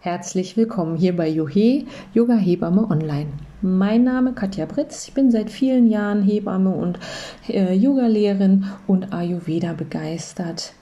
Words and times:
Herzlich 0.00 0.56
willkommen 0.56 0.96
hier 0.96 1.16
bei 1.16 1.26
Johe 1.26 1.84
Yoga 2.14 2.36
Hebamme 2.36 2.88
Online. 2.88 3.26
Mein 3.62 4.04
Name 4.04 4.32
Katja 4.32 4.64
Britz. 4.64 5.08
Ich 5.08 5.14
bin 5.14 5.32
seit 5.32 5.50
vielen 5.50 5.90
Jahren 5.90 6.22
Hebamme 6.22 6.70
und 6.70 7.00
äh, 7.48 7.74
Yogalehrerin 7.74 8.66
und 8.86 9.12
Ayurveda 9.12 9.72
begeistert. 9.72 10.72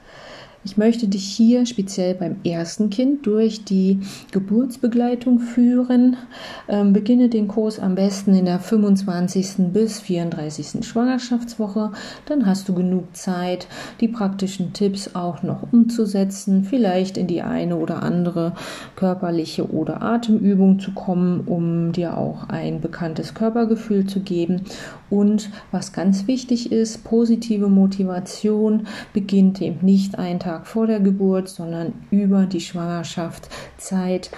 Ich 0.66 0.76
möchte 0.76 1.06
dich 1.06 1.22
hier 1.22 1.64
speziell 1.64 2.14
beim 2.14 2.38
ersten 2.44 2.90
Kind 2.90 3.24
durch 3.24 3.62
die 3.62 4.00
Geburtsbegleitung 4.32 5.38
führen. 5.38 6.16
Ähm, 6.68 6.92
beginne 6.92 7.28
den 7.28 7.46
Kurs 7.46 7.78
am 7.78 7.94
besten 7.94 8.34
in 8.34 8.46
der 8.46 8.58
25. 8.58 9.72
bis 9.72 10.00
34. 10.00 10.84
Schwangerschaftswoche. 10.84 11.92
Dann 12.26 12.46
hast 12.46 12.68
du 12.68 12.74
genug 12.74 13.16
Zeit, 13.16 13.68
die 14.00 14.08
praktischen 14.08 14.72
Tipps 14.72 15.14
auch 15.14 15.44
noch 15.44 15.72
umzusetzen, 15.72 16.64
vielleicht 16.64 17.16
in 17.16 17.28
die 17.28 17.42
eine 17.42 17.76
oder 17.76 18.02
andere 18.02 18.52
körperliche 18.96 19.70
oder 19.70 20.02
Atemübung 20.02 20.80
zu 20.80 20.90
kommen, 20.90 21.42
um 21.46 21.92
dir 21.92 22.18
auch 22.18 22.48
ein 22.48 22.80
bekanntes 22.80 23.34
Körpergefühl 23.34 24.06
zu 24.06 24.18
geben. 24.18 24.62
Und 25.08 25.50
was 25.70 25.92
ganz 25.92 26.26
wichtig 26.26 26.72
ist, 26.72 27.04
positive 27.04 27.68
Motivation 27.68 28.86
beginnt 29.12 29.62
eben 29.62 29.84
nicht 29.84 30.18
einen 30.18 30.40
Tag 30.40 30.66
vor 30.66 30.86
der 30.86 31.00
Geburt, 31.00 31.48
sondern 31.48 31.92
über 32.10 32.46
die 32.46 32.60
Schwangerschaftszeit 32.60 34.30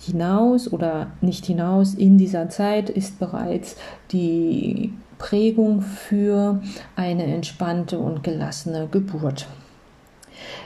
hinaus 0.00 0.72
oder 0.72 1.08
nicht 1.20 1.46
hinaus. 1.46 1.94
In 1.94 2.18
dieser 2.18 2.48
Zeit 2.48 2.90
ist 2.90 3.18
bereits 3.18 3.76
die 4.10 4.92
Prägung 5.18 5.82
für 5.82 6.60
eine 6.96 7.24
entspannte 7.24 7.98
und 7.98 8.24
gelassene 8.24 8.88
Geburt. 8.90 9.46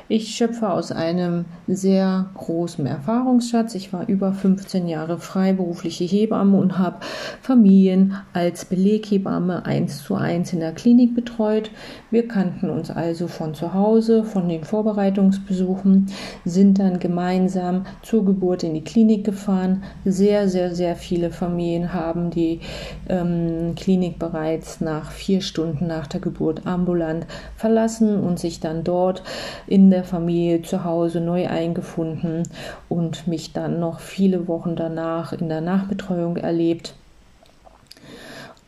Ich 0.09 0.37
schöpfe 0.37 0.71
aus 0.71 0.93
einem 0.93 1.47
sehr 1.67 2.31
großen 2.35 2.87
Erfahrungsschatz. 2.87 3.75
Ich 3.75 3.93
war 3.93 4.09
über 4.09 4.33
15 4.33 4.87
Jahre 4.87 5.19
freiberufliche 5.19 6.05
Hebamme 6.05 6.59
und 6.59 6.79
habe 6.79 6.99
Familien 7.43 8.15
als 8.33 8.67
Beleghebamme 8.67 9.67
eins 9.67 10.05
zu 10.05 10.15
eins 10.15 10.53
in 10.53 10.61
der 10.61 10.71
Klinik 10.71 11.17
betreut. 11.17 11.73
Wir 12.13 12.29
kannten 12.29 12.71
uns 12.71 12.89
also 12.93 13.27
von 13.27 13.55
zu 13.55 13.75
Hause, 13.75 14.23
von 14.23 14.49
den 14.49 14.63
Vorbereitungsbesuchen, 14.63 16.07
sind 16.45 16.79
dann 16.79 17.01
gemeinsam 17.01 17.85
zur 18.03 18.25
Geburt 18.25 18.63
in 18.63 18.75
die 18.75 18.85
Klinik 18.85 19.25
gefahren. 19.25 19.83
Sehr, 20.05 20.49
sehr, 20.49 20.73
sehr 20.77 20.95
viele 20.95 21.31
Familien 21.31 21.93
haben 21.93 22.31
die 22.31 22.61
ähm, 23.09 23.75
Klinik 23.75 24.21
bereits 24.21 24.81
nach 24.81 25.11
vier 25.11 25.41
Stunden 25.41 25.89
nach 25.89 26.07
der 26.07 26.21
Geburt 26.21 26.65
ambulant 26.65 27.27
verlassen 27.57 28.21
und 28.21 28.39
sich 28.39 28.61
dann 28.61 28.85
dort 28.85 29.25
in 29.67 29.91
der 29.91 29.96
Familie 30.05 30.63
zu 30.63 30.85
Hause 30.85 31.21
neu 31.21 31.49
eingefunden 31.49 32.45
und 32.89 33.27
mich 33.27 33.53
dann 33.53 33.81
noch 33.81 34.01
viele 34.01 34.49
Wochen 34.49 34.77
danach 34.77 35.33
in 35.33 35.49
der 35.49 35.61
Nachbetreuung 35.61 36.37
erlebt. 36.37 36.95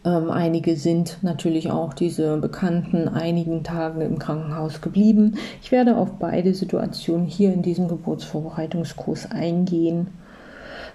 Ähm, 0.05 0.31
einige 0.31 0.77
sind 0.77 1.19
natürlich 1.23 1.71
auch 1.71 1.93
diese 1.93 2.37
bekannten 2.37 3.09
einigen 3.09 3.65
Tage 3.65 4.05
im 4.05 4.19
Krankenhaus 4.19 4.81
geblieben. 4.81 5.37
Ich 5.61 5.73
werde 5.73 5.97
auf 5.97 6.12
beide 6.19 6.55
Situationen 6.55 7.27
hier 7.27 7.53
in 7.53 7.62
diesem 7.62 7.89
Geburtsvorbereitungskurs 7.89 9.31
eingehen. 9.31 10.09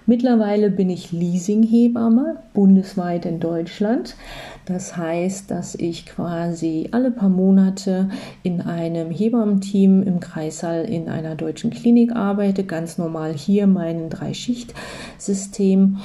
Mittlerweile 0.06 0.70
bin 0.70 0.90
ich 0.90 1.12
Leasinghebamme 1.12 2.36
bundesweit 2.52 3.24
in 3.24 3.40
Deutschland. 3.40 4.16
Das 4.66 4.98
heißt, 4.98 5.50
dass 5.50 5.74
ich 5.74 6.04
quasi 6.04 6.88
alle 6.92 7.10
paar 7.10 7.30
Monate 7.30 8.10
in 8.42 8.60
einem 8.60 9.10
Hebammenteam 9.10 10.02
im 10.02 10.20
Kreissaal 10.20 10.84
in 10.84 11.08
einer 11.08 11.36
deutschen 11.36 11.70
Klinik 11.70 12.14
arbeite, 12.14 12.64
ganz 12.64 12.98
normal 12.98 13.32
hier 13.32 13.66
mein 13.66 14.10
Drei-Schicht-System. 14.10 15.98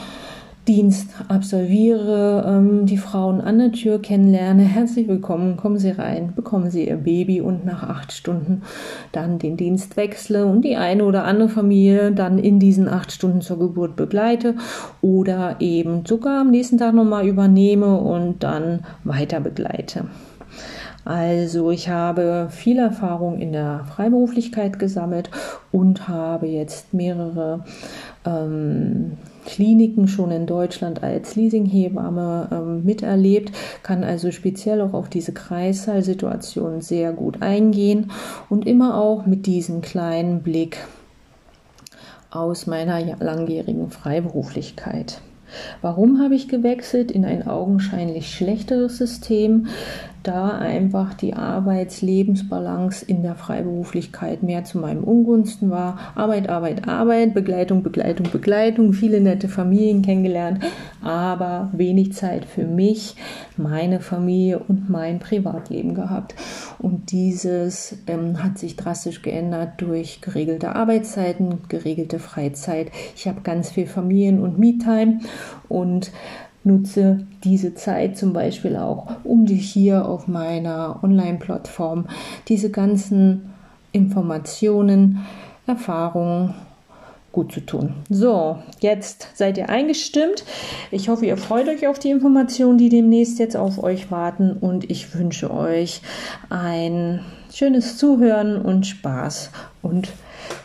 Dienst 0.69 1.09
absolviere, 1.29 2.45
ähm, 2.47 2.85
die 2.85 2.99
Frauen 2.99 3.41
an 3.41 3.57
der 3.57 3.71
Tür 3.71 3.99
kennenlerne. 3.99 4.61
Herzlich 4.61 5.07
willkommen, 5.07 5.57
kommen 5.57 5.79
Sie 5.79 5.89
rein, 5.89 6.33
bekommen 6.35 6.69
Sie 6.69 6.87
Ihr 6.87 6.97
Baby 6.97 7.41
und 7.41 7.65
nach 7.65 7.81
acht 7.81 8.11
Stunden 8.11 8.61
dann 9.11 9.39
den 9.39 9.57
Dienst 9.57 9.97
wechsle 9.97 10.45
und 10.45 10.61
die 10.61 10.75
eine 10.75 11.05
oder 11.05 11.23
andere 11.23 11.49
Familie 11.49 12.11
dann 12.11 12.37
in 12.37 12.59
diesen 12.59 12.87
acht 12.87 13.11
Stunden 13.11 13.41
zur 13.41 13.57
Geburt 13.57 13.95
begleite 13.95 14.53
oder 15.01 15.55
eben 15.59 16.05
sogar 16.05 16.41
am 16.41 16.51
nächsten 16.51 16.77
Tag 16.77 16.93
nochmal 16.93 17.27
übernehme 17.27 17.97
und 17.97 18.43
dann 18.43 18.81
weiter 19.03 19.39
begleite. 19.39 20.05
Also 21.03 21.71
ich 21.71 21.89
habe 21.89 22.49
viel 22.51 22.77
Erfahrung 22.77 23.39
in 23.39 23.53
der 23.53 23.85
Freiberuflichkeit 23.95 24.77
gesammelt 24.77 25.31
und 25.71 26.07
habe 26.07 26.45
jetzt 26.45 26.93
mehrere 26.93 27.65
ähm, 28.23 29.13
Kliniken 29.49 30.07
schon 30.07 30.29
in 30.29 30.45
Deutschland 30.45 31.01
als 31.01 31.35
Leasinghebamme 31.35 32.49
ähm, 32.51 32.83
miterlebt, 32.83 33.51
kann 33.81 34.03
also 34.03 34.29
speziell 34.31 34.79
auch 34.81 34.93
auf 34.93 35.09
diese 35.09 35.33
Kreissaalsituation 35.33 36.81
sehr 36.81 37.13
gut 37.13 37.41
eingehen 37.41 38.11
und 38.49 38.67
immer 38.67 39.01
auch 39.01 39.25
mit 39.25 39.47
diesem 39.47 39.81
kleinen 39.81 40.43
Blick 40.43 40.77
aus 42.29 42.67
meiner 42.67 43.01
langjährigen 43.17 43.89
Freiberuflichkeit. 43.89 45.19
Warum 45.81 46.21
habe 46.21 46.35
ich 46.35 46.47
gewechselt 46.47 47.11
in 47.11 47.25
ein 47.25 47.47
augenscheinlich 47.47 48.31
schlechteres 48.31 48.99
System? 48.99 49.65
Da 50.23 50.57
einfach 50.57 51.13
die 51.13 51.33
Arbeits-Lebensbalance 51.33 53.05
in 53.05 53.23
der 53.23 53.35
Freiberuflichkeit 53.35 54.43
mehr 54.43 54.65
zu 54.65 54.77
meinem 54.77 55.03
Ungunsten 55.03 55.69
war. 55.69 55.97
Arbeit, 56.15 56.49
Arbeit, 56.49 56.87
Arbeit, 56.87 57.33
Begleitung, 57.33 57.83
Begleitung, 57.83 58.29
Begleitung, 58.29 58.93
viele 58.93 59.21
nette 59.21 59.47
Familien 59.47 60.01
kennengelernt, 60.01 60.61
aber 61.01 61.69
wenig 61.71 62.13
Zeit 62.13 62.43
für 62.45 62.65
mich, 62.65 63.15
meine 63.55 64.01
Familie 64.01 64.59
und 64.59 64.89
mein 64.89 65.19
Privatleben 65.19 65.95
gehabt. 65.95 66.35
Und 66.79 67.11
dieses 67.11 67.95
ähm, 68.07 68.43
hat 68.43 68.57
sich 68.57 68.75
drastisch 68.75 69.21
geändert 69.21 69.73
durch 69.77 70.19
geregelte 70.21 70.75
Arbeitszeiten, 70.75 71.59
geregelte 71.69 72.19
Freizeit. 72.19 72.91
Ich 73.15 73.27
habe 73.27 73.41
ganz 73.41 73.71
viel 73.71 73.87
Familien- 73.87 74.41
und 74.41 74.59
Me-Time 74.59 75.19
und 75.69 76.11
nutze 76.63 77.25
diese 77.43 77.73
Zeit 77.75 78.17
zum 78.17 78.33
Beispiel 78.33 78.75
auch, 78.75 79.07
um 79.23 79.45
dich 79.45 79.71
hier 79.71 80.07
auf 80.07 80.27
meiner 80.27 80.99
Online-Plattform 81.03 82.07
diese 82.47 82.69
ganzen 82.69 83.53
Informationen, 83.91 85.25
Erfahrungen 85.65 86.53
gut 87.31 87.51
zu 87.51 87.61
tun. 87.61 87.93
So, 88.09 88.57
jetzt 88.79 89.27
seid 89.35 89.57
ihr 89.57 89.69
eingestimmt. 89.69 90.43
Ich 90.91 91.09
hoffe, 91.09 91.25
ihr 91.25 91.37
freut 91.37 91.67
euch 91.67 91.87
auf 91.87 91.99
die 91.99 92.09
Informationen, 92.09 92.77
die 92.77 92.89
demnächst 92.89 93.39
jetzt 93.39 93.55
auf 93.55 93.81
euch 93.83 94.09
warten 94.09 94.53
und 94.53 94.89
ich 94.89 95.15
wünsche 95.15 95.51
euch 95.51 96.01
ein 96.49 97.21
schönes 97.53 97.97
Zuhören 97.97 98.59
und 98.61 98.87
Spaß 98.87 99.51
und 99.81 100.09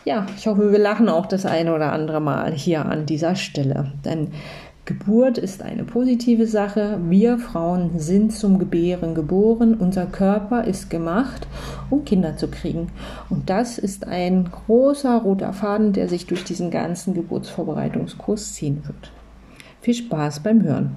ja, 0.03 0.25
ich 0.37 0.47
hoffe, 0.47 0.71
wir 0.71 0.79
lachen 0.79 1.09
auch 1.09 1.25
das 1.25 1.45
eine 1.45 1.73
oder 1.73 1.91
andere 1.91 2.19
Mal 2.19 2.53
hier 2.53 2.85
an 2.85 3.05
dieser 3.05 3.35
Stelle, 3.35 3.91
denn 4.03 4.31
Geburt 4.85 5.39
ist 5.39 5.63
eine 5.63 5.83
positive 5.83 6.45
Sache. 6.45 6.99
Wir 7.09 7.39
Frauen 7.39 7.97
sind 7.97 8.33
zum 8.33 8.59
Gebären 8.59 9.15
geboren. 9.15 9.73
Unser 9.73 10.05
Körper 10.05 10.63
ist 10.63 10.91
gemacht, 10.91 11.47
um 11.89 12.05
Kinder 12.05 12.37
zu 12.37 12.47
kriegen. 12.47 12.89
Und 13.31 13.49
das 13.49 13.79
ist 13.79 14.05
ein 14.05 14.45
großer 14.45 15.17
roter 15.17 15.53
Faden, 15.53 15.91
der 15.91 16.07
sich 16.07 16.27
durch 16.27 16.43
diesen 16.43 16.69
ganzen 16.69 17.15
Geburtsvorbereitungskurs 17.15 18.53
ziehen 18.53 18.83
wird. 18.85 19.11
Viel 19.81 19.95
Spaß 19.95 20.41
beim 20.41 20.61
Hören 20.61 20.91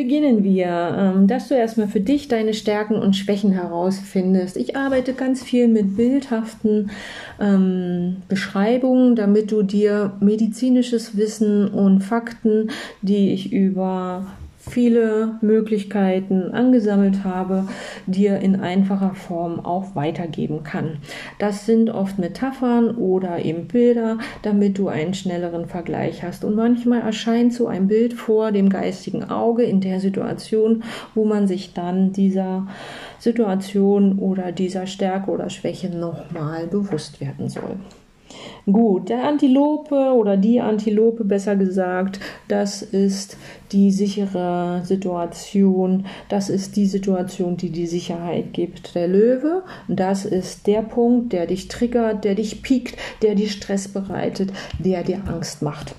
beginnen 0.00 0.42
wir, 0.42 0.96
ähm, 0.96 1.26
dass 1.26 1.48
du 1.48 1.54
erstmal 1.54 1.86
für 1.86 2.00
dich 2.00 2.26
deine 2.26 2.54
Stärken 2.54 2.94
und 2.94 3.16
Schwächen 3.16 3.52
herausfindest. 3.52 4.56
Ich 4.56 4.74
arbeite 4.74 5.12
ganz 5.12 5.42
viel 5.42 5.68
mit 5.68 5.94
bildhaften 5.94 6.90
ähm, 7.38 8.22
Beschreibungen, 8.26 9.14
damit 9.14 9.52
du 9.52 9.62
dir 9.62 10.14
medizinisches 10.20 11.18
Wissen 11.18 11.68
und 11.68 12.00
Fakten, 12.00 12.70
die 13.02 13.34
ich 13.34 13.52
über 13.52 14.24
viele 14.70 15.38
Möglichkeiten 15.40 16.52
angesammelt 16.52 17.24
habe, 17.24 17.66
dir 18.06 18.38
in 18.38 18.60
einfacher 18.60 19.14
Form 19.14 19.60
auch 19.60 19.94
weitergeben 19.94 20.62
kann. 20.62 20.98
Das 21.38 21.66
sind 21.66 21.90
oft 21.90 22.18
Metaphern 22.18 22.96
oder 22.96 23.44
eben 23.44 23.66
Bilder, 23.66 24.18
damit 24.42 24.78
du 24.78 24.88
einen 24.88 25.14
schnelleren 25.14 25.66
Vergleich 25.66 26.22
hast. 26.22 26.44
Und 26.44 26.56
manchmal 26.56 27.00
erscheint 27.00 27.52
so 27.52 27.66
ein 27.66 27.88
Bild 27.88 28.14
vor 28.14 28.52
dem 28.52 28.68
geistigen 28.68 29.24
Auge 29.24 29.64
in 29.64 29.80
der 29.80 30.00
Situation, 30.00 30.84
wo 31.14 31.24
man 31.24 31.46
sich 31.46 31.74
dann 31.74 32.12
dieser 32.12 32.66
Situation 33.18 34.18
oder 34.18 34.52
dieser 34.52 34.86
Stärke 34.86 35.30
oder 35.30 35.50
Schwäche 35.50 35.90
nochmal 35.90 36.66
bewusst 36.66 37.20
werden 37.20 37.48
soll. 37.48 37.76
Gut, 38.66 39.08
der 39.08 39.24
Antilope 39.24 40.12
oder 40.14 40.36
die 40.36 40.60
Antilope 40.60 41.24
besser 41.24 41.56
gesagt, 41.56 42.20
das 42.48 42.82
ist 42.82 43.36
die 43.72 43.90
sichere 43.90 44.82
Situation, 44.84 46.06
das 46.28 46.50
ist 46.50 46.76
die 46.76 46.86
Situation, 46.86 47.56
die 47.56 47.70
die 47.70 47.86
Sicherheit 47.86 48.52
gibt. 48.52 48.94
Der 48.94 49.08
Löwe, 49.08 49.62
das 49.88 50.24
ist 50.24 50.66
der 50.66 50.82
Punkt, 50.82 51.32
der 51.32 51.46
dich 51.46 51.68
triggert, 51.68 52.24
der 52.24 52.34
dich 52.34 52.62
piekt, 52.62 52.96
der 53.22 53.34
dir 53.34 53.48
Stress 53.48 53.88
bereitet, 53.88 54.52
der 54.78 55.02
dir 55.02 55.22
Angst 55.26 55.62
macht. 55.62 55.94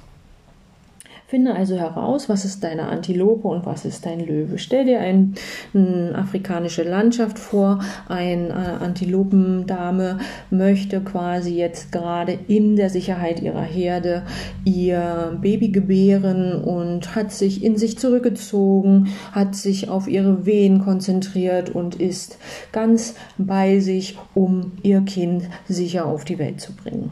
Finde 1.31 1.55
also 1.55 1.77
heraus, 1.77 2.27
was 2.27 2.43
ist 2.43 2.61
deine 2.61 2.89
Antilope 2.89 3.47
und 3.47 3.65
was 3.65 3.85
ist 3.85 4.05
dein 4.05 4.19
Löwe. 4.19 4.57
Stell 4.57 4.83
dir 4.83 4.99
ein, 4.99 5.35
eine 5.73 6.13
afrikanische 6.13 6.83
Landschaft 6.83 7.39
vor. 7.39 7.79
Eine 8.09 8.49
äh, 8.49 8.83
Antilopendame 8.83 10.19
möchte 10.49 10.99
quasi 10.99 11.55
jetzt 11.55 11.93
gerade 11.93 12.37
in 12.49 12.75
der 12.75 12.89
Sicherheit 12.89 13.41
ihrer 13.41 13.61
Herde 13.61 14.23
ihr 14.65 15.39
Baby 15.41 15.69
gebären 15.69 16.61
und 16.61 17.15
hat 17.15 17.31
sich 17.31 17.63
in 17.63 17.77
sich 17.77 17.97
zurückgezogen, 17.97 19.07
hat 19.31 19.55
sich 19.55 19.87
auf 19.87 20.09
ihre 20.09 20.45
Wehen 20.45 20.83
konzentriert 20.83 21.69
und 21.69 21.95
ist 21.95 22.39
ganz 22.73 23.15
bei 23.37 23.79
sich, 23.79 24.17
um 24.33 24.73
ihr 24.83 24.99
Kind 24.99 25.45
sicher 25.69 26.07
auf 26.07 26.25
die 26.25 26.39
Welt 26.39 26.59
zu 26.59 26.75
bringen. 26.75 27.09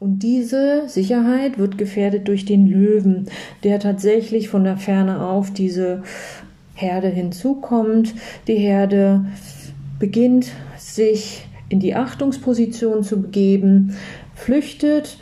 Und 0.00 0.22
diese 0.22 0.88
Sicherheit 0.88 1.58
wird 1.58 1.76
gefährdet 1.76 2.26
durch 2.26 2.46
den 2.46 2.66
Löwen, 2.66 3.26
der 3.64 3.78
tatsächlich 3.78 4.48
von 4.48 4.64
der 4.64 4.78
Ferne 4.78 5.26
auf 5.26 5.52
diese 5.52 6.02
Herde 6.74 7.08
hinzukommt. 7.08 8.14
Die 8.48 8.56
Herde 8.56 9.26
beginnt 9.98 10.52
sich 10.78 11.46
in 11.68 11.80
die 11.80 11.94
Achtungsposition 11.94 13.04
zu 13.04 13.20
begeben, 13.20 13.94
flüchtet. 14.34 15.18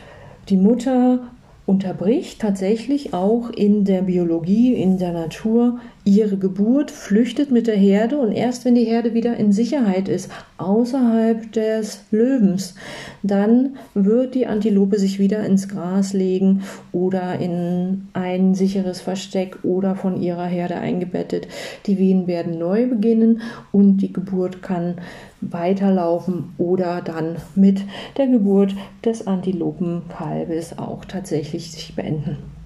Die 0.48 0.56
Mutter 0.56 1.24
unterbricht 1.66 2.40
tatsächlich 2.40 3.12
auch 3.12 3.50
in 3.50 3.84
der 3.84 4.02
Biologie, 4.02 4.74
in 4.74 4.96
der 4.96 5.12
Natur 5.12 5.80
ihre 6.04 6.36
Geburt, 6.38 6.90
flüchtet 6.90 7.50
mit 7.50 7.66
der 7.66 7.76
Herde 7.76 8.18
und 8.18 8.32
erst 8.32 8.64
wenn 8.64 8.74
die 8.74 8.84
Herde 8.84 9.14
wieder 9.14 9.36
in 9.36 9.52
Sicherheit 9.52 10.08
ist, 10.08 10.30
außerhalb 10.56 11.52
des 11.52 12.00
Löwens, 12.10 12.74
dann 13.22 13.76
wird 13.94 14.34
die 14.34 14.46
Antilope 14.46 14.98
sich 14.98 15.18
wieder 15.18 15.44
ins 15.44 15.68
Gras 15.68 16.12
legen 16.12 16.62
oder 16.92 17.38
in 17.38 18.08
ein 18.14 18.54
sicheres 18.54 19.00
Versteck 19.00 19.58
oder 19.64 19.94
von 19.96 20.20
ihrer 20.20 20.46
Herde 20.46 20.76
eingebettet. 20.76 21.48
Die 21.86 21.98
Wehen 21.98 22.26
werden 22.26 22.58
neu 22.58 22.86
beginnen 22.86 23.42
und 23.72 23.98
die 23.98 24.12
Geburt 24.12 24.62
kann 24.62 24.96
weiterlaufen 25.40 26.54
oder 26.58 27.00
dann 27.02 27.36
mit 27.54 27.82
der 28.16 28.26
Geburt 28.26 28.74
des 29.04 29.26
Antilopenkalbes 29.26 30.78
auch 30.78 31.04
tatsächlich 31.04 31.70
sich 31.70 31.94
beenden. 31.94 32.57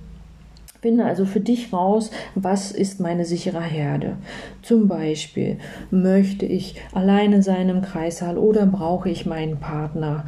Finde 0.83 1.05
also 1.05 1.27
für 1.27 1.39
dich 1.39 1.73
raus, 1.73 2.11
was 2.35 2.73
ist 2.73 2.99
meine 2.99 3.25
sichere 3.25 3.63
Herde. 3.63 4.17
Zum 4.63 4.89
Beispiel, 4.89 5.59
möchte 5.93 6.45
ich 6.45 6.75
alleine 6.93 7.41
sein 7.45 7.69
im 7.69 7.83
Kreissaal 7.83 8.37
oder 8.37 8.67
brauche 8.67 9.09
ich 9.09 9.25
meinen 9.25 9.59
Partner? 9.59 10.25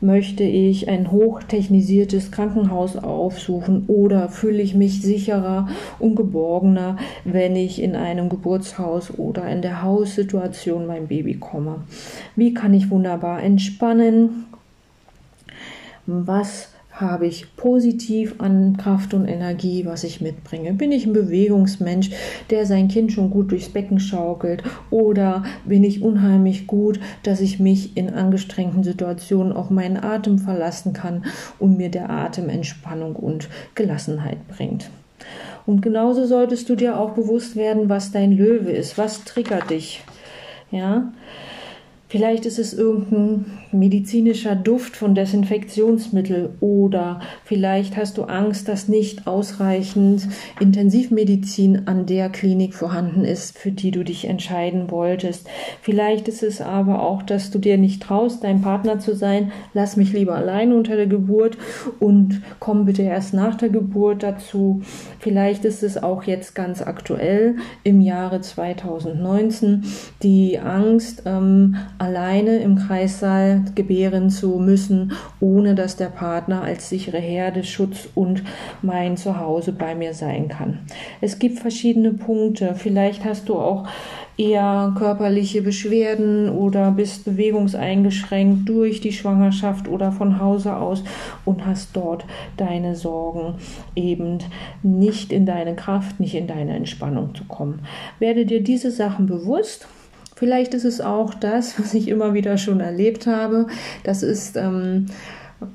Möchte 0.00 0.44
ich 0.44 0.88
ein 0.88 1.10
hochtechnisiertes 1.10 2.30
Krankenhaus 2.30 2.96
aufsuchen 2.96 3.86
oder 3.88 4.28
fühle 4.28 4.62
ich 4.62 4.76
mich 4.76 5.02
sicherer 5.02 5.68
und 5.98 6.14
geborgener, 6.14 6.96
wenn 7.24 7.56
ich 7.56 7.82
in 7.82 7.96
einem 7.96 8.28
Geburtshaus 8.28 9.18
oder 9.18 9.48
in 9.48 9.62
der 9.62 9.82
Haussituation 9.82 10.86
mein 10.86 11.08
Baby 11.08 11.40
komme? 11.40 11.80
Wie 12.36 12.54
kann 12.54 12.72
ich 12.72 12.90
wunderbar 12.90 13.42
entspannen? 13.42 14.44
Was 16.06 16.68
habe 17.00 17.26
ich 17.26 17.54
positiv 17.56 18.34
an 18.38 18.76
Kraft 18.76 19.14
und 19.14 19.28
Energie, 19.28 19.86
was 19.86 20.02
ich 20.02 20.20
mitbringe? 20.20 20.72
Bin 20.74 20.90
ich 20.90 21.06
ein 21.06 21.12
Bewegungsmensch, 21.12 22.10
der 22.50 22.66
sein 22.66 22.88
Kind 22.88 23.12
schon 23.12 23.30
gut 23.30 23.52
durchs 23.52 23.68
Becken 23.68 24.00
schaukelt? 24.00 24.62
Oder 24.90 25.44
bin 25.64 25.84
ich 25.84 26.02
unheimlich 26.02 26.66
gut, 26.66 26.98
dass 27.22 27.40
ich 27.40 27.60
mich 27.60 27.96
in 27.96 28.10
angestrengten 28.10 28.82
Situationen 28.82 29.52
auf 29.52 29.70
meinen 29.70 29.96
Atem 29.96 30.38
verlassen 30.38 30.92
kann 30.92 31.24
und 31.58 31.76
mir 31.76 31.90
der 31.90 32.10
Atem 32.10 32.48
Entspannung 32.48 33.14
und 33.14 33.48
Gelassenheit 33.74 34.48
bringt? 34.48 34.90
Und 35.66 35.82
genauso 35.82 36.26
solltest 36.26 36.68
du 36.68 36.74
dir 36.74 36.98
auch 36.98 37.10
bewusst 37.10 37.54
werden, 37.54 37.88
was 37.88 38.10
dein 38.10 38.32
Löwe 38.32 38.70
ist, 38.70 38.98
was 38.98 39.24
triggert 39.24 39.70
dich. 39.70 40.02
Ja, 40.70 41.12
Vielleicht 42.08 42.46
ist 42.46 42.58
es 42.58 42.72
irgendein 42.72 43.57
medizinischer 43.72 44.56
Duft 44.56 44.96
von 44.96 45.14
Desinfektionsmittel 45.14 46.50
oder 46.60 47.20
vielleicht 47.44 47.96
hast 47.96 48.18
du 48.18 48.24
Angst, 48.24 48.68
dass 48.68 48.88
nicht 48.88 49.26
ausreichend 49.26 50.28
Intensivmedizin 50.60 51.86
an 51.86 52.06
der 52.06 52.30
Klinik 52.30 52.74
vorhanden 52.74 53.24
ist, 53.24 53.58
für 53.58 53.70
die 53.70 53.90
du 53.90 54.04
dich 54.04 54.26
entscheiden 54.26 54.90
wolltest. 54.90 55.48
Vielleicht 55.82 56.28
ist 56.28 56.42
es 56.42 56.60
aber 56.60 57.02
auch, 57.02 57.22
dass 57.22 57.50
du 57.50 57.58
dir 57.58 57.78
nicht 57.78 58.02
traust, 58.02 58.44
dein 58.44 58.62
Partner 58.62 58.98
zu 58.98 59.14
sein. 59.14 59.52
Lass 59.74 59.96
mich 59.96 60.12
lieber 60.12 60.34
allein 60.34 60.72
unter 60.72 60.96
der 60.96 61.06
Geburt 61.06 61.58
und 62.00 62.42
komm 62.58 62.84
bitte 62.84 63.02
erst 63.02 63.34
nach 63.34 63.56
der 63.56 63.68
Geburt 63.68 64.22
dazu. 64.22 64.82
Vielleicht 65.18 65.64
ist 65.64 65.82
es 65.82 66.02
auch 66.02 66.24
jetzt 66.24 66.54
ganz 66.54 66.82
aktuell 66.82 67.56
im 67.84 68.00
Jahre 68.00 68.40
2019 68.40 69.84
die 70.22 70.58
Angst, 70.58 71.22
ähm, 71.26 71.76
alleine 71.98 72.58
im 72.58 72.76
Kreissaal 72.76 73.57
gebären 73.74 74.30
zu 74.30 74.58
müssen, 74.58 75.12
ohne 75.40 75.74
dass 75.74 75.96
der 75.96 76.06
Partner 76.06 76.62
als 76.62 76.88
sichere 76.88 77.18
Herde, 77.18 77.64
Schutz 77.64 78.08
und 78.14 78.42
mein 78.82 79.16
Zuhause 79.16 79.72
bei 79.72 79.94
mir 79.94 80.14
sein 80.14 80.48
kann. 80.48 80.80
Es 81.20 81.38
gibt 81.38 81.58
verschiedene 81.58 82.12
Punkte. 82.12 82.74
Vielleicht 82.74 83.24
hast 83.24 83.48
du 83.48 83.56
auch 83.56 83.86
eher 84.38 84.94
körperliche 84.96 85.62
Beschwerden 85.62 86.48
oder 86.48 86.92
bist 86.92 87.24
bewegungseingeschränkt 87.24 88.68
durch 88.68 89.00
die 89.00 89.12
Schwangerschaft 89.12 89.88
oder 89.88 90.12
von 90.12 90.40
Hause 90.40 90.76
aus 90.76 91.02
und 91.44 91.66
hast 91.66 91.96
dort 91.96 92.24
deine 92.56 92.94
Sorgen 92.94 93.56
eben 93.96 94.38
nicht 94.82 95.32
in 95.32 95.44
deine 95.44 95.74
Kraft, 95.74 96.20
nicht 96.20 96.36
in 96.36 96.46
deine 96.46 96.76
Entspannung 96.76 97.34
zu 97.34 97.44
kommen. 97.44 97.80
Werde 98.20 98.46
dir 98.46 98.62
diese 98.62 98.92
Sachen 98.92 99.26
bewusst 99.26 99.88
Vielleicht 100.38 100.72
ist 100.74 100.84
es 100.84 101.00
auch 101.00 101.34
das, 101.34 101.78
was 101.80 101.94
ich 101.94 102.06
immer 102.06 102.32
wieder 102.32 102.58
schon 102.58 102.78
erlebt 102.78 103.26
habe. 103.26 103.66
Das 104.04 104.22
ist, 104.22 104.56
ähm, 104.56 105.06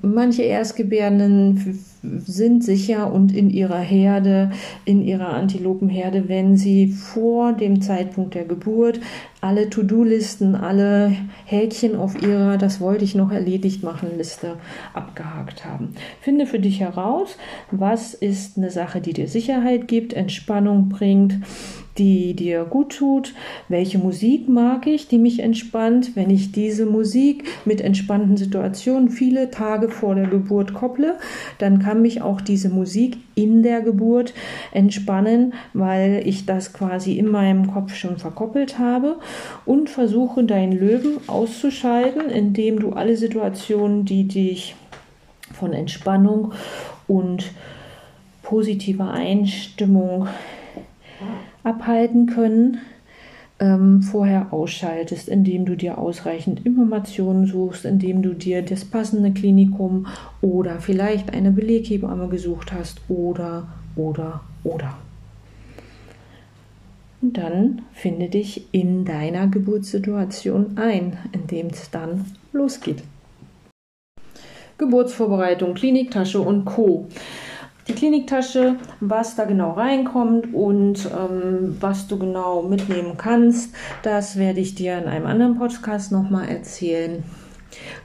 manche 0.02 0.44
Erstgebärenden 0.44 1.84
sind 2.02 2.64
sicher 2.64 3.12
und 3.12 3.36
in 3.36 3.50
ihrer 3.50 3.80
Herde, 3.80 4.52
in 4.86 5.02
ihrer 5.02 5.34
Antilopenherde, 5.34 6.30
wenn 6.30 6.56
sie 6.56 6.88
vor 6.88 7.52
dem 7.52 7.82
Zeitpunkt 7.82 8.36
der 8.36 8.46
Geburt 8.46 9.02
alle 9.42 9.70
To-Do-Listen, 9.70 10.56
alle 10.56 11.14
Häkchen 11.44 11.98
auf 11.98 12.22
ihrer 12.22 12.58
Das 12.58 12.80
wollte 12.80 13.04
ich 13.04 13.16
noch 13.16 13.32
erledigt 13.32 13.84
machen 13.84 14.18
Liste 14.18 14.56
abgehakt 14.94 15.66
haben. 15.66 15.96
Finde 16.22 16.46
für 16.46 16.60
dich 16.60 16.80
heraus, 16.80 17.38
was 17.72 18.14
ist 18.14 18.58
eine 18.58 18.72
Sache, 18.72 19.02
die 19.02 19.12
dir 19.12 19.28
Sicherheit 19.28 19.90
gibt, 19.90 20.14
Entspannung 20.14 20.88
bringt 20.88 21.36
die 21.98 22.34
dir 22.34 22.66
gut 22.66 22.98
tut, 22.98 23.34
welche 23.70 23.98
Musik 23.98 24.50
mag 24.50 24.88
ich, 24.88 25.08
die 25.08 25.20
mich 25.20 25.40
entspannt, 25.40 26.16
wenn 26.16 26.30
ich 26.30 26.52
diese 26.52 26.86
Musik 26.86 27.44
mit 27.66 27.82
entspannten 27.82 28.36
Situationen 28.36 29.10
viele 29.10 29.52
Tage 29.52 29.90
vor 29.90 30.16
der 30.16 30.28
Geburt 30.28 30.74
kopple, 30.74 31.18
dann 31.60 31.80
kann 31.80 32.02
mich 32.02 32.22
auch 32.22 32.42
diese 32.42 32.70
Musik 32.70 33.18
in 33.36 33.64
der 33.64 33.82
Geburt 33.82 34.34
entspannen, 34.72 35.54
weil 35.74 36.24
ich 36.26 36.46
das 36.46 36.74
quasi 36.74 37.18
in 37.18 37.28
meinem 37.28 37.72
Kopf 37.72 37.94
schon 37.96 38.18
verkoppelt 38.18 38.80
habe 38.80 39.18
und 39.66 39.90
versuche 39.90 40.44
deinen 40.44 40.74
Löwen 40.74 41.18
auszuschalten, 41.28 42.30
indem 42.30 42.80
du 42.80 42.92
alle 42.92 43.18
Situationen, 43.18 44.06
die 44.06 44.28
dich 44.28 44.76
von 45.54 45.74
Entspannung 45.74 46.54
und 47.08 47.52
positiver 48.42 49.12
Einstimmung 49.12 50.28
abhalten 51.64 52.28
können, 52.28 52.80
ähm, 53.60 54.02
vorher 54.02 54.52
ausschaltest, 54.52 55.30
indem 55.30 55.66
du 55.66 55.76
dir 55.76 55.98
ausreichend 55.98 56.66
Informationen 56.66 57.46
suchst, 57.46 57.86
indem 57.86 58.22
du 58.22 58.34
dir 58.34 58.62
das 58.62 58.84
passende 58.84 59.32
Klinikum 59.32 60.08
oder 60.42 60.80
vielleicht 60.80 61.34
eine 61.34 61.52
Beleghebamme 61.52 62.28
gesucht 62.28 62.74
hast 62.74 63.02
oder, 63.10 63.68
oder, 63.96 64.42
oder. 64.64 64.98
Und 67.22 67.38
dann 67.38 67.84
finde 67.94 68.28
dich 68.28 68.68
in 68.74 69.06
deiner 69.06 69.48
Geburtssituation 69.48 70.78
ein, 70.78 71.18
indem 71.32 71.68
es 71.68 71.90
dann 71.90 72.26
losgeht. 72.52 73.02
Geburtsvorbereitung, 74.78 75.76
Kliniktasche 75.76 76.42
und 76.42 76.66
Co 76.66 77.08
die 77.88 77.94
Kliniktasche, 77.94 78.78
was 79.00 79.36
da 79.36 79.46
genau 79.46 79.72
reinkommt 79.72 80.54
und 80.54 81.06
ähm, 81.06 81.78
was 81.80 82.08
du 82.08 82.18
genau 82.18 82.62
mitnehmen 82.62 83.18
kannst, 83.18 83.76
das 84.04 84.38
werde 84.38 84.62
ich 84.62 84.76
dir 84.76 84.98
in 84.98 85.06
einem 85.06 85.26
anderen 85.26 85.58
Podcast 85.58 86.12
nochmal 86.12 86.50
erzählen. 86.50 87.24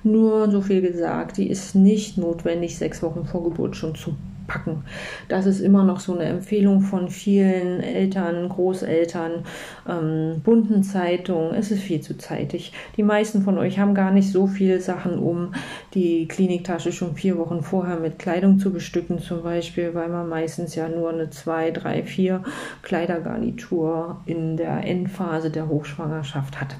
Nur 0.02 0.50
so 0.50 0.62
viel 0.62 0.80
gesagt, 0.80 1.36
die 1.36 1.48
ist 1.48 1.74
nicht 1.74 2.18
notwendig, 2.18 2.78
sechs 2.78 3.02
Wochen 3.02 3.26
vor 3.26 3.44
Geburt 3.44 3.76
schon 3.76 3.94
zu 3.94 4.14
packen. 4.48 4.82
Das 5.28 5.46
ist 5.46 5.60
immer 5.60 5.84
noch 5.84 6.00
so 6.00 6.14
eine 6.14 6.24
Empfehlung 6.24 6.80
von 6.80 7.08
vielen 7.08 7.80
Eltern, 7.80 8.48
Großeltern, 8.48 9.44
ähm, 9.88 10.40
bunten 10.42 10.82
Zeitungen. 10.82 11.54
Es 11.54 11.70
ist 11.70 11.82
viel 11.82 12.00
zu 12.00 12.18
zeitig. 12.18 12.72
Die 12.96 13.04
meisten 13.04 13.42
von 13.42 13.56
euch 13.58 13.78
haben 13.78 13.94
gar 13.94 14.10
nicht 14.10 14.32
so 14.32 14.48
viele 14.48 14.80
Sachen, 14.80 15.20
um 15.20 15.54
die 15.94 16.26
Kliniktasche 16.26 16.90
schon 16.90 17.14
vier 17.14 17.38
Wochen 17.38 17.62
vorher 17.62 18.00
mit 18.00 18.18
Kleidung 18.18 18.58
zu 18.58 18.72
bestücken, 18.72 19.20
zum 19.20 19.44
Beispiel, 19.44 19.94
weil 19.94 20.08
man 20.08 20.28
meistens 20.28 20.74
ja 20.74 20.88
nur 20.88 21.10
eine 21.10 21.30
zwei, 21.30 21.70
drei, 21.70 22.02
vier 22.02 22.42
Kleidergarnitur 22.82 24.22
in 24.26 24.56
der 24.56 24.84
Endphase 24.84 25.50
der 25.50 25.68
Hochschwangerschaft 25.68 26.60
hat. 26.60 26.76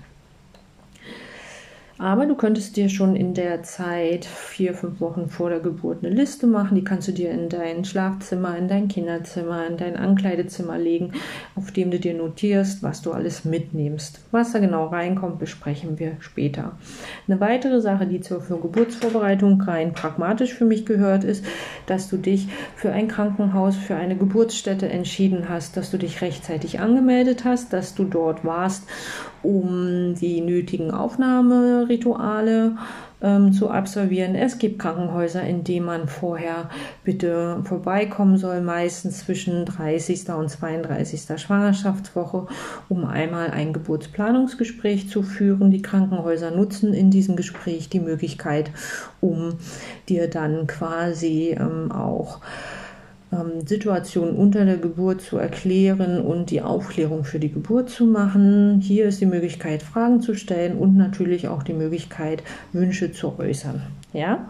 Aber 2.01 2.27
du 2.27 2.37
könntest 2.37 2.77
dir 2.77 2.89
schon 2.89 3.17
in 3.17 3.35
der 3.35 3.65
Zeit, 3.65 4.25
vier, 4.25 4.73
fünf 4.73 5.01
Wochen 5.01 5.29
vor 5.29 5.51
der 5.51 5.59
Geburt, 5.59 6.05
eine 6.05 6.15
Liste 6.15 6.47
machen. 6.47 6.77
Die 6.77 6.85
kannst 6.85 7.09
du 7.09 7.13
dir 7.13 7.33
in 7.33 7.49
dein 7.49 7.85
Schlafzimmer, 7.85 8.57
in 8.57 8.69
dein 8.69 8.87
Kinderzimmer, 8.87 9.67
in 9.67 9.77
dein 9.77 9.97
Ankleidezimmer 9.97 10.79
legen, 10.79 11.15
auf 11.57 11.73
dem 11.73 11.91
du 11.91 11.99
dir 11.99 12.15
notierst, 12.15 12.85
was 12.85 13.03
du 13.03 13.11
alles 13.11 13.45
mitnimmst. 13.45 14.21
Was 14.31 14.53
da 14.53 14.61
genau 14.61 14.87
reinkommt, 14.87 15.41
besprechen 15.41 15.99
wir 15.99 16.13
später. 16.21 16.79
Eine 17.27 17.41
weitere 17.41 17.81
Sache, 17.81 18.07
die 18.07 18.21
zur 18.21 18.41
Geburtsvorbereitung 18.47 19.61
rein 19.63 19.93
pragmatisch 19.93 20.55
für 20.55 20.67
mich 20.67 20.87
gehört, 20.87 21.25
ist, 21.25 21.45
dass 21.87 22.09
du 22.09 22.17
dich 22.17 22.47
für 22.77 22.93
ein 22.93 23.09
Krankenhaus, 23.09 23.77
für 23.77 23.97
eine 23.97 24.17
Geburtsstätte 24.17 24.89
entschieden 24.89 25.49
hast, 25.49 25.77
dass 25.77 25.91
du 25.91 25.99
dich 25.99 26.21
rechtzeitig 26.21 26.79
angemeldet 26.79 27.45
hast, 27.45 27.73
dass 27.73 27.97
du 27.97 28.05
dort 28.05 28.45
warst 28.45 28.85
um 29.43 30.15
die 30.15 30.41
nötigen 30.41 30.91
Aufnahmerituale 30.91 32.77
ähm, 33.21 33.53
zu 33.53 33.71
absolvieren. 33.71 34.35
Es 34.35 34.59
gibt 34.59 34.79
Krankenhäuser, 34.79 35.43
in 35.43 35.65
denen 35.65 35.87
man 35.87 36.09
vorher 36.09 36.71
bitte 37.05 37.61
vorbeikommen 37.65 38.37
soll, 38.37 38.61
meistens 38.61 39.25
zwischen 39.25 39.65
30. 39.65 40.29
und 40.31 40.49
32. 40.49 41.41
Schwangerschaftswoche, 41.41 42.47
um 42.89 43.05
einmal 43.05 43.51
ein 43.51 43.73
Geburtsplanungsgespräch 43.73 45.09
zu 45.09 45.23
führen. 45.23 45.71
Die 45.71 45.83
Krankenhäuser 45.83 46.51
nutzen 46.51 46.95
in 46.95 47.11
diesem 47.11 47.37
Gespräch 47.37 47.89
die 47.89 48.01
Möglichkeit, 48.01 48.71
um 49.21 49.55
dir 50.09 50.29
dann 50.29 50.67
quasi 50.67 51.57
ähm, 51.59 51.91
auch 51.91 52.41
Situationen 53.67 54.37
unter 54.37 54.65
der 54.65 54.79
Geburt 54.79 55.21
zu 55.21 55.37
erklären 55.37 56.21
und 56.21 56.51
die 56.51 56.63
Aufklärung 56.63 57.25
für 57.25 57.39
die 57.39 57.53
Geburt 57.53 57.91
zu 57.91 58.07
machen. 58.07 58.81
Hier 58.81 59.07
ist 59.07 59.21
die 59.21 59.27
Möglichkeit, 59.27 59.83
Fragen 59.83 60.23
zu 60.23 60.35
stellen 60.35 60.79
und 60.79 60.97
natürlich 60.97 61.49
auch 61.49 61.63
die 61.63 61.75
Möglichkeit, 61.75 62.43
Wünsche 62.73 63.13
zu 63.13 63.39
äußern. 63.39 63.83
Ja? 64.15 64.49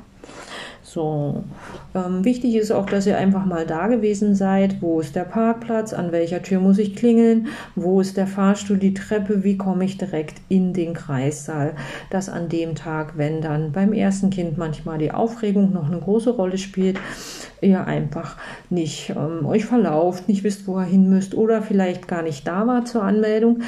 So, 0.83 1.45
ähm, 1.95 2.25
wichtig 2.25 2.55
ist 2.55 2.71
auch, 2.71 2.87
dass 2.87 3.07
ihr 3.07 3.19
einfach 3.19 3.45
mal 3.45 3.67
da 3.67 3.89
gewesen 3.89 4.35
seid. 4.35 4.81
Wo 4.81 5.01
ist 5.01 5.15
der 5.15 5.25
Parkplatz? 5.25 5.93
An 5.93 6.13
welcher 6.13 6.43
Tür 6.43 6.61
muss 6.61 6.79
ich 6.79 6.97
klingeln? 6.97 7.49
Wo 7.75 8.01
ist 8.01 8.17
der 8.17 8.27
Fahrstuhl, 8.27 8.79
die 8.79 8.95
Treppe? 8.95 9.45
Wie 9.45 9.59
komme 9.59 9.85
ich 9.85 9.99
direkt 9.99 10.41
in 10.49 10.73
den 10.73 10.95
Kreissaal? 10.95 11.75
Dass 12.09 12.31
an 12.31 12.49
dem 12.49 12.75
Tag, 12.75 13.19
wenn 13.19 13.43
dann 13.43 13.73
beim 13.73 13.93
ersten 13.93 14.31
Kind 14.31 14.57
manchmal 14.57 14.97
die 14.97 15.13
Aufregung 15.13 15.75
noch 15.75 15.89
eine 15.89 16.01
große 16.01 16.31
Rolle 16.31 16.57
spielt, 16.57 16.99
ihr 17.61 17.87
einfach 17.87 18.37
nicht 18.71 19.11
ähm, 19.11 19.47
euch 19.47 19.65
verlauft, 19.65 20.29
nicht 20.29 20.45
wisst, 20.45 20.67
wo 20.67 20.79
ihr 20.79 20.85
hin 20.85 21.09
müsst 21.09 21.35
oder 21.35 21.63
vielleicht 21.63 22.09
gar 22.09 22.23
nicht 22.23 22.47
da 22.47 22.67
war 22.67 22.85
zur 22.85 23.03
Anmeldung, 23.03 23.61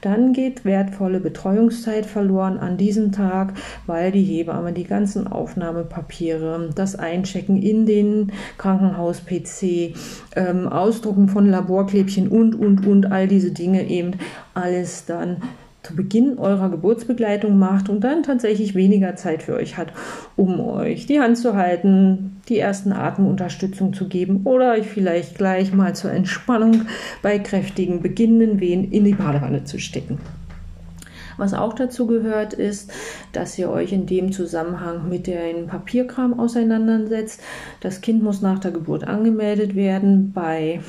dann 0.00 0.32
geht 0.32 0.64
wertvolle 0.64 1.20
Betreuungszeit 1.20 2.06
verloren 2.06 2.58
an 2.58 2.76
diesem 2.76 3.12
Tag, 3.12 3.54
weil 3.86 4.12
die 4.12 4.24
Hebamme 4.24 4.72
die 4.72 4.84
ganzen 4.84 5.26
Aufnahmepapiere, 5.26 6.70
das 6.74 6.96
Einchecken 6.96 7.56
in 7.56 7.86
den 7.86 8.32
Krankenhaus-PC, 8.58 9.94
ähm, 10.36 10.68
Ausdrucken 10.68 11.28
von 11.28 11.48
Laborklebchen 11.48 12.28
und, 12.28 12.54
und, 12.54 12.86
und, 12.86 13.12
all 13.12 13.28
diese 13.28 13.52
Dinge 13.52 13.88
eben 13.88 14.12
alles 14.54 15.06
dann 15.06 15.38
zu 15.82 15.94
Beginn 15.94 16.38
eurer 16.38 16.68
Geburtsbegleitung 16.68 17.58
macht 17.58 17.88
und 17.88 18.02
dann 18.02 18.22
tatsächlich 18.22 18.74
weniger 18.74 19.16
Zeit 19.16 19.42
für 19.42 19.54
euch 19.54 19.76
hat, 19.76 19.92
um 20.36 20.60
euch 20.60 21.06
die 21.06 21.20
Hand 21.20 21.38
zu 21.38 21.54
halten, 21.54 22.40
die 22.48 22.58
ersten 22.58 22.92
Atemunterstützung 22.92 23.92
zu 23.92 24.08
geben 24.08 24.42
oder 24.44 24.72
euch 24.72 24.86
vielleicht 24.86 25.36
gleich 25.36 25.72
mal 25.72 25.94
zur 25.94 26.10
Entspannung 26.10 26.82
bei 27.22 27.38
kräftigen 27.38 28.02
beginnenden 28.02 28.60
Wehen 28.60 28.90
in 28.90 29.04
die 29.04 29.14
Badewanne 29.14 29.64
zu 29.64 29.78
stecken. 29.78 30.18
Was 31.38 31.54
auch 31.54 31.72
dazu 31.72 32.08
gehört, 32.08 32.52
ist, 32.52 32.92
dass 33.32 33.56
ihr 33.58 33.70
euch 33.70 33.92
in 33.92 34.06
dem 34.06 34.32
Zusammenhang 34.32 35.08
mit 35.08 35.28
dem 35.28 35.68
Papierkram 35.68 36.38
auseinandersetzt. 36.38 37.40
Das 37.80 38.00
Kind 38.00 38.24
muss 38.24 38.42
nach 38.42 38.58
der 38.58 38.72
Geburt 38.72 39.04
angemeldet 39.04 39.76
werden 39.76 40.32
bei 40.32 40.80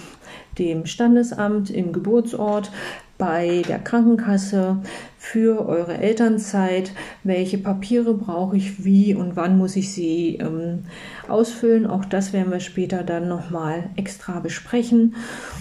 dem 0.59 0.85
Standesamt 0.85 1.69
im 1.69 1.93
Geburtsort 1.93 2.71
bei 3.19 3.63
der 3.67 3.79
Krankenkasse 3.79 4.77
für 5.17 5.67
eure 5.67 5.97
Elternzeit, 5.97 6.93
welche 7.25 7.57
Papiere 7.57 8.13
brauche 8.13 8.55
ich, 8.55 8.85
wie 8.85 9.13
und 9.13 9.35
wann 9.35 9.57
muss 9.57 9.75
ich 9.75 9.91
sie 9.91 10.37
ähm, 10.37 10.85
ausfüllen. 11.27 11.85
Auch 11.85 12.05
das 12.05 12.31
werden 12.31 12.49
wir 12.49 12.61
später 12.61 13.03
dann 13.03 13.27
nochmal 13.27 13.89
extra 13.97 14.39
besprechen 14.39 15.15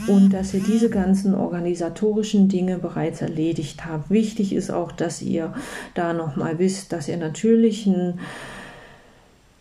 und 0.07 0.33
dass 0.33 0.55
ihr 0.55 0.62
diese 0.62 0.88
ganzen 0.88 1.35
organisatorischen 1.35 2.49
Dinge 2.49 2.78
bereits 2.78 3.23
erledigt 3.23 3.85
habt. 3.85 4.09
Wichtig 4.09 4.55
ist 4.55 4.71
auch, 4.71 4.93
dass 4.93 5.21
ihr 5.21 5.52
da 5.95 6.12
nochmal 6.12 6.61
wisst, 6.61 6.93
dass 6.93 7.09
ihr 7.09 7.17
natürlich 7.17 7.87
ein 7.87 7.95
ähm, 7.95 8.19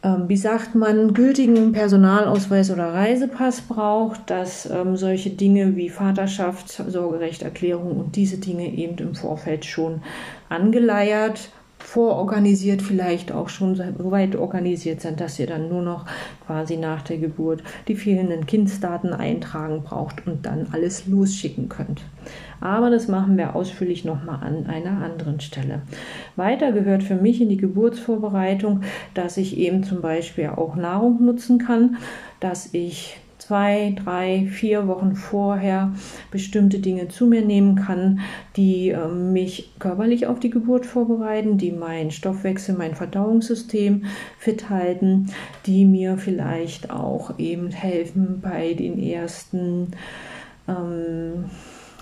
wie 0.03 0.37
sagt 0.37 0.75
man, 0.75 1.13
gültigen 1.13 1.71
Personalausweis 1.71 2.69
oder 2.71 2.93
Reisepass 2.93 3.61
braucht, 3.61 4.29
dass 4.29 4.69
ähm, 4.69 4.95
solche 4.95 5.31
Dinge 5.31 5.75
wie 5.75 5.89
Vaterschaft, 5.89 6.69
Sorgerechterklärung 6.69 7.97
und 7.97 8.15
diese 8.15 8.37
Dinge 8.37 8.67
eben 8.67 8.97
im 8.99 9.15
Vorfeld 9.15 9.65
schon 9.65 10.01
angeleiert, 10.49 11.49
vororganisiert, 11.87 12.81
vielleicht 12.81 13.31
auch 13.31 13.47
schon 13.47 13.75
so 13.75 14.11
weit 14.11 14.35
organisiert 14.35 14.99
sind, 14.99 15.21
dass 15.21 15.39
ihr 15.39 15.47
dann 15.47 15.69
nur 15.69 15.81
noch 15.81 16.05
quasi 16.45 16.75
nach 16.75 17.01
der 17.01 17.17
Geburt 17.17 17.63
die 17.87 17.95
fehlenden 17.95 18.45
Kindsdaten 18.45 19.13
eintragen 19.13 19.83
braucht 19.83 20.27
und 20.27 20.45
dann 20.45 20.67
alles 20.73 21.07
losschicken 21.07 21.69
könnt. 21.69 22.01
Aber 22.59 22.89
das 22.89 23.07
machen 23.07 23.37
wir 23.37 23.55
ausführlich 23.55 24.03
nochmal 24.03 24.45
an 24.45 24.67
einer 24.67 25.01
anderen 25.01 25.39
Stelle. 25.39 25.81
Weiter 26.35 26.73
gehört 26.73 27.03
für 27.03 27.15
mich 27.15 27.39
in 27.39 27.47
die 27.47 27.55
Geburtsvorbereitung, 27.55 28.81
dass 29.13 29.37
ich 29.37 29.55
eben 29.55 29.83
zum 29.83 30.01
Beispiel 30.01 30.47
auch 30.47 30.75
Nahrung 30.75 31.23
nutzen 31.23 31.57
kann, 31.57 31.95
dass 32.41 32.73
ich 32.73 33.17
zwei, 33.47 33.95
drei, 34.03 34.45
vier 34.51 34.87
Wochen 34.87 35.15
vorher 35.15 35.93
bestimmte 36.31 36.79
Dinge 36.79 37.07
zu 37.07 37.27
mir 37.27 37.41
nehmen 37.41 37.75
kann, 37.75 38.19
die 38.57 38.89
äh, 38.89 39.07
mich 39.07 39.71
körperlich 39.79 40.27
auf 40.27 40.41
die 40.41 40.49
Geburt 40.49 40.85
vorbereiten, 40.85 41.57
die 41.57 41.71
meinen 41.71 42.11
Stoffwechsel, 42.11 42.75
mein 42.75 42.93
Verdauungssystem 42.93 44.03
fit 44.37 44.69
halten, 44.69 45.27
die 45.65 45.85
mir 45.85 46.17
vielleicht 46.17 46.89
auch 46.89 47.39
eben 47.39 47.71
helfen 47.71 48.41
bei 48.41 48.73
den 48.73 48.99
ersten 48.99 49.91
ähm, 50.67 51.45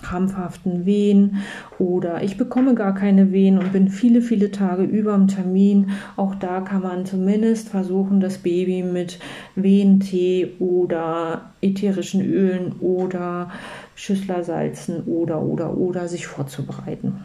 krampfhaften 0.06 0.86
Wehen 0.86 1.38
oder 1.80 2.22
ich 2.22 2.38
bekomme 2.38 2.76
gar 2.76 2.94
keine 2.94 3.32
Wehen 3.32 3.58
und 3.58 3.74
bin 3.74 3.90
viele, 3.90 4.22
viele 4.22 4.52
Tage 4.52 4.84
über 4.84 5.14
dem 5.14 5.28
Termin. 5.28 5.92
Auch 6.16 6.36
da 6.36 6.62
kann 6.62 6.84
man 6.84 7.06
zumindest 7.06 7.70
versuchen, 7.70 8.20
das 8.20 8.38
Baby 8.38 8.84
mit 8.84 9.20
Wehentee 9.56 10.54
oder 10.60 11.50
ätherischen 11.62 12.22
Ölen 12.22 12.74
oder 12.80 13.50
Schüsslersalzen 13.96 15.04
oder, 15.06 15.42
oder, 15.42 15.76
oder 15.76 16.08
sich 16.08 16.28
vorzubereiten. 16.28 17.20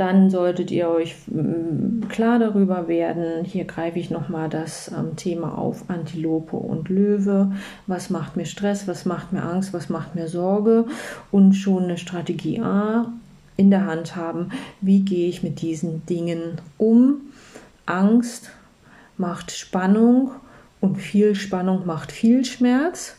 Dann 0.00 0.30
solltet 0.30 0.70
ihr 0.70 0.88
euch 0.88 1.14
mm, 1.26 2.08
klar 2.08 2.38
darüber 2.38 2.88
werden, 2.88 3.44
hier 3.44 3.64
greife 3.66 3.98
ich 3.98 4.08
nochmal 4.08 4.48
das 4.48 4.90
ähm, 4.90 5.14
Thema 5.16 5.58
auf 5.58 5.90
Antilope 5.90 6.56
und 6.56 6.88
Löwe. 6.88 7.52
Was 7.86 8.08
macht 8.08 8.34
mir 8.34 8.46
Stress, 8.46 8.88
was 8.88 9.04
macht 9.04 9.34
mir 9.34 9.42
Angst, 9.42 9.74
was 9.74 9.90
macht 9.90 10.14
mir 10.14 10.26
Sorge? 10.26 10.86
Und 11.30 11.52
schon 11.52 11.84
eine 11.84 11.98
Strategie 11.98 12.62
A 12.62 13.12
in 13.58 13.70
der 13.70 13.84
Hand 13.84 14.16
haben, 14.16 14.52
wie 14.80 15.00
gehe 15.00 15.28
ich 15.28 15.42
mit 15.42 15.60
diesen 15.60 16.06
Dingen 16.06 16.62
um. 16.78 17.20
Angst 17.84 18.52
macht 19.18 19.50
Spannung 19.50 20.30
und 20.80 20.96
viel 20.96 21.34
Spannung 21.34 21.86
macht 21.86 22.10
viel 22.10 22.44
Schmerz. 22.44 23.16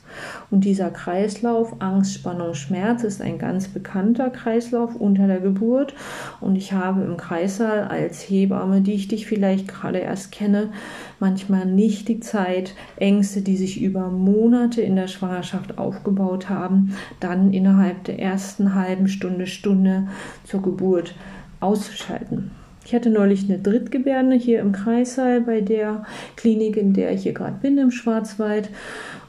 Und 0.50 0.66
dieser 0.66 0.90
Kreislauf 0.90 1.76
Angst, 1.80 2.16
Spannung, 2.16 2.54
Schmerz 2.54 3.04
ist 3.04 3.22
ein 3.22 3.38
ganz 3.38 3.68
bekannter 3.68 4.30
Kreislauf 4.30 4.96
unter 4.96 5.28
der 5.28 5.40
Geburt. 5.40 5.94
Und 6.42 6.56
ich 6.56 6.74
habe 6.74 7.04
im 7.04 7.18
Kreissaal 7.18 7.84
als 7.84 8.22
Hebamme, 8.22 8.82
die 8.82 8.94
ich 8.94 9.08
dich 9.08 9.28
vielleicht 9.28 9.68
gerade 9.68 10.00
erst 10.00 10.32
kenne, 10.32 10.72
manchmal 11.20 11.66
nicht 11.66 12.08
die 12.08 12.20
Zeit, 12.20 12.74
Ängste, 12.98 13.42
die 13.42 13.56
sich 13.56 13.82
über 13.82 14.10
Monate 14.10 14.82
in 14.82 14.96
der 14.96 15.08
Schwangerschaft 15.08 15.78
aufgebaut 15.78 16.50
haben, 16.50 16.96
dann 17.20 17.54
innerhalb 17.54 18.04
der 18.06 18.20
ersten 18.20 18.76
halben 18.76 19.08
Stunde, 19.08 19.48
Stunde 19.48 20.08
zur 20.44 20.62
Geburt 20.62 21.16
auszuschalten. 21.60 22.52
Ich 22.92 22.96
hatte 22.96 23.10
neulich 23.10 23.46
eine 23.46 23.58
Drittgebärde 23.58 24.36
hier 24.36 24.60
im 24.60 24.74
Kreissaal 24.74 25.40
bei 25.40 25.62
der 25.62 26.04
Klinik, 26.36 26.76
in 26.76 26.92
der 26.92 27.14
ich 27.14 27.24
hier 27.24 27.32
gerade 27.32 27.56
bin, 27.62 27.78
im 27.78 27.90
Schwarzwald. 27.90 28.70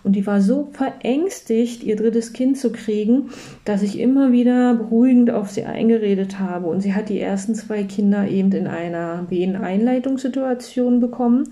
Und 0.02 0.16
die 0.16 0.26
war 0.26 0.40
so 0.40 0.70
verängstigt, 0.72 1.84
ihr 1.84 1.94
drittes 1.94 2.32
Kind 2.32 2.58
zu 2.58 2.72
kriegen, 2.72 3.30
dass 3.64 3.84
ich 3.84 4.00
immer 4.00 4.32
wieder 4.32 4.74
beruhigend 4.74 5.30
auf 5.30 5.52
sie 5.52 5.62
eingeredet 5.62 6.40
habe. 6.40 6.66
Und 6.66 6.80
sie 6.80 6.92
hat 6.92 7.08
die 7.08 7.20
ersten 7.20 7.54
zwei 7.54 7.84
Kinder 7.84 8.26
eben 8.26 8.50
in 8.50 8.66
einer 8.66 9.30
Weheneinleitungssituation 9.30 10.98
bekommen. 10.98 11.44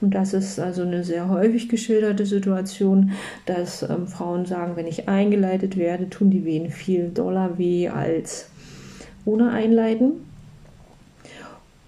Und 0.00 0.14
das 0.14 0.32
ist 0.32 0.58
also 0.58 0.80
eine 0.80 1.04
sehr 1.04 1.28
häufig 1.28 1.68
geschilderte 1.68 2.24
Situation, 2.24 3.10
dass 3.44 3.82
ähm, 3.82 4.06
Frauen 4.06 4.46
sagen, 4.46 4.76
wenn 4.76 4.86
ich 4.86 5.10
eingeleitet 5.10 5.76
werde, 5.76 6.08
tun 6.08 6.30
die 6.30 6.46
Wehen 6.46 6.70
viel 6.70 7.10
doller 7.10 7.58
weh 7.58 7.90
als 7.90 8.48
ohne 9.26 9.50
Einleiten. 9.50 10.29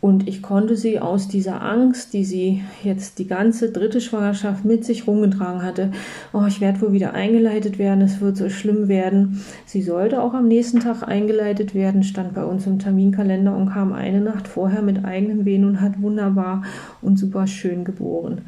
Und 0.02 0.26
ich 0.26 0.42
konnte 0.42 0.76
sie 0.76 0.98
aus 0.98 1.28
dieser 1.28 1.62
Angst, 1.62 2.12
die 2.12 2.24
sie 2.24 2.64
jetzt 2.82 3.20
die 3.20 3.28
ganze 3.28 3.70
dritte 3.70 4.00
Schwangerschaft 4.00 4.64
mit 4.64 4.84
sich 4.84 5.06
rumgetragen 5.06 5.62
hatte, 5.62 5.92
oh, 6.32 6.44
ich 6.44 6.60
werde 6.60 6.80
wohl 6.80 6.92
wieder 6.92 7.14
eingeleitet 7.14 7.78
werden, 7.78 8.00
es 8.00 8.20
wird 8.20 8.36
so 8.36 8.50
schlimm 8.50 8.88
werden. 8.88 9.40
Sie 9.64 9.80
sollte 9.80 10.20
auch 10.20 10.34
am 10.34 10.48
nächsten 10.48 10.80
Tag 10.80 11.06
eingeleitet 11.06 11.72
werden, 11.76 12.02
stand 12.02 12.34
bei 12.34 12.44
uns 12.44 12.66
im 12.66 12.80
Terminkalender 12.80 13.56
und 13.56 13.70
kam 13.70 13.92
eine 13.92 14.20
Nacht 14.20 14.48
vorher 14.48 14.82
mit 14.82 15.04
eigenen 15.04 15.44
Wehen 15.44 15.64
und 15.64 15.80
hat 15.80 16.02
wunderbar 16.02 16.64
und 17.00 17.16
super 17.16 17.46
schön 17.46 17.84
geboren. 17.84 18.40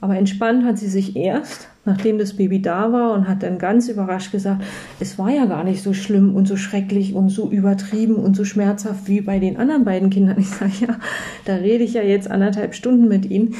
Aber 0.00 0.16
entspannt 0.16 0.64
hat 0.64 0.78
sie 0.78 0.88
sich 0.88 1.16
erst, 1.16 1.68
nachdem 1.90 2.18
das 2.18 2.34
Baby 2.34 2.62
da 2.62 2.92
war 2.92 3.12
und 3.12 3.28
hat 3.28 3.42
dann 3.42 3.58
ganz 3.58 3.88
überrascht 3.88 4.30
gesagt, 4.30 4.62
es 5.00 5.18
war 5.18 5.30
ja 5.30 5.46
gar 5.46 5.64
nicht 5.64 5.82
so 5.82 5.92
schlimm 5.92 6.34
und 6.34 6.46
so 6.46 6.56
schrecklich 6.56 7.14
und 7.14 7.30
so 7.30 7.50
übertrieben 7.50 8.14
und 8.14 8.36
so 8.36 8.44
schmerzhaft 8.44 9.08
wie 9.08 9.20
bei 9.20 9.40
den 9.40 9.56
anderen 9.56 9.84
beiden 9.84 10.10
Kindern. 10.10 10.38
Ich 10.38 10.48
sage, 10.48 10.72
ja, 10.80 10.96
da 11.44 11.56
rede 11.56 11.84
ich 11.84 11.94
ja 11.94 12.02
jetzt 12.02 12.30
anderthalb 12.30 12.74
Stunden 12.74 13.08
mit 13.08 13.28
Ihnen. 13.28 13.54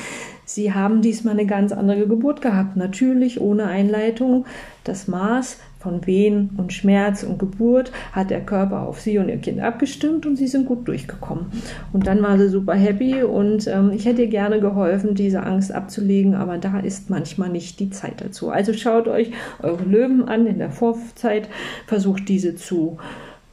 Sie 0.45 0.73
haben 0.73 1.03
diesmal 1.03 1.35
eine 1.35 1.47
ganz 1.47 1.73
andere 1.73 2.07
Geburt 2.07 2.41
gehabt. 2.41 2.77
Natürlich 2.77 3.41
ohne 3.41 3.67
Einleitung. 3.67 4.47
Das 4.85 5.09
Maß 5.09 5.59
von 5.81 6.07
Wehen 6.07 6.51
und 6.59 6.75
Schmerz 6.75 7.23
und 7.23 7.39
Geburt 7.39 7.91
hat 8.13 8.29
der 8.29 8.43
Körper 8.43 8.83
auf 8.83 9.01
sie 9.01 9.19
und 9.19 9.31
ihr 9.31 9.39
Kind 9.39 9.61
abgestimmt 9.61 10.27
und 10.27 10.37
sie 10.37 10.47
sind 10.47 10.67
gut 10.67 10.87
durchgekommen. 10.87 11.47
Und 11.95 12.07
dann 12.07 12.23
war 12.23 12.39
sie 12.39 12.51
super 12.51 12.75
happy 12.75 13.23
und 13.23 13.67
ähm, 13.67 13.91
ich 13.91 14.05
hätte 14.05 14.23
ihr 14.23 14.29
gerne 14.29 14.61
geholfen, 14.61 15.15
diese 15.15 15.43
Angst 15.43 15.73
abzulegen, 15.73 16.35
aber 16.35 16.59
da 16.59 16.79
ist 16.81 17.09
manchmal 17.09 17.49
nicht 17.49 17.81
die 17.81 17.89
Zeit 17.89 18.21
dazu. 18.21 18.51
Also 18.51 18.75
schaut 18.75 19.09
euch 19.09 19.33
eure 19.63 19.85
Löwen 19.85 20.29
an 20.29 20.47
in 20.47 20.59
der 20.59 20.71
Vorzeit, 20.71 21.49
versucht 21.87 22.29
diese 22.29 22.57
zu 22.57 22.99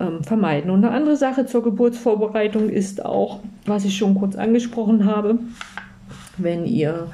ähm, 0.01 0.21
vermeiden. 0.21 0.69
Und 0.69 0.83
eine 0.83 0.93
andere 0.93 1.15
Sache 1.15 1.45
zur 1.45 1.63
Geburtsvorbereitung 1.63 2.67
ist 2.67 3.05
auch, 3.05 3.39
was 3.65 3.85
ich 3.85 3.95
schon 3.97 4.15
kurz 4.15 4.35
angesprochen 4.35 5.05
habe, 5.05 5.39
wenn 6.37 6.65
ihr 6.65 7.07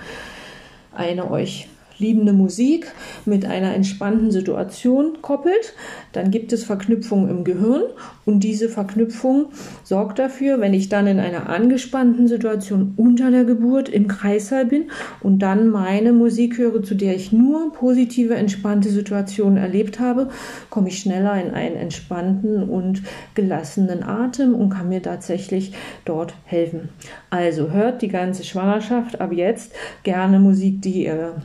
eine 0.96 1.30
euch 1.30 1.68
liebende 2.04 2.34
Musik 2.34 2.92
mit 3.26 3.46
einer 3.46 3.74
entspannten 3.74 4.30
Situation 4.32 5.22
koppelt, 5.22 5.74
dann 6.12 6.32
gibt 6.32 6.52
es 6.54 6.64
Verknüpfungen 6.64 7.30
im 7.30 7.44
Gehirn 7.44 7.84
und 8.26 8.44
diese 8.44 8.70
Verknüpfung 8.70 9.48
sorgt 9.84 10.20
dafür, 10.20 10.60
wenn 10.60 10.74
ich 10.74 10.90
dann 10.90 11.08
in 11.08 11.20
einer 11.20 11.50
angespannten 11.50 12.28
Situation 12.28 12.94
unter 12.98 13.32
der 13.32 13.46
Geburt 13.46 13.90
im 13.90 14.08
Kreißsaal 14.08 14.66
bin 14.66 14.92
und 15.22 15.40
dann 15.40 15.70
meine 15.70 16.14
Musik 16.14 16.58
höre, 16.58 16.84
zu 16.84 16.96
der 16.96 17.16
ich 17.16 17.32
nur 17.32 17.74
positive, 17.74 18.36
entspannte 18.36 18.90
Situationen 18.90 19.58
erlebt 19.58 20.00
habe, 20.00 20.30
komme 20.70 20.90
ich 20.90 21.00
schneller 21.00 21.42
in 21.42 21.54
einen 21.54 21.76
entspannten 21.76 22.64
und 22.64 23.04
gelassenen 23.34 24.04
Atem 24.04 24.56
und 24.56 24.70
kann 24.70 24.90
mir 24.90 25.02
tatsächlich 25.02 25.74
dort 26.06 26.34
helfen. 26.46 26.90
Also 27.30 27.72
hört 27.72 28.02
die 28.02 28.10
ganze 28.10 28.44
Schwangerschaft 28.44 29.22
ab 29.22 29.32
jetzt 29.32 29.74
gerne 30.04 30.40
Musik, 30.40 30.82
die 30.82 31.06
ihr 31.06 31.36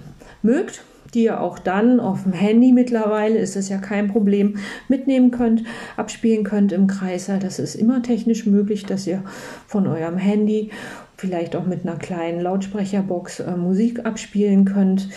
mögt, 0.49 0.83
die 1.15 1.25
ihr 1.25 1.41
auch 1.41 1.59
dann 1.59 2.01
auf 2.01 2.23
dem 2.23 2.33
Handy 2.33 2.73
mittlerweile, 2.73 3.39
ist 3.39 3.57
das 3.57 3.69
ja 3.69 3.79
kein 3.79 4.09
Problem, 4.09 4.57
mitnehmen 4.89 5.31
könnt, 5.31 5.63
abspielen 5.97 6.45
könnt 6.45 6.73
im 6.73 6.87
Kreiser. 6.87 7.39
Das 7.39 7.59
ist 7.59 7.75
immer 7.75 8.03
technisch 8.03 8.47
möglich, 8.47 8.85
dass 8.85 9.07
ihr 9.07 9.23
von 9.67 9.87
eurem 9.87 10.17
Handy 10.17 10.71
vielleicht 11.17 11.57
auch 11.57 11.67
mit 11.67 11.85
einer 11.85 11.97
kleinen 11.97 12.41
Lautsprecherbox 12.41 13.41
äh, 13.41 13.57
Musik 13.57 14.07
abspielen 14.07 14.65
könnt 14.65 15.09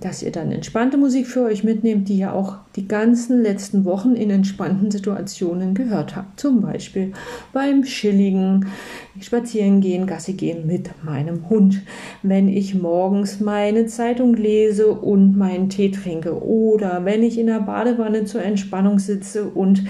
dass 0.00 0.24
ihr 0.24 0.32
dann 0.32 0.50
entspannte 0.50 0.96
Musik 0.96 1.28
für 1.28 1.44
euch 1.44 1.62
mitnehmt, 1.62 2.08
die 2.08 2.16
ihr 2.16 2.34
auch 2.34 2.56
die 2.74 2.88
ganzen 2.88 3.40
letzten 3.40 3.84
Wochen 3.84 4.16
in 4.16 4.30
entspannten 4.30 4.90
Situationen 4.90 5.74
gehört 5.74 6.16
habt. 6.16 6.40
Zum 6.40 6.60
Beispiel 6.60 7.12
beim 7.52 7.84
chilligen 7.84 8.66
Spazierengehen, 9.20 10.08
Gassi 10.08 10.32
gehen 10.32 10.66
mit 10.66 11.04
meinem 11.04 11.48
Hund. 11.48 11.82
Wenn 12.24 12.48
ich 12.48 12.74
morgens 12.74 13.38
meine 13.38 13.86
Zeitung 13.86 14.34
lese 14.34 14.88
und 14.88 15.36
meinen 15.36 15.68
Tee 15.68 15.92
trinke 15.92 16.42
oder 16.44 17.04
wenn 17.04 17.22
ich 17.22 17.38
in 17.38 17.46
der 17.46 17.60
Badewanne 17.60 18.24
zur 18.24 18.42
Entspannung 18.42 18.98
sitze 18.98 19.44
und 19.44 19.84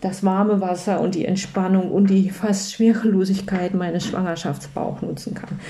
das 0.00 0.22
warme 0.22 0.60
Wasser 0.60 1.00
und 1.00 1.14
die 1.14 1.24
Entspannung 1.24 1.90
und 1.90 2.10
die 2.10 2.28
fast 2.28 2.74
Schwerelosigkeit 2.74 3.72
meines 3.72 4.04
Schwangerschaftsbauchs 4.04 5.00
nutzen 5.00 5.34
kann. 5.34 5.60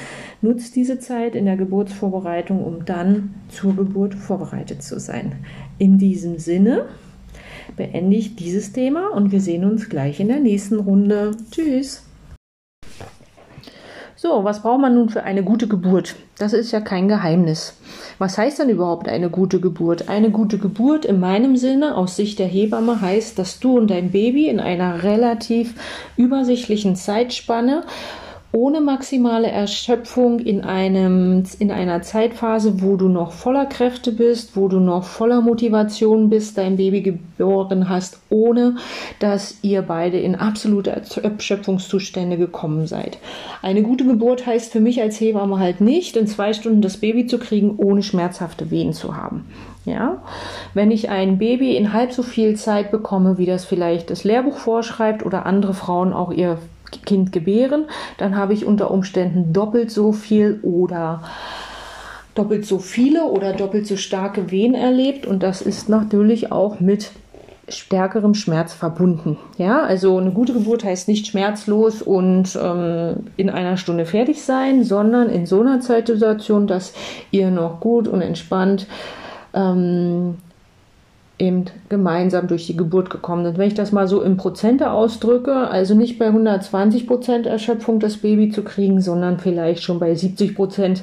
Nutzt 0.43 0.77
diese 0.77 0.99
Zeit 0.99 1.35
in 1.35 1.47
der 1.47 1.57
Geburtsvorbereitung, 1.57 2.63
um 2.63 2.85
dann 2.85 3.35
zur 3.49 3.75
Geburt 3.75 4.15
vorbereitet 4.15 4.83
zu 4.83 5.01
sein. 5.01 5.33
In 5.79 5.99
diesem 5.99 6.39
Sinne 6.39 6.87
beende 7.77 8.17
ich 8.17 8.37
dieses 8.37 8.73
Thema 8.73 9.09
und 9.09 9.33
wir 9.33 9.41
sehen 9.41 9.65
uns 9.65 9.89
gleich 9.89 10.21
in 10.21 10.29
der 10.29 10.41
nächsten 10.41 10.79
Runde. 10.81 11.33
Tschüss! 11.51 12.03
So, 14.17 14.43
was 14.43 14.63
braucht 14.63 14.81
man 14.81 14.95
nun 14.95 15.11
für 15.11 15.25
eine 15.25 15.43
gute 15.43 15.69
Geburt? 15.69 16.17
Das 16.39 16.55
ist 16.55 16.73
ja 16.73 16.81
kein 16.81 17.09
Geheimnis. 17.09 17.77
Was 18.19 18.39
heißt 18.39 18.59
denn 18.59 18.71
überhaupt 18.71 19.07
eine 19.07 19.29
gute 19.29 19.61
Geburt? 19.61 20.09
Eine 20.09 20.31
gute 20.31 20.57
Geburt 20.57 21.05
in 21.05 21.21
meinem 21.21 21.59
Sinne 21.59 21.95
aus 21.95 22.17
Sicht 22.17 22.39
der 22.39 22.47
Hebamme 22.47 23.03
heißt, 23.03 23.39
dass 23.39 23.61
du 23.61 23.77
und 23.77 23.91
dein 23.91 24.13
Baby 24.13 24.49
in 24.49 24.61
einer 24.61 25.03
relativ 25.03 25.75
übersichtlichen 26.17 26.97
Zeitspanne 26.97 27.85
ohne 28.55 28.81
maximale 28.81 29.51
Erschöpfung 29.51 30.39
in, 30.39 30.63
einem, 30.63 31.43
in 31.59 31.73
einer 31.73 32.03
Zeitphase, 32.03 32.81
wo 32.83 32.97
du 32.97 33.09
noch 33.09 33.33
voller 33.33 33.67
Kräfte 33.67 34.13
bist, 34.13 34.57
wo 34.57 34.69
du 34.69 34.79
noch 34.79 35.03
voller 35.03 35.41
Motivation 35.41 36.31
bist, 36.31 36.57
dein 36.57 36.77
Baby 36.77 37.03
geboren 37.03 37.89
hast, 37.89 38.21
ohne 38.31 38.77
dass 39.19 39.59
ihr 39.63 39.83
beide 39.83 40.21
in 40.21 40.37
absolute 40.37 40.93
Erschöpfungszustände 40.93 42.39
gekommen 42.39 42.87
seid. 42.87 43.19
Eine 43.61 43.83
gute 43.83 44.07
Geburt 44.07 44.47
heißt 44.47 44.71
für 44.71 44.81
mich 44.81 45.03
als 45.03 45.19
Hebamme 45.19 45.59
halt 45.59 45.81
nicht, 45.81 46.17
in 46.17 46.29
zwei 46.29 46.53
Stunden 46.53 46.81
das 46.81 46.99
Baby 46.99 47.27
zu 47.27 47.39
kriegen, 47.39 47.75
ohne 47.77 48.05
schmerzhafte 48.05 48.71
Wehen 48.71 48.93
zu 48.93 49.17
haben. 49.17 49.47
Ja, 49.85 50.23
wenn 50.73 50.91
ich 50.91 51.11
ein 51.11 51.39
Baby 51.39 51.77
in 51.77 51.93
halb 51.93 52.13
so 52.13 52.23
viel 52.23 52.55
Zeit 52.57 52.91
bekomme, 52.91 53.37
wie 53.37 53.45
das 53.47 53.67
vielleicht 53.67 54.11
das 54.11 54.25
Lehrbuch 54.25 54.57
vorschreibt 54.57 55.27
oder 55.27 55.45
andere 55.45 55.75
Frauen 55.75 56.15
auch 56.15 56.33
ihr 56.33 56.57
Kind 57.03 57.33
gebären, 57.33 57.87
dann 58.19 58.37
habe 58.37 58.53
ich 58.53 58.65
unter 58.65 58.91
Umständen 58.91 59.53
doppelt 59.53 59.91
so 59.91 60.13
viel 60.13 60.61
oder 60.63 61.23
doppelt 62.35 62.67
so 62.67 62.79
viele 62.79 63.25
oder 63.25 63.53
doppelt 63.53 63.87
so 63.87 63.97
starke 63.97 64.51
Wehen 64.51 64.75
erlebt 64.75 65.27
und 65.27 65.43
das 65.43 65.63
ist 65.63 65.89
natürlich 65.89 66.51
auch 66.51 66.81
mit 66.81 67.13
stärkerem 67.69 68.35
Schmerz 68.35 68.75
verbunden. 68.75 69.39
Ja, 69.57 69.83
also 69.83 70.19
eine 70.19 70.33
gute 70.33 70.53
Geburt 70.53 70.85
heißt 70.85 71.09
nicht 71.09 71.27
schmerzlos 71.27 72.03
und 72.03 72.59
ähm, 72.61 73.27
in 73.37 73.49
einer 73.49 73.77
Stunde 73.77 74.05
fertig 74.05 74.43
sein, 74.43 74.85
sondern 74.85 75.31
in 75.31 75.47
so 75.47 75.61
einer 75.61 75.81
Zeitsituation, 75.81 76.67
dass 76.67 76.93
ihr 77.31 77.51
noch 77.51 77.81
gut 77.81 78.07
und 78.07 78.21
entspannt 78.21 78.87
ähm, 79.55 80.37
eben 81.39 81.65
gemeinsam 81.89 82.47
durch 82.47 82.67
die 82.67 82.77
Geburt 82.77 83.11
gekommen 83.11 83.45
sind. 83.45 83.59
Wenn 83.59 83.67
ich 83.67 83.75
das 83.75 83.91
mal 83.91 84.07
so 84.07 84.23
in 84.23 84.37
Prozente 84.37 84.93
ausdrücke, 84.93 85.69
also 85.69 85.95
nicht 85.95 86.19
bei 86.19 86.27
120 86.27 87.09
Prozent 87.09 87.47
Erschöpfung 87.47 87.99
das 87.99 88.19
Baby 88.19 88.51
zu 88.51 88.63
kriegen, 88.63 89.01
sondern 89.01 89.39
vielleicht 89.39 89.83
schon 89.83 89.99
bei 89.99 90.15
70 90.15 90.55
Prozent 90.55 91.03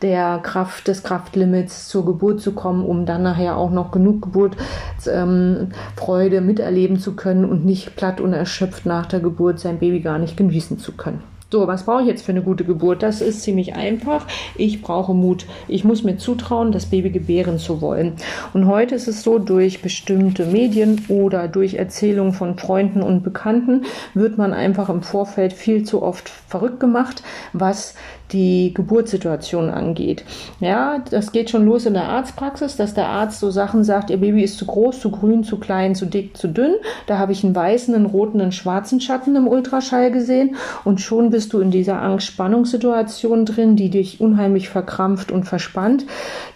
der 0.00 0.38
Kraft 0.42 0.86
des 0.86 1.02
Kraftlimits 1.02 1.88
zur 1.88 2.06
Geburt 2.06 2.40
zu 2.40 2.52
kommen, 2.52 2.84
um 2.84 3.04
dann 3.04 3.24
nachher 3.24 3.56
auch 3.56 3.70
noch 3.70 3.90
genug 3.90 4.22
Geburtsfreude 4.22 6.36
ähm, 6.36 6.46
miterleben 6.46 7.00
zu 7.00 7.16
können 7.16 7.44
und 7.44 7.64
nicht 7.64 7.96
platt 7.96 8.20
und 8.20 8.32
erschöpft 8.32 8.86
nach 8.86 9.06
der 9.06 9.20
Geburt 9.20 9.58
sein 9.58 9.78
Baby 9.78 10.00
gar 10.00 10.18
nicht 10.18 10.36
genießen 10.36 10.78
zu 10.78 10.92
können. 10.92 11.33
So, 11.54 11.68
was 11.68 11.84
brauche 11.84 12.02
ich 12.02 12.08
jetzt 12.08 12.24
für 12.24 12.32
eine 12.32 12.42
gute 12.42 12.64
Geburt? 12.64 13.04
Das 13.04 13.20
ist 13.20 13.42
ziemlich 13.42 13.76
einfach. 13.76 14.26
Ich 14.56 14.82
brauche 14.82 15.14
Mut. 15.14 15.46
Ich 15.68 15.84
muss 15.84 16.02
mir 16.02 16.16
zutrauen, 16.16 16.72
das 16.72 16.86
Baby 16.86 17.10
gebären 17.10 17.60
zu 17.60 17.80
wollen. 17.80 18.14
Und 18.54 18.66
heute 18.66 18.96
ist 18.96 19.06
es 19.06 19.22
so, 19.22 19.38
durch 19.38 19.80
bestimmte 19.80 20.46
Medien 20.46 21.04
oder 21.06 21.46
durch 21.46 21.74
Erzählungen 21.74 22.32
von 22.32 22.58
Freunden 22.58 23.04
und 23.04 23.22
Bekannten 23.22 23.84
wird 24.14 24.36
man 24.36 24.52
einfach 24.52 24.88
im 24.88 25.02
Vorfeld 25.02 25.52
viel 25.52 25.84
zu 25.84 26.02
oft 26.02 26.28
verrückt 26.28 26.80
gemacht, 26.80 27.22
was 27.52 27.94
die 28.32 28.72
Geburtssituation 28.74 29.70
angeht. 29.70 30.24
Ja, 30.60 31.02
das 31.10 31.32
geht 31.32 31.50
schon 31.50 31.64
los 31.64 31.86
in 31.86 31.94
der 31.94 32.08
Arztpraxis, 32.08 32.76
dass 32.76 32.94
der 32.94 33.08
Arzt 33.08 33.40
so 33.40 33.50
Sachen 33.50 33.84
sagt, 33.84 34.10
ihr 34.10 34.16
Baby 34.16 34.42
ist 34.42 34.58
zu 34.58 34.66
groß, 34.66 35.00
zu 35.00 35.10
grün, 35.10 35.44
zu 35.44 35.58
klein, 35.58 35.94
zu 35.94 36.06
dick, 36.06 36.36
zu 36.36 36.48
dünn. 36.48 36.74
Da 37.06 37.18
habe 37.18 37.32
ich 37.32 37.44
einen 37.44 37.54
weißen, 37.54 37.94
einen 37.94 38.06
roten, 38.06 38.40
einen 38.40 38.52
schwarzen 38.52 39.00
Schatten 39.00 39.36
im 39.36 39.46
Ultraschall 39.46 40.10
gesehen 40.10 40.56
und 40.84 41.00
schon 41.00 41.30
bist 41.30 41.52
du 41.52 41.60
in 41.60 41.70
dieser 41.70 42.00
Angst-Spannungssituation 42.02 43.44
drin, 43.44 43.76
die 43.76 43.90
dich 43.90 44.20
unheimlich 44.20 44.68
verkrampft 44.68 45.30
und 45.30 45.44
verspannt. 45.44 46.06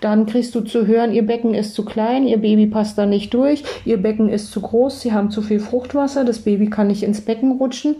Dann 0.01 0.27
kriegst 0.27 0.55
du 0.55 0.63
zu 0.63 0.87
hören, 0.87 1.13
ihr 1.13 1.27
Becken 1.27 1.55
ist 1.55 1.75
zu 1.75 1.85
klein, 1.85 2.27
ihr 2.27 2.39
Baby 2.39 2.67
passt 2.67 2.99
da 2.99 3.07
nicht 3.07 3.35
durch, 3.35 3.63
ihr 3.85 3.99
Becken 3.99 4.29
ist 4.29 4.51
zu 4.51 4.61
groß, 4.61 5.01
sie 5.01 5.13
haben 5.13 5.31
zu 5.31 5.43
viel 5.43 5.61
Fruchtwasser, 5.61 6.25
das 6.25 6.41
Baby 6.41 6.71
kann 6.71 6.89
nicht 6.89 7.03
ins 7.03 7.21
Becken 7.21 7.53
rutschen. 7.53 7.97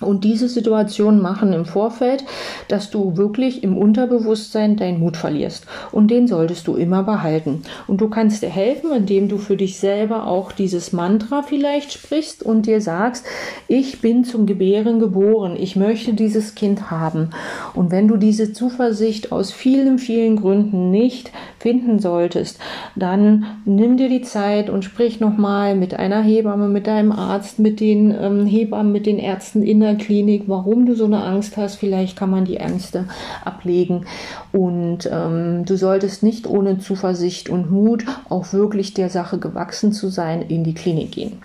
Und 0.00 0.24
diese 0.24 0.48
Situationen 0.48 1.20
machen 1.20 1.52
im 1.52 1.64
Vorfeld, 1.64 2.24
dass 2.68 2.90
du 2.90 3.16
wirklich 3.16 3.62
im 3.62 3.76
Unterbewusstsein 3.76 4.76
deinen 4.76 4.98
Mut 4.98 5.16
verlierst. 5.16 5.66
Und 5.92 6.10
den 6.10 6.26
solltest 6.26 6.66
du 6.66 6.74
immer 6.74 7.02
behalten. 7.02 7.62
Und 7.86 8.00
du 8.00 8.08
kannst 8.08 8.42
dir 8.42 8.48
helfen, 8.48 8.90
indem 8.92 9.28
du 9.28 9.38
für 9.38 9.56
dich 9.56 9.78
selber 9.78 10.26
auch 10.26 10.50
dieses 10.52 10.92
Mantra 10.92 11.42
vielleicht 11.42 11.92
sprichst 11.92 12.42
und 12.42 12.66
dir 12.66 12.80
sagst, 12.80 13.26
ich 13.68 14.00
bin 14.00 14.24
zum 14.24 14.46
Gebären 14.46 14.98
geboren. 14.98 15.56
Ich 15.58 15.76
möchte 15.76 16.14
dieses 16.14 16.54
Kind 16.54 16.90
haben. 16.90 17.30
Und 17.74 17.90
wenn 17.90 18.08
du 18.08 18.16
diese 18.16 18.52
Zuversicht 18.52 19.30
aus 19.30 19.52
vielen, 19.52 19.98
vielen 19.98 20.36
Gründen 20.36 20.90
nicht 20.90 21.30
finden 21.58 22.00
solltest, 22.00 22.58
dann 22.96 23.44
nimm 23.64 23.96
dir 23.96 24.08
die 24.08 24.22
Zeit 24.22 24.68
und 24.68 24.84
sprich 24.84 25.20
nochmal 25.20 25.76
mit 25.76 25.94
einer 25.94 26.22
Hebamme, 26.22 26.68
mit 26.68 26.86
deinem 26.86 27.12
Arzt, 27.12 27.58
mit 27.58 27.78
den 27.78 28.10
ähm, 28.10 28.46
Hebammen, 28.46 28.90
mit 28.90 29.06
den 29.06 29.18
Ärzten 29.18 29.62
in 29.62 29.81
der 29.82 29.96
Klinik, 29.96 30.44
warum 30.46 30.86
du 30.86 30.94
so 30.94 31.04
eine 31.04 31.22
Angst 31.22 31.56
hast. 31.56 31.76
Vielleicht 31.76 32.16
kann 32.16 32.30
man 32.30 32.44
die 32.44 32.56
Ängste 32.56 33.06
ablegen. 33.44 34.06
Und 34.52 35.08
ähm, 35.12 35.64
du 35.64 35.76
solltest 35.76 36.22
nicht 36.22 36.46
ohne 36.46 36.78
Zuversicht 36.78 37.48
und 37.50 37.70
Mut, 37.70 38.04
auch 38.28 38.52
wirklich 38.52 38.94
der 38.94 39.10
Sache 39.10 39.38
gewachsen 39.38 39.92
zu 39.92 40.08
sein, 40.08 40.42
in 40.42 40.64
die 40.64 40.74
Klinik 40.74 41.12
gehen 41.12 41.42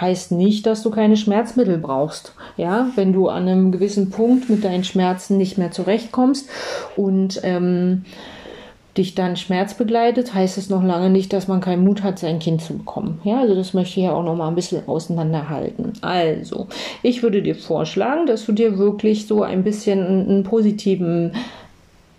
heißt 0.00 0.32
nicht, 0.32 0.66
dass 0.66 0.82
du 0.82 0.90
keine 0.90 1.16
Schmerzmittel 1.16 1.78
brauchst. 1.78 2.34
Ja, 2.56 2.88
wenn 2.96 3.12
du 3.12 3.28
an 3.28 3.48
einem 3.48 3.72
gewissen 3.72 4.10
Punkt 4.10 4.50
mit 4.50 4.64
deinen 4.64 4.84
Schmerzen 4.84 5.38
nicht 5.38 5.58
mehr 5.58 5.70
zurechtkommst 5.70 6.48
und 6.96 7.40
ähm, 7.42 8.04
dich 8.98 9.14
dann 9.14 9.36
Schmerz 9.36 9.76
heißt 10.34 10.58
es 10.58 10.70
noch 10.70 10.82
lange 10.82 11.10
nicht, 11.10 11.32
dass 11.32 11.48
man 11.48 11.60
keinen 11.60 11.84
Mut 11.84 12.02
hat, 12.02 12.18
sein 12.18 12.38
Kind 12.38 12.62
zu 12.62 12.78
bekommen. 12.78 13.20
Ja, 13.24 13.40
also 13.40 13.54
das 13.54 13.74
möchte 13.74 14.00
ich 14.00 14.06
ja 14.06 14.12
auch 14.12 14.22
noch 14.22 14.36
mal 14.36 14.48
ein 14.48 14.54
bisschen 14.54 14.86
auseinanderhalten. 14.88 15.92
Also, 16.02 16.66
ich 17.02 17.22
würde 17.22 17.42
dir 17.42 17.54
vorschlagen, 17.54 18.26
dass 18.26 18.46
du 18.46 18.52
dir 18.52 18.78
wirklich 18.78 19.26
so 19.26 19.42
ein 19.42 19.64
bisschen 19.64 20.28
einen 20.28 20.42
positiven 20.42 21.32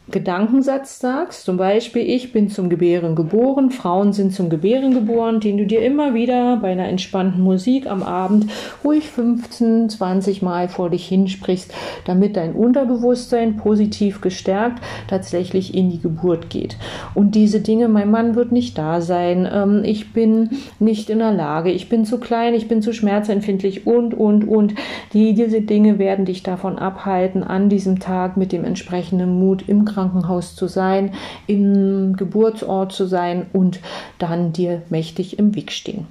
Gedankensatz 0.09 0.99
sagst, 0.99 1.43
zum 1.43 1.57
Beispiel, 1.57 2.09
ich 2.09 2.31
bin 2.31 2.49
zum 2.49 2.69
Gebären 2.69 3.13
geboren, 3.13 3.71
Frauen 3.71 4.13
sind 4.13 4.33
zum 4.33 4.49
Gebären 4.49 4.93
geboren, 4.93 5.41
den 5.41 5.57
du 5.57 5.65
dir 5.65 5.81
immer 5.81 6.13
wieder 6.13 6.57
bei 6.61 6.71
einer 6.71 6.87
entspannten 6.87 7.41
Musik 7.41 7.87
am 7.87 8.03
Abend 8.03 8.45
ruhig 8.85 9.09
15, 9.09 9.89
20 9.89 10.41
Mal 10.41 10.69
vor 10.69 10.89
dich 10.89 11.05
hinsprichst, 11.07 11.73
damit 12.05 12.37
dein 12.37 12.53
Unterbewusstsein 12.53 13.57
positiv 13.57 14.21
gestärkt 14.21 14.81
tatsächlich 15.09 15.75
in 15.75 15.89
die 15.89 15.99
Geburt 15.99 16.49
geht. 16.49 16.77
Und 17.13 17.35
diese 17.35 17.59
Dinge, 17.59 17.89
mein 17.89 18.09
Mann 18.09 18.35
wird 18.35 18.53
nicht 18.53 18.77
da 18.77 19.01
sein, 19.01 19.47
ähm, 19.51 19.81
ich 19.83 20.13
bin 20.13 20.51
nicht 20.79 21.09
in 21.09 21.19
der 21.19 21.33
Lage, 21.33 21.69
ich 21.71 21.89
bin 21.89 22.05
zu 22.05 22.17
klein, 22.17 22.53
ich 22.53 22.69
bin 22.69 22.81
zu 22.81 22.93
schmerzempfindlich 22.93 23.85
und, 23.85 24.13
und, 24.13 24.47
und. 24.47 24.73
Die, 25.11 25.33
diese 25.33 25.61
Dinge 25.61 25.99
werden 25.99 26.23
dich 26.23 26.43
davon 26.43 26.79
abhalten, 26.79 27.43
an 27.43 27.67
diesem 27.67 27.99
Tag 27.99 28.37
mit 28.37 28.53
dem 28.53 28.63
entsprechenden 28.63 29.37
Mut 29.37 29.65
im 29.67 29.83
Krankenhaus 29.97 30.55
zu 30.55 30.67
sein, 30.67 31.13
im 31.47 32.15
Geburtsort 32.15 32.91
zu 32.91 33.07
sein 33.07 33.47
und 33.51 33.79
dann 34.19 34.53
dir 34.53 34.83
mächtig 34.91 35.39
im 35.39 35.55
Weg 35.55 35.71
stehen. 35.71 36.05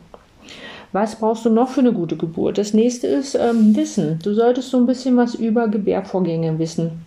Was 0.91 1.21
brauchst 1.21 1.45
du 1.45 1.51
noch 1.51 1.69
für 1.69 1.81
eine 1.81 1.93
gute 1.93 2.17
Geburt? 2.17 2.59
Das 2.59 2.75
nächste 2.75 3.07
ist 3.07 3.37
ähm, 3.37 3.77
Wissen. 3.77 4.19
Du 4.25 4.35
solltest 4.35 4.71
so 4.71 4.79
ein 4.79 4.87
bisschen 4.87 5.17
was 5.17 5.37
über 5.37 5.69
Gebärvorgänge 5.69 6.59
wissen. 6.59 7.06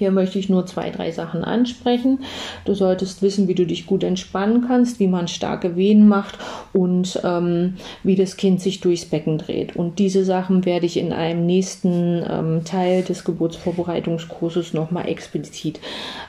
Hier 0.00 0.12
möchte 0.12 0.38
ich 0.38 0.48
nur 0.48 0.64
zwei, 0.64 0.88
drei 0.88 1.10
Sachen 1.10 1.44
ansprechen. 1.44 2.20
Du 2.64 2.72
solltest 2.72 3.20
wissen, 3.20 3.48
wie 3.48 3.54
du 3.54 3.66
dich 3.66 3.84
gut 3.84 4.02
entspannen 4.02 4.64
kannst, 4.66 4.98
wie 4.98 5.08
man 5.08 5.28
starke 5.28 5.76
Wehen 5.76 6.08
macht 6.08 6.38
und 6.72 7.20
ähm, 7.22 7.74
wie 8.02 8.16
das 8.16 8.38
Kind 8.38 8.62
sich 8.62 8.80
durchs 8.80 9.04
Becken 9.04 9.36
dreht. 9.36 9.76
Und 9.76 9.98
diese 9.98 10.24
Sachen 10.24 10.64
werde 10.64 10.86
ich 10.86 10.96
in 10.96 11.12
einem 11.12 11.44
nächsten 11.44 12.24
ähm, 12.26 12.64
Teil 12.64 13.02
des 13.02 13.24
Geburtsvorbereitungskurses 13.24 14.72
nochmal 14.72 15.06
explizit 15.06 15.80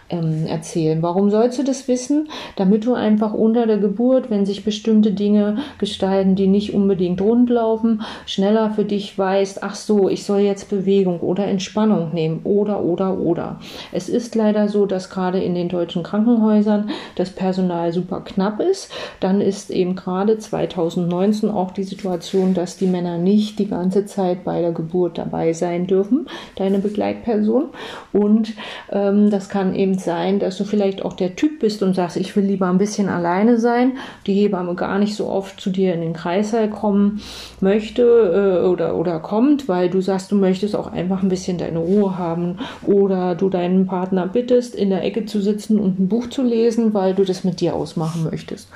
ähm, 0.09 0.47
erzählen. 0.47 1.01
Warum 1.01 1.29
sollst 1.29 1.57
du 1.57 1.63
das 1.63 1.87
wissen? 1.87 2.27
Damit 2.57 2.85
du 2.85 2.93
einfach 2.93 3.33
unter 3.33 3.67
der 3.67 3.77
Geburt, 3.77 4.29
wenn 4.29 4.45
sich 4.45 4.65
bestimmte 4.65 5.13
Dinge 5.13 5.59
gestalten, 5.77 6.35
die 6.35 6.47
nicht 6.47 6.73
unbedingt 6.73 7.21
rund 7.21 7.49
laufen, 7.49 8.01
schneller 8.25 8.71
für 8.71 8.83
dich 8.83 9.17
weißt, 9.17 9.63
ach 9.63 9.75
so, 9.75 10.09
ich 10.09 10.25
soll 10.25 10.39
jetzt 10.39 10.69
Bewegung 10.69 11.21
oder 11.21 11.45
Entspannung 11.45 12.13
nehmen 12.13 12.41
oder, 12.43 12.83
oder, 12.83 13.17
oder. 13.17 13.60
Es 13.91 14.09
ist 14.09 14.35
leider 14.35 14.67
so, 14.67 14.85
dass 14.85 15.09
gerade 15.09 15.39
in 15.41 15.55
den 15.55 15.69
deutschen 15.69 16.03
Krankenhäusern 16.03 16.89
das 17.15 17.31
Personal 17.31 17.93
super 17.93 18.21
knapp 18.21 18.59
ist. 18.59 18.91
Dann 19.19 19.41
ist 19.41 19.69
eben 19.69 19.95
gerade 19.95 20.37
2019 20.37 21.49
auch 21.49 21.71
die 21.71 21.83
Situation, 21.83 22.53
dass 22.53 22.77
die 22.77 22.87
Männer 22.87 23.17
nicht 23.17 23.59
die 23.59 23.67
ganze 23.67 24.05
Zeit 24.05 24.43
bei 24.43 24.61
der 24.61 24.71
Geburt 24.71 25.17
dabei 25.17 25.53
sein 25.53 25.87
dürfen, 25.87 26.27
deine 26.55 26.79
Begleitperson. 26.79 27.69
Und 28.13 28.53
ähm, 28.91 29.29
das 29.29 29.49
kann 29.49 29.75
eben 29.75 29.97
sein, 29.97 30.39
dass 30.39 30.57
du 30.57 30.63
vielleicht 30.63 31.03
auch 31.03 31.13
der 31.13 31.35
Typ 31.35 31.59
bist 31.59 31.83
und 31.83 31.95
sagst, 31.95 32.17
ich 32.17 32.35
will 32.35 32.45
lieber 32.45 32.67
ein 32.67 32.77
bisschen 32.77 33.09
alleine 33.09 33.57
sein, 33.57 33.97
die 34.27 34.33
Hebamme 34.33 34.75
gar 34.75 34.99
nicht 34.99 35.15
so 35.15 35.27
oft 35.27 35.59
zu 35.59 35.69
dir 35.69 35.93
in 35.93 36.01
den 36.01 36.13
Kreißsaal 36.13 36.69
kommen 36.69 37.21
möchte 37.59 38.01
äh, 38.01 38.67
oder, 38.67 38.95
oder 38.95 39.19
kommt, 39.19 39.67
weil 39.67 39.89
du 39.89 40.01
sagst, 40.01 40.31
du 40.31 40.35
möchtest 40.35 40.75
auch 40.75 40.91
einfach 40.91 41.23
ein 41.23 41.29
bisschen 41.29 41.57
deine 41.57 41.79
Ruhe 41.79 42.17
haben 42.17 42.57
oder 42.85 43.35
du 43.35 43.49
deinen 43.53 43.85
Partner 43.85 44.27
bittest, 44.27 44.75
in 44.75 44.89
der 44.89 45.03
Ecke 45.03 45.25
zu 45.25 45.41
sitzen 45.41 45.79
und 45.79 45.99
ein 45.99 46.07
Buch 46.07 46.29
zu 46.29 46.41
lesen, 46.41 46.93
weil 46.93 47.13
du 47.13 47.23
das 47.23 47.43
mit 47.43 47.61
dir 47.61 47.75
ausmachen 47.75 48.23
möchtest. 48.23 48.69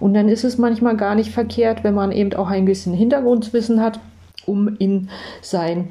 Und 0.00 0.14
dann 0.14 0.28
ist 0.28 0.44
es 0.44 0.58
manchmal 0.58 0.96
gar 0.96 1.14
nicht 1.14 1.30
verkehrt, 1.30 1.84
wenn 1.84 1.94
man 1.94 2.12
eben 2.12 2.32
auch 2.34 2.48
ein 2.48 2.64
bisschen 2.64 2.94
Hintergrundwissen 2.94 3.80
hat, 3.80 4.00
um 4.46 4.76
in 4.78 5.08
sein 5.40 5.88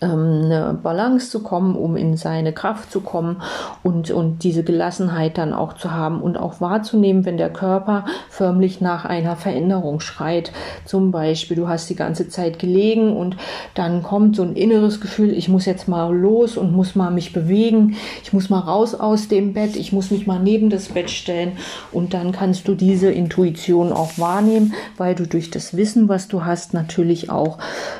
eine 0.00 0.78
Balance 0.82 1.30
zu 1.30 1.42
kommen, 1.42 1.74
um 1.74 1.96
in 1.96 2.16
seine 2.16 2.52
Kraft 2.52 2.90
zu 2.90 3.00
kommen 3.00 3.42
und, 3.82 4.10
und 4.10 4.42
diese 4.42 4.62
Gelassenheit 4.62 5.38
dann 5.38 5.54
auch 5.54 5.72
zu 5.74 5.92
haben 5.92 6.20
und 6.20 6.36
auch 6.36 6.60
wahrzunehmen, 6.60 7.24
wenn 7.24 7.38
der 7.38 7.50
Körper 7.50 8.04
förmlich 8.28 8.80
nach 8.80 9.04
einer 9.04 9.36
Veränderung 9.36 10.00
schreit. 10.00 10.52
Zum 10.84 11.10
Beispiel, 11.10 11.56
du 11.56 11.68
hast 11.68 11.88
die 11.88 11.96
ganze 11.96 12.28
Zeit 12.28 12.58
gelegen 12.58 13.16
und 13.16 13.36
dann 13.74 14.02
kommt 14.02 14.36
so 14.36 14.42
ein 14.42 14.54
inneres 14.54 15.00
Gefühl, 15.00 15.32
ich 15.32 15.48
muss 15.48 15.64
jetzt 15.64 15.88
mal 15.88 16.14
los 16.14 16.56
und 16.56 16.72
muss 16.72 16.94
mal 16.94 17.10
mich 17.10 17.32
bewegen, 17.32 17.96
ich 18.22 18.32
muss 18.32 18.50
mal 18.50 18.60
raus 18.60 18.94
aus 18.94 19.28
dem 19.28 19.54
Bett, 19.54 19.76
ich 19.76 19.92
muss 19.92 20.10
mich 20.10 20.26
mal 20.26 20.40
neben 20.40 20.68
das 20.68 20.88
Bett 20.88 21.10
stellen. 21.10 21.52
Und 21.90 22.12
dann 22.12 22.32
kannst 22.32 22.68
du 22.68 22.74
diese 22.74 23.10
Intuition 23.10 23.92
auch 23.92 24.18
wahrnehmen, 24.18 24.74
weil 24.98 25.14
du 25.14 25.26
durch 25.26 25.50
das 25.50 25.76
Wissen, 25.76 26.08
was 26.08 26.28
du 26.28 26.44
hast, 26.44 26.74
natürlich 26.74 27.30
auch 27.30 27.58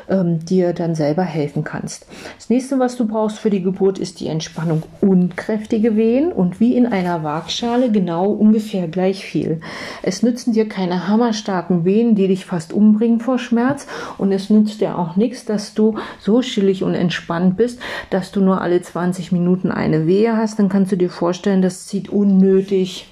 ähm, 0.08 0.44
dir 0.44 0.74
dann 0.74 0.94
selber 0.94 1.22
helfen 1.22 1.64
kannst 1.64 1.85
kannst. 1.86 2.06
Das 2.36 2.50
nächste, 2.50 2.78
was 2.78 2.96
du 2.96 3.06
brauchst 3.06 3.38
für 3.38 3.50
die 3.50 3.62
Geburt, 3.62 3.98
ist 3.98 4.18
die 4.18 4.26
Entspannung 4.26 4.82
und 5.00 5.36
kräftige 5.36 5.96
Wehen 5.96 6.32
und 6.32 6.58
wie 6.58 6.76
in 6.76 6.86
einer 6.86 7.22
Waagschale 7.22 7.92
genau 7.92 8.30
ungefähr 8.30 8.88
gleich 8.88 9.24
viel. 9.24 9.60
Es 10.02 10.22
nützen 10.22 10.52
dir 10.52 10.68
keine 10.68 11.06
hammerstarken 11.06 11.84
Wehen, 11.84 12.16
die 12.16 12.26
dich 12.26 12.44
fast 12.44 12.72
umbringen 12.72 13.20
vor 13.20 13.38
Schmerz 13.38 13.86
und 14.18 14.32
es 14.32 14.50
nützt 14.50 14.80
dir 14.80 14.98
auch 14.98 15.14
nichts, 15.16 15.44
dass 15.44 15.74
du 15.74 15.96
so 16.18 16.40
chillig 16.40 16.82
und 16.82 16.94
entspannt 16.94 17.56
bist, 17.56 17.78
dass 18.10 18.32
du 18.32 18.40
nur 18.40 18.60
alle 18.60 18.82
20 18.82 19.30
Minuten 19.30 19.70
eine 19.70 20.06
Wehe 20.06 20.36
hast. 20.36 20.58
Dann 20.58 20.68
kannst 20.68 20.90
du 20.90 20.96
dir 20.96 21.10
vorstellen, 21.10 21.62
das 21.62 21.86
zieht 21.86 22.08
unnötig 22.08 23.06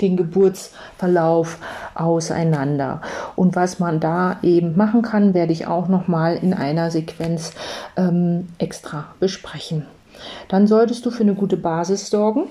den 0.00 0.16
Geburtsverlauf 0.16 1.58
auseinander. 1.94 3.00
Und 3.36 3.56
was 3.56 3.78
man 3.78 4.00
da 4.00 4.38
eben 4.42 4.76
machen 4.76 5.02
kann, 5.02 5.34
werde 5.34 5.52
ich 5.52 5.66
auch 5.66 5.88
noch 5.88 6.08
mal 6.08 6.36
in 6.36 6.54
einer 6.54 6.90
Sequenz 6.90 7.52
ähm, 7.96 8.48
extra 8.58 9.06
besprechen. 9.20 9.86
Dann 10.48 10.66
solltest 10.66 11.04
du 11.06 11.10
für 11.10 11.22
eine 11.22 11.34
gute 11.34 11.56
Basis 11.56 12.10
sorgen. 12.10 12.44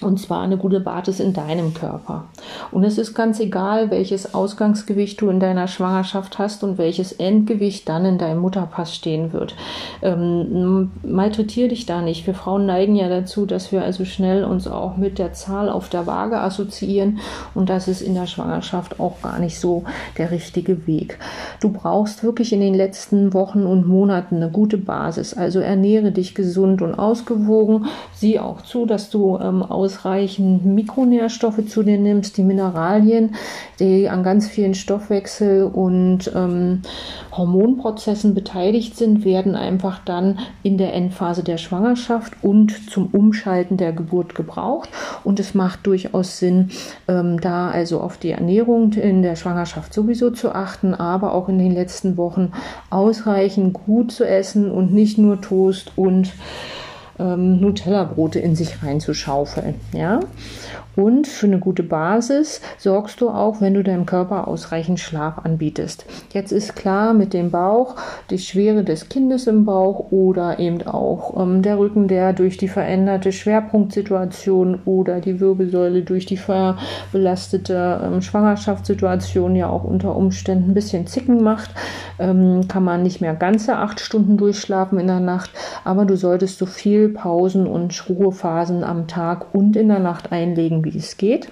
Und 0.00 0.18
zwar 0.18 0.42
eine 0.42 0.56
gute 0.56 0.80
Basis 0.80 1.20
in 1.20 1.32
deinem 1.34 1.72
Körper. 1.72 2.24
Und 2.72 2.82
es 2.82 2.98
ist 2.98 3.14
ganz 3.14 3.38
egal, 3.38 3.92
welches 3.92 4.34
Ausgangsgewicht 4.34 5.20
du 5.20 5.30
in 5.30 5.38
deiner 5.38 5.68
Schwangerschaft 5.68 6.36
hast 6.38 6.64
und 6.64 6.78
welches 6.78 7.12
Endgewicht 7.12 7.88
dann 7.88 8.04
in 8.04 8.18
deinem 8.18 8.40
Mutterpass 8.40 8.92
stehen 8.92 9.32
wird. 9.32 9.54
Ähm, 10.02 10.90
malträtier 11.04 11.68
dich 11.68 11.86
da 11.86 12.02
nicht. 12.02 12.26
Wir 12.26 12.34
Frauen 12.34 12.66
neigen 12.66 12.96
ja 12.96 13.08
dazu, 13.08 13.46
dass 13.46 13.70
wir 13.70 13.84
also 13.84 14.04
schnell 14.04 14.44
uns 14.44 14.66
auch 14.66 14.96
mit 14.96 15.20
der 15.20 15.32
Zahl 15.32 15.68
auf 15.68 15.88
der 15.88 16.08
Waage 16.08 16.40
assoziieren. 16.40 17.20
Und 17.54 17.70
das 17.70 17.86
ist 17.86 18.02
in 18.02 18.14
der 18.14 18.26
Schwangerschaft 18.26 18.98
auch 18.98 19.22
gar 19.22 19.38
nicht 19.38 19.60
so 19.60 19.84
der 20.18 20.32
richtige 20.32 20.88
Weg. 20.88 21.20
Du 21.60 21.70
brauchst 21.70 22.24
wirklich 22.24 22.52
in 22.52 22.60
den 22.60 22.74
letzten 22.74 23.32
Wochen 23.32 23.64
und 23.64 23.86
Monaten 23.86 24.36
eine 24.36 24.50
gute 24.50 24.76
Basis. 24.76 25.34
Also 25.34 25.60
ernähre 25.60 26.10
dich 26.10 26.34
gesund 26.34 26.82
und 26.82 26.94
ausgewogen. 26.94 27.86
Sieh 28.12 28.40
auch 28.40 28.62
zu, 28.62 28.86
dass 28.86 29.08
du 29.08 29.38
ähm, 29.38 29.62
ausreichend 29.94 30.64
Mikronährstoffe 30.64 31.66
zu 31.68 31.82
dir 31.82 31.98
nimmst, 31.98 32.36
die 32.36 32.42
Mineralien, 32.42 33.34
die 33.78 34.08
an 34.08 34.24
ganz 34.24 34.48
vielen 34.48 34.74
Stoffwechsel- 34.74 35.64
und 35.64 36.30
ähm, 36.34 36.82
Hormonprozessen 37.32 38.34
beteiligt 38.34 38.96
sind, 38.96 39.24
werden 39.24 39.54
einfach 39.54 40.00
dann 40.04 40.40
in 40.62 40.78
der 40.78 40.94
Endphase 40.94 41.44
der 41.44 41.58
Schwangerschaft 41.58 42.32
und 42.42 42.90
zum 42.90 43.06
Umschalten 43.06 43.76
der 43.76 43.92
Geburt 43.92 44.34
gebraucht. 44.34 44.88
Und 45.22 45.38
es 45.38 45.54
macht 45.54 45.86
durchaus 45.86 46.38
Sinn, 46.38 46.70
ähm, 47.06 47.40
da 47.40 47.70
also 47.70 48.00
auf 48.00 48.18
die 48.18 48.30
Ernährung 48.30 48.92
in 48.92 49.22
der 49.22 49.36
Schwangerschaft 49.36 49.94
sowieso 49.94 50.30
zu 50.30 50.54
achten, 50.54 50.94
aber 50.94 51.34
auch 51.34 51.48
in 51.48 51.58
den 51.58 51.72
letzten 51.72 52.16
Wochen 52.16 52.52
ausreichend 52.90 53.74
gut 53.74 54.10
zu 54.10 54.26
essen 54.26 54.70
und 54.70 54.92
nicht 54.92 55.18
nur 55.18 55.40
Toast 55.40 55.92
und 55.96 56.32
ähm, 57.18 57.60
Nutella-Brote 57.60 58.38
in 58.38 58.56
sich 58.56 58.82
reinzuschaufeln. 58.82 59.74
Ja? 59.92 60.20
Und 60.96 61.26
für 61.26 61.46
eine 61.46 61.58
gute 61.58 61.82
Basis 61.82 62.60
sorgst 62.78 63.20
du 63.20 63.28
auch, 63.30 63.60
wenn 63.60 63.74
du 63.74 63.82
deinem 63.82 64.06
Körper 64.06 64.46
ausreichend 64.46 65.00
Schlaf 65.00 65.38
anbietest. 65.38 66.06
Jetzt 66.32 66.52
ist 66.52 66.76
klar 66.76 67.14
mit 67.14 67.32
dem 67.32 67.50
Bauch, 67.50 67.96
die 68.30 68.38
Schwere 68.38 68.84
des 68.84 69.08
Kindes 69.08 69.46
im 69.46 69.64
Bauch 69.64 70.12
oder 70.12 70.58
eben 70.58 70.86
auch 70.86 71.40
ähm, 71.40 71.62
der 71.62 71.78
Rücken, 71.78 72.06
der 72.08 72.32
durch 72.32 72.56
die 72.56 72.68
veränderte 72.68 73.32
Schwerpunktsituation 73.32 74.80
oder 74.84 75.20
die 75.20 75.40
Wirbelsäule 75.40 76.02
durch 76.02 76.26
die 76.26 76.38
belastete 77.12 78.00
ähm, 78.04 78.22
Schwangerschaftssituation 78.22 79.56
ja 79.56 79.68
auch 79.68 79.84
unter 79.84 80.14
Umständen 80.14 80.70
ein 80.70 80.74
bisschen 80.74 81.06
zicken 81.06 81.42
macht, 81.42 81.70
ähm, 82.18 82.68
kann 82.68 82.84
man 82.84 83.02
nicht 83.02 83.20
mehr 83.20 83.34
ganze 83.34 83.76
acht 83.76 84.00
Stunden 84.00 84.36
durchschlafen 84.36 84.98
in 84.98 85.06
der 85.06 85.20
Nacht, 85.20 85.50
aber 85.84 86.04
du 86.04 86.16
solltest 86.16 86.58
so 86.58 86.66
viel 86.66 87.08
Pausen 87.08 87.66
und 87.66 88.08
Ruhephasen 88.08 88.84
am 88.84 89.06
Tag 89.06 89.54
und 89.54 89.76
in 89.76 89.88
der 89.88 90.00
Nacht 90.00 90.32
einlegen, 90.32 90.83
wie 90.84 90.96
es 90.96 91.16
geht. 91.16 91.48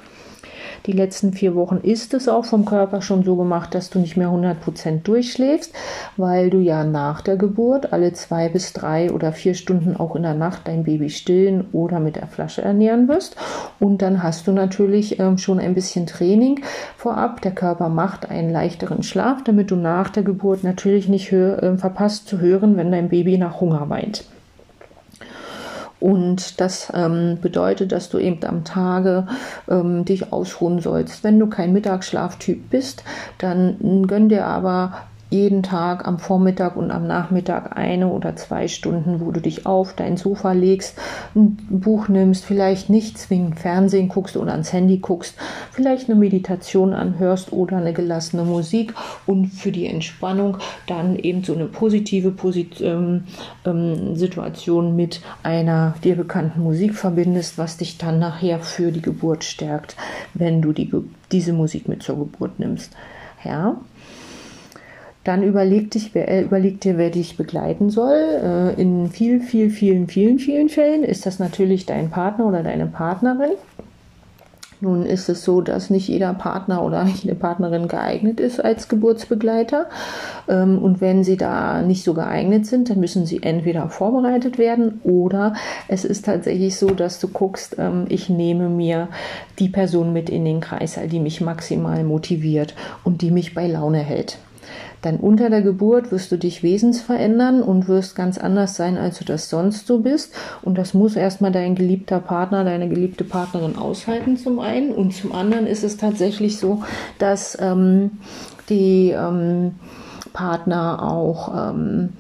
Die 0.87 0.93
letzten 0.93 1.33
vier 1.33 1.55
Wochen 1.55 1.77
ist 1.77 2.13
es 2.13 2.29
auch 2.29 2.45
vom 2.45 2.65
Körper 2.65 3.03
schon 3.03 3.23
so 3.23 3.37
gemacht, 3.37 3.75
dass 3.75 3.91
du 3.91 4.01
nicht 4.01 4.17
mehr 4.17 4.29
100% 4.29 5.03
durchschläfst, 5.03 5.73
weil 6.17 6.51
du 6.51 6.59
ja 6.59 6.83
nach 6.83 7.21
der 7.21 7.37
Geburt 7.37 7.93
alle 7.93 8.13
zwei 8.15 8.49
bis 8.49 8.73
drei 8.73 9.13
oder 9.13 9.33
vier 9.33 9.55
Stunden 9.55 9.97
auch 9.97 10.17
in 10.17 10.25
der 10.25 10.35
Nacht 10.35 10.63
dein 10.65 10.83
Baby 10.83 11.11
stillen 11.11 11.67
oder 11.73 12.01
mit 12.01 12.17
der 12.17 12.27
Flasche 12.27 12.63
ernähren 12.63 13.07
wirst. 13.07 13.37
Und 13.79 14.03
dann 14.03 14.23
hast 14.23 14.49
du 14.49 14.53
natürlich 14.53 15.21
ähm, 15.21 15.39
schon 15.39 15.61
ein 15.61 15.75
bisschen 15.75 16.07
Training 16.07 16.61
vorab. 16.97 17.41
Der 17.43 17.53
Körper 17.53 17.89
macht 17.89 18.29
einen 18.29 18.51
leichteren 18.51 19.05
Schlaf, 19.05 19.45
damit 19.45 19.71
du 19.71 19.77
nach 19.77 20.11
der 20.11 20.25
Geburt 20.25 20.65
natürlich 20.65 21.09
nicht 21.09 21.31
äh, 21.33 21.77
verpasst 21.77 22.27
zu 22.27 22.41
hören, 22.41 22.77
wenn 22.77 22.91
dein 22.91 23.09
Baby 23.09 23.39
nach 23.39 23.61
Hunger 23.61 23.89
weint. 23.89 24.25
Und 26.03 26.61
das 26.61 26.91
ähm, 26.93 27.39
bedeutet, 27.41 27.93
dass 27.93 28.09
du 28.09 28.19
eben 28.19 28.45
am 28.45 28.65
Tage 28.65 29.29
ähm, 29.71 30.05
dich 30.05 30.33
ausruhen 30.33 30.81
sollst. 30.81 31.23
Wenn 31.23 31.39
du 31.39 31.47
kein 31.47 31.73
Mittagsschlaftyp 31.73 32.71
bist, 32.71 33.05
dann 33.39 34.05
gönn 34.09 34.29
dir 34.29 34.45
aber 34.45 34.95
jeden 35.33 35.63
Tag 35.63 36.07
am 36.07 36.19
Vormittag 36.19 36.77
und 36.77 36.91
am 36.91 37.07
Nachmittag 37.07 37.77
eine 37.77 38.09
oder 38.09 38.37
zwei 38.37 38.69
Stunden, 38.69 39.21
wo 39.21 39.31
du 39.31 39.41
dich 39.41 39.65
auf 39.65 39.95
dein 39.95 40.17
Sofa 40.17 40.53
legst, 40.53 40.99
ein 41.35 41.57
Buch 41.71 42.09
nimmst, 42.09 42.45
vielleicht 42.45 42.91
nicht 42.91 43.19
zwingend 43.19 43.59
Fernsehen 43.59 44.09
guckst 44.09 44.37
oder 44.37 44.53
ans 44.53 44.73
Handy 44.73 44.99
guckst, 44.99 45.35
vielleicht 45.71 46.11
eine 46.11 46.19
Meditation 46.19 46.93
anhörst 46.93 47.53
oder 47.53 47.79
eine 47.79 47.95
gelassene 47.95 48.45
Musik 48.45 48.93
und 49.27 49.47
für 49.47 49.73
die 49.73 49.87
Entspannung 49.87 50.59
dann 50.87 51.17
eben 51.17 51.43
so 51.43 51.55
eine 51.55 51.67
positive 51.67 52.31
Posit 52.31 52.81
ähm, 52.81 53.25
ähm, 53.65 54.17
Situation 54.17 54.95
mit 54.97 55.23
einer 55.43 55.95
dir 56.05 56.17
bekannten 56.17 56.63
Musik 56.63 56.95
verbindest, 56.95 57.57
was 57.57 57.79
dich 57.79 57.97
dann 57.97 58.19
nachher 58.19 58.61
für 58.61 58.93
die 58.93 59.03
Geburt 59.03 59.45
stärkt, 59.45 59.97
wenn 60.35 60.61
du 60.61 60.73
die, 60.73 60.93
diese 61.33 61.55
Musik 61.55 61.89
mit 61.89 62.03
zur 62.03 62.19
Geburt 62.19 62.59
nimmst. 62.59 62.95
Ja, 63.45 63.77
dann 65.25 65.43
überleg, 65.43 65.91
dich, 65.91 66.15
wer, 66.15 66.29
äh, 66.29 66.43
überleg 66.43 66.81
dir, 66.81 66.99
wer 66.99 67.11
dich 67.11 67.37
begleiten 67.37 67.91
soll. 67.91 68.75
Äh, 68.77 68.81
in 68.81 69.09
viel, 69.09 69.41
viel, 69.41 69.71
vielen, 69.71 70.09
vielen, 70.09 70.39
vielen 70.39 70.69
Fällen 70.69 71.05
ist 71.05 71.27
das 71.27 71.39
natürlich 71.39 71.87
dein 71.87 72.11
Partner 72.11 72.47
oder 72.47 72.63
deine 72.63 72.87
Partnerin. 72.87 73.53
Nun 74.83 75.07
ist 75.07 75.29
es 75.29 75.45
so, 75.45 75.61
dass 75.61 75.91
nicht 75.91 76.09
jeder 76.09 76.35
Partner 76.35 76.83
oder 76.83 77.05
jede 77.23 77.37
Partnerin 77.37 77.87
geeignet 77.87 78.41
ist 78.41 78.59
als 78.59 78.89
Geburtsbegleiter. 78.89 79.87
Ähm, 80.49 80.79
und 80.79 81.01
wenn 81.01 81.23
sie 81.23 81.37
da 81.37 81.83
nicht 81.83 82.03
so 82.03 82.15
geeignet 82.15 82.67
sind, 82.67 82.91
dann 82.91 82.99
müssen 82.99 83.25
sie 83.25 83.45
entweder 83.45 83.89
vorbereitet 83.91 84.59
werden 84.59 85.01
oder 85.05 85.55
es 85.87 86.05
ist 86.05 86.25
tatsächlich 86.25 86.77
so, 86.77 86.89
dass 86.89 87.21
du 87.21 87.29
guckst, 87.29 87.77
ähm, 87.79 88.07
ich 88.09 88.29
nehme 88.29 88.69
mir 88.69 89.07
die 89.61 89.69
Person 89.69 90.13
mit 90.13 90.29
in 90.29 90.45
den 90.45 90.59
Kreis, 90.59 90.99
die 91.07 91.21
mich 91.21 91.41
maximal 91.41 92.03
motiviert 92.03 92.75
und 93.05 93.23
die 93.23 93.31
mich 93.31 93.55
bei 93.55 93.69
Laune 93.69 93.99
hält. 93.99 94.39
Dann 95.03 95.17
unter 95.17 95.51
der 95.51 95.63
Geburt 95.63 96.13
wirst 96.13 96.33
du 96.33 96.39
dich 96.39 96.63
wesensverändern 96.63 97.63
und 97.63 97.89
wirst 97.89 98.15
ganz 98.15 98.39
anders 98.39 98.77
sein, 98.77 98.97
als 98.97 99.19
du 99.19 99.25
das 99.25 99.51
sonst 99.51 99.87
so 99.87 99.99
bist. 99.99 100.33
Und 100.63 100.79
das 100.79 100.95
muss 100.95 101.17
erstmal 101.17 101.53
dein 101.53 101.75
geliebter 101.75 102.21
Partner, 102.21 102.65
deine 102.65 102.89
geliebte 102.89 103.25
Partnerin 103.25 103.77
aushalten 103.77 104.37
zum 104.37 104.61
einen. 104.61 104.93
Und 104.93 105.13
zum 105.13 105.33
anderen 105.33 105.67
ist 105.67 105.83
es 105.83 105.97
tatsächlich 105.97 106.59
so, 106.59 106.83
dass 107.19 107.59
ähm, 107.61 108.13
die 108.69 109.11
ähm, 109.11 109.73
Partner 110.33 111.03
auch 111.03 111.71
ähm, 111.71 112.11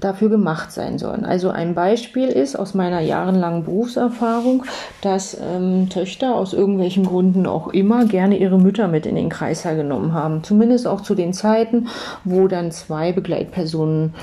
dafür 0.00 0.28
gemacht 0.28 0.72
sein 0.72 0.98
sollen. 0.98 1.24
Also 1.24 1.50
ein 1.50 1.74
Beispiel 1.74 2.28
ist 2.28 2.56
aus 2.56 2.74
meiner 2.74 3.00
jahrelangen 3.00 3.64
Berufserfahrung, 3.64 4.64
dass 5.02 5.36
ähm, 5.40 5.88
Töchter 5.88 6.34
aus 6.34 6.52
irgendwelchen 6.52 7.04
Gründen 7.04 7.46
auch 7.46 7.68
immer 7.68 8.04
gerne 8.04 8.38
ihre 8.38 8.58
Mütter 8.58 8.88
mit 8.88 9.06
in 9.06 9.14
den 9.14 9.28
Kreißsaal 9.28 9.76
genommen 9.76 10.12
haben. 10.12 10.42
Zumindest 10.42 10.86
auch 10.86 11.00
zu 11.00 11.14
den 11.14 11.32
Zeiten, 11.32 11.88
wo 12.24 12.48
dann 12.48 12.70
zwei 12.70 13.12
Begleitpersonen 13.12 14.14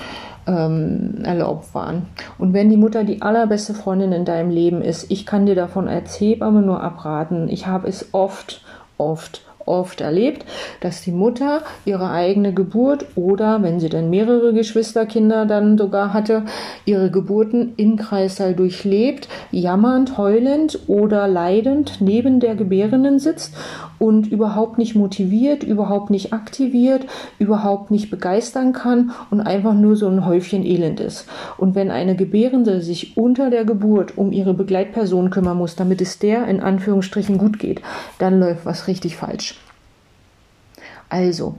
ähm, 0.47 1.21
erlaubt 1.23 1.73
waren. 1.73 2.07
Und 2.37 2.53
wenn 2.53 2.69
die 2.69 2.77
Mutter 2.77 3.03
die 3.03 3.21
allerbeste 3.21 3.73
Freundin 3.73 4.11
in 4.11 4.25
deinem 4.25 4.51
Leben 4.51 4.81
ist, 4.81 5.09
ich 5.09 5.25
kann 5.25 5.45
dir 5.45 5.55
davon 5.55 5.87
als 5.87 6.19
Hebamme 6.19 6.61
nur 6.61 6.81
abraten. 6.81 7.49
Ich 7.49 7.67
habe 7.67 7.87
es 7.87 8.09
oft, 8.13 8.61
oft 8.97 9.44
oft 9.65 10.01
erlebt, 10.01 10.45
dass 10.81 11.01
die 11.01 11.11
Mutter 11.11 11.63
ihre 11.85 12.09
eigene 12.09 12.53
Geburt 12.53 13.05
oder, 13.15 13.61
wenn 13.63 13.79
sie 13.79 13.89
dann 13.89 14.09
mehrere 14.09 14.53
Geschwisterkinder 14.53 15.45
dann 15.45 15.77
sogar 15.77 16.13
hatte, 16.13 16.43
ihre 16.85 17.11
Geburten 17.11 17.73
im 17.77 17.97
Kreißsaal 17.97 18.53
durchlebt, 18.53 19.27
jammernd, 19.51 20.17
heulend 20.17 20.79
oder 20.87 21.27
leidend 21.27 21.97
neben 21.99 22.39
der 22.39 22.55
Gebärenden 22.55 23.19
sitzt 23.19 23.55
und 23.99 24.27
überhaupt 24.27 24.77
nicht 24.77 24.95
motiviert, 24.95 25.63
überhaupt 25.63 26.09
nicht 26.09 26.33
aktiviert, 26.33 27.05
überhaupt 27.39 27.91
nicht 27.91 28.09
begeistern 28.09 28.73
kann 28.73 29.11
und 29.29 29.41
einfach 29.41 29.73
nur 29.73 29.95
so 29.95 30.07
ein 30.07 30.25
Häufchen 30.25 30.65
Elend 30.65 30.99
ist. 30.99 31.27
Und 31.57 31.75
wenn 31.75 31.91
eine 31.91 32.15
Gebärende 32.15 32.81
sich 32.81 33.17
unter 33.17 33.49
der 33.49 33.65
Geburt 33.65 34.17
um 34.17 34.31
ihre 34.31 34.53
Begleitperson 34.53 35.29
kümmern 35.29 35.57
muss, 35.57 35.75
damit 35.75 36.01
es 36.01 36.19
der 36.19 36.47
in 36.47 36.59
Anführungsstrichen 36.59 37.37
gut 37.37 37.59
geht, 37.59 37.81
dann 38.19 38.39
läuft 38.39 38.65
was 38.65 38.87
richtig 38.87 39.17
falsch. 39.17 39.55
Also, 41.07 41.55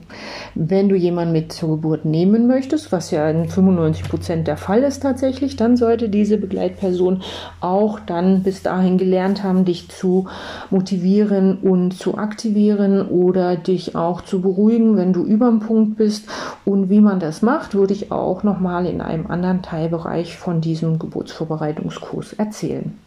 wenn 0.55 0.89
du 0.89 0.95
jemanden 0.95 1.31
mit 1.31 1.53
zur 1.53 1.69
Geburt 1.69 2.03
nehmen 2.03 2.47
möchtest, 2.47 2.91
was 2.91 3.11
ja 3.11 3.29
in 3.29 3.47
95 3.47 4.09
Prozent 4.09 4.47
der 4.47 4.57
Fall 4.57 4.83
ist 4.83 5.03
tatsächlich, 5.03 5.55
dann 5.55 5.77
sollte 5.77 6.09
diese 6.09 6.37
Begleitperson 6.37 7.21
auch 7.61 7.99
dann 8.01 8.43
bis 8.43 8.61
dahin 8.61 8.97
gelernt 8.97 9.43
haben, 9.43 9.63
dich 9.63 9.87
zu 9.87 10.27
motivieren 10.69 11.59
und 11.59 11.93
zu 11.93 12.17
aktivieren 12.17 13.07
oder 13.07 13.55
dich 13.55 13.95
auch 13.95 14.21
zu 14.21 14.41
beruhigen, 14.41 14.97
wenn 14.97 15.13
du 15.13 15.23
über 15.23 15.49
dem 15.49 15.61
Punkt 15.61 15.97
bist. 15.97 16.27
Und 16.65 16.89
wie 16.89 17.01
man 17.01 17.21
das 17.21 17.41
macht, 17.41 17.73
würde 17.73 17.93
ich 17.93 18.11
auch 18.11 18.43
nochmal 18.43 18.85
in 18.85 18.99
einem 18.99 19.27
anderen 19.27 19.61
Teilbereich 19.61 20.35
von 20.35 20.59
diesem 20.59 20.99
Geburtsvorbereitungskurs 20.99 22.33
erzählen. 22.33 22.97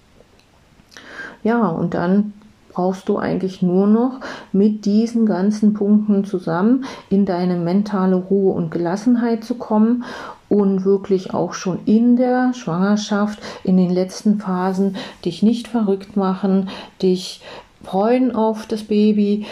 Ja, 1.43 1.69
und 1.69 1.95
dann 1.95 2.33
brauchst 2.73 3.09
du 3.09 3.19
eigentlich 3.19 3.63
nur 3.63 3.87
noch 3.87 4.21
mit 4.53 4.85
diesen 4.85 5.27
ganzen 5.27 5.75
Punkten 5.75 6.25
zusammen 6.25 6.85
in 7.09 7.27
deine 7.27 7.57
mentale 7.57 8.17
Ruhe 8.17 8.55
und 8.55 8.71
Gelassenheit 8.71 9.45
zu 9.45 9.55
kommen 9.55 10.05
und 10.49 10.85
wirklich 10.85 11.33
auch 11.33 11.55
schon 11.55 11.81
in 11.87 12.17
der 12.17 12.53
Schwangerschaft, 12.55 13.39
in 13.65 13.77
den 13.77 13.91
letzten 13.91 14.39
Phasen, 14.39 14.97
dich 15.25 15.43
nicht 15.43 15.69
verrückt 15.69 16.17
machen, 16.17 16.69
dich 17.03 17.41
freuen 17.83 18.35
auf 18.35 18.67
das 18.67 18.85
Baby, 18.85 19.47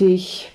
dich 0.00 0.52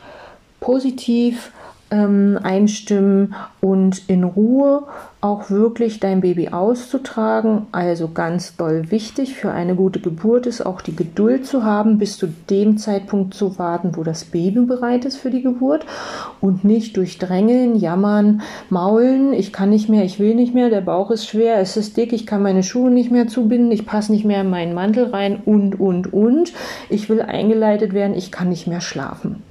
positiv 0.60 1.52
ähm, 1.94 2.40
einstimmen 2.42 3.36
und 3.62 4.10
in 4.10 4.24
Ruhe 4.24 4.84
auch 5.22 5.50
wirklich 5.50 6.00
dein 6.00 6.20
Baby 6.20 6.50
auszutragen. 6.50 7.68
Also 7.72 8.10
ganz 8.10 8.58
doll 8.58 8.92
wichtig 8.92 9.36
für 9.36 9.52
eine 9.52 9.76
gute 9.76 10.00
Geburt 10.00 10.48
ist 10.48 10.66
auch 10.66 10.82
die 10.82 10.96
Geduld 10.96 11.46
zu 11.46 11.64
haben, 11.64 11.98
bis 11.98 12.18
zu 12.18 12.28
dem 12.50 12.78
Zeitpunkt 12.78 13.34
zu 13.34 13.58
warten, 13.58 13.96
wo 13.96 14.04
das 14.04 14.26
Baby 14.26 14.62
bereit 14.62 15.06
ist 15.06 15.18
für 15.18 15.30
die 15.30 15.44
Geburt 15.44 15.86
und 16.42 16.66
nicht 16.66 16.98
durch 16.98 17.20
Drängeln, 17.20 17.76
Jammern, 17.76 18.42
Maulen, 18.70 19.32
ich 19.32 19.54
kann 19.54 19.70
nicht 19.70 19.88
mehr, 19.88 20.04
ich 20.04 20.20
will 20.20 20.36
nicht 20.36 20.54
mehr, 20.54 20.70
der 20.70 20.82
Bauch 20.82 21.12
ist 21.12 21.28
schwer, 21.28 21.60
es 21.60 21.78
ist 21.78 21.96
dick, 21.96 22.12
ich 22.12 22.26
kann 22.26 22.42
meine 22.42 22.64
Schuhe 22.64 22.90
nicht 22.90 23.12
mehr 23.12 23.28
zubinden, 23.28 23.72
ich 23.72 23.86
passe 23.86 24.12
nicht 24.12 24.26
mehr 24.26 24.42
in 24.42 24.50
meinen 24.50 24.74
Mantel 24.74 25.06
rein 25.06 25.42
und, 25.46 25.80
und, 25.80 26.12
und. 26.12 26.54
Ich 26.90 27.10
will 27.10 27.22
eingeleitet 27.22 27.94
werden, 27.94 28.16
ich 28.16 28.32
kann 28.32 28.50
nicht 28.50 28.68
mehr 28.68 28.82
schlafen. 28.82 29.42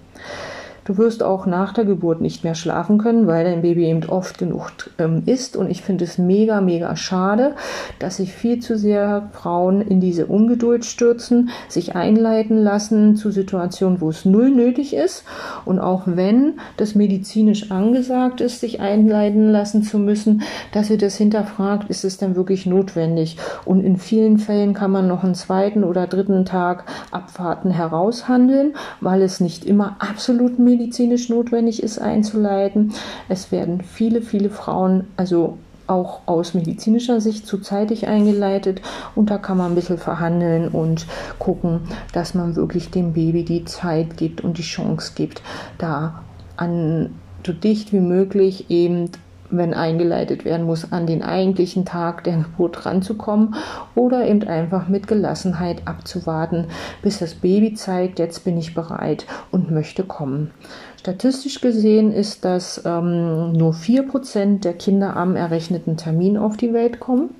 Du 0.84 0.98
wirst 0.98 1.22
auch 1.22 1.46
nach 1.46 1.72
der 1.72 1.84
Geburt 1.84 2.20
nicht 2.20 2.42
mehr 2.42 2.56
schlafen 2.56 2.98
können, 2.98 3.28
weil 3.28 3.44
dein 3.44 3.62
Baby 3.62 3.86
eben 3.86 4.04
oft 4.08 4.36
genug 4.38 4.72
ähm, 4.98 5.22
isst. 5.26 5.56
Und 5.56 5.70
ich 5.70 5.82
finde 5.82 6.04
es 6.04 6.18
mega, 6.18 6.60
mega 6.60 6.96
schade, 6.96 7.54
dass 8.00 8.16
sich 8.16 8.32
viel 8.32 8.58
zu 8.58 8.76
sehr 8.76 9.28
Frauen 9.32 9.80
in 9.80 10.00
diese 10.00 10.26
Ungeduld 10.26 10.84
stürzen, 10.84 11.50
sich 11.68 11.94
einleiten 11.94 12.58
lassen 12.58 13.14
zu 13.14 13.30
Situationen, 13.30 14.00
wo 14.00 14.08
es 14.08 14.24
null 14.24 14.50
nötig 14.50 14.94
ist. 14.94 15.24
Und 15.64 15.78
auch 15.78 16.02
wenn 16.06 16.54
das 16.76 16.96
medizinisch 16.96 17.70
angesagt 17.70 18.40
ist, 18.40 18.58
sich 18.58 18.80
einleiten 18.80 19.52
lassen 19.52 19.84
zu 19.84 20.00
müssen, 20.00 20.42
dass 20.72 20.90
ihr 20.90 20.98
das 20.98 21.16
hinterfragt, 21.16 21.90
ist 21.90 22.04
es 22.04 22.16
denn 22.16 22.34
wirklich 22.34 22.66
notwendig? 22.66 23.36
Und 23.64 23.84
in 23.84 23.98
vielen 23.98 24.38
Fällen 24.38 24.74
kann 24.74 24.90
man 24.90 25.06
noch 25.06 25.22
einen 25.22 25.36
zweiten 25.36 25.84
oder 25.84 26.08
dritten 26.08 26.44
Tag 26.44 26.86
Abwarten 27.12 27.70
heraushandeln, 27.70 28.74
weil 29.00 29.22
es 29.22 29.38
nicht 29.38 29.64
immer 29.64 29.96
absolut 30.00 30.58
medizinisch 30.58 30.71
medizinisch 30.72 31.28
notwendig 31.28 31.82
ist, 31.82 31.98
einzuleiten. 31.98 32.92
Es 33.28 33.52
werden 33.52 33.82
viele, 33.82 34.22
viele 34.22 34.50
Frauen, 34.50 35.04
also 35.16 35.58
auch 35.86 36.20
aus 36.26 36.54
medizinischer 36.54 37.20
Sicht 37.20 37.46
zu 37.46 37.58
zeitig 37.58 38.06
eingeleitet 38.06 38.80
und 39.14 39.30
da 39.30 39.38
kann 39.38 39.58
man 39.58 39.72
ein 39.72 39.74
bisschen 39.74 39.98
verhandeln 39.98 40.68
und 40.68 41.06
gucken, 41.38 41.80
dass 42.12 42.34
man 42.34 42.56
wirklich 42.56 42.90
dem 42.90 43.12
Baby 43.12 43.44
die 43.44 43.64
Zeit 43.64 44.16
gibt 44.16 44.42
und 44.42 44.58
die 44.58 44.62
Chance 44.62 45.12
gibt, 45.14 45.42
da 45.78 46.22
an 46.56 47.10
so 47.44 47.52
dicht 47.52 47.92
wie 47.92 48.00
möglich 48.00 48.70
eben 48.70 49.10
wenn 49.52 49.74
eingeleitet 49.74 50.44
werden 50.44 50.66
muss, 50.66 50.90
an 50.92 51.06
den 51.06 51.22
eigentlichen 51.22 51.84
Tag 51.84 52.24
der 52.24 52.38
Geburt 52.38 52.84
ranzukommen 52.84 53.54
oder 53.94 54.26
eben 54.26 54.42
einfach 54.48 54.88
mit 54.88 55.06
Gelassenheit 55.06 55.82
abzuwarten, 55.86 56.66
bis 57.02 57.18
das 57.18 57.34
Baby 57.34 57.74
zeigt, 57.74 58.18
jetzt 58.18 58.44
bin 58.44 58.58
ich 58.58 58.74
bereit 58.74 59.26
und 59.50 59.70
möchte 59.70 60.04
kommen. 60.04 60.50
Statistisch 60.98 61.60
gesehen 61.60 62.12
ist, 62.12 62.44
dass 62.44 62.82
ähm, 62.84 63.52
nur 63.52 63.72
4% 63.72 64.60
der 64.60 64.74
Kinder 64.74 65.16
am 65.16 65.36
errechneten 65.36 65.96
Termin 65.96 66.36
auf 66.36 66.56
die 66.56 66.72
Welt 66.72 67.00
kommen 67.00 67.30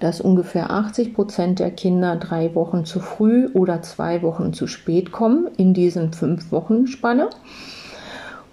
dass 0.00 0.20
ungefähr 0.20 0.70
80 0.70 1.14
Prozent 1.14 1.58
der 1.60 1.70
Kinder 1.70 2.16
drei 2.16 2.54
Wochen 2.54 2.84
zu 2.84 3.00
früh 3.00 3.48
oder 3.54 3.82
zwei 3.82 4.22
Wochen 4.22 4.52
zu 4.52 4.66
spät 4.66 5.12
kommen 5.12 5.48
in 5.56 5.74
diesen 5.74 6.12
fünf 6.12 6.50
Wochen 6.52 6.86
Spanne 6.86 7.30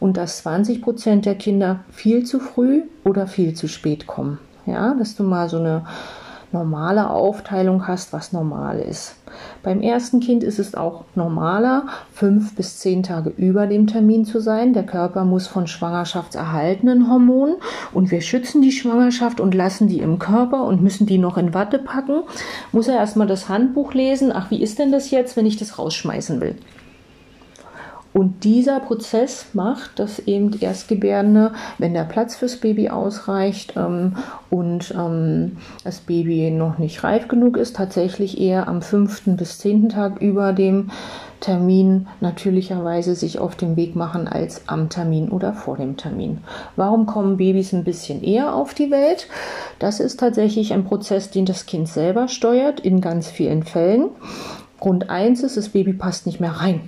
und 0.02 0.18
dass 0.18 0.40
20 0.40 0.82
Prozent 0.82 1.26
der 1.26 1.36
Kinder 1.36 1.80
viel 1.92 2.26
zu 2.26 2.42
früh 2.42 2.82
oder 3.06 3.28
viel 3.28 3.54
zu 3.54 3.70
spät 3.70 4.08
kommen. 4.08 4.40
Ja, 4.66 4.94
dass 4.96 5.16
du 5.16 5.24
mal 5.24 5.48
so 5.48 5.58
eine 5.58 5.86
normale 6.52 7.10
Aufteilung 7.10 7.88
hast, 7.88 8.12
was 8.12 8.34
normal 8.34 8.80
ist. 8.80 9.16
Beim 9.64 9.80
ersten 9.80 10.20
Kind 10.20 10.44
ist 10.44 10.60
es 10.60 10.76
auch 10.76 11.06
normaler, 11.16 11.86
fünf 12.12 12.56
bis 12.56 12.80
zehn 12.80 13.04
Tage 13.04 13.30
über 13.30 13.68
dem 13.68 13.88
Termin 13.88 14.26
zu 14.26 14.42
sein. 14.42 14.74
Der 14.74 14.86
Körper 14.86 15.24
muss 15.24 15.48
von 15.48 15.68
schwangerschaftserhaltenen 15.68 17.10
Hormonen 17.10 17.56
und 17.94 18.12
wir 18.12 18.22
schützen 18.22 18.62
die 18.62 18.74
Schwangerschaft 18.74 19.40
und 19.40 19.56
lassen 19.56 19.88
die 19.88 20.00
im 20.00 20.20
Körper 20.20 20.66
und 20.66 20.82
müssen 20.82 21.06
die 21.06 21.20
noch 21.20 21.38
in 21.38 21.54
Watte 21.54 21.80
packen. 21.80 22.24
Muss 22.72 22.88
er 22.88 22.96
erstmal 22.96 23.28
das 23.28 23.48
Handbuch 23.48 23.94
lesen. 23.94 24.32
Ach, 24.34 24.52
wie 24.52 24.62
ist 24.62 24.80
denn 24.80 24.92
das 24.92 25.12
jetzt, 25.12 25.38
wenn 25.38 25.46
ich 25.46 25.58
das 25.58 25.80
rausschmeißen 25.80 26.42
will? 26.42 26.56
Und 28.13 28.43
dieser 28.43 28.82
Prozess 28.82 29.47
macht, 29.54 30.00
dass 30.00 30.19
eben 30.19 30.52
Erstgebärende, 30.60 31.54
wenn 31.78 31.93
der 31.93 32.04
Platz 32.04 32.36
fürs 32.36 32.58
Baby 32.58 32.89
ausreicht 32.89 33.74
ähm, 33.78 34.17
und 34.50 34.93
ähm, 34.97 35.58
das 35.84 36.02
Baby 36.02 36.52
noch 36.52 36.78
nicht 36.78 37.04
reif 37.04 37.30
genug 37.30 37.56
ist, 37.56 37.78
tatsächlich 37.78 38.39
eher 38.39 38.67
am 38.67 38.82
fünften 38.82 39.38
bis 39.38 39.60
zehnten 39.60 39.89
Tag 39.89 40.21
über 40.21 40.52
dem 40.52 40.91
Termin 41.39 42.08
natürlicherweise 42.19 43.15
sich 43.15 43.39
auf 43.39 43.56
den 43.56 43.76
Weg 43.76 43.95
machen 43.95 44.28
als 44.28 44.67
am 44.67 44.89
Termin 44.89 45.30
oder 45.30 45.54
vor 45.54 45.78
dem 45.78 45.97
Termin. 45.97 46.39
Warum 46.76 47.06
kommen 47.06 47.38
Babys 47.38 47.74
ein 47.74 47.84
bisschen 47.84 48.24
eher 48.24 48.54
auf 48.54 48.74
die 48.74 48.91
Welt? 48.91 49.28
Das 49.80 50.00
ist 50.00 50.19
tatsächlich 50.19 50.74
ein 50.74 50.84
Prozess, 50.84 51.32
den 51.32 51.45
das 51.45 51.65
Kind 51.65 51.88
selber 51.88 52.28
steuert 52.28 52.80
in 52.80 53.02
ganz 53.02 53.28
vielen 53.30 53.63
Fällen. 53.63 54.10
Grund 54.80 55.10
eins 55.10 55.43
ist, 55.43 55.58
das 55.58 55.69
Baby 55.69 55.93
passt 55.93 56.26
nicht 56.26 56.39
mehr 56.39 56.52
rein. 56.52 56.82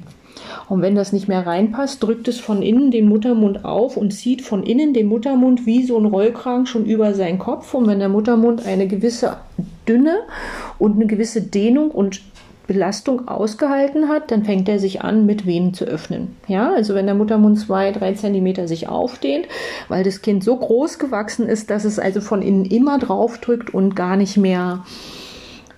Und 0.70 0.82
wenn 0.82 0.96
das 0.96 1.14
nicht 1.14 1.28
mehr 1.28 1.46
reinpasst, 1.46 2.02
drückt 2.02 2.28
es 2.28 2.40
von 2.40 2.62
innen 2.62 2.92
den 2.92 3.08
Muttermund 3.08 3.66
auf 3.66 3.98
und 3.98 4.12
zieht 4.12 4.42
von 4.42 4.64
innen 4.64 4.94
den 4.94 5.08
Muttermund 5.08 5.66
wie 5.66 5.84
so 5.84 5.98
ein 5.98 6.06
Rollkragen 6.06 6.66
schon 6.66 6.86
über 6.86 7.14
seinen 7.14 7.40
Kopf. 7.40 7.74
Und 7.74 7.88
wenn 7.88 8.00
der 8.00 8.10
Muttermund 8.10 8.66
eine 8.66 8.88
gewisse 8.88 9.38
Dünne 9.88 10.20
und 10.80 10.96
eine 10.96 11.08
gewisse 11.08 11.42
Dehnung 11.42 11.92
und 11.92 12.22
Belastung 12.66 13.28
ausgehalten 13.28 14.08
hat, 14.08 14.32
dann 14.32 14.46
fängt 14.46 14.70
er 14.70 14.80
sich 14.80 15.02
an, 15.02 15.26
mit 15.26 15.46
Venen 15.46 15.74
zu 15.74 15.86
öffnen. 15.86 16.36
Ja, 16.48 16.72
also 16.72 16.96
wenn 16.96 17.06
der 17.06 17.16
Muttermund 17.16 17.60
zwei, 17.60 17.92
drei 17.92 18.14
Zentimeter 18.14 18.68
sich 18.68 18.88
aufdehnt, 18.88 19.48
weil 19.90 20.04
das 20.04 20.22
Kind 20.22 20.44
so 20.44 20.56
groß 20.56 20.98
gewachsen 20.98 21.48
ist, 21.48 21.70
dass 21.70 21.84
es 21.84 22.00
also 22.00 22.22
von 22.22 22.42
innen 22.42 22.66
immer 22.66 23.00
draufdrückt 23.00 23.74
und 23.74 23.96
gar 23.96 24.16
nicht 24.16 24.38
mehr 24.38 24.86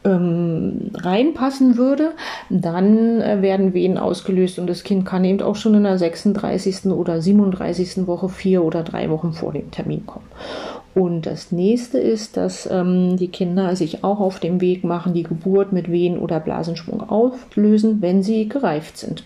ähm, 0.06 0.92
reinpassen 0.94 1.78
würde, 1.78 2.12
dann 2.50 3.20
äh, 3.22 3.42
werden 3.42 3.74
Wehen 3.74 3.98
ausgelöst 3.98 4.60
und 4.60 4.68
das 4.68 4.84
Kind 4.84 5.06
kann 5.06 5.26
eben 5.26 5.42
auch 5.42 5.56
schon 5.56 5.74
in 5.74 5.84
der 5.84 5.98
36. 5.98 6.86
oder 6.86 7.22
37. 7.22 8.08
Woche 8.08 8.30
vier 8.30 8.64
oder 8.64 8.84
drei 8.84 9.10
Wochen 9.10 9.34
vor 9.34 9.52
dem 9.52 9.72
Termin 9.72 10.06
kommen. 10.06 10.26
Und 10.94 11.26
das 11.26 11.52
nächste 11.52 11.98
ist, 11.98 12.38
dass 12.38 12.70
ähm, 12.72 13.18
die 13.18 13.28
Kinder 13.28 13.76
sich 13.76 14.06
auch 14.06 14.22
auf 14.22 14.40
dem 14.40 14.62
Weg 14.62 14.86
machen, 14.86 15.14
die 15.14 15.24
Geburt 15.24 15.74
mit 15.74 15.92
Wehen 15.92 16.18
oder 16.18 16.40
Blasensprung 16.40 17.10
auflösen, 17.10 18.02
wenn 18.02 18.24
sie 18.24 18.48
gereift 18.48 18.98
sind. 18.98 19.26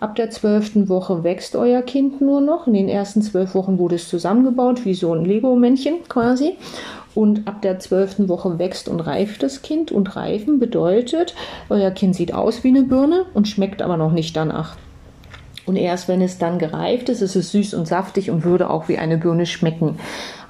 Ab 0.00 0.16
der 0.16 0.30
zwölften 0.30 0.88
Woche 0.88 1.22
wächst 1.22 1.54
euer 1.54 1.82
Kind 1.82 2.22
nur 2.22 2.40
noch. 2.40 2.66
In 2.66 2.72
den 2.72 2.88
ersten 2.88 3.20
zwölf 3.20 3.54
Wochen 3.54 3.78
wurde 3.78 3.96
es 3.96 4.08
zusammengebaut, 4.08 4.86
wie 4.86 4.94
so 4.94 5.12
ein 5.12 5.26
Lego-Männchen 5.26 5.96
quasi. 6.08 6.56
Und 7.14 7.48
ab 7.48 7.62
der 7.62 7.78
zwölften 7.78 8.28
Woche 8.28 8.58
wächst 8.58 8.88
und 8.88 9.00
reift 9.00 9.42
das 9.42 9.62
Kind. 9.62 9.92
Und 9.92 10.16
reifen 10.16 10.58
bedeutet, 10.58 11.34
euer 11.68 11.90
Kind 11.90 12.14
sieht 12.14 12.34
aus 12.34 12.62
wie 12.64 12.68
eine 12.68 12.82
Birne 12.82 13.26
und 13.34 13.48
schmeckt 13.48 13.82
aber 13.82 13.96
noch 13.96 14.12
nicht 14.12 14.36
danach. 14.36 14.76
Und 15.66 15.76
erst 15.76 16.08
wenn 16.08 16.20
es 16.20 16.38
dann 16.38 16.58
gereift 16.58 17.08
ist, 17.10 17.22
ist 17.22 17.36
es 17.36 17.52
süß 17.52 17.74
und 17.74 17.86
saftig 17.86 18.30
und 18.30 18.44
würde 18.44 18.70
auch 18.70 18.88
wie 18.88 18.98
eine 18.98 19.18
Birne 19.18 19.46
schmecken. 19.46 19.98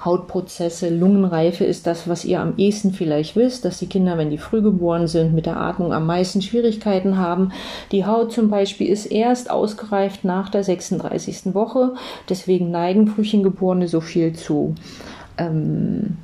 Hautprozesse, 0.03 0.89
Lungenreife 0.89 1.63
ist 1.63 1.85
das, 1.85 2.07
was 2.07 2.25
ihr 2.25 2.39
am 2.39 2.55
ehesten 2.57 2.91
vielleicht 2.91 3.35
wisst, 3.35 3.65
dass 3.65 3.77
die 3.77 3.85
Kinder, 3.85 4.17
wenn 4.17 4.31
die 4.31 4.39
früh 4.39 4.63
geboren 4.63 5.07
sind, 5.07 5.33
mit 5.35 5.45
der 5.45 5.57
Atmung 5.57 5.93
am 5.93 6.07
meisten 6.07 6.41
Schwierigkeiten 6.41 7.17
haben. 7.17 7.51
Die 7.91 8.05
Haut 8.05 8.31
zum 8.31 8.49
Beispiel 8.49 8.87
ist 8.87 9.05
erst 9.05 9.51
ausgereift 9.51 10.23
nach 10.23 10.49
der 10.49 10.63
36. 10.63 11.53
Woche. 11.53 11.93
Deswegen 12.27 12.71
neigen 12.71 13.07
Frühchengeborene 13.07 13.87
so 13.87 14.01
viel 14.01 14.33
zu. 14.33 14.73
Ähm, 15.37 16.17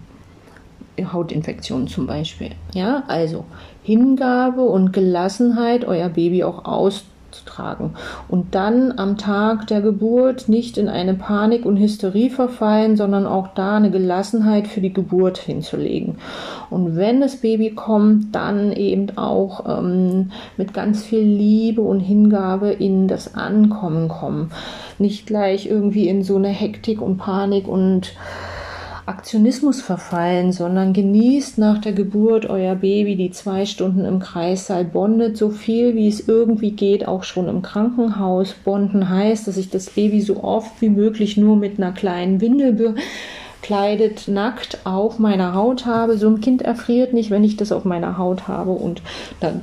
Hautinfektionen 1.06 1.88
zum 1.88 2.08
Beispiel. 2.08 2.52
Ja, 2.74 3.04
also 3.08 3.46
Hingabe 3.84 4.62
und 4.62 4.92
Gelassenheit, 4.92 5.86
euer 5.86 6.10
Baby 6.10 6.44
auch 6.44 6.66
auszutragen. 6.66 7.92
Und 8.28 8.54
dann 8.54 8.94
am 8.98 9.18
Tag 9.18 9.68
der 9.68 9.82
Geburt 9.82 10.50
nicht 10.50 10.78
in 10.78 10.90
eine 10.90 11.14
Panik 11.14 11.66
und 11.66 11.78
Hysterie 11.78 12.30
verfallen, 12.30 12.98
sondern 12.98 13.26
auch 13.26 13.50
da 13.56 13.78
eine 13.78 13.92
Gelassenheit 13.92 14.68
für 14.68 14.82
die 14.82 14.92
Geburt 14.92 15.38
hinzulegen. 15.38 16.18
Und 16.70 16.98
wenn 16.98 17.22
das 17.22 17.38
Baby 17.38 17.72
kommt, 17.72 18.36
dann 18.36 18.74
eben 18.74 19.18
auch 19.18 19.80
ähm, 19.80 20.32
mit 20.58 20.74
ganz 20.74 21.06
viel 21.06 21.22
Liebe 21.22 21.82
und 21.82 22.02
Hingabe 22.02 22.72
in 22.72 23.08
das 23.08 23.36
Ankommen 23.36 24.10
kommen. 24.10 24.52
Nicht 25.00 25.28
gleich 25.28 25.68
irgendwie 25.68 26.10
in 26.10 26.24
so 26.24 26.36
eine 26.36 26.50
Hektik 26.50 27.02
und 27.02 27.18
Panik 27.18 27.68
und 27.68 28.14
Aktionismus 29.08 29.82
verfallen, 29.82 30.52
sondern 30.52 30.92
genießt 30.92 31.58
nach 31.58 31.78
der 31.78 31.94
Geburt 31.94 32.46
euer 32.46 32.76
Baby 32.76 33.16
die 33.16 33.32
zwei 33.32 33.66
Stunden 33.66 34.04
im 34.04 34.20
Kreissaal, 34.20 34.84
bondet 34.84 35.38
so 35.38 35.50
viel 35.50 35.96
wie 35.96 36.10
es 36.10 36.28
irgendwie 36.28 36.72
geht, 36.72 37.08
auch 37.08 37.24
schon 37.24 37.48
im 37.48 37.62
Krankenhaus. 37.62 38.54
Bonden 38.54 39.10
heißt, 39.10 39.48
dass 39.48 39.56
ich 39.56 39.70
das 39.70 39.90
Baby 39.92 40.20
so 40.20 40.44
oft 40.44 40.82
wie 40.82 40.90
möglich 40.90 41.38
nur 41.38 41.56
mit 41.56 41.80
einer 41.80 41.94
kleinen 41.94 42.42
Windel 42.42 42.96
gekleidet, 43.62 44.28
nackt 44.28 44.80
auf 44.86 45.20
meiner 45.20 45.54
Haut 45.54 45.86
habe. 45.86 46.18
So 46.18 46.28
ein 46.28 46.42
Kind 46.42 46.62
erfriert 46.62 47.14
nicht, 47.14 47.32
wenn 47.32 47.46
ich 47.46 47.56
das 47.56 47.72
auf 47.72 47.86
meiner 47.86 48.18
Haut 48.18 48.50
habe 48.50 48.72
und 48.72 49.02
dann 49.40 49.62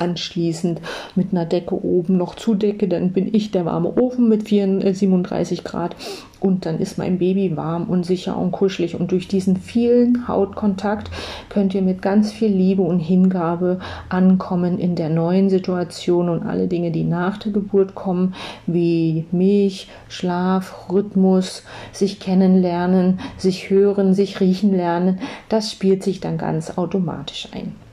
anschließend 0.00 0.80
mit 1.14 1.32
einer 1.32 1.44
Decke 1.44 1.74
oben 1.74 2.16
noch 2.16 2.34
zudecke, 2.34 2.88
dann 2.88 3.12
bin 3.12 3.34
ich 3.34 3.50
der 3.50 3.64
warme 3.64 3.96
Ofen 4.00 4.28
mit 4.28 4.48
37 4.48 5.64
Grad 5.64 5.94
und 6.40 6.66
dann 6.66 6.78
ist 6.78 6.98
mein 6.98 7.18
Baby 7.18 7.56
warm 7.56 7.84
und 7.84 8.04
sicher 8.04 8.36
und 8.36 8.50
kuschelig 8.50 8.98
und 8.98 9.12
durch 9.12 9.28
diesen 9.28 9.56
vielen 9.56 10.26
Hautkontakt 10.26 11.10
könnt 11.48 11.74
ihr 11.74 11.82
mit 11.82 12.02
ganz 12.02 12.32
viel 12.32 12.48
Liebe 12.48 12.82
und 12.82 12.98
Hingabe 12.98 13.78
ankommen 14.08 14.78
in 14.78 14.96
der 14.96 15.10
neuen 15.10 15.50
Situation 15.50 16.28
und 16.28 16.42
alle 16.42 16.66
Dinge, 16.66 16.90
die 16.90 17.04
nach 17.04 17.38
der 17.38 17.52
Geburt 17.52 17.94
kommen, 17.94 18.34
wie 18.66 19.26
Milch, 19.30 19.88
Schlaf, 20.08 20.90
Rhythmus, 20.90 21.62
sich 21.92 22.20
kennenlernen, 22.20 23.20
sich 23.36 23.70
hören, 23.70 24.14
sich 24.14 24.40
riechen 24.40 24.74
lernen, 24.74 25.20
das 25.48 25.70
spielt 25.70 26.02
sich 26.02 26.20
dann 26.20 26.38
ganz 26.38 26.78
automatisch 26.78 27.48
ein. 27.52 27.89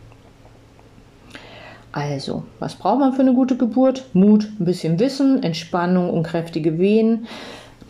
Also, 1.98 2.44
was 2.60 2.76
braucht 2.76 3.00
man 3.00 3.14
für 3.14 3.24
eine 3.24 3.34
gute 3.34 3.58
Geburt? 3.58 4.04
Mut, 4.14 4.48
ein 4.60 4.66
bisschen 4.66 5.00
Wissen, 5.00 5.42
Entspannung 5.42 6.12
und 6.12 6.22
kräftige 6.22 6.78
Wehen. 6.78 7.26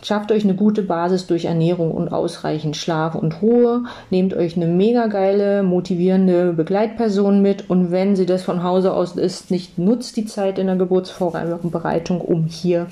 Schafft 0.00 0.32
euch 0.32 0.44
eine 0.44 0.54
gute 0.54 0.80
Basis 0.80 1.26
durch 1.26 1.44
Ernährung 1.44 1.90
und 1.90 2.10
ausreichend 2.10 2.78
Schlaf 2.78 3.14
und 3.14 3.42
Ruhe. 3.42 3.82
Nehmt 4.08 4.32
euch 4.32 4.56
eine 4.56 4.66
mega 4.66 5.08
geile, 5.08 5.62
motivierende 5.62 6.54
Begleitperson 6.54 7.42
mit. 7.42 7.68
Und 7.68 7.90
wenn 7.90 8.16
sie 8.16 8.24
das 8.24 8.42
von 8.42 8.62
Hause 8.62 8.94
aus 8.94 9.14
ist, 9.14 9.50
nicht 9.50 9.76
nutzt 9.76 10.16
die 10.16 10.24
Zeit 10.24 10.58
in 10.58 10.68
der 10.68 10.76
Geburtsvorbereitung, 10.76 12.22
um 12.22 12.46
hier 12.46 12.86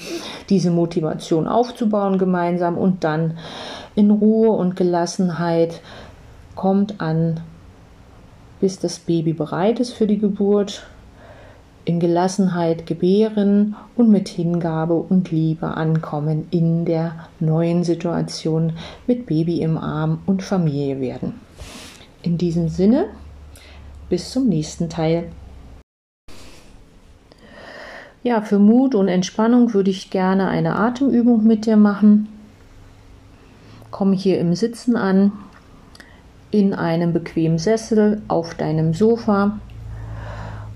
diese 0.50 0.70
Motivation 0.70 1.46
aufzubauen 1.46 2.18
gemeinsam 2.18 2.76
und 2.76 3.04
dann 3.04 3.38
in 3.94 4.10
Ruhe 4.10 4.50
und 4.50 4.76
Gelassenheit 4.76 5.80
kommt 6.54 7.00
an, 7.00 7.40
bis 8.60 8.78
das 8.78 8.98
Baby 8.98 9.32
bereit 9.32 9.80
ist 9.80 9.94
für 9.94 10.06
die 10.06 10.18
Geburt 10.18 10.82
in 11.86 12.00
Gelassenheit 12.00 12.84
gebären 12.84 13.76
und 13.94 14.10
mit 14.10 14.28
Hingabe 14.28 14.94
und 14.94 15.30
Liebe 15.30 15.68
ankommen 15.68 16.48
in 16.50 16.84
der 16.84 17.28
neuen 17.38 17.84
Situation 17.84 18.72
mit 19.06 19.26
Baby 19.26 19.60
im 19.62 19.78
Arm 19.78 20.18
und 20.26 20.42
Familie 20.42 21.00
werden. 21.00 21.34
In 22.22 22.38
diesem 22.38 22.68
Sinne, 22.68 23.06
bis 24.10 24.30
zum 24.32 24.48
nächsten 24.48 24.90
Teil. 24.90 25.30
Ja, 28.24 28.42
für 28.42 28.58
Mut 28.58 28.96
und 28.96 29.06
Entspannung 29.06 29.72
würde 29.72 29.92
ich 29.92 30.10
gerne 30.10 30.48
eine 30.48 30.74
Atemübung 30.74 31.44
mit 31.46 31.66
dir 31.66 31.76
machen. 31.76 32.26
Komm 33.92 34.12
hier 34.12 34.40
im 34.40 34.56
Sitzen 34.56 34.96
an, 34.96 35.30
in 36.50 36.74
einem 36.74 37.12
bequemen 37.12 37.58
Sessel, 37.58 38.22
auf 38.26 38.56
deinem 38.56 38.92
Sofa 38.92 39.60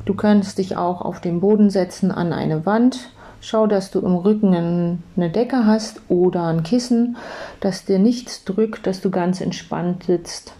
Du 0.04 0.14
kannst 0.14 0.58
dich 0.58 0.76
auch 0.76 1.02
auf 1.02 1.20
den 1.20 1.40
Boden 1.40 1.70
setzen 1.70 2.10
an 2.10 2.32
eine 2.32 2.64
Wand. 2.66 3.10
Schau, 3.42 3.66
dass 3.66 3.90
du 3.90 4.00
im 4.00 4.16
Rücken 4.16 5.02
eine 5.16 5.30
Decke 5.30 5.66
hast 5.66 6.02
oder 6.08 6.46
ein 6.46 6.62
Kissen, 6.62 7.16
dass 7.60 7.84
dir 7.84 7.98
nichts 7.98 8.44
drückt, 8.44 8.86
dass 8.86 9.00
du 9.00 9.10
ganz 9.10 9.40
entspannt 9.40 10.04
sitzt. 10.04 10.52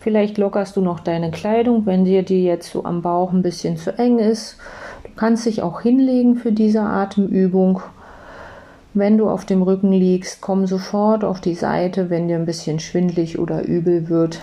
Vielleicht 0.00 0.36
lockerst 0.36 0.76
du 0.76 0.82
noch 0.82 1.00
deine 1.00 1.30
Kleidung, 1.30 1.86
wenn 1.86 2.04
dir 2.04 2.22
die 2.22 2.44
jetzt 2.44 2.70
so 2.70 2.84
am 2.84 3.00
Bauch 3.00 3.32
ein 3.32 3.42
bisschen 3.42 3.76
zu 3.78 3.98
eng 3.98 4.18
ist. 4.18 4.58
Du 5.02 5.10
kannst 5.16 5.46
dich 5.46 5.62
auch 5.62 5.80
hinlegen 5.80 6.36
für 6.36 6.52
diese 6.52 6.82
Atemübung. 6.82 7.80
Wenn 8.92 9.18
du 9.18 9.28
auf 9.28 9.44
dem 9.44 9.62
Rücken 9.62 9.92
liegst, 9.92 10.40
komm 10.40 10.66
sofort 10.66 11.24
auf 11.24 11.40
die 11.40 11.54
Seite, 11.54 12.10
wenn 12.10 12.28
dir 12.28 12.36
ein 12.36 12.46
bisschen 12.46 12.80
schwindlig 12.80 13.38
oder 13.38 13.64
übel 13.64 14.08
wird. 14.08 14.40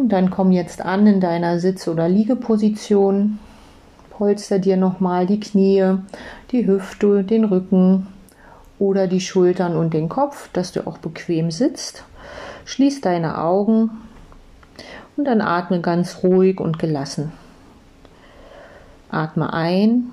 Und 0.00 0.08
dann 0.08 0.30
komm 0.30 0.50
jetzt 0.50 0.80
an 0.80 1.06
in 1.06 1.20
deiner 1.20 1.60
Sitz- 1.60 1.86
oder 1.86 2.08
Liegeposition. 2.08 3.38
Polster 4.08 4.58
dir 4.58 4.78
nochmal 4.78 5.26
die 5.26 5.40
Knie, 5.40 5.98
die 6.52 6.66
Hüfte, 6.66 7.22
den 7.22 7.44
Rücken 7.44 8.06
oder 8.78 9.06
die 9.06 9.20
Schultern 9.20 9.76
und 9.76 9.92
den 9.92 10.08
Kopf, 10.08 10.48
dass 10.54 10.72
du 10.72 10.86
auch 10.86 10.96
bequem 10.96 11.50
sitzt. 11.50 12.04
Schließ 12.64 13.02
deine 13.02 13.42
Augen 13.42 13.90
und 15.18 15.26
dann 15.26 15.42
atme 15.42 15.82
ganz 15.82 16.22
ruhig 16.22 16.60
und 16.60 16.78
gelassen. 16.78 17.32
Atme 19.10 19.52
ein 19.52 20.04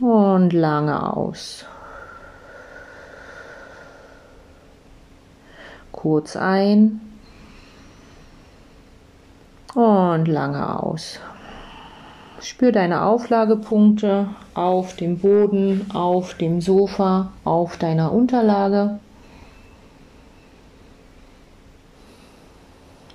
und 0.00 0.54
lange 0.54 1.14
aus. 1.14 1.66
Kurz 5.92 6.36
ein 6.36 7.02
und 9.78 10.26
lange 10.26 10.82
aus. 10.82 11.20
Spür 12.40 12.72
deine 12.72 13.04
Auflagepunkte 13.04 14.26
auf 14.54 14.96
dem 14.96 15.18
Boden, 15.18 15.86
auf 15.94 16.34
dem 16.34 16.60
Sofa, 16.60 17.30
auf 17.44 17.76
deiner 17.76 18.12
Unterlage. 18.12 18.98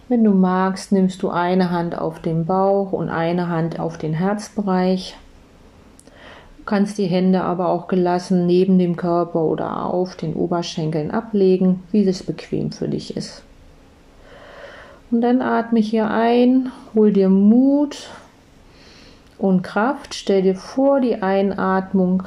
Wenn 0.08 0.24
du 0.24 0.32
magst, 0.32 0.94
nimmst 0.94 1.22
du 1.22 1.30
eine 1.30 1.70
Hand 1.70 1.98
auf 1.98 2.22
den 2.22 2.46
Bauch 2.46 2.94
und 2.94 3.10
eine 3.10 3.50
Hand 3.50 3.78
auf 3.82 3.98
den 3.98 4.14
Herzbereich. 4.14 5.18
Du 6.60 6.64
kannst 6.64 6.98
die 6.98 7.08
Hände 7.08 7.44
aber 7.44 7.68
auch 7.68 7.90
gelassen 7.90 8.46
neben 8.46 8.80
dem 8.80 8.96
Körper 8.96 9.42
oder 9.42 9.88
auf 9.88 10.16
den 10.16 10.34
Oberschenkeln 10.34 11.12
ablegen, 11.12 11.84
wie 11.92 12.08
es 12.08 12.24
bequem 12.24 12.72
für 12.72 12.88
dich 12.88 13.18
ist. 13.18 13.44
Und 15.14 15.22
dann 15.22 15.44
atme 15.44 15.80
hier 15.80 16.10
ein, 16.10 16.72
hol 16.96 17.14
dir 17.14 17.30
Mut 17.30 18.10
und 19.38 19.62
Kraft. 19.62 20.16
Stell 20.16 20.42
dir 20.42 20.56
vor, 20.56 21.02
die 21.02 21.22
Einatmung 21.22 22.24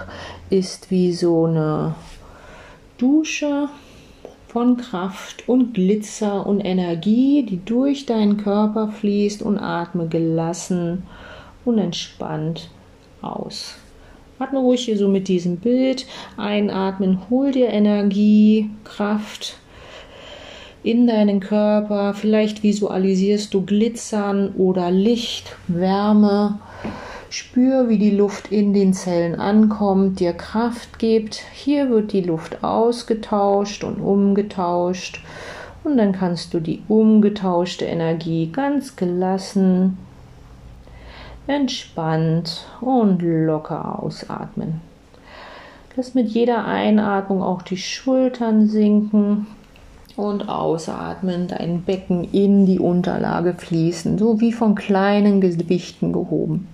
ist 0.51 0.93
wie 0.93 1.12
so 1.12 1.47
eine 1.47 1.97
Dusche 2.97 3.68
von 4.47 4.76
Kraft 4.76 5.49
und 5.49 5.74
Glitzer 5.74 6.47
und 6.47 6.61
Energie, 6.61 7.43
die 7.43 7.59
durch 7.64 8.07
deinen 8.07 8.37
Körper 8.37 8.87
fließt 8.87 9.43
und 9.43 9.59
atme 9.59 10.07
gelassen 10.07 11.03
und 11.64 11.78
entspannt 11.78 12.70
aus. 13.20 13.78
Atme 14.39 14.61
ruhig 14.61 14.84
hier 14.84 14.97
so 14.97 15.09
mit 15.09 15.26
diesem 15.26 15.57
Bild. 15.57 16.07
Einatmen, 16.37 17.18
hol 17.30 17.51
dir 17.51 17.66
Energie, 17.66 18.70
Kraft 18.84 19.57
in 20.87 21.09
deinen 21.09 21.41
Körper. 21.41 22.14
Vielleicht 22.14 22.62
visualisierst 22.62 23.53
du 23.53 23.66
Glitzern 23.66 24.55
oder 24.57 24.91
Licht, 24.93 25.57
Wärme. 25.66 26.61
Spür, 27.28 27.89
wie 27.89 27.99
die 27.99 28.12
Luft 28.12 28.53
in 28.53 28.72
den 28.72 28.95
Zellen 28.95 29.34
ankommt, 29.34 30.20
dir 30.20 30.32
Kraft 30.32 31.01
gibt. 31.01 31.43
Hier 31.53 31.91
wird 31.91 32.12
die 32.12 32.20
Luft 32.20 32.62
ausgetauscht 32.62 33.82
und 33.82 34.01
umgetauscht. 34.01 35.20
Und 35.82 35.97
dann 35.97 36.12
kannst 36.12 36.55
du 36.55 36.61
die 36.61 36.82
umgetauschte 36.87 37.84
Energie 37.84 38.51
ganz 38.53 38.95
gelassen, 38.95 39.99
entspannt 41.49 42.64
und 42.80 43.22
locker 43.22 44.03
ausatmen. 44.03 44.80
Lass 45.97 46.14
mit 46.14 46.28
jeder 46.28 46.64
Einatmung 46.64 47.43
auch 47.43 47.62
die 47.62 47.76
Schultern 47.76 48.68
sinken 48.68 49.47
und 50.16 50.48
ausatmen, 50.48 51.46
dein 51.46 51.82
Becken 51.82 52.24
in 52.24 52.66
die 52.66 52.80
Unterlage 52.80 53.54
fließen, 53.54 54.18
so 54.18 54.40
wie 54.40 54.52
von 54.52 54.74
kleinen 54.74 55.40
Gewichten 55.40 56.12
gehoben. 56.12 56.68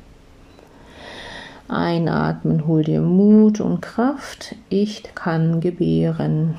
Einatmen, 1.68 2.66
hol 2.66 2.84
dir 2.84 3.00
Mut 3.00 3.60
und 3.60 3.80
Kraft. 3.80 4.54
Ich 4.68 5.02
kann 5.14 5.60
gebären. 5.60 6.56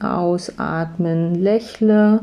Ausatmen, 0.00 1.36
lächle. 1.36 2.20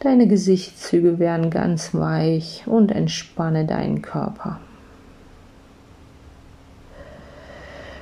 Deine 0.00 0.28
Gesichtszüge 0.28 1.18
werden 1.18 1.50
ganz 1.50 1.94
weich 1.94 2.62
und 2.66 2.92
entspanne 2.92 3.66
deinen 3.66 4.00
Körper. 4.00 4.60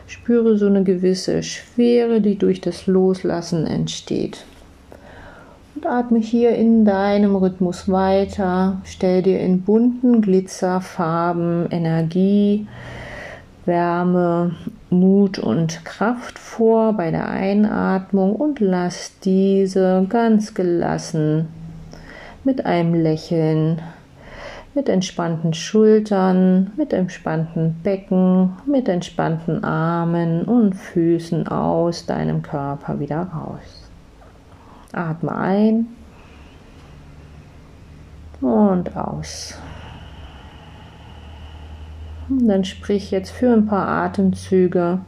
Spüre 0.07 0.59
so 0.59 0.67
eine 0.67 0.85
gewisse 0.85 1.43
Schwere, 1.43 2.21
die 2.21 2.37
durch 2.37 2.61
das 2.61 2.87
Loslassen 2.87 3.67
entsteht. 3.67 4.45
Atme 5.89 6.19
hier 6.19 6.55
in 6.57 6.85
deinem 6.85 7.37
Rhythmus 7.37 7.91
weiter. 7.91 8.81
Stell 8.85 9.23
dir 9.23 9.41
in 9.41 9.63
bunten 9.63 10.21
Glitzerfarben 10.21 11.71
Energie, 11.71 12.67
Wärme, 13.65 14.55
Mut 14.91 15.39
und 15.39 15.85
Kraft 15.85 16.39
vor 16.39 16.93
bei 16.93 17.11
der 17.11 17.29
Einatmung 17.29 18.37
und 18.37 18.61
lass 18.61 19.19
diese 19.21 20.07
ganz 20.09 20.55
gelassen 20.55 21.49
mit 22.45 22.67
einem 22.67 22.95
Lächeln 22.95 23.81
mit 24.77 24.91
entspannten 24.91 25.55
Schultern, 25.55 26.71
mit 26.77 26.93
entspannten 26.93 27.77
Becken, 27.83 28.53
mit 28.67 28.91
entspannten 28.91 29.65
Armen 29.65 30.45
und 30.45 30.75
Füßen 30.75 31.49
aus 31.49 32.05
deinem 32.05 32.43
Körper 32.43 33.01
wieder 33.01 33.23
raus. 33.23 33.76
Atme 34.97 35.35
ein 35.35 35.87
und 38.41 38.97
aus. 38.97 39.59
Und 42.29 42.49
dann 42.49 42.65
sprich 42.65 43.11
jetzt 43.11 43.31
für 43.31 43.53
ein 43.53 43.67
paar 43.67 43.87
Atemzüge 43.87 45.01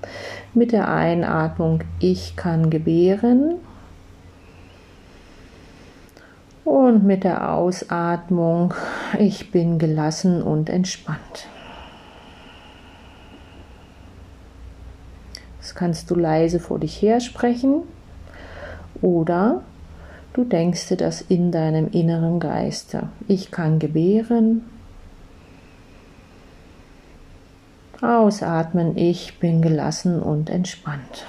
mit 0.54 0.72
der 0.72 0.88
Einatmung 0.88 1.82
Ich 1.98 2.36
kann 2.36 2.70
gebären 2.70 3.56
und 6.64 7.04
mit 7.04 7.24
der 7.24 7.52
Ausatmung, 7.52 8.74
ich 9.18 9.50
bin 9.50 9.78
gelassen 9.78 10.42
und 10.42 10.68
entspannt. 10.68 11.48
Das 15.58 15.74
kannst 15.74 16.10
du 16.10 16.14
leise 16.14 16.60
vor 16.60 16.78
dich 16.78 17.02
her 17.02 17.20
sprechen 17.20 17.82
oder 19.00 19.62
du 20.32 20.44
denkst 20.44 20.88
dir 20.88 20.96
das 20.96 21.20
in 21.20 21.52
deinem 21.52 21.88
inneren 21.90 22.40
Geiste. 22.40 23.08
Ich 23.26 23.50
kann 23.50 23.78
gebären. 23.78 24.64
Ausatmen, 28.00 28.96
ich 28.96 29.40
bin 29.40 29.60
gelassen 29.60 30.22
und 30.22 30.50
entspannt. 30.50 31.26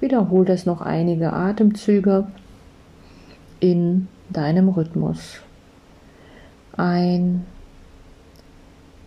Wiederhol 0.00 0.44
das 0.44 0.64
noch 0.64 0.80
einige 0.80 1.32
Atemzüge 1.32 2.28
in 3.60 4.08
deinem 4.30 4.68
Rhythmus. 4.68 5.40
Ein 6.76 7.44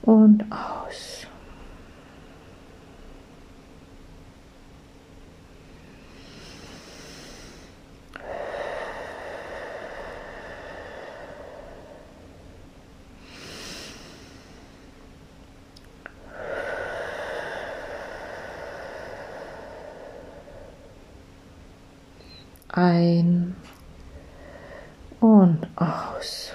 und 0.02 0.46
aus. 0.52 1.21
Ein 22.72 23.56
und 25.20 25.68
aus. 25.76 26.54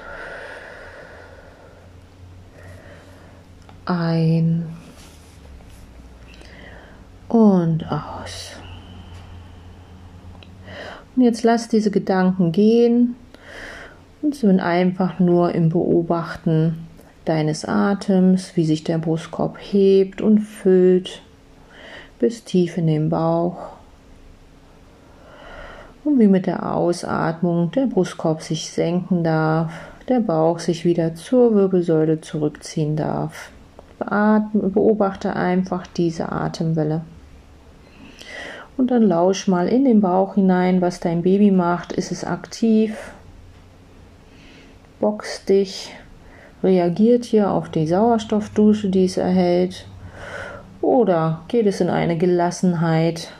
Ein 3.84 4.66
und 7.28 7.84
aus. 7.90 8.52
Und 11.14 11.22
jetzt 11.22 11.44
lass 11.44 11.68
diese 11.68 11.90
Gedanken 11.90 12.52
gehen 12.52 13.14
und 14.22 14.34
sind 14.34 14.60
einfach 14.60 15.18
nur 15.18 15.54
im 15.54 15.68
Beobachten 15.68 16.86
deines 17.24 17.64
Atems, 17.64 18.56
wie 18.56 18.64
sich 18.64 18.84
der 18.84 18.98
Brustkorb 18.98 19.58
hebt 19.60 20.20
und 20.20 20.40
füllt 20.40 21.22
bis 22.18 22.44
tief 22.44 22.76
in 22.78 22.86
den 22.86 23.08
Bauch 23.08 23.75
und 26.06 26.20
wie 26.20 26.28
mit 26.28 26.46
der 26.46 26.72
Ausatmung 26.72 27.72
der 27.72 27.86
Brustkorb 27.86 28.40
sich 28.40 28.70
senken 28.70 29.24
darf, 29.24 29.72
der 30.08 30.20
Bauch 30.20 30.60
sich 30.60 30.84
wieder 30.84 31.16
zur 31.16 31.52
Wirbelsäule 31.52 32.20
zurückziehen 32.20 32.94
darf. 32.94 33.50
beobachte 33.98 35.34
einfach 35.34 35.84
diese 35.88 36.30
Atemwelle. 36.30 37.00
Und 38.76 38.92
dann 38.92 39.02
lausch 39.02 39.48
mal 39.48 39.66
in 39.66 39.84
den 39.84 40.00
Bauch 40.00 40.34
hinein, 40.34 40.80
was 40.80 41.00
dein 41.00 41.22
Baby 41.22 41.50
macht. 41.50 41.92
Ist 41.92 42.12
es 42.12 42.24
aktiv? 42.24 42.96
Boxt 45.00 45.48
dich? 45.48 45.92
Reagiert 46.62 47.24
hier 47.24 47.50
auf 47.50 47.68
die 47.68 47.86
Sauerstoffdusche, 47.86 48.90
die 48.90 49.06
es 49.06 49.16
erhält? 49.16 49.86
Oder 50.80 51.42
geht 51.48 51.66
es 51.66 51.80
in 51.80 51.90
eine 51.90 52.16
Gelassenheit? 52.16 53.32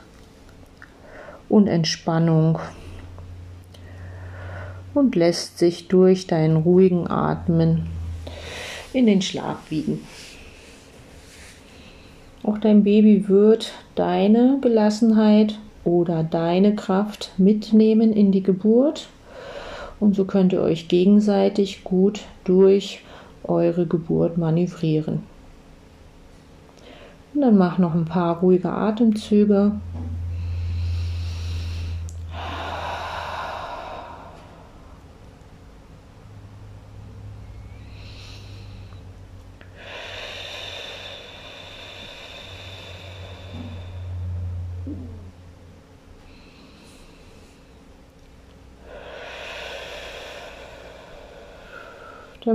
Und 1.48 1.66
Entspannung 1.66 2.58
und 4.94 5.14
lässt 5.14 5.58
sich 5.58 5.88
durch 5.88 6.26
deinen 6.26 6.56
ruhigen 6.56 7.08
Atmen 7.08 7.86
in 8.92 9.06
den 9.06 9.22
Schlaf 9.22 9.58
wiegen. 9.70 10.00
Auch 12.42 12.58
dein 12.58 12.84
Baby 12.84 13.28
wird 13.28 13.72
deine 13.94 14.58
Gelassenheit 14.60 15.58
oder 15.84 16.22
deine 16.22 16.74
Kraft 16.74 17.32
mitnehmen 17.36 18.12
in 18.12 18.32
die 18.32 18.42
Geburt 18.42 19.08
und 20.00 20.14
so 20.14 20.24
könnt 20.24 20.52
ihr 20.52 20.62
euch 20.62 20.88
gegenseitig 20.88 21.84
gut 21.84 22.22
durch 22.44 23.02
eure 23.44 23.86
Geburt 23.86 24.36
manövrieren. 24.38 25.22
Und 27.34 27.40
dann 27.42 27.56
mach 27.56 27.78
noch 27.78 27.94
ein 27.94 28.04
paar 28.04 28.40
ruhige 28.40 28.70
Atemzüge 28.70 29.72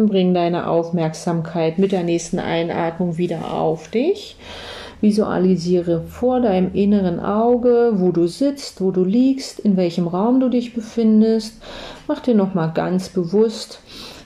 Dann 0.01 0.09
bring 0.09 0.33
deine 0.33 0.67
Aufmerksamkeit 0.67 1.77
mit 1.77 1.91
der 1.91 2.01
nächsten 2.01 2.39
Einatmung 2.39 3.19
wieder 3.19 3.53
auf 3.53 3.87
dich. 3.87 4.35
Visualisiere 4.99 6.01
vor 6.01 6.39
deinem 6.39 6.73
inneren 6.73 7.19
Auge, 7.19 7.93
wo 7.97 8.11
du 8.11 8.25
sitzt, 8.25 8.81
wo 8.81 8.89
du 8.89 9.03
liegst, 9.03 9.59
in 9.59 9.77
welchem 9.77 10.07
Raum 10.07 10.39
du 10.39 10.49
dich 10.49 10.73
befindest. 10.73 11.61
Mach 12.07 12.19
dir 12.19 12.33
nochmal 12.33 12.71
ganz 12.73 13.09
bewusst 13.09 13.79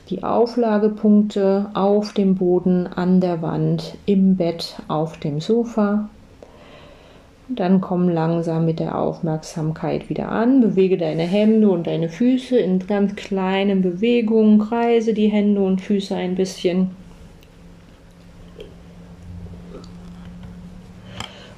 die 0.10 0.24
Auflagepunkte 0.24 1.72
auf 1.74 2.14
dem 2.14 2.36
Boden, 2.36 2.88
an 2.88 3.20
der 3.20 3.42
Wand, 3.42 3.96
im 4.06 4.38
Bett, 4.38 4.76
auf 4.88 5.20
dem 5.20 5.42
Sofa. 5.42 6.08
Und 7.48 7.60
dann 7.60 7.80
komm 7.80 8.10
langsam 8.10 8.66
mit 8.66 8.80
der 8.80 8.98
Aufmerksamkeit 8.98 10.10
wieder 10.10 10.30
an. 10.30 10.62
Bewege 10.62 10.98
deine 10.98 11.24
Hände 11.24 11.70
und 11.70 11.86
deine 11.86 12.10
Füße 12.10 12.58
in 12.58 12.80
ganz 12.80 13.16
kleinen 13.16 13.82
Bewegungen. 13.84 14.60
Kreise 14.60 15.14
die 15.14 15.28
Hände 15.28 15.62
und 15.62 15.80
Füße 15.80 16.16
ein 16.16 16.36
bisschen. 16.36 16.92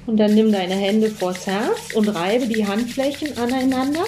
Und 0.05 0.17
dann 0.17 0.33
nimm 0.35 0.51
deine 0.51 0.75
Hände 0.75 1.09
vors 1.09 1.47
Herz 1.47 1.93
und 1.93 2.07
reibe 2.07 2.47
die 2.47 2.65
Handflächen 2.65 3.37
aneinander, 3.37 4.05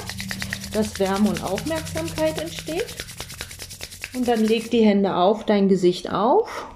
dass 0.74 1.00
Wärme 1.00 1.30
und 1.30 1.44
Aufmerksamkeit 1.44 2.42
entsteht. 2.42 2.96
Und 4.14 4.28
dann 4.28 4.44
leg 4.44 4.72
die 4.72 4.84
Hände 4.84 5.16
auf 5.16 5.46
dein 5.46 5.70
Gesicht 5.70 6.12
auf 6.12 6.68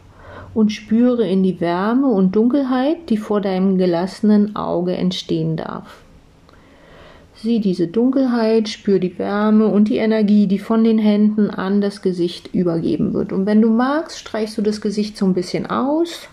und 0.53 0.71
spüre 0.71 1.27
in 1.27 1.43
die 1.43 1.59
Wärme 1.59 2.07
und 2.07 2.35
Dunkelheit, 2.35 3.09
die 3.09 3.17
vor 3.17 3.41
deinem 3.41 3.77
gelassenen 3.77 4.55
Auge 4.55 4.95
entstehen 4.95 5.57
darf. 5.57 6.01
Sieh 7.35 7.59
diese 7.59 7.87
Dunkelheit, 7.87 8.69
spür 8.69 8.99
die 8.99 9.17
Wärme 9.19 9.67
und 9.67 9.89
die 9.89 9.97
Energie, 9.97 10.47
die 10.47 10.59
von 10.59 10.83
den 10.83 10.97
Händen 10.97 11.49
an 11.49 11.81
das 11.81 12.01
Gesicht 12.01 12.53
übergeben 12.53 13.13
wird. 13.13 13.33
Und 13.33 13.45
wenn 13.45 13.61
du 13.61 13.69
magst, 13.69 14.19
streichst 14.19 14.57
du 14.57 14.61
das 14.61 14.79
Gesicht 14.79 15.17
so 15.17 15.25
ein 15.25 15.33
bisschen 15.33 15.65
aus 15.65 16.29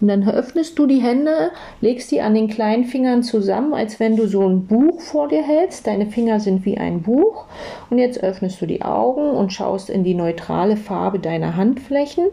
und 0.00 0.08
dann 0.08 0.28
öffnest 0.28 0.78
du 0.78 0.86
die 0.86 1.00
Hände, 1.00 1.52
legst 1.80 2.10
die 2.10 2.20
an 2.20 2.34
den 2.34 2.48
kleinen 2.48 2.84
Fingern 2.84 3.22
zusammen, 3.22 3.74
als 3.74 4.00
wenn 4.00 4.16
du 4.16 4.26
so 4.26 4.46
ein 4.46 4.66
Buch 4.66 5.00
vor 5.00 5.28
dir 5.28 5.42
hältst. 5.42 5.86
Deine 5.86 6.06
Finger 6.06 6.40
sind 6.40 6.64
wie 6.66 6.76
ein 6.78 7.02
Buch. 7.02 7.44
Und 7.90 7.98
jetzt 7.98 8.22
öffnest 8.22 8.60
du 8.60 8.66
die 8.66 8.82
Augen 8.82 9.30
und 9.30 9.52
schaust 9.52 9.90
in 9.90 10.04
die 10.04 10.14
neutrale 10.14 10.76
Farbe 10.76 11.20
deiner 11.20 11.56
Handflächen, 11.56 12.26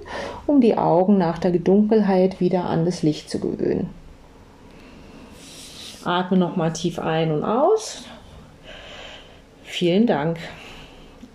um 0.47 0.59
die 0.59 0.77
Augen 0.77 1.17
nach 1.17 1.37
der 1.37 1.51
Dunkelheit 1.51 2.39
wieder 2.39 2.65
an 2.65 2.83
das 2.83 3.03
Licht 3.03 3.29
zu 3.29 3.39
gewöhnen. 3.39 3.89
Atme 6.03 6.37
nochmal 6.37 6.73
tief 6.73 6.97
ein 6.97 7.31
und 7.31 7.43
aus. 7.43 8.05
Vielen 9.63 10.07
Dank. 10.07 10.39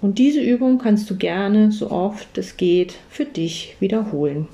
Und 0.03 0.19
diese 0.19 0.41
Übung 0.41 0.79
kannst 0.79 1.09
du 1.09 1.17
gerne, 1.17 1.71
so 1.73 1.91
oft 1.91 2.37
es 2.37 2.57
geht, 2.57 2.97
für 3.09 3.25
dich 3.25 3.77
wiederholen. 3.81 4.49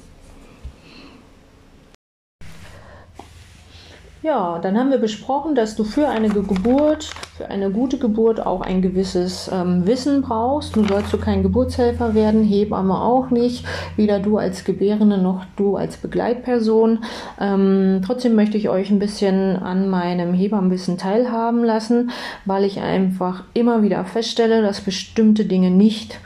Ja, 4.23 4.61
dann 4.61 4.79
haben 4.79 4.91
wir 4.91 4.99
besprochen, 4.99 5.57
dass 5.57 5.75
du 5.75 5.83
für 5.83 6.09
eine 6.09 6.29
Geburt 6.29 7.13
für 7.37 7.49
eine 7.49 7.71
gute 7.71 7.99
Geburt 7.99 8.45
auch 8.45 8.61
ein 8.61 8.83
gewisses 8.83 9.51
ähm, 9.53 9.87
Wissen 9.87 10.23
brauchst. 10.23 10.77
Du 10.77 10.85
sollst 10.85 11.13
du 11.13 11.19
kein 11.19 11.43
Geburtshelfer 11.43 12.15
werden, 12.15 12.45
Hebamme 12.45 13.01
auch 13.01 13.31
nicht, 13.31 13.65
weder 13.97 14.21
du 14.21 14.39
als 14.39 14.65
Gebärende 14.65 15.19
noch 15.19 15.45
du 15.57 15.77
als 15.77 15.97
Begleitperson. 15.97 17.01
Ähm, 17.41 18.01
trotzdem 18.07 18.37
möchte 18.37 18.57
ich 18.57 18.69
euch 18.69 18.91
ein 18.91 19.01
bisschen 19.01 19.57
an 19.57 19.89
meinem 19.89 20.35
Hebammenwissen 20.35 20.99
teilhaben 20.99 21.65
lassen, 21.65 22.11
weil 22.45 22.65
ich 22.65 22.81
einfach 22.81 23.43
immer 23.55 23.83
wieder 23.83 24.05
feststelle, 24.05 24.63
dass 24.63 24.83
bestimmte 24.83 25.47
Dinge 25.47 25.71
nicht 25.71 26.21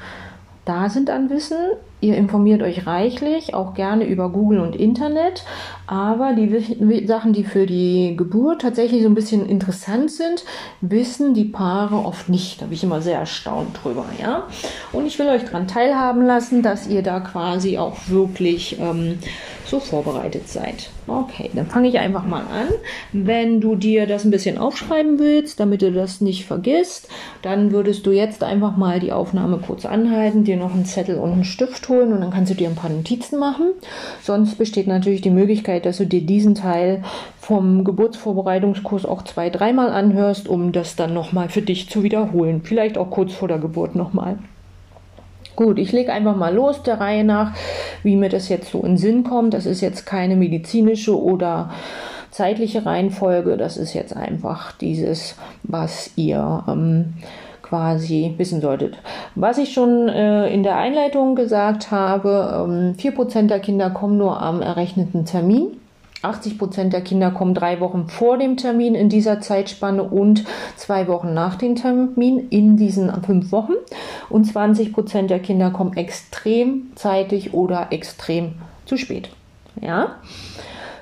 da 0.67 0.91
sind 0.91 1.09
an 1.09 1.31
Wissen. 1.31 1.57
Ihr 2.07 2.17
informiert 2.17 2.63
euch 2.63 2.87
reichlich, 2.87 3.53
auch 3.53 3.75
gerne 3.75 4.05
über 4.05 4.29
Google 4.31 4.61
und 4.61 4.77
Internet. 4.77 5.43
Aber 5.89 6.35
die 6.35 7.05
Sachen, 7.05 7.33
die 7.33 7.43
für 7.43 7.67
die 7.67 8.15
Geburt 8.17 8.61
tatsächlich 8.63 9.03
so 9.03 9.09
ein 9.09 9.17
bisschen 9.17 9.45
interessant 9.49 10.13
sind, 10.13 10.45
wissen 10.81 11.35
die 11.35 11.47
Paare 11.47 11.97
oft 11.97 12.29
nicht. 12.29 12.63
Da 12.63 12.67
bin 12.67 12.75
ich 12.75 12.85
immer 12.85 13.01
sehr 13.01 13.19
erstaunt 13.19 13.81
drüber, 13.83 14.05
ja. 14.23 14.45
Und 14.93 15.07
ich 15.07 15.19
will 15.19 15.27
euch 15.27 15.47
daran 15.47 15.67
teilhaben 15.67 16.25
lassen, 16.25 16.63
dass 16.63 16.87
ihr 16.87 17.03
da 17.03 17.19
quasi 17.19 17.77
auch 17.77 17.97
wirklich 18.07 18.79
ähm, 18.79 19.19
so 19.67 19.81
vorbereitet 19.81 20.49
seid. 20.49 20.91
Okay, 21.07 21.51
dann 21.55 21.67
fange 21.67 21.89
ich 21.89 21.99
einfach 21.99 22.25
mal 22.25 22.43
an. 22.43 22.69
Wenn 23.13 23.61
du 23.61 23.75
dir 23.75 24.07
das 24.07 24.25
ein 24.25 24.31
bisschen 24.31 24.59
aufschreiben 24.59 25.19
willst, 25.19 25.61
damit 25.61 25.83
du 25.83 25.93
das 25.93 26.21
nicht 26.21 26.47
vergisst, 26.47 27.09
dann 27.43 27.73
würdest 27.73 28.07
du 28.07 28.13
jetzt 28.13 28.43
einfach 28.43 28.77
mal 28.77 29.01
die 29.01 29.13
Aufnahme 29.13 29.59
kurz 29.59 29.85
anhalten, 29.85 30.45
dir 30.45 30.57
noch 30.57 30.73
einen 30.73 30.85
Zettel 30.85 31.19
und 31.19 31.33
einen 31.33 31.45
Stift 31.45 31.89
holen 31.89 32.13
und 32.13 32.21
dann 32.21 32.31
kannst 32.31 32.53
du 32.53 32.57
dir 32.57 32.69
ein 32.69 32.77
paar 32.77 32.91
Notizen 32.91 33.39
machen. 33.39 33.73
Sonst 34.23 34.57
besteht 34.57 34.87
natürlich 34.87 35.21
die 35.21 35.31
Möglichkeit, 35.31 35.87
dass 35.87 35.99
du 35.99 36.07
dir 36.07 36.21
diesen 36.21 36.55
Teil 36.55 37.03
vom 37.39 37.85
Geburtsvorbereitungskurs 37.85 39.05
auch 39.07 39.23
zwei, 39.23 39.51
dreimal 39.51 39.91
anhörst, 39.91 40.49
um 40.49 40.73
das 40.73 40.97
dann 40.97 41.15
nochmal 41.15 41.49
für 41.49 41.63
dich 41.63 41.89
zu 41.89 42.03
wiederholen. 42.03 42.63
Vielleicht 42.63 42.99
auch 42.99 43.11
kurz 43.11 43.33
vor 43.33 43.49
der 43.49 43.59
Geburt 43.59 43.95
nochmal. 43.95 44.39
Gut, 45.57 45.79
ich 45.79 45.91
lege 45.91 46.13
einfach 46.13 46.37
mal 46.37 46.55
los 46.55 46.83
der 46.83 47.01
Reihe 47.01 47.25
nach, 47.25 47.53
wie 48.03 48.15
mir 48.15 48.29
das 48.29 48.51
jetzt 48.51 48.71
so 48.71 48.83
in 48.83 48.99
Sinn 48.99 49.25
kommt. 49.25 49.55
Das 49.55 49.65
ist 49.65 49.81
jetzt 49.81 50.05
keine 50.05 50.37
medizinische 50.37 51.19
oder 51.19 51.71
zeitliche 52.31 52.85
Reihenfolge. 52.85 53.57
Das 53.57 53.79
ist 53.79 53.95
jetzt 53.95 54.15
einfach 54.15 54.73
dieses, 54.73 55.35
was 55.63 56.11
ihr 56.17 56.63
ähm, 56.69 57.15
quasi 57.63 58.35
wissen 58.37 58.61
solltet. 58.61 58.99
Was 59.35 59.57
ich 59.57 59.73
schon 59.73 60.09
äh, 60.09 60.53
in 60.53 60.63
der 60.63 60.77
Einleitung 60.77 61.35
gesagt 61.35 61.91
habe, 61.91 62.67
ähm, 62.69 62.95
4% 62.99 63.47
der 63.47 63.61
Kinder 63.61 63.89
kommen 63.89 64.19
nur 64.19 64.43
am 64.43 64.61
errechneten 64.61 65.25
Termin. 65.25 65.69
80 66.23 66.59
Prozent 66.59 66.93
der 66.93 67.03
Kinder 67.03 67.31
kommen 67.31 67.55
drei 67.55 67.81
Wochen 67.81 68.09
vor 68.09 68.39
dem 68.39 68.57
Termin 68.57 68.95
in 68.95 69.09
dieser 69.09 69.41
Zeitspanne 69.41 70.03
und 70.03 70.45
zwei 70.77 71.09
Wochen 71.09 71.35
nach 71.35 71.57
dem 71.57 71.77
Termin 71.77 72.49
in 72.51 72.77
diesen 72.77 73.13
fünf 73.23 73.53
Wochen. 73.53 73.75
Und 74.29 74.45
20 74.45 74.93
Prozent 74.93 75.31
der 75.31 75.41
Kinder 75.41 75.71
kommen 75.71 75.97
extrem 75.97 76.93
zeitig 76.95 77.55
oder 77.55 77.89
extrem 77.91 78.55
zu 78.87 78.97
spät. 78.97 79.31
Ja. 79.81 80.17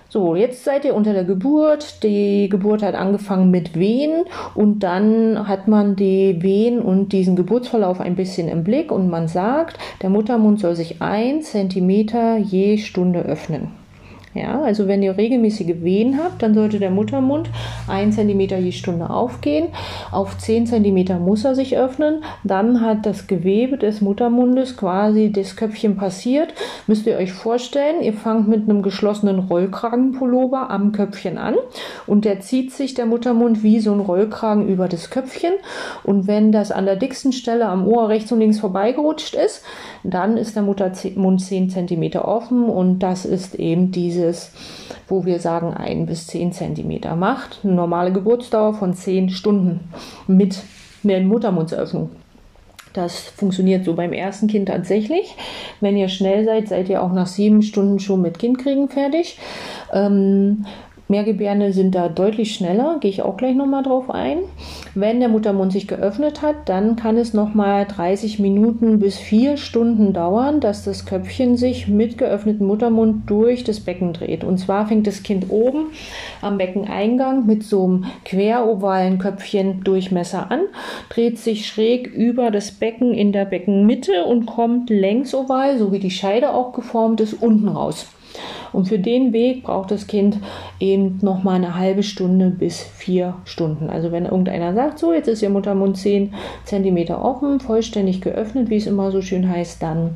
So, 0.09 0.37
jetzt 0.37 0.63
seid 0.63 0.85
ihr 0.85 0.95
unter 0.95 1.13
der 1.13 1.25
Geburt. 1.25 2.05
Die 2.05 2.49
Geburt 2.49 2.85
hat 2.85 2.95
angefangen 2.95 3.51
mit 3.51 3.77
Wehen 3.77 4.23
und 4.55 4.81
dann 4.81 5.49
hat 5.49 5.67
man 5.67 5.97
die 5.97 6.41
Wehen 6.41 6.81
und 6.81 7.09
diesen 7.09 7.35
Geburtsverlauf 7.35 8.01
ein 8.01 8.15
bisschen 8.15 8.47
im 8.47 8.63
Blick 8.63 8.93
und 8.93 9.11
man 9.11 9.27
sagt, 9.27 9.77
der 10.03 10.11
Muttermund 10.11 10.61
soll 10.61 10.77
sich 10.77 11.03
ein 11.03 11.43
Zentimeter 11.43 12.37
je 12.37 12.79
Stunde 12.79 13.23
öffnen. 13.23 13.84
Ja, 14.35 14.63
also 14.63 14.89
wenn 14.89 15.01
ihr 15.05 15.17
regelmäßige 15.17 15.83
Wehen 15.83 16.19
habt, 16.19 16.43
dann 16.43 16.55
sollte 16.55 16.81
der 16.81 16.91
Muttermund 16.91 17.51
1 17.87 18.17
cm 18.17 18.41
je 18.41 18.73
Stunde 18.73 19.09
aufgehen. 19.09 19.69
Auf 20.11 20.37
10 20.37 20.67
cm 20.67 21.23
muss 21.25 21.45
er 21.45 21.55
sich 21.55 21.79
öffnen. 21.79 22.25
Dann 22.43 22.81
hat 22.81 23.07
das 23.07 23.29
Gewebe 23.29 23.79
des 23.79 24.01
Muttermundes 24.01 24.77
quasi 24.77 25.31
das 25.31 25.55
Köpfchen 25.55 25.97
passiert. 25.97 26.53
Müsst 26.89 27.07
ihr 27.07 27.17
euch 27.17 27.33
vorstellen, 27.33 28.03
ihr 28.03 28.13
fangt 28.13 28.49
mit 28.49 28.69
einem 28.69 28.83
geschlossenen 28.83 29.39
Rollkragenpullover 29.39 30.69
am 30.69 30.91
Köpfchen 30.91 31.39
an 31.39 31.55
und 32.09 32.25
der 32.25 32.41
zieht 32.41 32.73
sich 32.73 32.95
der 32.95 33.07
Muttermund 33.07 33.63
wie 33.63 33.79
so 33.79 33.93
ein 33.93 34.01
Rollkragen 34.01 34.69
über 34.69 34.89
das 34.89 35.11
Köpfchen. 35.11 35.53
Und 36.03 36.27
wenn 36.27 36.51
das 36.51 36.73
an 36.73 36.87
der 36.87 36.97
dicksten 36.97 37.33
Stelle 37.33 37.67
am 37.67 37.87
Ohr 37.87 38.09
rechts 38.09 38.33
und 38.33 38.41
links 38.41 38.59
vorbeigerutscht 38.59 39.37
ist, 39.37 39.63
dann 40.03 40.37
ist 40.37 40.57
der 40.57 40.65
Muttermund 40.65 41.41
10 41.41 41.71
cm 41.71 42.17
offen 42.17 42.65
und 42.65 42.99
das 42.99 43.25
ist 43.25 43.55
eben 43.55 43.93
diese 43.93 44.24
dieses, 44.25 44.51
wo 45.09 45.25
wir 45.25 45.39
sagen, 45.39 45.75
ein 45.75 46.07
bis 46.07 46.27
zehn 46.27 46.53
Zentimeter 46.53 47.17
macht. 47.17 47.61
Eine 47.63 47.75
normale 47.75 48.13
Geburtsdauer 48.13 48.75
von 48.75 48.95
zehn 48.95 49.31
Stunden 49.31 49.81
mit 50.27 50.59
einer 51.05 51.21
Muttermundsöffnung. 51.21 52.11
Das 52.93 53.19
funktioniert 53.19 53.85
so 53.85 53.95
beim 53.95 54.13
ersten 54.13 54.47
Kind 54.47 54.69
tatsächlich. 54.69 55.35
Wenn 55.81 55.97
ihr 55.97 56.09
schnell 56.09 56.45
seid, 56.45 56.69
seid 56.69 56.89
ihr 56.89 57.03
auch 57.03 57.13
nach 57.13 57.27
sieben 57.27 57.63
Stunden 57.63 57.99
schon 57.99 58.23
mit 58.23 58.39
Kindkriegen 58.39 58.89
fertig. 58.89 59.39
Ähm, 59.93 60.65
Mehrgebärende 61.09 61.73
sind 61.75 61.95
da 61.95 62.09
deutlich 62.09 62.55
schneller, 62.55 62.97
gehe 62.99 63.11
ich 63.11 63.21
auch 63.21 63.37
gleich 63.37 63.55
nochmal 63.55 63.83
drauf 63.83 64.09
ein. 64.09 64.39
Wenn 64.95 65.21
der 65.21 65.29
Muttermund 65.29 65.71
sich 65.71 65.87
geöffnet 65.87 66.41
hat, 66.41 66.69
dann 66.69 66.97
kann 66.97 67.19
es 67.19 67.35
nochmal 67.35 67.85
30 67.85 68.39
Minuten 68.39 69.01
bis 69.01 69.19
4 69.19 69.59
Stunden 69.59 70.15
dauern, 70.15 70.61
dass 70.61 70.83
das 70.85 71.05
Köpfchen 71.05 71.59
sich 71.59 71.89
mit 71.89 72.17
geöffnetem 72.17 72.67
Muttermund 72.67 73.29
durch 73.29 73.65
das 73.65 73.81
Becken 73.81 74.15
dreht. 74.15 74.45
Und 74.45 74.59
zwar 74.59 74.87
fängt 74.87 75.07
das 75.07 75.23
Kind 75.23 75.51
oben 75.51 75.89
am 76.41 76.57
Beckeneingang 76.57 77.45
mit 77.45 77.65
so 77.65 77.85
einem 77.85 78.05
querovalen 78.25 79.19
Köpfchen 79.19 79.85
Durchmesser 79.85 80.51
an, 80.51 80.61
dreht 81.11 81.39
sich 81.39 81.67
schräg 81.67 82.07
über 82.07 82.51
das 82.51 82.71
Becken 82.71 83.13
in 83.13 83.33
der 83.33 83.45
Beckenmitte 83.45 84.25
und 84.25 84.47
kommt 84.47 84.89
längsoval, 84.89 85.79
so 85.79 85.93
wie 85.93 85.99
die 85.99 86.11
Scheide 86.11 86.55
auch 86.55 86.73
geformt 86.73 87.21
ist, 87.21 87.35
unten 87.43 87.69
raus. 87.69 88.07
Und 88.75 88.89
für 88.89 88.99
den 88.99 89.33
Weg 89.33 89.63
braucht 89.63 89.91
das 89.91 90.07
Kind 90.07 90.39
eben 90.81 91.19
noch 91.23 91.43
mal 91.43 91.55
eine 91.55 91.77
halbe 91.77 92.03
Stunde 92.03 92.51
bis 92.51 92.81
vier 92.83 93.35
Stunden. 93.45 93.89
Also 93.89 94.13
wenn 94.13 94.25
irgendeiner 94.25 94.75
sagt, 94.75 94.99
so 94.99 95.13
jetzt 95.13 95.29
ist 95.29 95.43
Ihr 95.43 95.51
Muttermund 95.51 95.97
10 95.97 96.35
cm 96.65 97.11
offen, 97.11 97.61
vollständig 97.61 98.21
geöffnet, 98.21 98.71
wie 98.71 98.77
es 98.77 98.87
immer 98.87 99.11
so 99.11 99.23
schön 99.23 99.49
heißt, 99.49 99.83
dann 99.83 100.11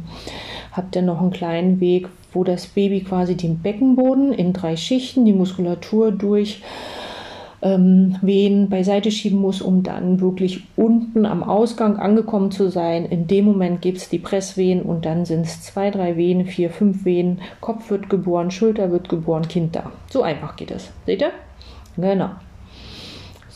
habt 0.72 0.96
ihr 0.96 1.02
noch 1.02 1.20
einen 1.20 1.30
kleinen 1.30 1.80
Weg, 1.80 2.09
wo 2.32 2.44
das 2.44 2.66
Baby 2.66 3.00
quasi 3.00 3.36
den 3.36 3.59
Beckenboden 3.59 4.32
in 4.32 4.52
drei 4.52 4.76
Schichten, 4.76 5.24
die 5.24 5.32
Muskulatur 5.32 6.12
durch 6.12 6.62
ähm, 7.62 8.16
Wehen 8.22 8.68
beiseite 8.68 9.11
schieben 9.11 9.40
muss, 9.40 9.61
um 9.61 9.82
dann 9.82 10.20
wirklich 10.20 10.64
unten 10.76 11.26
am 11.26 11.42
Ausgang 11.42 11.96
angekommen 11.96 12.50
zu 12.50 12.68
sein. 12.68 13.06
In 13.06 13.26
dem 13.26 13.44
Moment 13.44 13.82
gibt 13.82 13.98
es 13.98 14.09
die 14.09 14.18
Presswehen 14.18 14.82
und 14.82 15.04
dann 15.04 15.24
sind 15.24 15.46
es 15.46 15.62
zwei, 15.62 15.90
drei 15.90 16.16
Wehen, 16.16 16.46
vier, 16.46 16.70
fünf 16.70 17.04
Wehen. 17.04 17.40
Kopf 17.61 17.90
wird 17.90 18.09
geboren, 18.09 18.50
Schulter 18.50 18.90
wird 18.90 19.09
geboren, 19.09 19.48
Kind 19.48 19.76
da. 19.76 19.90
So 20.11 20.22
einfach 20.22 20.56
geht 20.56 20.70
es. 20.70 20.90
Seht 21.06 21.22
ihr? 21.22 21.32
Genau. 21.96 22.30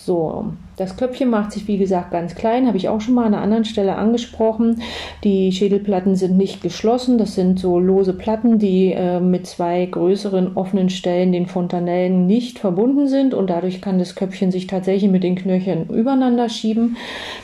So, 0.04 0.46
das 0.78 0.96
Köpfchen 0.96 1.30
macht 1.30 1.52
sich 1.52 1.68
wie 1.68 1.78
gesagt 1.78 2.10
ganz 2.10 2.34
klein, 2.34 2.66
habe 2.66 2.76
ich 2.76 2.88
auch 2.88 3.00
schon 3.00 3.14
mal 3.14 3.24
an 3.24 3.34
einer 3.34 3.42
anderen 3.44 3.64
Stelle 3.64 3.94
angesprochen. 3.94 4.82
Die 5.22 5.52
Schädelplatten 5.52 6.16
sind 6.16 6.36
nicht 6.36 6.60
geschlossen, 6.60 7.18
das 7.18 7.36
sind 7.36 7.60
so 7.60 7.78
lose 7.78 8.12
Platten, 8.12 8.58
die 8.58 8.92
äh, 8.92 9.20
mit 9.20 9.46
zwei 9.46 9.86
größeren 9.86 10.56
offenen 10.56 10.90
Stellen, 10.90 11.30
den 11.30 11.46
Fontanellen, 11.46 12.26
nicht 12.26 12.58
verbunden 12.58 13.06
sind 13.06 13.32
und 13.32 13.48
dadurch 13.48 13.80
kann 13.80 14.00
das 14.00 14.16
Köpfchen 14.16 14.50
sich 14.50 14.66
tatsächlich 14.66 15.08
mit 15.08 15.22
den 15.22 15.36
Knöcheln 15.36 15.88
übereinander 15.88 16.48
schieben. 16.48 16.96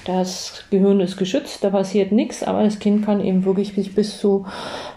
Das 0.05 0.65
Gehirn 0.71 0.99
ist 0.99 1.17
geschützt, 1.17 1.63
da 1.63 1.71
passiert 1.71 2.11
nichts, 2.11 2.43
aber 2.43 2.65
das 2.65 2.81
Kind 2.81 3.05
kann 3.05 3.25
eben 3.25 3.45
wirklich 3.45 3.77
bis, 3.77 3.95
bis 3.95 4.19
zu 4.19 4.47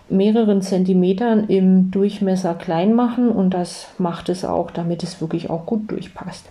mehreren 0.10 0.64
Zentimetern 0.64 1.44
im 1.44 1.92
Durchmesser 1.92 2.56
klein 2.56 2.96
machen 2.96 3.30
und 3.30 3.54
das 3.54 3.88
macht 4.00 4.30
es 4.30 4.46
auch, 4.46 4.72
damit 4.72 5.04
es 5.04 5.22
wirklich 5.22 5.52
auch 5.52 5.68
gut 5.68 5.92
durchpasst. 5.92 6.48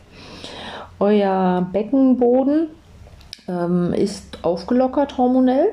Euer 1.00 1.66
Beckenboden 1.72 2.68
ähm, 3.48 3.92
ist 3.94 4.44
aufgelockert 4.44 5.16
hormonell 5.16 5.68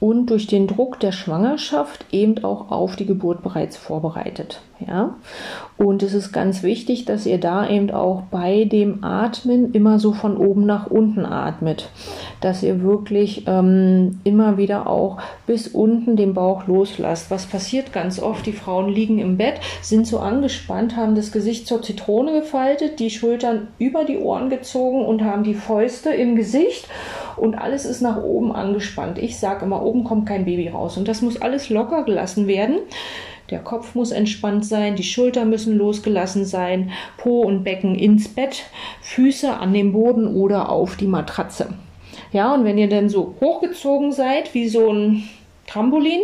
und 0.00 0.26
durch 0.26 0.48
den 0.48 0.66
Druck 0.66 1.00
der 1.00 1.12
Schwangerschaft 1.12 2.06
eben 2.10 2.42
auch 2.44 2.70
auf 2.70 2.96
die 2.96 3.06
Geburt 3.06 3.42
bereits 3.42 3.76
vorbereitet. 3.76 4.60
Ja? 4.86 5.16
Und 5.76 6.02
es 6.02 6.14
ist 6.14 6.32
ganz 6.32 6.62
wichtig, 6.62 7.04
dass 7.04 7.26
ihr 7.26 7.38
da 7.38 7.68
eben 7.68 7.90
auch 7.90 8.22
bei 8.30 8.64
dem 8.64 9.02
Atmen 9.02 9.72
immer 9.72 9.98
so 9.98 10.12
von 10.12 10.36
oben 10.36 10.66
nach 10.66 10.86
unten 10.86 11.24
atmet. 11.24 11.90
Dass 12.40 12.62
ihr 12.62 12.82
wirklich 12.82 13.44
ähm, 13.46 14.20
immer 14.24 14.56
wieder 14.56 14.88
auch 14.88 15.18
bis 15.46 15.68
unten 15.68 16.16
den 16.16 16.34
Bauch 16.34 16.66
loslasst. 16.66 17.30
Was 17.30 17.46
passiert 17.46 17.92
ganz 17.92 18.20
oft? 18.20 18.46
Die 18.46 18.52
Frauen 18.52 18.88
liegen 18.88 19.18
im 19.18 19.36
Bett, 19.36 19.60
sind 19.82 20.06
so 20.06 20.18
angespannt, 20.18 20.96
haben 20.96 21.14
das 21.14 21.32
Gesicht 21.32 21.66
zur 21.66 21.82
Zitrone 21.82 22.40
gefaltet, 22.40 23.00
die 23.00 23.10
Schultern 23.10 23.68
über 23.78 24.04
die 24.04 24.18
Ohren 24.18 24.50
gezogen 24.50 25.04
und 25.04 25.24
haben 25.24 25.44
die 25.44 25.54
Fäuste 25.54 26.10
im 26.10 26.36
Gesicht 26.36 26.88
und 27.36 27.56
alles 27.56 27.84
ist 27.84 28.00
nach 28.00 28.22
oben 28.22 28.52
angespannt. 28.52 29.18
Ich 29.18 29.38
sage 29.38 29.64
immer, 29.64 29.82
oben 29.82 30.04
kommt 30.04 30.26
kein 30.26 30.44
Baby 30.44 30.68
raus 30.68 30.96
und 30.96 31.08
das 31.08 31.22
muss 31.22 31.40
alles 31.40 31.70
locker 31.70 32.04
gelassen 32.04 32.46
werden 32.46 32.78
Der 33.50 33.58
Kopf 33.58 33.94
muss 33.94 34.10
entspannt 34.10 34.64
sein, 34.64 34.96
die 34.96 35.02
Schulter 35.02 35.44
müssen 35.44 35.76
losgelassen 35.76 36.44
sein, 36.44 36.90
Po 37.18 37.42
und 37.42 37.62
Becken 37.62 37.94
ins 37.94 38.28
Bett, 38.28 38.64
Füße 39.02 39.58
an 39.58 39.72
den 39.72 39.92
Boden 39.92 40.26
oder 40.26 40.70
auf 40.70 40.96
die 40.96 41.06
Matratze. 41.06 41.74
Ja, 42.32 42.54
und 42.54 42.64
wenn 42.64 42.78
ihr 42.78 42.88
dann 42.88 43.08
so 43.08 43.34
hochgezogen 43.40 44.12
seid, 44.12 44.54
wie 44.54 44.68
so 44.68 44.90
ein 44.90 45.28
Trampolin, 45.66 46.22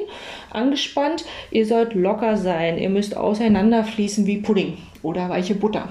angespannt, 0.51 1.25
ihr 1.51 1.67
sollt 1.67 1.95
locker 1.95 2.37
sein, 2.37 2.79
ihr 2.79 2.91
müsst 2.91 3.17
auseinanderfließen 3.17 4.27
wie 4.27 4.39
Pudding 4.39 4.77
oder 5.03 5.29
weiche 5.29 5.55
Butter. 5.55 5.89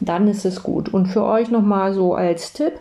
Dann 0.00 0.28
ist 0.28 0.44
es 0.44 0.62
gut. 0.62 0.92
Und 0.92 1.06
für 1.06 1.24
euch 1.24 1.50
nochmal 1.50 1.92
so 1.94 2.14
als 2.14 2.52
Tipp, 2.52 2.72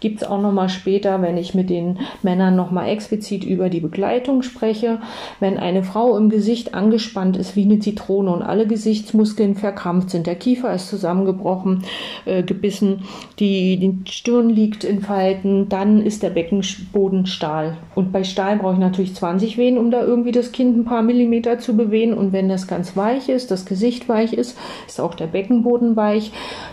gibt 0.00 0.22
es 0.22 0.28
auch 0.28 0.40
nochmal 0.40 0.68
später, 0.68 1.22
wenn 1.22 1.36
ich 1.36 1.54
mit 1.54 1.70
den 1.70 1.98
Männern 2.22 2.56
nochmal 2.56 2.88
explizit 2.88 3.44
über 3.44 3.68
die 3.68 3.80
Begleitung 3.80 4.42
spreche, 4.42 5.00
wenn 5.40 5.58
eine 5.58 5.82
Frau 5.82 6.16
im 6.16 6.28
Gesicht 6.28 6.74
angespannt 6.74 7.36
ist 7.36 7.56
wie 7.56 7.64
eine 7.64 7.78
Zitrone 7.78 8.30
und 8.30 8.42
alle 8.42 8.66
Gesichtsmuskeln 8.66 9.54
verkrampft 9.54 10.10
sind, 10.10 10.26
der 10.26 10.34
Kiefer 10.34 10.72
ist 10.74 10.88
zusammengebrochen, 10.88 11.84
äh, 12.24 12.42
gebissen, 12.42 13.02
die, 13.38 13.78
die 13.78 14.10
Stirn 14.10 14.48
liegt 14.48 14.84
in 14.84 15.00
Falten, 15.00 15.68
dann 15.68 16.02
ist 16.02 16.22
der 16.22 16.30
Beckenboden 16.30 17.26
Stahl. 17.26 17.76
Und 17.94 18.12
bei 18.12 18.24
Stahl 18.24 18.56
brauche 18.56 18.74
ich 18.74 18.78
natürlich 18.78 19.14
20 19.14 19.58
Wehen, 19.58 19.78
um 19.78 19.90
da 19.90 20.02
irgendwie 20.02 20.32
das 20.32 20.52
Kind 20.52 20.76
ein 20.76 20.84
paar 20.84 21.02
Millimeter 21.02 21.58
zu 21.58 21.76
bewegen. 21.76 22.14
Und 22.14 22.32
wenn 22.32 22.48
das 22.48 22.66
ganz 22.66 22.96
weich 22.96 23.28
ist, 23.28 23.50
das 23.50 23.66
Gesicht 23.66 24.08
weich 24.08 24.32
ist, 24.32 24.56
ist 24.86 25.00
auch 25.00 25.14
der 25.14 25.25
der 25.26 25.32
Beckenboden 25.32 25.96
weich, 25.96 26.32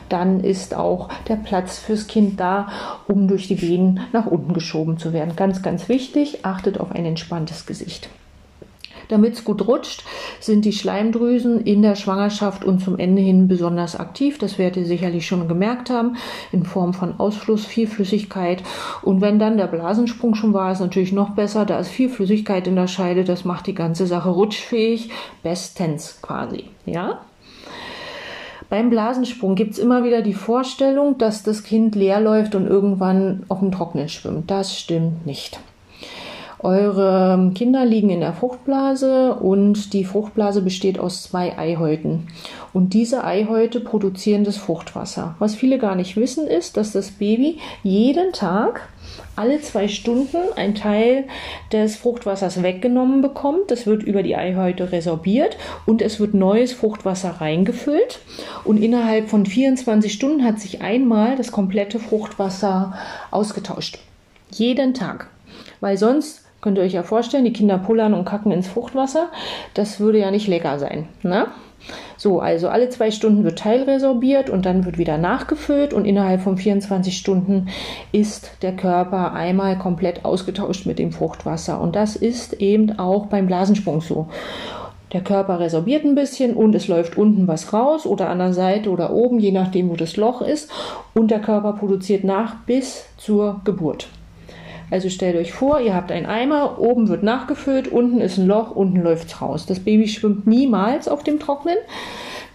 dann 0.10 0.42
ist 0.42 0.76
auch 0.76 1.10
der 1.28 1.36
Platz 1.36 1.80
fürs 1.80 2.08
Kind 2.08 2.40
da, 2.40 2.68
um 3.08 3.28
durch 3.28 3.48
die 3.48 3.62
Venen 3.62 4.02
nach 4.14 4.28
unten 4.28 4.54
geschoben 4.54 4.98
zu 4.98 5.14
werden. 5.14 5.36
Ganz, 5.36 5.62
ganz 5.62 5.90
wichtig, 5.90 6.46
achtet 6.46 6.80
auf 6.80 6.92
ein 6.92 7.06
entspanntes 7.06 7.66
Gesicht. 7.66 8.10
Damit 9.10 9.34
es 9.34 9.44
gut 9.44 9.68
rutscht, 9.68 10.04
sind 10.40 10.66
die 10.66 10.72
Schleimdrüsen 10.72 11.62
in 11.62 11.82
der 11.82 11.96
Schwangerschaft 11.96 12.64
und 12.64 12.80
zum 12.80 12.98
Ende 12.98 13.22
hin 13.22 13.48
besonders 13.48 14.00
aktiv. 14.00 14.38
Das 14.38 14.58
werdet 14.58 14.78
ihr 14.78 14.86
sicherlich 14.86 15.28
schon 15.28 15.48
gemerkt 15.48 15.90
haben, 15.90 16.16
in 16.52 16.64
Form 16.64 16.94
von 16.94 17.20
Ausfluss, 17.20 17.66
viel 17.66 17.88
Flüssigkeit. 17.88 18.64
Und 19.02 19.22
wenn 19.22 19.40
dann 19.40 19.58
der 19.58 19.68
Blasensprung 19.68 20.36
schon 20.36 20.54
war, 20.54 20.72
ist 20.72 20.80
natürlich 20.80 21.12
noch 21.12 21.32
besser. 21.32 21.66
Da 21.66 21.80
ist 21.80 21.90
viel 21.90 22.10
Flüssigkeit 22.10 22.68
in 22.68 22.76
der 22.76 22.88
Scheide. 22.88 23.24
Das 23.24 23.46
macht 23.46 23.68
die 23.68 23.76
ganze 23.76 24.08
Sache 24.08 24.30
rutschfähig. 24.30 25.12
Bestens 25.44 26.20
quasi. 26.22 26.66
Ja? 26.86 27.20
Beim 28.74 28.90
Blasensprung 28.90 29.54
gibt 29.54 29.74
es 29.74 29.78
immer 29.78 30.04
wieder 30.04 30.24
die 30.24 30.34
Vorstellung, 30.34 31.20
dass 31.20 31.44
das 31.44 31.62
Kind 31.62 31.94
leer 31.94 32.20
läuft 32.20 32.56
und 32.56 32.66
irgendwann 32.66 33.44
auf 33.48 33.60
dem 33.60 33.72
Trocknen 33.72 34.10
schwimmt. 34.10 34.50
Das 34.50 34.80
stimmt 34.80 35.28
nicht. 35.28 35.60
Eure 36.64 37.52
Kinder 37.54 37.84
liegen 37.84 38.10
in 38.10 38.22
der 38.22 38.32
Fruchtblase 38.32 39.36
und 39.36 39.92
die 39.92 40.06
Fruchtblase 40.06 40.62
besteht 40.62 40.98
aus 40.98 41.24
zwei 41.24 41.58
Eihäuten. 41.58 42.28
Und 42.72 42.94
diese 42.94 43.26
Eihäute 43.26 43.82
produzieren 43.82 44.46
das 44.46 44.56
Fruchtwasser. 44.56 45.36
Was 45.40 45.56
viele 45.56 45.78
gar 45.78 45.96
nicht 45.96 46.16
wissen, 46.16 46.48
ist, 46.48 46.78
dass 46.78 46.94
das 46.94 47.12
Baby 47.12 47.60
jeden 47.84 48.32
Tag 48.32 48.88
alle 49.36 49.60
zwei 49.60 49.90
Stunden 49.90 50.38
ein 50.56 50.74
Teil 50.74 51.26
des 51.74 51.98
Fruchtwassers 51.98 52.64
weggenommen 52.64 53.22
bekommt. 53.22 53.70
Das 53.70 53.86
wird 53.86 54.02
über 54.02 54.24
die 54.24 54.38
Eihäute 54.38 54.94
resorbiert 54.94 55.58
und 55.86 56.02
es 56.02 56.22
wird 56.22 56.34
neues 56.34 56.72
Fruchtwasser 56.72 57.42
reingefüllt. 57.42 58.20
Und 58.64 58.78
innerhalb 58.78 59.28
von 59.30 59.46
24 59.46 60.14
Stunden 60.14 60.46
hat 60.46 60.62
sich 60.62 60.82
einmal 60.82 61.36
das 61.36 61.52
komplette 61.52 62.00
Fruchtwasser 62.00 62.94
ausgetauscht. 63.32 64.00
Jeden 64.52 64.94
Tag. 64.94 65.28
Weil 65.82 65.98
sonst 65.98 66.43
könnt 66.64 66.78
ihr 66.78 66.84
euch 66.84 66.94
ja 66.94 67.04
vorstellen, 67.04 67.44
die 67.44 67.52
Kinder 67.52 67.78
pullern 67.78 68.14
und 68.14 68.24
kacken 68.24 68.54
ins 68.54 68.70
Fruchtwasser. 68.70 69.28
Das 69.74 70.00
würde 70.00 70.20
ja 70.20 70.32
nicht 70.32 70.48
lecker 70.48 70.80
sein. 70.80 71.10
Ne? 71.22 71.48
So, 72.16 72.40
also 72.40 72.70
alle 72.70 72.88
zwei 72.88 73.12
Stunden 73.12 73.44
wird 73.44 73.60
teilresorbiert 73.60 74.50
und 74.50 74.66
dann 74.66 74.86
wird 74.86 74.98
wieder 74.98 75.18
nachgefüllt 75.18 75.94
und 75.94 76.06
innerhalb 76.06 76.40
von 76.40 76.58
24 76.58 77.18
Stunden 77.18 77.68
ist 78.14 78.52
der 78.62 78.78
Körper 78.78 79.34
einmal 79.34 79.78
komplett 79.78 80.24
ausgetauscht 80.24 80.86
mit 80.86 81.00
dem 81.00 81.12
Fruchtwasser. 81.12 81.82
Und 81.82 81.98
das 81.98 82.16
ist 82.16 82.54
eben 82.54 82.98
auch 82.98 83.26
beim 83.26 83.48
Blasensprung 83.48 84.00
so. 84.00 84.30
Der 85.12 85.22
Körper 85.22 85.60
resorbiert 85.60 86.06
ein 86.06 86.16
bisschen 86.16 86.56
und 86.56 86.74
es 86.76 86.88
läuft 86.88 87.18
unten 87.18 87.46
was 87.46 87.74
raus 87.74 88.06
oder 88.06 88.30
an 88.30 88.40
der 88.40 88.54
Seite 88.54 88.90
oder 88.90 89.12
oben, 89.12 89.38
je 89.40 89.52
nachdem, 89.52 89.90
wo 89.90 89.98
das 89.98 90.16
Loch 90.16 90.42
ist. 90.42 90.72
Und 91.14 91.30
der 91.30 91.42
Körper 91.42 91.74
produziert 91.74 92.24
nach 92.24 92.56
bis 92.66 93.06
zur 93.18 93.60
Geburt. 93.66 94.08
Also 94.92 95.10
stellt 95.10 95.36
euch 95.36 95.54
vor, 95.54 95.80
ihr 95.80 95.96
habt 95.96 96.12
einen 96.12 96.26
Eimer, 96.26 96.80
oben 96.80 97.08
wird 97.08 97.24
nachgefüllt, 97.24 97.88
unten 97.88 98.22
ist 98.22 98.38
ein 98.38 98.48
Loch, 98.48 98.72
unten 98.72 99.02
läuft 99.02 99.28
es 99.28 99.42
raus. 99.42 99.66
Das 99.66 99.80
Baby 99.80 100.08
schwimmt 100.08 100.48
niemals 100.48 101.08
auf 101.08 101.24
dem 101.24 101.40
Trocknen. 101.40 101.78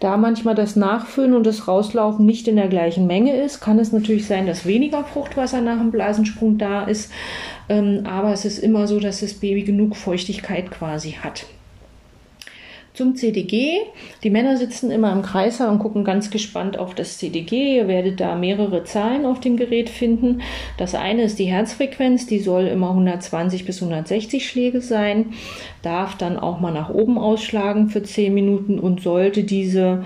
Da 0.01 0.17
manchmal 0.17 0.55
das 0.55 0.77
Nachfüllen 0.77 1.35
und 1.35 1.45
das 1.45 1.67
Rauslaufen 1.67 2.25
nicht 2.25 2.47
in 2.47 2.55
der 2.55 2.69
gleichen 2.69 3.09
Menge 3.09 3.35
ist, 3.37 3.61
kann 3.61 3.81
es 3.81 3.93
natürlich 3.93 4.27
sein, 4.27 4.47
dass 4.47 4.65
weniger 4.65 5.03
Fruchtwasser 5.03 5.61
nach 5.61 5.79
dem 5.79 5.91
Blasensprung 5.91 6.57
da 6.57 6.85
ist. 6.85 7.11
Ähm, 7.69 8.05
aber 8.07 8.33
es 8.33 8.45
ist 8.45 8.59
immer 8.59 8.87
so, 8.87 9.01
dass 9.01 9.21
das 9.21 9.35
Baby 9.35 9.65
genug 9.65 9.97
Feuchtigkeit 9.97 10.71
quasi 10.71 11.13
hat. 11.13 11.47
Zum 12.99 13.15
CDG. 13.15 13.79
Die 14.25 14.31
Männer 14.31 14.57
sitzen 14.57 14.91
immer 14.91 15.13
im 15.13 15.23
Kreiser 15.23 15.71
und 15.71 15.79
gucken 15.79 16.03
ganz 16.03 16.33
gespannt 16.33 16.81
auf 16.81 16.97
das 16.97 17.19
CDG. 17.19 17.77
Ihr 17.77 17.87
werdet 17.87 18.19
da 18.19 18.35
mehrere 18.35 18.83
Zahlen 18.83 19.25
auf 19.25 19.39
dem 19.39 19.57
Gerät 19.57 19.89
finden. 19.89 20.43
Das 20.79 20.97
eine 20.97 21.23
ist 21.23 21.39
die 21.39 21.45
Herzfrequenz, 21.45 22.27
die 22.27 22.41
soll 22.41 22.67
immer 22.67 22.89
120 22.89 23.65
bis 23.67 23.81
160 23.81 24.49
Schläge 24.49 24.81
sein, 24.81 25.27
darf 25.83 26.17
dann 26.17 26.41
auch 26.41 26.59
mal 26.59 26.73
nach 26.73 26.91
oben 26.91 27.19
ausschlagen 27.19 27.89
für 27.89 28.03
10 28.03 28.35
Minuten 28.35 28.81
und 28.81 29.01
sollte 29.01 29.45
diese 29.45 30.03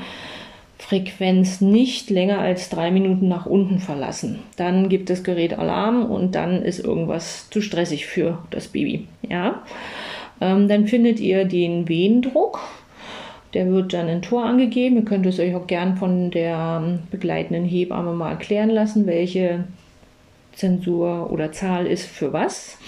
Frequenz 0.76 1.62
nicht 1.62 2.10
länger 2.10 2.40
als 2.40 2.68
drei 2.68 2.90
Minuten 2.90 3.26
nach 3.26 3.46
unten 3.46 3.78
verlassen. 3.78 4.40
Dann 4.56 4.90
gibt 4.90 5.08
das 5.08 5.24
Gerät 5.24 5.58
Alarm 5.58 6.04
und 6.04 6.34
dann 6.34 6.60
ist 6.60 6.84
irgendwas 6.84 7.48
zu 7.48 7.62
stressig 7.62 8.04
für 8.04 8.42
das 8.50 8.68
Baby. 8.68 9.08
Ja. 9.26 9.62
Ähm, 10.42 10.66
dann 10.66 10.88
findet 10.88 11.20
ihr 11.20 11.44
den 11.44 11.88
Venendruck. 11.88 12.60
Der 13.54 13.70
wird 13.70 13.92
dann 13.92 14.08
in 14.08 14.22
Tor 14.22 14.44
angegeben. 14.44 14.96
Ihr 14.96 15.04
könnt 15.04 15.26
es 15.26 15.38
euch 15.38 15.54
auch 15.54 15.66
gern 15.66 15.96
von 15.96 16.30
der 16.30 16.82
ähm, 16.82 17.00
begleitenden 17.10 17.64
Hebamme 17.64 18.12
mal 18.12 18.30
erklären 18.30 18.70
lassen, 18.70 19.06
welche 19.06 19.64
Zensur 20.54 21.30
oder 21.30 21.52
Zahl 21.52 21.86
ist 21.86 22.06
für 22.06 22.32
was. 22.32 22.78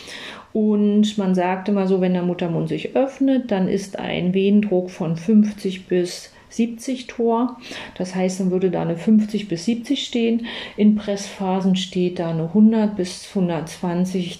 Und 0.53 1.19
man 1.19 1.35
sagt 1.35 1.69
immer 1.69 1.87
so, 1.87 2.01
wenn 2.01 2.13
der 2.13 2.23
Muttermund 2.23 2.69
sich 2.69 2.95
öffnet, 2.95 3.51
dann 3.51 3.67
ist 3.67 3.99
ein 3.99 4.35
Venendruck 4.35 4.91
von 4.91 5.17
50 5.17 5.87
bis 5.87 6.31
70 6.51 7.09
Tor. 7.09 7.57
Das 7.97 8.15
heißt, 8.15 8.39
dann 8.39 8.51
würde 8.53 8.71
da 8.71 8.83
eine 8.83 8.97
50 8.97 9.49
bis 9.49 9.65
70 9.65 10.05
stehen. 10.05 10.47
In 10.77 10.95
Pressphasen 10.95 11.75
steht 11.75 12.21
da 12.21 12.31
eine 12.31 12.45
100 12.45 12.95
bis 12.95 13.29
120, 13.31 14.39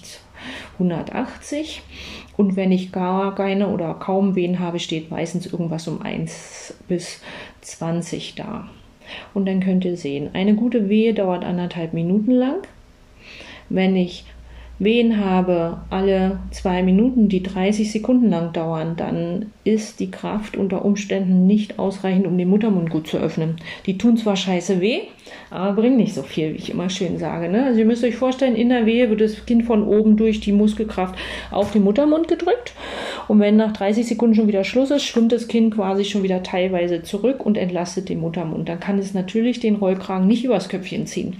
180. 0.73 1.81
Und 2.37 2.55
wenn 2.55 2.71
ich 2.71 2.91
gar 2.91 3.33
keine 3.35 3.69
oder 3.69 3.93
kaum 3.93 4.35
Wehen 4.35 4.59
habe, 4.59 4.79
steht 4.79 5.11
meistens 5.11 5.45
irgendwas 5.45 5.87
um 5.87 6.01
1 6.01 6.75
bis 6.87 7.21
20 7.61 8.35
da. 8.35 8.69
Und 9.33 9.47
dann 9.47 9.59
könnt 9.59 9.85
ihr 9.85 9.97
sehen, 9.97 10.29
eine 10.33 10.55
gute 10.55 10.89
Wehe 10.89 11.13
dauert 11.13 11.45
anderthalb 11.45 11.93
Minuten 11.93 12.31
lang. 12.31 12.57
Wenn 13.69 13.95
ich 13.95 14.25
Wehen 14.77 15.23
habe 15.23 15.79
alle 15.89 16.39
zwei 16.51 16.83
Minuten, 16.83 17.29
die 17.29 17.41
30 17.41 17.91
Sekunden 17.91 18.29
lang 18.29 18.51
dauern, 18.51 18.95
dann 18.97 19.53
ist 19.63 20.01
die 20.01 20.11
Kraft 20.11 20.57
unter 20.57 20.83
Umständen 20.83 21.47
nicht 21.47 21.79
ausreichend, 21.79 22.27
um 22.27 22.37
den 22.37 22.49
Muttermund 22.49 22.89
gut 22.89 23.07
zu 23.07 23.17
öffnen. 23.17 23.55
Die 23.85 23.97
tun 23.97 24.17
zwar 24.17 24.35
scheiße 24.35 24.81
weh, 24.81 25.03
aber 25.55 25.81
bringen 25.81 25.97
nicht 25.97 26.13
so 26.13 26.21
viel, 26.21 26.53
wie 26.53 26.57
ich 26.57 26.69
immer 26.69 26.89
schön 26.89 27.17
sage. 27.17 27.49
Ne? 27.49 27.65
Also 27.65 27.79
ihr 27.79 27.85
müsst 27.85 28.03
euch 28.03 28.15
vorstellen, 28.15 28.55
in 28.55 28.69
der 28.69 28.85
Wehe 28.85 29.09
wird 29.09 29.21
das 29.21 29.45
Kind 29.45 29.63
von 29.63 29.87
oben 29.87 30.17
durch 30.17 30.39
die 30.39 30.51
Muskelkraft 30.51 31.15
auf 31.51 31.71
den 31.71 31.83
Muttermund 31.83 32.27
gedrückt. 32.27 32.73
Und 33.27 33.39
wenn 33.39 33.55
nach 33.55 33.73
30 33.73 34.05
Sekunden 34.05 34.35
schon 34.35 34.47
wieder 34.47 34.63
Schluss 34.63 34.91
ist, 34.91 35.03
schwimmt 35.03 35.31
das 35.31 35.47
Kind 35.47 35.75
quasi 35.75 36.05
schon 36.05 36.23
wieder 36.23 36.43
teilweise 36.43 37.03
zurück 37.03 37.45
und 37.45 37.57
entlastet 37.57 38.09
den 38.09 38.19
Muttermund. 38.19 38.69
Dann 38.69 38.79
kann 38.79 38.99
es 38.99 39.13
natürlich 39.13 39.59
den 39.59 39.75
Rollkragen 39.75 40.27
nicht 40.27 40.43
übers 40.43 40.69
Köpfchen 40.69 41.07
ziehen. 41.07 41.37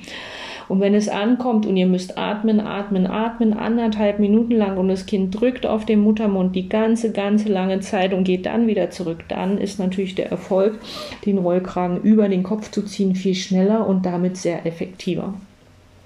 Und 0.68 0.80
wenn 0.80 0.96
es 0.96 1.10
ankommt 1.10 1.66
und 1.66 1.78
ihr 1.78 1.86
müsst 1.86 2.18
atmen, 2.18 2.60
atmen, 2.60 3.08
atmen, 3.08 3.54
anderthalb 3.54 4.20
Minuten 4.20 4.54
lang 4.54 4.78
und 4.78 4.88
das 4.88 5.06
Kind 5.06 5.40
drückt 5.40 5.66
auf 5.66 5.86
den 5.86 6.02
Muttermund 6.02 6.56
die 6.56 6.70
ganze, 6.70 7.12
ganze 7.12 7.50
lange 7.50 7.80
Zeit 7.82 8.14
und 8.14 8.24
geht 8.24 8.46
dann 8.46 8.68
wieder 8.68 8.90
zurück, 8.90 9.26
dann 9.28 9.58
ist 9.58 9.80
natürlich 9.80 10.16
der 10.16 10.32
Erfolg, 10.32 10.80
den 11.26 11.38
Rollkragen 11.38 12.02
über 12.02 12.30
den 12.30 12.44
Kopf 12.44 12.72
zu 12.72 12.84
ziehen, 12.84 13.16
viel 13.16 13.36
schneller 13.36 13.88
und 13.88 14.06
damit 14.06 14.38
sehr 14.38 14.66
effektiver. 14.66 15.34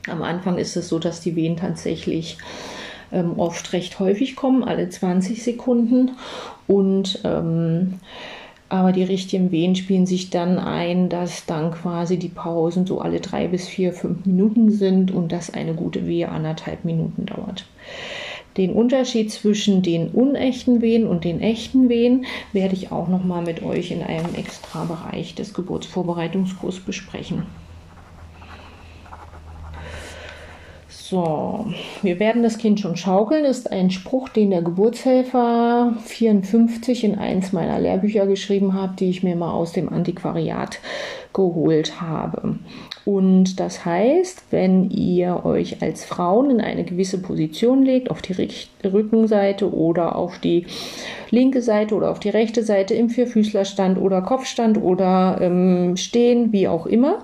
Am 0.07 0.21
Anfang 0.21 0.57
ist 0.57 0.75
es 0.75 0.89
so, 0.89 0.99
dass 0.99 1.21
die 1.21 1.35
Wehen 1.35 1.57
tatsächlich 1.57 2.37
ähm, 3.11 3.39
oft 3.39 3.73
recht 3.73 3.99
häufig 3.99 4.35
kommen, 4.35 4.63
alle 4.63 4.89
20 4.89 5.43
Sekunden. 5.43 6.11
Und 6.67 7.19
ähm, 7.23 7.95
aber 8.69 8.91
die 8.91 9.03
richtigen 9.03 9.51
Wehen 9.51 9.75
spielen 9.75 10.05
sich 10.05 10.29
dann 10.29 10.59
ein, 10.59 11.09
dass 11.09 11.45
dann 11.45 11.71
quasi 11.71 12.17
die 12.17 12.29
Pausen 12.29 12.85
so 12.85 13.01
alle 13.01 13.19
drei 13.19 13.47
bis 13.47 13.67
vier, 13.67 13.93
fünf 13.93 14.25
Minuten 14.25 14.69
sind 14.69 15.11
und 15.11 15.31
dass 15.31 15.51
eine 15.51 15.73
gute 15.73 16.07
Wehe 16.07 16.29
anderthalb 16.29 16.85
Minuten 16.85 17.25
dauert. 17.25 17.65
Den 18.57 18.73
Unterschied 18.73 19.31
zwischen 19.31 19.81
den 19.81 20.09
unechten 20.09 20.81
Wehen 20.81 21.07
und 21.07 21.23
den 21.23 21.41
echten 21.41 21.89
Wehen 21.89 22.25
werde 22.53 22.75
ich 22.75 22.91
auch 22.91 23.07
noch 23.07 23.23
mal 23.23 23.41
mit 23.41 23.63
euch 23.63 23.91
in 23.91 24.03
einem 24.03 24.35
extra 24.35 24.85
Bereich 24.85 25.33
des 25.33 25.53
Geburtsvorbereitungskurses 25.53 26.81
besprechen. 26.81 27.43
So, 31.09 31.65
wir 32.03 32.19
werden 32.19 32.43
das 32.43 32.59
Kind 32.59 32.79
schon 32.79 32.95
schaukeln, 32.95 33.43
ist 33.43 33.71
ein 33.71 33.89
Spruch, 33.89 34.29
den 34.29 34.51
der 34.51 34.61
Geburtshelfer 34.61 35.95
54 36.05 37.03
in 37.03 37.17
eins 37.17 37.51
meiner 37.51 37.79
Lehrbücher 37.79 38.27
geschrieben 38.27 38.79
hat, 38.79 38.99
die 38.99 39.09
ich 39.09 39.23
mir 39.23 39.35
mal 39.35 39.51
aus 39.51 39.71
dem 39.71 39.91
Antiquariat 39.91 40.77
geholt 41.33 41.99
habe. 41.99 42.59
Und 43.05 43.59
das 43.59 43.85
heißt, 43.85 44.43
wenn 44.51 44.91
ihr 44.91 45.45
euch 45.45 45.81
als 45.81 46.05
Frauen 46.05 46.51
in 46.51 46.61
eine 46.61 46.83
gewisse 46.83 47.19
Position 47.19 47.81
legt, 47.81 48.11
auf 48.11 48.21
die 48.21 48.51
Rückenseite 48.83 49.73
oder 49.73 50.15
auf 50.15 50.37
die 50.37 50.67
linke 51.31 51.61
Seite 51.61 51.95
oder 51.95 52.11
auf 52.11 52.19
die 52.19 52.29
rechte 52.29 52.63
Seite 52.63 52.93
im 52.93 53.09
Vierfüßlerstand 53.09 53.97
oder 53.97 54.21
Kopfstand 54.21 54.81
oder 54.81 55.37
ähm, 55.41 55.95
Stehen, 55.97 56.51
wie 56.51 56.67
auch 56.67 56.85
immer, 56.85 57.19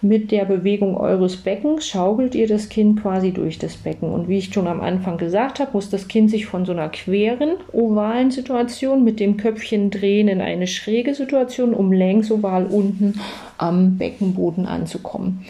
mit 0.00 0.30
der 0.30 0.44
Bewegung 0.44 0.96
eures 0.96 1.36
Beckens 1.36 1.86
schaukelt 1.86 2.34
ihr 2.34 2.46
das 2.46 2.68
Kind 2.68 3.02
quasi 3.02 3.32
durch 3.32 3.58
das 3.58 3.76
Becken. 3.76 4.10
Und 4.10 4.28
wie 4.28 4.38
ich 4.38 4.52
schon 4.52 4.66
am 4.66 4.80
Anfang 4.80 5.18
gesagt 5.18 5.60
habe, 5.60 5.70
muss 5.72 5.90
das 5.90 6.08
Kind 6.08 6.30
sich 6.30 6.46
von 6.46 6.64
so 6.64 6.72
einer 6.72 6.88
queren, 6.88 7.56
ovalen 7.72 8.30
Situation 8.30 9.04
mit 9.04 9.20
dem 9.20 9.36
Köpfchen 9.36 9.90
drehen 9.90 10.28
in 10.28 10.40
eine 10.40 10.66
schräge 10.66 11.14
Situation, 11.14 11.74
um 11.74 11.92
längs 11.92 12.30
oval 12.30 12.66
unten 12.66 13.20
am 13.58 13.98
Beckenboden 13.98 14.66
anzukommen. 14.66 15.44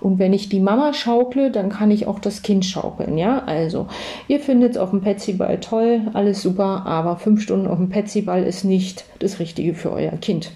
Und 0.00 0.18
wenn 0.18 0.32
ich 0.32 0.48
die 0.48 0.60
Mama 0.60 0.92
schaukle, 0.92 1.50
dann 1.50 1.68
kann 1.68 1.90
ich 1.90 2.06
auch 2.06 2.18
das 2.18 2.42
Kind 2.42 2.64
schaukeln. 2.64 3.18
Ja, 3.18 3.42
also 3.44 3.86
ihr 4.28 4.40
findet 4.40 4.72
es 4.72 4.78
auf 4.78 4.90
dem 4.90 5.02
Petsyball 5.02 5.60
toll, 5.60 6.02
alles 6.14 6.42
super, 6.42 6.84
aber 6.86 7.16
fünf 7.16 7.42
Stunden 7.42 7.66
auf 7.66 7.78
dem 7.78 7.90
Petsyball 7.90 8.42
ist 8.44 8.64
nicht 8.64 9.04
das 9.18 9.38
Richtige 9.38 9.74
für 9.74 9.92
euer 9.92 10.12
Kind. 10.12 10.52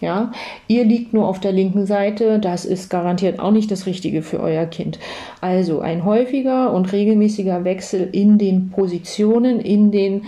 Ja, 0.00 0.32
ihr 0.68 0.84
liegt 0.84 1.12
nur 1.12 1.26
auf 1.26 1.40
der 1.40 1.52
linken 1.52 1.86
Seite, 1.86 2.38
das 2.38 2.64
ist 2.64 2.88
garantiert 2.88 3.40
auch 3.40 3.50
nicht 3.50 3.70
das 3.70 3.86
Richtige 3.86 4.22
für 4.22 4.40
euer 4.40 4.66
Kind. 4.66 4.98
Also 5.40 5.80
ein 5.80 6.04
häufiger 6.04 6.72
und 6.72 6.92
regelmäßiger 6.92 7.64
Wechsel 7.64 8.08
in 8.12 8.38
den 8.38 8.70
Positionen, 8.70 9.60
in 9.60 9.90
den 9.90 10.22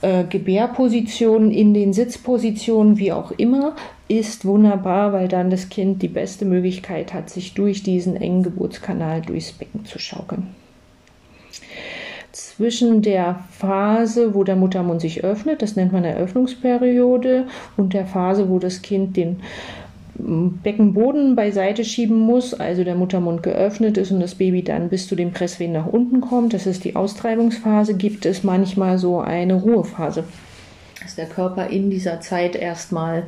äh, 0.00 0.24
Gebärpositionen, 0.24 1.50
in 1.50 1.74
den 1.74 1.92
Sitzpositionen, 1.92 2.98
wie 2.98 3.12
auch 3.12 3.30
immer, 3.32 3.74
ist 4.08 4.44
wunderbar, 4.44 5.12
weil 5.12 5.28
dann 5.28 5.50
das 5.50 5.68
Kind 5.68 6.02
die 6.02 6.08
beste 6.08 6.44
Möglichkeit 6.44 7.14
hat, 7.14 7.30
sich 7.30 7.54
durch 7.54 7.82
diesen 7.82 8.16
engen 8.16 8.42
Geburtskanal 8.42 9.22
durchs 9.22 9.52
Becken 9.52 9.84
zu 9.84 9.98
schaukeln. 9.98 10.48
Zwischen 12.32 13.00
der 13.00 13.44
Phase, 13.50 14.34
wo 14.34 14.44
der 14.44 14.56
Muttermund 14.56 15.00
sich 15.00 15.24
öffnet, 15.24 15.62
das 15.62 15.76
nennt 15.76 15.92
man 15.92 16.04
Eröffnungsperiode, 16.04 17.46
und 17.76 17.94
der 17.94 18.06
Phase, 18.06 18.48
wo 18.48 18.58
das 18.58 18.82
Kind 18.82 19.16
den 19.16 19.40
Beckenboden 20.16 21.34
beiseite 21.34 21.84
schieben 21.84 22.18
muss, 22.18 22.54
also 22.54 22.84
der 22.84 22.94
Muttermund 22.94 23.42
geöffnet 23.42 23.98
ist 23.98 24.12
und 24.12 24.20
das 24.20 24.36
Baby 24.36 24.62
dann 24.62 24.88
bis 24.88 25.08
zu 25.08 25.16
den 25.16 25.32
Presswehen 25.32 25.72
nach 25.72 25.86
unten 25.86 26.20
kommt. 26.20 26.54
Das 26.54 26.66
ist 26.66 26.84
die 26.84 26.94
Austreibungsphase. 26.94 27.94
Gibt 27.94 28.24
es 28.24 28.44
manchmal 28.44 28.98
so 28.98 29.20
eine 29.20 29.54
Ruhephase, 29.54 30.24
dass 31.02 31.16
der 31.16 31.26
Körper 31.26 31.66
in 31.66 31.90
dieser 31.90 32.20
Zeit 32.20 32.54
erstmal 32.54 33.24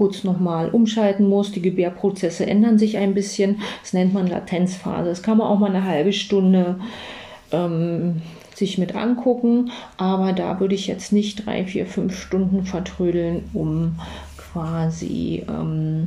kurz 0.00 0.24
nochmal 0.24 0.70
umschalten 0.70 1.28
muss. 1.28 1.52
Die 1.52 1.60
Gebärprozesse 1.60 2.46
ändern 2.46 2.78
sich 2.78 2.96
ein 2.96 3.12
bisschen. 3.12 3.60
Das 3.82 3.92
nennt 3.92 4.14
man 4.14 4.28
Latenzphase. 4.28 5.10
Das 5.10 5.22
kann 5.22 5.36
man 5.36 5.46
auch 5.46 5.58
mal 5.58 5.68
eine 5.68 5.84
halbe 5.84 6.14
Stunde 6.14 6.80
ähm, 7.52 8.22
sich 8.54 8.78
mit 8.78 8.94
angucken, 8.94 9.72
aber 9.98 10.32
da 10.32 10.58
würde 10.58 10.74
ich 10.74 10.86
jetzt 10.86 11.12
nicht 11.12 11.44
drei, 11.44 11.66
vier, 11.66 11.84
fünf 11.84 12.18
Stunden 12.18 12.64
vertrödeln, 12.64 13.44
um 13.52 13.96
quasi 14.38 15.44
ähm, 15.46 16.06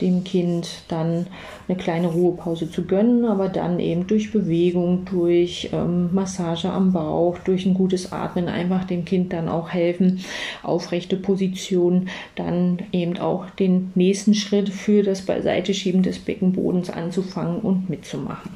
dem 0.00 0.24
Kind 0.24 0.68
dann 0.88 1.26
eine 1.68 1.76
kleine 1.76 2.08
Ruhepause 2.08 2.70
zu 2.70 2.84
gönnen, 2.84 3.24
aber 3.24 3.48
dann 3.48 3.80
eben 3.80 4.06
durch 4.06 4.32
Bewegung, 4.32 5.04
durch 5.04 5.70
ähm, 5.72 6.14
Massage 6.14 6.70
am 6.70 6.92
Bauch, 6.92 7.38
durch 7.38 7.66
ein 7.66 7.74
gutes 7.74 8.12
Atmen 8.12 8.48
einfach 8.48 8.84
dem 8.84 9.04
Kind 9.04 9.32
dann 9.32 9.48
auch 9.48 9.70
helfen, 9.70 10.20
aufrechte 10.62 11.16
Position, 11.16 12.08
dann 12.34 12.78
eben 12.92 13.18
auch 13.18 13.50
den 13.50 13.92
nächsten 13.94 14.34
Schritt 14.34 14.68
für 14.68 15.02
das 15.02 15.22
Beiseiteschieben 15.22 16.02
des 16.02 16.18
Beckenbodens 16.18 16.90
anzufangen 16.90 17.60
und 17.60 17.88
mitzumachen. 17.88 18.52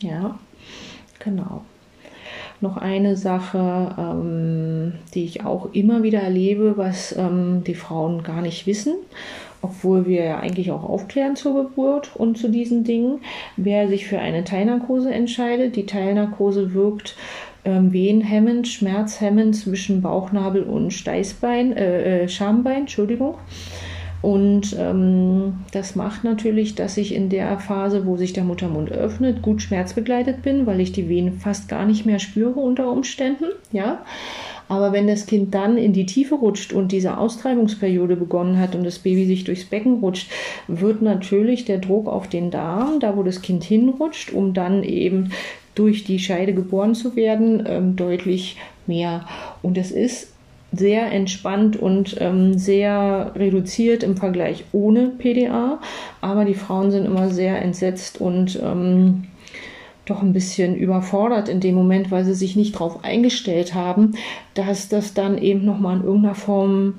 Ja, 0.00 0.38
genau 1.18 1.62
noch 2.64 2.76
eine 2.76 3.16
Sache, 3.16 3.94
ähm, 3.96 4.94
die 5.14 5.24
ich 5.24 5.44
auch 5.44 5.72
immer 5.72 6.02
wieder 6.02 6.20
erlebe, 6.20 6.76
was 6.76 7.16
ähm, 7.16 7.62
die 7.64 7.74
Frauen 7.74 8.24
gar 8.24 8.42
nicht 8.42 8.66
wissen, 8.66 8.94
obwohl 9.64 10.06
wir 10.06 10.24
ja 10.24 10.38
eigentlich 10.38 10.70
auch 10.70 10.84
aufklären 10.84 11.36
zur 11.36 11.64
Geburt 11.64 12.14
und 12.14 12.36
zu 12.36 12.50
diesen 12.50 12.84
Dingen. 12.84 13.20
Wer 13.56 13.88
sich 13.88 14.06
für 14.06 14.18
eine 14.18 14.44
Teilnarkose 14.44 15.10
entscheidet, 15.10 15.74
die 15.74 15.86
Teilnarkose 15.86 16.74
wirkt 16.74 17.16
ähm, 17.64 17.92
wehenhemmend, 17.92 18.68
schmerzhemmend 18.68 19.56
zwischen 19.56 20.02
Bauchnabel 20.02 20.64
und 20.64 20.92
Steißbein, 20.92 21.72
äh, 21.72 22.24
äh, 22.24 22.28
Schambein, 22.28 22.80
Entschuldigung. 22.80 23.36
Und 24.20 24.76
ähm, 24.78 25.60
das 25.72 25.96
macht 25.96 26.24
natürlich, 26.24 26.74
dass 26.74 26.96
ich 26.96 27.14
in 27.14 27.28
der 27.28 27.58
Phase, 27.58 28.06
wo 28.06 28.16
sich 28.16 28.32
der 28.32 28.44
Muttermund 28.44 28.90
öffnet, 28.92 29.42
gut 29.42 29.60
schmerzbegleitet 29.62 30.42
bin, 30.42 30.66
weil 30.66 30.80
ich 30.80 30.92
die 30.92 31.08
Venen 31.08 31.40
fast 31.40 31.68
gar 31.68 31.84
nicht 31.84 32.06
mehr 32.06 32.18
spüre 32.18 32.58
unter 32.60 32.90
Umständen. 32.90 33.46
Ja. 33.72 34.02
Aber 34.68 34.92
wenn 34.92 35.06
das 35.06 35.26
Kind 35.26 35.54
dann 35.54 35.76
in 35.76 35.92
die 35.92 36.06
Tiefe 36.06 36.36
rutscht 36.36 36.72
und 36.72 36.92
diese 36.92 37.18
Austreibungsperiode 37.18 38.16
begonnen 38.16 38.58
hat 38.58 38.74
und 38.74 38.84
das 38.84 38.98
Baby 38.98 39.26
sich 39.26 39.44
durchs 39.44 39.64
Becken 39.64 40.00
rutscht, 40.00 40.30
wird 40.68 41.02
natürlich 41.02 41.64
der 41.64 41.78
Druck 41.78 42.08
auf 42.08 42.28
den 42.28 42.50
Darm, 42.50 43.00
da 43.00 43.16
wo 43.16 43.22
das 43.22 43.42
Kind 43.42 43.64
hinrutscht, 43.64 44.32
um 44.32 44.54
dann 44.54 44.82
eben 44.82 45.30
durch 45.74 46.04
die 46.04 46.18
Scheide 46.18 46.54
geboren 46.54 46.94
zu 46.94 47.16
werden, 47.16 47.64
ähm, 47.66 47.96
deutlich 47.96 48.56
mehr. 48.86 49.26
Und 49.62 49.76
es 49.76 49.90
ist 49.90 50.32
sehr 50.72 51.12
entspannt 51.12 51.76
und 51.76 52.16
ähm, 52.20 52.58
sehr 52.58 53.32
reduziert 53.36 54.02
im 54.02 54.16
Vergleich 54.16 54.64
ohne 54.72 55.08
PDA. 55.08 55.80
Aber 56.20 56.44
die 56.44 56.54
Frauen 56.54 56.90
sind 56.90 57.04
immer 57.04 57.30
sehr 57.30 57.60
entsetzt 57.62 58.20
und 58.20 58.58
ähm, 58.62 59.24
doch 60.06 60.22
ein 60.22 60.32
bisschen 60.32 60.76
überfordert 60.76 61.48
in 61.48 61.60
dem 61.60 61.74
Moment, 61.74 62.10
weil 62.10 62.24
sie 62.24 62.34
sich 62.34 62.56
nicht 62.56 62.74
darauf 62.74 63.04
eingestellt 63.04 63.74
haben, 63.74 64.12
dass 64.54 64.88
das 64.88 65.14
dann 65.14 65.38
eben 65.38 65.64
nochmal 65.64 65.96
in 65.96 66.04
irgendeiner 66.04 66.34
Form 66.34 66.94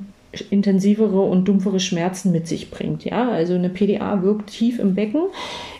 intensivere 0.49 1.21
und 1.21 1.47
dumpfere 1.47 1.79
Schmerzen 1.79 2.31
mit 2.31 2.47
sich 2.47 2.71
bringt. 2.71 3.05
Ja, 3.05 3.29
also 3.29 3.53
eine 3.53 3.69
PDA 3.69 4.21
wirkt 4.21 4.49
tief 4.49 4.79
im 4.79 4.95
Becken, 4.95 5.23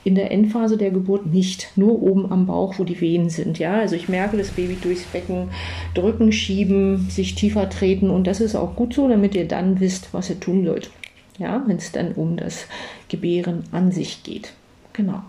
in 0.04 0.16
der 0.16 0.32
Endphase 0.32 0.78
der 0.78 0.92
Geburt 0.92 1.26
nicht, 1.26 1.72
nur 1.76 2.02
oben 2.02 2.32
am 2.32 2.46
Bauch, 2.46 2.76
wo 2.78 2.84
die 2.84 3.00
Venen 3.00 3.30
sind. 3.30 3.60
Ja, 3.60 3.80
also 3.80 3.96
ich 3.96 4.10
merke 4.10 4.38
das 4.38 4.52
Baby 4.52 4.78
durchs 4.82 5.04
Becken 5.04 5.50
drücken, 5.94 6.32
schieben, 6.32 7.10
sich 7.10 7.36
tiefer 7.36 7.70
treten 7.70 8.10
und 8.10 8.28
das 8.28 8.42
ist 8.42 8.56
auch 8.56 8.76
gut 8.76 8.94
so, 8.94 9.08
damit 9.08 9.36
ihr 9.36 9.48
dann 9.48 9.80
wisst, 9.80 10.14
was 10.14 10.30
ihr 10.30 10.40
tun 10.40 10.66
sollt. 10.66 10.90
Ja, 11.38 11.64
wenn 11.68 11.78
es 11.78 11.92
dann 11.92 12.14
um 12.14 12.38
das 12.38 12.66
Gebären 13.10 13.64
an 13.72 13.92
sich 13.92 14.24
geht. 14.24 14.54
Genau. 14.94 15.22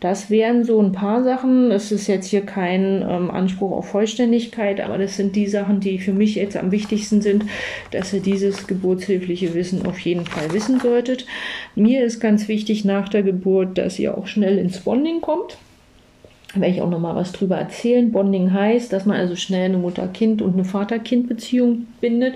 Das 0.00 0.30
wären 0.30 0.64
so 0.64 0.80
ein 0.80 0.92
paar 0.92 1.22
Sachen. 1.22 1.70
Es 1.70 1.92
ist 1.92 2.06
jetzt 2.06 2.28
hier 2.28 2.40
kein 2.40 3.02
ähm, 3.02 3.30
Anspruch 3.30 3.72
auf 3.72 3.88
Vollständigkeit, 3.88 4.80
aber 4.80 4.96
das 4.96 5.16
sind 5.16 5.36
die 5.36 5.46
Sachen, 5.46 5.80
die 5.80 5.98
für 5.98 6.14
mich 6.14 6.36
jetzt 6.36 6.56
am 6.56 6.72
wichtigsten 6.72 7.20
sind, 7.20 7.44
dass 7.90 8.12
ihr 8.14 8.20
dieses 8.20 8.66
geburtshilfliche 8.66 9.52
Wissen 9.52 9.84
auf 9.84 9.98
jeden 9.98 10.24
Fall 10.24 10.52
wissen 10.52 10.80
solltet. 10.80 11.26
Mir 11.74 12.02
ist 12.02 12.18
ganz 12.18 12.48
wichtig 12.48 12.86
nach 12.86 13.10
der 13.10 13.22
Geburt, 13.22 13.76
dass 13.76 13.98
ihr 13.98 14.16
auch 14.16 14.26
schnell 14.26 14.56
ins 14.56 14.80
Bonding 14.80 15.20
kommt. 15.20 15.58
Da 16.54 16.62
werde 16.62 16.74
ich 16.74 16.80
auch 16.80 16.90
noch 16.90 16.98
mal 16.98 17.14
was 17.14 17.32
drüber 17.32 17.58
erzählen. 17.58 18.10
Bonding 18.10 18.52
heißt, 18.52 18.92
dass 18.92 19.04
man 19.04 19.18
also 19.18 19.36
schnell 19.36 19.66
eine 19.66 19.78
Mutter-Kind 19.78 20.40
und 20.40 20.54
eine 20.54 20.64
Vater-Kind-Beziehung 20.64 21.86
bindet. 22.00 22.34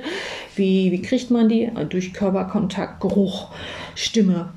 Wie, 0.54 0.92
wie 0.92 1.00
kriegt 1.00 1.30
man 1.30 1.48
die? 1.48 1.70
Durch 1.88 2.12
Körperkontakt, 2.12 3.00
Geruch, 3.00 3.48
Stimme, 3.94 4.50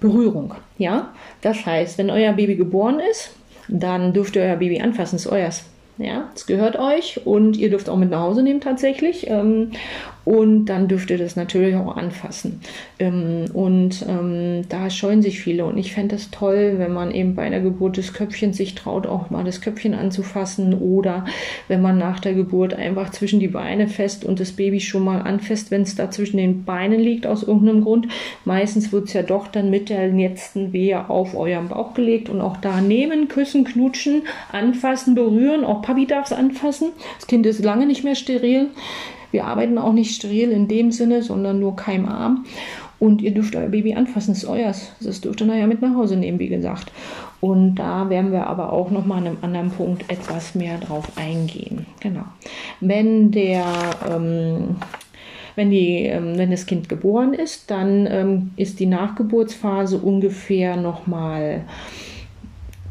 Berührung. 0.00 0.54
Ja, 0.78 1.14
das 1.42 1.64
heißt, 1.66 1.98
wenn 1.98 2.10
euer 2.10 2.32
Baby 2.32 2.56
geboren 2.56 3.00
ist, 3.00 3.34
dann 3.68 4.12
dürft 4.12 4.36
ihr 4.36 4.42
euer 4.42 4.56
Baby 4.56 4.80
anfassen, 4.80 5.16
es 5.16 5.26
ist 5.26 5.32
euers. 5.32 5.64
Ja, 5.98 6.30
es 6.34 6.46
gehört 6.46 6.78
euch 6.78 7.24
und 7.24 7.56
ihr 7.56 7.70
dürft 7.70 7.88
auch 7.88 7.96
mit 7.96 8.10
nach 8.10 8.20
Hause 8.20 8.42
nehmen 8.42 8.60
tatsächlich. 8.60 9.28
Ähm, 9.28 9.72
und 10.26 10.66
dann 10.66 10.88
dürft 10.88 11.10
ihr 11.10 11.18
das 11.18 11.36
natürlich 11.36 11.76
auch 11.76 11.96
anfassen. 11.96 12.60
Ähm, 12.98 13.44
und 13.54 14.04
ähm, 14.08 14.62
da 14.68 14.90
scheuen 14.90 15.22
sich 15.22 15.40
viele 15.40 15.64
und 15.64 15.78
ich 15.78 15.94
fände 15.94 16.16
es 16.16 16.32
toll, 16.32 16.74
wenn 16.78 16.92
man 16.92 17.12
eben 17.12 17.36
bei 17.36 17.42
einer 17.42 17.60
Geburt 17.60 17.96
des 17.96 18.12
Köpfchens 18.12 18.56
sich 18.56 18.74
traut, 18.74 19.06
auch 19.06 19.30
mal 19.30 19.44
das 19.44 19.60
Köpfchen 19.60 19.94
anzufassen 19.94 20.74
oder 20.74 21.24
wenn 21.68 21.80
man 21.80 21.96
nach 21.96 22.18
der 22.18 22.34
Geburt 22.34 22.74
einfach 22.74 23.10
zwischen 23.10 23.38
die 23.38 23.46
Beine 23.46 23.86
fest 23.86 24.24
und 24.24 24.40
das 24.40 24.50
Baby 24.50 24.80
schon 24.80 25.04
mal 25.04 25.22
anfasst, 25.22 25.70
wenn 25.70 25.82
es 25.82 25.94
da 25.94 26.10
zwischen 26.10 26.38
den 26.38 26.64
Beinen 26.64 26.98
liegt 26.98 27.24
aus 27.24 27.44
irgendeinem 27.44 27.84
Grund. 27.84 28.08
Meistens 28.44 28.90
wird 28.90 29.06
es 29.06 29.12
ja 29.12 29.22
doch 29.22 29.46
dann 29.46 29.70
mit 29.70 29.90
der 29.90 30.08
letzten 30.08 30.72
Wehe 30.72 31.08
auf 31.08 31.36
euren 31.36 31.68
Bauch 31.68 31.94
gelegt 31.94 32.28
und 32.28 32.40
auch 32.40 32.56
da 32.56 32.80
nehmen, 32.80 33.28
küssen, 33.28 33.62
knutschen, 33.62 34.22
anfassen, 34.50 35.14
berühren. 35.14 35.64
Auch 35.64 35.82
Papi 35.82 36.04
darf 36.04 36.26
es 36.26 36.36
anfassen. 36.36 36.88
Das 37.20 37.28
Kind 37.28 37.46
ist 37.46 37.64
lange 37.64 37.86
nicht 37.86 38.02
mehr 38.02 38.16
steril. 38.16 38.70
Wir 39.36 39.44
arbeiten 39.44 39.76
auch 39.76 39.92
nicht 39.92 40.14
steril 40.14 40.50
in 40.50 40.66
dem 40.66 40.90
Sinne, 40.90 41.22
sondern 41.22 41.60
nur 41.60 41.76
keimarm. 41.76 42.46
Und 42.98 43.20
ihr 43.20 43.34
dürft 43.34 43.54
euer 43.54 43.68
Baby 43.68 43.92
anfassen, 43.92 44.32
das 44.32 44.44
ist 44.44 44.48
euers. 44.48 44.92
Das 45.02 45.20
dürft 45.20 45.42
ihr 45.42 45.46
nachher 45.46 45.66
mit 45.66 45.82
nach 45.82 45.94
Hause 45.94 46.16
nehmen, 46.16 46.38
wie 46.38 46.48
gesagt. 46.48 46.90
Und 47.42 47.74
da 47.74 48.08
werden 48.08 48.32
wir 48.32 48.46
aber 48.46 48.72
auch 48.72 48.90
nochmal 48.90 49.18
an 49.18 49.26
einem 49.26 49.38
anderen 49.42 49.70
Punkt 49.72 50.10
etwas 50.10 50.54
mehr 50.54 50.78
drauf 50.78 51.06
eingehen. 51.16 51.84
Genau. 52.00 52.24
Wenn 52.80 53.30
der 53.30 53.66
ähm, 54.10 54.76
wenn, 55.54 55.68
die, 55.70 56.06
ähm, 56.06 56.38
wenn 56.38 56.50
das 56.50 56.64
Kind 56.64 56.88
geboren 56.88 57.34
ist, 57.34 57.70
dann 57.70 58.06
ähm, 58.10 58.52
ist 58.56 58.80
die 58.80 58.86
Nachgeburtsphase 58.86 59.98
ungefähr 59.98 60.76
nochmal 60.76 61.64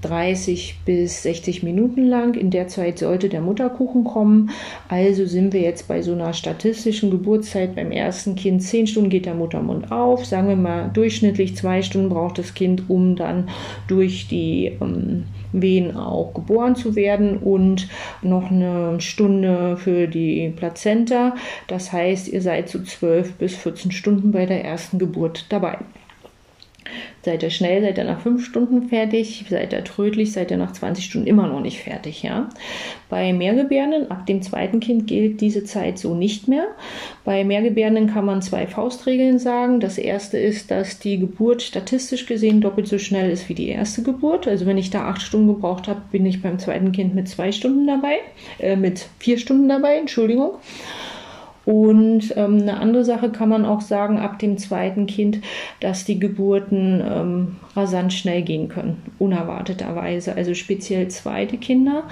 30 0.08 0.80
bis 0.86 1.24
60 1.24 1.64
Minuten 1.64 2.06
lang. 2.06 2.36
In 2.36 2.52
der 2.52 2.68
Zeit 2.68 3.00
sollte 3.00 3.30
der 3.30 3.42
Mutterkuchen 3.42 4.04
kommen. 4.04 4.52
Also 4.88 5.26
sind 5.26 5.54
wir 5.54 5.62
jetzt 5.62 5.88
bei 5.88 6.02
so 6.02 6.14
einer 6.14 6.34
statistischen 6.34 7.10
Geburtszeit 7.12 7.76
beim 7.76 7.92
ersten 7.92 8.36
Kind. 8.36 8.62
10 8.64 8.88
Stunden 8.88 9.10
geht 9.10 9.26
der 9.26 9.34
Muttermund 9.34 9.92
auf. 9.92 10.26
Sagen 10.26 10.48
wir 10.48 10.56
mal, 10.56 10.90
durchschnittlich 10.94 11.56
zwei 11.56 11.82
Stunden 11.82 12.10
braucht 12.10 12.38
das 12.38 12.54
Kind, 12.54 12.84
um 12.90 13.16
dann 13.16 13.50
durch 13.88 14.28
die 14.28 14.78
ähm, 14.82 15.24
Wehen 15.52 15.96
auch 15.96 16.34
geboren 16.34 16.76
zu 16.76 16.96
werden 16.96 17.38
und 17.38 17.88
noch 18.22 18.52
eine 18.52 19.00
Stunde 19.02 19.78
für 19.78 20.08
die 20.08 20.54
Plazenta. 20.56 21.36
Das 21.68 21.92
heißt, 21.92 22.28
ihr 22.28 22.42
seid 22.42 22.70
zu 22.70 22.80
so 22.80 22.84
12 22.84 23.34
bis 23.34 23.56
14 23.56 23.92
Stunden 23.92 24.32
bei 24.32 24.46
der 24.46 24.64
ersten 24.64 25.00
Geburt 25.00 25.46
dabei. 25.50 25.80
Seid 27.24 27.42
ihr 27.42 27.50
schnell, 27.50 27.82
seid 27.82 27.98
ihr 27.98 28.04
nach 28.04 28.22
fünf 28.22 28.46
Stunden 28.46 28.90
fertig, 28.90 29.46
seid 29.50 29.74
ihr 29.74 29.84
trödlich, 29.84 30.32
seid 30.32 30.52
ihr 30.52 30.58
nach 30.58 30.74
20 30.74 31.06
Stunden 31.06 31.28
immer 31.28 31.48
noch 31.48 31.60
nicht 31.60 31.80
fertig, 31.80 32.22
ja. 32.22 32.50
Bei 33.10 33.34
Mehrgebärenden, 33.34 34.12
ab 34.12 34.28
dem 34.28 34.42
zweiten 34.44 34.80
Kind 34.80 35.08
gilt 35.08 35.42
diese 35.42 35.64
Zeit 35.64 35.98
so 35.98 36.14
nicht 36.14 36.48
mehr. 36.48 36.68
Bei 37.24 37.44
Mehrgebärenden 37.44 38.08
kann 38.08 38.26
man 38.26 38.44
zwei 38.44 38.68
Faustregeln 38.68 39.40
sagen. 39.40 39.80
Das 39.80 39.98
erste 39.98 40.38
ist, 40.38 40.70
dass 40.70 41.00
die 41.00 41.20
Geburt 41.20 41.64
statistisch 41.64 42.28
gesehen 42.28 42.62
doppelt 42.62 42.88
so 42.88 43.00
schnell 43.00 43.32
ist 43.32 43.50
wie 43.50 43.56
die 43.56 43.70
erste 43.70 44.04
Geburt. 44.04 44.48
Also 44.48 44.66
wenn 44.68 44.78
ich 44.78 44.92
da 44.92 45.06
acht 45.06 45.22
Stunden 45.22 45.48
gebraucht 45.48 45.88
habe, 45.88 46.02
bin 46.12 46.26
ich 46.26 46.42
beim 46.42 46.60
zweiten 46.60 46.92
Kind 46.92 47.16
mit 47.16 47.28
zwei 47.28 47.52
Stunden 47.52 47.88
dabei, 47.88 48.20
äh, 48.60 48.76
mit 48.76 49.08
vier 49.20 49.40
Stunden 49.40 49.68
dabei, 49.68 49.98
Entschuldigung. 49.98 50.52
Und 51.66 52.36
ähm, 52.38 52.62
eine 52.62 52.80
andere 52.80 53.04
Sache 53.04 53.30
kann 53.30 53.50
man 53.50 53.66
auch 53.66 53.82
sagen, 53.82 54.20
ab 54.20 54.40
dem 54.40 54.58
zweiten 54.58 55.08
Kind, 55.08 55.40
dass 55.80 56.06
die 56.06 56.20
Geburten 56.20 57.02
ähm, 57.04 57.56
rasant 57.76 58.14
schnell 58.14 58.44
gehen 58.44 58.70
können, 58.70 59.02
unerwarteterweise. 59.18 60.36
Also 60.36 60.54
speziell 60.54 61.08
zweite 61.08 61.58
Kinder, 61.58 62.04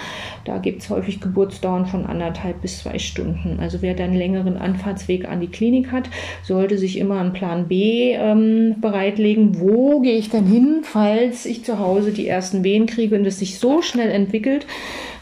da 0.46 0.58
gibt 0.58 0.82
es 0.82 0.90
häufig 0.90 1.22
Geburtsdauern 1.22 1.86
von 1.86 2.06
anderthalb 2.06 2.62
bis 2.62 2.80
zwei 2.80 2.98
Stunden. 2.98 3.60
Also 3.60 3.82
wer 3.82 3.94
dann 3.94 4.14
längeren 4.14 4.58
Anfahrtsweg 4.58 5.28
an 5.30 5.40
die 5.40 5.48
Klinik 5.48 5.92
hat, 5.92 6.10
sollte 6.44 6.78
sich 6.78 6.98
immer 6.98 7.20
einen 7.20 7.34
Plan 7.34 7.68
B 7.68 8.14
ähm, 8.14 8.76
bereitlegen. 8.82 9.60
Wo 9.60 10.02
gehe 10.02 10.18
ich 10.18 10.30
denn 10.30 10.48
hin, 10.48 10.80
falls 10.84 11.46
ich 11.46 11.64
zu 11.64 11.80
Hause 11.80 12.12
die 12.12 12.28
ersten 12.28 12.64
Wehen 12.64 12.88
kriege 12.88 13.16
und 13.16 13.26
es 13.26 13.40
sich 13.40 13.60
so 13.60 13.82
schnell 13.82 14.10
entwickelt, 14.10 14.66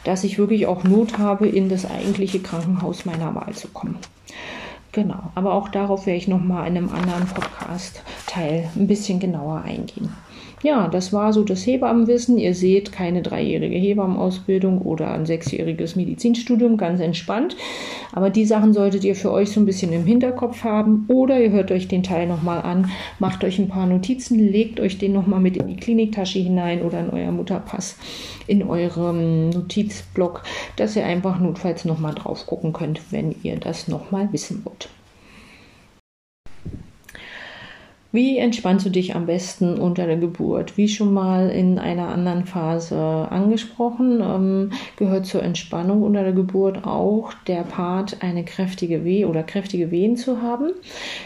dass 0.04 0.24
ich 0.24 0.38
wirklich 0.38 0.68
auch 0.68 0.84
Not 0.84 1.18
habe, 1.18 1.48
in 1.48 1.70
das 1.70 1.90
eigentliche 1.90 2.40
Krankenhaus 2.40 3.06
meiner 3.06 3.36
Wahl 3.36 3.54
zu 3.54 3.68
kommen. 3.68 3.98
Genau, 4.92 5.32
aber 5.36 5.54
auch 5.54 5.70
darauf 5.70 6.06
werde 6.06 6.18
ich 6.18 6.28
nochmal 6.28 6.68
in 6.68 6.78
einem 6.78 6.90
anderen 6.90 7.26
Podcast-Teil 7.28 8.70
ein 8.76 8.88
bisschen 8.88 9.20
genauer 9.20 9.62
eingehen. 9.62 10.14
Ja, 10.64 10.88
das 10.88 11.12
war 11.12 11.34
so 11.34 11.44
das 11.44 11.66
Hebammenwissen. 11.66 12.38
Ihr 12.38 12.54
seht 12.54 12.92
keine 12.92 13.24
dreijährige 13.24 13.78
Hebammenausbildung 13.78 14.80
oder 14.80 15.12
ein 15.12 15.26
sechsjähriges 15.26 15.96
Medizinstudium, 15.96 16.78
ganz 16.78 17.00
entspannt. 17.00 17.56
Aber 18.12 18.30
die 18.30 18.46
Sachen 18.46 18.74
solltet 18.74 19.04
ihr 19.04 19.16
für 19.16 19.32
euch 19.32 19.52
so 19.52 19.60
ein 19.60 19.66
bisschen 19.66 19.92
im 19.92 20.06
Hinterkopf 20.06 20.64
haben 20.64 21.06
oder 21.08 21.42
ihr 21.42 21.50
hört 21.50 21.72
euch 21.72 21.88
den 21.88 22.04
Teil 22.04 22.28
nochmal 22.28 22.62
an, 22.62 22.92
macht 23.18 23.44
euch 23.44 23.58
ein 23.58 23.70
paar 23.70 23.88
Notizen, 23.88 24.38
legt 24.38 24.80
euch 24.80 25.00
den 25.00 25.14
nochmal 25.14 25.40
mit 25.40 25.58
in 25.58 25.68
die 25.68 25.78
Kliniktasche 25.78 26.38
hinein 26.38 26.84
oder 26.84 27.00
in 27.00 27.10
euer 27.10 27.32
Mutterpass, 27.32 27.98
in 28.46 28.62
eurem 28.62 29.50
Notizblock, 29.50 30.44
dass 30.76 30.96
ihr 30.96 31.06
einfach 31.06 31.40
notfalls 31.40 31.86
nochmal 31.86 32.14
drauf 32.14 32.46
gucken 32.46 32.72
könnt, 32.72 33.12
wenn 33.12 33.34
ihr 33.42 33.56
das 33.56 33.88
nochmal 33.88 34.32
wissen 34.32 34.62
wollt. 34.64 34.90
Wie 38.14 38.38
entspannst 38.40 38.86
du 38.86 38.90
dich 38.90 39.16
am 39.16 39.26
besten 39.26 39.80
unter 39.80 40.06
der 40.06 40.18
Geburt? 40.18 40.78
Wie 40.78 40.90
schon 40.90 41.14
mal 41.14 41.50
in 41.50 41.80
einer 41.80 42.10
anderen 42.10 42.46
Phase 42.46 42.98
angesprochen, 42.98 44.22
ähm, 44.22 44.72
gehört 44.98 45.26
zur 45.26 45.44
Entspannung 45.44 46.04
unter 46.04 46.24
der 46.24 46.34
Geburt 46.34 46.86
auch 46.86 47.34
der 47.48 47.64
Part, 47.64 48.22
eine 48.22 48.44
kräftige 48.44 49.06
Weh 49.06 49.24
oder 49.24 49.44
kräftige 49.44 49.92
Wehen 49.92 50.18
zu 50.18 50.42
haben. 50.42 50.72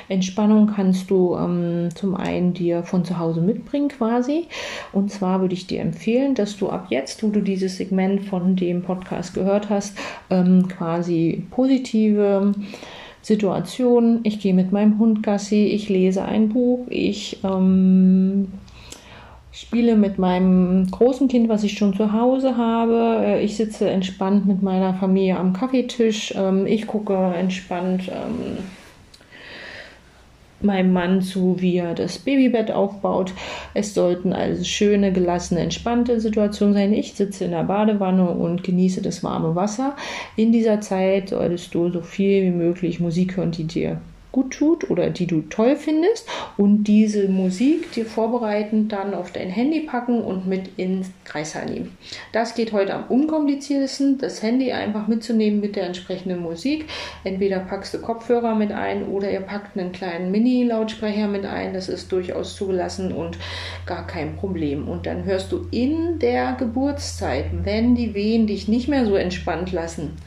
Entspannung 0.10 0.68
kannst 0.68 1.10
du 1.10 1.36
ähm, 1.36 1.90
zum 1.96 2.16
einen 2.16 2.54
dir 2.54 2.84
von 2.84 3.04
zu 3.04 3.18
Hause 3.18 3.42
mitbringen 3.42 3.88
quasi. 3.88 4.46
Und 4.94 5.12
zwar 5.12 5.42
würde 5.42 5.56
ich 5.56 5.66
dir 5.66 5.82
empfehlen, 5.82 6.36
dass 6.36 6.56
du 6.56 6.70
ab 6.70 6.88
jetzt, 6.90 7.24
wo 7.24 7.30
du 7.30 7.42
dieses 7.42 7.78
Segment 7.78 8.26
von 8.26 8.56
dem 8.56 8.84
Podcast 8.84 9.34
gehört 9.34 9.72
hast, 9.72 9.98
ähm, 10.30 10.68
quasi 10.68 11.48
positive 11.50 12.54
Situationen. 13.26 14.20
Ich 14.22 14.40
gehe 14.40 14.54
mit 14.54 14.72
meinem 14.72 15.00
Hund 15.00 15.24
Gassi, 15.24 15.66
ich 15.66 15.90
lese 15.90 16.24
ein 16.24 16.50
Buch, 16.50 16.86
ich 16.90 17.40
ähm, 17.44 18.50
spiele 19.52 19.96
mit 19.96 20.20
meinem 20.20 20.86
großen 20.92 21.28
Kind, 21.28 21.50
was 21.50 21.64
ich 21.64 21.76
schon 21.76 21.96
zu 21.96 22.14
Hause 22.14 22.56
habe. 22.56 23.24
Äh, 23.26 23.44
ich 23.44 23.58
sitze 23.58 23.90
entspannt 23.90 24.46
mit 24.46 24.62
meiner 24.62 24.94
Familie 24.94 25.40
am 25.40 25.54
Kaffeetisch. 25.54 26.36
Ähm, 26.38 26.68
ich 26.68 26.86
gucke 26.86 27.16
entspannt. 27.16 28.12
Meinem 30.62 30.94
Mann 30.94 31.22
zu, 31.22 31.58
wie 31.60 31.78
er 31.78 31.94
das 31.94 32.18
Babybett 32.18 32.72
aufbaut. 32.72 33.34
Es 33.74 33.94
sollten 33.94 34.34
also 34.34 34.64
schöne, 34.64 35.12
gelassene, 35.12 35.62
entspannte 35.62 36.20
Situationen 36.20 36.74
sein. 36.74 36.94
Ich 36.94 37.14
sitze 37.14 37.46
in 37.46 37.52
der 37.52 37.64
Badewanne 37.64 38.30
und 38.30 38.64
genieße 38.64 39.02
das 39.02 39.24
warme 39.24 39.56
Wasser. 39.56 39.96
In 40.36 40.52
dieser 40.52 40.82
Zeit 40.82 41.30
solltest 41.30 41.74
du 41.76 41.90
so 41.90 42.02
viel 42.02 42.44
wie 42.44 42.56
möglich 42.56 43.00
Musik 43.00 43.38
hören, 43.38 43.52
die 43.52 43.66
dir 43.66 44.02
gut 44.36 44.52
tut 44.52 44.90
oder 44.90 45.10
die 45.10 45.28
du 45.28 45.44
toll 45.44 45.78
findest 45.78 46.28
und 46.58 46.84
diese 46.84 47.30
Musik 47.30 47.94
dir 47.94 48.06
vorbereitend 48.06 48.92
dann 48.92 49.14
auf 49.14 49.32
dein 49.32 49.50
Handy 49.50 49.80
packen 49.80 50.22
und 50.22 50.46
mit 50.46 50.78
ins 50.78 51.08
Kreissaal 51.24 51.68
nehmen. 51.68 51.98
Das 52.34 52.54
geht 52.54 52.74
heute 52.74 52.94
am 52.96 53.06
unkompliziertesten, 53.08 54.18
das 54.18 54.44
Handy 54.44 54.74
einfach 54.74 55.08
mitzunehmen 55.08 55.62
mit 55.62 55.78
der 55.78 55.86
entsprechenden 55.86 56.42
Musik. 56.42 56.84
Entweder 57.24 57.60
packst 57.60 57.94
du 57.94 58.02
Kopfhörer 58.02 58.56
mit 58.56 58.74
ein 58.74 59.06
oder 59.08 59.32
ihr 59.32 59.40
packt 59.40 59.78
einen 59.78 59.94
kleinen 59.94 60.32
Mini-Lautsprecher 60.32 61.30
mit 61.30 61.46
ein. 61.46 61.74
Das 61.74 61.88
ist 61.88 62.12
durchaus 62.12 62.58
zugelassen 62.58 63.14
und 63.14 63.38
gar 63.86 64.06
kein 64.06 64.36
Problem. 64.36 64.90
Und 64.90 65.06
dann 65.06 65.24
hörst 65.24 65.54
du 65.54 65.66
in 65.72 66.20
der 66.20 66.58
Geburtszeit, 66.60 67.46
wenn 67.64 67.96
die 67.96 68.14
Wehen 68.14 68.48
dich 68.48 68.68
nicht 68.68 68.90
mehr 68.90 69.06
so 69.06 69.16
entspannt 69.16 69.72
lassen, 69.72 70.18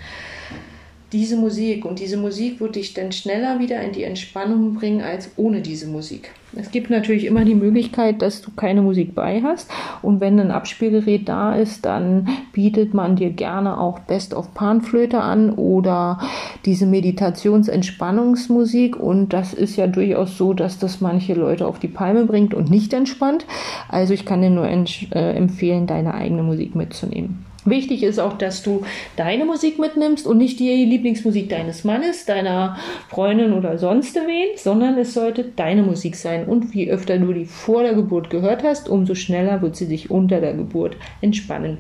diese 1.12 1.36
Musik 1.36 1.84
und 1.86 2.00
diese 2.00 2.18
Musik 2.18 2.60
wird 2.60 2.76
dich 2.76 2.92
dann 2.92 3.12
schneller 3.12 3.58
wieder 3.58 3.80
in 3.80 3.92
die 3.92 4.04
Entspannung 4.04 4.74
bringen 4.74 5.00
als 5.00 5.30
ohne 5.36 5.62
diese 5.62 5.86
Musik. 5.86 6.34
Es 6.54 6.70
gibt 6.70 6.90
natürlich 6.90 7.24
immer 7.24 7.44
die 7.44 7.54
Möglichkeit, 7.54 8.22
dass 8.22 8.42
du 8.42 8.50
keine 8.50 8.82
Musik 8.82 9.14
bei 9.14 9.40
hast 9.42 9.70
und 10.02 10.20
wenn 10.20 10.40
ein 10.40 10.50
Abspielgerät 10.50 11.28
da 11.28 11.54
ist, 11.54 11.86
dann 11.86 12.28
bietet 12.52 12.94
man 12.94 13.14
dir 13.16 13.30
gerne 13.30 13.78
auch 13.78 13.98
Best 14.00 14.34
of 14.34 14.52
Panflöte 14.54 15.20
an 15.20 15.50
oder 15.50 16.18
diese 16.64 16.86
Meditations-Entspannungsmusik 16.86 18.96
und 18.96 19.32
das 19.32 19.54
ist 19.54 19.76
ja 19.76 19.86
durchaus 19.86 20.36
so, 20.36 20.54
dass 20.54 20.78
das 20.78 21.00
manche 21.00 21.34
Leute 21.34 21.66
auf 21.66 21.78
die 21.78 21.88
Palme 21.88 22.26
bringt 22.26 22.54
und 22.54 22.70
nicht 22.70 22.92
entspannt. 22.92 23.46
Also 23.88 24.12
ich 24.14 24.26
kann 24.26 24.42
dir 24.42 24.50
nur 24.50 24.66
äh, 24.66 25.36
empfehlen, 25.36 25.86
deine 25.86 26.14
eigene 26.14 26.42
Musik 26.42 26.74
mitzunehmen. 26.74 27.47
Wichtig 27.64 28.02
ist 28.02 28.18
auch, 28.18 28.38
dass 28.38 28.62
du 28.62 28.84
deine 29.16 29.44
Musik 29.44 29.78
mitnimmst 29.78 30.26
und 30.26 30.38
nicht 30.38 30.60
die 30.60 30.84
Lieblingsmusik 30.84 31.48
deines 31.48 31.84
Mannes, 31.84 32.24
deiner 32.24 32.78
Freundin 33.08 33.52
oder 33.52 33.78
sonst 33.78 34.14
wen, 34.14 34.56
sondern 34.56 34.96
es 34.96 35.12
sollte 35.14 35.44
deine 35.44 35.82
Musik 35.82 36.16
sein. 36.16 36.46
Und 36.46 36.72
wie 36.72 36.90
öfter 36.90 37.18
du 37.18 37.32
die 37.32 37.46
vor 37.46 37.82
der 37.82 37.94
Geburt 37.94 38.30
gehört 38.30 38.62
hast, 38.62 38.88
umso 38.88 39.14
schneller 39.14 39.60
wird 39.60 39.76
sie 39.76 39.86
sich 39.86 40.10
unter 40.10 40.40
der 40.40 40.54
Geburt 40.54 40.96
entspannen. 41.20 41.78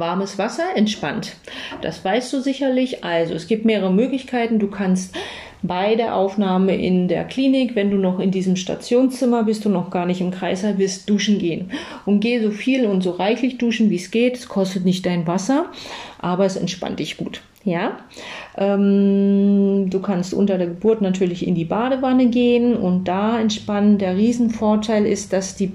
Warmes 0.00 0.38
Wasser 0.38 0.74
entspannt. 0.74 1.36
Das 1.82 2.04
weißt 2.04 2.32
du 2.32 2.40
sicherlich. 2.40 3.04
Also 3.04 3.34
es 3.34 3.46
gibt 3.46 3.64
mehrere 3.64 3.92
Möglichkeiten. 3.92 4.58
Du 4.58 4.68
kannst 4.68 5.14
bei 5.62 5.94
der 5.94 6.16
Aufnahme 6.16 6.74
in 6.76 7.08
der 7.08 7.24
Klinik, 7.24 7.76
wenn 7.76 7.90
du 7.90 7.98
noch 7.98 8.18
in 8.18 8.30
diesem 8.30 8.56
Stationszimmer 8.56 9.44
bist 9.44 9.66
und 9.66 9.72
noch 9.72 9.90
gar 9.90 10.06
nicht 10.06 10.20
im 10.20 10.30
Kreißsaal 10.30 10.74
bist, 10.74 11.08
duschen 11.08 11.38
gehen. 11.38 11.70
Und 12.06 12.20
geh 12.20 12.40
so 12.40 12.50
viel 12.50 12.86
und 12.86 13.02
so 13.02 13.10
reichlich 13.10 13.58
duschen, 13.58 13.90
wie 13.90 13.96
es 13.96 14.10
geht. 14.10 14.36
Es 14.36 14.48
kostet 14.48 14.84
nicht 14.84 15.04
dein 15.04 15.26
Wasser, 15.26 15.66
aber 16.18 16.46
es 16.46 16.56
entspannt 16.56 16.98
dich 16.98 17.16
gut. 17.16 17.42
Ja, 17.62 17.98
ähm, 18.56 19.90
du 19.90 20.00
kannst 20.00 20.32
unter 20.32 20.56
der 20.56 20.68
Geburt 20.68 21.02
natürlich 21.02 21.46
in 21.46 21.54
die 21.54 21.66
Badewanne 21.66 22.28
gehen 22.28 22.74
und 22.74 23.04
da 23.04 23.38
entspannen. 23.38 23.98
Der 23.98 24.16
Riesenvorteil 24.16 25.04
ist, 25.04 25.34
dass 25.34 25.56
die 25.56 25.72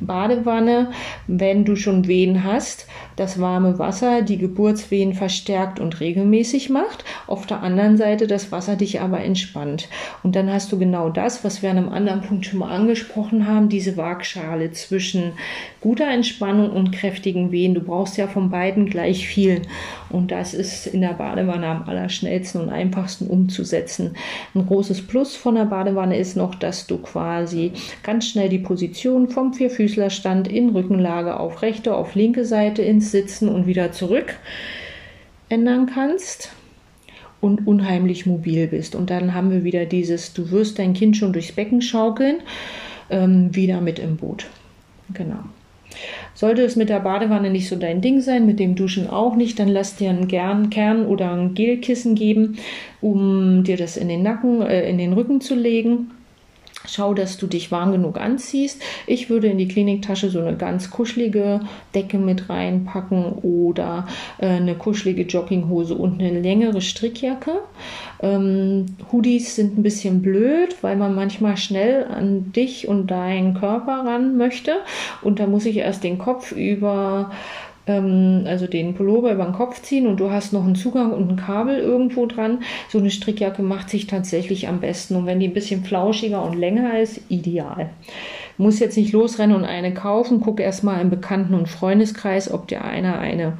Badewanne, 0.00 0.90
wenn 1.26 1.64
du 1.64 1.76
schon 1.76 2.06
Wehen 2.06 2.44
hast, 2.44 2.86
das 3.22 3.40
warme 3.40 3.78
Wasser 3.78 4.22
die 4.22 4.36
Geburtswehen 4.36 5.14
verstärkt 5.14 5.78
und 5.78 6.00
regelmäßig 6.00 6.70
macht. 6.70 7.04
Auf 7.28 7.46
der 7.46 7.62
anderen 7.62 7.96
Seite 7.96 8.26
das 8.26 8.50
Wasser 8.50 8.74
dich 8.74 9.00
aber 9.00 9.20
entspannt. 9.20 9.88
Und 10.24 10.34
dann 10.34 10.52
hast 10.52 10.72
du 10.72 10.78
genau 10.78 11.08
das, 11.08 11.44
was 11.44 11.62
wir 11.62 11.70
an 11.70 11.78
einem 11.78 11.88
anderen 11.90 12.22
Punkt 12.22 12.46
schon 12.46 12.58
mal 12.58 12.74
angesprochen 12.74 13.46
haben, 13.46 13.68
diese 13.68 13.96
Waagschale 13.96 14.72
zwischen 14.72 15.34
guter 15.80 16.08
Entspannung 16.08 16.70
und 16.70 16.90
kräftigen 16.90 17.52
Wehen. 17.52 17.74
Du 17.74 17.80
brauchst 17.80 18.16
ja 18.16 18.26
von 18.26 18.50
beiden 18.50 18.86
gleich 18.86 19.28
viel. 19.28 19.62
Und 20.10 20.32
das 20.32 20.52
ist 20.52 20.88
in 20.88 21.00
der 21.00 21.14
Badewanne 21.14 21.66
am 21.66 21.84
allerschnellsten 21.84 22.60
und 22.60 22.70
einfachsten 22.70 23.28
umzusetzen. 23.28 24.16
Ein 24.54 24.66
großes 24.66 25.06
Plus 25.06 25.36
von 25.36 25.54
der 25.54 25.66
Badewanne 25.66 26.18
ist 26.18 26.36
noch, 26.36 26.56
dass 26.56 26.88
du 26.88 26.98
quasi 26.98 27.72
ganz 28.02 28.26
schnell 28.26 28.48
die 28.48 28.58
Position 28.58 29.28
vom 29.28 29.54
Vierfüßlerstand 29.54 30.48
in 30.48 30.70
Rückenlage 30.70 31.38
auf 31.38 31.62
rechte, 31.62 31.94
auf 31.94 32.16
linke 32.16 32.44
Seite 32.44 32.82
ins 32.82 33.11
Sitzen 33.12 33.48
und 33.48 33.66
wieder 33.66 33.92
zurück 33.92 34.34
ändern 35.48 35.86
kannst 35.86 36.50
und 37.40 37.66
unheimlich 37.66 38.26
mobil 38.26 38.66
bist. 38.68 38.94
Und 38.94 39.10
dann 39.10 39.34
haben 39.34 39.50
wir 39.50 39.64
wieder 39.64 39.84
dieses, 39.84 40.32
du 40.32 40.50
wirst 40.50 40.78
dein 40.78 40.94
Kind 40.94 41.16
schon 41.16 41.32
durchs 41.32 41.52
Becken 41.52 41.82
schaukeln, 41.82 42.36
ähm, 43.10 43.54
wieder 43.54 43.80
mit 43.80 43.98
im 43.98 44.16
Boot. 44.16 44.46
Genau. 45.12 45.40
Sollte 46.34 46.62
es 46.62 46.74
mit 46.74 46.88
der 46.88 47.00
Badewanne 47.00 47.50
nicht 47.50 47.68
so 47.68 47.76
dein 47.76 48.00
Ding 48.00 48.22
sein, 48.22 48.46
mit 48.46 48.58
dem 48.58 48.74
Duschen 48.74 49.10
auch 49.10 49.36
nicht, 49.36 49.58
dann 49.58 49.68
lass 49.68 49.96
dir 49.96 50.08
einen 50.08 50.26
Gern 50.26 50.70
Kern 50.70 51.04
oder 51.04 51.32
ein 51.32 51.54
Gelkissen 51.54 52.14
geben, 52.14 52.56
um 53.02 53.62
dir 53.64 53.76
das 53.76 53.98
in 53.98 54.08
den 54.08 54.22
Nacken, 54.22 54.62
äh, 54.62 54.88
in 54.88 54.96
den 54.96 55.12
Rücken 55.12 55.42
zu 55.42 55.54
legen 55.54 56.10
Schau, 56.86 57.14
dass 57.14 57.36
du 57.36 57.46
dich 57.46 57.70
warm 57.70 57.92
genug 57.92 58.20
anziehst. 58.20 58.82
Ich 59.06 59.30
würde 59.30 59.46
in 59.48 59.58
die 59.58 59.68
Kliniktasche 59.68 60.30
so 60.30 60.40
eine 60.40 60.56
ganz 60.56 60.90
kuschelige 60.90 61.60
Decke 61.94 62.18
mit 62.18 62.48
reinpacken 62.48 63.32
oder 63.42 64.06
äh, 64.38 64.46
eine 64.46 64.74
kuschelige 64.74 65.22
Jogginghose 65.22 65.94
und 65.94 66.20
eine 66.20 66.40
längere 66.40 66.80
Strickjacke. 66.80 67.60
Ähm, 68.20 68.86
Hoodies 69.10 69.54
sind 69.54 69.78
ein 69.78 69.82
bisschen 69.82 70.22
blöd, 70.22 70.76
weil 70.82 70.96
man 70.96 71.14
manchmal 71.14 71.56
schnell 71.56 72.04
an 72.04 72.52
dich 72.52 72.88
und 72.88 73.10
deinen 73.10 73.54
Körper 73.54 74.04
ran 74.04 74.36
möchte. 74.36 74.76
Und 75.22 75.38
da 75.38 75.46
muss 75.46 75.66
ich 75.66 75.76
erst 75.76 76.02
den 76.02 76.18
Kopf 76.18 76.52
über 76.52 77.30
ähm, 77.86 78.44
also 78.46 78.66
den 78.66 78.94
Pullover 78.94 79.32
über 79.32 79.44
den 79.44 79.54
Kopf 79.54 79.82
ziehen 79.82 80.06
und 80.06 80.20
du 80.20 80.30
hast 80.30 80.52
noch 80.52 80.64
einen 80.64 80.74
Zugang 80.74 81.12
und 81.12 81.30
ein 81.30 81.36
Kabel 81.36 81.78
irgendwo 81.78 82.26
dran. 82.26 82.62
So 82.88 82.98
eine 82.98 83.10
Strickjacke 83.10 83.62
macht 83.62 83.90
sich 83.90 84.06
tatsächlich 84.06 84.68
am 84.68 84.80
besten. 84.80 85.16
Und 85.16 85.26
wenn 85.26 85.40
die 85.40 85.48
ein 85.48 85.54
bisschen 85.54 85.84
flauschiger 85.84 86.44
und 86.44 86.58
länger 86.58 86.98
ist, 86.98 87.20
ideal. 87.28 87.90
Muss 88.58 88.78
jetzt 88.78 88.96
nicht 88.96 89.12
losrennen 89.12 89.56
und 89.56 89.64
eine 89.64 89.94
kaufen. 89.94 90.40
Guck 90.40 90.60
erstmal 90.60 91.00
im 91.00 91.10
Bekannten- 91.10 91.54
und 91.54 91.68
Freundeskreis, 91.68 92.52
ob 92.52 92.68
dir 92.68 92.84
einer 92.84 93.18
eine 93.18 93.54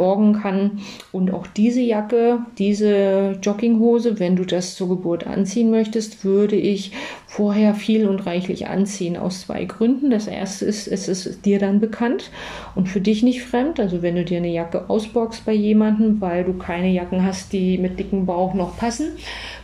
borgen 0.00 0.32
kann. 0.32 0.80
Und 1.12 1.30
auch 1.30 1.46
diese 1.46 1.82
Jacke, 1.82 2.38
diese 2.56 3.38
Jogginghose, 3.42 4.18
wenn 4.18 4.34
du 4.34 4.46
das 4.46 4.74
zur 4.74 4.88
Geburt 4.88 5.26
anziehen 5.26 5.70
möchtest, 5.70 6.24
würde 6.24 6.56
ich 6.56 6.92
vorher 7.26 7.74
viel 7.74 8.08
und 8.08 8.24
reichlich 8.24 8.66
anziehen 8.68 9.18
aus 9.18 9.42
zwei 9.42 9.66
Gründen. 9.66 10.08
Das 10.08 10.26
erste 10.26 10.64
ist, 10.64 10.88
es 10.88 11.06
ist 11.06 11.44
dir 11.44 11.58
dann 11.58 11.80
bekannt 11.80 12.30
und 12.74 12.88
für 12.88 13.02
dich 13.02 13.22
nicht 13.22 13.42
fremd. 13.42 13.78
Also 13.78 14.00
wenn 14.00 14.16
du 14.16 14.24
dir 14.24 14.38
eine 14.38 14.48
Jacke 14.48 14.88
ausborgst 14.88 15.44
bei 15.44 15.52
jemandem, 15.52 16.18
weil 16.22 16.44
du 16.44 16.54
keine 16.54 16.90
Jacken 16.90 17.22
hast, 17.22 17.52
die 17.52 17.76
mit 17.76 17.98
dickem 17.98 18.24
Bauch 18.24 18.54
noch 18.54 18.78
passen, 18.78 19.08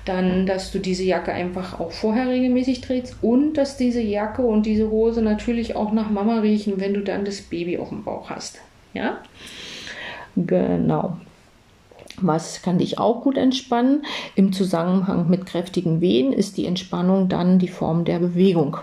dann, 0.04 0.44
dass 0.44 0.70
du 0.70 0.78
diese 0.78 1.04
Jacke 1.04 1.32
einfach 1.32 1.80
auch 1.80 1.92
vorher 1.92 2.28
regelmäßig 2.28 2.82
trägst 2.82 3.16
und 3.22 3.54
dass 3.54 3.78
diese 3.78 4.02
Jacke 4.02 4.42
und 4.42 4.66
diese 4.66 4.90
Hose 4.90 5.22
natürlich 5.22 5.76
auch 5.76 5.92
nach 5.92 6.10
Mama 6.10 6.40
riechen, 6.40 6.74
wenn 6.76 6.92
du 6.92 7.00
dann 7.00 7.24
das 7.24 7.40
Baby 7.40 7.78
auf 7.78 7.88
dem 7.88 8.04
Bauch 8.04 8.28
hast. 8.28 8.60
Ja? 8.92 9.22
Genau. 10.36 11.16
Was 12.18 12.62
kann 12.62 12.78
dich 12.78 12.98
auch 12.98 13.22
gut 13.22 13.36
entspannen? 13.36 14.04
Im 14.34 14.52
Zusammenhang 14.52 15.28
mit 15.28 15.44
kräftigen 15.44 16.00
Wehen 16.00 16.32
ist 16.32 16.56
die 16.56 16.64
Entspannung 16.64 17.28
dann 17.28 17.58
die 17.58 17.68
Form 17.68 18.04
der 18.04 18.18
Bewegung. 18.18 18.78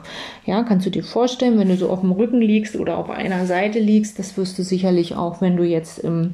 Ja, 0.46 0.64
kannst 0.64 0.86
du 0.86 0.92
dir 0.92 1.04
vorstellen, 1.04 1.58
wenn 1.58 1.70
du 1.70 1.78
so 1.78 1.90
auf 1.90 2.02
dem 2.02 2.12
Rücken 2.12 2.42
liegst 2.42 2.76
oder 2.76 2.98
auf 2.98 3.10
einer 3.10 3.46
Seite 3.48 3.80
liegst, 3.80 4.20
das 4.20 4.38
wirst 4.38 4.60
du 4.60 4.64
sicherlich 4.64 5.16
auch, 5.16 5.42
wenn 5.42 5.58
du 5.58 5.64
jetzt 5.64 6.00
im 6.00 6.34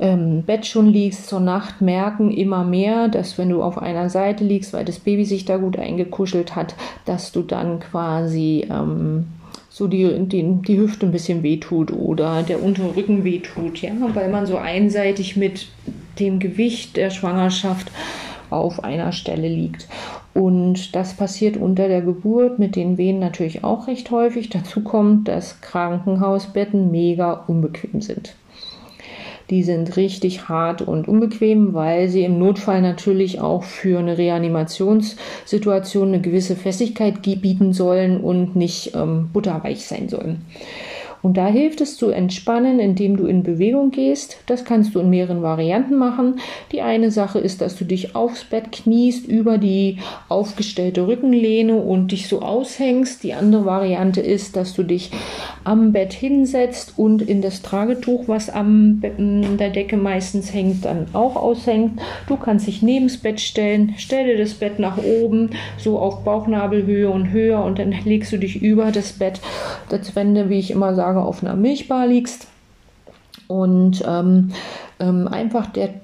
ähm, 0.00 0.42
Bett 0.42 0.66
schon 0.66 0.86
liegst 0.86 1.28
zur 1.28 1.40
Nacht, 1.40 1.80
merken 1.80 2.32
immer 2.32 2.64
mehr, 2.64 3.08
dass 3.08 3.38
wenn 3.38 3.50
du 3.50 3.62
auf 3.62 3.78
einer 3.78 4.10
Seite 4.10 4.44
liegst, 4.44 4.72
weil 4.72 4.84
das 4.84 4.98
Baby 4.98 5.24
sich 5.24 5.44
da 5.44 5.56
gut 5.56 5.78
eingekuschelt 5.78 6.56
hat, 6.56 6.74
dass 7.04 7.30
du 7.30 7.42
dann 7.42 7.78
quasi 7.80 8.66
ähm, 8.70 9.26
so 9.78 9.86
die, 9.86 10.26
die, 10.26 10.42
die 10.66 10.76
Hüfte 10.76 11.06
ein 11.06 11.12
bisschen 11.12 11.44
wehtut 11.44 11.92
oder 11.92 12.42
der 12.42 12.60
untere 12.60 12.96
Rücken 12.96 13.22
wehtut, 13.22 13.80
ja, 13.80 13.92
weil 14.12 14.28
man 14.28 14.44
so 14.44 14.56
einseitig 14.56 15.36
mit 15.36 15.68
dem 16.18 16.40
Gewicht 16.40 16.96
der 16.96 17.10
Schwangerschaft 17.10 17.92
auf 18.50 18.82
einer 18.82 19.12
Stelle 19.12 19.46
liegt. 19.46 19.86
Und 20.34 20.96
das 20.96 21.14
passiert 21.14 21.56
unter 21.56 21.86
der 21.86 22.02
Geburt 22.02 22.58
mit 22.58 22.74
den 22.74 22.98
Wehen 22.98 23.20
natürlich 23.20 23.62
auch 23.62 23.86
recht 23.86 24.10
häufig. 24.10 24.50
Dazu 24.50 24.82
kommt, 24.82 25.28
dass 25.28 25.60
Krankenhausbetten 25.60 26.90
mega 26.90 27.44
unbequem 27.46 28.00
sind. 28.00 28.34
Die 29.50 29.62
sind 29.62 29.96
richtig 29.96 30.48
hart 30.48 30.82
und 30.82 31.08
unbequem, 31.08 31.72
weil 31.72 32.08
sie 32.08 32.22
im 32.24 32.38
Notfall 32.38 32.82
natürlich 32.82 33.40
auch 33.40 33.62
für 33.62 33.98
eine 33.98 34.18
Reanimationssituation 34.18 36.08
eine 36.08 36.20
gewisse 36.20 36.54
Festigkeit 36.54 37.22
bieten 37.22 37.72
sollen 37.72 38.20
und 38.20 38.56
nicht 38.56 38.94
ähm, 38.94 39.30
butterweich 39.32 39.86
sein 39.86 40.08
sollen. 40.08 40.44
Und 41.22 41.36
da 41.36 41.46
hilft 41.46 41.80
es 41.80 41.96
zu 41.96 42.10
entspannen, 42.10 42.78
indem 42.78 43.16
du 43.16 43.26
in 43.26 43.42
Bewegung 43.42 43.90
gehst. 43.90 44.38
Das 44.46 44.64
kannst 44.64 44.94
du 44.94 45.00
in 45.00 45.10
mehreren 45.10 45.42
Varianten 45.42 45.96
machen. 45.96 46.40
Die 46.72 46.82
eine 46.82 47.10
Sache 47.10 47.38
ist, 47.38 47.60
dass 47.60 47.76
du 47.76 47.84
dich 47.84 48.14
aufs 48.14 48.44
Bett 48.44 48.72
kniest, 48.72 49.26
über 49.26 49.58
die 49.58 49.98
aufgestellte 50.28 51.06
Rückenlehne 51.06 51.76
und 51.76 52.12
dich 52.12 52.28
so 52.28 52.42
aushängst. 52.42 53.22
Die 53.22 53.34
andere 53.34 53.64
Variante 53.64 54.20
ist, 54.20 54.56
dass 54.56 54.74
du 54.74 54.82
dich 54.82 55.10
am 55.64 55.92
Bett 55.92 56.12
hinsetzt 56.12 56.94
und 56.96 57.22
in 57.22 57.42
das 57.42 57.62
Tragetuch, 57.62 58.28
was 58.28 58.48
am 58.48 59.00
der 59.00 59.70
Decke 59.70 59.96
meistens 59.96 60.54
hängt, 60.54 60.84
dann 60.84 61.06
auch 61.12 61.36
aushängt. 61.36 62.00
Du 62.26 62.36
kannst 62.36 62.66
dich 62.66 62.82
neben 62.82 63.08
das 63.08 63.18
Bett 63.18 63.40
stellen, 63.40 63.94
stell 63.96 64.26
dir 64.26 64.38
das 64.38 64.54
Bett 64.54 64.78
nach 64.78 64.98
oben, 64.98 65.50
so 65.76 65.98
auf 65.98 66.24
Bauchnabelhöhe 66.24 67.10
und 67.10 67.30
höher 67.30 67.64
und 67.64 67.78
dann 67.78 67.92
legst 68.04 68.32
du 68.32 68.38
dich 68.38 68.62
über 68.62 68.92
das 68.92 69.12
Bett. 69.12 69.40
Das 69.88 70.14
Wände, 70.16 70.48
wie 70.48 70.58
ich 70.58 70.70
immer 70.70 70.94
sage, 70.94 71.07
Tage 71.08 71.22
auf 71.22 71.42
einer 71.42 71.56
Milchbar 71.56 72.06
liegst 72.06 72.48
und 73.46 74.04
ähm, 74.06 74.50
ähm, 75.00 75.26
einfach 75.26 75.66
der 75.66 75.94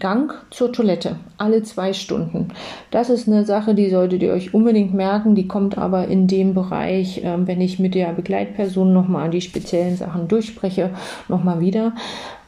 Gang 0.00 0.32
zur 0.50 0.72
Toilette 0.72 1.16
alle 1.36 1.62
zwei 1.62 1.92
Stunden. 1.92 2.48
Das 2.90 3.10
ist 3.10 3.28
eine 3.28 3.44
Sache, 3.44 3.74
die 3.74 3.90
solltet 3.90 4.22
ihr 4.22 4.32
euch 4.32 4.54
unbedingt 4.54 4.92
merken. 4.94 5.34
Die 5.34 5.46
kommt 5.46 5.76
aber 5.76 6.08
in 6.08 6.26
dem 6.26 6.54
Bereich, 6.54 7.20
ähm, 7.22 7.46
wenn 7.46 7.60
ich 7.60 7.78
mit 7.78 7.94
der 7.94 8.12
Begleitperson 8.12 8.92
nochmal 8.92 9.30
die 9.30 9.42
speziellen 9.42 9.96
Sachen 9.96 10.26
durchspreche, 10.26 10.90
nochmal 11.28 11.60
wieder. 11.60 11.92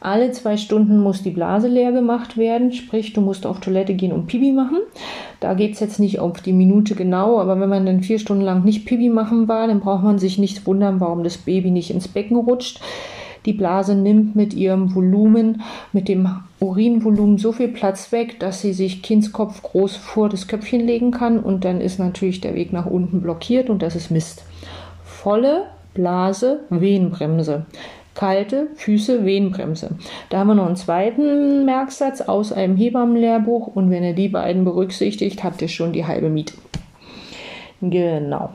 Alle 0.07 0.30
zwei 0.30 0.57
Stunden 0.57 1.00
muss 1.00 1.24
die 1.24 1.32
Blase 1.32 1.66
leer 1.66 1.90
gemacht 1.90 2.36
werden, 2.36 2.70
sprich, 2.70 3.12
du 3.12 3.20
musst 3.20 3.44
auf 3.44 3.59
Toilette 3.59 3.94
gehen 3.94 4.12
und 4.12 4.28
Pipi 4.28 4.52
machen. 4.52 4.78
Da 5.40 5.54
geht 5.54 5.74
es 5.74 5.80
jetzt 5.80 5.98
nicht 5.98 6.20
auf 6.20 6.40
die 6.40 6.52
Minute 6.52 6.94
genau, 6.94 7.40
aber 7.40 7.59
wenn 7.59 7.68
man 7.68 7.86
dann 7.86 8.02
vier 8.02 8.20
Stunden 8.20 8.44
lang 8.44 8.62
nicht 8.62 8.86
Pipi 8.86 9.09
machen 9.09 9.48
war, 9.48 9.66
dann 9.66 9.80
braucht 9.80 10.04
man 10.04 10.20
sich 10.20 10.38
nicht 10.38 10.64
wundern, 10.64 11.00
warum 11.00 11.24
das 11.24 11.38
Baby 11.38 11.72
nicht 11.72 11.90
ins 11.90 12.07
Becken 12.07 12.36
rutscht. 12.36 12.80
Die 13.46 13.52
Blase 13.52 13.96
nimmt 13.96 14.36
mit 14.36 14.54
ihrem 14.54 14.94
Volumen, 14.94 15.62
mit 15.92 16.07
dem 16.07 16.28
Urinvolumen 16.61 17.38
so 17.38 17.50
viel 17.50 17.66
Platz 17.66 18.12
weg, 18.12 18.38
dass 18.38 18.61
sie 18.61 18.74
sich 18.74 19.02
Kindskopf 19.02 19.61
groß 19.61 19.96
vor 19.96 20.28
das 20.28 20.46
Köpfchen 20.46 20.86
legen 20.86 21.11
kann 21.11 21.40
und 21.40 21.64
dann 21.64 21.80
ist 21.80 21.98
natürlich 21.98 22.40
der 22.40 22.54
Weg 22.54 22.72
nach 22.72 22.86
unten 22.86 23.22
blockiert 23.22 23.68
und 23.68 23.82
das 23.82 23.96
ist 23.96 24.12
Mist. 24.12 24.44
Volle 25.02 25.64
Blase, 25.94 26.61
Wehenbremse. 26.70 27.66
Kalte 28.16 28.68
Füße, 28.76 29.26
Wehenbremse. 29.26 29.90
Da 30.30 30.38
haben 30.38 30.48
wir 30.48 30.54
noch 30.54 30.66
einen 30.66 30.76
zweiten 30.76 31.66
Merksatz 31.66 32.22
aus 32.22 32.50
einem 32.50 32.74
Hebammenlehrbuch 32.74 33.66
und 33.66 33.90
wenn 33.90 34.02
ihr 34.02 34.14
die 34.14 34.30
beiden 34.30 34.64
berücksichtigt, 34.64 35.44
habt 35.44 35.60
ihr 35.60 35.68
schon 35.68 35.92
die 35.92 36.06
halbe 36.06 36.30
Miete. 36.30 36.54
Genau. 37.82 38.50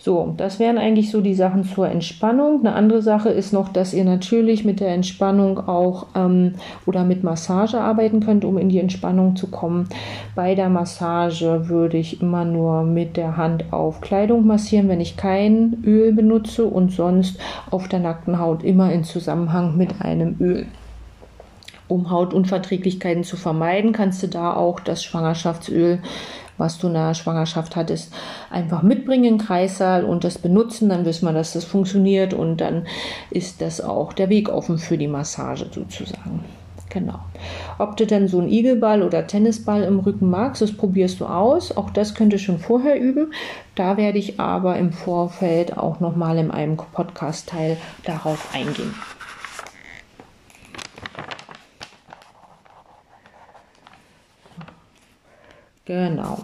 So, 0.00 0.32
das 0.36 0.60
wären 0.60 0.78
eigentlich 0.78 1.10
so 1.10 1.20
die 1.20 1.34
Sachen 1.34 1.64
zur 1.64 1.88
Entspannung. 1.88 2.60
Eine 2.60 2.76
andere 2.76 3.02
Sache 3.02 3.30
ist 3.30 3.52
noch, 3.52 3.68
dass 3.68 3.92
ihr 3.92 4.04
natürlich 4.04 4.64
mit 4.64 4.78
der 4.78 4.94
Entspannung 4.94 5.58
auch 5.66 6.06
ähm, 6.14 6.54
oder 6.86 7.02
mit 7.02 7.24
Massage 7.24 7.80
arbeiten 7.80 8.20
könnt, 8.20 8.44
um 8.44 8.58
in 8.58 8.68
die 8.68 8.78
Entspannung 8.78 9.34
zu 9.34 9.48
kommen. 9.48 9.88
Bei 10.36 10.54
der 10.54 10.68
Massage 10.68 11.68
würde 11.68 11.96
ich 11.96 12.22
immer 12.22 12.44
nur 12.44 12.84
mit 12.84 13.16
der 13.16 13.36
Hand 13.36 13.72
auf 13.72 14.00
Kleidung 14.00 14.46
massieren, 14.46 14.88
wenn 14.88 15.00
ich 15.00 15.16
kein 15.16 15.82
Öl 15.84 16.12
benutze 16.12 16.64
und 16.64 16.92
sonst 16.92 17.40
auf 17.72 17.88
der 17.88 17.98
nackten 17.98 18.38
Haut 18.38 18.62
immer 18.62 18.92
in 18.92 19.02
Zusammenhang 19.02 19.76
mit 19.76 20.00
einem 20.00 20.36
Öl. 20.38 20.66
Um 21.88 22.10
Hautunverträglichkeiten 22.10 23.24
zu 23.24 23.36
vermeiden, 23.36 23.92
kannst 23.92 24.22
du 24.22 24.28
da 24.28 24.54
auch 24.54 24.78
das 24.78 25.02
Schwangerschaftsöl 25.02 26.00
was 26.58 26.78
du 26.78 26.88
in 26.88 26.94
der 26.94 27.14
Schwangerschaft 27.14 27.76
hattest, 27.76 28.12
einfach 28.50 28.82
mitbringen 28.82 29.24
in 29.24 29.38
Kreissaal 29.38 30.04
und 30.04 30.24
das 30.24 30.38
benutzen. 30.38 30.88
Dann 30.88 31.04
wissen 31.04 31.26
wir, 31.26 31.32
dass 31.32 31.52
das 31.52 31.64
funktioniert 31.64 32.34
und 32.34 32.58
dann 32.60 32.86
ist 33.30 33.60
das 33.62 33.80
auch 33.80 34.12
der 34.12 34.28
Weg 34.28 34.48
offen 34.48 34.78
für 34.78 34.98
die 34.98 35.08
Massage 35.08 35.66
sozusagen. 35.72 36.44
Genau. 36.90 37.18
Ob 37.78 37.96
du 37.96 38.06
dann 38.06 38.28
so 38.28 38.38
einen 38.38 38.48
Igelball 38.48 39.02
oder 39.02 39.26
Tennisball 39.26 39.82
im 39.82 40.00
Rücken 40.00 40.30
magst, 40.30 40.62
das 40.62 40.72
probierst 40.72 41.20
du 41.20 41.26
aus. 41.26 41.76
Auch 41.76 41.90
das 41.90 42.14
könnt 42.14 42.32
ihr 42.32 42.38
schon 42.38 42.58
vorher 42.58 42.98
üben. 42.98 43.32
Da 43.74 43.96
werde 43.96 44.18
ich 44.18 44.40
aber 44.40 44.76
im 44.76 44.92
Vorfeld 44.92 45.76
auch 45.76 46.00
nochmal 46.00 46.38
in 46.38 46.50
einem 46.50 46.76
Podcast-Teil 46.76 47.76
darauf 48.04 48.54
eingehen. 48.54 48.94
Genau. 55.88 56.40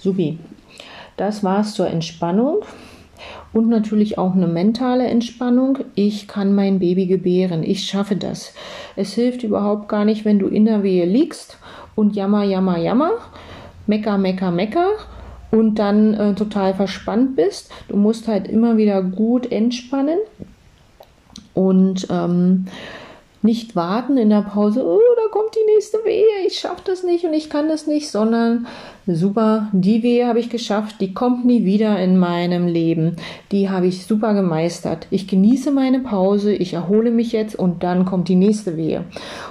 Subi. 0.00 0.36
Das 1.16 1.44
war's 1.44 1.74
zur 1.74 1.86
Entspannung 1.86 2.64
und 3.52 3.68
natürlich 3.68 4.18
auch 4.18 4.34
eine 4.34 4.48
mentale 4.48 5.06
Entspannung. 5.06 5.78
Ich 5.94 6.26
kann 6.26 6.52
mein 6.52 6.80
Baby 6.80 7.06
gebären. 7.06 7.62
Ich 7.62 7.84
schaffe 7.84 8.16
das. 8.16 8.52
Es 8.96 9.12
hilft 9.12 9.44
überhaupt 9.44 9.88
gar 9.88 10.04
nicht, 10.04 10.24
wenn 10.24 10.40
du 10.40 10.48
in 10.48 10.64
der 10.64 10.82
Wehe 10.82 11.06
liegst 11.06 11.56
und 11.94 12.16
jammer, 12.16 12.42
jammer, 12.42 12.78
jammer, 12.78 13.12
mecker, 13.86 14.18
mecker, 14.18 14.50
mecker 14.50 14.88
und 15.52 15.76
dann 15.76 16.14
äh, 16.14 16.34
total 16.34 16.74
verspannt 16.74 17.36
bist. 17.36 17.70
Du 17.86 17.96
musst 17.96 18.26
halt 18.26 18.48
immer 18.48 18.76
wieder 18.76 19.02
gut 19.02 19.52
entspannen 19.52 20.18
und 21.54 22.08
ähm, 22.10 22.66
nicht 23.42 23.74
warten 23.76 24.16
in 24.16 24.30
der 24.30 24.42
Pause, 24.42 24.84
oh, 24.84 25.00
da 25.16 25.28
kommt 25.30 25.54
die 25.54 25.72
nächste 25.74 26.04
Wehe, 26.04 26.46
ich 26.46 26.58
schaffe 26.58 26.82
das 26.84 27.02
nicht 27.02 27.24
und 27.24 27.34
ich 27.34 27.50
kann 27.50 27.68
das 27.68 27.86
nicht, 27.86 28.10
sondern 28.10 28.66
super, 29.06 29.68
die 29.72 30.02
Wehe 30.02 30.26
habe 30.26 30.38
ich 30.38 30.48
geschafft, 30.48 31.00
die 31.00 31.12
kommt 31.12 31.44
nie 31.44 31.64
wieder 31.64 31.98
in 31.98 32.18
meinem 32.18 32.66
Leben. 32.66 33.16
Die 33.50 33.68
habe 33.68 33.86
ich 33.86 34.06
super 34.06 34.34
gemeistert. 34.34 35.06
Ich 35.10 35.26
genieße 35.26 35.72
meine 35.72 36.00
Pause, 36.00 36.54
ich 36.54 36.74
erhole 36.74 37.10
mich 37.10 37.32
jetzt 37.32 37.56
und 37.56 37.82
dann 37.82 38.04
kommt 38.04 38.28
die 38.28 38.36
nächste 38.36 38.76
Wehe. 38.76 39.04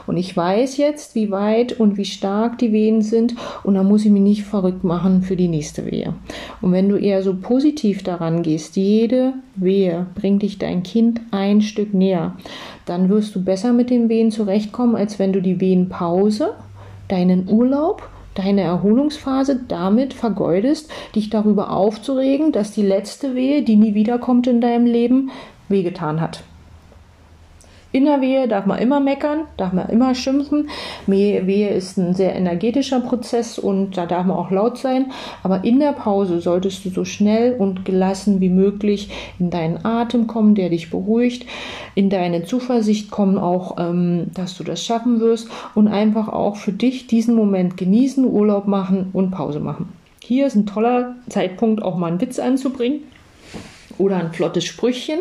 Und 0.07 0.17
ich 0.17 0.35
weiß 0.35 0.77
jetzt, 0.77 1.15
wie 1.15 1.31
weit 1.31 1.79
und 1.79 1.97
wie 1.97 2.05
stark 2.05 2.57
die 2.59 2.71
Wehen 2.71 3.01
sind 3.01 3.35
und 3.63 3.75
da 3.75 3.83
muss 3.83 4.05
ich 4.05 4.11
mich 4.11 4.21
nicht 4.21 4.43
verrückt 4.43 4.83
machen 4.83 5.21
für 5.21 5.35
die 5.35 5.49
nächste 5.49 5.85
Wehe. 5.85 6.13
Und 6.61 6.71
wenn 6.71 6.87
du 6.87 6.95
eher 6.95 7.21
so 7.21 7.35
positiv 7.35 8.03
daran 8.03 8.43
gehst, 8.43 8.77
jede 8.77 9.33
Wehe 9.55 10.07
bringt 10.15 10.43
dich 10.43 10.59
dein 10.59 10.83
Kind 10.83 11.21
ein 11.31 11.61
Stück 11.61 11.93
näher, 11.93 12.37
dann 12.85 13.09
wirst 13.09 13.35
du 13.35 13.43
besser 13.43 13.73
mit 13.73 13.89
den 13.89 14.07
Wehen 14.09 14.31
zurechtkommen, 14.31 14.95
als 14.95 15.19
wenn 15.19 15.33
du 15.33 15.41
die 15.41 15.59
Wehenpause, 15.59 16.53
deinen 17.09 17.49
Urlaub 17.49 18.09
deine 18.35 18.61
Erholungsphase 18.61 19.61
damit 19.67 20.13
vergeudest, 20.13 20.91
dich 21.15 21.29
darüber 21.29 21.71
aufzuregen, 21.71 22.51
dass 22.51 22.71
die 22.71 22.85
letzte 22.85 23.35
Wehe, 23.35 23.63
die 23.63 23.75
nie 23.75 23.93
wiederkommt 23.93 24.47
in 24.47 24.61
deinem 24.61 24.85
Leben, 24.85 25.31
wehgetan 25.69 26.21
hat. 26.21 26.43
In 27.93 28.05
der 28.05 28.21
Wehe 28.21 28.47
darf 28.47 28.65
man 28.65 28.79
immer 28.79 29.01
meckern, 29.01 29.47
darf 29.57 29.73
man 29.73 29.89
immer 29.89 30.15
schimpfen. 30.15 30.69
Wehe 31.07 31.69
ist 31.69 31.97
ein 31.97 32.13
sehr 32.13 32.33
energetischer 32.35 33.01
Prozess 33.01 33.59
und 33.59 33.97
da 33.97 34.05
darf 34.05 34.25
man 34.25 34.37
auch 34.37 34.49
laut 34.49 34.77
sein. 34.77 35.11
Aber 35.43 35.65
in 35.65 35.79
der 35.79 35.91
Pause 35.91 36.39
solltest 36.39 36.85
du 36.85 36.89
so 36.89 37.03
schnell 37.03 37.53
und 37.53 37.83
gelassen 37.83 38.39
wie 38.39 38.49
möglich 38.49 39.09
in 39.39 39.49
deinen 39.49 39.83
Atem 39.83 40.27
kommen, 40.27 40.55
der 40.55 40.69
dich 40.69 40.89
beruhigt, 40.89 41.45
in 41.93 42.09
deine 42.09 42.45
Zuversicht 42.45 43.11
kommen, 43.11 43.37
auch, 43.37 43.77
ähm, 43.77 44.27
dass 44.33 44.57
du 44.57 44.63
das 44.63 44.85
schaffen 44.85 45.19
wirst 45.19 45.49
und 45.75 45.89
einfach 45.89 46.29
auch 46.29 46.55
für 46.55 46.71
dich 46.71 47.07
diesen 47.07 47.35
Moment 47.35 47.75
genießen, 47.75 48.23
Urlaub 48.23 48.67
machen 48.67 49.09
und 49.11 49.31
Pause 49.31 49.59
machen. 49.59 49.89
Hier 50.23 50.47
ist 50.47 50.55
ein 50.55 50.65
toller 50.65 51.15
Zeitpunkt, 51.27 51.83
auch 51.83 51.97
mal 51.97 52.07
einen 52.07 52.21
Witz 52.21 52.39
anzubringen 52.39 53.01
oder 53.97 54.15
ein 54.15 54.31
flottes 54.31 54.63
Sprüchchen. 54.63 55.19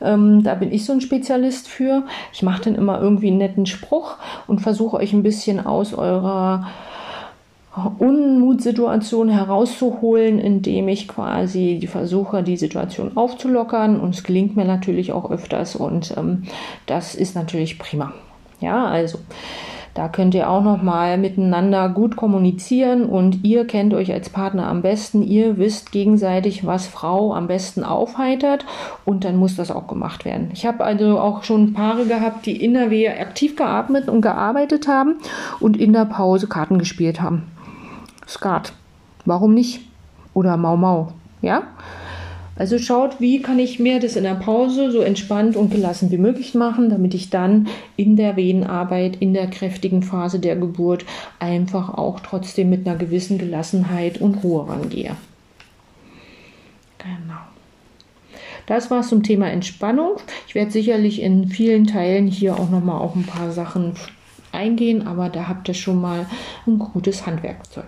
Ähm, 0.00 0.42
da 0.42 0.54
bin 0.54 0.72
ich 0.72 0.84
so 0.84 0.92
ein 0.92 1.00
Spezialist 1.00 1.68
für. 1.68 2.04
Ich 2.32 2.42
mache 2.42 2.62
dann 2.62 2.74
immer 2.74 3.00
irgendwie 3.00 3.28
einen 3.28 3.38
netten 3.38 3.66
Spruch 3.66 4.16
und 4.46 4.60
versuche 4.60 4.96
euch 4.96 5.12
ein 5.12 5.22
bisschen 5.22 5.64
aus 5.64 5.94
eurer 5.94 6.66
Unmutsituation 7.98 9.28
herauszuholen, 9.28 10.38
indem 10.38 10.88
ich 10.88 11.06
quasi 11.06 11.78
die 11.80 11.86
versuche, 11.86 12.42
die 12.42 12.56
Situation 12.56 13.16
aufzulockern. 13.16 14.00
Und 14.00 14.14
es 14.14 14.24
gelingt 14.24 14.56
mir 14.56 14.64
natürlich 14.64 15.12
auch 15.12 15.30
öfters 15.30 15.76
und 15.76 16.14
ähm, 16.16 16.44
das 16.86 17.14
ist 17.14 17.34
natürlich 17.34 17.78
prima. 17.78 18.12
Ja, 18.60 18.86
also 18.86 19.18
da 19.98 20.06
könnt 20.06 20.32
ihr 20.36 20.48
auch 20.48 20.62
noch 20.62 20.80
mal 20.80 21.18
miteinander 21.18 21.88
gut 21.88 22.14
kommunizieren 22.14 23.04
und 23.04 23.44
ihr 23.44 23.66
kennt 23.66 23.92
euch 23.94 24.12
als 24.12 24.30
Partner 24.30 24.68
am 24.68 24.80
besten. 24.80 25.24
Ihr 25.24 25.58
wisst 25.58 25.90
gegenseitig, 25.90 26.64
was 26.64 26.86
Frau 26.86 27.34
am 27.34 27.48
besten 27.48 27.82
aufheitert 27.82 28.64
und 29.04 29.24
dann 29.24 29.34
muss 29.34 29.56
das 29.56 29.72
auch 29.72 29.88
gemacht 29.88 30.24
werden. 30.24 30.50
Ich 30.52 30.66
habe 30.66 30.84
also 30.84 31.18
auch 31.18 31.42
schon 31.42 31.72
Paare 31.72 32.06
gehabt, 32.06 32.46
die 32.46 32.64
in 32.64 32.74
der 32.74 32.90
Wehe 32.90 33.10
aktiv 33.18 33.56
geatmet 33.56 34.08
und 34.08 34.20
gearbeitet 34.20 34.86
haben 34.86 35.16
und 35.58 35.76
in 35.76 35.92
der 35.92 36.04
Pause 36.04 36.46
Karten 36.46 36.78
gespielt 36.78 37.20
haben. 37.20 37.50
Skat. 38.24 38.74
Warum 39.24 39.52
nicht? 39.52 39.80
Oder 40.32 40.56
Mau 40.56 40.76
Mau. 40.76 41.08
Ja? 41.42 41.62
Also 42.58 42.76
schaut, 42.80 43.20
wie 43.20 43.40
kann 43.40 43.60
ich 43.60 43.78
mir 43.78 44.00
das 44.00 44.16
in 44.16 44.24
der 44.24 44.34
Pause 44.34 44.90
so 44.90 45.00
entspannt 45.00 45.54
und 45.54 45.70
gelassen 45.70 46.10
wie 46.10 46.18
möglich 46.18 46.56
machen, 46.56 46.90
damit 46.90 47.14
ich 47.14 47.30
dann 47.30 47.68
in 47.96 48.16
der 48.16 48.34
Wehenarbeit, 48.34 49.16
in 49.20 49.32
der 49.32 49.46
kräftigen 49.46 50.02
Phase 50.02 50.40
der 50.40 50.56
Geburt 50.56 51.04
einfach 51.38 51.94
auch 51.94 52.18
trotzdem 52.18 52.68
mit 52.68 52.86
einer 52.86 52.98
gewissen 52.98 53.38
Gelassenheit 53.38 54.20
und 54.20 54.42
Ruhe 54.42 54.68
rangehe. 54.68 55.14
Genau. 56.98 57.38
Das 58.66 58.90
war 58.90 59.00
es 59.00 59.08
zum 59.08 59.22
Thema 59.22 59.48
Entspannung. 59.48 60.16
Ich 60.48 60.56
werde 60.56 60.72
sicherlich 60.72 61.22
in 61.22 61.48
vielen 61.48 61.86
Teilen 61.86 62.26
hier 62.26 62.58
auch 62.58 62.70
noch 62.70 62.82
mal 62.82 62.98
auf 62.98 63.14
ein 63.14 63.24
paar 63.24 63.52
Sachen 63.52 63.92
eingehen, 64.50 65.06
aber 65.06 65.28
da 65.28 65.46
habt 65.46 65.68
ihr 65.68 65.74
schon 65.74 66.00
mal 66.00 66.26
ein 66.66 66.80
gutes 66.80 67.24
Handwerkzeug. 67.24 67.86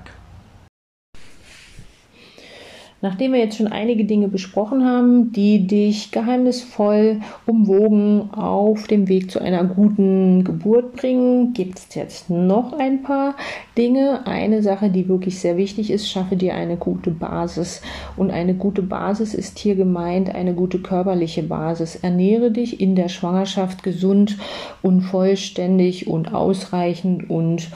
Nachdem 3.02 3.32
wir 3.32 3.40
jetzt 3.40 3.56
schon 3.56 3.66
einige 3.66 4.04
Dinge 4.04 4.28
besprochen 4.28 4.84
haben, 4.84 5.32
die 5.32 5.66
dich 5.66 6.10
geheimnisvoll 6.10 7.20
umwogen 7.46 8.30
auf 8.32 8.86
dem 8.88 9.08
Weg 9.08 9.30
zu 9.30 9.40
einer 9.40 9.64
guten 9.64 10.44
Geburt 10.44 10.96
bringen, 10.96 11.54
gibt 11.54 11.78
es 11.78 11.94
jetzt 11.94 12.28
noch 12.28 12.74
ein 12.74 13.02
paar 13.02 13.36
Dinge. 13.78 14.26
Eine 14.26 14.62
Sache, 14.62 14.90
die 14.90 15.08
wirklich 15.08 15.38
sehr 15.38 15.56
wichtig 15.56 15.90
ist, 15.90 16.10
schaffe 16.10 16.36
dir 16.36 16.54
eine 16.54 16.76
gute 16.76 17.10
Basis. 17.10 17.80
Und 18.18 18.30
eine 18.30 18.52
gute 18.52 18.82
Basis 18.82 19.32
ist 19.32 19.58
hier 19.58 19.76
gemeint 19.76 20.34
eine 20.34 20.52
gute 20.52 20.80
körperliche 20.80 21.42
Basis. 21.42 21.96
Ernähre 21.96 22.50
dich 22.50 22.82
in 22.82 22.96
der 22.96 23.08
Schwangerschaft 23.08 23.82
gesund 23.82 24.36
und 24.82 25.00
vollständig 25.00 26.06
und 26.06 26.34
ausreichend 26.34 27.30
und 27.30 27.70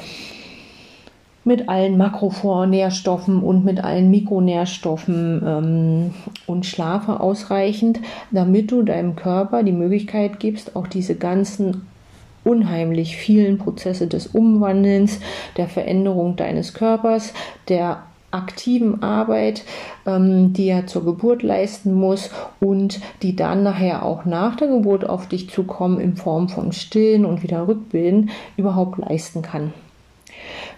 mit 1.45 1.69
allen 1.69 1.97
Makronährstoffen 1.99 3.43
und 3.43 3.65
mit 3.65 3.83
allen 3.83 4.11
Mikronährstoffen 4.11 5.43
ähm, 5.47 6.15
und 6.47 6.67
schlafe 6.67 7.21
ausreichend, 7.21 8.01
damit 8.31 8.71
du 8.71 8.83
deinem 8.83 9.15
Körper 9.15 9.63
die 9.63 9.73
Möglichkeit 9.73 10.41
gibst, 10.41 10.75
auch 10.75 10.87
diese 10.87 11.15
ganzen 11.15 11.87
unheimlich 12.45 13.17
vielen 13.17 13.59
Prozesse 13.59 14.07
des 14.07 14.27
Umwandelns, 14.29 15.21
der 15.57 15.69
Veränderung 15.69 16.37
deines 16.37 16.75
Körpers, 16.75 17.33
der 17.69 18.03
aktiven 18.31 19.03
Arbeit, 19.03 19.63
ähm, 20.07 20.53
die 20.53 20.69
er 20.69 20.87
zur 20.87 21.05
Geburt 21.05 21.43
leisten 21.43 21.95
muss 21.95 22.31
und 22.61 23.01
die 23.23 23.37
dann 23.37 23.63
nachher 23.63 24.03
auch 24.03 24.25
nach 24.25 24.57
der 24.57 24.69
Geburt 24.69 25.09
auf 25.09 25.29
dich 25.29 25.49
zukommen 25.51 26.01
in 26.01 26.17
Form 26.17 26.49
von 26.49 26.73
Stillen 26.73 27.25
und 27.25 27.43
wieder 27.43 27.69
Rückbilden 27.69 28.31
überhaupt 28.57 28.99
leisten 28.99 29.41
kann. 29.43 29.73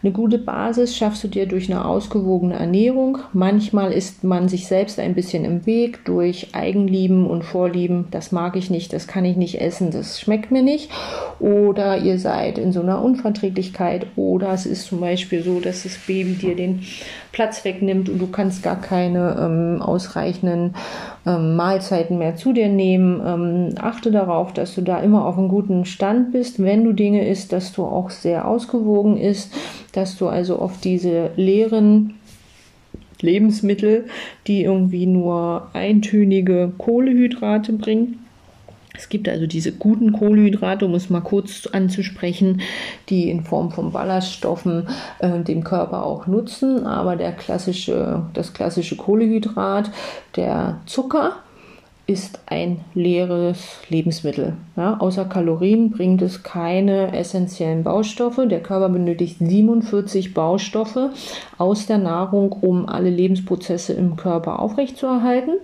Eine 0.02 0.12
gute 0.12 0.38
Basis 0.38 0.96
schaffst 0.96 1.24
du 1.24 1.28
dir 1.28 1.46
durch 1.46 1.70
eine 1.70 1.84
ausgewogene 1.84 2.54
Ernährung. 2.54 3.18
Manchmal 3.32 3.92
ist 3.92 4.24
man 4.24 4.48
sich 4.48 4.66
selbst 4.66 4.98
ein 5.00 5.14
bisschen 5.14 5.44
im 5.44 5.66
Weg 5.66 6.04
durch 6.04 6.54
Eigenlieben 6.54 7.26
und 7.26 7.44
Vorlieben. 7.44 8.06
Das 8.10 8.30
mag 8.30 8.56
ich 8.56 8.70
nicht, 8.70 8.92
das 8.92 9.06
kann 9.06 9.24
ich 9.24 9.36
nicht 9.36 9.60
essen, 9.60 9.90
das 9.90 10.20
schmeckt 10.20 10.50
mir 10.50 10.62
nicht. 10.62 10.90
Oder 11.40 11.98
ihr 11.98 12.18
seid 12.18 12.58
in 12.58 12.72
so 12.72 12.80
einer 12.80 13.02
Unverträglichkeit. 13.02 14.06
Oder 14.16 14.52
es 14.52 14.66
ist 14.66 14.86
zum 14.86 15.00
Beispiel 15.00 15.42
so, 15.42 15.60
dass 15.60 15.82
das 15.82 15.98
Baby 15.98 16.34
dir 16.34 16.56
den 16.56 16.82
Platz 17.32 17.64
wegnimmt 17.64 18.08
und 18.08 18.18
du 18.18 18.28
kannst 18.28 18.62
gar 18.62 18.80
keine 18.80 19.36
ähm, 19.38 19.82
ausreichenden 19.82 20.74
ähm, 21.26 21.54
Mahlzeiten 21.56 22.16
mehr 22.16 22.36
zu 22.36 22.54
dir 22.54 22.68
nehmen. 22.68 23.20
Ähm, 23.26 23.74
achte 23.78 24.10
darauf, 24.10 24.54
dass 24.54 24.74
du 24.74 24.80
da 24.80 25.00
immer 25.00 25.26
auf 25.26 25.36
einem 25.36 25.48
guten 25.48 25.84
Stand 25.84 26.32
bist. 26.32 26.62
Wenn 26.62 26.84
du 26.84 26.92
Dinge 26.92 27.28
isst, 27.28 27.52
dass 27.52 27.72
du 27.72 27.84
auch 27.84 28.08
sehr 28.08 28.48
ausgewogen 28.48 29.18
isst, 29.18 29.52
dass 29.96 30.16
du 30.16 30.28
also 30.28 30.58
auf 30.58 30.80
diese 30.80 31.30
leeren 31.36 32.14
Lebensmittel, 33.20 34.06
die 34.46 34.62
irgendwie 34.62 35.06
nur 35.06 35.68
eintönige 35.72 36.72
Kohlehydrate 36.76 37.72
bringen, 37.72 38.26
es 38.96 39.08
gibt 39.08 39.28
also 39.28 39.46
diese 39.46 39.72
guten 39.72 40.12
Kohlenhydrate, 40.12 40.84
um 40.86 40.94
es 40.94 41.10
mal 41.10 41.20
kurz 41.20 41.66
anzusprechen, 41.66 42.62
die 43.08 43.30
in 43.30 43.44
Form 43.44 43.70
von 43.70 43.92
Ballaststoffen 43.92 44.88
äh, 45.18 45.40
dem 45.40 45.64
Körper 45.64 46.04
auch 46.04 46.26
nutzen. 46.26 46.86
Aber 46.86 47.16
der 47.16 47.32
klassische, 47.32 48.22
das 48.32 48.54
klassische 48.54 48.96
Kohlehydrat, 48.96 49.90
der 50.36 50.80
Zucker, 50.86 51.36
ist 52.08 52.38
ein 52.46 52.82
leeres 52.94 53.78
Lebensmittel. 53.88 54.52
Ja, 54.76 54.96
außer 55.00 55.24
Kalorien 55.24 55.90
bringt 55.90 56.22
es 56.22 56.44
keine 56.44 57.16
essentiellen 57.16 57.82
Baustoffe. 57.82 58.46
Der 58.46 58.62
Körper 58.62 58.88
benötigt 58.90 59.38
47 59.40 60.32
Baustoffe 60.32 61.10
aus 61.58 61.86
der 61.86 61.98
Nahrung, 61.98 62.52
um 62.52 62.88
alle 62.88 63.10
Lebensprozesse 63.10 63.92
im 63.94 64.14
Körper 64.14 64.60
aufrechtzuerhalten. 64.60 65.54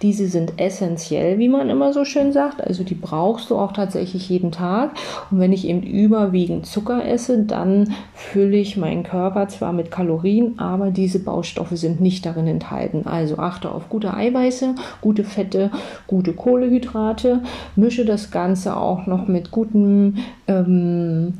Diese 0.00 0.28
sind 0.28 0.58
essentiell, 0.58 1.38
wie 1.38 1.48
man 1.48 1.68
immer 1.68 1.92
so 1.92 2.06
schön 2.06 2.32
sagt. 2.32 2.66
Also 2.66 2.84
die 2.84 2.94
brauchst 2.94 3.50
du 3.50 3.56
auch 3.56 3.72
tatsächlich 3.72 4.30
jeden 4.30 4.50
Tag. 4.50 4.92
Und 5.30 5.40
wenn 5.40 5.52
ich 5.52 5.68
eben 5.68 5.82
überwiegend 5.82 6.64
Zucker 6.64 7.04
esse, 7.04 7.42
dann 7.42 7.92
fülle 8.14 8.56
ich 8.56 8.78
meinen 8.78 9.02
Körper 9.02 9.48
zwar 9.48 9.74
mit 9.74 9.90
Kalorien, 9.90 10.58
aber 10.58 10.90
diese 10.90 11.18
Baustoffe 11.18 11.76
sind 11.76 12.00
nicht 12.00 12.24
darin 12.24 12.46
enthalten. 12.46 13.02
Also 13.06 13.36
achte 13.36 13.70
auf 13.70 13.90
gute 13.90 14.14
Eiweiße, 14.14 14.74
gute 15.02 15.24
Fette 15.24 15.70
gute 16.06 16.32
Kohlehydrate, 16.32 17.40
mische 17.76 18.04
das 18.04 18.30
Ganze 18.30 18.76
auch 18.76 19.06
noch 19.06 19.28
mit 19.28 19.50
guten 19.50 20.18
ähm, 20.48 21.34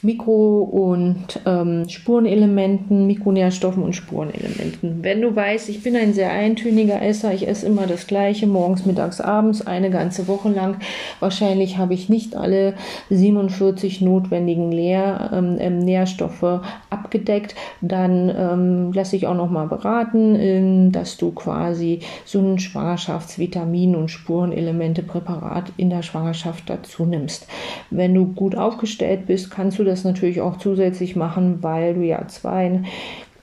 Mikro- 0.00 0.62
und 0.62 1.40
ähm, 1.44 1.88
Spurenelementen, 1.88 3.08
Mikronährstoffen 3.08 3.82
und 3.82 3.96
Spurenelementen. 3.96 5.02
Wenn 5.02 5.20
du 5.20 5.34
weißt, 5.34 5.68
ich 5.68 5.82
bin 5.82 5.96
ein 5.96 6.14
sehr 6.14 6.30
eintöniger 6.30 7.02
Esser, 7.02 7.34
ich 7.34 7.48
esse 7.48 7.66
immer 7.66 7.88
das 7.88 8.06
gleiche, 8.06 8.46
morgens, 8.46 8.86
mittags, 8.86 9.20
abends, 9.20 9.66
eine 9.66 9.90
ganze 9.90 10.28
Woche 10.28 10.50
lang. 10.50 10.76
Wahrscheinlich 11.18 11.78
habe 11.78 11.94
ich 11.94 12.08
nicht 12.08 12.36
alle 12.36 12.74
47 13.10 14.00
notwendigen 14.00 14.70
Lehr, 14.70 15.30
ähm, 15.32 15.56
ähm, 15.58 15.80
Nährstoffe 15.80 16.60
abgedeckt. 16.90 17.56
Dann 17.80 18.32
ähm, 18.36 18.92
lasse 18.92 19.16
ich 19.16 19.26
auch 19.26 19.34
noch 19.34 19.50
mal 19.50 19.66
beraten, 19.66 20.36
ähm, 20.36 20.92
dass 20.92 21.16
du 21.16 21.32
quasi 21.32 22.00
so 22.24 22.38
ein 22.38 22.58
Schwangerschaftsvitamin- 22.58 23.96
und 23.96 24.12
Spurenelemente-Präparat 24.12 25.72
in 25.76 25.90
der 25.90 26.02
Schwangerschaft 26.02 26.70
dazu 26.70 27.04
nimmst. 27.04 27.48
Wenn 27.90 28.14
du 28.14 28.26
gut 28.26 28.54
aufgestellt 28.54 29.26
bist, 29.26 29.50
kannst 29.50 29.80
du 29.80 29.87
das 29.88 30.04
natürlich 30.04 30.40
auch 30.40 30.58
zusätzlich 30.58 31.16
machen, 31.16 31.62
weil 31.62 31.94
du 31.94 32.02
ja 32.02 32.28
zwei, 32.28 32.82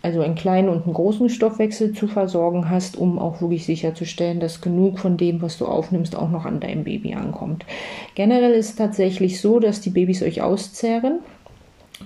also 0.01 0.21
einen 0.21 0.35
kleinen 0.35 0.69
und 0.69 0.85
einen 0.85 0.93
großen 0.93 1.29
Stoffwechsel 1.29 1.93
zu 1.93 2.07
versorgen 2.07 2.69
hast, 2.69 2.97
um 2.97 3.19
auch 3.19 3.41
wirklich 3.41 3.65
sicherzustellen, 3.65 4.39
dass 4.39 4.61
genug 4.61 4.99
von 4.99 5.17
dem, 5.17 5.41
was 5.41 5.57
du 5.57 5.65
aufnimmst, 5.65 6.15
auch 6.15 6.29
noch 6.29 6.45
an 6.45 6.59
deinem 6.59 6.83
Baby 6.83 7.15
ankommt. 7.15 7.65
Generell 8.13 8.53
ist 8.53 8.69
es 8.69 8.75
tatsächlich 8.75 9.41
so, 9.41 9.59
dass 9.59 9.81
die 9.81 9.89
Babys 9.89 10.21
euch 10.23 10.41
auszehren 10.41 11.19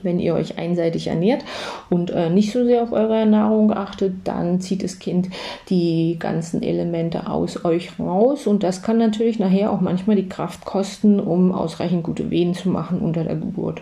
wenn 0.03 0.20
ihr 0.20 0.36
euch 0.36 0.57
einseitig 0.57 1.07
ernährt 1.07 1.44
und 1.90 2.11
äh, 2.11 2.30
nicht 2.30 2.52
so 2.52 2.64
sehr 2.64 2.84
auf 2.84 2.91
eure 2.91 3.26
Nahrung 3.26 3.72
achtet, 3.74 4.14
dann 4.24 4.61
zieht 4.61 4.84
das 4.84 4.99
Kind 4.99 5.30
die 5.70 6.18
ganzen 6.20 6.61
Elemente 6.61 7.30
aus 7.30 7.66
euch 7.66 7.99
raus 7.99 8.48
und 8.48 8.64
das 8.64 8.82
kann 8.82 8.98
natürlich 8.98 9.40
nachher 9.40 9.72
auch 9.72 9.82
manchmal 9.82 10.16
die 10.16 10.30
Kraft 10.30 10.66
kosten, 10.66 11.20
um 11.20 11.52
ausreichend 11.52 12.03
gute 12.03 12.30
Wehen 12.30 12.53
zu 12.53 12.70
machen 12.70 12.99
unter 12.99 13.24
der 13.24 13.36
Geburt 13.36 13.82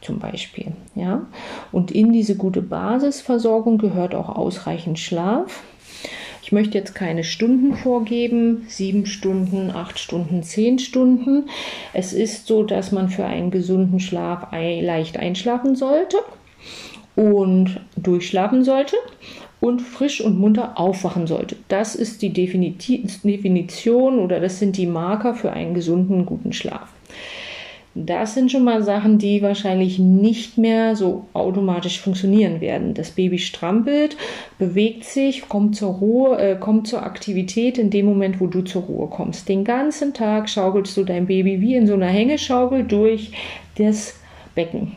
zum 0.00 0.18
Beispiel. 0.18 0.72
Ja? 0.94 1.22
Und 1.70 1.90
in 1.90 2.12
diese 2.12 2.36
gute 2.36 2.62
Basisversorgung 2.62 3.78
gehört 3.78 4.14
auch 4.14 4.28
ausreichend 4.28 4.98
Schlaf. 4.98 5.62
Ich 6.52 6.54
möchte 6.54 6.76
jetzt 6.76 6.94
keine 6.94 7.24
Stunden 7.24 7.76
vorgeben, 7.76 8.66
sieben 8.68 9.06
Stunden, 9.06 9.70
acht 9.70 9.98
Stunden, 9.98 10.42
zehn 10.42 10.78
Stunden. 10.78 11.48
Es 11.94 12.12
ist 12.12 12.46
so, 12.46 12.62
dass 12.62 12.92
man 12.92 13.08
für 13.08 13.24
einen 13.24 13.50
gesunden 13.50 14.00
Schlaf 14.00 14.48
leicht 14.52 15.16
einschlafen 15.16 15.76
sollte 15.76 16.18
und 17.16 17.80
durchschlafen 17.96 18.64
sollte 18.64 18.96
und 19.60 19.80
frisch 19.80 20.20
und 20.20 20.38
munter 20.38 20.78
aufwachen 20.78 21.26
sollte. 21.26 21.56
Das 21.68 21.94
ist 21.94 22.20
die 22.20 22.34
Definition 22.34 24.18
oder 24.18 24.38
das 24.38 24.58
sind 24.58 24.76
die 24.76 24.86
Marker 24.86 25.34
für 25.34 25.54
einen 25.54 25.72
gesunden, 25.72 26.26
guten 26.26 26.52
Schlaf. 26.52 26.92
Das 27.94 28.32
sind 28.32 28.50
schon 28.50 28.64
mal 28.64 28.82
Sachen, 28.82 29.18
die 29.18 29.42
wahrscheinlich 29.42 29.98
nicht 29.98 30.56
mehr 30.56 30.96
so 30.96 31.26
automatisch 31.34 32.00
funktionieren 32.00 32.62
werden. 32.62 32.94
Das 32.94 33.10
Baby 33.10 33.38
strampelt, 33.38 34.16
bewegt 34.58 35.04
sich, 35.04 35.46
kommt 35.48 35.76
zur 35.76 35.94
Ruhe, 35.94 36.38
äh, 36.38 36.56
kommt 36.56 36.88
zur 36.88 37.02
Aktivität 37.02 37.76
in 37.76 37.90
dem 37.90 38.06
Moment, 38.06 38.40
wo 38.40 38.46
du 38.46 38.62
zur 38.62 38.82
Ruhe 38.82 39.08
kommst. 39.08 39.48
Den 39.48 39.64
ganzen 39.64 40.14
Tag 40.14 40.48
schaukelst 40.48 40.96
du 40.96 41.04
dein 41.04 41.26
Baby 41.26 41.60
wie 41.60 41.74
in 41.74 41.86
so 41.86 41.92
einer 41.92 42.06
Hängeschaukel 42.06 42.84
durch 42.84 43.32
das 43.76 44.14
Becken. 44.54 44.92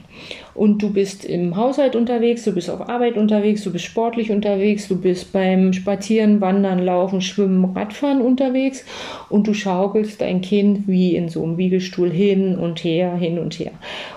Und 0.56 0.82
du 0.82 0.90
bist 0.90 1.26
im 1.26 1.58
Haushalt 1.58 1.98
unterwegs, 1.98 2.46
du 2.46 2.54
bist 2.54 2.70
auf 2.70 2.88
Arbeit 2.88 3.18
unterwegs, 3.18 3.64
du 3.64 3.74
bist 3.74 3.84
sportlich 3.84 4.32
unterwegs, 4.32 4.88
du 4.88 4.96
bist 4.96 5.34
beim 5.34 5.74
Spazieren, 5.74 6.40
Wandern, 6.40 6.80
Laufen, 6.80 7.20
Schwimmen, 7.20 7.76
Radfahren 7.76 8.22
unterwegs 8.22 8.86
und 9.30 9.48
du 9.48 9.54
schaukelst 9.54 10.22
dein 10.22 10.40
Kind 10.40 10.88
wie 10.88 11.16
in 11.16 11.28
so 11.28 11.44
einem 11.44 11.58
Wiegelstuhl 11.58 12.10
hin 12.10 12.58
und 12.58 12.86
her, 12.86 13.16
hin 13.16 13.38
und 13.38 13.60
her. 13.60 13.72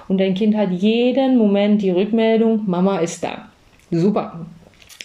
Und 0.06 0.18
dein 0.18 0.34
Kind 0.34 0.56
hat 0.56 0.70
jeden 0.70 1.36
Moment 1.38 1.82
die 1.82 1.90
Rückmeldung, 1.90 2.62
Mama 2.66 3.00
ist 3.00 3.24
da. 3.24 3.48
Super, 3.90 4.46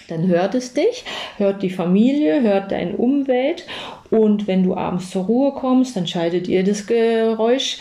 dann 0.10 0.28
hört 0.28 0.54
es 0.54 0.74
dich, 0.74 1.04
hört 1.38 1.64
die 1.64 1.70
Familie, 1.70 2.42
hört 2.42 2.72
deine 2.72 2.96
Umwelt 2.96 3.66
und 4.10 4.48
wenn 4.48 4.64
du 4.64 4.76
abends 4.76 5.10
zur 5.10 5.26
Ruhe 5.26 5.54
kommst, 5.54 5.96
dann 5.96 6.06
schaltet 6.06 6.48
ihr 6.48 6.64
das 6.64 6.86
Geräusch 6.86 7.80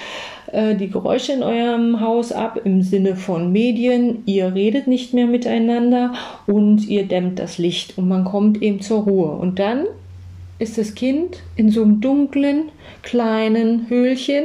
äh, 0.52 0.76
die 0.76 0.90
Geräusche 0.90 1.32
in 1.32 1.42
eurem 1.42 2.00
Haus 2.00 2.30
ab 2.30 2.60
im 2.64 2.82
Sinne 2.82 3.16
von 3.16 3.50
Medien. 3.52 4.22
Ihr 4.26 4.54
redet 4.54 4.86
nicht 4.86 5.14
mehr 5.14 5.26
miteinander 5.26 6.12
und 6.46 6.86
ihr 6.86 7.04
dämmt 7.04 7.38
das 7.38 7.58
Licht 7.58 7.98
und 7.98 8.06
man 8.06 8.24
kommt 8.24 8.62
eben 8.62 8.80
zur 8.80 9.02
Ruhe. 9.02 9.32
Und 9.32 9.58
dann 9.58 9.86
ist 10.58 10.78
das 10.78 10.94
Kind 10.94 11.38
in 11.56 11.70
so 11.70 11.82
einem 11.82 12.00
dunklen, 12.00 12.70
kleinen 13.02 13.88
Höhlchen 13.88 14.44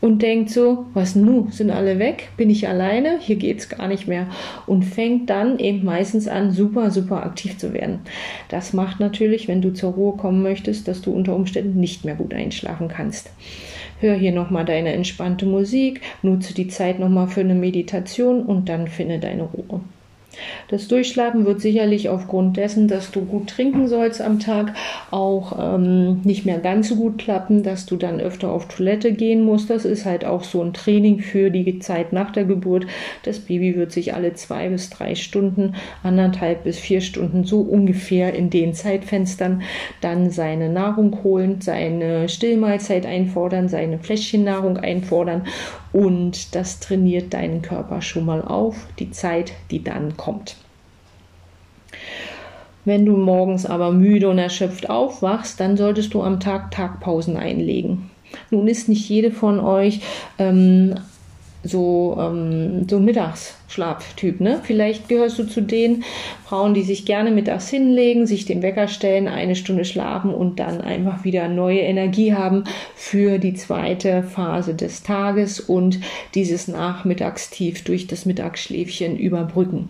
und 0.00 0.20
denkt 0.20 0.50
so, 0.50 0.86
was 0.92 1.14
nu, 1.14 1.48
sind 1.50 1.70
alle 1.70 1.98
weg, 1.98 2.28
bin 2.36 2.50
ich 2.50 2.68
alleine, 2.68 3.18
hier 3.20 3.36
geht's 3.36 3.68
gar 3.68 3.88
nicht 3.88 4.06
mehr 4.06 4.26
und 4.66 4.82
fängt 4.82 5.30
dann 5.30 5.58
eben 5.58 5.84
meistens 5.84 6.28
an, 6.28 6.52
super, 6.52 6.90
super 6.90 7.24
aktiv 7.24 7.56
zu 7.56 7.72
werden. 7.72 8.00
Das 8.48 8.72
macht 8.72 9.00
natürlich, 9.00 9.48
wenn 9.48 9.62
du 9.62 9.72
zur 9.72 9.92
Ruhe 9.92 10.16
kommen 10.16 10.42
möchtest, 10.42 10.88
dass 10.88 11.00
du 11.00 11.12
unter 11.12 11.34
Umständen 11.34 11.80
nicht 11.80 12.04
mehr 12.04 12.16
gut 12.16 12.34
einschlafen 12.34 12.88
kannst. 12.88 13.30
Hör 14.04 14.16
hier 14.16 14.32
nochmal 14.32 14.66
deine 14.66 14.92
entspannte 14.92 15.46
Musik, 15.46 16.02
nutze 16.20 16.52
die 16.52 16.68
Zeit 16.68 16.98
nochmal 16.98 17.26
für 17.26 17.40
eine 17.40 17.54
Meditation 17.54 18.42
und 18.42 18.68
dann 18.68 18.86
finde 18.86 19.18
deine 19.18 19.44
Ruhe. 19.44 19.80
Das 20.68 20.88
Durchschlafen 20.88 21.46
wird 21.46 21.60
sicherlich 21.60 22.08
aufgrund 22.08 22.56
dessen, 22.56 22.88
dass 22.88 23.10
du 23.10 23.24
gut 23.24 23.48
trinken 23.48 23.88
sollst 23.88 24.20
am 24.20 24.40
Tag, 24.40 24.74
auch 25.10 25.76
ähm, 25.76 26.20
nicht 26.24 26.46
mehr 26.46 26.58
ganz 26.58 26.88
so 26.88 26.96
gut 26.96 27.18
klappen, 27.18 27.62
dass 27.62 27.86
du 27.86 27.96
dann 27.96 28.20
öfter 28.20 28.50
auf 28.50 28.68
Toilette 28.68 29.12
gehen 29.12 29.42
musst. 29.42 29.70
Das 29.70 29.84
ist 29.84 30.04
halt 30.04 30.24
auch 30.24 30.44
so 30.44 30.62
ein 30.62 30.72
Training 30.72 31.20
für 31.20 31.50
die 31.50 31.78
Zeit 31.78 32.12
nach 32.12 32.30
der 32.30 32.44
Geburt. 32.44 32.86
Das 33.22 33.38
Baby 33.38 33.76
wird 33.76 33.92
sich 33.92 34.14
alle 34.14 34.34
zwei 34.34 34.68
bis 34.68 34.90
drei 34.90 35.14
Stunden, 35.14 35.74
anderthalb 36.02 36.64
bis 36.64 36.78
vier 36.78 37.00
Stunden, 37.00 37.44
so 37.44 37.60
ungefähr 37.60 38.34
in 38.34 38.50
den 38.50 38.74
Zeitfenstern, 38.74 39.62
dann 40.00 40.30
seine 40.30 40.68
Nahrung 40.68 41.22
holen, 41.22 41.60
seine 41.60 42.28
Stillmahlzeit 42.28 43.06
einfordern, 43.06 43.68
seine 43.68 43.98
Fläschchennahrung 43.98 44.76
einfordern 44.76 45.42
und 45.94 46.56
das 46.56 46.80
trainiert 46.80 47.32
deinen 47.32 47.62
Körper 47.62 48.02
schon 48.02 48.24
mal 48.26 48.42
auf, 48.42 48.88
die 48.98 49.12
Zeit, 49.12 49.52
die 49.70 49.84
dann 49.84 50.16
kommt. 50.16 50.56
Wenn 52.84 53.06
du 53.06 53.16
morgens 53.16 53.64
aber 53.64 53.92
müde 53.92 54.28
und 54.28 54.38
erschöpft 54.38 54.90
aufwachst, 54.90 55.60
dann 55.60 55.76
solltest 55.76 56.12
du 56.12 56.22
am 56.24 56.40
Tag 56.40 56.72
Tagpausen 56.72 57.36
einlegen. 57.36 58.10
Nun 58.50 58.66
ist 58.66 58.88
nicht 58.88 59.08
jede 59.08 59.30
von 59.30 59.60
euch 59.60 60.00
ähm, 60.38 60.96
so, 61.62 62.16
ähm, 62.18 62.88
so 62.88 62.98
mittags 62.98 63.56
Schlaftyp. 63.74 64.40
Ne? 64.40 64.60
Vielleicht 64.62 65.08
gehörst 65.08 65.36
du 65.38 65.44
zu 65.44 65.60
den 65.60 66.04
Frauen, 66.44 66.74
die 66.74 66.82
sich 66.82 67.04
gerne 67.04 67.32
mittags 67.32 67.68
hinlegen, 67.68 68.24
sich 68.26 68.44
den 68.44 68.62
Wecker 68.62 68.86
stellen, 68.86 69.26
eine 69.26 69.56
Stunde 69.56 69.84
schlafen 69.84 70.32
und 70.32 70.60
dann 70.60 70.80
einfach 70.80 71.24
wieder 71.24 71.48
neue 71.48 71.80
Energie 71.80 72.34
haben 72.34 72.64
für 72.94 73.38
die 73.38 73.54
zweite 73.54 74.22
Phase 74.22 74.74
des 74.74 75.02
Tages 75.02 75.58
und 75.58 75.98
dieses 76.36 76.68
Nachmittagstief 76.68 77.82
durch 77.82 78.06
das 78.06 78.26
Mittagsschläfchen 78.26 79.18
überbrücken. 79.18 79.88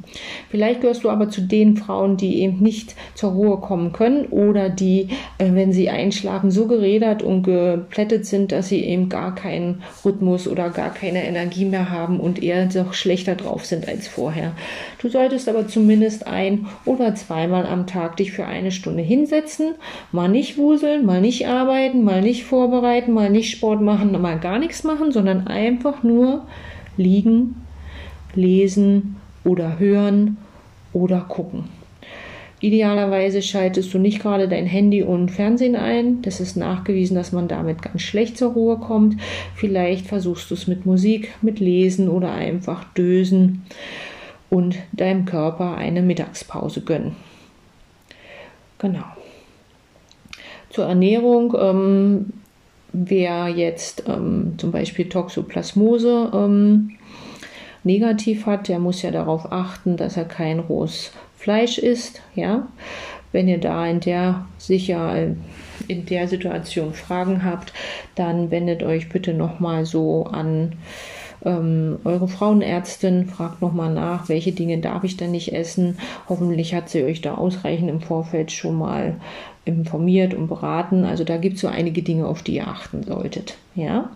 Vielleicht 0.51 0.81
gehörst 0.81 1.05
du 1.05 1.11
aber 1.11 1.29
zu 1.29 1.43
den 1.43 1.77
Frauen, 1.77 2.17
die 2.17 2.41
eben 2.41 2.61
nicht 2.61 2.95
zur 3.15 3.33
Ruhe 3.33 3.59
kommen 3.59 3.93
können 3.93 4.27
oder 4.27 4.71
die, 4.71 5.09
äh, 5.37 5.51
wenn 5.53 5.75
sie 5.75 5.91
einschlafen, 5.91 6.51
so 6.51 6.67
gerädert 6.67 7.23
und 7.23 7.43
geplättet 7.43 8.25
sind, 8.25 8.51
dass 8.51 8.69
sie 8.69 8.83
eben 8.83 9.11
gar 9.11 9.35
keinen 9.35 9.83
Rhythmus 10.05 10.49
oder 10.49 10.71
gar 10.71 10.95
keine 10.95 11.27
Energie 11.27 11.67
mehr 11.67 11.91
haben 11.91 12.19
und 12.19 12.43
eher 12.43 12.65
doch 12.65 12.95
schlechter 12.95 13.35
drauf 13.35 13.67
sind 13.67 13.74
als 13.83 14.07
vorher. 14.07 14.53
Du 14.99 15.09
solltest 15.09 15.49
aber 15.49 15.67
zumindest 15.67 16.27
ein 16.27 16.67
oder 16.85 17.15
zweimal 17.15 17.67
am 17.67 17.87
Tag 17.87 18.17
dich 18.17 18.33
für 18.33 18.47
eine 18.47 18.71
Stunde 18.71 19.03
hinsetzen, 19.03 19.75
mal 20.13 20.29
nicht 20.29 20.57
wuseln, 20.57 21.05
mal 21.05 21.21
nicht 21.21 21.49
arbeiten, 21.49 22.05
mal 22.05 22.23
nicht 22.23 22.45
vorbereiten, 22.45 23.13
mal 23.13 23.31
nicht 23.31 23.51
Sport 23.51 23.81
machen, 23.81 24.13
mal 24.21 24.39
gar 24.39 24.59
nichts 24.59 24.85
machen, 24.85 25.13
sondern 25.13 25.47
einfach 25.47 26.03
nur 26.03 26.47
liegen, 26.97 27.57
lesen 28.35 29.17
oder 29.45 29.79
hören 29.79 30.37
oder 30.93 31.21
gucken. 31.21 31.65
Idealerweise 32.65 33.43
schaltest 33.43 33.93
du 33.93 33.99
nicht 33.99 34.23
gerade 34.23 34.49
dein 34.49 34.65
Handy 34.65 35.03
und 35.03 35.31
Fernsehen 35.31 35.77
ein. 35.77 36.23
Das 36.23 36.41
ist 36.41 36.57
nachgewiesen, 36.57 37.15
dass 37.15 37.31
man 37.31 37.47
damit 37.47 37.83
ganz 37.83 38.01
schlecht 38.01 38.39
zur 38.39 38.53
Ruhe 38.53 38.79
kommt. 38.79 39.21
Vielleicht 39.55 40.07
versuchst 40.07 40.51
du 40.51 40.55
es 40.55 40.67
mit 40.67 40.87
Musik, 40.87 41.35
mit 41.43 41.61
Lesen 41.61 42.09
oder 42.09 42.33
einfach 42.33 42.85
Dösen 42.95 43.67
und 44.49 44.77
deinem 44.93 45.27
Körper 45.27 45.77
eine 45.77 46.01
Mittagspause 46.01 46.81
gönnen. 46.81 47.17
Genau. 48.79 49.05
Zur 50.71 50.87
Ernährung. 50.87 51.55
Ähm, 51.61 52.33
wer 52.95 53.49
jetzt 53.49 54.05
ähm, 54.09 54.55
zum 54.57 54.73
Beispiel 54.73 55.11
Toxoplasmose 55.11 56.31
ähm, 56.33 56.93
negativ 57.83 58.47
hat, 58.47 58.69
der 58.69 58.79
muss 58.79 59.03
ja 59.03 59.11
darauf 59.11 59.53
achten, 59.53 59.99
dass 59.99 60.17
er 60.17 60.25
kein 60.25 60.61
rohes 60.61 61.13
Fleisch 61.45 61.77
isst, 61.77 62.23
ja. 62.35 62.69
Wenn 63.31 63.49
ihr 63.49 63.59
da 63.59 63.87
in 63.87 64.01
der 64.01 64.47
sicher 64.57 65.35
in 65.89 66.07
der 66.07 66.27
Situation 66.27 66.95
Fragen 66.95 67.45
habt, 67.45 67.75
dann 68.15 68.51
wendet 68.51 68.83
euch 68.83 69.11
bitte 69.11 69.35
nochmal 69.35 69.85
so 69.85 70.25
an 70.25 70.73
ähm, 71.45 71.99
eure 72.05 72.29
Frauenärztin, 72.29 73.27
fragt 73.27 73.61
nochmal 73.61 73.93
nach, 73.93 74.31
welche 74.31 74.53
Dinge 74.53 74.79
darf 74.79 75.05
ich 75.05 75.19
denn 75.19 75.33
nicht 75.33 75.53
essen. 75.53 75.99
Hoffentlich 76.31 76.75
hat 76.75 76.89
sie 76.89 77.05
euch 77.05 77.21
da 77.21 77.35
ausreichend 77.35 77.91
im 77.91 78.01
Vorfeld 78.01 78.51
schon 78.51 78.79
mal 78.79 79.17
informiert 79.67 80.33
und 80.33 80.49
beraten. 80.49 81.05
Also 81.05 81.25
da 81.25 81.37
gibt 81.37 81.57
es 81.57 81.61
so 81.61 81.69
einige 81.69 82.03
Dinge, 82.03 82.27
auf 82.27 82.43
die 82.43 82.55
ihr 82.55 82.69
achten 82.69 83.03
solltet. 83.03 83.59
Ja. 83.75 84.09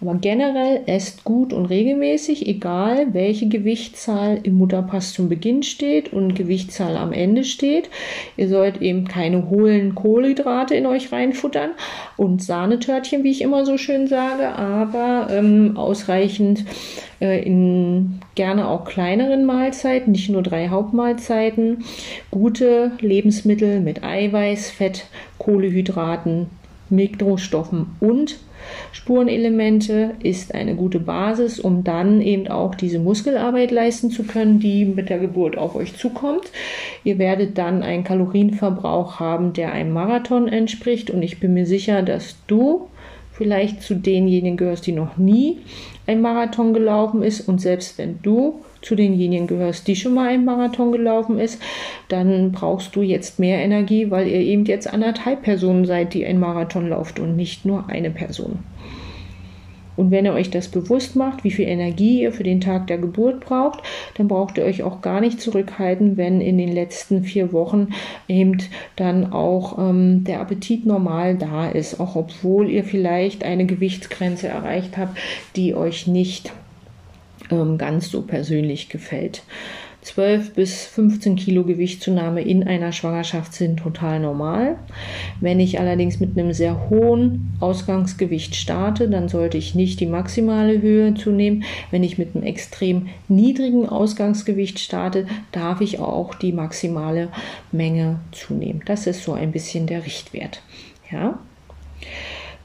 Aber 0.00 0.14
generell 0.16 0.82
esst 0.86 1.24
gut 1.24 1.52
und 1.52 1.66
regelmäßig, 1.66 2.46
egal 2.46 3.08
welche 3.12 3.48
Gewichtszahl 3.48 4.40
im 4.42 4.54
Mutterpass 4.54 5.12
zum 5.12 5.28
Beginn 5.28 5.62
steht 5.62 6.12
und 6.12 6.34
Gewichtszahl 6.34 6.96
am 6.96 7.12
Ende 7.12 7.44
steht. 7.44 7.90
Ihr 8.36 8.48
sollt 8.48 8.82
eben 8.82 9.06
keine 9.06 9.48
hohlen 9.50 9.94
Kohlenhydrate 9.94 10.74
in 10.74 10.86
euch 10.86 11.12
reinfuttern 11.12 11.70
und 12.16 12.42
Sahnetörtchen, 12.42 13.24
wie 13.24 13.30
ich 13.30 13.42
immer 13.42 13.64
so 13.64 13.78
schön 13.78 14.06
sage, 14.06 14.48
aber 14.48 15.28
ähm, 15.30 15.76
ausreichend 15.76 16.64
äh, 17.20 17.42
in 17.44 18.20
gerne 18.34 18.68
auch 18.68 18.84
kleineren 18.84 19.44
Mahlzeiten, 19.44 20.12
nicht 20.12 20.30
nur 20.30 20.42
drei 20.42 20.68
Hauptmahlzeiten, 20.68 21.84
gute 22.30 22.92
Lebensmittel 23.00 23.80
mit 23.80 24.02
Eiweiß, 24.02 24.70
Fett, 24.70 25.06
Kohlehydraten, 25.38 26.46
Mikrostoffen 26.90 27.86
und 28.00 28.36
Spurenelemente 28.92 30.12
ist 30.22 30.54
eine 30.54 30.74
gute 30.74 31.00
Basis, 31.00 31.60
um 31.60 31.84
dann 31.84 32.20
eben 32.20 32.48
auch 32.48 32.74
diese 32.74 32.98
Muskelarbeit 32.98 33.70
leisten 33.70 34.10
zu 34.10 34.24
können, 34.24 34.60
die 34.60 34.84
mit 34.84 35.08
der 35.08 35.18
Geburt 35.18 35.58
auf 35.58 35.74
euch 35.74 35.96
zukommt. 35.96 36.50
Ihr 37.02 37.18
werdet 37.18 37.58
dann 37.58 37.82
einen 37.82 38.04
Kalorienverbrauch 38.04 39.20
haben, 39.20 39.52
der 39.52 39.72
einem 39.72 39.92
Marathon 39.92 40.48
entspricht 40.48 41.10
und 41.10 41.22
ich 41.22 41.40
bin 41.40 41.54
mir 41.54 41.66
sicher, 41.66 42.02
dass 42.02 42.36
du 42.46 42.88
vielleicht 43.32 43.82
zu 43.82 43.94
denjenigen 43.96 44.56
gehörst, 44.56 44.86
die 44.86 44.92
noch 44.92 45.16
nie 45.16 45.58
ein 46.06 46.20
Marathon 46.20 46.72
gelaufen 46.72 47.22
ist 47.22 47.48
und 47.48 47.60
selbst 47.60 47.98
wenn 47.98 48.20
du 48.22 48.63
zu 48.84 48.94
denjenigen 48.94 49.46
gehörst, 49.46 49.88
die 49.88 49.96
schon 49.96 50.14
mal 50.14 50.28
einen 50.28 50.44
Marathon 50.44 50.92
gelaufen 50.92 51.38
ist, 51.38 51.60
dann 52.08 52.52
brauchst 52.52 52.94
du 52.94 53.02
jetzt 53.02 53.38
mehr 53.38 53.58
Energie, 53.58 54.10
weil 54.10 54.28
ihr 54.28 54.40
eben 54.40 54.64
jetzt 54.64 54.92
anderthalb 54.92 55.42
Personen 55.42 55.84
seid, 55.86 56.14
die 56.14 56.26
einen 56.26 56.40
Marathon 56.40 56.88
lauft 56.88 57.18
und 57.18 57.36
nicht 57.36 57.64
nur 57.64 57.88
eine 57.88 58.10
Person. 58.10 58.58
Und 59.96 60.10
wenn 60.10 60.24
ihr 60.24 60.32
euch 60.32 60.50
das 60.50 60.68
bewusst 60.68 61.14
macht, 61.14 61.44
wie 61.44 61.50
viel 61.50 61.68
Energie 61.68 62.22
ihr 62.22 62.32
für 62.32 62.42
den 62.42 62.60
Tag 62.60 62.88
der 62.88 62.98
Geburt 62.98 63.40
braucht, 63.40 63.80
dann 64.16 64.28
braucht 64.28 64.58
ihr 64.58 64.64
euch 64.64 64.82
auch 64.82 65.00
gar 65.02 65.20
nicht 65.20 65.40
zurückhalten, 65.40 66.16
wenn 66.16 66.40
in 66.40 66.58
den 66.58 66.72
letzten 66.72 67.22
vier 67.22 67.52
Wochen 67.52 67.88
eben 68.26 68.58
dann 68.96 69.32
auch 69.32 69.78
ähm, 69.78 70.24
der 70.24 70.40
Appetit 70.40 70.84
normal 70.84 71.36
da 71.36 71.68
ist, 71.68 72.00
auch 72.00 72.16
obwohl 72.16 72.68
ihr 72.70 72.84
vielleicht 72.84 73.44
eine 73.44 73.66
Gewichtsgrenze 73.66 74.48
erreicht 74.48 74.96
habt, 74.96 75.16
die 75.54 75.74
euch 75.74 76.06
nicht 76.06 76.52
ähm, 77.50 77.78
ganz 77.78 78.10
so 78.10 78.22
persönlich 78.22 78.88
gefällt. 78.88 79.42
12 80.04 80.52
bis 80.52 80.84
15 80.84 81.36
Kilo 81.36 81.64
Gewichtszunahme 81.64 82.42
in 82.42 82.62
einer 82.62 82.92
Schwangerschaft 82.92 83.54
sind 83.54 83.78
total 83.78 84.20
normal. 84.20 84.76
Wenn 85.40 85.60
ich 85.60 85.80
allerdings 85.80 86.20
mit 86.20 86.38
einem 86.38 86.52
sehr 86.52 86.90
hohen 86.90 87.56
Ausgangsgewicht 87.60 88.54
starte, 88.54 89.08
dann 89.08 89.28
sollte 89.28 89.56
ich 89.56 89.74
nicht 89.74 90.00
die 90.00 90.06
maximale 90.06 90.80
Höhe 90.80 91.14
zunehmen. 91.14 91.64
Wenn 91.90 92.04
ich 92.04 92.18
mit 92.18 92.36
einem 92.36 92.44
extrem 92.44 93.08
niedrigen 93.28 93.88
Ausgangsgewicht 93.88 94.78
starte, 94.78 95.26
darf 95.52 95.80
ich 95.80 95.98
auch 95.98 96.34
die 96.34 96.52
maximale 96.52 97.30
Menge 97.72 98.20
zunehmen. 98.30 98.82
Das 98.84 99.06
ist 99.06 99.24
so 99.24 99.32
ein 99.32 99.52
bisschen 99.52 99.86
der 99.86 100.04
Richtwert. 100.04 100.60
Ja. 101.10 101.38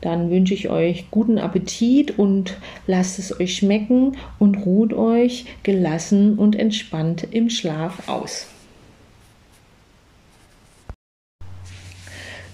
Dann 0.01 0.29
wünsche 0.29 0.53
ich 0.53 0.69
euch 0.69 1.11
guten 1.11 1.37
Appetit 1.37 2.17
und 2.17 2.57
lasst 2.87 3.19
es 3.19 3.37
euch 3.39 3.55
schmecken 3.55 4.17
und 4.39 4.65
ruht 4.65 4.93
euch 4.93 5.45
gelassen 5.63 6.37
und 6.37 6.55
entspannt 6.55 7.27
im 7.31 7.49
Schlaf 7.49 8.07
aus. 8.07 8.47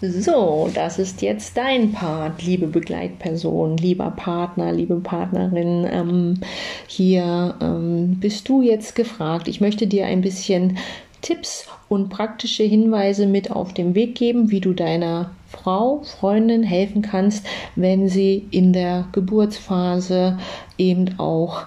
So, 0.02 0.70
das 0.74 1.00
ist 1.00 1.22
jetzt 1.22 1.56
dein 1.56 1.94
Part, 1.94 2.44
liebe 2.44 2.68
Begleitperson, 2.68 3.78
lieber 3.78 4.12
Partner, 4.12 4.72
liebe 4.74 4.98
Partnerin. 4.98 5.88
Ähm, 5.90 6.40
hier 6.88 7.56
ähm, 7.62 8.18
bist 8.20 8.50
du 8.50 8.62
jetzt 8.62 8.96
gefragt. 8.96 9.48
Ich 9.48 9.62
möchte 9.62 9.88
dir 9.88 10.06
ein 10.06 10.22
bisschen 10.22 10.78
Tipps 11.22 11.68
und 11.88 12.10
praktische 12.10 12.64
Hinweise 12.64 13.26
mit 13.26 13.52
auf 13.52 13.74
den 13.74 13.96
Weg 13.96 14.16
geben, 14.16 14.52
wie 14.52 14.60
du 14.60 14.74
deiner 14.74 15.32
Frau, 15.56 16.02
Freundin 16.04 16.64
helfen 16.64 17.02
kannst, 17.02 17.46
wenn 17.76 18.08
sie 18.10 18.46
in 18.52 18.74
der 18.74 19.08
Geburtsphase 19.12 20.38
eben 20.78 21.18
auch 21.18 21.64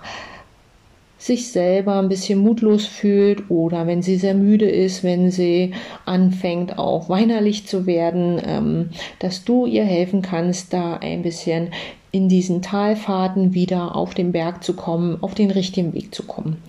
sich 1.19 1.51
selber 1.51 1.98
ein 1.98 2.09
bisschen 2.09 2.39
mutlos 2.39 2.86
fühlt 2.86 3.51
oder 3.51 3.89
wenn 3.89 4.02
sie 4.02 4.16
sehr 4.16 4.35
müde 4.35 4.70
ist, 4.70 5.02
wenn 5.02 5.32
sie 5.32 5.74
anfängt 6.06 6.78
auch 6.78 7.09
weinerlich 7.09 7.66
zu 7.66 7.86
werden, 7.86 8.40
ähm, 8.47 8.90
dass 9.19 9.44
du 9.44 9.66
ihr 9.66 9.85
helfen 9.85 10.23
kannst, 10.23 10.73
da 10.73 10.94
ein 10.98 11.23
bisschen 11.23 11.70
in 12.10 12.28
diesen 12.28 12.62
Talfahrten 12.62 13.52
wieder 13.52 13.94
auf 13.94 14.15
den 14.15 14.32
Berg 14.32 14.65
zu 14.65 14.74
kommen, 14.74 15.19
auf 15.20 15.35
den 15.35 15.51
richtigen 15.51 15.93
Weg 15.93 16.15
zu 16.15 16.23
kommen. 16.23 16.62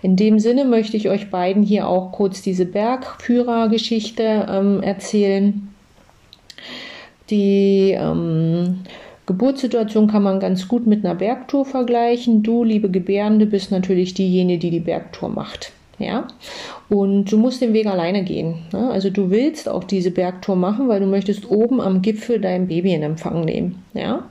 In 0.00 0.16
dem 0.16 0.38
Sinne 0.38 0.64
möchte 0.64 0.96
ich 0.96 1.08
euch 1.08 1.30
beiden 1.30 1.62
hier 1.62 1.88
auch 1.88 2.12
kurz 2.12 2.40
diese 2.40 2.64
Bergführergeschichte 2.64 4.46
ähm, 4.48 4.82
erzählen. 4.82 5.68
Die 7.30 7.94
ähm, 7.98 8.80
Geburtssituation 9.26 10.08
kann 10.08 10.22
man 10.22 10.40
ganz 10.40 10.68
gut 10.68 10.86
mit 10.86 11.04
einer 11.04 11.14
Bergtour 11.14 11.64
vergleichen. 11.64 12.42
Du, 12.42 12.64
liebe 12.64 12.90
Gebärende, 12.90 13.46
bist 13.46 13.70
natürlich 13.70 14.14
diejenige, 14.14 14.58
die 14.58 14.70
die 14.70 14.80
Bergtour 14.80 15.28
macht. 15.28 15.72
Ja, 15.98 16.28
und 16.88 17.24
du 17.32 17.36
musst 17.36 17.60
den 17.60 17.72
Weg 17.72 17.86
alleine 17.86 18.22
gehen. 18.22 18.66
Ne? 18.72 18.88
Also 18.88 19.10
du 19.10 19.30
willst 19.30 19.68
auch 19.68 19.82
diese 19.82 20.12
Bergtour 20.12 20.54
machen, 20.54 20.88
weil 20.88 21.00
du 21.00 21.06
möchtest 21.06 21.50
oben 21.50 21.80
am 21.80 22.02
Gipfel 22.02 22.40
dein 22.40 22.68
Baby 22.68 22.94
in 22.94 23.02
Empfang 23.02 23.44
nehmen. 23.44 23.84
Ja, 23.94 24.28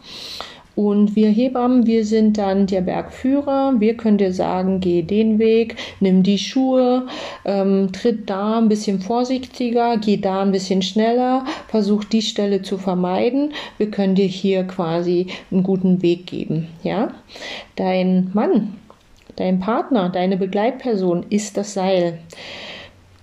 und 0.78 1.16
wir 1.16 1.30
Hebammen, 1.30 1.88
wir 1.88 2.06
sind 2.06 2.38
dann 2.38 2.68
der 2.68 2.82
Bergführer. 2.82 3.74
Wir 3.80 3.98
können 3.98 4.20
dir 4.20 4.32
sagen, 4.32 4.80
geh 4.80 5.02
den 5.02 5.40
Weg, 5.40 5.76
nimm 6.00 6.22
die 6.22 6.38
Schuhe, 6.38 7.08
ähm, 7.46 7.92
tritt 7.92 8.30
da 8.30 8.60
ein 8.60 8.70
bisschen 8.70 9.02
vorsichtiger, 9.02 9.98
geh 9.98 10.18
da 10.18 10.44
ein 10.44 10.52
bisschen 10.52 10.84
schneller, 10.84 11.46
versuch 11.68 12.04
die 12.04 12.22
Stelle 12.22 12.62
zu 12.62 12.78
vermeiden. 12.78 13.54
Wir 13.78 13.90
können 13.90 14.14
dir 14.14 14.28
hier 14.28 14.64
quasi 14.66 15.28
einen 15.52 15.64
guten 15.64 16.04
Weg 16.04 16.28
geben. 16.28 16.68
Ja, 16.84 17.12
dein 17.76 18.30
Mann 18.34 18.76
Dein 19.38 19.60
Partner, 19.60 20.10
deine 20.10 20.36
Begleitperson 20.36 21.24
ist 21.30 21.58
das 21.58 21.76
Seil. 21.76 22.18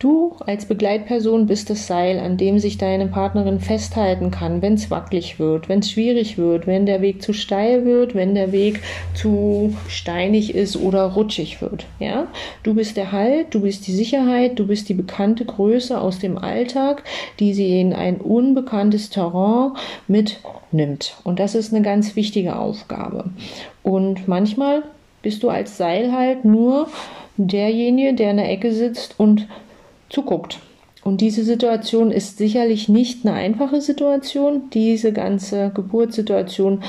Du 0.04 0.36
als 0.40 0.66
Begleitperson 0.66 1.46
bist 1.46 1.70
das 1.70 1.86
Seil, 1.86 2.18
an 2.18 2.36
dem 2.36 2.58
sich 2.58 2.76
deine 2.76 3.06
Partnerin 3.06 3.58
festhalten 3.58 4.30
kann, 4.30 4.60
wenn 4.60 4.74
es 4.74 4.90
wackelig 4.90 5.38
wird, 5.38 5.70
wenn 5.70 5.78
es 5.78 5.90
schwierig 5.90 6.36
wird, 6.36 6.66
wenn 6.66 6.84
der 6.84 7.00
Weg 7.00 7.22
zu 7.22 7.32
steil 7.32 7.86
wird, 7.86 8.14
wenn 8.14 8.34
der 8.34 8.52
Weg 8.52 8.82
zu 9.14 9.74
steinig 9.88 10.54
ist 10.54 10.76
oder 10.76 11.04
rutschig 11.06 11.62
wird. 11.62 11.86
Ja? 12.00 12.26
Du 12.64 12.74
bist 12.74 12.98
der 12.98 13.12
Halt, 13.12 13.54
du 13.54 13.62
bist 13.62 13.86
die 13.86 13.94
Sicherheit, 13.94 14.58
du 14.58 14.66
bist 14.66 14.90
die 14.90 14.94
bekannte 14.94 15.46
Größe 15.46 15.98
aus 15.98 16.18
dem 16.18 16.36
Alltag, 16.36 17.02
die 17.40 17.54
sie 17.54 17.80
in 17.80 17.94
ein 17.94 18.18
unbekanntes 18.18 19.08
Terrain 19.08 19.70
mitnimmt. 20.06 21.16
Und 21.24 21.38
das 21.38 21.54
ist 21.54 21.72
eine 21.72 21.82
ganz 21.82 22.14
wichtige 22.14 22.56
Aufgabe. 22.56 23.30
Und 23.82 24.28
manchmal 24.28 24.82
bist 25.22 25.42
du 25.42 25.48
als 25.48 25.78
Seil 25.78 26.12
halt 26.12 26.44
nur 26.44 26.88
derjenige, 27.38 28.12
der 28.12 28.32
in 28.32 28.36
der 28.36 28.50
Ecke 28.50 28.70
sitzt 28.72 29.18
und 29.18 29.48
zuguckt. 30.14 30.60
Und 31.02 31.20
diese 31.20 31.44
Situation 31.44 32.10
ist 32.10 32.38
sicherlich 32.38 32.88
nicht 32.88 33.26
eine 33.26 33.34
einfache 33.34 33.82
Situation. 33.82 34.70
Diese 34.72 35.12
ganze 35.12 35.70
Geburtssituation 35.74 36.82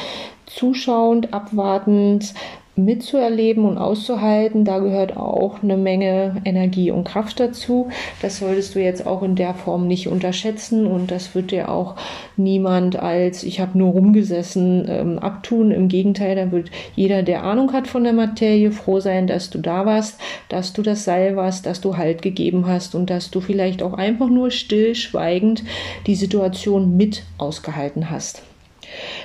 zuschauend, 0.45 1.33
abwartend, 1.33 2.33
mitzuerleben 2.75 3.65
und 3.65 3.77
auszuhalten, 3.77 4.65
da 4.65 4.79
gehört 4.79 5.15
auch 5.15 5.63
eine 5.63 5.77
Menge 5.77 6.41
Energie 6.45 6.91
und 6.91 7.05
Kraft 7.05 7.39
dazu. 7.39 7.89
Das 8.21 8.39
solltest 8.39 8.75
du 8.75 8.81
jetzt 8.81 9.07
auch 9.07 9.23
in 9.23 9.35
der 9.35 9.53
Form 9.53 9.87
nicht 9.87 10.07
unterschätzen 10.07 10.85
und 10.85 11.11
das 11.11 11.35
wird 11.35 11.51
dir 11.51 11.69
auch 11.69 11.95
niemand 12.37 12.97
als 12.97 13.43
ich 13.43 13.59
habe 13.59 13.77
nur 13.77 13.91
rumgesessen 13.91 14.85
ähm, 14.89 15.19
abtun. 15.19 15.71
Im 15.71 15.87
Gegenteil, 15.87 16.35
da 16.35 16.51
wird 16.51 16.69
jeder, 16.95 17.23
der 17.23 17.43
Ahnung 17.43 17.71
hat 17.73 17.87
von 17.87 18.03
der 18.03 18.13
Materie, 18.13 18.71
froh 18.71 18.99
sein, 18.99 19.27
dass 19.27 19.49
du 19.49 19.59
da 19.59 19.85
warst, 19.85 20.19
dass 20.49 20.73
du 20.73 20.81
das 20.81 21.05
Seil 21.05 21.35
warst, 21.35 21.65
dass 21.65 21.81
du 21.81 21.97
Halt 21.97 22.21
gegeben 22.21 22.67
hast 22.67 22.95
und 22.95 23.09
dass 23.09 23.31
du 23.31 23.39
vielleicht 23.39 23.81
auch 23.81 23.93
einfach 23.93 24.29
nur 24.29 24.51
stillschweigend 24.51 25.63
die 26.07 26.15
Situation 26.15 26.97
mit 26.97 27.23
ausgehalten 27.37 28.09
hast. 28.09 28.43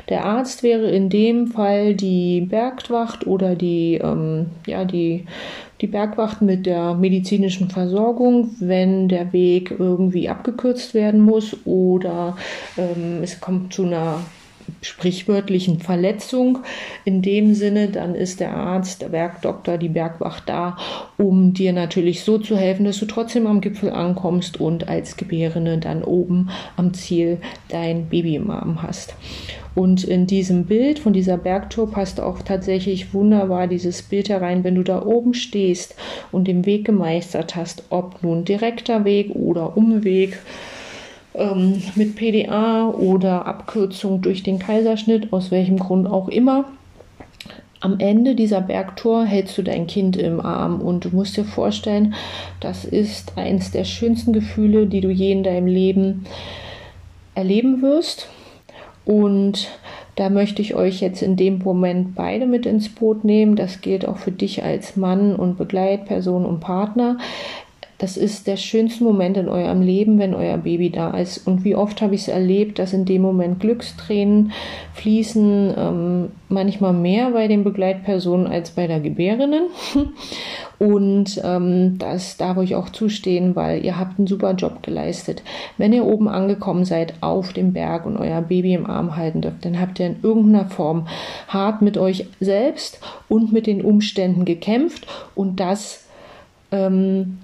Der 0.08 0.24
Arzt 0.24 0.62
wäre 0.62 0.90
in 0.90 1.08
dem 1.08 1.48
Fall 1.48 1.94
die 1.94 2.40
Bergwacht 2.42 3.26
oder 3.26 3.54
die, 3.54 4.00
ähm, 4.02 4.46
ja, 4.66 4.84
die, 4.84 5.26
die 5.80 5.86
Bergwacht 5.86 6.42
mit 6.42 6.66
der 6.66 6.94
medizinischen 6.94 7.70
Versorgung, 7.70 8.50
wenn 8.60 9.08
der 9.08 9.32
Weg 9.32 9.74
irgendwie 9.78 10.28
abgekürzt 10.28 10.94
werden 10.94 11.20
muss 11.20 11.56
oder 11.64 12.36
ähm, 12.76 13.22
es 13.22 13.40
kommt 13.40 13.72
zu 13.72 13.84
einer 13.84 14.20
sprichwörtlichen 14.82 15.80
Verletzung. 15.80 16.58
In 17.04 17.22
dem 17.22 17.54
Sinne, 17.54 17.88
dann 17.88 18.14
ist 18.14 18.40
der 18.40 18.54
Arzt, 18.54 19.02
der 19.02 19.08
Bergdoktor, 19.08 19.78
die 19.78 19.88
Bergwacht 19.88 20.44
da, 20.48 20.76
um 21.16 21.52
dir 21.52 21.72
natürlich 21.72 22.22
so 22.22 22.38
zu 22.38 22.56
helfen, 22.56 22.84
dass 22.84 22.98
du 22.98 23.06
trotzdem 23.06 23.46
am 23.46 23.60
Gipfel 23.60 23.90
ankommst 23.90 24.60
und 24.60 24.88
als 24.88 25.16
Gebärende 25.16 25.78
dann 25.78 26.02
oben 26.02 26.50
am 26.76 26.94
Ziel 26.94 27.38
dein 27.68 28.06
Baby 28.06 28.36
im 28.36 28.50
Arm 28.50 28.82
hast. 28.82 29.14
Und 29.74 30.04
in 30.04 30.26
diesem 30.26 30.64
Bild 30.64 30.98
von 30.98 31.12
dieser 31.12 31.36
Bergtour 31.36 31.90
passt 31.90 32.20
auch 32.20 32.42
tatsächlich 32.42 33.14
wunderbar 33.14 33.66
dieses 33.66 34.02
Bild 34.02 34.28
herein, 34.28 34.64
wenn 34.64 34.74
du 34.74 34.82
da 34.82 35.04
oben 35.04 35.34
stehst 35.34 35.94
und 36.32 36.48
den 36.48 36.66
Weg 36.66 36.84
gemeistert 36.84 37.54
hast, 37.54 37.84
ob 37.90 38.22
nun 38.22 38.44
direkter 38.44 39.04
Weg 39.04 39.30
oder 39.34 39.76
Umweg 39.76 40.38
ähm, 41.34 41.82
mit 41.94 42.16
PDA 42.16 42.88
oder 42.88 43.46
Abkürzung 43.46 44.20
durch 44.22 44.42
den 44.42 44.58
Kaiserschnitt, 44.58 45.32
aus 45.32 45.50
welchem 45.50 45.78
Grund 45.78 46.08
auch 46.08 46.28
immer. 46.28 46.64
Am 47.82 47.98
Ende 47.98 48.34
dieser 48.34 48.60
Bergtour 48.60 49.24
hältst 49.24 49.56
du 49.56 49.62
dein 49.62 49.86
Kind 49.86 50.16
im 50.16 50.38
Arm 50.40 50.82
und 50.82 51.06
du 51.06 51.10
musst 51.10 51.38
dir 51.38 51.44
vorstellen, 51.44 52.14
das 52.60 52.84
ist 52.84 53.38
eines 53.38 53.70
der 53.70 53.84
schönsten 53.84 54.34
Gefühle, 54.34 54.86
die 54.86 55.00
du 55.00 55.08
je 55.08 55.32
in 55.32 55.42
deinem 55.42 55.66
Leben 55.66 56.26
erleben 57.34 57.80
wirst. 57.80 58.28
Und 59.10 59.68
da 60.14 60.30
möchte 60.30 60.62
ich 60.62 60.76
euch 60.76 61.00
jetzt 61.00 61.20
in 61.20 61.34
dem 61.34 61.58
Moment 61.58 62.14
beide 62.14 62.46
mit 62.46 62.64
ins 62.64 62.88
Boot 62.88 63.24
nehmen. 63.24 63.56
Das 63.56 63.80
gilt 63.80 64.06
auch 64.06 64.18
für 64.18 64.30
dich 64.30 64.62
als 64.62 64.94
Mann 64.96 65.34
und 65.34 65.58
Begleitperson 65.58 66.46
und 66.46 66.60
Partner. 66.60 67.18
Das 68.00 68.16
ist 68.16 68.46
der 68.46 68.56
schönste 68.56 69.04
Moment 69.04 69.36
in 69.36 69.50
eurem 69.50 69.82
Leben, 69.82 70.18
wenn 70.18 70.34
euer 70.34 70.56
Baby 70.56 70.88
da 70.88 71.10
ist. 71.10 71.46
Und 71.46 71.64
wie 71.64 71.74
oft 71.74 72.00
habe 72.00 72.14
ich 72.14 72.22
es 72.22 72.28
erlebt, 72.28 72.78
dass 72.78 72.94
in 72.94 73.04
dem 73.04 73.20
Moment 73.20 73.60
Glückstränen 73.60 74.52
fließen, 74.94 75.74
ähm, 75.76 76.30
manchmal 76.48 76.94
mehr 76.94 77.30
bei 77.32 77.46
den 77.46 77.62
Begleitpersonen 77.62 78.46
als 78.46 78.70
bei 78.70 78.86
der 78.86 79.00
Gebärinnen. 79.00 79.64
Und 80.78 81.42
ähm, 81.44 81.98
das 81.98 82.38
darf 82.38 82.56
euch 82.56 82.74
auch 82.74 82.88
zustehen, 82.88 83.54
weil 83.54 83.84
ihr 83.84 83.98
habt 83.98 84.18
einen 84.18 84.26
super 84.26 84.54
Job 84.54 84.82
geleistet. 84.82 85.42
Wenn 85.76 85.92
ihr 85.92 86.06
oben 86.06 86.26
angekommen 86.26 86.86
seid 86.86 87.12
auf 87.20 87.52
dem 87.52 87.74
Berg 87.74 88.06
und 88.06 88.16
euer 88.16 88.40
Baby 88.40 88.72
im 88.72 88.86
Arm 88.86 89.14
halten 89.14 89.42
dürft, 89.42 89.62
dann 89.66 89.78
habt 89.78 90.00
ihr 90.00 90.06
in 90.06 90.16
irgendeiner 90.22 90.70
Form 90.70 91.06
hart 91.48 91.82
mit 91.82 91.98
euch 91.98 92.28
selbst 92.40 92.98
und 93.28 93.52
mit 93.52 93.66
den 93.66 93.84
Umständen 93.84 94.46
gekämpft 94.46 95.06
und 95.34 95.60
das 95.60 96.06
ähm, 96.72 97.40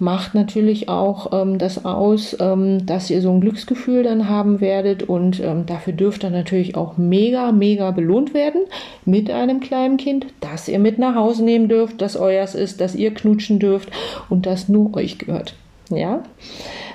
macht 0.00 0.34
natürlich 0.34 0.88
auch 0.88 1.32
ähm, 1.32 1.58
das 1.58 1.84
aus, 1.84 2.36
ähm, 2.40 2.86
dass 2.86 3.10
ihr 3.10 3.20
so 3.22 3.30
ein 3.30 3.40
Glücksgefühl 3.40 4.02
dann 4.02 4.28
haben 4.28 4.60
werdet 4.60 5.02
und 5.02 5.40
ähm, 5.40 5.66
dafür 5.66 5.92
dürft 5.92 6.24
ihr 6.24 6.30
natürlich 6.30 6.76
auch 6.76 6.96
mega, 6.96 7.52
mega 7.52 7.90
belohnt 7.90 8.34
werden 8.34 8.62
mit 9.04 9.30
einem 9.30 9.60
kleinen 9.60 9.96
Kind, 9.96 10.26
dass 10.40 10.68
ihr 10.68 10.78
mit 10.78 10.98
nach 10.98 11.14
Hause 11.14 11.44
nehmen 11.44 11.68
dürft, 11.68 12.00
dass 12.00 12.16
euers 12.16 12.54
ist, 12.54 12.80
dass 12.80 12.94
ihr 12.94 13.12
knutschen 13.12 13.58
dürft 13.58 13.90
und 14.28 14.46
das 14.46 14.68
nur 14.68 14.94
euch 14.94 15.18
gehört. 15.18 15.54
Ja, 15.90 16.22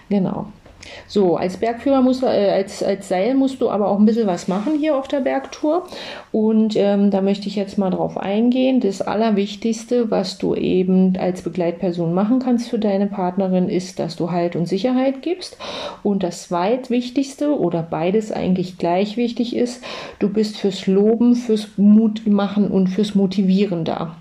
genau. 0.09 0.47
So, 1.07 1.37
als 1.37 1.57
Bergführer 1.57 2.01
musst 2.01 2.23
du, 2.23 2.25
äh, 2.25 2.51
als, 2.51 2.81
als 2.81 3.07
Seil 3.07 3.35
musst 3.35 3.61
du 3.61 3.69
aber 3.69 3.87
auch 3.89 3.99
ein 3.99 4.05
bisschen 4.05 4.27
was 4.27 4.47
machen 4.47 4.77
hier 4.79 4.95
auf 4.95 5.07
der 5.07 5.19
Bergtour. 5.19 5.83
Und 6.31 6.75
ähm, 6.75 7.11
da 7.11 7.21
möchte 7.21 7.47
ich 7.47 7.55
jetzt 7.55 7.77
mal 7.77 7.91
drauf 7.91 8.17
eingehen. 8.17 8.79
Das 8.79 9.01
Allerwichtigste, 9.01 10.09
was 10.11 10.37
du 10.37 10.55
eben 10.55 11.15
als 11.17 11.41
Begleitperson 11.41 12.13
machen 12.13 12.39
kannst 12.39 12.69
für 12.69 12.79
deine 12.79 13.07
Partnerin, 13.07 13.69
ist, 13.69 13.99
dass 13.99 14.15
du 14.15 14.31
Halt 14.31 14.55
und 14.55 14.67
Sicherheit 14.67 15.21
gibst. 15.21 15.57
Und 16.03 16.23
das 16.23 16.47
zweitwichtigste 16.47 17.57
oder 17.57 17.83
beides 17.83 18.31
eigentlich 18.31 18.77
gleich 18.77 19.17
wichtig 19.17 19.55
ist, 19.55 19.83
du 20.19 20.29
bist 20.29 20.57
fürs 20.57 20.87
Loben, 20.87 21.35
fürs 21.35 21.69
Mut 21.77 22.25
machen 22.25 22.69
und 22.71 22.87
fürs 22.87 23.15
Motivieren 23.15 23.85
da. 23.85 24.15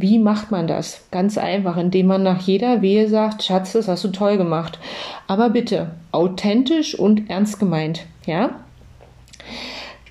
Wie 0.00 0.18
macht 0.18 0.50
man 0.50 0.66
das? 0.66 1.06
Ganz 1.10 1.38
einfach, 1.38 1.76
indem 1.76 2.06
man 2.06 2.22
nach 2.22 2.40
jeder 2.40 2.82
Wehe 2.82 3.08
sagt, 3.08 3.42
Schatz, 3.42 3.72
das 3.72 3.88
hast 3.88 4.04
du 4.04 4.08
toll 4.08 4.36
gemacht. 4.36 4.78
Aber 5.26 5.50
bitte 5.50 5.90
authentisch 6.12 6.96
und 6.96 7.28
ernst 7.28 7.58
gemeint, 7.58 8.06
ja? 8.24 8.50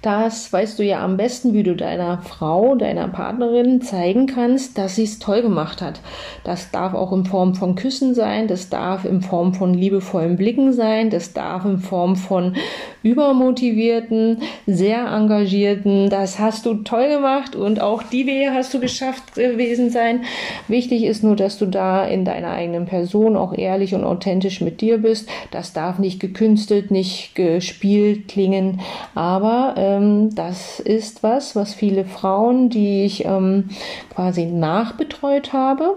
Das 0.02 0.53
weißt 0.53 0.78
du 0.78 0.84
ja 0.84 1.03
am 1.03 1.18
besten, 1.18 1.53
wie 1.53 1.64
du 1.64 1.76
deiner 1.76 2.19
Frau, 2.19 2.76
deiner 2.76 3.07
Partnerin 3.07 3.82
zeigen 3.82 4.28
kannst, 4.28 4.78
dass 4.78 4.95
sie 4.95 5.03
es 5.03 5.19
toll 5.19 5.41
gemacht 5.41 5.82
hat. 5.82 6.02
Das 6.44 6.72
darf 6.72 6.94
auch 6.94 7.11
in 7.11 7.26
Form 7.26 7.56
von 7.56 7.76
Küssen 7.76 8.14
sein, 8.14 8.48
das 8.48 8.69
darf 8.69 9.06
in 9.06 9.22
Form 9.22 9.53
von 9.53 9.74
liebevollen 9.74 10.36
Blicken 10.36 10.74
sein, 10.74 11.10
das 11.10 11.34
darf 11.34 11.65
in 11.65 11.80
Form 11.80 12.15
von 12.15 12.56
übermotivierten, 13.03 14.41
sehr 14.65 15.07
engagierten, 15.07 16.10
das 16.10 16.40
hast 16.40 16.65
du 16.65 16.76
toll 16.76 17.10
gemacht 17.10 17.56
und 17.56 17.82
auch 17.82 18.03
die 18.03 18.28
Wehe 18.28 18.53
hast 18.53 18.74
du 18.74 18.80
geschafft 18.80 19.36
gewesen 19.36 19.90
sein. 19.90 20.24
Wichtig 20.68 21.03
ist 21.03 21.24
nur, 21.24 21.36
dass 21.36 21.57
du 21.57 21.65
da 21.65 22.06
in 22.06 22.26
deiner 22.26 22.52
eigenen 22.52 22.86
Person 22.86 23.38
auch 23.38 23.57
ehrlich 23.57 23.95
und 23.95 24.03
authentisch 24.03 24.61
mit 24.61 24.82
dir 24.82 24.99
bist. 24.99 25.30
Das 25.52 25.74
darf 25.74 25.99
nicht 25.99 26.19
gekünstelt, 26.19 26.91
nicht 26.91 27.36
gespielt 27.36 28.28
klingen, 28.28 28.82
aber 29.15 29.74
äh, 29.78 29.87
ähm, 29.88 30.36
das 30.36 30.80
ist 30.80 31.24
was, 31.24 31.56
was 31.56 31.74
viele 31.74 32.06
Frauen, 32.06 32.70
die 32.70 33.06
ich 33.06 33.26
ähm, 33.26 33.70
quasi 34.14 34.46
nachbetreut 34.46 35.54
habe, 35.54 35.96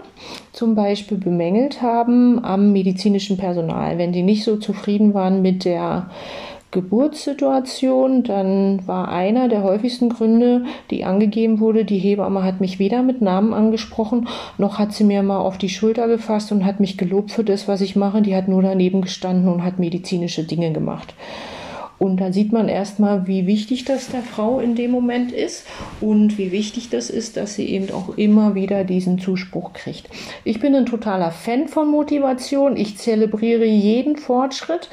zum 0.53 0.75
Beispiel 0.75 1.17
bemängelt 1.17 1.81
haben 1.81 2.43
am 2.43 2.71
medizinischen 2.71 3.37
Personal. 3.37 3.97
Wenn 3.97 4.13
die 4.13 4.23
nicht 4.23 4.43
so 4.43 4.57
zufrieden 4.57 5.13
waren 5.13 5.41
mit 5.41 5.65
der 5.65 6.09
Geburtssituation, 6.71 8.23
dann 8.23 8.87
war 8.87 9.09
einer 9.09 9.49
der 9.49 9.61
häufigsten 9.61 10.07
Gründe, 10.07 10.63
die 10.89 11.03
angegeben 11.03 11.59
wurde, 11.59 11.83
die 11.83 11.97
Hebamme 11.97 12.43
hat 12.43 12.61
mich 12.61 12.79
weder 12.79 13.03
mit 13.03 13.21
Namen 13.21 13.53
angesprochen, 13.53 14.29
noch 14.57 14.79
hat 14.79 14.93
sie 14.93 15.03
mir 15.03 15.21
mal 15.21 15.39
auf 15.39 15.57
die 15.57 15.67
Schulter 15.67 16.07
gefasst 16.07 16.49
und 16.53 16.65
hat 16.65 16.79
mich 16.79 16.97
gelobt 16.97 17.31
für 17.31 17.43
das, 17.43 17.67
was 17.67 17.81
ich 17.81 17.97
mache. 17.97 18.21
Die 18.21 18.35
hat 18.35 18.47
nur 18.47 18.61
daneben 18.61 19.01
gestanden 19.01 19.51
und 19.51 19.65
hat 19.65 19.79
medizinische 19.79 20.45
Dinge 20.45 20.71
gemacht. 20.71 21.13
Und 22.01 22.17
da 22.17 22.33
sieht 22.33 22.51
man 22.51 22.67
erstmal, 22.67 23.27
wie 23.27 23.45
wichtig 23.45 23.85
das 23.85 24.07
der 24.07 24.23
Frau 24.23 24.59
in 24.59 24.73
dem 24.73 24.89
Moment 24.89 25.31
ist 25.31 25.67
und 26.01 26.39
wie 26.39 26.51
wichtig 26.51 26.89
das 26.89 27.11
ist, 27.11 27.37
dass 27.37 27.53
sie 27.53 27.69
eben 27.69 27.91
auch 27.91 28.17
immer 28.17 28.55
wieder 28.55 28.83
diesen 28.85 29.19
Zuspruch 29.19 29.73
kriegt. 29.73 30.09
Ich 30.43 30.59
bin 30.59 30.73
ein 30.73 30.87
totaler 30.87 31.29
Fan 31.29 31.67
von 31.67 31.91
Motivation. 31.91 32.75
Ich 32.75 32.97
zelebriere 32.97 33.65
jeden 33.65 34.15
Fortschritt. 34.17 34.89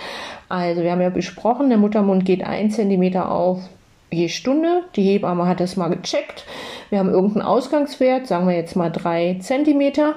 Also 0.50 0.82
wir 0.82 0.92
haben 0.92 1.00
ja 1.00 1.08
besprochen, 1.08 1.70
der 1.70 1.78
Muttermund 1.78 2.26
geht 2.26 2.44
ein 2.44 2.70
Zentimeter 2.70 3.30
auf, 3.30 3.62
je 4.10 4.28
Stunde. 4.28 4.82
Die 4.94 5.02
Hebamme 5.02 5.46
hat 5.46 5.60
das 5.60 5.76
mal 5.76 5.88
gecheckt. 5.88 6.44
Wir 6.90 6.98
haben 6.98 7.08
irgendeinen 7.08 7.46
Ausgangswert, 7.46 8.26
sagen 8.26 8.46
wir 8.46 8.54
jetzt 8.54 8.76
mal 8.76 8.90
drei 8.90 9.38
Zentimeter. 9.40 10.16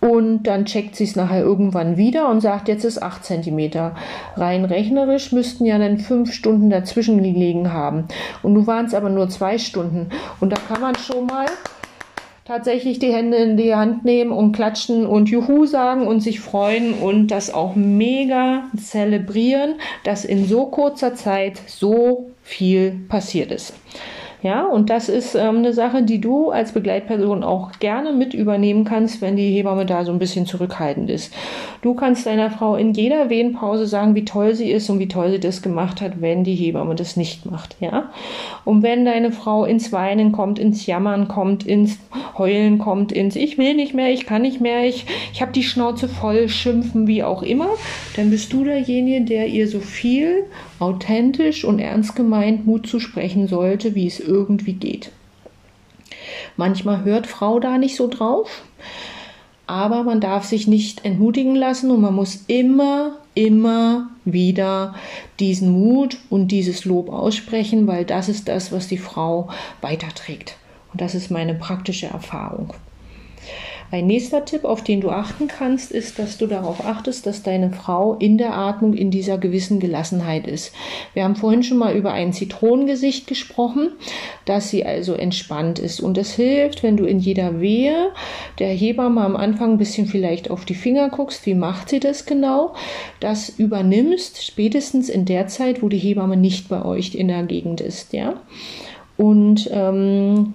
Und 0.00 0.44
dann 0.44 0.64
checkt 0.64 0.96
sie 0.96 1.04
es 1.04 1.14
nachher 1.14 1.42
irgendwann 1.42 1.98
wieder 1.98 2.30
und 2.30 2.40
sagt, 2.40 2.68
jetzt 2.68 2.84
ist 2.84 3.02
acht 3.02 3.24
Zentimeter. 3.24 3.94
Rein 4.34 4.64
rechnerisch 4.64 5.30
müssten 5.32 5.66
ja 5.66 5.78
dann 5.78 5.98
fünf 5.98 6.32
Stunden 6.32 6.70
dazwischen 6.70 7.22
gelegen 7.22 7.72
haben. 7.72 8.04
Und 8.42 8.54
nun 8.54 8.66
waren 8.66 8.86
es 8.86 8.94
aber 8.94 9.10
nur 9.10 9.28
zwei 9.28 9.58
Stunden. 9.58 10.08
Und 10.40 10.50
da 10.52 10.56
kann 10.56 10.80
man 10.80 10.94
schon 10.94 11.26
mal 11.26 11.46
tatsächlich 12.46 12.98
die 12.98 13.12
Hände 13.12 13.36
in 13.36 13.56
die 13.56 13.74
Hand 13.74 14.04
nehmen 14.04 14.32
und 14.32 14.52
klatschen 14.52 15.06
und 15.06 15.28
Juhu 15.28 15.66
sagen 15.66 16.08
und 16.08 16.20
sich 16.20 16.40
freuen 16.40 16.94
und 16.94 17.28
das 17.28 17.52
auch 17.52 17.76
mega 17.76 18.64
zelebrieren, 18.76 19.74
dass 20.02 20.24
in 20.24 20.46
so 20.46 20.66
kurzer 20.66 21.14
Zeit 21.14 21.60
so 21.66 22.30
viel 22.42 23.02
passiert 23.08 23.52
ist. 23.52 23.74
Ja, 24.42 24.64
und 24.64 24.88
das 24.88 25.10
ist 25.10 25.34
ähm, 25.34 25.58
eine 25.58 25.74
Sache, 25.74 26.02
die 26.02 26.18
du 26.18 26.50
als 26.50 26.72
Begleitperson 26.72 27.44
auch 27.44 27.72
gerne 27.78 28.12
mit 28.12 28.32
übernehmen 28.32 28.84
kannst, 28.84 29.20
wenn 29.20 29.36
die 29.36 29.50
Hebamme 29.50 29.84
da 29.84 30.04
so 30.04 30.12
ein 30.12 30.18
bisschen 30.18 30.46
zurückhaltend 30.46 31.10
ist. 31.10 31.34
Du 31.82 31.92
kannst 31.92 32.24
deiner 32.24 32.50
Frau 32.50 32.76
in 32.76 32.94
jeder 32.94 33.28
Wehenpause 33.28 33.86
sagen, 33.86 34.14
wie 34.14 34.24
toll 34.24 34.54
sie 34.54 34.70
ist 34.70 34.88
und 34.88 34.98
wie 34.98 35.08
toll 35.08 35.30
sie 35.30 35.40
das 35.40 35.60
gemacht 35.60 36.00
hat, 36.00 36.22
wenn 36.22 36.42
die 36.42 36.54
Hebamme 36.54 36.94
das 36.94 37.16
nicht 37.16 37.44
macht. 37.44 37.76
Ja, 37.80 38.10
und 38.64 38.82
wenn 38.82 39.04
deine 39.04 39.30
Frau 39.30 39.66
ins 39.66 39.92
Weinen 39.92 40.32
kommt, 40.32 40.58
ins 40.58 40.86
Jammern 40.86 41.28
kommt, 41.28 41.66
ins 41.66 41.98
Heulen 42.38 42.78
kommt, 42.78 43.12
ins 43.12 43.36
Ich 43.36 43.58
will 43.58 43.74
nicht 43.74 43.92
mehr, 43.92 44.10
ich 44.10 44.24
kann 44.24 44.40
nicht 44.40 44.60
mehr, 44.60 44.86
ich, 44.86 45.04
ich 45.34 45.42
habe 45.42 45.52
die 45.52 45.62
Schnauze 45.62 46.08
voll, 46.08 46.48
schimpfen, 46.48 47.06
wie 47.06 47.22
auch 47.22 47.42
immer, 47.42 47.68
dann 48.16 48.30
bist 48.30 48.52
du 48.54 48.64
derjenige, 48.64 49.22
der 49.22 49.48
ihr 49.48 49.68
so 49.68 49.80
viel 49.80 50.44
authentisch 50.80 51.64
und 51.64 51.78
ernst 51.78 52.16
gemeint 52.16 52.66
Mut 52.66 52.86
zu 52.86 52.98
sprechen 52.98 53.46
sollte, 53.46 53.94
wie 53.94 54.06
es 54.06 54.18
irgendwie 54.18 54.72
geht. 54.72 55.12
Manchmal 56.56 57.04
hört 57.04 57.26
Frau 57.26 57.60
da 57.60 57.78
nicht 57.78 57.96
so 57.96 58.08
drauf, 58.08 58.62
aber 59.66 60.02
man 60.02 60.20
darf 60.20 60.44
sich 60.44 60.66
nicht 60.66 61.04
entmutigen 61.04 61.54
lassen 61.54 61.90
und 61.90 62.00
man 62.00 62.14
muss 62.14 62.44
immer, 62.48 63.18
immer 63.34 64.10
wieder 64.24 64.94
diesen 65.38 65.70
Mut 65.70 66.18
und 66.28 66.48
dieses 66.48 66.84
Lob 66.84 67.08
aussprechen, 67.08 67.86
weil 67.86 68.04
das 68.04 68.28
ist 68.28 68.48
das, 68.48 68.72
was 68.72 68.88
die 68.88 68.98
Frau 68.98 69.48
weiterträgt. 69.80 70.56
Und 70.92 71.00
das 71.00 71.14
ist 71.14 71.30
meine 71.30 71.54
praktische 71.54 72.06
Erfahrung. 72.06 72.74
Ein 73.92 74.06
nächster 74.06 74.44
Tipp, 74.44 74.64
auf 74.64 74.84
den 74.84 75.00
du 75.00 75.10
achten 75.10 75.48
kannst, 75.48 75.90
ist, 75.90 76.20
dass 76.20 76.38
du 76.38 76.46
darauf 76.46 76.86
achtest, 76.86 77.26
dass 77.26 77.42
deine 77.42 77.70
Frau 77.70 78.14
in 78.14 78.38
der 78.38 78.56
Atmung 78.56 78.94
in 78.94 79.10
dieser 79.10 79.36
gewissen 79.36 79.80
Gelassenheit 79.80 80.46
ist. 80.46 80.72
Wir 81.12 81.24
haben 81.24 81.34
vorhin 81.34 81.64
schon 81.64 81.78
mal 81.78 81.96
über 81.96 82.12
ein 82.12 82.32
Zitronengesicht 82.32 83.26
gesprochen, 83.26 83.90
dass 84.44 84.70
sie 84.70 84.86
also 84.86 85.14
entspannt 85.14 85.80
ist. 85.80 86.00
Und 86.00 86.18
es 86.18 86.34
hilft, 86.34 86.84
wenn 86.84 86.96
du 86.96 87.04
in 87.04 87.18
jeder 87.18 87.60
Wehe 87.60 88.12
der 88.60 88.68
Hebamme 88.68 89.22
am 89.22 89.34
Anfang 89.34 89.72
ein 89.72 89.78
bisschen 89.78 90.06
vielleicht 90.06 90.52
auf 90.52 90.64
die 90.64 90.74
Finger 90.74 91.08
guckst, 91.08 91.44
wie 91.46 91.54
macht 91.54 91.88
sie 91.88 91.98
das 91.98 92.26
genau, 92.26 92.74
das 93.18 93.48
übernimmst, 93.48 94.44
spätestens 94.44 95.08
in 95.08 95.24
der 95.24 95.48
Zeit, 95.48 95.82
wo 95.82 95.88
die 95.88 95.98
Hebamme 95.98 96.36
nicht 96.36 96.68
bei 96.68 96.84
euch 96.84 97.16
in 97.16 97.26
der 97.26 97.42
Gegend 97.42 97.80
ist, 97.80 98.12
ja. 98.12 98.34
Und 99.16 99.68
ähm, 99.72 100.54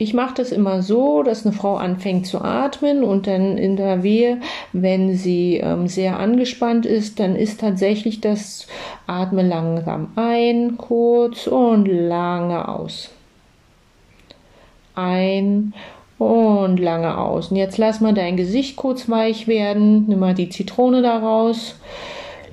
ich 0.00 0.14
mache 0.14 0.32
das 0.36 0.50
immer 0.50 0.80
so, 0.80 1.22
dass 1.22 1.44
eine 1.44 1.54
Frau 1.54 1.76
anfängt 1.76 2.26
zu 2.26 2.40
atmen 2.40 3.04
und 3.04 3.26
dann 3.26 3.58
in 3.58 3.76
der 3.76 4.02
Wehe, 4.02 4.38
wenn 4.72 5.14
sie 5.14 5.58
ähm, 5.58 5.88
sehr 5.88 6.18
angespannt 6.18 6.86
ist, 6.86 7.20
dann 7.20 7.36
ist 7.36 7.60
tatsächlich 7.60 8.22
das 8.22 8.66
Atmen 9.06 9.46
langsam 9.46 10.12
ein, 10.16 10.78
kurz 10.78 11.46
und 11.46 11.84
lange 11.84 12.66
aus. 12.66 13.10
Ein 14.94 15.74
und 16.16 16.78
lange 16.78 17.18
aus. 17.18 17.50
Und 17.50 17.58
jetzt 17.58 17.76
lass 17.76 18.00
mal 18.00 18.14
dein 18.14 18.38
Gesicht 18.38 18.76
kurz 18.76 19.06
weich 19.10 19.48
werden, 19.48 20.06
nimm 20.08 20.20
mal 20.20 20.34
die 20.34 20.48
Zitrone 20.48 21.02
daraus, 21.02 21.78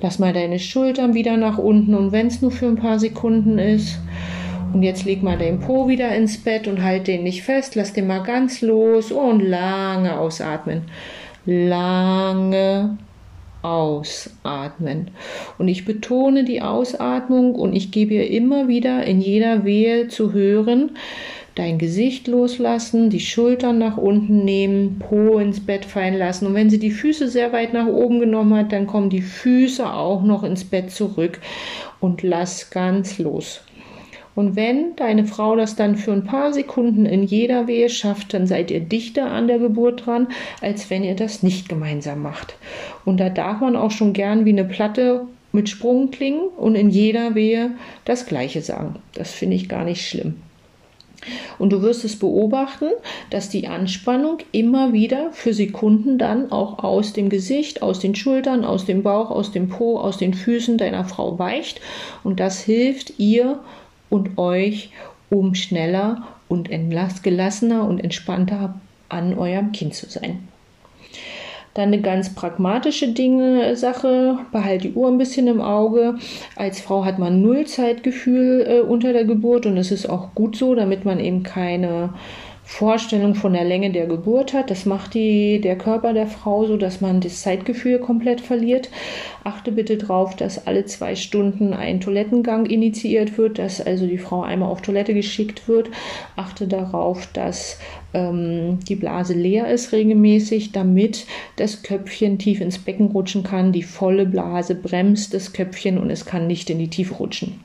lass 0.02 0.18
mal 0.18 0.34
deine 0.34 0.58
Schultern 0.58 1.14
wieder 1.14 1.38
nach 1.38 1.56
unten 1.56 1.94
und 1.94 2.12
wenn 2.12 2.26
es 2.26 2.42
nur 2.42 2.50
für 2.50 2.66
ein 2.66 2.76
paar 2.76 2.98
Sekunden 2.98 3.58
ist. 3.58 3.98
Und 4.72 4.82
jetzt 4.82 5.04
leg 5.04 5.22
mal 5.22 5.38
den 5.38 5.60
Po 5.60 5.88
wieder 5.88 6.14
ins 6.14 6.38
Bett 6.38 6.68
und 6.68 6.82
halt 6.82 7.06
den 7.06 7.22
nicht 7.22 7.42
fest. 7.42 7.74
Lass 7.74 7.92
den 7.92 8.06
mal 8.06 8.22
ganz 8.22 8.60
los 8.60 9.10
und 9.12 9.40
lange 9.40 10.18
ausatmen. 10.18 10.82
Lange 11.46 12.98
ausatmen. 13.62 15.10
Und 15.58 15.68
ich 15.68 15.84
betone 15.84 16.44
die 16.44 16.62
Ausatmung 16.62 17.54
und 17.54 17.74
ich 17.74 17.90
gebe 17.90 18.14
ihr 18.14 18.30
immer 18.30 18.68
wieder 18.68 19.04
in 19.04 19.20
jeder 19.20 19.64
Wehe 19.64 20.08
zu 20.08 20.32
hören, 20.32 20.92
dein 21.54 21.78
Gesicht 21.78 22.28
loslassen, 22.28 23.10
die 23.10 23.20
Schultern 23.20 23.78
nach 23.78 23.96
unten 23.96 24.44
nehmen, 24.44 25.00
Po 25.00 25.38
ins 25.38 25.64
Bett 25.64 25.84
fallen 25.84 26.16
lassen. 26.16 26.46
Und 26.46 26.54
wenn 26.54 26.70
sie 26.70 26.78
die 26.78 26.92
Füße 26.92 27.28
sehr 27.28 27.52
weit 27.52 27.72
nach 27.72 27.88
oben 27.88 28.20
genommen 28.20 28.54
hat, 28.54 28.72
dann 28.72 28.86
kommen 28.86 29.10
die 29.10 29.22
Füße 29.22 29.92
auch 29.92 30.22
noch 30.22 30.44
ins 30.44 30.64
Bett 30.64 30.92
zurück 30.92 31.40
und 32.00 32.22
lass 32.22 32.70
ganz 32.70 33.18
los. 33.18 33.62
Und 34.38 34.54
wenn 34.54 34.94
deine 34.94 35.24
Frau 35.24 35.56
das 35.56 35.74
dann 35.74 35.96
für 35.96 36.12
ein 36.12 36.22
paar 36.22 36.52
Sekunden 36.52 37.06
in 37.06 37.24
jeder 37.24 37.66
Wehe 37.66 37.88
schafft, 37.88 38.32
dann 38.32 38.46
seid 38.46 38.70
ihr 38.70 38.78
dichter 38.78 39.32
an 39.32 39.48
der 39.48 39.58
Geburt 39.58 40.06
dran, 40.06 40.28
als 40.60 40.90
wenn 40.90 41.02
ihr 41.02 41.16
das 41.16 41.42
nicht 41.42 41.68
gemeinsam 41.68 42.22
macht. 42.22 42.54
Und 43.04 43.18
da 43.18 43.30
darf 43.30 43.60
man 43.60 43.74
auch 43.74 43.90
schon 43.90 44.12
gern 44.12 44.44
wie 44.44 44.52
eine 44.52 44.64
Platte 44.64 45.22
mit 45.50 45.68
Sprung 45.68 46.12
klingen 46.12 46.42
und 46.56 46.76
in 46.76 46.88
jeder 46.88 47.34
Wehe 47.34 47.72
das 48.04 48.26
Gleiche 48.26 48.62
sagen. 48.62 49.00
Das 49.12 49.32
finde 49.32 49.56
ich 49.56 49.68
gar 49.68 49.84
nicht 49.84 50.06
schlimm. 50.06 50.36
Und 51.58 51.72
du 51.72 51.82
wirst 51.82 52.04
es 52.04 52.16
beobachten, 52.16 52.90
dass 53.30 53.48
die 53.48 53.66
Anspannung 53.66 54.38
immer 54.52 54.92
wieder 54.92 55.32
für 55.32 55.52
Sekunden 55.52 56.16
dann 56.16 56.52
auch 56.52 56.84
aus 56.84 57.12
dem 57.12 57.28
Gesicht, 57.28 57.82
aus 57.82 57.98
den 57.98 58.14
Schultern, 58.14 58.64
aus 58.64 58.86
dem 58.86 59.02
Bauch, 59.02 59.32
aus 59.32 59.50
dem 59.50 59.68
Po, 59.68 59.98
aus 59.98 60.16
den 60.16 60.32
Füßen 60.32 60.78
deiner 60.78 61.04
Frau 61.04 61.40
weicht. 61.40 61.80
Und 62.22 62.38
das 62.38 62.60
hilft 62.60 63.18
ihr, 63.18 63.58
und 64.10 64.38
euch, 64.38 64.90
um 65.30 65.54
schneller 65.54 66.28
und 66.48 66.70
gelassener 67.22 67.86
und 67.86 68.00
entspannter 68.00 68.80
an 69.08 69.36
eurem 69.36 69.72
Kind 69.72 69.94
zu 69.94 70.08
sein. 70.08 70.48
Dann 71.74 71.88
eine 71.88 72.00
ganz 72.00 72.34
pragmatische 72.34 73.08
Dinge, 73.12 73.76
Sache, 73.76 74.38
behalt 74.50 74.82
die 74.82 74.94
Uhr 74.94 75.08
ein 75.08 75.18
bisschen 75.18 75.46
im 75.46 75.60
Auge. 75.60 76.16
Als 76.56 76.80
Frau 76.80 77.04
hat 77.04 77.18
man 77.18 77.40
null 77.40 77.66
Zeitgefühl 77.66 78.66
äh, 78.66 78.80
unter 78.80 79.12
der 79.12 79.24
Geburt 79.24 79.64
und 79.66 79.76
es 79.76 79.92
ist 79.92 80.08
auch 80.08 80.34
gut 80.34 80.56
so, 80.56 80.74
damit 80.74 81.04
man 81.04 81.20
eben 81.20 81.44
keine 81.44 82.14
Vorstellung 82.70 83.34
von 83.34 83.54
der 83.54 83.64
Länge 83.64 83.90
der 83.92 84.06
Geburt 84.06 84.52
hat. 84.52 84.70
Das 84.70 84.84
macht 84.84 85.14
die, 85.14 85.58
der 85.58 85.78
Körper 85.78 86.12
der 86.12 86.26
Frau 86.26 86.66
so, 86.66 86.76
dass 86.76 87.00
man 87.00 87.20
das 87.20 87.40
Zeitgefühl 87.40 87.98
komplett 87.98 88.42
verliert. 88.42 88.90
Achte 89.42 89.72
bitte 89.72 89.96
darauf, 89.96 90.36
dass 90.36 90.66
alle 90.66 90.84
zwei 90.84 91.16
Stunden 91.16 91.72
ein 91.72 91.98
Toilettengang 92.00 92.66
initiiert 92.66 93.38
wird, 93.38 93.58
dass 93.58 93.80
also 93.80 94.06
die 94.06 94.18
Frau 94.18 94.42
einmal 94.42 94.70
auf 94.70 94.82
Toilette 94.82 95.14
geschickt 95.14 95.66
wird. 95.66 95.88
Achte 96.36 96.68
darauf, 96.68 97.26
dass 97.32 97.78
ähm, 98.12 98.78
die 98.86 98.96
Blase 98.96 99.32
leer 99.32 99.68
ist 99.68 99.92
regelmäßig, 99.92 100.70
damit 100.70 101.26
das 101.56 101.82
Köpfchen 101.82 102.38
tief 102.38 102.60
ins 102.60 102.78
Becken 102.78 103.06
rutschen 103.06 103.44
kann. 103.44 103.72
Die 103.72 103.82
volle 103.82 104.26
Blase 104.26 104.74
bremst 104.74 105.32
das 105.32 105.54
Köpfchen 105.54 105.96
und 105.96 106.10
es 106.10 106.26
kann 106.26 106.46
nicht 106.46 106.68
in 106.68 106.78
die 106.78 106.90
Tiefe 106.90 107.14
rutschen. 107.14 107.60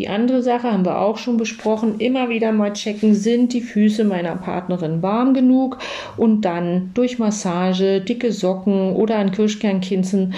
Die 0.00 0.08
andere 0.08 0.42
Sache 0.42 0.72
haben 0.72 0.86
wir 0.86 0.98
auch 0.98 1.18
schon 1.18 1.36
besprochen. 1.36 1.96
Immer 1.98 2.30
wieder 2.30 2.52
mal 2.52 2.72
checken, 2.72 3.14
sind 3.14 3.52
die 3.52 3.60
Füße 3.60 4.02
meiner 4.04 4.34
Partnerin 4.34 5.02
warm 5.02 5.34
genug 5.34 5.76
und 6.16 6.40
dann 6.46 6.90
durch 6.94 7.18
Massage, 7.18 8.00
dicke 8.00 8.32
Socken 8.32 8.96
oder 8.96 9.18
ein 9.18 9.30
Kirschkernkinzen 9.30 10.32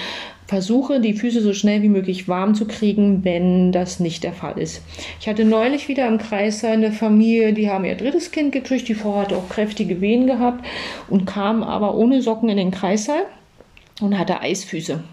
versuche, 0.48 0.98
die 0.98 1.14
Füße 1.14 1.40
so 1.40 1.52
schnell 1.52 1.80
wie 1.82 1.89
möglich 1.89 2.26
warm 2.26 2.56
zu 2.56 2.66
kriegen, 2.66 3.22
wenn 3.22 3.70
das 3.70 4.01
nicht 4.01 4.24
der 4.24 4.32
Fall 4.32 4.59
ist. 4.59 4.82
Ich 5.20 5.28
hatte 5.28 5.44
neulich 5.44 5.86
wieder 5.86 6.09
im 6.09 6.18
Kreis 6.18 6.64
eine 6.64 6.90
Familie, 6.90 7.52
die 7.52 7.70
haben 7.70 7.84
ihr 7.84 7.94
drittes 7.94 8.32
Kind 8.32 8.51
gekriegt. 8.51 8.89
Die 8.89 8.97
Frau 8.97 9.14
hatte 9.14 9.36
auch 9.36 9.48
kräftige 9.48 10.01
Wehen 10.01 10.26
gehabt 10.26 10.66
und 11.09 11.24
kam 11.24 11.62
aber 11.62 11.94
ohne 11.94 12.20
Socken 12.20 12.48
in 12.48 12.56
den 12.56 12.72
Kreissaal 12.72 13.26
und 14.01 14.18
hatte 14.18 14.40
Eisfüße. 14.40 15.05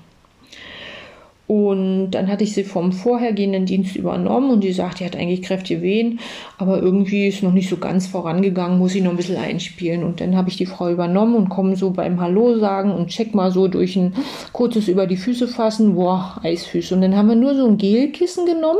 Und 1.50 2.12
dann 2.12 2.28
hatte 2.28 2.44
ich 2.44 2.54
sie 2.54 2.64
vom 2.64 2.92
vorhergehenden 2.92 3.66
Dienst 3.66 3.96
übernommen 3.96 4.52
und 4.52 4.64
die 4.64 4.72
sagt, 4.72 5.00
die 5.00 5.06
hat 5.06 5.16
eigentlich 5.16 5.42
kräftige 5.42 5.82
Wehen, 5.82 6.20
aber 6.60 6.80
irgendwie 6.80 7.28
ist 7.28 7.42
noch 7.42 7.54
nicht 7.54 7.70
so 7.70 7.78
ganz 7.78 8.06
vorangegangen, 8.06 8.78
muss 8.78 8.94
ich 8.94 9.02
noch 9.02 9.10
ein 9.10 9.18
bisschen 9.18 9.38
einspielen. 9.38 10.04
Und 10.04 10.22
dann 10.22 10.38
habe 10.38 10.50
ich 10.50 10.58
die 10.58 10.68
Frau 10.68 10.92
übernommen 10.92 11.34
und 11.34 11.50
komme 11.50 11.76
so 11.76 11.90
beim 11.90 12.22
Hallo 12.22 12.60
sagen 12.60 12.92
und 12.92 13.08
check 13.08 13.34
mal 13.34 13.52
so 13.52 13.68
durch 13.68 13.96
ein 13.96 14.14
kurzes 14.54 14.88
über 14.88 15.08
die 15.08 15.18
Füße 15.18 15.48
fassen, 15.48 15.96
boah, 15.96 16.40
Eisfüße. 16.44 16.94
Und 16.94 17.02
dann 17.02 17.16
haben 17.16 17.30
wir 17.30 17.36
nur 17.36 17.56
so 17.56 17.66
ein 17.66 17.80
Gelkissen 17.80 18.46
genommen 18.46 18.78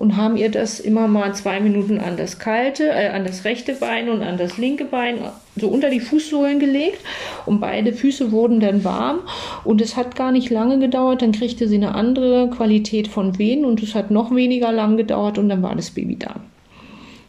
und 0.00 0.16
haben 0.16 0.38
ihr 0.38 0.50
das 0.50 0.80
immer 0.80 1.08
mal 1.08 1.34
zwei 1.34 1.60
Minuten 1.60 2.00
an 2.00 2.16
das 2.16 2.38
kalte, 2.38 2.88
äh, 2.88 3.08
an 3.08 3.24
das 3.24 3.44
rechte 3.44 3.74
Bein 3.74 4.08
und 4.08 4.22
an 4.22 4.38
das 4.38 4.56
linke 4.56 4.86
Bein 4.86 5.18
so 5.56 5.68
unter 5.68 5.90
die 5.90 6.00
Fußsohlen 6.00 6.58
gelegt 6.58 7.00
und 7.44 7.60
beide 7.60 7.92
Füße 7.92 8.32
wurden 8.32 8.60
dann 8.60 8.82
warm 8.82 9.20
und 9.62 9.82
es 9.82 9.96
hat 9.96 10.16
gar 10.16 10.32
nicht 10.32 10.48
lange 10.48 10.78
gedauert, 10.78 11.20
dann 11.20 11.32
kriegte 11.32 11.68
sie 11.68 11.76
eine 11.76 11.94
andere 11.94 12.48
Qualität 12.48 13.08
von 13.08 13.38
Wehen 13.38 13.66
und 13.66 13.82
es 13.82 13.94
hat 13.94 14.10
noch 14.10 14.34
weniger 14.34 14.72
lang 14.72 14.96
gedauert 14.96 15.36
und 15.36 15.50
dann 15.50 15.62
war 15.62 15.76
das 15.76 15.90
Baby 15.90 16.16
da. 16.16 16.36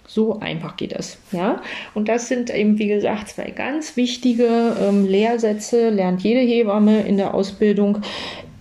So 0.08 0.40
einfach 0.40 0.78
geht 0.78 0.94
das, 0.94 1.18
ja. 1.34 1.62
Und 1.94 2.08
das 2.08 2.30
sind 2.30 2.54
eben, 2.54 2.80
wie 2.80 2.88
gesagt, 2.88 3.30
zwei 3.30 3.52
ganz 3.52 3.98
wichtige 3.98 4.78
ähm, 4.82 5.06
Lehrsätze, 5.06 5.90
lernt 5.90 6.22
jede 6.22 6.40
Hebamme 6.40 7.02
in 7.02 7.18
der 7.18 7.34
Ausbildung 7.34 8.00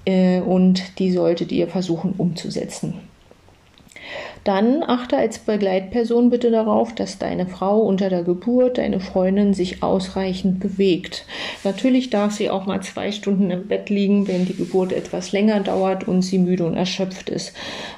äh, 0.04 0.40
und 0.40 0.98
die 0.98 1.12
solltet 1.12 1.52
ihr 1.52 1.68
versuchen 1.68 2.14
umzusetzen. 2.18 3.09
Dann 4.44 4.82
achte 4.82 5.18
als 5.18 5.38
Begleitperson 5.38 6.30
bitte 6.30 6.50
darauf, 6.50 6.94
dass 6.94 7.18
deine 7.18 7.46
Frau 7.46 7.80
unter 7.80 8.08
der 8.08 8.22
Geburt, 8.22 8.78
deine 8.78 9.00
Freundin 9.00 9.52
sich 9.52 9.82
ausreichend 9.82 10.60
bewegt. 10.60 11.26
Natürlich 11.62 12.08
darf 12.08 12.32
sie 12.32 12.48
auch 12.48 12.64
mal 12.64 12.80
zwei 12.82 13.12
Stunden 13.12 13.50
im 13.50 13.68
Bett 13.68 13.90
liegen, 13.90 14.28
wenn 14.28 14.46
die 14.46 14.56
Geburt 14.56 14.92
etwas 14.92 15.32
länger 15.32 15.60
dauert 15.60 16.08
und 16.08 16.22
sie 16.22 16.38
müde 16.38 16.64
und 16.64 16.74
erschöpft 16.74 17.28
ist. 17.28 17.52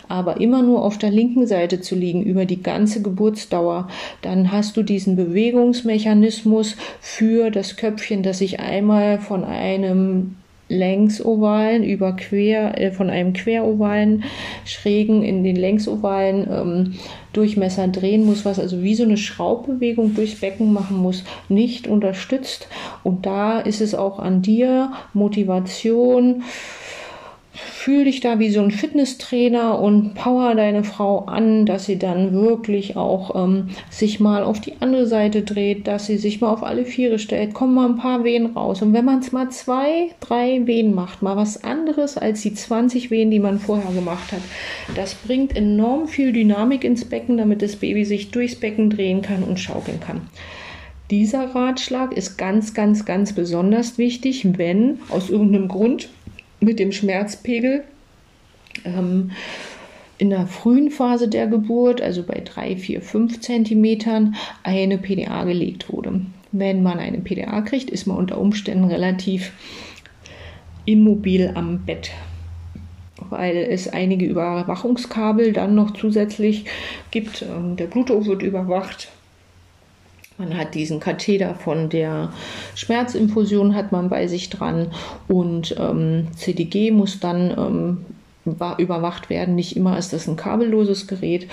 Aber 0.09 0.41
immer 0.41 0.63
nur 0.63 0.85
auf 0.85 0.99
der 0.99 1.11
linken 1.11 1.47
Seite 1.47 1.81
zu 1.81 1.95
liegen 1.95 2.25
über 2.25 2.45
die 2.45 2.63
ganze 2.63 3.03
Geburtsdauer, 3.03 3.89
dann 4.21 4.51
hast 4.51 4.77
du 4.77 4.83
diesen 4.83 5.15
Bewegungsmechanismus 5.15 6.77
für 7.01 7.51
das 7.51 7.77
Köpfchen, 7.77 8.23
das 8.23 8.39
sich 8.39 8.59
einmal 8.59 9.21
von 9.21 9.45
einem 9.45 10.37
Längsovalen 10.73 11.85
über 11.85 12.15
quer, 12.15 12.81
äh, 12.81 12.91
von 12.91 13.11
einem 13.11 13.33
querovalen 13.33 14.25
schrägen 14.65 15.23
in 15.23 15.45
den 15.45 15.57
längsovalen 15.57 16.49
ähm, 16.51 16.95
Durchmesser 17.33 17.89
drehen 17.89 18.27
muss, 18.27 18.45
was 18.45 18.59
also 18.59 18.83
wie 18.83 18.95
so 18.95 19.05
eine 19.05 19.17
Schraubbewegung 19.17 20.15
durchs 20.15 20.41
Becken 20.41 20.73
machen 20.73 20.97
muss, 20.97 21.25
nicht 21.49 21.87
unterstützt. 21.87 22.69
Und 23.03 23.27
da 23.27 23.61
ist 23.61 23.81
es 23.81 23.95
auch 23.95 24.19
an 24.19 24.43
dir, 24.43 24.93
Motivation, 25.15 26.43
fühl 27.55 28.05
dich 28.05 28.21
da 28.21 28.39
wie 28.39 28.51
so 28.51 28.63
ein 28.63 28.71
Fitnesstrainer 28.71 29.79
und 29.79 30.15
power 30.15 30.55
deine 30.55 30.85
Frau 30.85 31.27
an, 31.27 31.67
dass 31.67 31.85
sie 31.85 31.99
dann 31.99 32.33
wirklich 32.33 32.97
auch 32.97 33.45
ähm, 33.45 33.69
sich 33.91 34.21
mal 34.21 34.43
auf 34.43 34.61
die 34.61 34.75
andere 34.81 35.07
Seite 35.07 35.43
dreht, 35.43 35.87
dass 35.87 36.07
sie 36.07 36.17
sich 36.17 36.41
mal 36.41 36.51
auf 36.51 36.63
alle 36.63 36.87
Viere 36.87 37.19
stellt, 37.19 37.53
kommen 37.53 37.75
mal 37.75 37.89
ein 37.89 37.97
paar 37.97 38.25
Wehen 38.25 38.47
raus. 38.57 38.81
Und 38.81 38.95
wenn 38.95 39.05
man 39.05 39.19
es 39.19 39.33
mal 39.33 39.51
zwei, 39.51 40.11
drei 40.21 40.67
Wehen 40.67 40.95
macht, 40.95 41.21
mal 41.21 41.37
was 41.37 41.63
anderes 41.63 42.17
als 42.17 42.41
die 42.41 42.55
20 42.55 43.11
Wehen, 43.11 43.31
die 43.31 43.41
man 43.41 43.59
vorher 43.59 43.93
gemacht 43.93 44.33
hat, 44.33 44.43
das 44.95 45.15
bringt 45.15 45.55
enorm 45.55 46.09
viel 46.09 46.33
Dynamik 46.33 46.85
ins 46.85 47.05
Becken, 47.05 47.37
damit 47.37 47.61
das 47.61 47.77
Baby 47.77 48.07
sich 48.07 48.31
durchs 48.31 48.57
Becken 48.57 48.89
drehen 48.89 49.21
kann 49.21 49.43
und 49.43 49.61
schaukeln 49.61 50.01
kann. 50.01 50.23
Dieser 51.11 51.55
Ratschlag 51.55 52.17
ist 52.17 52.39
ganz, 52.39 52.73
ganz, 52.73 53.05
ganz 53.05 53.35
besonders 53.35 53.99
wichtig, 53.99 54.57
wenn 54.57 55.01
aus 55.11 55.29
irgendeinem 55.29 55.69
Grund 55.69 56.09
mit 56.63 56.79
dem 56.79 56.93
Schmerzpegel. 56.93 57.85
Ähm, 58.85 59.33
in 60.19 60.31
der 60.31 60.47
frühen 60.47 60.91
Phase 60.91 61.29
der 61.29 61.49
Geburt, 61.49 62.01
also 62.01 62.23
bei 62.23 62.41
3, 62.45 62.77
4, 62.77 63.03
5 63.03 63.41
Zentimetern, 63.41 64.37
eine 64.63 64.99
PDA 64.99 65.45
gelegt 65.45 65.93
wurde. 65.93 66.21
Wenn 66.53 66.83
man 66.83 66.99
eine 66.99 67.19
PDA 67.19 67.61
kriegt, 67.63 67.91
ist 67.91 68.07
man 68.07 68.19
unter 68.19 68.39
Umständen 68.39 68.85
relativ 68.85 69.53
immobil 70.85 71.51
am 71.55 71.81
Bett, 71.81 72.13
weil 73.31 73.57
es 73.57 73.89
einige 73.89 74.27
Überwachungskabel 74.27 75.53
dann 75.53 75.75
noch 75.75 75.93
zusätzlich 75.93 76.67
gibt. 77.11 77.43
Ähm, 77.43 77.77
der 77.77 77.87
Blutdruck 77.87 78.27
wird 78.27 78.43
überwacht, 78.43 79.09
man 80.39 80.57
hat 80.57 80.75
diesen 80.75 81.01
Katheter 81.01 81.55
von 81.55 81.89
der 81.89 82.33
Schmerzinfusion 82.75 83.75
hat 83.75 83.93
man 83.93 84.09
bei 84.09 84.27
sich 84.27 84.51
dran. 84.51 84.89
Und 85.29 85.75
ähm, 85.79 86.29
CDG 86.37 86.91
muss 86.91 87.21
dann 87.21 87.51
ähm, 87.51 88.05
überwacht 88.45 89.31
werden. 89.31 89.55
Nicht 89.55 89.77
immer 89.77 89.99
ist 89.99 90.13
das 90.13 90.27
ein 90.27 90.37
kabelloses 90.37 91.07
Gerät 91.07 91.47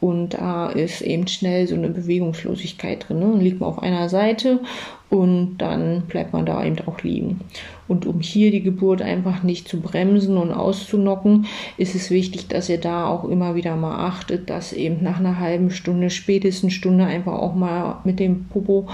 und 0.00 0.34
da 0.34 0.68
ist 0.68 1.00
eben 1.00 1.26
schnell 1.26 1.66
so 1.66 1.74
eine 1.74 1.88
Bewegungslosigkeit 1.88 3.08
drin. 3.08 3.20
Ne? 3.20 3.30
Dann 3.32 3.40
liegt 3.40 3.60
man 3.60 3.70
auf 3.70 3.82
einer 3.82 4.08
Seite 4.08 4.60
und 5.08 5.58
dann 5.58 6.02
bleibt 6.02 6.32
man 6.32 6.44
da 6.44 6.64
eben 6.64 6.76
auch 6.86 7.00
liegen. 7.02 7.40
Und 7.86 8.04
um 8.04 8.20
hier 8.20 8.50
die 8.50 8.62
Geburt 8.62 9.00
einfach 9.00 9.42
nicht 9.42 9.68
zu 9.68 9.80
bremsen 9.80 10.36
und 10.36 10.52
auszunocken, 10.52 11.46
ist 11.76 11.94
es 11.94 12.10
wichtig, 12.10 12.48
dass 12.48 12.68
ihr 12.68 12.80
da 12.80 13.06
auch 13.06 13.24
immer 13.24 13.54
wieder 13.54 13.76
mal 13.76 14.06
achtet, 14.06 14.50
dass 14.50 14.72
eben 14.72 15.02
nach 15.02 15.20
einer 15.20 15.38
halben 15.38 15.70
Stunde, 15.70 16.10
spätestens 16.10 16.72
Stunde 16.72 17.04
einfach 17.04 17.34
auch 17.34 17.54
mal 17.54 18.00
mit 18.04 18.18
dem 18.18 18.46
Popo 18.46 18.88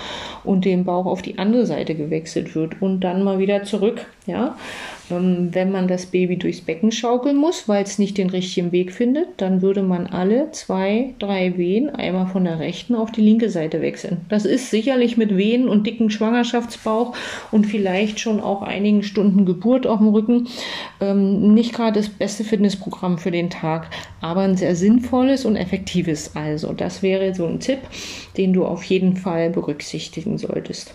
und 0.45 0.65
dem 0.65 0.85
Bauch 0.85 1.07
auf 1.07 1.23
die 1.23 1.39
andere 1.39 1.67
Seite 1.67 1.95
gewechselt 1.95 2.55
wird 2.55 2.83
und 2.83 3.01
dann 3.01 3.25
mal 3.25 3.39
wieder 3.39 3.65
zurück. 3.65 4.07
Ja, 4.27 4.57
wenn 5.11 5.70
man 5.70 5.89
das 5.89 6.07
Baby 6.07 6.37
durchs 6.37 6.61
Becken 6.61 6.93
schaukeln 6.93 7.37
muss, 7.37 7.69
weil 7.69 7.82
es 7.82 7.99
nicht 7.99 8.19
den 8.19 8.31
richtigen 8.31 8.73
Weg 8.73 8.93
findet, 8.93 9.28
dann 9.39 9.62
würde 9.62 9.82
man 9.82 10.07
alle 10.07 10.51
zwei, 10.53 11.15
drei 11.19 11.57
Wehen 11.57 11.91
einmal 11.91 12.27
von 12.27 12.45
der 12.45 12.59
rechten 12.59 12.95
auf 12.95 13.11
die 13.11 13.20
linke 13.20 13.51
Seite 13.51 13.81
wechseln. 13.81 14.19
Das 14.28 14.45
ist 14.45 14.70
sicherlich 14.70 15.16
mit 15.16 15.37
Wehen 15.37 15.69
und 15.69 15.87
dicken 15.87 16.11
Schwangerschaftsbauch 16.11 17.16
und 17.51 17.66
vielleicht 17.66 18.20
schon 18.20 18.41
auch 18.41 18.62
einigen 18.62 19.03
Stunden 19.03 19.45
Geburt 19.45 19.87
auf 19.87 19.99
dem 19.99 20.09
Rücken 20.09 20.49
ähm, 21.01 21.55
nicht 21.55 21.74
gerade 21.74 22.01
das 22.01 22.09
beste 22.09 22.45
Fitnessprogramm 22.45 23.19
für 23.19 23.31
den 23.31 23.51
Tag, 23.51 23.91
aber 24.20 24.43
ein 24.43 24.57
sehr 24.57 24.77
sinnvolles 24.77 25.45
und 25.45 25.57
effektives. 25.57 26.37
Also, 26.37 26.73
das 26.73 27.03
wäre 27.03 27.35
so 27.35 27.47
ein 27.47 27.61
Tipp, 27.61 27.81
den 28.37 28.53
du 28.53 28.65
auf 28.65 28.85
jeden 28.85 29.16
Fall 29.16 29.51
berücksichtigen 29.51 30.39
solltest. 30.39 30.95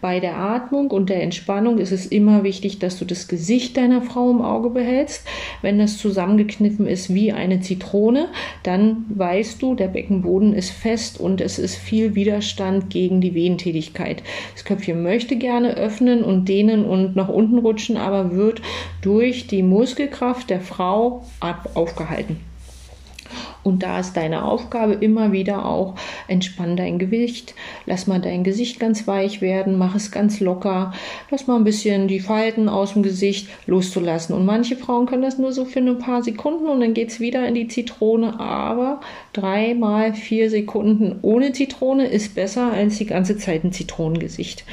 Bei 0.00 0.20
der 0.20 0.36
Atmung 0.36 0.90
und 0.90 1.10
der 1.10 1.22
Entspannung 1.22 1.78
ist 1.78 1.92
es 1.92 2.06
immer 2.06 2.44
wichtig, 2.44 2.78
dass 2.78 2.98
du 2.98 3.04
das 3.04 3.28
Gesicht 3.28 3.76
deiner 3.76 4.02
Frau 4.02 4.30
im 4.30 4.42
Auge 4.42 4.70
behältst. 4.70 5.26
Wenn 5.62 5.78
das 5.78 5.98
zusammengekniffen 5.98 6.86
ist 6.86 7.12
wie 7.12 7.32
eine 7.32 7.60
Zitrone, 7.60 8.28
dann 8.62 9.04
weißt 9.08 9.60
du, 9.60 9.74
der 9.74 9.88
Beckenboden 9.88 10.52
ist 10.52 10.70
fest 10.70 11.18
und 11.20 11.40
es 11.40 11.58
ist 11.58 11.76
viel 11.76 12.14
Widerstand 12.14 12.90
gegen 12.90 13.20
die 13.20 13.34
Wehentätigkeit. 13.34 14.22
Das 14.54 14.64
Köpfchen 14.64 15.02
möchte 15.02 15.36
gerne 15.36 15.76
öffnen 15.76 16.22
und 16.22 16.48
dehnen 16.48 16.84
und 16.84 17.16
nach 17.16 17.28
unten 17.28 17.58
rutschen, 17.58 17.96
aber 17.96 18.32
wird 18.32 18.62
durch 19.02 19.46
die 19.46 19.62
Muskelkraft 19.62 20.50
der 20.50 20.60
Frau 20.60 21.24
aufgehalten. 21.74 22.45
Und 23.66 23.82
da 23.82 23.98
ist 23.98 24.16
deine 24.16 24.44
Aufgabe 24.44 24.92
immer 24.92 25.32
wieder 25.32 25.66
auch, 25.66 25.96
entspann 26.28 26.76
dein 26.76 27.00
Gewicht, 27.00 27.56
lass 27.84 28.06
mal 28.06 28.20
dein 28.20 28.44
Gesicht 28.44 28.78
ganz 28.78 29.08
weich 29.08 29.40
werden, 29.40 29.76
mach 29.76 29.96
es 29.96 30.12
ganz 30.12 30.38
locker, 30.38 30.92
lass 31.32 31.48
mal 31.48 31.56
ein 31.56 31.64
bisschen 31.64 32.06
die 32.06 32.20
Falten 32.20 32.68
aus 32.68 32.92
dem 32.92 33.02
Gesicht 33.02 33.48
loszulassen. 33.66 34.36
Und 34.36 34.46
manche 34.46 34.76
Frauen 34.76 35.06
können 35.06 35.22
das 35.22 35.38
nur 35.38 35.52
so 35.52 35.64
für 35.64 35.80
ein 35.80 35.98
paar 35.98 36.22
Sekunden 36.22 36.68
und 36.68 36.78
dann 36.78 36.94
geht 36.94 37.08
es 37.08 37.18
wieder 37.18 37.44
in 37.48 37.56
die 37.56 37.66
Zitrone. 37.66 38.38
Aber 38.38 39.00
drei 39.36 39.74
mal 39.74 40.14
vier 40.14 40.48
Sekunden 40.48 41.18
ohne 41.22 41.52
Zitrone 41.52 42.06
ist 42.06 42.34
besser 42.34 42.72
als 42.72 42.96
die 42.98 43.06
ganze 43.06 43.36
Zeit 43.36 43.64
ein 43.64 43.72
Zitronengesicht. 43.72 44.64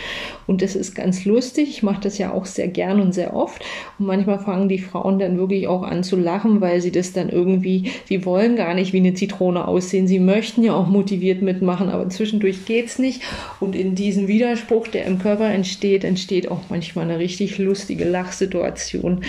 Und 0.48 0.62
das 0.62 0.76
ist 0.76 0.96
ganz 0.96 1.26
lustig. 1.26 1.70
Ich 1.70 1.84
mache 1.84 2.02
das 2.02 2.18
ja 2.18 2.32
auch 2.32 2.46
sehr 2.46 2.68
gern 2.68 3.02
und 3.02 3.14
sehr 3.14 3.36
oft. 3.36 3.64
Und 4.00 4.06
manchmal 4.06 4.40
fangen 4.40 4.70
die 4.70 4.80
Frauen 4.80 5.20
dann 5.20 5.38
wirklich 5.38 5.68
auch 5.68 5.84
an 5.84 6.04
zu 6.04 6.16
lachen, 6.16 6.62
weil 6.62 6.82
sie 6.82 6.92
das 6.92 7.14
dann 7.14 7.30
irgendwie, 7.30 7.92
sie 8.06 8.26
wollen 8.26 8.56
gar 8.56 8.74
nicht 8.74 8.94
wie 8.94 8.98
eine 8.98 9.14
Zitrone 9.14 9.68
aussehen. 9.68 10.08
Sie 10.08 10.20
möchten 10.20 10.64
ja 10.64 10.74
auch 10.74 10.88
motiviert 10.88 11.42
mitmachen, 11.42 11.90
aber 11.90 12.08
zwischendurch 12.10 12.66
geht 12.66 12.88
es 12.88 13.00
nicht. 13.00 13.22
Und 13.60 13.76
in 13.76 13.96
diesem 13.96 14.28
Widerspruch, 14.28 14.88
der 14.88 15.06
im 15.06 15.20
Körper 15.20 15.50
entsteht, 15.50 16.04
entsteht 16.04 16.50
auch 16.50 16.62
manchmal 16.70 17.06
eine 17.06 17.20
richtig 17.20 17.58
lustige 17.58 18.06
Lachsituation. 18.06 19.22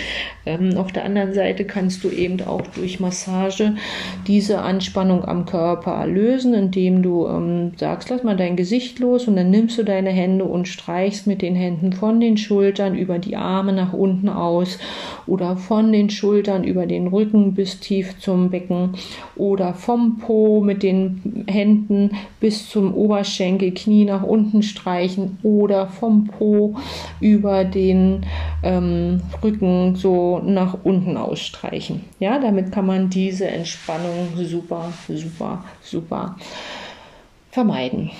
Ähm, 0.45 0.77
auf 0.77 0.91
der 0.91 1.05
anderen 1.05 1.33
Seite 1.33 1.65
kannst 1.65 2.03
du 2.03 2.09
eben 2.09 2.41
auch 2.41 2.61
durch 2.75 2.99
Massage 2.99 3.75
diese 4.27 4.59
Anspannung 4.61 5.24
am 5.27 5.45
Körper 5.45 6.05
lösen, 6.07 6.53
indem 6.53 7.03
du 7.03 7.27
ähm, 7.27 7.71
sagst, 7.77 8.09
lass 8.09 8.23
mal 8.23 8.37
dein 8.37 8.55
Gesicht 8.55 8.99
los 8.99 9.27
und 9.27 9.35
dann 9.35 9.49
nimmst 9.49 9.77
du 9.77 9.83
deine 9.83 10.11
Hände 10.11 10.45
und 10.45 10.67
streichst 10.67 11.27
mit 11.27 11.41
den 11.41 11.55
Händen 11.55 11.93
von 11.93 12.19
den 12.19 12.37
Schultern 12.37 12.95
über 12.95 13.19
die 13.19 13.35
Arme 13.35 13.73
nach 13.73 13.93
unten 13.93 14.29
aus 14.29 14.77
oder 15.27 15.57
von 15.57 15.91
den 15.91 16.09
Schultern 16.09 16.63
über 16.63 16.85
den 16.85 17.07
Rücken 17.07 17.53
bis 17.53 17.79
tief 17.79 18.19
zum 18.19 18.49
Becken 18.49 18.91
oder 19.35 19.73
vom 19.73 20.17
Po 20.17 20.61
mit 20.61 20.83
den 20.83 21.45
Händen 21.47 22.11
bis 22.39 22.69
zum 22.69 22.93
Oberschenkel, 22.93 23.73
Knie 23.73 24.05
nach 24.05 24.23
unten 24.23 24.63
streichen 24.63 25.37
oder 25.43 25.87
vom 25.87 26.25
Po 26.25 26.75
über 27.19 27.63
den 27.63 28.25
ähm, 28.63 29.21
Rücken 29.43 29.95
so 29.95 30.39
nach 30.45 30.77
unten 30.83 31.17
ausstreichen. 31.17 32.01
Ja, 32.19 32.39
damit 32.39 32.71
kann 32.71 32.85
man 32.85 33.09
diese 33.09 33.47
Entspannung 33.47 34.29
super, 34.35 34.91
super, 35.15 35.63
super 35.81 36.35
vermeiden. 37.51 38.11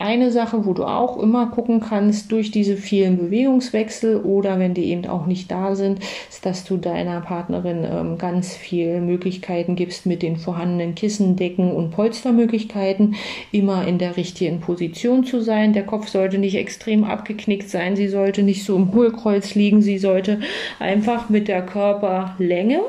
eine 0.00 0.30
Sache, 0.30 0.64
wo 0.64 0.72
du 0.72 0.84
auch 0.84 1.22
immer 1.22 1.48
gucken 1.48 1.80
kannst, 1.80 2.32
durch 2.32 2.50
diese 2.50 2.76
vielen 2.78 3.18
Bewegungswechsel 3.18 4.16
oder 4.16 4.58
wenn 4.58 4.72
die 4.72 4.86
eben 4.86 5.06
auch 5.06 5.26
nicht 5.26 5.50
da 5.50 5.74
sind, 5.74 6.00
ist, 6.30 6.46
dass 6.46 6.64
du 6.64 6.78
deiner 6.78 7.20
Partnerin 7.20 7.84
ähm, 7.84 8.16
ganz 8.16 8.56
viel 8.56 9.02
Möglichkeiten 9.02 9.76
gibst 9.76 10.06
mit 10.06 10.22
den 10.22 10.38
vorhandenen 10.38 10.94
Kissen, 10.94 11.36
Decken 11.36 11.70
und 11.70 11.90
Polstermöglichkeiten, 11.90 13.14
immer 13.52 13.86
in 13.86 13.98
der 13.98 14.16
richtigen 14.16 14.60
Position 14.60 15.24
zu 15.24 15.42
sein. 15.42 15.74
Der 15.74 15.84
Kopf 15.84 16.08
sollte 16.08 16.38
nicht 16.38 16.56
extrem 16.56 17.04
abgeknickt 17.04 17.68
sein, 17.68 17.94
sie 17.94 18.08
sollte 18.08 18.42
nicht 18.42 18.64
so 18.64 18.76
im 18.76 18.94
Hohlkreuz 18.94 19.54
liegen, 19.54 19.82
sie 19.82 19.98
sollte 19.98 20.40
einfach 20.78 21.28
mit 21.28 21.46
der 21.46 21.60
Körperlänge 21.60 22.80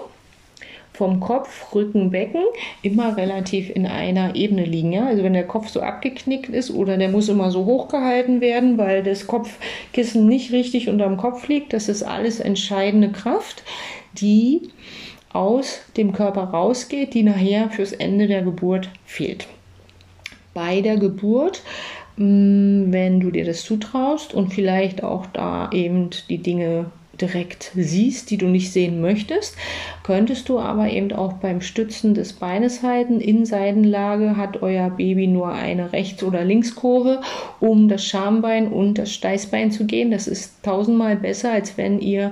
vom 0.94 1.20
Kopf, 1.20 1.74
Rücken, 1.74 2.12
Becken 2.12 2.44
immer 2.82 3.16
relativ 3.18 3.70
in 3.70 3.86
einer 3.86 4.36
Ebene 4.36 4.66
liegen. 4.66 4.92
Ja? 4.92 5.08
Also 5.08 5.24
wenn 5.24 5.34
der 5.34 5.48
Kopf 5.48 5.70
so 5.70 5.82
abgeknickt 5.82 6.50
ist 6.50 6.72
oder 6.72 6.98
der 6.98 7.10
muss 7.10 7.30
immer 7.30 7.52
so 7.52 7.66
hochgehalten 7.66 8.42
werden, 8.42 8.78
weil 8.78 9.04
das 9.04 9.28
Kopfkissen 9.28 10.28
nicht 10.28 10.52
richtig 10.52 10.90
unterm 10.90 11.18
Kopf 11.18 11.48
liegt, 11.48 11.74
das 11.74 11.90
ist 11.90 12.04
alles 12.04 12.40
entscheidende 12.40 13.10
Kraft, 13.12 13.64
die 14.14 14.70
aus 15.34 15.80
dem 15.96 16.12
Körper 16.12 16.44
rausgeht, 16.44 17.14
die 17.14 17.24
nachher 17.24 17.70
fürs 17.70 17.94
Ende 17.94 18.28
der 18.28 18.42
Geburt 18.42 18.90
fehlt. 19.06 19.48
Bei 20.54 20.82
der 20.82 20.98
Geburt 20.98 21.62
mm, 22.18 22.92
wenn 22.92 23.22
du 23.22 23.32
dir 23.32 23.46
das 23.46 23.64
zutraust 23.64 24.34
und 24.34 24.54
vielleicht 24.54 25.04
auch 25.04 25.26
da 25.28 25.70
eben 25.72 26.10
die 26.30 26.40
Dinge 26.40 26.92
direkt 27.22 27.72
siehst, 27.76 28.30
die 28.30 28.38
du 28.38 28.48
nicht 28.48 28.72
sehen 28.72 29.02
möchtest, 29.02 29.56
könntest 30.04 30.50
du 30.50 30.60
aber 30.60 30.90
eben 30.90 31.12
auch 31.14 31.34
beim 31.34 31.62
Stützen 31.62 32.14
des 32.14 32.34
Beines 32.34 32.84
halten. 32.84 33.22
In 33.22 33.46
Seitenlage 33.46 34.38
hat 34.38 34.62
euer 34.62 34.90
Baby 34.90 35.28
nur 35.28 35.52
eine 35.52 35.94
Rechts- 35.94 36.24
oder 36.24 36.44
Linkskurve, 36.44 37.22
um 37.60 37.88
das 37.88 38.06
Schambein 38.06 38.68
und 38.68 38.98
das 38.98 39.14
Steißbein 39.14 39.72
zu 39.72 39.86
gehen. 39.86 40.12
Das 40.12 40.28
ist 40.28 40.64
tausendmal 40.64 41.16
besser, 41.16 41.52
als 41.52 41.78
wenn 41.78 42.00
ihr 42.00 42.32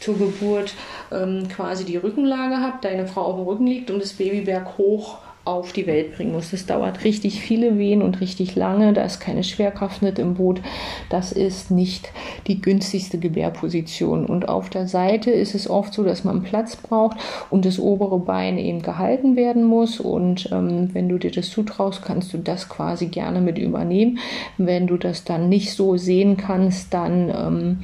zur 0.00 0.18
Geburt 0.18 0.74
ähm, 1.12 1.46
quasi 1.48 1.84
die 1.84 1.96
Rückenlage 1.96 2.58
habt, 2.58 2.84
deine 2.84 3.06
Frau 3.06 3.22
auf 3.22 3.36
dem 3.36 3.44
Rücken 3.44 3.66
liegt 3.66 3.90
und 3.90 4.02
das 4.02 4.14
Baby 4.14 4.40
berghoch 4.40 5.18
auf 5.44 5.72
die 5.72 5.86
Welt 5.86 6.14
bringen 6.14 6.32
muss. 6.32 6.50
Das 6.50 6.66
dauert 6.66 7.02
richtig 7.04 7.40
viele 7.40 7.78
Wehen 7.78 8.02
und 8.02 8.20
richtig 8.20 8.56
lange. 8.56 8.92
Da 8.92 9.04
ist 9.04 9.20
keine 9.20 9.42
Schwerkraft 9.42 10.02
mit 10.02 10.18
im 10.18 10.34
Boot. 10.34 10.60
Das 11.08 11.32
ist 11.32 11.70
nicht 11.70 12.10
die 12.46 12.60
günstigste 12.60 13.18
Gebärposition. 13.18 14.26
Und 14.26 14.48
auf 14.48 14.68
der 14.68 14.86
Seite 14.86 15.30
ist 15.30 15.54
es 15.54 15.68
oft 15.68 15.94
so, 15.94 16.04
dass 16.04 16.24
man 16.24 16.42
Platz 16.42 16.76
braucht 16.76 17.16
und 17.48 17.64
das 17.64 17.78
obere 17.78 18.18
Bein 18.18 18.58
eben 18.58 18.82
gehalten 18.82 19.34
werden 19.34 19.64
muss. 19.64 19.98
Und 19.98 20.50
ähm, 20.52 20.90
wenn 20.92 21.08
du 21.08 21.18
dir 21.18 21.30
das 21.30 21.50
zutraust, 21.50 22.02
kannst 22.02 22.32
du 22.34 22.38
das 22.38 22.68
quasi 22.68 23.06
gerne 23.06 23.40
mit 23.40 23.58
übernehmen. 23.58 24.18
Wenn 24.58 24.86
du 24.86 24.98
das 24.98 25.24
dann 25.24 25.48
nicht 25.48 25.72
so 25.72 25.96
sehen 25.96 26.36
kannst, 26.36 26.92
dann 26.92 27.30
ähm, 27.30 27.78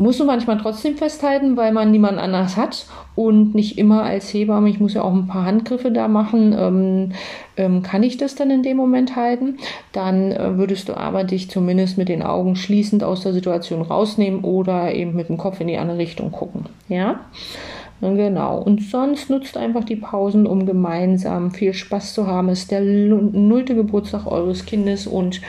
musst 0.00 0.18
du 0.18 0.24
manchmal 0.24 0.56
trotzdem 0.56 0.96
festhalten, 0.96 1.58
weil 1.58 1.72
man 1.72 1.90
niemand 1.90 2.18
anders 2.18 2.56
hat 2.56 2.86
und 3.14 3.54
nicht 3.54 3.76
immer 3.76 4.02
als 4.02 4.32
Hebamme, 4.32 4.70
ich 4.70 4.80
muss 4.80 4.94
ja 4.94 5.02
auch 5.02 5.12
ein 5.12 5.26
paar 5.26 5.44
Handgriffe 5.44 5.92
da 5.92 6.08
machen, 6.08 6.56
ähm, 6.58 7.12
ähm, 7.58 7.82
kann 7.82 8.02
ich 8.02 8.16
das 8.16 8.34
dann 8.34 8.50
in 8.50 8.62
dem 8.62 8.78
Moment 8.78 9.14
halten. 9.14 9.58
Dann 9.92 10.32
äh, 10.32 10.56
würdest 10.56 10.88
du 10.88 10.96
aber 10.96 11.24
dich 11.24 11.50
zumindest 11.50 11.98
mit 11.98 12.08
den 12.08 12.22
Augen 12.22 12.56
schließend 12.56 13.04
aus 13.04 13.20
der 13.20 13.34
Situation 13.34 13.82
rausnehmen 13.82 14.40
oder 14.42 14.94
eben 14.94 15.14
mit 15.14 15.28
dem 15.28 15.36
Kopf 15.36 15.60
in 15.60 15.68
die 15.68 15.76
andere 15.76 15.98
Richtung 15.98 16.32
gucken. 16.32 16.64
Ja. 16.88 17.20
Genau. 18.00 18.58
Und 18.62 18.82
sonst 18.82 19.28
nutzt 19.28 19.58
einfach 19.58 19.84
die 19.84 19.96
Pausen, 19.96 20.46
um 20.46 20.64
gemeinsam 20.64 21.50
viel 21.50 21.74
Spaß 21.74 22.14
zu 22.14 22.26
haben. 22.26 22.48
Es 22.48 22.60
ist 22.60 22.70
der 22.70 22.80
nullte 22.80 23.74
Geburtstag 23.74 24.26
eures 24.26 24.64
Kindes 24.64 25.06
und 25.06 25.42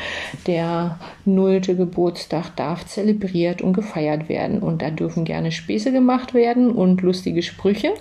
der 0.47 0.99
nullte 1.23 1.75
Geburtstag 1.75 2.53
darf 2.57 2.85
zelebriert 2.85 3.61
und 3.61 3.71
gefeiert 3.71 4.27
werden. 4.27 4.59
Und 4.59 4.81
da 4.81 4.89
dürfen 4.89 5.23
gerne 5.23 5.51
Späße 5.53 5.93
gemacht 5.93 6.33
werden 6.33 6.71
und 6.71 7.01
lustige 7.01 7.41
Sprüche. 7.41 7.93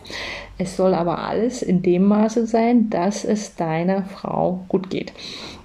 Es 0.59 0.77
soll 0.77 0.95
aber 0.95 1.21
alles 1.21 1.63
in 1.63 1.83
dem 1.83 2.07
Maße 2.07 2.47
sein, 2.47 2.91
dass 2.91 3.25
es 3.25 3.55
deiner 3.55 4.03
Frau 4.03 4.65
gut 4.69 4.91
geht. 4.91 5.13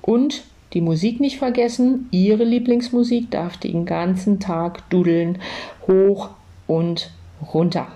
Und 0.04 0.44
die 0.74 0.82
Musik 0.82 1.20
nicht 1.20 1.38
vergessen. 1.38 2.08
Ihre 2.12 2.44
Lieblingsmusik 2.44 3.32
darf 3.32 3.58
den 3.58 3.86
ganzen 3.86 4.40
Tag 4.40 4.88
dudeln, 4.92 5.40
hoch 5.88 6.30
und 6.68 7.12
runter. 7.54 7.88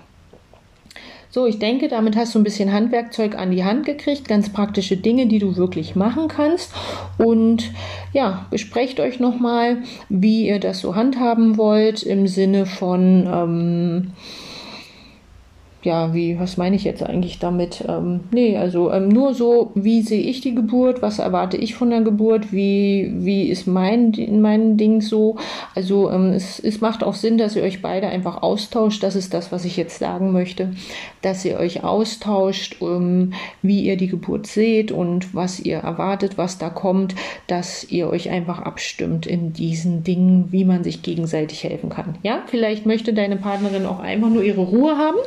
So, 1.32 1.46
ich 1.46 1.60
denke, 1.60 1.90
damit 1.90 2.16
hast 2.16 2.34
du 2.34 2.40
ein 2.40 2.44
bisschen 2.44 2.74
Handwerkzeug 2.74 3.38
an 3.38 3.52
die 3.52 3.64
Hand 3.64 3.86
gekriegt, 3.86 4.28
ganz 4.28 4.52
praktische 4.52 4.98
Dinge, 4.98 5.28
die 5.28 5.38
du 5.38 5.58
wirklich 5.58 5.96
machen 5.96 6.28
kannst. 6.28 6.74
Und 7.20 7.72
ja, 8.14 8.48
besprecht 8.50 9.00
euch 9.00 9.20
nochmal, 9.20 9.84
wie 10.10 10.48
ihr 10.48 10.60
das 10.60 10.80
so 10.80 10.96
handhaben 10.96 11.58
wollt 11.58 12.02
im 12.02 12.28
Sinne 12.28 12.66
von 12.66 13.30
ähm, 13.32 14.12
ja, 15.82 16.14
wie, 16.14 16.38
was 16.38 16.58
meine 16.58 16.76
ich 16.76 16.84
jetzt 16.84 17.04
eigentlich 17.04 17.40
damit? 17.40 17.86
Ähm, 17.88 18.22
nee, 18.32 18.58
also 18.58 18.92
ähm, 18.92 19.08
nur 19.08 19.34
so, 19.34 19.72
wie 19.76 20.02
sehe 20.02 20.22
ich 20.22 20.42
die 20.42 20.54
Geburt, 20.54 21.02
was 21.02 21.20
erwarte 21.20 21.56
ich 21.56 21.76
von 21.76 21.90
der 21.90 22.02
Geburt, 22.02 22.52
wie, 22.52 23.10
wie 23.16 23.48
ist 23.48 23.66
mein, 23.66 24.14
mein 24.42 24.76
Ding 24.76 25.00
so? 25.00 25.38
Also 25.76 26.12
ähm, 26.12 26.34
es, 26.34 26.60
es 26.60 26.82
macht 26.82 27.02
auch 27.02 27.14
Sinn, 27.14 27.38
dass 27.38 27.56
ihr 27.56 27.64
euch 27.64 27.82
beide 27.82 28.08
einfach 28.08 28.42
austauscht. 28.42 29.04
Das 29.04 29.16
ist 29.16 29.34
das, 29.34 29.54
was 29.54 29.64
ich 29.64 29.78
jetzt 29.78 30.00
sagen 30.00 30.34
möchte, 30.34 30.72
dass 31.22 31.46
ihr 31.46 31.58
euch 31.58 31.82
austauscht, 31.82 32.82
ähm, 32.82 33.32
wie 33.62 33.82
ihr 33.82 33.96
die 33.96 34.08
Geburt 34.08 34.48
seht 34.48 34.92
und 34.92 35.34
was 35.34 35.62
ihr 35.62 35.78
erwartet, 35.78 36.38
was 36.38 36.58
da 36.58 36.70
kommt, 36.70 37.16
dass 37.48 37.90
ihr 37.90 38.10
euch 38.10 38.30
einfach 38.30 38.60
abstimmt 38.60 39.26
in 39.26 39.54
diesen 39.54 40.04
Dingen, 40.04 40.50
wie 40.52 40.66
man 40.66 40.84
sich 40.84 41.04
gegenseitig 41.04 41.64
helfen 41.64 41.90
kann. 41.90 42.16
Ja, 42.22 42.44
vielleicht 42.48 42.86
möchte 42.86 43.14
deine 43.14 43.38
Partnerin 43.38 43.86
auch 43.86 44.00
einfach 44.00 44.30
nur 44.30 44.44
ihre 44.44 44.62
Ruhe 44.62 44.98
haben 44.98 45.18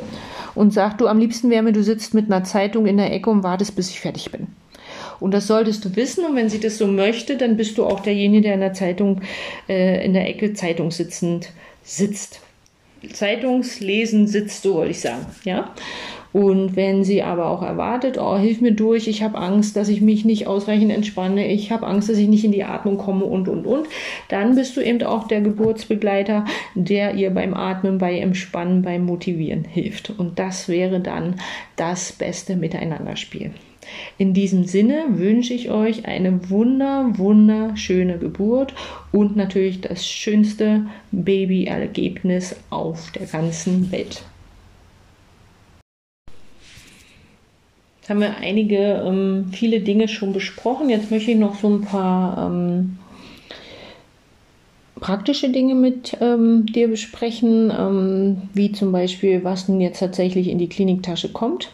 und 0.55 0.73
sagt, 0.73 1.01
du 1.01 1.07
am 1.07 1.19
liebsten 1.19 1.49
wäre 1.49 1.63
mir, 1.63 1.71
du 1.71 1.83
sitzt 1.83 2.13
mit 2.13 2.31
einer 2.31 2.43
Zeitung 2.43 2.85
in 2.85 2.97
der 2.97 3.11
Ecke 3.11 3.29
und 3.29 3.43
wartest, 3.43 3.75
bis 3.75 3.89
ich 3.89 3.99
fertig 3.99 4.31
bin. 4.31 4.47
Und 5.19 5.33
das 5.33 5.47
solltest 5.47 5.85
du 5.85 5.95
wissen. 5.95 6.25
Und 6.25 6.35
wenn 6.35 6.49
sie 6.49 6.59
das 6.59 6.77
so 6.77 6.87
möchte, 6.87 7.37
dann 7.37 7.57
bist 7.57 7.77
du 7.77 7.85
auch 7.85 8.01
derjenige, 8.01 8.43
der 8.43 8.53
in 8.55 8.59
der 8.59 8.73
Zeitung, 8.73 9.21
äh, 9.69 10.03
in 10.05 10.13
der 10.13 10.27
Ecke 10.27 10.53
Zeitung 10.53 10.91
sitzend 10.91 11.49
sitzt. 11.83 12.41
Zeitungslesen 13.11 14.27
sitzt, 14.27 14.63
so 14.63 14.75
wollte 14.75 14.91
ich 14.91 15.01
sagen. 15.01 15.25
Ja. 15.43 15.73
Und 16.33 16.75
wenn 16.75 17.03
sie 17.03 17.21
aber 17.21 17.45
auch 17.45 17.61
erwartet, 17.61 18.17
oh, 18.19 18.37
hilf 18.37 18.59
mir 18.59 18.73
durch, 18.73 19.07
ich 19.07 19.21
habe 19.21 19.37
Angst, 19.37 19.75
dass 19.75 19.87
ich 19.87 20.01
mich 20.01 20.25
nicht 20.25 20.47
ausreichend 20.47 20.91
entspanne, 20.91 21.47
ich 21.47 21.71
habe 21.71 21.85
Angst, 21.85 22.09
dass 22.09 22.17
ich 22.17 22.27
nicht 22.27 22.43
in 22.43 22.51
die 22.51 22.63
Atmung 22.63 22.97
komme 22.97 23.25
und, 23.25 23.47
und, 23.47 23.67
und, 23.67 23.87
dann 24.29 24.55
bist 24.55 24.75
du 24.75 24.81
eben 24.81 25.01
auch 25.03 25.27
der 25.27 25.41
Geburtsbegleiter, 25.41 26.45
der 26.73 27.13
ihr 27.13 27.29
beim 27.29 27.53
Atmen, 27.53 27.99
bei 27.99 28.17
Entspannen, 28.17 28.81
beim 28.81 29.05
Motivieren 29.05 29.63
hilft. 29.63 30.11
Und 30.17 30.39
das 30.39 30.67
wäre 30.67 30.99
dann 30.99 31.35
das 31.75 32.11
beste 32.11 32.55
Miteinanderspiel. 32.55 33.51
In 34.17 34.33
diesem 34.33 34.63
Sinne 34.63 35.03
wünsche 35.09 35.53
ich 35.53 35.69
euch 35.69 36.05
eine 36.05 36.49
wunder, 36.49 37.11
wunderschöne 37.17 38.17
Geburt 38.17 38.73
und 39.11 39.35
natürlich 39.35 39.81
das 39.81 40.07
schönste 40.07 40.85
Babyergebnis 41.11 42.55
auf 42.69 43.11
der 43.11 43.27
ganzen 43.27 43.91
Welt. 43.91 44.23
Jetzt 48.03 48.09
haben 48.09 48.19
wir 48.19 48.35
einige, 48.35 49.01
ähm, 49.07 49.45
viele 49.53 49.79
Dinge 49.79 50.09
schon 50.09 50.33
besprochen. 50.33 50.89
Jetzt 50.89 51.09
möchte 51.09 51.31
ich 51.31 51.37
noch 51.37 51.55
so 51.55 51.69
ein 51.69 51.83
paar 51.83 52.47
ähm, 52.51 52.97
praktische 54.99 55.47
Dinge 55.47 55.73
mit 55.73 56.17
ähm, 56.19 56.65
dir 56.65 56.89
besprechen, 56.89 57.71
ähm, 57.71 58.41
wie 58.53 58.73
zum 58.73 58.91
Beispiel, 58.91 59.45
was 59.45 59.69
nun 59.69 59.79
jetzt 59.79 59.99
tatsächlich 59.99 60.49
in 60.49 60.57
die 60.57 60.67
Kliniktasche 60.67 61.29
kommt 61.31 61.69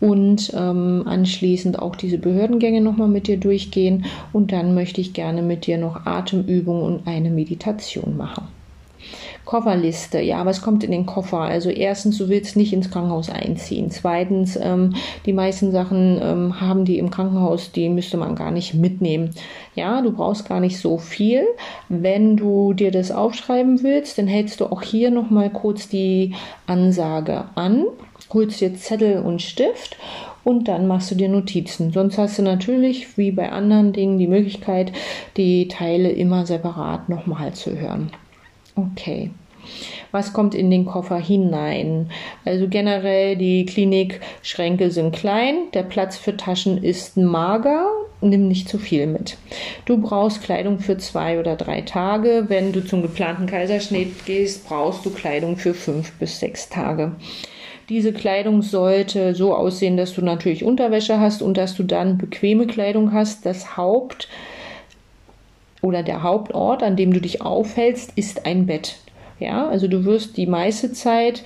und 0.00 0.54
ähm, 0.54 1.02
anschließend 1.04 1.78
auch 1.78 1.96
diese 1.96 2.16
Behördengänge 2.16 2.80
nochmal 2.80 3.08
mit 3.08 3.26
dir 3.26 3.36
durchgehen. 3.36 4.06
Und 4.32 4.52
dann 4.52 4.74
möchte 4.74 5.02
ich 5.02 5.12
gerne 5.12 5.42
mit 5.42 5.66
dir 5.66 5.76
noch 5.76 6.06
Atemübungen 6.06 6.82
und 6.82 7.06
eine 7.06 7.28
Meditation 7.28 8.16
machen. 8.16 8.53
Kofferliste. 9.44 10.20
Ja, 10.20 10.46
was 10.46 10.62
kommt 10.62 10.84
in 10.84 10.90
den 10.90 11.06
Koffer? 11.06 11.40
Also 11.40 11.70
erstens, 11.70 12.18
du 12.18 12.28
willst 12.28 12.56
nicht 12.56 12.72
ins 12.72 12.90
Krankenhaus 12.90 13.30
einziehen. 13.30 13.90
Zweitens, 13.90 14.56
ähm, 14.60 14.94
die 15.26 15.32
meisten 15.32 15.72
Sachen 15.72 16.18
ähm, 16.22 16.60
haben 16.60 16.84
die 16.84 16.98
im 16.98 17.10
Krankenhaus, 17.10 17.72
die 17.72 17.88
müsste 17.88 18.16
man 18.16 18.34
gar 18.34 18.50
nicht 18.50 18.74
mitnehmen. 18.74 19.30
Ja, 19.74 20.02
du 20.02 20.12
brauchst 20.12 20.48
gar 20.48 20.60
nicht 20.60 20.78
so 20.78 20.98
viel. 20.98 21.44
Wenn 21.88 22.36
du 22.36 22.72
dir 22.72 22.90
das 22.90 23.10
aufschreiben 23.10 23.82
willst, 23.82 24.18
dann 24.18 24.26
hältst 24.26 24.60
du 24.60 24.66
auch 24.66 24.82
hier 24.82 25.10
nochmal 25.10 25.50
kurz 25.50 25.88
die 25.88 26.34
Ansage 26.66 27.44
an, 27.54 27.84
holst 28.32 28.60
dir 28.60 28.74
Zettel 28.74 29.22
und 29.22 29.42
Stift 29.42 29.96
und 30.44 30.68
dann 30.68 30.86
machst 30.86 31.10
du 31.10 31.14
dir 31.14 31.28
Notizen. 31.28 31.92
Sonst 31.92 32.18
hast 32.18 32.38
du 32.38 32.42
natürlich, 32.42 33.16
wie 33.16 33.30
bei 33.30 33.50
anderen 33.50 33.92
Dingen, 33.92 34.18
die 34.18 34.26
Möglichkeit, 34.26 34.92
die 35.36 35.68
Teile 35.68 36.10
immer 36.10 36.46
separat 36.46 37.08
nochmal 37.08 37.54
zu 37.54 37.78
hören. 37.78 38.10
Okay. 38.76 39.30
Was 40.10 40.32
kommt 40.32 40.54
in 40.54 40.70
den 40.70 40.84
Koffer 40.84 41.16
hinein? 41.16 42.10
Also 42.44 42.68
generell 42.68 43.36
die 43.36 43.64
Klinikschränke 43.64 44.90
sind 44.90 45.14
klein, 45.14 45.56
der 45.72 45.84
Platz 45.84 46.18
für 46.18 46.36
Taschen 46.36 46.82
ist 46.82 47.16
mager 47.16 47.88
nimm 48.24 48.48
nicht 48.48 48.68
zu 48.68 48.78
viel 48.78 49.06
mit. 49.06 49.36
Du 49.84 49.98
brauchst 49.98 50.42
Kleidung 50.42 50.78
für 50.78 50.96
zwei 50.98 51.38
oder 51.38 51.56
drei 51.56 51.82
Tage. 51.82 52.44
Wenn 52.48 52.72
du 52.72 52.84
zum 52.84 53.02
geplanten 53.02 53.46
Kaiserschnitt 53.46 54.26
gehst, 54.26 54.66
brauchst 54.66 55.04
du 55.04 55.10
Kleidung 55.10 55.56
für 55.56 55.74
fünf 55.74 56.12
bis 56.12 56.40
sechs 56.40 56.68
Tage. 56.68 57.12
Diese 57.88 58.12
Kleidung 58.12 58.62
sollte 58.62 59.34
so 59.34 59.54
aussehen, 59.54 59.98
dass 59.98 60.14
du 60.14 60.22
natürlich 60.22 60.64
Unterwäsche 60.64 61.20
hast 61.20 61.42
und 61.42 61.56
dass 61.58 61.74
du 61.74 61.82
dann 61.82 62.16
bequeme 62.16 62.66
Kleidung 62.66 63.12
hast. 63.12 63.44
Das 63.44 63.76
Haupt 63.76 64.28
oder 65.84 66.02
der 66.02 66.22
Hauptort, 66.22 66.82
an 66.82 66.96
dem 66.96 67.12
du 67.12 67.20
dich 67.20 67.42
aufhältst, 67.42 68.12
ist 68.16 68.46
ein 68.46 68.66
Bett. 68.66 68.96
Ja, 69.38 69.68
also 69.68 69.86
du 69.86 70.04
wirst 70.04 70.36
die 70.36 70.46
meiste 70.46 70.92
Zeit 70.92 71.44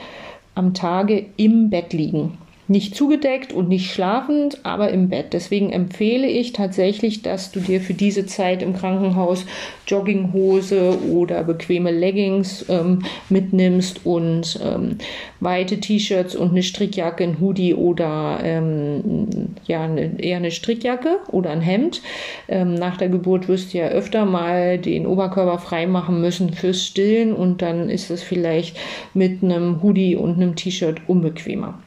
am 0.55 0.75
Tage 0.75 1.27
im 1.37 1.71
Bett 1.71 1.93
liegen 1.93 2.39
nicht 2.69 2.95
zugedeckt 2.95 3.53
und 3.53 3.69
nicht 3.69 3.91
schlafend, 3.91 4.65
aber 4.65 4.91
im 4.91 5.09
Bett. 5.09 5.33
Deswegen 5.33 5.71
empfehle 5.71 6.27
ich 6.27 6.53
tatsächlich, 6.53 7.23
dass 7.23 7.51
du 7.51 7.61
dir 7.61 7.81
für 7.81 7.95
diese 7.95 8.27
Zeit 8.27 8.63
im 8.63 8.75
Krankenhaus 8.75 9.47
Jogginghose 9.87 10.99
oder 11.11 11.45
bequeme 11.45 11.91
Leggings 11.91 12.67
ähm, 12.69 13.05
mitnimmst 13.31 14.05
und 14.05 14.61
ähm, 14.63 14.99
weite 15.41 15.81
T-Shirts 15.81 16.37
und 16.37 16.51
eine 16.51 16.63
Strickjacke, 16.63 17.25
ein 17.25 17.41
Hoodie 17.41 17.75
oder 17.75 18.41
ähm, 18.43 19.29
ja, 19.67 19.83
eine, 19.85 20.21
eher 20.23 20.37
eine 20.37 20.51
Strickjacke 20.51 21.21
oder 21.29 21.51
ein 21.51 21.63
Hemd. 21.63 22.03
Ähm, 22.49 22.75
nach 22.75 22.99
der 22.99 23.09
Geburt 23.09 23.49
wirst 23.49 23.73
du 23.73 23.79
ja 23.79 23.89
öfter 23.89 24.27
mal 24.27 24.77
den 24.79 25.07
Oberkörper 25.07 25.59
frei 25.59 25.87
machen 25.87 26.21
müssen 26.21 26.53
fürs 26.53 26.85
Stillen 26.85 27.33
und 27.33 27.63
dann 27.63 27.89
ist 27.89 28.11
es 28.11 28.23
vielleicht 28.23 28.77
mit 29.15 29.43
einem 29.43 29.83
Hoodie 29.83 30.17
und 30.17 30.35
einem 30.35 30.55
T-Shirt 30.55 31.01
unbequemer. 31.07 31.79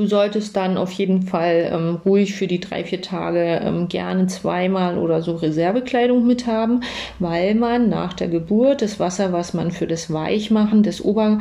Du 0.00 0.06
solltest 0.06 0.56
dann 0.56 0.78
auf 0.78 0.92
jeden 0.92 1.24
Fall 1.24 1.70
ähm, 1.70 1.98
ruhig 2.06 2.34
für 2.34 2.46
die 2.46 2.58
drei, 2.58 2.84
vier 2.84 3.02
Tage 3.02 3.60
ähm, 3.62 3.86
gerne 3.88 4.28
zweimal 4.28 4.96
oder 4.96 5.20
so 5.20 5.36
Reservekleidung 5.36 6.26
mit 6.26 6.46
haben, 6.46 6.80
weil 7.18 7.54
man 7.54 7.90
nach 7.90 8.14
der 8.14 8.28
Geburt 8.28 8.80
das 8.80 8.98
Wasser, 8.98 9.34
was 9.34 9.52
man 9.52 9.70
für 9.70 9.86
das 9.86 10.10
Weichmachen 10.10 10.82
des 10.82 11.04
Ober, 11.04 11.40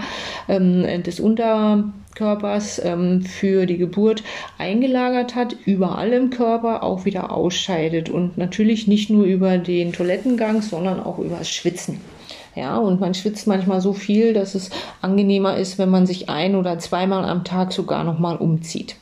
ähm, 0.49 1.03
des 1.03 1.21
Unterkörpers 1.21 2.81
ähm, 2.83 3.21
für 3.21 3.65
die 3.65 3.77
Geburt 3.77 4.23
eingelagert 4.57 5.35
hat, 5.35 5.55
überall 5.63 6.11
im 6.11 6.29
Körper 6.29 6.83
auch 6.83 7.05
wieder 7.05 7.31
ausscheidet 7.31 8.09
und 8.09 8.37
natürlich 8.37 8.89
nicht 8.89 9.09
nur 9.09 9.23
über 9.23 9.57
den 9.57 9.93
Toilettengang, 9.93 10.61
sondern 10.63 10.99
auch 10.99 11.19
über 11.19 11.37
das 11.37 11.49
Schwitzen. 11.49 12.01
Ja, 12.55 12.77
und 12.77 12.99
man 12.99 13.13
schwitzt 13.13 13.47
manchmal 13.47 13.79
so 13.81 13.93
viel, 13.93 14.33
dass 14.33 14.55
es 14.55 14.69
angenehmer 15.01 15.57
ist, 15.57 15.77
wenn 15.77 15.89
man 15.89 16.05
sich 16.05 16.29
ein 16.29 16.55
oder 16.55 16.79
zweimal 16.79 17.25
am 17.25 17.43
Tag 17.43 17.71
sogar 17.71 18.03
nochmal 18.03 18.37
umzieht. 18.37 18.95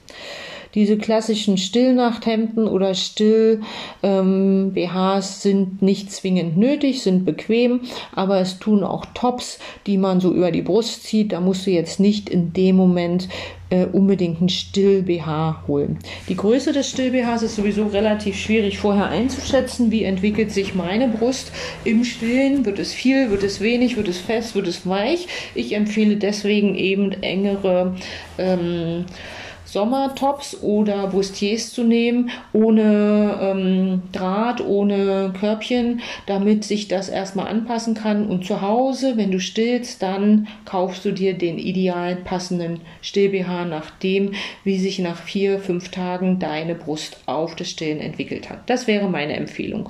Diese 0.76 0.98
klassischen 0.98 1.58
Stillnachthemden 1.58 2.68
oder 2.68 2.94
Still-BHs 2.94 3.66
ähm, 4.04 5.22
sind 5.22 5.82
nicht 5.82 6.12
zwingend 6.12 6.58
nötig, 6.58 7.02
sind 7.02 7.26
bequem, 7.26 7.82
aber 8.14 8.40
es 8.40 8.60
tun 8.60 8.84
auch 8.84 9.06
Tops, 9.14 9.60
die 9.86 9.98
man 9.98 10.20
so 10.20 10.34
über 10.34 10.52
die 10.52 10.62
Brust 10.62 11.04
zieht. 11.04 11.32
Da 11.32 11.40
musst 11.40 11.66
du 11.66 11.72
jetzt 11.72 12.00
nicht 12.00 12.30
in 12.30 12.54
dem 12.54 12.76
Moment 12.76 13.28
äh, 13.70 13.86
unbedingt 13.86 14.40
einen 14.40 14.50
Still-BH 14.50 15.64
holen. 15.68 16.00
Die 16.30 16.36
Größe 16.36 16.72
des 16.72 16.90
Still-BHs 16.90 17.42
ist 17.44 17.56
sowieso 17.56 17.88
relativ 17.88 18.38
schwierig 18.38 18.78
vorher 18.78 19.08
einzuschätzen. 19.08 19.92
Wie 19.92 20.04
entwickelt 20.04 20.52
sich 20.52 20.76
meine 20.76 21.08
Brust 21.08 21.52
im 21.84 22.04
Stillen? 22.04 22.66
Wird 22.66 22.80
es 22.80 22.94
viel, 22.94 23.30
wird 23.30 23.44
es 23.44 23.60
wenig, 23.60 23.98
wird 23.98 24.08
es 24.08 24.20
fest, 24.20 24.56
wird 24.56 24.68
es 24.68 24.88
weich? 24.88 25.28
Ich 25.56 25.74
empfehle 25.74 26.18
deswegen 26.18 26.76
eben 26.76 27.12
engere 27.22 27.96
ähm, 28.38 29.06
Sommertops 29.68 30.62
oder 30.62 31.08
Bustiers 31.08 31.74
zu 31.74 31.84
nehmen, 31.84 32.32
ohne 32.54 33.38
ähm, 33.42 34.02
Draht, 34.14 34.62
ohne 34.62 35.34
Körbchen, 35.38 36.02
damit 36.26 36.64
sich 36.64 36.88
das 36.88 37.10
erstmal 37.10 37.48
anpassen 37.48 37.94
kann. 37.94 38.28
Und 38.28 38.46
zu 38.46 38.62
Hause, 38.62 39.18
wenn 39.18 39.32
du 39.32 39.40
stillst, 39.40 40.02
dann 40.02 40.48
kaufst 40.66 41.04
du 41.04 41.12
dir 41.12 41.38
den 41.38 41.60
ideal 41.60 42.16
passenden 42.16 42.82
Still-BH 43.02 43.66
nach 43.66 43.92
dem, 43.92 44.34
wie 44.64 44.80
sich 44.80 45.00
nach 45.00 45.18
vier, 45.18 45.60
fünf 45.60 45.90
Tagen 45.90 46.40
deine 46.40 46.74
Brust 46.74 47.18
auf 47.26 47.56
das 47.56 47.70
Stillen 47.70 48.00
entwickelt 48.00 48.50
hat. 48.50 48.70
Das 48.70 48.88
wäre 48.88 49.10
meine 49.10 49.36
Empfehlung. 49.36 49.90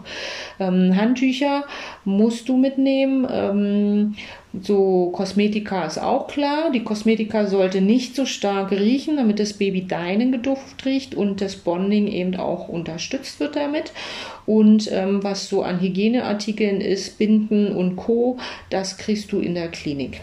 Ähm, 0.60 0.95
Handtücher 0.95 1.66
musst 2.04 2.49
du 2.49 2.58
mitnehmen. 2.58 3.28
Ähm, 3.32 4.16
so 4.62 5.10
Kosmetika 5.12 5.86
ist 5.86 5.98
auch 5.98 6.28
klar. 6.28 6.72
Die 6.72 6.84
Kosmetika 6.84 7.48
sollte 7.48 7.82
nicht 7.82 8.16
so 8.16 8.26
stark 8.26 8.72
riechen, 8.72 9.18
damit 9.18 9.40
das 9.40 9.54
Baby 9.54 9.88
deinen 9.88 10.32
Geduft 10.32 10.86
riecht 10.86 11.16
und 11.16 11.42
das 11.42 11.56
Bonding 11.56 12.08
eben 12.08 12.36
auch 12.36 12.68
unterstützt 12.68 13.40
wird 13.40 13.56
damit. 13.56 13.92
Und 14.46 14.90
ähm, 14.92 15.24
was 15.24 15.50
so 15.50 15.64
an 15.64 15.82
Hygieneartikeln 15.82 16.82
ist, 16.82 17.18
Binden 17.18 17.72
und 17.72 17.96
Co., 17.96 18.38
das 18.70 18.98
kriegst 18.98 19.32
du 19.32 19.40
in 19.40 19.56
der 19.56 19.70
Klinik. 19.70 20.22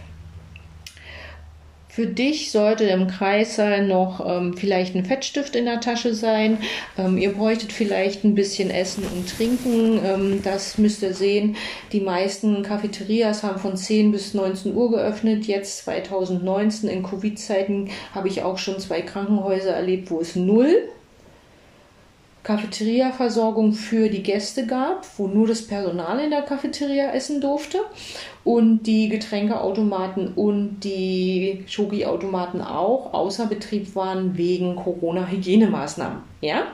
Für 1.95 2.09
dich 2.09 2.51
sollte 2.51 2.83
im 2.87 3.07
Kreissaal 3.07 3.87
noch 3.87 4.21
ähm, 4.27 4.57
vielleicht 4.57 4.97
ein 4.97 5.05
Fettstift 5.05 5.55
in 5.55 5.67
der 5.67 5.81
Tasche 5.81 6.13
sein. 6.13 6.59
Ähm, 6.99 7.19
ihr 7.19 7.33
bräuchtet 7.35 7.73
vielleicht 7.73 8.25
ein 8.25 8.35
bisschen 8.35 8.69
Essen 8.69 9.05
und 9.05 9.31
Trinken. 9.31 10.01
Ähm, 10.05 10.41
das 10.43 10.77
müsst 10.77 11.05
ihr 11.05 11.15
sehen. 11.15 11.55
Die 11.93 12.01
meisten 12.01 12.65
Cafeterias 12.65 13.45
haben 13.45 13.61
von 13.61 13.77
10 13.77 14.11
bis 14.11 14.35
19 14.35 14.75
Uhr 14.75 14.91
geöffnet. 14.91 15.47
Jetzt 15.47 15.85
2019 15.85 16.91
in 16.91 17.05
Covid-Zeiten 17.05 17.91
habe 18.13 18.27
ich 18.27 18.43
auch 18.43 18.59
schon 18.59 18.81
zwei 18.81 19.01
Krankenhäuser 19.01 19.71
erlebt, 19.71 20.11
wo 20.11 20.19
es 20.19 20.35
null 20.35 20.89
Cafeteria-Versorgung 22.45 23.73
für 23.73 24.11
die 24.11 24.23
Gäste 24.23 24.67
gab, 24.67 25.07
wo 25.19 25.27
nur 25.27 25.49
das 25.49 25.67
Personal 25.67 26.21
in 26.21 26.31
der 26.31 26.43
Cafeteria 26.43 27.11
essen 27.13 27.41
durfte 27.41 27.79
und 28.45 28.83
die 28.83 29.09
Getränkeautomaten 29.09 30.35
und 30.35 30.81
die 30.81 31.65
Schoki-Automaten 31.67 32.61
auch 32.61 33.15
außer 33.15 33.47
Betrieb 33.47 33.97
waren 33.97 34.37
wegen 34.37 34.77
Corona-Hygienemaßnahmen. 34.77 36.19
Ja, 36.43 36.65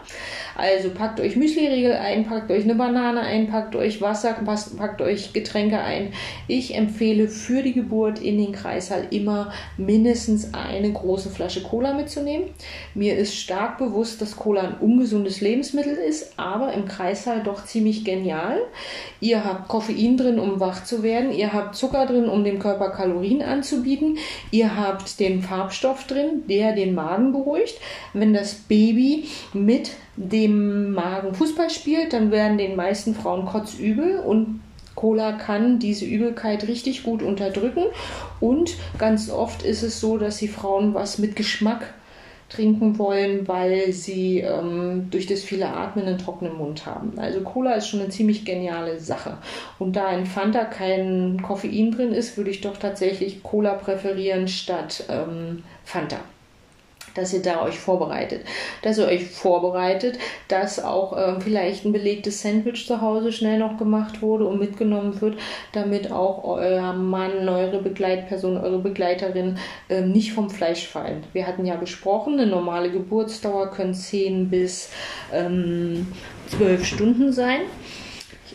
also 0.60 0.90
packt 0.90 1.20
euch 1.20 1.36
Müsli-Riegel 1.36 1.94
ein, 1.94 2.26
packt 2.26 2.50
euch 2.50 2.64
eine 2.64 2.74
Banane 2.74 3.20
ein, 3.20 3.48
packt 3.48 3.74
euch 3.74 4.02
Wasser, 4.02 4.36
packt 4.76 5.00
euch 5.00 5.32
Getränke 5.32 5.80
ein. 5.80 6.12
Ich 6.48 6.74
empfehle 6.74 7.28
für 7.28 7.62
die 7.62 7.72
Geburt 7.72 8.20
in 8.20 8.36
den 8.36 8.52
Kreissaal 8.52 9.06
immer 9.10 9.52
mindestens 9.78 10.52
eine 10.52 10.92
große 10.92 11.30
Flasche 11.30 11.62
Cola 11.62 11.94
mitzunehmen. 11.94 12.50
Mir 12.94 13.16
ist 13.16 13.34
stark 13.34 13.78
bewusst, 13.78 14.20
dass 14.20 14.36
Cola 14.36 14.60
ein 14.60 14.78
ungesundes 14.78 15.40
Lebensmittel 15.40 15.94
ist, 15.94 16.38
aber 16.38 16.74
im 16.74 16.84
Kreissaal 16.84 17.42
doch 17.42 17.64
ziemlich 17.64 18.04
genial. 18.04 18.60
Ihr 19.20 19.44
habt 19.44 19.68
Koffein 19.68 20.18
drin, 20.18 20.38
um 20.38 20.60
wach 20.60 20.84
zu 20.84 21.02
werden. 21.02 21.32
Ihr 21.32 21.54
habt 21.54 21.74
Zucker 21.74 22.04
drin, 22.04 22.28
um 22.28 22.44
dem 22.44 22.58
Körper 22.58 22.90
Kalorien 22.90 23.42
anzubieten. 23.42 24.18
Ihr 24.50 24.76
habt 24.76 25.18
den 25.20 25.42
Farbstoff 25.42 26.06
drin, 26.06 26.42
der 26.48 26.74
den 26.74 26.94
Magen 26.94 27.32
beruhigt. 27.32 27.80
Wenn 28.12 28.34
das 28.34 28.54
Baby 28.54 29.24
mit 29.54 29.92
dem 30.28 30.92
Magen 30.92 31.34
Fußball 31.34 31.70
spielt, 31.70 32.12
dann 32.12 32.30
werden 32.30 32.58
den 32.58 32.76
meisten 32.76 33.14
Frauen 33.14 33.46
kotzübel 33.46 34.18
und 34.18 34.60
Cola 34.94 35.32
kann 35.32 35.78
diese 35.78 36.04
Übelkeit 36.04 36.68
richtig 36.68 37.04
gut 37.04 37.22
unterdrücken. 37.22 37.84
Und 38.38 38.74
ganz 38.98 39.30
oft 39.30 39.62
ist 39.62 39.82
es 39.82 39.98
so, 39.98 40.18
dass 40.18 40.36
die 40.36 40.48
Frauen 40.48 40.92
was 40.92 41.16
mit 41.18 41.36
Geschmack 41.36 41.94
trinken 42.50 42.98
wollen, 42.98 43.48
weil 43.48 43.92
sie 43.92 44.40
ähm, 44.40 45.06
durch 45.10 45.26
das 45.26 45.42
viele 45.42 45.68
Atmen 45.68 46.04
einen 46.04 46.18
trockenen 46.18 46.56
Mund 46.56 46.84
haben. 46.84 47.18
Also 47.18 47.40
Cola 47.40 47.74
ist 47.74 47.88
schon 47.88 48.00
eine 48.00 48.10
ziemlich 48.10 48.44
geniale 48.44 48.98
Sache. 48.98 49.38
Und 49.78 49.96
da 49.96 50.10
in 50.10 50.26
Fanta 50.26 50.64
kein 50.64 51.40
Koffein 51.40 51.92
drin 51.92 52.12
ist, 52.12 52.36
würde 52.36 52.50
ich 52.50 52.60
doch 52.60 52.76
tatsächlich 52.76 53.42
Cola 53.42 53.74
präferieren 53.74 54.48
statt 54.48 55.04
ähm, 55.08 55.62
Fanta 55.84 56.18
dass 57.14 57.32
ihr 57.32 57.42
da 57.42 57.62
euch 57.62 57.78
vorbereitet. 57.78 58.44
Dass 58.82 58.98
ihr 58.98 59.06
euch 59.06 59.28
vorbereitet, 59.28 60.18
dass 60.48 60.82
auch 60.82 61.16
äh, 61.16 61.40
vielleicht 61.40 61.84
ein 61.84 61.92
belegtes 61.92 62.42
Sandwich 62.42 62.86
zu 62.86 63.00
Hause 63.00 63.32
schnell 63.32 63.58
noch 63.58 63.76
gemacht 63.78 64.22
wurde 64.22 64.46
und 64.46 64.58
mitgenommen 64.58 65.20
wird, 65.20 65.38
damit 65.72 66.10
auch 66.12 66.44
euer 66.44 66.92
Mann, 66.92 67.48
eure 67.48 67.82
Begleitperson, 67.82 68.56
eure 68.56 68.78
Begleiterin 68.78 69.58
äh, 69.88 70.02
nicht 70.02 70.32
vom 70.32 70.50
Fleisch 70.50 70.86
fallen. 70.86 71.24
Wir 71.32 71.46
hatten 71.46 71.64
ja 71.66 71.76
besprochen, 71.76 72.34
eine 72.34 72.46
normale 72.46 72.90
Geburtsdauer 72.90 73.70
können 73.70 73.94
10 73.94 74.50
bis 74.50 74.90
ähm, 75.32 76.06
12 76.48 76.84
Stunden 76.84 77.32
sein. 77.32 77.60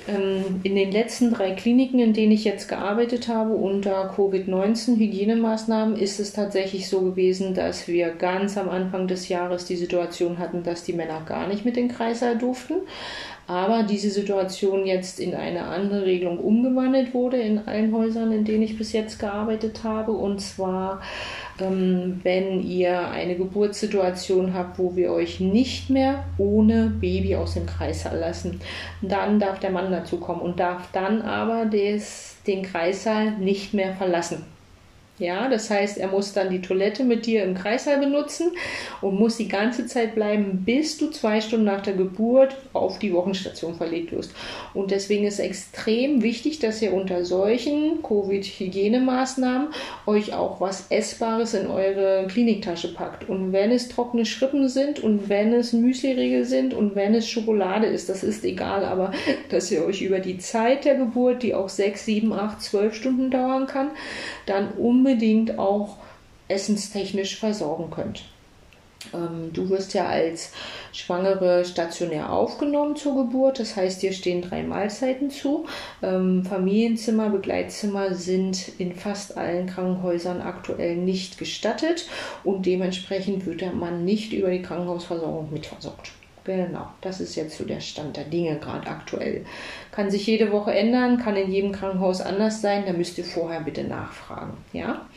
Ähm, 0.08 0.60
in 0.64 0.76
den 0.76 0.92
letzten 0.92 1.34
drei 1.34 1.52
Kliniken, 1.52 2.00
in 2.00 2.14
denen 2.14 2.32
ich 2.32 2.44
jetzt 2.44 2.68
gearbeitet 2.68 3.28
habe 3.28 3.54
unter 3.54 4.14
Covid-19 4.16 4.98
Hygienemaßnahmen, 4.98 5.96
ist 5.98 6.20
es 6.20 6.34
tatsächlich 6.34 6.88
so 6.90 7.02
gewesen, 7.02 7.56
dass 7.56 7.88
wir 7.88 8.10
ganz 8.10 8.58
am 8.58 8.70
Anfang 8.70 9.08
des 9.08 9.30
Jahres 9.30 9.66
die 9.66 9.76
Situation 9.76 10.38
hatten, 10.38 10.64
dass 10.64 10.84
die 10.84 10.94
Männer 10.94 11.22
gar 11.26 11.48
nicht 11.48 11.66
mit 11.66 11.76
den 11.76 11.88
Kreißsaal 11.88 12.38
durften. 12.38 12.76
Aber 13.48 13.84
diese 13.84 14.10
Situation 14.10 14.88
jetzt 14.88 15.20
in 15.20 15.36
eine 15.36 15.66
andere 15.66 16.06
Regelung 16.06 16.40
umgewandelt 16.40 17.14
wurde 17.14 17.38
in 17.38 17.68
allen 17.68 17.94
Häusern, 17.94 18.32
in 18.32 18.44
denen 18.44 18.64
ich 18.64 18.78
bis 18.78 18.92
jetzt 18.92 19.20
gearbeitet 19.20 19.84
habe. 19.84 20.14
Und 20.14 20.42
zwar 20.42 21.02
wenn 21.58 22.62
ihr 22.62 23.10
eine 23.10 23.36
Geburtssituation 23.36 24.54
habt, 24.54 24.78
wo 24.78 24.96
wir 24.96 25.12
euch 25.12 25.40
nicht 25.40 25.90
mehr 25.90 26.26
ohne 26.38 26.88
Baby 26.88 27.36
aus 27.36 27.54
dem 27.54 27.66
Kreissaal 27.66 28.18
lassen. 28.18 28.60
Dann 29.02 29.40
darf 29.40 29.60
der 29.60 29.72
Mann 29.72 29.92
dazu 29.92 30.18
kommen 30.18 30.42
und 30.42 30.60
darf 30.60 30.90
dann 30.92 31.22
aber 31.22 31.66
des, 31.66 32.38
den 32.46 32.64
Kreissaal 32.64 33.32
nicht 33.38 33.74
mehr 33.74 33.96
verlassen. 33.96 34.55
Ja, 35.18 35.48
das 35.48 35.70
heißt, 35.70 35.98
er 35.98 36.10
muss 36.10 36.34
dann 36.34 36.50
die 36.50 36.62
Toilette 36.62 37.06
mit 37.06 37.26
dir 37.26 37.46
im 37.46 37.56
Kreißsaal 37.56 38.00
benutzen 38.00 38.52
und 39.00 39.18
muss 39.18 39.38
die 39.38 39.48
ganze 39.48 39.86
Zeit 39.86 40.14
bleiben, 40.14 40.64
bis 40.66 40.98
du 40.98 41.10
zwei 41.10 41.40
Stunden 41.40 41.66
nach 41.66 41.82
der 41.82 41.94
Geburt 41.94 42.58
auf 42.74 43.00
die 43.00 43.14
Wochenstation 43.14 43.76
verlegt 43.76 44.12
wirst. 44.12 44.34
Und 44.74 44.92
deswegen 44.92 45.26
ist 45.26 45.40
extrem 45.40 46.22
wichtig, 46.22 46.60
dass 46.60 46.82
ihr 46.82 46.94
unter 46.94 47.24
solchen 47.24 48.04
Covid-Hygienemaßnahmen 48.04 49.70
euch 50.06 50.34
auch 50.34 50.60
was 50.60 50.88
Essbares 50.90 51.54
in 51.54 51.68
eure 51.68 52.28
Kliniktasche 52.28 52.94
packt. 52.94 53.30
Und 53.30 53.54
wenn 53.54 53.72
es 53.72 53.88
trockene 53.88 54.26
Schrippen 54.26 54.68
sind 54.68 55.00
und 55.00 55.30
wenn 55.30 55.54
es 55.54 55.72
Müsli-Riegel 55.72 56.44
sind 56.44 56.74
und 56.74 56.96
wenn 56.96 57.16
es 57.16 57.30
Schokolade 57.30 57.88
ist, 57.88 58.10
das 58.10 58.22
ist 58.26 58.44
egal, 58.44 58.84
aber 58.84 59.14
dass 59.50 59.72
ihr 59.72 59.86
euch 59.86 60.02
über 60.02 60.20
die 60.20 60.40
Zeit 60.40 60.84
der 60.84 60.96
Geburt, 60.96 61.42
die 61.42 61.56
auch 61.56 61.70
sechs, 61.70 62.04
sieben, 62.04 62.34
acht, 62.34 62.62
zwölf 62.62 62.96
Stunden 62.96 63.32
dauern 63.32 63.66
kann, 63.66 63.92
dann 64.46 64.74
um 64.74 65.05
unbedingt 65.06 65.60
auch 65.60 65.98
essenstechnisch 66.48 67.38
versorgen 67.38 67.92
könnt. 67.92 68.24
Ähm, 69.14 69.54
du 69.54 69.70
wirst 69.70 69.94
ja 69.94 70.08
als 70.08 70.52
Schwangere 70.94 71.64
stationär 71.64 72.34
aufgenommen 72.34 72.96
zur 72.96 73.16
Geburt. 73.16 73.60
Das 73.60 73.76
heißt, 73.76 74.02
dir 74.02 74.14
stehen 74.14 74.42
drei 74.42 74.64
Mahlzeiten 74.64 75.30
zu. 75.30 75.68
Ähm, 76.02 76.44
Familienzimmer, 76.44 77.30
Begleitzimmer 77.30 78.16
sind 78.16 78.72
in 78.80 78.96
fast 78.96 79.38
allen 79.38 79.68
Krankenhäusern 79.68 80.42
aktuell 80.42 80.96
nicht 80.96 81.38
gestattet 81.38 82.08
und 82.44 82.66
dementsprechend 82.66 83.46
wird 83.46 83.62
der 83.62 83.74
Mann 83.74 84.06
nicht 84.06 84.34
über 84.34 84.50
die 84.50 84.64
Krankenhausversorgung 84.64 85.54
mitversorgt. 85.54 86.15
Genau, 86.46 86.88
das 87.02 87.22
ist 87.22 87.36
jetzt 87.36 87.58
so 87.58 87.66
der 87.66 87.80
Stand 87.80 88.18
der 88.18 88.24
Dinge 88.24 88.60
gerade 88.60 88.88
aktuell. 88.88 89.46
Kann 89.92 90.12
sich 90.12 90.28
jede 90.28 90.52
Woche 90.52 90.74
ändern, 90.76 91.18
kann 91.18 91.36
in 91.36 91.52
jedem 91.52 91.72
Krankenhaus 91.72 92.22
anders 92.22 92.62
sein, 92.62 92.84
da 92.86 92.94
müsst 92.94 93.18
ihr 93.18 93.26
vorher 93.26 93.62
bitte 93.62 93.84
nachfragen. 93.84 94.54
Ja? 94.72 95.08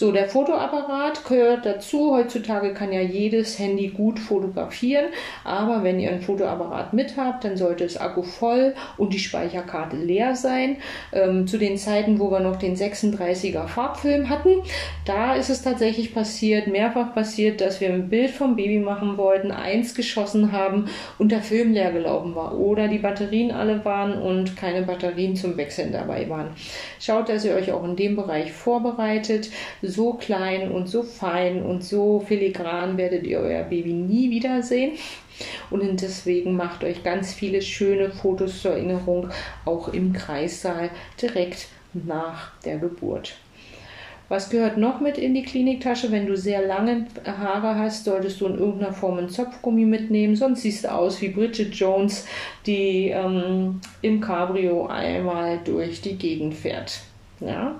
So, 0.00 0.12
der 0.12 0.30
Fotoapparat 0.30 1.26
gehört 1.26 1.66
dazu. 1.66 2.16
Heutzutage 2.16 2.72
kann 2.72 2.90
ja 2.90 3.02
jedes 3.02 3.58
Handy 3.58 3.88
gut 3.88 4.18
fotografieren, 4.18 5.04
aber 5.44 5.84
wenn 5.84 6.00
ihr 6.00 6.10
ein 6.10 6.22
Fotoapparat 6.22 6.94
mit 6.94 7.18
habt, 7.18 7.44
dann 7.44 7.58
sollte 7.58 7.84
es 7.84 7.98
Akku 7.98 8.22
voll 8.22 8.74
und 8.96 9.12
die 9.12 9.18
Speicherkarte 9.18 9.96
leer 9.98 10.36
sein. 10.36 10.78
Ähm, 11.12 11.46
zu 11.46 11.58
den 11.58 11.76
Zeiten, 11.76 12.18
wo 12.18 12.30
wir 12.30 12.40
noch 12.40 12.56
den 12.56 12.76
36er 12.76 13.66
Farbfilm 13.66 14.30
hatten, 14.30 14.62
da 15.04 15.34
ist 15.34 15.50
es 15.50 15.60
tatsächlich 15.60 16.14
passiert, 16.14 16.66
mehrfach 16.66 17.12
passiert, 17.12 17.60
dass 17.60 17.82
wir 17.82 17.90
ein 17.90 18.08
Bild 18.08 18.30
vom 18.30 18.56
Baby 18.56 18.78
machen 18.78 19.18
wollten, 19.18 19.50
eins 19.50 19.94
geschossen 19.94 20.50
haben 20.50 20.86
und 21.18 21.30
der 21.30 21.42
Film 21.42 21.74
leer 21.74 21.92
gelaufen 21.92 22.34
war 22.34 22.58
oder 22.58 22.88
die 22.88 23.00
Batterien 23.00 23.50
alle 23.50 23.84
waren 23.84 24.14
und 24.14 24.56
keine 24.56 24.80
Batterien 24.80 25.36
zum 25.36 25.58
Wechseln 25.58 25.92
dabei 25.92 26.26
waren. 26.30 26.52
Schaut, 26.98 27.28
dass 27.28 27.44
ihr 27.44 27.54
euch 27.54 27.70
auch 27.70 27.84
in 27.84 27.96
dem 27.96 28.16
Bereich 28.16 28.50
vorbereitet 28.50 29.50
so 29.90 30.14
klein 30.14 30.70
und 30.70 30.88
so 30.88 31.02
fein 31.02 31.62
und 31.62 31.84
so 31.84 32.20
filigran 32.20 32.96
werdet 32.96 33.26
ihr 33.26 33.40
euer 33.40 33.64
Baby 33.64 33.92
nie 33.92 34.30
wiedersehen. 34.30 34.92
Und 35.70 36.00
deswegen 36.00 36.54
macht 36.54 36.84
euch 36.84 37.02
ganz 37.02 37.32
viele 37.32 37.62
schöne 37.62 38.10
Fotos 38.10 38.62
zur 38.62 38.72
Erinnerung, 38.72 39.30
auch 39.64 39.88
im 39.88 40.12
Kreissaal 40.12 40.90
direkt 41.20 41.68
nach 41.92 42.52
der 42.64 42.78
Geburt. 42.78 43.36
Was 44.30 44.48
gehört 44.48 44.76
noch 44.76 45.00
mit 45.00 45.18
in 45.18 45.34
die 45.34 45.42
Kliniktasche? 45.42 46.12
Wenn 46.12 46.26
du 46.26 46.36
sehr 46.36 46.64
lange 46.64 47.06
Haare 47.26 47.76
hast, 47.76 48.04
solltest 48.04 48.40
du 48.40 48.46
in 48.46 48.58
irgendeiner 48.58 48.92
Form 48.92 49.18
einen 49.18 49.28
Zopfgummi 49.28 49.84
mitnehmen. 49.84 50.36
Sonst 50.36 50.62
siehst 50.62 50.84
du 50.84 50.92
aus 50.92 51.20
wie 51.20 51.30
Bridget 51.30 51.74
Jones, 51.74 52.28
die 52.64 53.08
ähm, 53.08 53.80
im 54.02 54.20
Cabrio 54.20 54.86
einmal 54.86 55.58
durch 55.64 56.00
die 56.00 56.16
Gegend 56.16 56.54
fährt. 56.54 57.00
Ja. 57.40 57.74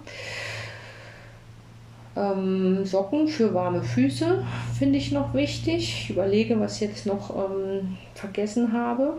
Ähm, 2.21 2.85
Socken 2.85 3.29
für 3.29 3.55
warme 3.55 3.83
Füße 3.83 4.45
finde 4.79 4.99
ich 4.99 5.11
noch 5.11 5.33
wichtig. 5.33 5.77
Ich 6.05 6.11
überlege, 6.11 6.61
was 6.61 6.75
ich 6.75 6.89
jetzt 6.89 7.07
noch 7.07 7.35
ähm, 7.35 7.97
vergessen 8.15 8.73
habe. 8.73 9.15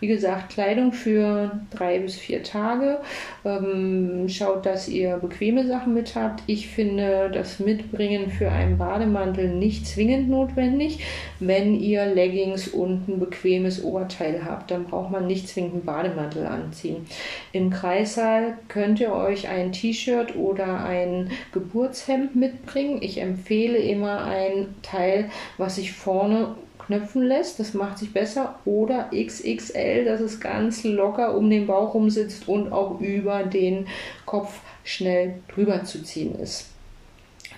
Wie 0.00 0.06
gesagt, 0.06 0.52
Kleidung 0.52 0.92
für 0.92 1.60
drei 1.70 1.98
bis 1.98 2.16
vier 2.16 2.42
Tage. 2.42 3.00
Ähm, 3.44 4.28
schaut, 4.28 4.64
dass 4.64 4.88
ihr 4.88 5.16
bequeme 5.18 5.66
Sachen 5.66 5.92
mit 5.94 6.14
habt. 6.14 6.42
Ich 6.46 6.68
finde 6.68 7.30
das 7.32 7.60
Mitbringen 7.60 8.30
für 8.30 8.50
einen 8.50 8.78
Bademantel 8.78 9.48
nicht 9.48 9.86
zwingend 9.86 10.30
notwendig. 10.30 11.04
Wenn 11.38 11.78
ihr 11.78 12.06
Leggings 12.06 12.68
und 12.68 13.08
ein 13.08 13.20
bequemes 13.20 13.84
Oberteil 13.84 14.42
habt, 14.44 14.70
dann 14.70 14.84
braucht 14.84 15.10
man 15.10 15.26
nicht 15.26 15.48
zwingend 15.48 15.74
einen 15.74 15.84
Bademantel 15.84 16.46
anziehen. 16.46 17.06
Im 17.52 17.70
Kreissaal 17.70 18.56
könnt 18.68 19.00
ihr 19.00 19.12
euch 19.12 19.48
ein 19.48 19.72
T-Shirt 19.72 20.34
oder 20.34 20.82
ein 20.84 21.30
Geburtshemd 21.52 22.36
mitbringen. 22.36 23.02
Ich 23.02 23.20
empfehle 23.20 23.78
immer 23.78 24.24
ein 24.24 24.74
Teil, 24.82 25.30
was 25.58 25.76
sich 25.76 25.92
vorne 25.92 26.54
knöpfen 26.90 27.22
lässt, 27.22 27.60
das 27.60 27.72
macht 27.72 27.98
sich 27.98 28.12
besser, 28.12 28.56
oder 28.64 29.10
XXL, 29.14 30.04
dass 30.04 30.20
es 30.20 30.40
ganz 30.40 30.82
locker 30.82 31.36
um 31.36 31.48
den 31.48 31.66
Bauch 31.66 31.94
rum 31.94 32.10
sitzt 32.10 32.48
und 32.48 32.72
auch 32.72 33.00
über 33.00 33.44
den 33.44 33.86
Kopf 34.26 34.60
schnell 34.82 35.36
drüber 35.48 35.84
zu 35.84 36.02
ziehen 36.02 36.34
ist. 36.38 36.66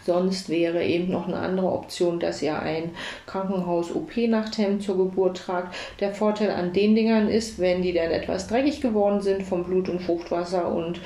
Sonst 0.04 0.48
wäre 0.48 0.84
eben 0.84 1.12
noch 1.12 1.28
eine 1.28 1.38
andere 1.38 1.70
Option, 1.70 2.18
dass 2.18 2.42
ihr 2.42 2.58
ein 2.58 2.90
Krankenhaus-OP-Nachthemd 3.26 4.82
zur 4.82 4.98
Geburt 4.98 5.38
tragt. 5.38 5.74
Der 6.00 6.12
Vorteil 6.12 6.50
an 6.50 6.72
den 6.72 6.96
Dingern 6.96 7.28
ist, 7.28 7.60
wenn 7.60 7.82
die 7.82 7.92
dann 7.92 8.10
etwas 8.10 8.48
dreckig 8.48 8.80
geworden 8.80 9.20
sind 9.20 9.44
vom 9.44 9.62
Blut 9.62 9.88
und 9.88 10.02
Fruchtwasser 10.02 10.72
und 10.74 11.00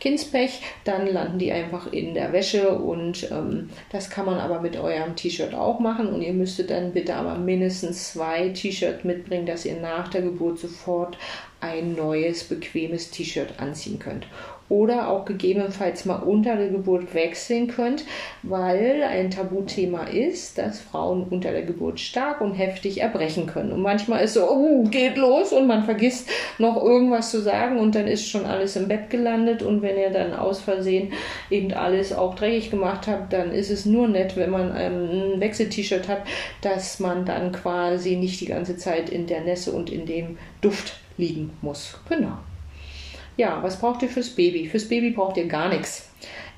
Kindspech, 0.00 0.62
dann 0.84 1.06
landen 1.06 1.38
die 1.38 1.52
einfach 1.52 1.92
in 1.92 2.14
der 2.14 2.32
Wäsche 2.32 2.70
und 2.70 3.30
ähm, 3.30 3.70
das 3.92 4.08
kann 4.08 4.26
man 4.26 4.38
aber 4.38 4.60
mit 4.60 4.76
eurem 4.76 5.14
T-Shirt 5.14 5.54
auch 5.54 5.78
machen 5.78 6.08
und 6.08 6.22
ihr 6.22 6.32
müsstet 6.32 6.70
dann 6.70 6.92
bitte 6.92 7.14
aber 7.14 7.36
mindestens 7.36 8.12
zwei 8.12 8.48
T-Shirts 8.48 9.04
mitbringen, 9.04 9.46
dass 9.46 9.66
ihr 9.66 9.78
nach 9.78 10.08
der 10.08 10.22
Geburt 10.22 10.58
sofort 10.58 11.18
ein 11.60 11.94
neues, 11.94 12.44
bequemes 12.44 13.10
T-Shirt 13.10 13.58
anziehen 13.58 13.98
könnt 13.98 14.26
oder 14.70 15.08
auch 15.08 15.24
gegebenenfalls 15.24 16.04
mal 16.06 16.22
unter 16.22 16.56
der 16.56 16.68
Geburt 16.68 17.12
wechseln 17.12 17.66
könnt, 17.66 18.04
weil 18.42 19.02
ein 19.02 19.30
Tabuthema 19.30 20.04
ist, 20.04 20.56
dass 20.58 20.80
Frauen 20.80 21.24
unter 21.28 21.50
der 21.50 21.62
Geburt 21.62 22.00
stark 22.00 22.40
und 22.40 22.54
heftig 22.54 23.00
erbrechen 23.00 23.46
können. 23.46 23.72
Und 23.72 23.82
manchmal 23.82 24.24
ist 24.24 24.34
so, 24.34 24.48
oh, 24.48 24.84
geht 24.84 25.16
los 25.16 25.52
und 25.52 25.66
man 25.66 25.84
vergisst 25.84 26.30
noch 26.58 26.82
irgendwas 26.82 27.30
zu 27.30 27.40
sagen 27.42 27.78
und 27.78 27.94
dann 27.94 28.06
ist 28.06 28.28
schon 28.28 28.46
alles 28.46 28.76
im 28.76 28.88
Bett 28.88 29.10
gelandet 29.10 29.62
und 29.62 29.82
wenn 29.82 29.98
ihr 29.98 30.10
dann 30.10 30.34
aus 30.34 30.60
Versehen 30.60 31.12
eben 31.50 31.72
alles 31.72 32.12
auch 32.12 32.36
dreckig 32.36 32.70
gemacht 32.70 33.08
habt, 33.08 33.32
dann 33.32 33.50
ist 33.50 33.70
es 33.70 33.86
nur 33.86 34.06
nett, 34.06 34.36
wenn 34.36 34.50
man 34.50 34.72
ähm, 34.76 35.34
ein 35.34 35.40
Wechsel-T-Shirt 35.40 36.06
hat, 36.06 36.22
dass 36.62 37.00
man 37.00 37.24
dann 37.24 37.50
quasi 37.50 38.16
nicht 38.16 38.40
die 38.40 38.46
ganze 38.46 38.76
Zeit 38.76 39.10
in 39.10 39.26
der 39.26 39.40
Nässe 39.40 39.72
und 39.72 39.90
in 39.90 40.06
dem 40.06 40.38
Duft 40.60 40.94
liegen 41.16 41.50
muss. 41.60 41.98
Genau. 42.08 42.38
Ja, 43.36 43.62
was 43.62 43.78
braucht 43.78 44.02
ihr 44.02 44.08
fürs 44.08 44.30
Baby? 44.30 44.66
Fürs 44.66 44.88
Baby 44.88 45.10
braucht 45.10 45.36
ihr 45.36 45.46
gar 45.46 45.68
nichts. 45.68 46.10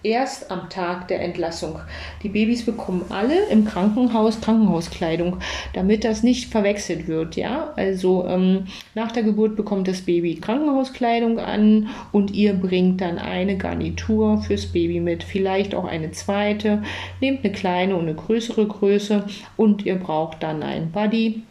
Erst 0.05 0.51
am 0.51 0.69
Tag 0.69 1.07
der 1.07 1.23
Entlassung. 1.23 1.79
Die 2.25 2.29
Babys 2.29 2.67
bekommen 2.67 3.05
alle 3.11 3.47
im 3.51 3.65
Krankenhaus 3.65 4.41
Krankenhauskleidung, 4.41 5.37
damit 5.75 6.03
das 6.03 6.25
nicht 6.25 6.51
verwechselt 6.51 7.07
wird. 7.07 7.37
Ja, 7.37 7.73
also 7.77 8.27
ähm, 8.27 8.67
nach 8.97 9.13
der 9.13 9.23
Geburt 9.23 9.55
bekommt 9.55 9.87
das 9.87 10.01
Baby 10.01 10.35
Krankenhauskleidung 10.35 11.39
an 11.39 11.89
und 12.11 12.33
ihr 12.33 12.55
bringt 12.55 13.01
dann 13.01 13.19
eine 13.19 13.57
Garnitur 13.57 14.43
fürs 14.43 14.67
Baby 14.67 14.99
mit, 14.99 15.23
vielleicht 15.23 15.73
auch 15.73 15.85
eine 15.85 16.11
zweite. 16.11 16.83
Nehmt 17.21 17.45
eine 17.45 17.53
kleine 17.53 17.95
und 17.95 18.03
eine 18.03 18.15
größere 18.15 18.67
Größe 18.67 19.25
und 19.57 19.87
ihr 19.87 19.95
braucht 19.95 20.43
dann 20.43 20.65
ein 20.65 20.91
Buddy 20.91 21.43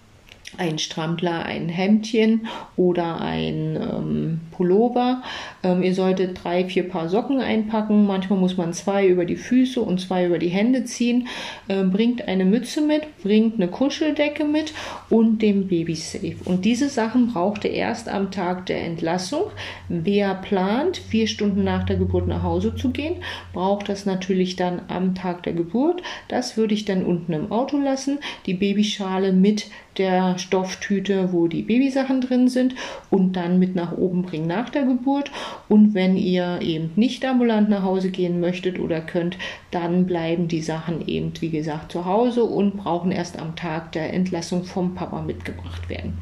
ein 0.58 0.80
Strampler, 0.80 1.46
ein 1.46 1.70
Hemdchen 1.70 2.48
oder 2.76 3.22
ein 3.22 3.76
ähm, 3.76 4.40
Pullover. 4.52 5.24
Ähm, 5.64 5.82
ihr 5.82 5.96
solltet 5.96 6.44
drei, 6.44 6.66
vier 6.66 6.88
Paar 6.90 7.10
Socken 7.10 7.40
einpacken. 7.40 8.06
Manchmal 8.06 8.40
muss 8.40 8.58
man 8.58 8.74
zwei 8.74 9.08
über 9.08 9.26
die 9.26 9.38
Füße 9.38 9.82
und 9.82 10.02
zwei 10.02 10.26
über 10.26 10.40
die 10.40 10.50
Hände 10.50 10.84
ziehen. 10.84 11.28
Ähm, 11.70 11.92
bringt 11.92 12.28
eine 12.28 12.46
Mütze 12.46 12.82
mit, 12.82 13.04
bringt 13.24 13.56
eine 13.56 13.70
Kuscheldecke 13.70 14.44
mit 14.44 14.74
und 15.10 15.42
den 15.42 15.68
Babysafe. 15.68 16.36
Und 16.46 16.66
diese 16.66 16.90
Sachen 16.90 17.28
braucht 17.34 17.64
ihr 17.64 17.72
erst 17.72 18.10
am 18.10 18.32
Tag 18.32 18.66
der 18.66 18.84
Entlassung. 18.84 19.44
Wer 19.88 20.36
plant, 20.36 20.98
vier 20.98 21.28
Stunden 21.28 21.64
nach 21.64 21.84
der 21.84 21.96
Geburt 21.96 22.28
nach 22.28 22.44
Hause 22.44 22.76
zu 22.76 22.92
gehen, 22.92 23.16
braucht 23.54 23.90
das 23.90 24.06
natürlich 24.06 24.56
dann 24.56 24.82
am 24.90 25.16
Tag 25.16 25.44
der 25.44 25.54
Geburt. 25.54 26.02
Das 26.28 26.58
würde 26.58 26.74
ich 26.74 26.86
dann 26.86 27.06
unten 27.06 27.34
im 27.34 27.52
Auto 27.52 27.78
lassen. 27.78 28.20
Die 28.46 28.54
Babyschale 28.54 29.32
mit 29.32 29.68
der 29.98 30.38
Stofftüte, 30.38 31.34
wo 31.34 31.48
die 31.48 31.64
Babysachen 31.64 32.22
drin 32.22 32.48
sind 32.48 32.76
und 33.10 33.34
dann 33.34 33.60
mit 33.60 33.76
nach 33.76 33.92
oben 33.92 34.22
bringen. 34.24 34.48
nach 34.48 34.70
der 34.70 34.84
Geburt. 34.84 35.32
Und 35.68 35.94
wenn 35.94 36.18
ihr 36.18 36.60
eben 36.62 36.92
nicht 36.96 37.26
ambulant 37.26 37.70
nach 37.70 37.84
Hause 37.84 38.10
gehen 38.10 38.40
möchtet 38.40 38.80
oder 38.80 39.02
könnt, 39.02 39.38
dann 39.72 40.06
bleiben 40.06 40.48
die 40.48 40.62
Sachen 40.62 41.08
eben, 41.08 41.34
wie 41.40 41.50
gesagt, 41.50 41.92
zu 41.92 42.06
Hause 42.06 42.44
und 42.44 42.78
brauchen 42.78 43.12
erst 43.12 43.40
am 43.40 43.56
Tag 43.56 43.92
der 43.92 44.14
Entlassung 44.14 44.64
vom 44.64 44.96
Papa 44.96 45.22
mitgebracht 45.22 45.90
werden. 45.90 46.18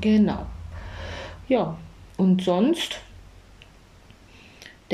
Genau. 0.00 0.46
Ja, 1.48 1.76
und 2.16 2.42
sonst 2.42 3.00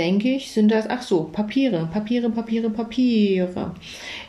denke 0.00 0.30
ich, 0.30 0.50
sind 0.50 0.70
das, 0.70 0.88
ach 0.88 1.02
so, 1.02 1.24
Papiere, 1.24 1.86
Papiere, 1.92 2.30
Papiere, 2.30 2.70
Papiere. 2.70 3.74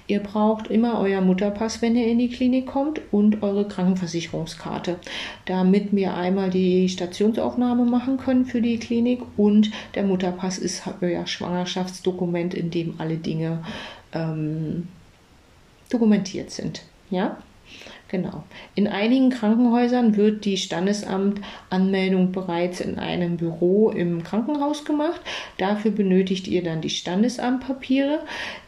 Ihr 0.06 0.20
braucht 0.20 0.68
immer 0.68 1.00
euer 1.00 1.22
Mutterpass, 1.22 1.82
wenn 1.82 1.96
ihr 1.96 2.08
in 2.08 2.20
die 2.20 2.28
Klinik 2.28 2.66
kommt 2.66 3.00
und 3.14 3.42
eure 3.42 3.66
Krankenversicherungskarte, 3.66 5.00
damit 5.46 5.96
wir 5.96 6.14
einmal 6.14 6.50
die 6.50 6.90
Stationsaufnahme 6.90 7.86
machen 7.86 8.18
können 8.18 8.46
für 8.46 8.62
die 8.62 8.80
Klinik 8.80 9.22
und 9.38 9.72
der 9.96 10.04
Mutterpass 10.04 10.58
ist 10.58 10.84
euer 11.00 11.26
Schwangerschaftsdokument, 11.26 12.54
in 12.54 12.70
dem 12.70 12.96
alle 12.98 13.16
Dinge 13.16 13.64
ähm, 14.12 14.90
dokumentiert 15.90 16.52
sind. 16.52 16.82
Ja? 17.10 17.38
Genau. 18.12 18.44
In 18.76 18.90
einigen 18.90 19.30
Krankenhäusern 19.30 20.18
wird 20.18 20.44
die 20.44 20.58
Standesamtanmeldung 20.58 22.34
bereits 22.34 22.82
in 22.82 23.00
einem 23.00 23.38
Büro 23.38 23.90
im 23.90 24.22
Krankenhaus 24.22 24.84
gemacht. 24.84 25.22
Dafür 25.58 25.92
benötigt 25.92 26.50
ihr 26.50 26.62
dann 26.62 26.82
die 26.82 26.90
Standesamtpapiere. 26.90 28.20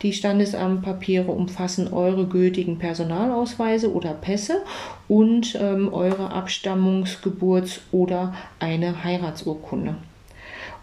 Die 0.02 0.14
Standesamtpapiere 0.14 1.30
umfassen 1.30 1.92
eure 1.92 2.26
gültigen 2.26 2.78
Personalausweise 2.78 3.94
oder 3.94 4.14
Pässe 4.14 4.62
und 5.10 5.58
ähm, 5.60 5.94
eure 5.94 6.32
Abstammungs-, 6.34 7.22
Geburts- 7.22 7.82
oder 7.92 8.34
eine 8.62 9.04
Heiratsurkunde. 9.04 9.96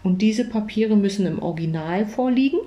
Und 0.03 0.21
diese 0.21 0.47
Papiere 0.47 0.95
müssen 0.95 1.25
im 1.25 1.41
Original 1.41 2.05
vorliegen 2.05 2.59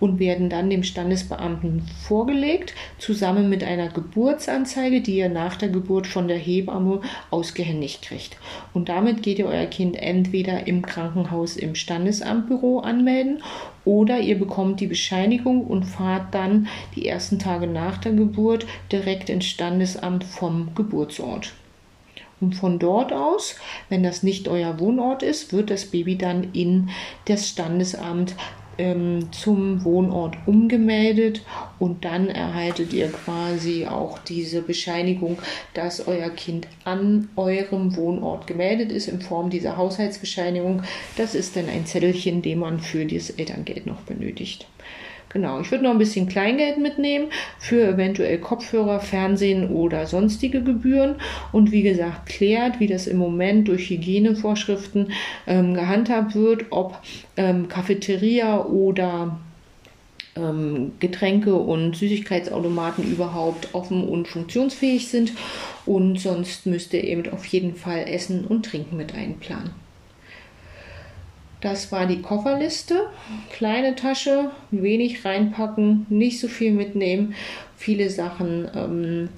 und 0.00 0.18
werden 0.18 0.50
dann 0.50 0.70
dem 0.70 0.82
Standesbeamten 0.82 1.82
vorgelegt, 2.02 2.74
zusammen 2.98 3.48
mit 3.48 3.64
einer 3.64 3.88
Geburtsanzeige, 3.88 5.00
die 5.00 5.16
ihr 5.16 5.28
nach 5.28 5.56
der 5.56 5.68
Geburt 5.68 6.06
von 6.06 6.28
der 6.28 6.38
Hebamme 6.38 7.00
ausgehändigt 7.30 8.02
kriegt. 8.02 8.36
Und 8.74 8.88
damit 8.88 9.22
geht 9.22 9.38
ihr 9.38 9.46
euer 9.46 9.66
Kind 9.66 9.96
entweder 9.96 10.66
im 10.66 10.82
Krankenhaus 10.82 11.56
im 11.56 11.74
Standesamtbüro 11.74 12.80
anmelden 12.80 13.42
oder 13.84 14.20
ihr 14.20 14.38
bekommt 14.38 14.80
die 14.80 14.86
Bescheinigung 14.86 15.64
und 15.64 15.84
fahrt 15.84 16.34
dann 16.34 16.68
die 16.94 17.06
ersten 17.06 17.38
Tage 17.38 17.66
nach 17.66 17.98
der 17.98 18.12
Geburt 18.12 18.66
direkt 18.90 19.30
ins 19.30 19.46
Standesamt 19.46 20.24
vom 20.24 20.74
Geburtsort. 20.74 21.52
Und 22.40 22.54
von 22.54 22.78
dort 22.78 23.12
aus, 23.12 23.56
wenn 23.88 24.02
das 24.02 24.22
nicht 24.22 24.46
euer 24.48 24.78
Wohnort 24.78 25.22
ist, 25.22 25.52
wird 25.52 25.70
das 25.70 25.86
Baby 25.86 26.18
dann 26.18 26.52
in 26.52 26.90
das 27.24 27.48
Standesamt 27.48 28.34
ähm, 28.78 29.28
zum 29.32 29.84
Wohnort 29.84 30.36
umgemeldet 30.46 31.42
und 31.78 32.04
dann 32.04 32.28
erhaltet 32.28 32.92
ihr 32.92 33.08
quasi 33.08 33.86
auch 33.86 34.18
diese 34.18 34.62
Bescheinigung, 34.62 35.38
dass 35.74 36.06
euer 36.06 36.30
Kind 36.30 36.68
an 36.84 37.28
eurem 37.36 37.96
Wohnort 37.96 38.46
gemeldet 38.46 38.92
ist 38.92 39.08
in 39.08 39.20
Form 39.20 39.50
dieser 39.50 39.76
Haushaltsbescheinigung. 39.76 40.82
Das 41.16 41.34
ist 41.34 41.56
dann 41.56 41.68
ein 41.68 41.86
Zettelchen, 41.86 42.42
den 42.42 42.58
man 42.58 42.80
für 42.80 43.04
das 43.06 43.30
Elterngeld 43.30 43.86
noch 43.86 44.00
benötigt. 44.02 44.66
Genau, 45.36 45.60
ich 45.60 45.70
würde 45.70 45.84
noch 45.84 45.90
ein 45.90 45.98
bisschen 45.98 46.28
Kleingeld 46.30 46.78
mitnehmen 46.78 47.26
für 47.58 47.86
eventuell 47.86 48.38
Kopfhörer, 48.38 49.00
Fernsehen 49.00 49.68
oder 49.68 50.06
sonstige 50.06 50.62
Gebühren. 50.62 51.16
Und 51.52 51.72
wie 51.72 51.82
gesagt, 51.82 52.24
klärt, 52.24 52.80
wie 52.80 52.86
das 52.86 53.06
im 53.06 53.18
Moment 53.18 53.68
durch 53.68 53.90
Hygienevorschriften 53.90 55.12
ähm, 55.46 55.74
gehandhabt 55.74 56.34
wird, 56.34 56.64
ob 56.70 56.98
ähm, 57.36 57.68
Cafeteria 57.68 58.64
oder 58.64 59.38
ähm, 60.36 60.92
Getränke 61.00 61.54
und 61.54 61.94
Süßigkeitsautomaten 61.96 63.04
überhaupt 63.04 63.74
offen 63.74 64.08
und 64.08 64.28
funktionsfähig 64.28 65.08
sind. 65.08 65.32
Und 65.84 66.18
sonst 66.18 66.64
müsst 66.64 66.94
ihr 66.94 67.04
eben 67.04 67.30
auf 67.30 67.44
jeden 67.44 67.74
Fall 67.74 68.06
Essen 68.08 68.46
und 68.46 68.64
Trinken 68.64 68.96
mit 68.96 69.14
einplanen. 69.14 69.85
Das 71.60 71.90
war 71.90 72.06
die 72.06 72.20
Kofferliste. 72.20 73.06
Kleine 73.50 73.94
Tasche, 73.94 74.50
wenig 74.70 75.24
reinpacken, 75.24 76.06
nicht 76.08 76.38
so 76.38 76.48
viel 76.48 76.72
mitnehmen. 76.72 77.34
Viele 77.76 78.10
Sachen 78.10 78.68
ähm, 78.74 79.28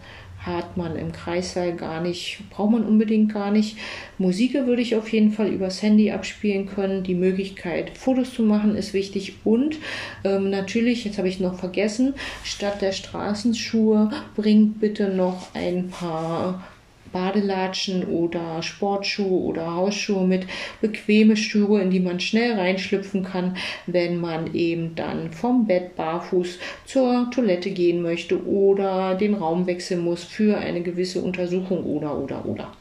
hat 0.41 0.77
man 0.77 0.97
im 0.97 1.13
Kreissaal 1.13 1.75
gar 1.75 2.01
nicht, 2.01 2.41
braucht 2.51 2.73
man 2.73 2.85
unbedingt 2.85 3.33
gar 3.33 3.51
nicht. 3.51 3.77
Musik 4.19 4.55
würde 4.55 4.83
ich 4.83 4.97
auf 4.97 5.09
jeden 5.13 5.33
Fall 5.33 5.49
übers 5.49 5.83
Handy 5.83 6.11
abspielen 6.11 6.67
können. 6.67 7.03
Die 7.03 7.15
Möglichkeit, 7.15 7.97
Fotos 7.97 8.35
zu 8.35 8.43
machen, 8.43 8.77
ist 8.77 8.95
wichtig. 8.95 9.35
Und 9.45 9.77
ähm, 10.25 10.51
natürlich, 10.51 11.05
jetzt 11.05 11.19
habe 11.19 11.29
ich 11.29 11.41
noch 11.41 11.59
vergessen, 11.59 12.15
statt 12.45 12.83
der 12.83 12.93
Straßenschuhe 12.93 14.11
bringt 14.37 14.81
bitte 14.81 15.09
noch 15.09 15.55
ein 15.55 15.91
paar 15.91 16.65
Badelatschen 17.13 18.05
oder 18.05 18.63
Sportschuhe 18.63 19.43
oder 19.43 19.75
Hausschuhe 19.75 20.27
mit, 20.27 20.47
bequeme 20.81 21.37
Schuhe, 21.37 21.81
in 21.81 21.91
die 21.91 22.01
man 22.01 22.21
schnell 22.21 22.59
reinschlüpfen 22.59 23.25
kann, 23.25 23.57
wenn 23.87 24.21
man 24.21 24.55
eben 24.55 24.95
dann 24.95 25.33
vom 25.33 25.67
Bett 25.67 25.97
barfuß 25.97 26.59
zur 26.85 27.31
Toilette 27.31 27.71
gehen 27.71 28.03
möchte 28.03 28.47
oder 28.47 29.15
den 29.15 29.35
Raum 29.35 29.67
wechseln 29.67 30.01
muss 30.01 30.25
für 30.25 30.59
eine 30.59 30.83
gewisse 30.83 31.23
Untersuchung 31.23 31.85
oder 31.85 32.17
oder 32.17 32.45
oder. 32.47 32.73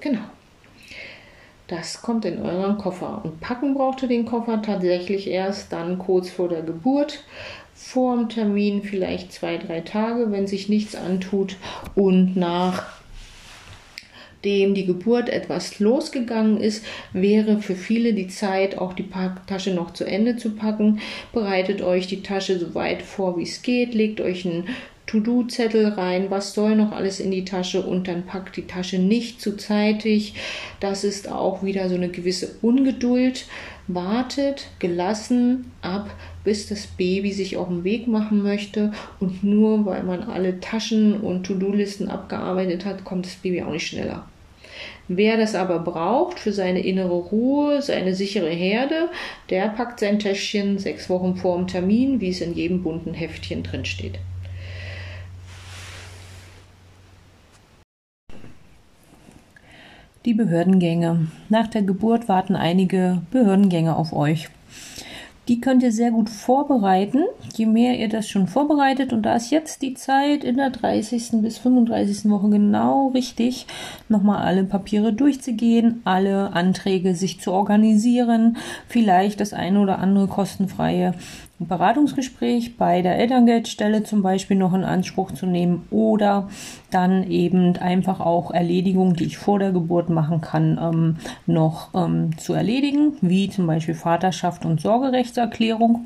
Genau. 0.00 0.20
Das 1.68 2.00
kommt 2.00 2.24
in 2.24 2.40
euren 2.40 2.78
Koffer. 2.78 3.22
Und 3.24 3.40
packen 3.40 3.74
braucht 3.74 4.02
ihr 4.02 4.08
den 4.08 4.24
Koffer 4.24 4.62
tatsächlich 4.62 5.28
erst 5.28 5.72
dann 5.72 5.98
kurz 5.98 6.30
vor 6.30 6.48
der 6.48 6.62
Geburt, 6.62 7.24
vor 7.74 8.16
dem 8.16 8.28
Termin 8.28 8.82
vielleicht 8.82 9.32
zwei, 9.32 9.58
drei 9.58 9.80
Tage, 9.80 10.30
wenn 10.30 10.46
sich 10.46 10.68
nichts 10.68 10.94
antut 10.94 11.56
und 11.94 12.36
nach 12.36 12.95
nachdem 14.46 14.74
die 14.74 14.86
Geburt 14.86 15.28
etwas 15.28 15.80
losgegangen 15.80 16.60
ist, 16.60 16.84
wäre 17.12 17.58
für 17.58 17.74
viele 17.74 18.14
die 18.14 18.28
Zeit, 18.28 18.78
auch 18.78 18.92
die 18.92 19.08
Tasche 19.46 19.74
noch 19.74 19.92
zu 19.92 20.04
Ende 20.04 20.36
zu 20.36 20.50
packen. 20.54 21.00
Bereitet 21.32 21.82
euch 21.82 22.06
die 22.06 22.22
Tasche 22.22 22.56
so 22.56 22.76
weit 22.76 23.02
vor, 23.02 23.36
wie 23.36 23.42
es 23.42 23.62
geht, 23.62 23.92
legt 23.92 24.20
euch 24.20 24.46
einen 24.46 24.68
To-Do-Zettel 25.06 25.86
rein, 25.86 26.26
was 26.30 26.54
soll 26.54 26.76
noch 26.76 26.92
alles 26.92 27.18
in 27.18 27.32
die 27.32 27.44
Tasche 27.44 27.82
und 27.82 28.06
dann 28.06 28.24
packt 28.24 28.56
die 28.56 28.68
Tasche 28.68 28.98
nicht 29.00 29.40
zu 29.40 29.56
zeitig. 29.56 30.34
Das 30.78 31.02
ist 31.02 31.28
auch 31.28 31.64
wieder 31.64 31.88
so 31.88 31.96
eine 31.96 32.08
gewisse 32.08 32.54
Ungeduld. 32.62 33.46
Wartet 33.88 34.68
gelassen 34.78 35.72
ab, 35.82 36.10
bis 36.44 36.68
das 36.68 36.86
Baby 36.86 37.32
sich 37.32 37.56
auf 37.56 37.66
den 37.66 37.82
Weg 37.82 38.06
machen 38.06 38.44
möchte 38.44 38.92
und 39.18 39.42
nur 39.42 39.86
weil 39.86 40.04
man 40.04 40.22
alle 40.22 40.60
Taschen 40.60 41.20
und 41.20 41.46
To-Do-Listen 41.46 42.08
abgearbeitet 42.08 42.84
hat, 42.84 43.04
kommt 43.04 43.26
das 43.26 43.34
Baby 43.34 43.62
auch 43.62 43.72
nicht 43.72 43.88
schneller. 43.88 44.24
Wer 45.08 45.36
das 45.36 45.54
aber 45.54 45.78
braucht 45.78 46.40
für 46.40 46.52
seine 46.52 46.80
innere 46.80 47.14
Ruhe, 47.14 47.80
seine 47.80 48.14
sichere 48.14 48.50
Herde, 48.50 49.08
der 49.50 49.68
packt 49.68 50.00
sein 50.00 50.18
Täschchen 50.18 50.78
sechs 50.78 51.08
Wochen 51.08 51.36
vor 51.36 51.56
dem 51.56 51.68
Termin, 51.68 52.20
wie 52.20 52.30
es 52.30 52.40
in 52.40 52.54
jedem 52.54 52.82
bunten 52.82 53.14
Heftchen 53.14 53.62
drin 53.62 53.84
steht. 53.84 54.18
Die 60.24 60.34
Behördengänge. 60.34 61.28
Nach 61.48 61.68
der 61.68 61.82
Geburt 61.82 62.28
warten 62.28 62.56
einige 62.56 63.22
Behördengänge 63.30 63.94
auf 63.94 64.12
euch. 64.12 64.48
Die 65.48 65.60
könnt 65.60 65.84
ihr 65.84 65.92
sehr 65.92 66.10
gut 66.10 66.28
vorbereiten. 66.28 67.22
Je 67.54 67.66
mehr 67.66 67.98
ihr 67.98 68.08
das 68.08 68.28
schon 68.28 68.48
vorbereitet, 68.48 69.12
und 69.12 69.22
da 69.22 69.36
ist 69.36 69.50
jetzt 69.50 69.80
die 69.80 69.94
Zeit 69.94 70.42
in 70.42 70.56
der 70.56 70.70
30. 70.70 71.42
bis 71.42 71.58
35. 71.58 72.28
Woche 72.30 72.50
genau 72.50 73.08
richtig, 73.08 73.66
nochmal 74.08 74.42
alle 74.42 74.64
Papiere 74.64 75.12
durchzugehen, 75.12 76.00
alle 76.04 76.52
Anträge 76.52 77.14
sich 77.14 77.40
zu 77.40 77.52
organisieren, 77.52 78.56
vielleicht 78.88 79.40
das 79.40 79.52
eine 79.52 79.80
oder 79.80 80.00
andere 80.00 80.26
kostenfreie 80.26 81.14
ein 81.58 81.68
Beratungsgespräch 81.68 82.76
bei 82.76 83.00
der 83.00 83.18
Elterngeldstelle 83.18 84.02
zum 84.02 84.22
Beispiel 84.22 84.58
noch 84.58 84.74
in 84.74 84.84
Anspruch 84.84 85.32
zu 85.32 85.46
nehmen 85.46 85.86
oder 85.90 86.50
dann 86.90 87.30
eben 87.30 87.76
einfach 87.78 88.20
auch 88.20 88.50
Erledigungen, 88.50 89.16
die 89.16 89.24
ich 89.24 89.38
vor 89.38 89.58
der 89.58 89.72
Geburt 89.72 90.10
machen 90.10 90.42
kann, 90.42 90.78
ähm, 90.80 91.16
noch 91.46 91.94
ähm, 91.94 92.36
zu 92.36 92.52
erledigen, 92.52 93.14
wie 93.22 93.48
zum 93.48 93.66
Beispiel 93.66 93.94
Vaterschaft 93.94 94.66
und 94.66 94.82
Sorgerechtserklärung 94.82 96.04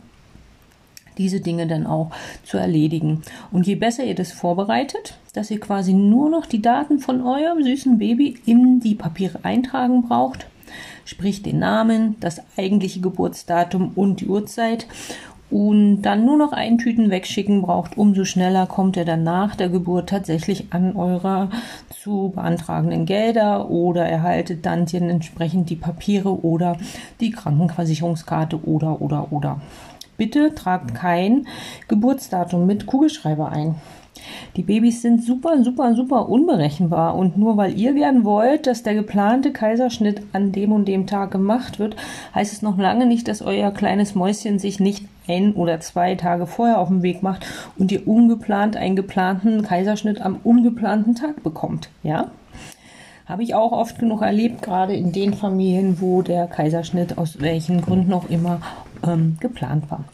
diese 1.18 1.40
Dinge 1.40 1.66
dann 1.66 1.86
auch 1.86 2.12
zu 2.44 2.56
erledigen. 2.56 3.22
Und 3.50 3.66
je 3.66 3.74
besser 3.74 4.04
ihr 4.04 4.14
das 4.14 4.30
vorbereitet, 4.32 5.18
dass 5.34 5.50
ihr 5.50 5.60
quasi 5.60 5.92
nur 5.92 6.30
noch 6.30 6.46
die 6.46 6.62
Daten 6.62 7.00
von 7.00 7.20
eurem 7.22 7.62
süßen 7.62 7.98
Baby 7.98 8.38
in 8.46 8.80
die 8.80 8.94
Papiere 8.94 9.40
eintragen 9.42 10.02
braucht, 10.02 10.46
sprich 11.04 11.42
den 11.42 11.58
Namen, 11.58 12.16
das 12.20 12.40
eigentliche 12.56 13.00
Geburtsdatum 13.00 13.92
und 13.96 14.20
die 14.20 14.28
Uhrzeit 14.28 14.86
und 15.50 16.02
dann 16.02 16.24
nur 16.24 16.36
noch 16.36 16.52
ein 16.52 16.78
Tüten 16.78 17.10
wegschicken 17.10 17.62
braucht, 17.62 17.98
umso 17.98 18.24
schneller 18.24 18.66
kommt 18.66 18.96
er 18.96 19.04
dann 19.04 19.24
nach 19.24 19.56
der 19.56 19.68
Geburt 19.68 20.08
tatsächlich 20.08 20.66
an 20.70 20.96
eurer 20.96 21.50
zu 22.02 22.32
beantragenden 22.34 23.04
Gelder 23.04 23.70
oder 23.70 24.06
erhaltet 24.06 24.64
dann 24.64 24.86
entsprechend 24.86 25.70
die 25.70 25.76
Papiere 25.76 26.44
oder 26.44 26.76
die 27.20 27.30
Krankenversicherungskarte 27.30 28.64
oder 28.64 29.00
oder 29.02 29.32
oder. 29.32 29.60
Bitte 30.16 30.54
tragt 30.54 30.94
kein 30.94 31.46
Geburtsdatum 31.88 32.66
mit 32.66 32.86
Kugelschreiber 32.86 33.50
ein. 33.50 33.74
Die 34.56 34.62
Babys 34.62 35.02
sind 35.02 35.24
super, 35.24 35.62
super, 35.62 35.94
super 35.94 36.28
unberechenbar 36.28 37.16
und 37.16 37.38
nur 37.38 37.56
weil 37.56 37.78
ihr 37.78 37.94
gern 37.94 38.24
wollt, 38.24 38.66
dass 38.66 38.82
der 38.82 38.94
geplante 38.94 39.52
Kaiserschnitt 39.52 40.22
an 40.32 40.52
dem 40.52 40.72
und 40.72 40.86
dem 40.86 41.06
Tag 41.06 41.30
gemacht 41.30 41.78
wird, 41.78 41.96
heißt 42.34 42.52
es 42.52 42.62
noch 42.62 42.76
lange 42.76 43.06
nicht, 43.06 43.28
dass 43.28 43.42
euer 43.42 43.70
kleines 43.70 44.14
Mäuschen 44.14 44.58
sich 44.58 44.80
nicht 44.80 45.06
ein 45.30 45.52
oder 45.54 45.80
zwei 45.80 46.14
Tage 46.14 46.46
vorher 46.46 46.78
auf 46.78 46.88
den 46.88 47.02
Weg 47.02 47.22
macht 47.22 47.46
und 47.78 47.92
ihr 47.92 48.06
ungeplant 48.06 48.76
einen 48.76 48.96
geplanten 48.96 49.62
Kaiserschnitt 49.62 50.20
am 50.20 50.40
ungeplanten 50.42 51.14
Tag 51.14 51.42
bekommt. 51.42 51.90
Ja? 52.02 52.30
Habe 53.26 53.42
ich 53.44 53.54
auch 53.54 53.72
oft 53.72 53.98
genug 53.98 54.22
erlebt, 54.22 54.62
gerade 54.62 54.94
in 54.94 55.12
den 55.12 55.34
Familien, 55.34 56.00
wo 56.00 56.22
der 56.22 56.46
Kaiserschnitt 56.46 57.16
aus 57.16 57.40
welchen 57.40 57.80
Gründen 57.80 58.12
auch 58.12 58.28
immer 58.28 58.60
ähm, 59.06 59.36
geplant 59.40 59.90
war. 59.90 60.04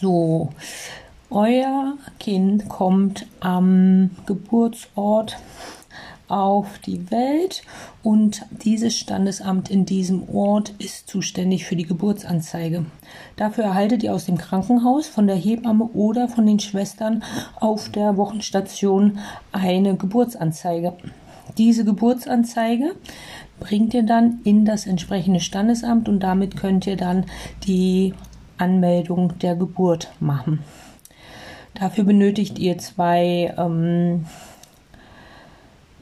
So, 0.00 0.50
euer 1.30 1.94
Kind 2.20 2.68
kommt 2.68 3.26
am 3.40 4.10
Geburtsort 4.26 5.38
auf 6.32 6.78
die 6.78 7.10
Welt 7.10 7.62
und 8.02 8.46
dieses 8.64 8.96
Standesamt 8.96 9.70
in 9.70 9.84
diesem 9.84 10.28
Ort 10.30 10.72
ist 10.78 11.06
zuständig 11.06 11.66
für 11.66 11.76
die 11.76 11.84
Geburtsanzeige. 11.84 12.86
Dafür 13.36 13.64
erhaltet 13.64 14.02
ihr 14.02 14.14
aus 14.14 14.24
dem 14.24 14.38
Krankenhaus, 14.38 15.06
von 15.06 15.26
der 15.26 15.36
Hebamme 15.36 15.84
oder 15.92 16.28
von 16.28 16.46
den 16.46 16.58
Schwestern 16.58 17.22
auf 17.60 17.90
der 17.90 18.16
Wochenstation 18.16 19.18
eine 19.52 19.94
Geburtsanzeige. 19.96 20.94
Diese 21.58 21.84
Geburtsanzeige 21.84 22.94
bringt 23.60 23.92
ihr 23.92 24.04
dann 24.04 24.40
in 24.44 24.64
das 24.64 24.86
entsprechende 24.86 25.40
Standesamt 25.40 26.08
und 26.08 26.20
damit 26.20 26.56
könnt 26.56 26.86
ihr 26.86 26.96
dann 26.96 27.26
die 27.66 28.14
Anmeldung 28.56 29.38
der 29.40 29.54
Geburt 29.54 30.10
machen. 30.18 30.60
Dafür 31.74 32.04
benötigt 32.04 32.58
ihr 32.58 32.78
zwei 32.78 33.54
ähm, 33.58 34.24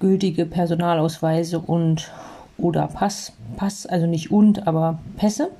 gültige 0.00 0.46
Personalausweise 0.46 1.60
und 1.60 2.10
oder 2.58 2.88
Pass, 2.88 3.32
Pass, 3.56 3.86
also 3.86 4.06
nicht 4.06 4.30
und, 4.30 4.66
aber 4.66 4.98
Pässe. 5.16 5.50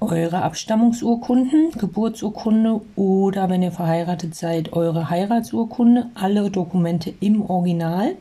Eure 0.00 0.42
Abstammungsurkunden, 0.42 1.70
Geburtsurkunde 1.78 2.80
oder 2.96 3.48
wenn 3.48 3.62
ihr 3.62 3.70
verheiratet 3.70 4.34
seid, 4.34 4.72
eure 4.72 5.10
Heiratsurkunde, 5.10 6.06
alle 6.14 6.50
Dokumente 6.50 7.14
im 7.20 7.48
Original. 7.48 8.16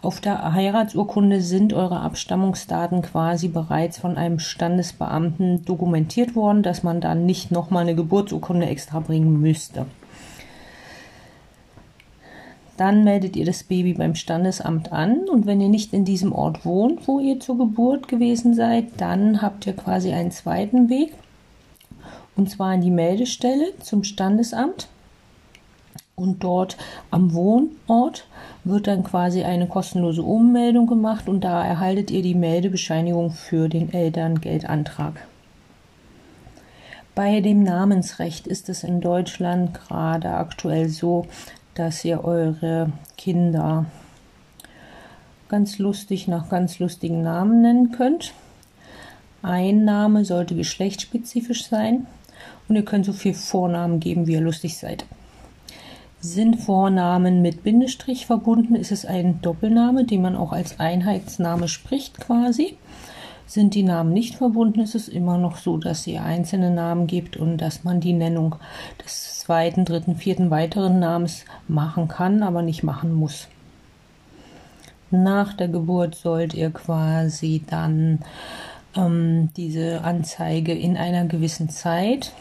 Auf 0.00 0.20
der 0.20 0.54
Heiratsurkunde 0.54 1.42
sind 1.42 1.74
eure 1.74 2.00
Abstammungsdaten 2.00 3.02
quasi 3.02 3.48
bereits 3.48 3.98
von 3.98 4.16
einem 4.16 4.38
Standesbeamten 4.38 5.64
dokumentiert 5.64 6.34
worden, 6.34 6.62
dass 6.62 6.82
man 6.82 7.00
dann 7.00 7.26
nicht 7.26 7.52
nochmal 7.52 7.82
eine 7.82 7.94
Geburtsurkunde 7.94 8.66
extra 8.66 9.00
bringen 9.00 9.40
müsste. 9.40 9.86
Dann 12.76 13.04
meldet 13.04 13.36
ihr 13.36 13.44
das 13.44 13.64
Baby 13.64 13.94
beim 13.94 14.14
Standesamt 14.14 14.92
an 14.92 15.28
und 15.28 15.46
wenn 15.46 15.60
ihr 15.60 15.68
nicht 15.68 15.92
in 15.92 16.04
diesem 16.04 16.32
Ort 16.32 16.64
wohnt, 16.64 17.06
wo 17.06 17.20
ihr 17.20 17.38
zur 17.38 17.58
Geburt 17.58 18.08
gewesen 18.08 18.54
seid, 18.54 18.86
dann 18.96 19.42
habt 19.42 19.66
ihr 19.66 19.74
quasi 19.74 20.12
einen 20.12 20.30
zweiten 20.30 20.88
Weg 20.88 21.12
und 22.34 22.50
zwar 22.50 22.74
in 22.74 22.80
die 22.80 22.90
Meldestelle 22.90 23.78
zum 23.80 24.04
Standesamt. 24.04 24.88
Und 26.14 26.44
dort 26.44 26.76
am 27.10 27.32
Wohnort 27.32 28.26
wird 28.64 28.86
dann 28.86 29.02
quasi 29.02 29.44
eine 29.44 29.66
kostenlose 29.66 30.22
Ummeldung 30.22 30.86
gemacht 30.86 31.28
und 31.28 31.42
da 31.42 31.64
erhaltet 31.64 32.10
ihr 32.10 32.22
die 32.22 32.34
Meldebescheinigung 32.34 33.30
für 33.30 33.68
den 33.68 33.92
Elterngeldantrag. 33.92 35.26
Bei 37.14 37.40
dem 37.40 37.62
Namensrecht 37.62 38.46
ist 38.46 38.68
es 38.68 38.84
in 38.84 39.00
Deutschland 39.00 39.74
gerade 39.74 40.30
aktuell 40.30 40.88
so, 40.88 41.26
dass 41.74 42.04
ihr 42.04 42.24
eure 42.24 42.92
Kinder 43.16 43.86
ganz 45.48 45.78
lustig 45.78 46.28
nach 46.28 46.48
ganz 46.48 46.78
lustigen 46.78 47.22
Namen 47.22 47.60
nennen 47.60 47.92
könnt. 47.92 48.32
Ein 49.42 49.84
Name 49.84 50.24
sollte 50.24 50.54
geschlechtsspezifisch 50.54 51.66
sein 51.66 52.06
und 52.68 52.76
ihr 52.76 52.84
könnt 52.84 53.04
so 53.04 53.12
viel 53.12 53.34
Vornamen 53.34 54.00
geben, 54.00 54.26
wie 54.26 54.32
ihr 54.32 54.40
lustig 54.40 54.78
seid. 54.78 55.04
Sind 56.20 56.60
Vornamen 56.60 57.42
mit 57.42 57.64
Bindestrich 57.64 58.26
verbunden, 58.26 58.76
ist 58.76 58.92
es 58.92 59.04
ein 59.04 59.40
Doppelname, 59.42 60.04
den 60.04 60.22
man 60.22 60.36
auch 60.36 60.52
als 60.52 60.78
Einheitsname 60.78 61.68
spricht 61.68 62.20
quasi. 62.20 62.76
Sind 63.46 63.74
die 63.74 63.82
Namen 63.82 64.12
nicht 64.12 64.36
verbunden, 64.36 64.80
ist 64.80 64.94
es 64.94 65.08
immer 65.08 65.36
noch 65.36 65.56
so, 65.56 65.76
dass 65.76 66.06
ihr 66.06 66.22
einzelne 66.22 66.70
Namen 66.70 67.06
gibt 67.06 67.36
und 67.36 67.58
dass 67.58 67.84
man 67.84 68.00
die 68.00 68.12
Nennung 68.12 68.54
des 69.04 69.31
zweiten, 69.52 69.84
dritten, 69.84 70.16
vierten 70.16 70.50
weiteren 70.50 70.98
Namens 70.98 71.44
machen 71.68 72.08
kann, 72.08 72.42
aber 72.42 72.62
nicht 72.62 72.82
machen 72.82 73.12
muss. 73.12 73.48
Nach 75.10 75.52
der 75.52 75.68
Geburt 75.68 76.14
sollt 76.14 76.54
ihr 76.54 76.70
quasi 76.70 77.62
dann 77.68 78.20
ähm, 78.96 79.50
diese 79.54 80.04
Anzeige 80.04 80.72
in 80.72 80.96
einer 80.96 81.26
gewissen 81.26 81.68
Zeit 81.68 82.32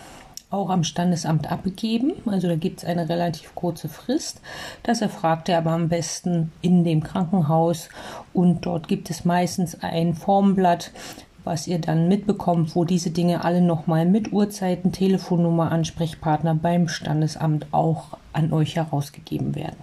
auch 0.52 0.70
am 0.70 0.86
Standesamt 0.86 1.52
abgeben. 1.52 2.14
Also 2.28 2.48
da 2.48 2.56
gibt 2.56 2.80
es 2.80 2.86
eine 2.86 3.10
relativ 3.10 3.56
kurze 3.56 3.90
Frist. 3.90 4.40
Das 4.84 5.02
erfragt 5.02 5.50
er 5.50 5.58
aber 5.58 5.72
am 5.72 5.90
besten 5.90 6.54
in 6.62 6.86
dem 6.86 7.04
Krankenhaus 7.04 7.90
und 8.32 8.66
dort 8.66 8.88
gibt 8.88 9.10
es 9.10 9.26
meistens 9.26 9.84
ein 9.84 10.14
Formblatt, 10.14 10.92
was 11.44 11.68
ihr 11.68 11.80
dann 11.80 12.08
mitbekommt, 12.08 12.76
wo 12.76 12.86
diese 12.86 13.12
Dinge 13.12 13.44
alle 13.44 13.62
nochmal 13.62 14.06
mit 14.06 14.32
Uhrzeiten, 14.32 14.92
Telefonnummer, 14.92 15.72
Ansprechpartner 15.72 16.56
beim 16.56 16.88
Standesamt 16.88 17.68
auch 17.72 18.18
an 18.34 18.54
euch 18.54 18.76
herausgegeben 18.76 19.56
werden. 19.56 19.78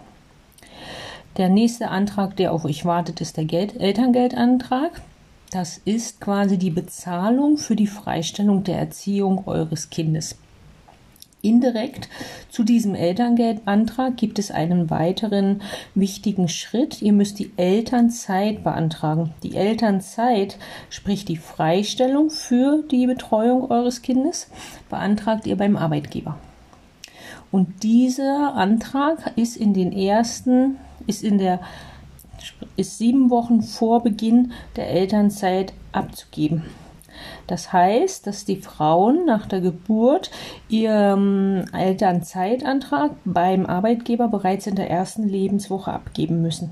Der 1.37 1.49
nächste 1.49 1.89
Antrag, 1.89 2.37
der 2.37 2.53
auf 2.53 2.65
euch 2.65 2.85
wartet, 2.85 3.21
ist 3.21 3.37
der 3.37 3.45
Geld 3.45 3.81
Elterngeldantrag. 3.81 5.03
Das 5.51 5.79
ist 5.79 6.21
quasi 6.21 6.59
die 6.59 6.71
Bezahlung 6.71 7.57
für 7.57 7.77
die 7.77 7.87
Freistellung 7.87 8.65
der 8.65 8.79
Erziehung 8.79 9.47
eures 9.47 9.89
Kindes. 9.89 10.37
Indirekt 11.41 12.09
zu 12.51 12.65
diesem 12.65 12.97
Elterngeldantrag 12.97 14.17
gibt 14.17 14.41
es 14.41 14.51
einen 14.51 14.91
weiteren 14.91 15.63
wichtigen 15.95 16.49
Schritt. 16.49 17.01
Ihr 17.01 17.13
müsst 17.13 17.39
die 17.39 17.53
Elternzeit 17.57 18.65
beantragen. 18.65 19.33
Die 19.45 19.55
Elternzeit, 19.55 20.59
sprich 20.91 21.25
die 21.25 21.37
Freistellung 21.37 22.31
für 22.31 22.83
die 22.91 23.07
Betreuung 23.07 23.71
eures 23.71 24.03
Kindes, 24.03 24.49
beantragt 24.91 25.47
ihr 25.47 25.57
beim 25.57 25.77
Arbeitgeber. 25.77 26.39
Und 27.53 27.83
dieser 27.83 28.55
Antrag 28.55 29.33
ist 29.37 29.57
in 29.57 29.73
den 29.75 29.93
ersten, 29.93 30.77
ist 31.07 31.23
in 31.23 31.39
der, 31.39 31.61
ist 32.77 32.99
sieben 32.99 33.31
Wochen 33.31 33.63
vor 33.63 34.03
Beginn 34.03 34.53
der 34.77 34.91
Elternzeit 34.91 35.73
abzugeben. 35.93 36.65
Das 37.49 37.73
heißt, 37.73 38.27
dass 38.27 38.45
die 38.45 38.61
Frauen 38.61 39.25
nach 39.25 39.47
der 39.47 39.63
Geburt 39.63 40.31
ihren 40.69 41.73
Elternzeitantrag 41.73 43.13
beim 43.25 43.65
Arbeitgeber 43.67 44.29
bereits 44.29 44.67
in 44.67 44.77
der 44.77 44.91
ersten 44.91 45.27
Lebenswoche 45.27 45.91
abgeben 45.91 46.43
müssen. 46.43 46.71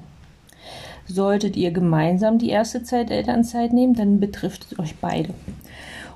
Solltet 1.06 1.56
ihr 1.56 1.70
gemeinsam 1.70 2.38
die 2.38 2.50
erste 2.50 2.82
Zeit 2.82 3.10
Elternzeit 3.10 3.72
nehmen, 3.72 3.94
dann 3.94 4.20
betrifft 4.20 4.66
es 4.70 4.78
euch 4.78 4.96
beide. 4.96 5.30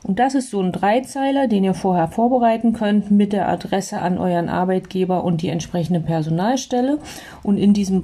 Und 0.02 0.18
das 0.18 0.34
ist 0.34 0.50
so 0.50 0.60
ein 0.60 0.72
Dreizeiler, 0.72 1.46
den 1.46 1.64
ihr 1.64 1.74
vorher 1.74 2.08
vorbereiten 2.08 2.72
könnt 2.72 3.10
mit 3.10 3.32
der 3.32 3.48
Adresse 3.48 4.00
an 4.00 4.18
euren 4.18 4.48
Arbeitgeber 4.48 5.24
und 5.24 5.42
die 5.42 5.48
entsprechende 5.48 6.00
Personalstelle. 6.00 6.98
Und 7.42 7.58
in 7.58 7.74
diesem 7.74 8.02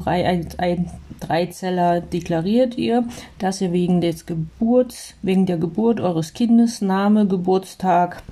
Dreizeller 1.21 2.01
deklariert 2.01 2.77
ihr, 2.77 3.05
dass 3.39 3.61
ihr 3.61 3.73
wegen 3.73 4.01
des 4.01 4.27
Geburts, 4.27 5.15
wegen 5.23 5.47
der 5.47 5.57
Geburt 5.57 6.01
eures 6.01 6.35
Kindes 6.35 6.83
Name, 6.83 7.27
Geburtstag, 7.27 8.23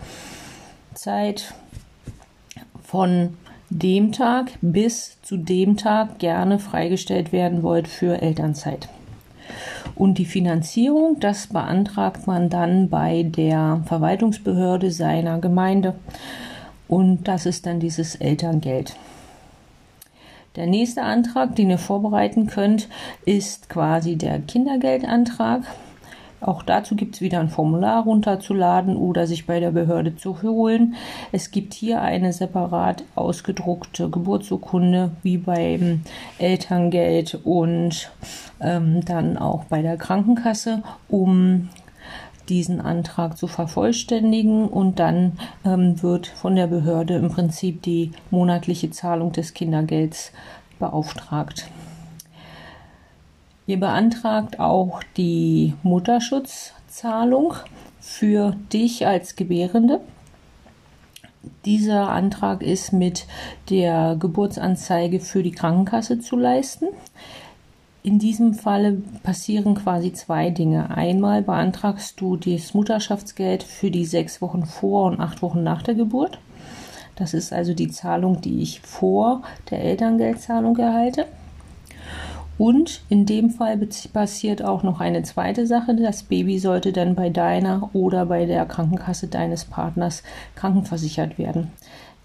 Zeit 0.94 1.54
von 2.82 3.30
dem 3.70 4.12
Tag 4.12 4.52
bis 4.60 5.20
zu 5.22 5.36
dem 5.36 5.76
Tag 5.76 6.18
gerne 6.18 6.58
freigestellt 6.58 7.32
werden 7.32 7.62
wollt 7.62 7.88
für 7.88 8.22
Elternzeit. 8.22 8.88
Und 9.96 10.18
die 10.18 10.24
Finanzierung, 10.24 11.20
das 11.20 11.46
beantragt 11.46 12.26
man 12.26 12.50
dann 12.50 12.88
bei 12.88 13.22
der 13.22 13.82
Verwaltungsbehörde 13.86 14.90
seiner 14.90 15.38
Gemeinde. 15.38 15.94
Und 16.88 17.28
das 17.28 17.46
ist 17.46 17.66
dann 17.66 17.80
dieses 17.80 18.16
Elterngeld. 18.16 18.96
Der 20.56 20.66
nächste 20.66 21.02
Antrag, 21.02 21.56
den 21.56 21.70
ihr 21.70 21.78
vorbereiten 21.78 22.46
könnt, 22.46 22.88
ist 23.24 23.68
quasi 23.68 24.16
der 24.16 24.40
Kindergeldantrag. 24.40 25.62
Auch 26.44 26.62
dazu 26.62 26.94
gibt 26.94 27.14
es 27.14 27.20
wieder 27.22 27.40
ein 27.40 27.48
Formular 27.48 28.04
runterzuladen 28.04 28.96
oder 28.96 29.26
sich 29.26 29.46
bei 29.46 29.60
der 29.60 29.70
Behörde 29.70 30.14
zu 30.14 30.42
holen. 30.42 30.94
Es 31.32 31.50
gibt 31.50 31.72
hier 31.72 32.02
eine 32.02 32.34
separat 32.34 33.02
ausgedruckte 33.14 34.10
Geburtsurkunde 34.10 35.12
wie 35.22 35.38
beim 35.38 36.02
Elterngeld 36.38 37.40
und 37.44 38.10
ähm, 38.60 39.02
dann 39.06 39.38
auch 39.38 39.64
bei 39.64 39.80
der 39.80 39.96
Krankenkasse, 39.96 40.82
um 41.08 41.70
diesen 42.50 42.82
Antrag 42.82 43.38
zu 43.38 43.46
vervollständigen 43.46 44.68
und 44.68 44.98
dann 44.98 45.38
ähm, 45.64 46.02
wird 46.02 46.26
von 46.26 46.56
der 46.56 46.66
Behörde 46.66 47.14
im 47.14 47.30
Prinzip 47.30 47.80
die 47.80 48.10
monatliche 48.30 48.90
Zahlung 48.90 49.32
des 49.32 49.54
Kindergelds 49.54 50.30
beauftragt. 50.78 51.70
Ihr 53.66 53.80
beantragt 53.80 54.60
auch 54.60 55.02
die 55.16 55.72
Mutterschutzzahlung 55.82 57.54
für 57.98 58.54
dich 58.72 59.06
als 59.06 59.36
Gebärende. 59.36 60.00
Dieser 61.64 62.10
Antrag 62.10 62.62
ist 62.62 62.92
mit 62.92 63.26
der 63.70 64.16
Geburtsanzeige 64.18 65.20
für 65.20 65.42
die 65.42 65.52
Krankenkasse 65.52 66.20
zu 66.20 66.36
leisten. 66.36 66.88
In 68.02 68.18
diesem 68.18 68.52
Falle 68.52 68.98
passieren 69.22 69.74
quasi 69.74 70.12
zwei 70.12 70.50
Dinge. 70.50 70.90
Einmal 70.94 71.40
beantragst 71.40 72.20
du 72.20 72.36
das 72.36 72.74
Mutterschaftsgeld 72.74 73.62
für 73.62 73.90
die 73.90 74.04
sechs 74.04 74.42
Wochen 74.42 74.66
vor 74.66 75.06
und 75.06 75.20
acht 75.20 75.40
Wochen 75.40 75.62
nach 75.62 75.80
der 75.80 75.94
Geburt. 75.94 76.38
Das 77.16 77.32
ist 77.32 77.50
also 77.50 77.72
die 77.72 77.88
Zahlung, 77.88 78.42
die 78.42 78.60
ich 78.60 78.80
vor 78.82 79.42
der 79.70 79.82
Elterngeldzahlung 79.82 80.76
erhalte. 80.76 81.26
Und 82.56 83.02
in 83.08 83.26
dem 83.26 83.50
Fall 83.50 83.76
passiert 84.12 84.64
auch 84.64 84.82
noch 84.82 85.00
eine 85.00 85.22
zweite 85.22 85.66
Sache. 85.66 85.94
Das 85.96 86.22
Baby 86.22 86.58
sollte 86.58 86.92
dann 86.92 87.14
bei 87.14 87.30
deiner 87.30 87.90
oder 87.94 88.26
bei 88.26 88.46
der 88.46 88.64
Krankenkasse 88.66 89.26
deines 89.26 89.64
Partners 89.64 90.22
krankenversichert 90.54 91.38
werden. 91.38 91.72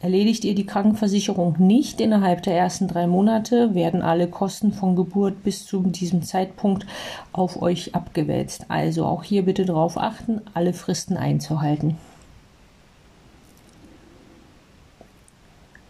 Erledigt 0.02 0.46
ihr 0.46 0.56
die 0.56 0.66
Krankenversicherung 0.66 1.56
nicht 1.58 2.00
innerhalb 2.00 2.44
der 2.44 2.56
ersten 2.56 2.88
drei 2.88 3.06
Monate, 3.06 3.76
werden 3.76 4.02
alle 4.02 4.28
Kosten 4.28 4.72
von 4.72 4.96
Geburt 4.96 5.44
bis 5.44 5.66
zu 5.66 5.82
diesem 5.82 6.24
Zeitpunkt 6.24 6.86
auf 7.34 7.62
euch 7.62 7.96
abgewälzt. 7.96 8.66
Also 8.70 9.06
auch 9.06 9.24
hier 9.24 9.44
bitte 9.44 9.66
darauf 9.66 9.98
achten, 9.98 10.42
alle 10.54 10.72
Fristen 10.72 11.18
einzuhalten. 11.18 11.98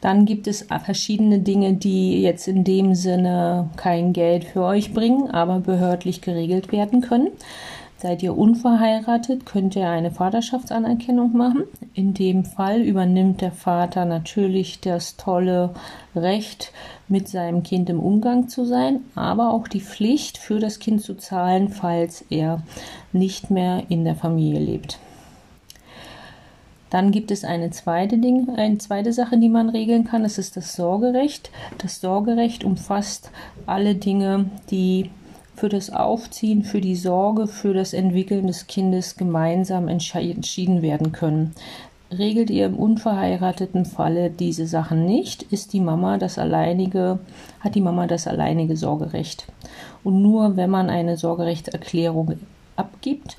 Dann 0.02 0.26
gibt 0.26 0.48
es 0.48 0.68
verschiedene 0.84 1.40
Dinge, 1.40 1.74
die 1.74 2.22
jetzt 2.22 2.48
in 2.48 2.64
dem 2.64 2.96
Sinne 2.96 3.70
kein 3.76 4.14
Geld 4.14 4.46
für 4.46 4.64
euch 4.64 4.94
bringen, 4.94 5.30
aber 5.30 5.60
behördlich 5.60 6.22
geregelt 6.22 6.72
werden 6.72 7.02
können. 7.02 7.30
Seid 7.98 8.24
ihr 8.24 8.38
unverheiratet, 8.38 9.46
könnt 9.46 9.76
ihr 9.76 9.90
eine 9.90 10.12
Vaterschaftsanerkennung 10.12 11.36
machen. 11.36 11.64
In 11.94 12.14
dem 12.14 12.46
Fall 12.46 12.80
übernimmt 12.80 13.42
der 13.42 13.52
Vater 13.52 14.06
natürlich 14.06 14.80
das 14.80 15.18
tolle 15.18 15.72
Recht, 16.16 16.72
mit 17.10 17.28
seinem 17.28 17.64
Kind 17.64 17.90
im 17.90 18.00
Umgang 18.00 18.48
zu 18.48 18.66
sein, 18.66 19.02
aber 19.16 19.52
auch 19.52 19.68
die 19.68 19.82
Pflicht, 19.82 20.38
für 20.38 20.60
das 20.60 20.80
Kind 20.80 21.02
zu 21.02 21.16
zahlen, 21.16 21.68
falls 21.68 22.24
er 22.30 22.64
nicht 23.12 23.52
mehr 23.52 23.84
in 23.90 24.06
der 24.06 24.16
Familie 24.16 24.60
lebt. 24.60 25.00
Dann 26.90 27.11
gibt 27.11 27.32
es 27.32 27.44
eine 27.44 27.70
zweite, 27.70 28.18
Ding, 28.18 28.49
eine 28.56 28.78
zweite 28.80 29.14
Sache, 29.14 29.38
die 29.38 29.49
man 29.49 29.70
regeln 29.70 30.06
kann. 30.06 30.24
Das 30.24 30.38
ist 30.38 30.57
das 30.57 30.76
Sorgerecht. 30.76 31.52
Das 31.78 32.02
Sorgerecht 32.02 32.64
umfasst 32.64 33.32
alle 33.66 33.95
Dinge, 33.95 34.49
die 34.72 35.11
für 35.56 35.70
das 35.70 35.91
Aufziehen, 35.91 36.64
für 36.64 36.82
die 36.82 36.95
Sorge, 36.95 37.48
für 37.48 37.74
das 37.74 37.94
Entwickeln 37.94 38.48
des 38.48 38.68
Kindes 38.68 39.18
gemeinsam 39.18 39.88
entschieden 39.88 40.82
werden 40.82 41.11
können. 41.11 41.53
Regelt 42.18 42.49
ihr 42.49 42.66
im 42.66 42.76
unverheirateten 42.76 43.86
Falle 43.86 44.32
diese 44.32 44.66
Sachen 44.66 45.06
nicht, 45.06 45.44
ist 45.44 45.74
die 45.74 45.80
Mama 45.80 46.18
das 46.18 46.40
alleinige, 46.40 47.20
hat 47.60 47.76
die 47.76 47.82
Mama 47.82 48.07
das 48.07 48.26
alleinige 48.26 48.78
Sorgerecht. 48.78 49.45
Und 50.03 50.22
nur 50.22 50.56
wenn 50.56 50.72
man 50.72 50.90
eine 50.90 51.18
Sorgerechtserklärung 51.18 52.40
abgibt, 52.78 53.38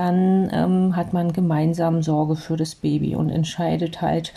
dann 0.00 0.48
ähm, 0.50 0.96
hat 0.96 1.12
man 1.12 1.34
gemeinsam 1.34 2.02
Sorge 2.02 2.34
für 2.34 2.56
das 2.56 2.74
Baby 2.74 3.14
und 3.14 3.28
entscheidet 3.28 4.00
halt 4.00 4.32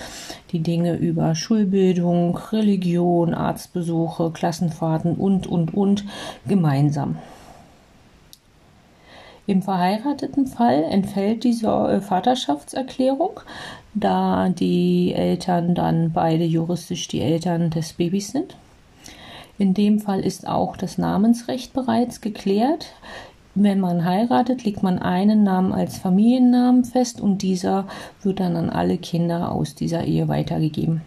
die 0.52 0.60
Dinge 0.60 0.98
über 0.98 1.36
Schulbildung, 1.36 2.36
Religion, 2.52 3.34
Arztbesuche, 3.34 4.32
Klassenfahrten 4.32 5.16
und, 5.16 5.48
und, 5.48 5.74
und 5.74 6.04
gemeinsam. 6.46 7.18
Im 9.48 9.62
verheirateten 9.62 10.48
Fall 10.48 10.84
entfällt 10.84 11.46
die 11.46 11.58
äh, 11.64 12.02
Vaterschaftserklärung, 12.02 13.40
da 13.94 14.50
die 14.50 15.14
Eltern 15.14 15.76
dann 15.76 16.12
beide 16.12 16.44
juristisch 16.44 17.08
die 17.08 17.22
Eltern 17.22 17.70
des 17.70 17.94
Babys 17.94 18.32
sind. 18.32 18.58
In 19.58 19.74
dem 19.74 20.02
Fall 20.02 20.20
ist 20.20 20.46
auch 20.46 20.76
das 20.76 20.98
Namensrecht 20.98 21.72
bereits 21.72 22.20
geklärt. 22.20 22.88
Wenn 23.56 23.80
man 23.80 24.04
heiratet, 24.04 24.64
legt 24.64 24.82
man 24.82 24.98
einen 24.98 25.44
Namen 25.44 25.74
als 25.74 25.98
Familiennamen 25.98 26.86
fest 26.86 27.22
und 27.22 27.44
dieser 27.44 27.86
wird 28.24 28.40
dann 28.40 28.56
an 28.56 28.72
alle 28.72 28.98
Kinder 28.98 29.52
aus 29.52 29.76
dieser 29.76 30.06
Ehe 30.06 30.28
weitergegeben. 30.28 31.02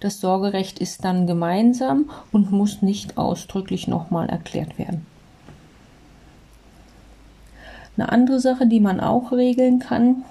Das 0.00 0.20
Sorgerecht 0.20 0.78
ist 0.78 1.04
dann 1.04 1.26
gemeinsam 1.26 2.10
und 2.32 2.52
muss 2.52 2.82
nicht 2.82 3.18
ausdrücklich 3.18 3.86
nochmal 3.86 4.28
erklärt 4.28 4.78
werden. 4.78 5.06
Eine 7.96 8.10
andere 8.10 8.40
Sache, 8.40 8.66
die 8.66 8.80
man 8.80 9.00
auch 9.00 9.30
regeln 9.30 9.78
kann, 9.78 10.24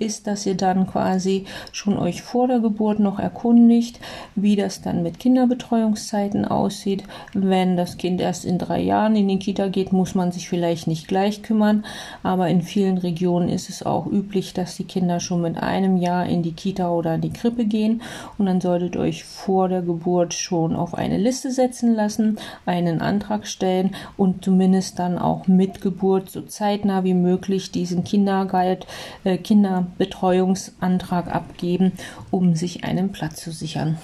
ist, 0.00 0.26
dass 0.26 0.46
ihr 0.46 0.56
dann 0.56 0.86
quasi 0.86 1.44
schon 1.72 1.98
euch 1.98 2.22
vor 2.22 2.48
der 2.48 2.60
Geburt 2.60 3.00
noch 3.00 3.18
erkundigt, 3.18 4.00
wie 4.34 4.56
das 4.56 4.82
dann 4.82 5.02
mit 5.02 5.18
Kinderbetreuungszeiten 5.18 6.44
aussieht. 6.44 7.04
Wenn 7.34 7.76
das 7.76 7.96
Kind 7.96 8.20
erst 8.20 8.44
in 8.44 8.58
drei 8.58 8.80
Jahren 8.80 9.16
in 9.16 9.28
die 9.28 9.38
Kita 9.38 9.68
geht, 9.68 9.92
muss 9.92 10.14
man 10.14 10.32
sich 10.32 10.48
vielleicht 10.48 10.86
nicht 10.86 11.08
gleich 11.08 11.42
kümmern, 11.42 11.84
aber 12.22 12.48
in 12.48 12.62
vielen 12.62 12.98
Regionen 12.98 13.48
ist 13.48 13.68
es 13.68 13.84
auch 13.84 14.06
üblich, 14.06 14.54
dass 14.54 14.76
die 14.76 14.84
Kinder 14.84 15.20
schon 15.20 15.42
mit 15.42 15.56
einem 15.56 15.96
Jahr 15.96 16.26
in 16.26 16.42
die 16.42 16.52
Kita 16.52 16.90
oder 16.90 17.14
in 17.14 17.20
die 17.20 17.32
Krippe 17.32 17.64
gehen 17.64 18.02
und 18.38 18.46
dann 18.46 18.60
solltet 18.60 18.94
ihr 18.94 19.00
euch 19.00 19.24
vor 19.24 19.68
der 19.68 19.82
Geburt 19.82 20.34
schon 20.34 20.74
auf 20.76 20.94
eine 20.94 21.18
Liste 21.18 21.50
setzen 21.50 21.94
lassen, 21.94 22.38
einen 22.66 23.00
Antrag 23.00 23.46
stellen 23.46 23.94
und 24.16 24.44
zumindest 24.44 24.98
dann 24.98 25.18
auch 25.18 25.46
mit 25.46 25.80
Geburt 25.80 26.30
so 26.30 26.42
zeitnah 26.42 27.04
wie 27.04 27.14
möglich 27.14 27.70
diesen 27.70 28.04
Kinderguide, 28.04 28.86
äh, 29.24 29.38
Kinder 29.38 29.86
Betreuungsantrag 29.98 31.32
abgeben, 31.34 31.92
um 32.30 32.54
sich 32.54 32.84
einen 32.84 33.12
Platz 33.12 33.42
zu 33.42 33.52
sichern. 33.52 33.98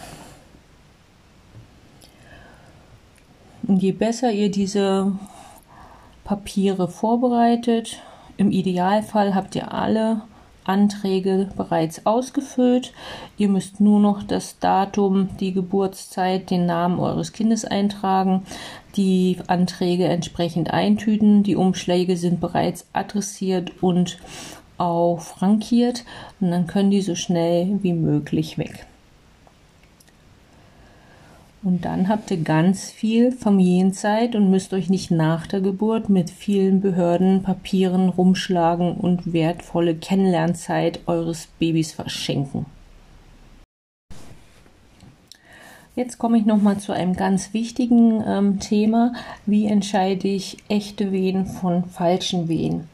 Und 3.67 3.83
je 3.83 3.93
besser 3.93 4.31
ihr 4.31 4.51
diese 4.51 5.13
Papiere 6.25 6.89
vorbereitet, 6.89 8.01
im 8.37 8.51
Idealfall 8.51 9.35
habt 9.35 9.55
ihr 9.57 9.73
alle 9.73 10.23
Anträge 10.65 11.49
bereits 11.57 12.07
ausgefüllt. 12.07 12.93
Ihr 13.39 13.49
müsst 13.49 13.81
nur 13.81 14.01
noch 14.01 14.23
das 14.23 14.59
Datum, 14.59 15.31
die 15.39 15.53
Geburtszeit, 15.53 16.51
den 16.51 16.67
Namen 16.67 16.99
eures 16.99 17.33
Kindes 17.33 17.65
eintragen, 17.65 18.43
die 18.97 19.39
Anträge 19.47 20.07
entsprechend 20.07 20.71
eintüten. 20.73 21.43
Die 21.43 21.57
Umschläge 21.57 22.17
sind 22.17 22.41
bereits 22.41 22.87
adressiert 22.93 23.83
und 23.83 24.19
auch 24.79 25.21
frankiert 25.21 26.05
und 26.41 26.51
dann 26.51 26.67
können 26.67 26.91
die 26.91 27.03
so 27.03 27.15
schnell 27.15 27.79
wie 27.83 27.93
möglich 27.93 28.59
weg. 28.59 28.87
Und 31.63 31.85
dann 31.85 32.09
habt 32.09 32.31
ihr 32.31 32.37
ganz 32.37 32.93
viel 32.93 33.33
Familienzeit 33.33 34.37
und 34.37 34.51
müsst 34.51 34.73
euch 34.73 34.89
nicht 34.89 35.11
nach 35.11 35.49
der 35.49 35.61
Geburt 35.61 36.09
mit 36.09 36.31
vielen 36.31 36.81
Behörden, 36.81 37.43
Papieren 37.43 38.09
rumschlagen 38.09 38.95
und 38.95 39.33
wertvolle 39.33 39.97
Kennenlernzeit 39.97 41.01
eures 41.07 41.49
Babys 41.59 41.91
verschenken. 41.91 42.67
Jetzt 45.97 46.19
komme 46.19 46.39
ich 46.39 46.45
noch 46.45 46.61
mal 46.61 46.79
zu 46.79 46.93
einem 46.93 47.15
ganz 47.15 47.53
wichtigen 47.53 48.23
ähm, 48.25 48.61
Thema. 48.61 49.15
Wie 49.47 49.67
entscheide 49.67 50.29
ich 50.29 50.59
echte 50.69 51.11
Wehen 51.11 51.47
von 51.47 51.87
falschen 51.87 52.49
Wehen? 52.49 52.85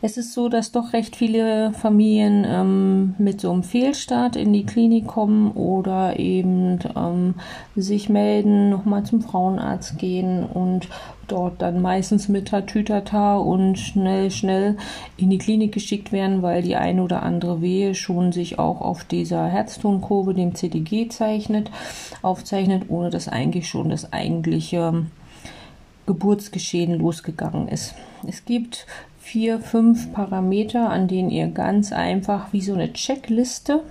Es 0.00 0.16
ist 0.16 0.32
so, 0.32 0.48
dass 0.48 0.70
doch 0.70 0.92
recht 0.92 1.16
viele 1.16 1.72
Familien 1.72 2.46
ähm, 2.48 3.16
mit 3.18 3.40
so 3.40 3.50
einem 3.50 3.64
Fehlstart 3.64 4.36
in 4.36 4.52
die 4.52 4.64
Klinik 4.64 5.08
kommen 5.08 5.50
oder 5.50 6.20
eben 6.20 6.78
ähm, 6.94 7.34
sich 7.74 8.08
melden, 8.08 8.70
nochmal 8.70 9.02
zum 9.02 9.22
Frauenarzt 9.22 9.98
gehen 9.98 10.44
und 10.44 10.88
dort 11.26 11.60
dann 11.60 11.82
meistens 11.82 12.28
mit 12.28 12.46
Tatütata 12.48 13.38
und 13.38 13.76
schnell, 13.76 14.30
schnell 14.30 14.76
in 15.16 15.30
die 15.30 15.38
Klinik 15.38 15.72
geschickt 15.72 16.12
werden, 16.12 16.42
weil 16.42 16.62
die 16.62 16.76
eine 16.76 17.02
oder 17.02 17.24
andere 17.24 17.60
Wehe 17.60 17.96
schon 17.96 18.30
sich 18.30 18.60
auch 18.60 18.80
auf 18.80 19.02
dieser 19.02 19.46
Herztonkurve, 19.46 20.32
dem 20.32 20.54
CTG 20.54 21.08
zeichnet, 21.08 21.72
aufzeichnet, 22.22 22.84
ohne 22.88 23.10
dass 23.10 23.26
eigentlich 23.26 23.68
schon 23.68 23.90
das 23.90 24.12
eigentliche 24.12 25.06
Geburtsgeschehen 26.06 26.98
losgegangen 27.00 27.66
ist. 27.66 27.94
Es 28.26 28.44
gibt 28.44 28.86
vier, 29.28 29.60
fünf 29.60 30.10
Parameter, 30.14 30.88
an 30.88 31.06
denen 31.06 31.28
ihr 31.28 31.48
ganz 31.48 31.92
einfach 31.92 32.50
wie 32.54 32.62
so 32.62 32.72
eine 32.72 32.94
Checkliste 32.94 33.82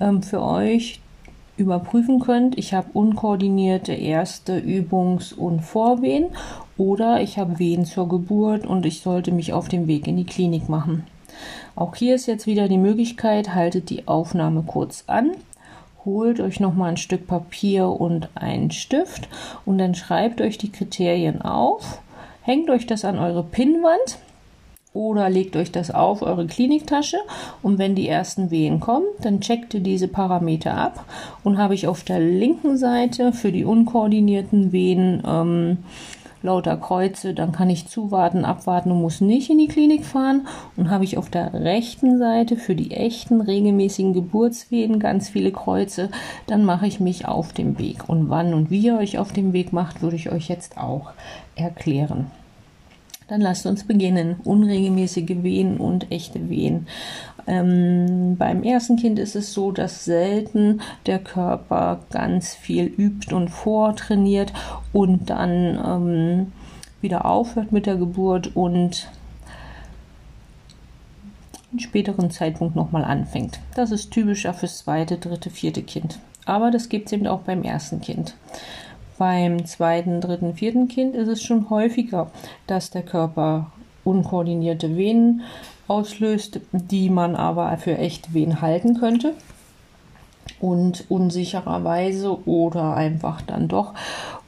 ähm, 0.00 0.22
für 0.22 0.42
euch 0.42 1.00
überprüfen 1.58 2.18
könnt. 2.18 2.56
Ich 2.56 2.72
habe 2.72 2.88
unkoordinierte 2.94 3.92
erste 3.92 4.58
Übungs- 4.58 5.34
und 5.34 5.60
Vorwehen 5.60 6.28
oder 6.78 7.20
ich 7.20 7.36
habe 7.38 7.58
Wehen 7.58 7.84
zur 7.84 8.08
Geburt 8.08 8.66
und 8.66 8.86
ich 8.86 9.02
sollte 9.02 9.32
mich 9.32 9.52
auf 9.52 9.68
den 9.68 9.86
Weg 9.86 10.06
in 10.06 10.16
die 10.16 10.24
Klinik 10.24 10.70
machen. 10.70 11.04
Auch 11.76 11.94
hier 11.94 12.14
ist 12.14 12.24
jetzt 12.24 12.46
wieder 12.46 12.66
die 12.66 12.78
Möglichkeit, 12.78 13.54
haltet 13.54 13.90
die 13.90 14.08
Aufnahme 14.08 14.62
kurz 14.66 15.04
an, 15.08 15.32
holt 16.06 16.40
euch 16.40 16.58
nochmal 16.58 16.92
ein 16.92 16.96
Stück 16.96 17.26
Papier 17.26 17.88
und 17.88 18.30
einen 18.34 18.70
Stift 18.70 19.28
und 19.66 19.76
dann 19.76 19.94
schreibt 19.94 20.40
euch 20.40 20.56
die 20.56 20.72
Kriterien 20.72 21.42
auf, 21.42 22.00
hängt 22.40 22.70
euch 22.70 22.86
das 22.86 23.04
an 23.04 23.18
eure 23.18 23.42
Pinnwand 23.42 24.18
oder 24.94 25.28
legt 25.28 25.56
euch 25.56 25.70
das 25.70 25.90
auf 25.90 26.22
eure 26.22 26.46
Kliniktasche 26.46 27.18
und 27.62 27.78
wenn 27.78 27.94
die 27.94 28.08
ersten 28.08 28.50
Wehen 28.50 28.80
kommen, 28.80 29.06
dann 29.20 29.40
checkt 29.40 29.74
ihr 29.74 29.80
diese 29.80 30.08
Parameter 30.08 30.74
ab 30.74 31.04
und 31.42 31.58
habe 31.58 31.74
ich 31.74 31.86
auf 31.86 32.04
der 32.04 32.20
linken 32.20 32.78
Seite 32.78 33.32
für 33.32 33.52
die 33.52 33.64
unkoordinierten 33.64 34.72
Wehen 34.72 35.22
ähm, 35.26 35.78
lauter 36.44 36.76
Kreuze, 36.76 37.34
dann 37.34 37.50
kann 37.52 37.70
ich 37.70 37.88
zuwarten, 37.88 38.44
abwarten 38.44 38.92
und 38.92 39.00
muss 39.00 39.20
nicht 39.20 39.50
in 39.50 39.58
die 39.58 39.66
Klinik 39.66 40.04
fahren. 40.04 40.46
Und 40.76 40.90
habe 40.90 41.04
ich 41.04 41.16
auf 41.16 41.30
der 41.30 41.54
rechten 41.54 42.18
Seite 42.18 42.56
für 42.56 42.76
die 42.76 42.92
echten 42.92 43.40
regelmäßigen 43.40 44.12
Geburtswehen 44.12 45.00
ganz 45.00 45.30
viele 45.30 45.50
Kreuze, 45.50 46.10
dann 46.46 46.64
mache 46.64 46.86
ich 46.86 47.00
mich 47.00 47.26
auf 47.26 47.52
den 47.52 47.78
Weg. 47.78 48.08
Und 48.08 48.28
wann 48.28 48.54
und 48.54 48.70
wie 48.70 48.80
ihr 48.80 48.98
euch 48.98 49.18
auf 49.18 49.32
den 49.32 49.52
Weg 49.52 49.72
macht, 49.72 50.02
würde 50.02 50.16
ich 50.16 50.30
euch 50.30 50.48
jetzt 50.48 50.76
auch 50.76 51.12
erklären. 51.56 52.30
Dann 53.28 53.40
lasst 53.40 53.66
uns 53.66 53.84
beginnen. 53.84 54.36
Unregelmäßige 54.44 55.42
Wehen 55.42 55.78
und 55.78 56.10
echte 56.12 56.48
Wehen. 56.50 56.86
Ähm, 57.46 58.36
beim 58.38 58.62
ersten 58.62 58.96
Kind 58.96 59.18
ist 59.18 59.36
es 59.36 59.52
so, 59.52 59.70
dass 59.70 60.04
selten 60.04 60.80
der 61.06 61.18
Körper 61.18 62.00
ganz 62.10 62.54
viel 62.54 62.86
übt 62.86 63.34
und 63.34 63.48
vortrainiert 63.48 64.52
und 64.92 65.30
dann 65.30 65.78
ähm, 65.84 66.52
wieder 67.00 67.26
aufhört 67.26 67.70
mit 67.70 67.86
der 67.86 67.96
Geburt 67.96 68.56
und 68.56 69.08
einen 71.70 71.80
späteren 71.80 72.30
Zeitpunkt 72.30 72.76
nochmal 72.76 73.04
anfängt. 73.04 73.60
Das 73.74 73.90
ist 73.90 74.10
typischer 74.10 74.54
fürs 74.54 74.78
zweite, 74.78 75.18
dritte, 75.18 75.50
vierte 75.50 75.82
Kind. 75.82 76.18
Aber 76.46 76.70
das 76.70 76.88
gibt 76.88 77.06
es 77.06 77.12
eben 77.12 77.26
auch 77.26 77.40
beim 77.40 77.62
ersten 77.62 78.00
Kind. 78.00 78.34
Beim 79.16 79.64
zweiten, 79.64 80.20
dritten, 80.20 80.54
vierten 80.54 80.88
Kind 80.88 81.14
ist 81.14 81.28
es 81.28 81.42
schon 81.42 81.70
häufiger, 81.70 82.30
dass 82.66 82.90
der 82.90 83.02
Körper 83.02 83.70
unkoordinierte 84.02 84.96
Venen 84.96 85.42
auslöst, 85.86 86.60
die 86.72 87.10
man 87.10 87.36
aber 87.36 87.76
für 87.78 87.96
echte 87.96 88.34
Venen 88.34 88.60
halten 88.60 88.98
könnte 88.98 89.34
und 90.60 91.04
unsichererweise 91.10 92.46
oder 92.46 92.94
einfach 92.94 93.42
dann 93.42 93.68
doch 93.68 93.92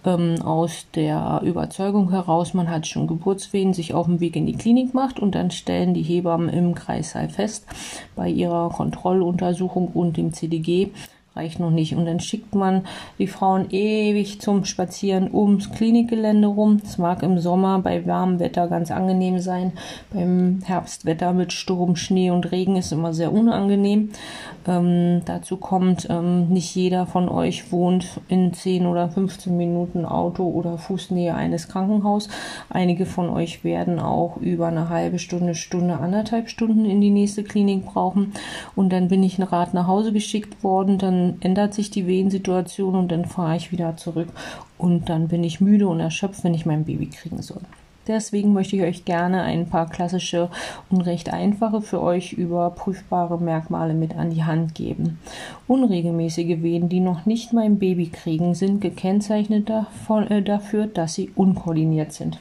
ähm, 0.04 0.40
aus 0.42 0.86
der 0.94 1.42
Überzeugung 1.44 2.10
heraus, 2.10 2.54
man 2.54 2.70
hat 2.70 2.86
schon 2.86 3.06
Geburtswehen, 3.06 3.74
sich 3.74 3.92
auf 3.92 4.06
dem 4.06 4.20
Weg 4.20 4.36
in 4.36 4.46
die 4.46 4.56
Klinik 4.56 4.94
macht 4.94 5.20
und 5.20 5.34
dann 5.34 5.50
stellen 5.50 5.94
die 5.94 6.02
Hebammen 6.02 6.48
im 6.48 6.74
Kreissaal 6.74 7.28
fest 7.28 7.66
bei 8.14 8.28
ihrer 8.28 8.70
Kontrolluntersuchung 8.70 9.88
und 9.88 10.16
dem 10.16 10.32
CDG, 10.32 10.90
reicht 11.36 11.60
noch 11.60 11.70
nicht. 11.70 11.94
Und 11.94 12.06
dann 12.06 12.20
schickt 12.20 12.54
man 12.54 12.82
die 13.18 13.26
Frauen 13.26 13.70
ewig 13.70 14.40
zum 14.40 14.64
Spazieren 14.64 15.32
ums 15.32 15.70
Klinikgelände 15.70 16.48
rum. 16.48 16.80
Es 16.84 16.98
mag 16.98 17.22
im 17.22 17.38
Sommer 17.38 17.78
bei 17.80 18.06
warmem 18.06 18.40
Wetter 18.40 18.68
ganz 18.68 18.90
angenehm 18.90 19.38
sein. 19.38 19.72
Beim 20.12 20.60
Herbstwetter 20.64 21.32
mit 21.32 21.52
Sturm, 21.52 21.96
Schnee 21.96 22.30
und 22.30 22.50
Regen 22.50 22.76
ist 22.76 22.92
immer 22.92 23.12
sehr 23.12 23.32
unangenehm. 23.32 24.10
Ähm, 24.66 25.22
dazu 25.24 25.56
kommt, 25.56 26.08
ähm, 26.10 26.48
nicht 26.48 26.74
jeder 26.74 27.06
von 27.06 27.28
euch 27.28 27.70
wohnt 27.70 28.20
in 28.28 28.52
10 28.52 28.86
oder 28.86 29.08
15 29.08 29.56
Minuten 29.56 30.04
Auto 30.04 30.44
oder 30.44 30.78
Fußnähe 30.78 31.34
eines 31.34 31.68
Krankenhauses. 31.68 32.30
Einige 32.68 33.06
von 33.06 33.28
euch 33.28 33.62
werden 33.62 34.00
auch 34.00 34.38
über 34.38 34.66
eine 34.66 34.88
halbe 34.88 35.18
Stunde, 35.18 35.54
Stunde, 35.54 35.98
anderthalb 35.98 36.48
Stunden 36.48 36.84
in 36.84 37.00
die 37.00 37.10
nächste 37.10 37.44
Klinik 37.44 37.84
brauchen. 37.84 38.32
Und 38.74 38.92
dann 38.92 39.08
bin 39.08 39.22
ich 39.22 39.38
ein 39.38 39.44
Rad 39.44 39.74
nach 39.74 39.86
Hause 39.86 40.12
geschickt 40.12 40.64
worden. 40.64 40.98
Dann 40.98 41.25
ändert 41.40 41.74
sich 41.74 41.90
die 41.90 42.06
Wehensituation 42.06 42.94
und 42.94 43.12
dann 43.12 43.24
fahre 43.24 43.56
ich 43.56 43.72
wieder 43.72 43.96
zurück 43.96 44.28
und 44.78 45.08
dann 45.08 45.28
bin 45.28 45.44
ich 45.44 45.60
müde 45.60 45.88
und 45.88 46.00
erschöpft, 46.00 46.44
wenn 46.44 46.54
ich 46.54 46.66
mein 46.66 46.84
Baby 46.84 47.06
kriegen 47.06 47.42
soll. 47.42 47.62
Deswegen 48.06 48.52
möchte 48.52 48.76
ich 48.76 48.82
euch 48.82 49.04
gerne 49.04 49.42
ein 49.42 49.68
paar 49.68 49.88
klassische 49.90 50.48
und 50.90 51.00
recht 51.00 51.32
einfache 51.32 51.82
für 51.82 52.00
euch 52.00 52.32
überprüfbare 52.32 53.38
Merkmale 53.40 53.94
mit 53.94 54.16
an 54.16 54.30
die 54.30 54.44
Hand 54.44 54.76
geben. 54.76 55.18
Unregelmäßige 55.66 56.62
Wehen, 56.62 56.88
die 56.88 57.00
noch 57.00 57.26
nicht 57.26 57.52
mein 57.52 57.78
Baby 57.78 58.08
kriegen, 58.08 58.54
sind 58.54 58.80
gekennzeichnet 58.80 59.68
davon, 59.68 60.28
äh, 60.28 60.42
dafür, 60.42 60.86
dass 60.86 61.14
sie 61.14 61.30
unkoordiniert 61.34 62.12
sind. 62.12 62.38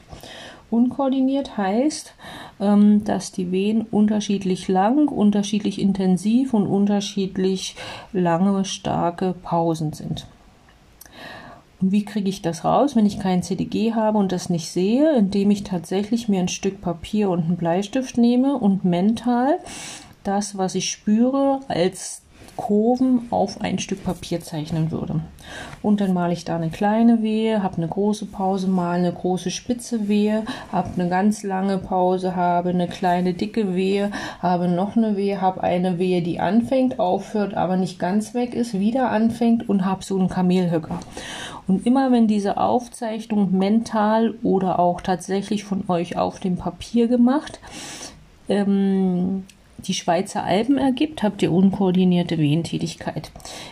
Unkoordiniert 0.70 1.56
heißt, 1.56 2.14
ähm, 2.60 3.04
dass 3.04 3.30
die 3.32 3.52
Wehen 3.52 3.82
unterschiedlich 3.82 4.68
lang, 4.68 5.08
unterschiedlich 5.08 5.80
intensiv 5.80 6.54
und 6.54 6.66
unterschiedlich 6.66 7.76
lange, 8.12 8.64
starke 8.64 9.34
Pausen 9.42 9.92
sind. 9.92 10.26
Und 11.80 11.92
wie 11.92 12.04
kriege 12.04 12.28
ich 12.28 12.42
das 12.42 12.64
raus, 12.64 12.96
wenn 12.96 13.06
ich 13.06 13.20
kein 13.20 13.42
CDG 13.42 13.92
habe 13.94 14.18
und 14.18 14.32
das 14.32 14.48
nicht 14.48 14.70
sehe, 14.70 15.14
indem 15.14 15.50
ich 15.50 15.62
tatsächlich 15.62 16.28
mir 16.28 16.40
ein 16.40 16.48
Stück 16.48 16.80
Papier 16.80 17.30
und 17.30 17.44
einen 17.44 17.56
Bleistift 17.56 18.16
nehme 18.16 18.56
und 18.56 18.84
mental 18.84 19.58
das, 20.24 20.58
was 20.58 20.74
ich 20.74 20.90
spüre, 20.90 21.60
als 21.68 22.22
Kurven 22.56 23.26
auf 23.30 23.60
ein 23.60 23.78
Stück 23.78 24.04
Papier 24.04 24.40
zeichnen 24.40 24.90
würde. 24.90 25.20
Und 25.82 26.00
dann 26.00 26.14
male 26.14 26.32
ich 26.32 26.44
da 26.44 26.56
eine 26.56 26.70
kleine 26.70 27.22
Wehe, 27.22 27.62
habe 27.62 27.76
eine 27.76 27.88
große 27.88 28.26
Pause, 28.26 28.68
male 28.68 28.98
eine 28.98 29.12
große 29.12 29.50
spitze 29.50 30.08
Wehe, 30.08 30.44
habe 30.72 30.90
eine 30.94 31.08
ganz 31.08 31.42
lange 31.42 31.78
Pause, 31.78 32.34
habe 32.34 32.70
eine 32.70 32.88
kleine 32.88 33.34
dicke 33.34 33.74
Wehe, 33.74 34.10
habe 34.40 34.68
noch 34.68 34.96
eine 34.96 35.16
Wehe, 35.16 35.40
habe 35.40 35.62
eine 35.62 35.98
Wehe, 35.98 36.22
die 36.22 36.40
anfängt, 36.40 36.98
aufhört, 36.98 37.54
aber 37.54 37.76
nicht 37.76 37.98
ganz 37.98 38.34
weg 38.34 38.54
ist, 38.54 38.78
wieder 38.78 39.10
anfängt 39.10 39.68
und 39.68 39.84
habe 39.84 40.04
so 40.04 40.18
einen 40.18 40.28
Kamelhöcker. 40.28 40.98
Und 41.68 41.86
immer 41.86 42.12
wenn 42.12 42.28
diese 42.28 42.58
Aufzeichnung 42.58 43.56
mental 43.56 44.34
oder 44.42 44.78
auch 44.78 45.00
tatsächlich 45.00 45.64
von 45.64 45.84
euch 45.88 46.16
auf 46.16 46.38
dem 46.38 46.56
Papier 46.56 47.08
gemacht, 47.08 47.60
ähm, 48.48 49.44
die 49.78 49.94
Schweizer 49.94 50.42
Alpen 50.42 50.78
ergibt, 50.78 51.22
habt 51.22 51.42
ihr 51.42 51.52
unkoordinierte 51.52 52.38
Wehentätigkeit. 52.38 53.30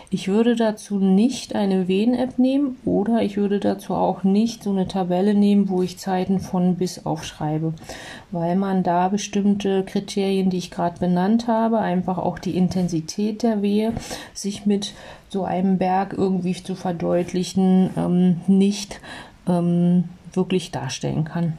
Ich 0.09 0.27
würde 0.27 0.55
dazu 0.55 0.99
nicht 0.99 1.55
eine 1.55 1.87
Wehen-App 1.87 2.37
nehmen 2.37 2.77
oder 2.85 3.21
ich 3.21 3.37
würde 3.37 3.59
dazu 3.59 3.93
auch 3.93 4.23
nicht 4.23 4.63
so 4.63 4.71
eine 4.71 4.87
Tabelle 4.87 5.33
nehmen, 5.33 5.69
wo 5.69 5.81
ich 5.81 5.97
Zeiten 5.97 6.39
von 6.39 6.75
bis 6.75 7.05
aufschreibe, 7.05 7.73
weil 8.31 8.55
man 8.55 8.83
da 8.83 9.09
bestimmte 9.09 9.83
Kriterien, 9.83 10.49
die 10.49 10.57
ich 10.57 10.71
gerade 10.71 10.99
benannt 10.99 11.47
habe, 11.47 11.79
einfach 11.79 12.17
auch 12.17 12.39
die 12.39 12.55
Intensität 12.55 13.43
der 13.43 13.61
Wehe, 13.61 13.93
sich 14.33 14.65
mit 14.65 14.93
so 15.29 15.43
einem 15.43 15.77
Berg 15.77 16.13
irgendwie 16.17 16.53
zu 16.53 16.75
verdeutlichen, 16.75 17.89
ähm, 17.97 18.41
nicht 18.47 19.01
ähm, 19.47 20.05
wirklich 20.33 20.71
darstellen 20.71 21.25
kann. 21.25 21.57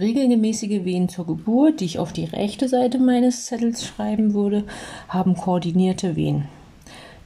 Regelmäßige 0.00 0.84
Wehen 0.84 1.10
zur 1.10 1.26
Geburt, 1.26 1.80
die 1.80 1.84
ich 1.84 1.98
auf 1.98 2.14
die 2.14 2.24
rechte 2.24 2.68
Seite 2.68 2.98
meines 2.98 3.44
Zettels 3.44 3.86
schreiben 3.86 4.32
würde, 4.32 4.64
haben 5.08 5.36
koordinierte 5.36 6.16
Wehen. 6.16 6.46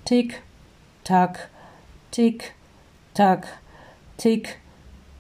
Tick, 0.05 0.43
tack, 1.05 1.51
tick, 2.11 2.55
tack, 3.15 3.47
tick, 4.17 4.59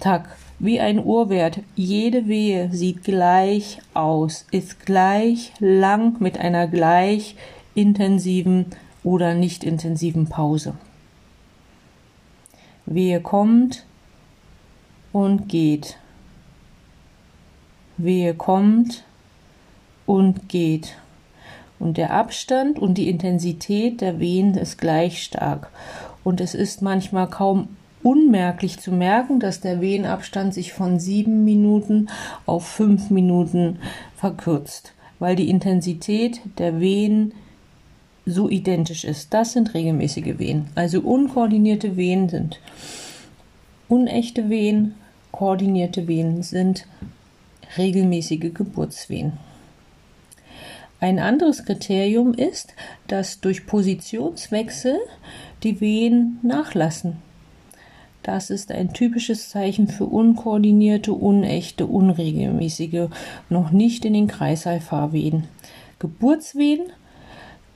tack. 0.01 0.37
Wie 0.59 0.81
ein 0.81 1.05
Uhrwert. 1.05 1.61
Jede 1.77 2.27
Wehe 2.27 2.71
sieht 2.73 3.05
gleich 3.05 3.79
aus, 3.93 4.47
ist 4.51 4.85
gleich 4.85 5.53
lang 5.61 6.21
mit 6.21 6.39
einer 6.39 6.67
gleich 6.67 7.37
intensiven 7.77 8.67
oder 9.05 9.35
nicht 9.35 9.63
intensiven 9.63 10.27
Pause. 10.27 10.75
Wehe 12.85 13.21
kommt 13.21 13.85
und 15.13 15.49
geht. 15.49 15.99
Wehe 17.97 18.35
kommt 18.35 19.05
und 20.07 20.49
geht. 20.49 20.97
Und 21.79 21.97
der 21.97 22.13
Abstand 22.13 22.79
und 22.79 22.99
die 22.99 23.09
Intensität 23.09 24.01
der 24.01 24.19
Wehen 24.21 24.55
ist 24.55 24.79
gleich 24.79 25.23
stark. 25.23 25.71
Und 26.23 26.41
es 26.41 26.55
ist 26.55 26.83
manchmal 26.83 27.29
kaum 27.29 27.69
unmerklich 28.03 28.79
zu 28.79 28.93
merken, 28.93 29.41
dass 29.41 29.61
der 29.61 29.81
Wehenabstand 29.81 30.55
sich 30.55 30.73
von 30.73 31.01
sieben 31.01 31.45
Minuten 31.45 32.09
auf 32.47 32.67
fünf 32.67 33.11
Minuten 33.11 33.79
verkürzt, 34.17 34.93
weil 35.19 35.37
die 35.37 35.49
Intensität 35.49 36.41
der 36.59 36.81
Wehen 36.81 37.33
so 38.27 38.49
identisch 38.49 39.05
ist. 39.05 39.35
Das 39.35 39.53
sind 39.53 39.75
regelmäßige 39.75 40.39
Wehen. 40.39 40.69
Also 40.75 41.01
unkoordinierte 41.01 41.97
Wehen 41.97 42.29
sind 42.29 42.61
unechte 43.89 44.49
Wehen, 44.49 44.95
koordinierte 45.33 46.07
Wehen 46.07 46.43
sind 46.43 46.87
regelmäßige 47.77 48.53
Geburtswehen. 48.55 49.33
Ein 51.01 51.19
anderes 51.19 51.65
Kriterium 51.65 52.33
ist, 52.33 52.75
dass 53.09 53.41
durch 53.41 53.67
Positionswechsel 53.67 54.97
die 55.63 55.81
Wehen 55.81 56.39
nachlassen. 56.43 57.17
Das 58.23 58.49
ist 58.49 58.73
ein 58.73 58.95
typisches 58.95 59.51
Zeichen 59.51 59.87
für 59.87 60.07
unkoordinierte, 60.07 61.13
unechte, 61.13 61.87
unregelmäßige, 61.87 63.09
noch 63.51 63.71
nicht 63.71 64.07
in 64.07 64.15
den 64.15 64.29
Kreislauffahrwehen. 64.29 65.45
Geburtswehen, 65.99 66.85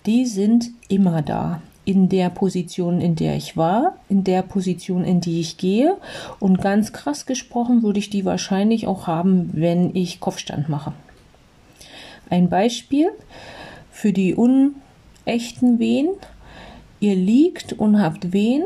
die 0.06 0.24
sind 0.24 0.70
immer 0.88 1.20
da 1.20 1.60
in 1.88 2.10
der 2.10 2.28
Position, 2.28 3.00
in 3.00 3.14
der 3.16 3.34
ich 3.34 3.56
war, 3.56 3.94
in 4.10 4.22
der 4.22 4.42
Position, 4.42 5.04
in 5.04 5.22
die 5.22 5.40
ich 5.40 5.56
gehe. 5.56 5.96
Und 6.38 6.60
ganz 6.60 6.92
krass 6.92 7.24
gesprochen 7.24 7.82
würde 7.82 7.98
ich 7.98 8.10
die 8.10 8.26
wahrscheinlich 8.26 8.86
auch 8.86 9.06
haben, 9.06 9.48
wenn 9.54 9.96
ich 9.96 10.20
Kopfstand 10.20 10.68
mache. 10.68 10.92
Ein 12.28 12.50
Beispiel 12.50 13.08
für 13.90 14.12
die 14.12 14.34
unechten 14.34 15.78
Wehen. 15.78 16.10
Ihr 17.00 17.16
liegt 17.16 17.72
und 17.72 18.02
habt 18.02 18.34
Wehen, 18.34 18.64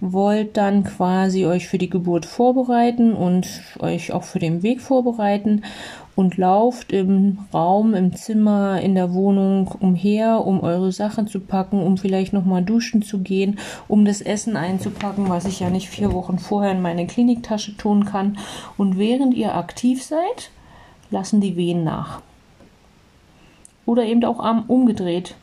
wollt 0.00 0.56
dann 0.56 0.84
quasi 0.84 1.44
euch 1.44 1.68
für 1.68 1.76
die 1.76 1.90
Geburt 1.90 2.24
vorbereiten 2.24 3.12
und 3.12 3.46
euch 3.78 4.12
auch 4.12 4.22
für 4.22 4.38
den 4.38 4.62
Weg 4.62 4.80
vorbereiten 4.80 5.64
und 6.16 6.36
lauft 6.36 6.92
im 6.92 7.38
Raum, 7.54 7.94
im 7.94 8.14
Zimmer, 8.14 8.80
in 8.80 8.94
der 8.94 9.14
Wohnung 9.14 9.68
umher, 9.80 10.46
um 10.46 10.60
eure 10.60 10.92
Sachen 10.92 11.26
zu 11.28 11.40
packen, 11.40 11.82
um 11.82 11.96
vielleicht 11.96 12.32
nochmal 12.32 12.62
duschen 12.62 13.02
zu 13.02 13.20
gehen, 13.20 13.58
um 13.88 14.04
das 14.04 14.20
Essen 14.20 14.56
einzupacken, 14.56 15.28
was 15.28 15.44
ich 15.44 15.60
ja 15.60 15.70
nicht 15.70 15.88
vier 15.88 16.12
Wochen 16.12 16.38
vorher 16.38 16.72
in 16.72 16.82
meine 16.82 17.06
Kliniktasche 17.06 17.76
tun 17.76 18.04
kann. 18.04 18.38
Und 18.76 18.98
während 18.98 19.34
ihr 19.34 19.54
aktiv 19.54 20.02
seid, 20.02 20.50
lassen 21.10 21.40
die 21.40 21.56
Wehen 21.56 21.84
nach. 21.84 22.20
Oder 23.86 24.04
eben 24.04 24.24
auch 24.24 24.40
Arm 24.40 24.64
umgedreht. 24.68 25.34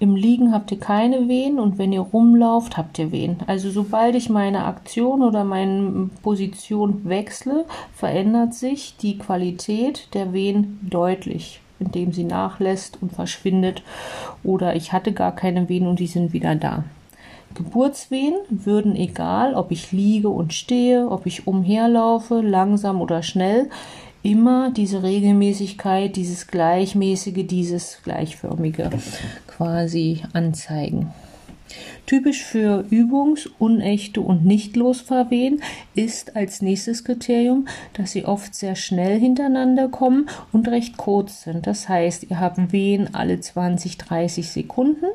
Im 0.00 0.14
Liegen 0.14 0.52
habt 0.52 0.70
ihr 0.70 0.78
keine 0.78 1.28
Wehen 1.28 1.58
und 1.58 1.76
wenn 1.76 1.92
ihr 1.92 2.00
rumlauft, 2.00 2.76
habt 2.76 3.00
ihr 3.00 3.10
Wehen. 3.10 3.38
Also 3.48 3.70
sobald 3.70 4.14
ich 4.14 4.30
meine 4.30 4.64
Aktion 4.64 5.22
oder 5.22 5.42
meine 5.42 6.08
Position 6.22 7.00
wechsle, 7.04 7.64
verändert 7.94 8.54
sich 8.54 8.96
die 8.96 9.18
Qualität 9.18 10.08
der 10.14 10.32
Wehen 10.32 10.78
deutlich, 10.88 11.60
indem 11.80 12.12
sie 12.12 12.22
nachlässt 12.22 12.98
und 13.02 13.12
verschwindet 13.12 13.82
oder 14.44 14.76
ich 14.76 14.92
hatte 14.92 15.12
gar 15.12 15.34
keine 15.34 15.68
Wehen 15.68 15.88
und 15.88 15.98
die 15.98 16.06
sind 16.06 16.32
wieder 16.32 16.54
da. 16.54 16.84
Geburtswehen 17.54 18.36
würden 18.50 18.94
egal, 18.94 19.54
ob 19.54 19.72
ich 19.72 19.90
liege 19.90 20.28
und 20.28 20.52
stehe, 20.52 21.08
ob 21.10 21.26
ich 21.26 21.48
umherlaufe, 21.48 22.40
langsam 22.40 23.00
oder 23.00 23.24
schnell, 23.24 23.68
immer 24.22 24.70
diese 24.70 25.02
Regelmäßigkeit, 25.02 26.16
dieses 26.16 26.46
Gleichmäßige, 26.46 27.46
dieses 27.46 28.00
Gleichförmige 28.02 28.90
quasi 29.46 30.22
anzeigen. 30.32 31.12
Typisch 32.06 32.42
für 32.42 32.84
Übungs-, 32.90 33.50
unechte 33.58 34.22
und 34.22 34.44
nicht 34.44 34.76
losfahrwehen 34.76 35.62
ist 35.94 36.36
als 36.36 36.62
nächstes 36.62 37.04
Kriterium, 37.04 37.68
dass 37.92 38.12
sie 38.12 38.24
oft 38.24 38.54
sehr 38.54 38.76
schnell 38.76 39.20
hintereinander 39.20 39.88
kommen 39.88 40.30
und 40.50 40.68
recht 40.68 40.96
kurz 40.96 41.42
sind. 41.42 41.66
Das 41.66 41.88
heißt, 41.88 42.30
ihr 42.30 42.40
habt 42.40 42.72
Wehen 42.72 43.14
alle 43.14 43.40
20, 43.40 43.98
30 43.98 44.48
Sekunden 44.48 45.06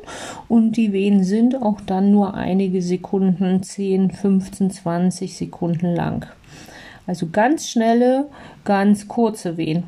und 0.47 0.77
die 0.77 0.93
Wehen 0.93 1.23
sind 1.23 1.61
auch 1.61 1.81
dann 1.81 2.11
nur 2.11 2.35
einige 2.35 2.81
Sekunden, 2.83 3.63
10, 3.63 4.11
15, 4.11 4.69
20 4.69 5.35
Sekunden 5.35 5.95
lang. 5.95 6.27
Also 7.05 7.27
ganz 7.31 7.67
schnelle, 7.69 8.29
ganz 8.63 9.07
kurze 9.07 9.57
Wehen. 9.57 9.83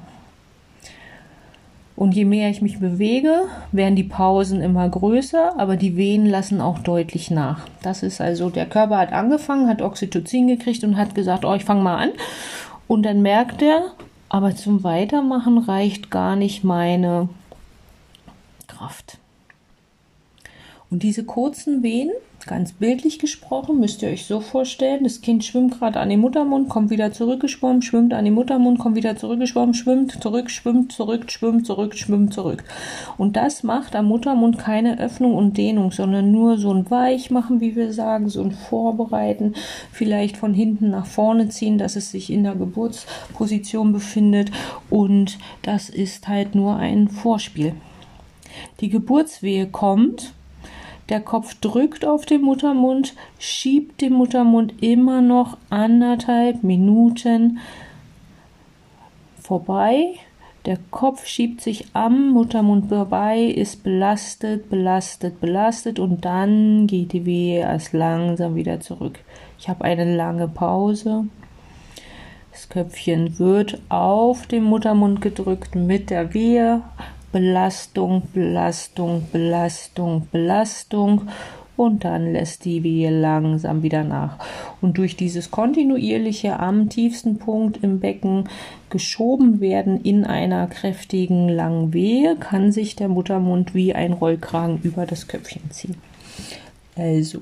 Und 1.95 2.13
je 2.13 2.25
mehr 2.25 2.49
ich 2.49 2.61
mich 2.61 2.79
bewege, 2.79 3.43
werden 3.71 3.95
die 3.95 4.03
Pausen 4.03 4.61
immer 4.61 4.87
größer, 4.89 5.57
aber 5.57 5.77
die 5.77 5.95
Wehen 5.95 6.25
lassen 6.25 6.59
auch 6.59 6.79
deutlich 6.79 7.31
nach. 7.31 7.67
Das 7.83 8.03
ist 8.03 8.19
also, 8.19 8.49
der 8.49 8.65
Körper 8.65 8.97
hat 8.97 9.13
angefangen, 9.13 9.69
hat 9.69 9.81
Oxytocin 9.81 10.47
gekriegt 10.47 10.83
und 10.83 10.97
hat 10.97 11.15
gesagt, 11.15 11.45
oh, 11.45 11.53
ich 11.53 11.63
fange 11.63 11.81
mal 11.81 11.97
an. 11.97 12.09
Und 12.87 13.03
dann 13.03 13.21
merkt 13.21 13.61
er, 13.61 13.93
aber 14.27 14.55
zum 14.55 14.83
Weitermachen 14.83 15.57
reicht 15.57 16.11
gar 16.11 16.35
nicht 16.35 16.65
meine 16.65 17.29
Kraft. 18.67 19.17
Und 20.89 21.01
diese 21.03 21.23
kurzen 21.23 21.81
Wehen, 21.81 22.11
ganz 22.47 22.73
bildlich 22.73 23.17
gesprochen, 23.17 23.79
müsst 23.79 24.03
ihr 24.03 24.09
euch 24.09 24.25
so 24.25 24.39
vorstellen, 24.39 25.03
das 25.03 25.21
Kind 25.21 25.43
schwimmt 25.43 25.79
gerade 25.79 25.99
an 25.99 26.09
den 26.09 26.19
Muttermund, 26.19 26.69
kommt 26.69 26.91
wieder 26.91 27.11
zurückgeschwommen, 27.11 27.81
schwimmt 27.81 28.13
an 28.13 28.25
den 28.25 28.35
Muttermund, 28.35 28.77
kommt 28.77 28.95
wieder 28.95 29.15
zurückgeschwommen, 29.15 29.73
schwimmt 29.73 30.21
zurück, 30.21 30.51
schwimmt 30.51 30.91
zurück, 30.91 31.31
schwimmt 31.31 31.65
zurück, 31.65 31.95
schwimmt 31.95 32.33
zurück. 32.33 32.63
Und 33.17 33.35
das 33.35 33.63
macht 33.63 33.95
am 33.95 34.05
Muttermund 34.05 34.59
keine 34.59 34.99
Öffnung 34.99 35.33
und 35.33 35.57
Dehnung, 35.57 35.91
sondern 35.91 36.31
nur 36.31 36.57
so 36.57 36.71
ein 36.71 36.89
Weichmachen, 36.89 37.61
wie 37.61 37.75
wir 37.75 37.91
sagen, 37.91 38.29
so 38.29 38.43
ein 38.43 38.51
Vorbereiten, 38.51 39.55
vielleicht 39.91 40.37
von 40.37 40.53
hinten 40.53 40.91
nach 40.91 41.07
vorne 41.07 41.49
ziehen, 41.49 41.77
dass 41.77 41.95
es 41.95 42.11
sich 42.11 42.31
in 42.31 42.43
der 42.43 42.55
Geburtsposition 42.55 43.91
befindet. 43.91 44.51
Und 44.89 45.39
das 45.63 45.89
ist 45.89 46.27
halt 46.27 46.53
nur 46.53 46.75
ein 46.75 47.07
Vorspiel. 47.07 47.73
Die 48.81 48.89
Geburtswehe 48.89 49.67
kommt 49.67 50.33
der 51.09 51.19
Kopf 51.19 51.53
drückt 51.61 52.05
auf 52.05 52.25
den 52.25 52.41
Muttermund, 52.41 53.13
schiebt 53.37 54.01
den 54.01 54.13
Muttermund 54.13 54.81
immer 54.81 55.21
noch 55.21 55.57
anderthalb 55.69 56.63
Minuten 56.63 57.59
vorbei. 59.39 60.15
Der 60.65 60.79
Kopf 60.89 61.27
schiebt 61.27 61.61
sich 61.61 61.85
am 61.93 62.31
Muttermund 62.31 62.89
vorbei, 62.89 63.41
ist 63.41 63.83
belastet, 63.83 64.67
belastet, 64.71 65.39
belastet 65.39 65.99
und 65.99 66.25
dann 66.25 66.87
geht 66.87 67.13
die 67.13 67.27
Wehe 67.27 67.59
erst 67.59 67.93
langsam 67.93 68.55
wieder 68.55 68.79
zurück. 68.79 69.19
Ich 69.59 69.69
habe 69.69 69.83
eine 69.83 70.15
lange 70.15 70.47
Pause. 70.47 71.25
Das 72.51 72.67
Köpfchen 72.69 73.37
wird 73.37 73.79
auf 73.89 74.47
den 74.47 74.63
Muttermund 74.63 75.21
gedrückt 75.21 75.75
mit 75.75 76.09
der 76.09 76.33
Wehe 76.33 76.81
Belastung, 77.35 78.21
Belastung, 78.33 79.23
Belastung, 79.29 80.25
Belastung 80.31 81.23
und 81.75 82.05
dann 82.05 82.31
lässt 82.31 82.63
die 82.63 82.81
Wehe 82.81 83.09
langsam 83.09 83.83
wieder 83.83 84.05
nach. 84.05 84.37
Und 84.79 84.97
durch 84.97 85.17
dieses 85.17 85.51
kontinuierliche 85.51 86.57
am 86.57 86.87
tiefsten 86.87 87.37
Punkt 87.37 87.83
im 87.83 87.99
Becken 87.99 88.45
geschoben 88.89 89.59
werden 89.59 89.99
in 89.99 90.23
einer 90.23 90.67
kräftigen 90.67 91.49
langen 91.49 91.93
Wehe, 91.93 92.37
kann 92.37 92.71
sich 92.71 92.95
der 92.95 93.09
Muttermund 93.09 93.75
wie 93.75 93.93
ein 93.93 94.13
Rollkragen 94.13 94.79
über 94.83 95.05
das 95.05 95.27
Köpfchen 95.27 95.69
ziehen. 95.71 95.97
Also 96.95 97.39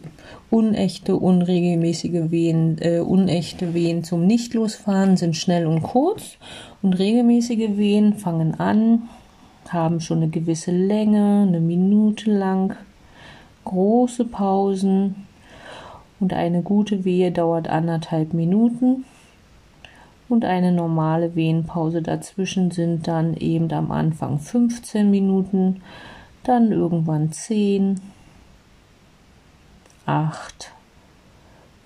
unechte, 0.49 1.17
unregelmäßige 1.17 2.31
Wehen, 2.31 2.79
äh, 2.81 2.97
unechte 2.97 3.75
Wehen 3.75 4.03
zum 4.03 4.25
Nichtlosfahren 4.25 5.17
sind 5.17 5.37
schnell 5.37 5.67
und 5.67 5.83
kurz 5.83 6.37
und 6.81 6.93
regelmäßige 6.93 7.77
Wehen 7.77 8.15
fangen 8.15 8.59
an, 8.59 9.03
haben 9.73 9.99
schon 9.99 10.17
eine 10.17 10.29
gewisse 10.29 10.71
Länge, 10.71 11.45
eine 11.47 11.59
Minute 11.59 12.31
lang, 12.31 12.75
große 13.65 14.25
Pausen 14.25 15.27
und 16.19 16.33
eine 16.33 16.61
gute 16.61 17.03
Wehe 17.05 17.31
dauert 17.31 17.67
anderthalb 17.67 18.33
Minuten 18.33 19.05
und 20.29 20.45
eine 20.45 20.71
normale 20.71 21.35
Wehenpause 21.35 22.01
dazwischen 22.01 22.71
sind 22.71 23.07
dann 23.07 23.35
eben 23.35 23.71
am 23.73 23.91
Anfang 23.91 24.39
15 24.39 25.09
Minuten, 25.09 25.81
dann 26.43 26.71
irgendwann 26.71 27.31
10, 27.31 27.99
8, 30.05 30.71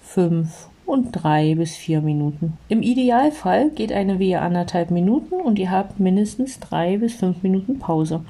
5 0.01 0.69
und 0.87 1.11
drei 1.11 1.53
bis 1.55 1.75
vier 1.75 2.01
Minuten. 2.01 2.57
Im 2.69 2.81
Idealfall 2.81 3.69
geht 3.71 3.91
eine 3.91 4.19
Wehe 4.19 4.41
anderthalb 4.41 4.89
Minuten 4.89 5.35
und 5.35 5.59
ihr 5.59 5.69
habt 5.69 5.99
mindestens 5.99 6.59
drei 6.59 6.97
bis 6.97 7.13
fünf 7.13 7.43
Minuten 7.43 7.77
Pause, 7.77 8.21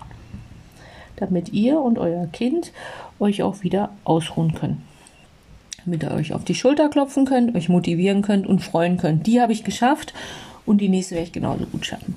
damit 1.16 1.54
ihr 1.54 1.80
und 1.80 2.00
euer 2.00 2.26
Kind 2.28 2.74
euch 3.20 3.44
auch 3.44 3.64
wieder 3.64 3.92
ausruhen 4.04 4.56
könnt. 4.56 4.78
Damit 5.86 6.04
ihr 6.04 6.12
euch 6.12 6.34
auf 6.34 6.44
die 6.44 6.56
Schulter 6.56 6.90
klopfen 6.90 7.26
könnt, 7.26 7.56
euch 7.56 7.70
motivieren 7.70 8.24
könnt 8.24 8.48
und 8.48 8.62
freuen 8.62 8.98
könnt. 8.98 9.28
Die 9.28 9.40
habe 9.40 9.54
ich 9.54 9.64
geschafft 9.64 10.14
und 10.66 10.82
die 10.82 10.90
nächste 10.90 11.16
werde 11.16 11.28
ich 11.28 11.34
genauso 11.34 11.66
gut 11.68 11.86
schaffen. 11.86 12.16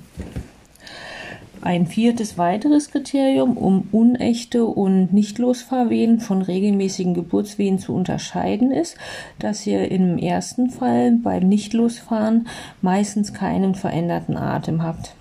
Ein 1.63 1.85
viertes 1.85 2.39
weiteres 2.39 2.89
Kriterium, 2.89 3.55
um 3.55 3.87
unechte 3.91 4.65
und 4.65 5.13
nicht 5.13 5.37
Losfahrwehen 5.37 6.19
von 6.19 6.41
regelmäßigen 6.41 7.13
Geburtswehen 7.13 7.77
zu 7.77 7.93
unterscheiden, 7.93 8.71
ist, 8.71 8.97
dass 9.37 9.67
ihr 9.67 9.91
im 9.91 10.17
ersten 10.17 10.71
Fall 10.71 11.11
beim 11.11 11.47
Nichtlosfahren 11.47 12.47
meistens 12.81 13.33
keinen 13.35 13.75
veränderten 13.75 14.37
Atem 14.37 14.81
habt. 14.81 15.13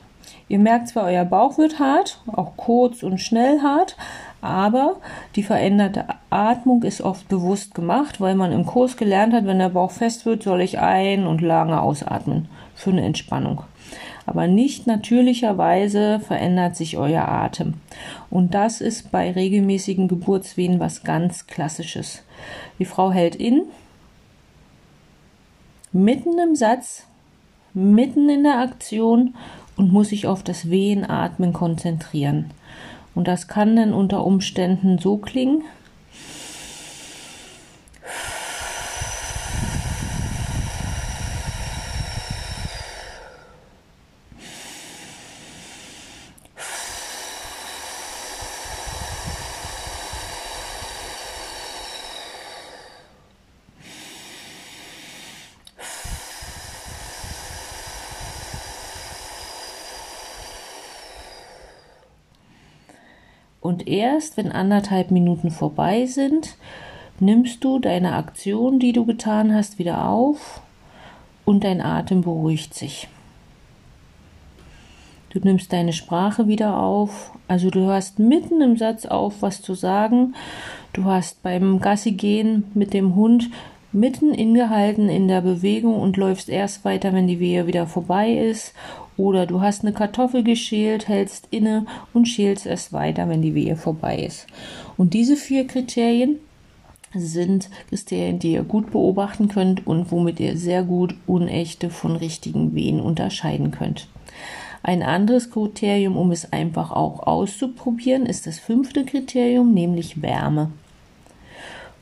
Ihr 0.49 0.59
merkt 0.59 0.89
zwar, 0.89 1.05
euer 1.05 1.27
Bauch 1.27 1.59
wird 1.59 1.79
hart, 1.79 2.23
auch 2.27 2.57
kurz 2.57 3.03
und 3.03 3.21
schnell 3.21 3.61
hart, 3.61 3.97
Aber 4.41 4.97
die 5.37 5.43
veränderte 5.43 6.07
Atmung 6.31 6.83
ist 6.83 7.03
oft 7.03 7.29
bewusst 7.29 7.75
gemacht, 7.75 8.21
weil 8.21 8.35
man 8.35 8.53
im 8.53 8.65
Kurs 8.65 8.97
gelernt 8.97 9.35
hat, 9.35 9.47
wenn 9.47 9.59
der 9.59 9.69
Bauch 9.69 9.91
fest 9.91 10.25
wird, 10.25 10.43
soll 10.43 10.63
ich 10.63 10.79
ein- 10.79 11.27
und 11.27 11.43
lange 11.43 11.81
ausatmen 11.81 12.49
für 12.75 12.91
eine 12.91 13.03
Entspannung. 13.03 13.63
Aber 14.31 14.47
nicht 14.47 14.87
natürlicherweise 14.87 16.21
verändert 16.21 16.77
sich 16.77 16.97
euer 16.97 17.27
Atem. 17.27 17.75
Und 18.31 18.55
das 18.55 18.81
ist 18.81 19.11
bei 19.11 19.33
regelmäßigen 19.33 20.07
Geburtswehen 20.07 20.79
was 20.79 21.03
ganz 21.03 21.49
Klassisches. 21.49 22.23
Die 22.79 22.85
Frau 22.85 23.11
hält 23.11 23.35
in, 23.35 23.65
mitten 25.91 26.39
im 26.39 26.55
Satz, 26.55 27.07
mitten 27.75 28.29
in 28.29 28.45
der 28.45 28.61
Aktion 28.61 29.35
und 29.77 29.93
muss 29.93 30.11
sich 30.11 30.29
auf 30.29 30.45
das 30.45 30.71
Wehenatmen 30.71 31.53
konzentrieren. 31.53 32.53
Und 33.17 33.27
das 33.27 33.49
kann 33.49 33.75
dann 33.75 33.93
unter 33.93 34.25
Umständen 34.25 35.01
so 35.01 35.17
klingen. 35.17 35.65
Und 63.81 63.89
erst 63.89 64.37
wenn 64.37 64.53
anderthalb 64.53 65.11
Minuten 65.11 65.51
vorbei 65.51 66.05
sind, 66.05 66.59
nimmst 67.19 67.65
du 67.65 67.79
deine 67.79 68.13
Aktion, 68.13 68.79
die 68.79 68.93
du 68.93 69.07
getan 69.07 69.55
hast, 69.55 69.79
wieder 69.79 70.07
auf 70.07 70.61
und 71.47 71.65
dein 71.65 71.81
Atem 71.81 72.21
beruhigt 72.21 72.75
sich. 72.75 73.09
Du 75.31 75.39
nimmst 75.39 75.73
deine 75.73 75.95
Sprache 75.95 76.47
wieder 76.47 76.79
auf, 76.79 77.33
also 77.49 77.71
du 77.71 77.87
hörst 77.87 78.19
mitten 78.19 78.61
im 78.61 78.77
Satz 78.77 79.07
auf, 79.07 79.41
was 79.41 79.63
zu 79.63 79.73
sagen. 79.73 80.35
Du 80.93 81.07
hast 81.07 81.43
beim 81.43 81.81
Gassi 81.81 82.13
gehen 82.13 82.65
mit 82.75 82.93
dem 82.93 83.15
Hund 83.15 83.49
mitten 83.93 84.35
ingehalten 84.35 85.09
in 85.09 85.27
der 85.27 85.41
Bewegung 85.41 85.99
und 85.99 86.19
läufst 86.19 86.51
erst 86.51 86.85
weiter, 86.85 87.15
wenn 87.15 87.27
die 87.27 87.41
Wehe 87.41 87.67
wieder 87.67 87.87
vorbei 87.87 88.31
ist. 88.31 88.75
Oder 89.21 89.45
du 89.45 89.61
hast 89.61 89.83
eine 89.83 89.93
Kartoffel 89.93 90.43
geschält, 90.43 91.07
hältst 91.07 91.47
inne 91.51 91.85
und 92.15 92.27
schälst 92.27 92.65
erst 92.65 92.95
weiter, 92.95 93.29
wenn 93.29 93.43
die 93.43 93.55
Wehe 93.55 93.77
vorbei 93.77 94.17
ist. 94.17 94.47
Und 94.97 95.13
diese 95.13 95.37
vier 95.37 95.67
Kriterien 95.67 96.37
sind 97.15 97.69
Kriterien, 97.91 98.39
die 98.39 98.53
ihr 98.53 98.63
gut 98.63 98.91
beobachten 98.93 99.49
könnt 99.49 99.87
und 99.87 100.11
womit 100.11 100.41
ihr 100.41 100.57
sehr 100.57 100.85
gut 100.85 101.15
unechte 101.27 101.91
von 101.91 102.17
richtigen 102.17 102.75
Wehen 102.75 102.99
unterscheiden 102.99 103.73
könnt. 103.73 104.09
Ein 104.83 105.03
anderes 105.03 105.51
Kriterium, 105.51 106.17
um 106.17 106.31
es 106.31 106.51
einfach 106.51 106.91
auch 106.91 107.27
auszuprobieren, 107.27 108.25
ist 108.25 108.47
das 108.47 108.59
fünfte 108.59 109.05
Kriterium, 109.05 109.75
nämlich 109.75 110.23
Wärme. 110.23 110.71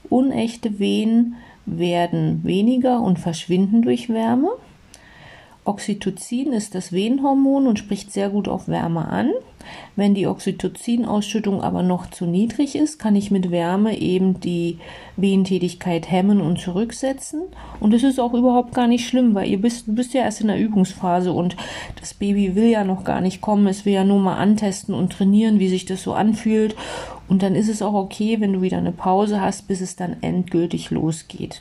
Unechte 0.09 0.79
Wehen 0.79 1.35
werden 1.67 2.45
weniger 2.45 3.01
und 3.01 3.19
verschwinden 3.19 3.83
durch 3.83 4.09
Wärme. 4.09 4.51
Oxytocin 5.69 6.55
ist 6.55 6.75
das 6.75 6.93
Wehenhormon 6.93 7.67
und 7.67 7.79
spricht 7.79 8.11
sehr 8.11 8.31
gut 8.31 8.49
auf 8.49 8.69
Wärme 8.69 9.07
an. 9.07 9.31
Wenn 9.97 10.15
die 10.15 10.27
Oxytocin-Ausschüttung 10.27 11.61
aber 11.63 11.83
noch 11.83 12.09
zu 12.09 12.25
niedrig 12.25 12.75
ist, 12.75 12.99
kann 12.99 13.15
ich 13.17 13.31
mit 13.31 13.51
Wärme 13.51 13.99
eben 13.99 14.41
die 14.41 14.79
Wehentätigkeit 15.17 16.11
hemmen 16.11 16.41
und 16.41 16.59
zurücksetzen. 16.59 17.43
Und 17.81 17.93
es 17.93 18.03
ist 18.03 18.19
auch 18.19 18.33
überhaupt 18.33 18.75
gar 18.75 18.87
nicht 18.87 19.07
schlimm, 19.07 19.35
weil 19.35 19.49
ihr 19.49 19.61
bist, 19.61 19.95
bist 19.95 20.15
ja 20.15 20.23
erst 20.23 20.41
in 20.41 20.47
der 20.47 20.59
Übungsphase 20.59 21.33
und 21.33 21.55
das 22.01 22.15
Baby 22.15 22.55
will 22.55 22.69
ja 22.69 22.85
noch 22.85 23.05
gar 23.05 23.21
nicht 23.21 23.43
kommen. 23.43 23.67
Es 23.67 23.85
will 23.85 23.93
ja 23.93 24.05
nur 24.05 24.21
mal 24.21 24.37
antesten 24.37 24.95
und 24.95 25.13
trainieren, 25.13 25.59
wie 25.59 25.69
sich 25.69 25.85
das 25.85 26.03
so 26.03 26.15
anfühlt. 26.15 26.75
Und 27.29 27.43
dann 27.43 27.55
ist 27.55 27.69
es 27.69 27.83
auch 27.83 27.95
okay, 27.95 28.41
wenn 28.41 28.55
du 28.55 28.63
wieder 28.63 28.79
eine 28.79 28.93
Pause 28.93 29.43
hast, 29.43 29.69
bis 29.69 29.83
es 29.83 29.97
dann 29.97 30.17
endgültig 30.23 30.91
losgeht. 30.91 31.61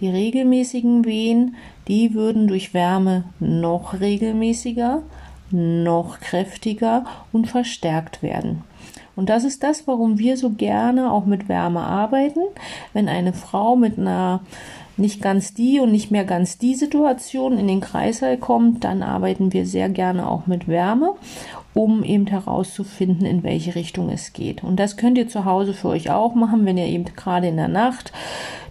Die 0.00 0.08
regelmäßigen 0.08 1.04
Wehen, 1.04 1.56
die 1.88 2.14
würden 2.14 2.48
durch 2.48 2.74
Wärme 2.74 3.24
noch 3.38 4.00
regelmäßiger, 4.00 5.02
noch 5.50 6.20
kräftiger 6.20 7.04
und 7.32 7.46
verstärkt 7.46 8.22
werden. 8.22 8.64
Und 9.16 9.28
das 9.28 9.44
ist 9.44 9.62
das, 9.62 9.86
warum 9.86 10.18
wir 10.18 10.36
so 10.36 10.50
gerne 10.50 11.12
auch 11.12 11.26
mit 11.26 11.48
Wärme 11.48 11.80
arbeiten. 11.80 12.40
Wenn 12.92 13.08
eine 13.08 13.32
Frau 13.32 13.76
mit 13.76 13.98
einer 13.98 14.40
nicht 14.96 15.20
ganz 15.20 15.54
die 15.54 15.80
und 15.80 15.92
nicht 15.92 16.10
mehr 16.10 16.24
ganz 16.24 16.58
die 16.58 16.74
Situation 16.74 17.58
in 17.58 17.66
den 17.66 17.80
Kreißsaal 17.80 18.36
kommt, 18.38 18.84
dann 18.84 19.02
arbeiten 19.02 19.52
wir 19.52 19.66
sehr 19.66 19.88
gerne 19.88 20.28
auch 20.28 20.46
mit 20.46 20.68
Wärme, 20.68 21.14
um 21.74 22.04
eben 22.04 22.28
herauszufinden, 22.28 23.26
in 23.26 23.42
welche 23.42 23.74
Richtung 23.74 24.08
es 24.08 24.32
geht. 24.32 24.62
Und 24.62 24.76
das 24.76 24.96
könnt 24.96 25.18
ihr 25.18 25.28
zu 25.28 25.44
Hause 25.44 25.74
für 25.74 25.88
euch 25.88 26.10
auch 26.10 26.34
machen, 26.34 26.64
wenn 26.64 26.78
ihr 26.78 26.86
eben 26.86 27.04
gerade 27.04 27.48
in 27.48 27.56
der 27.56 27.68
Nacht 27.68 28.12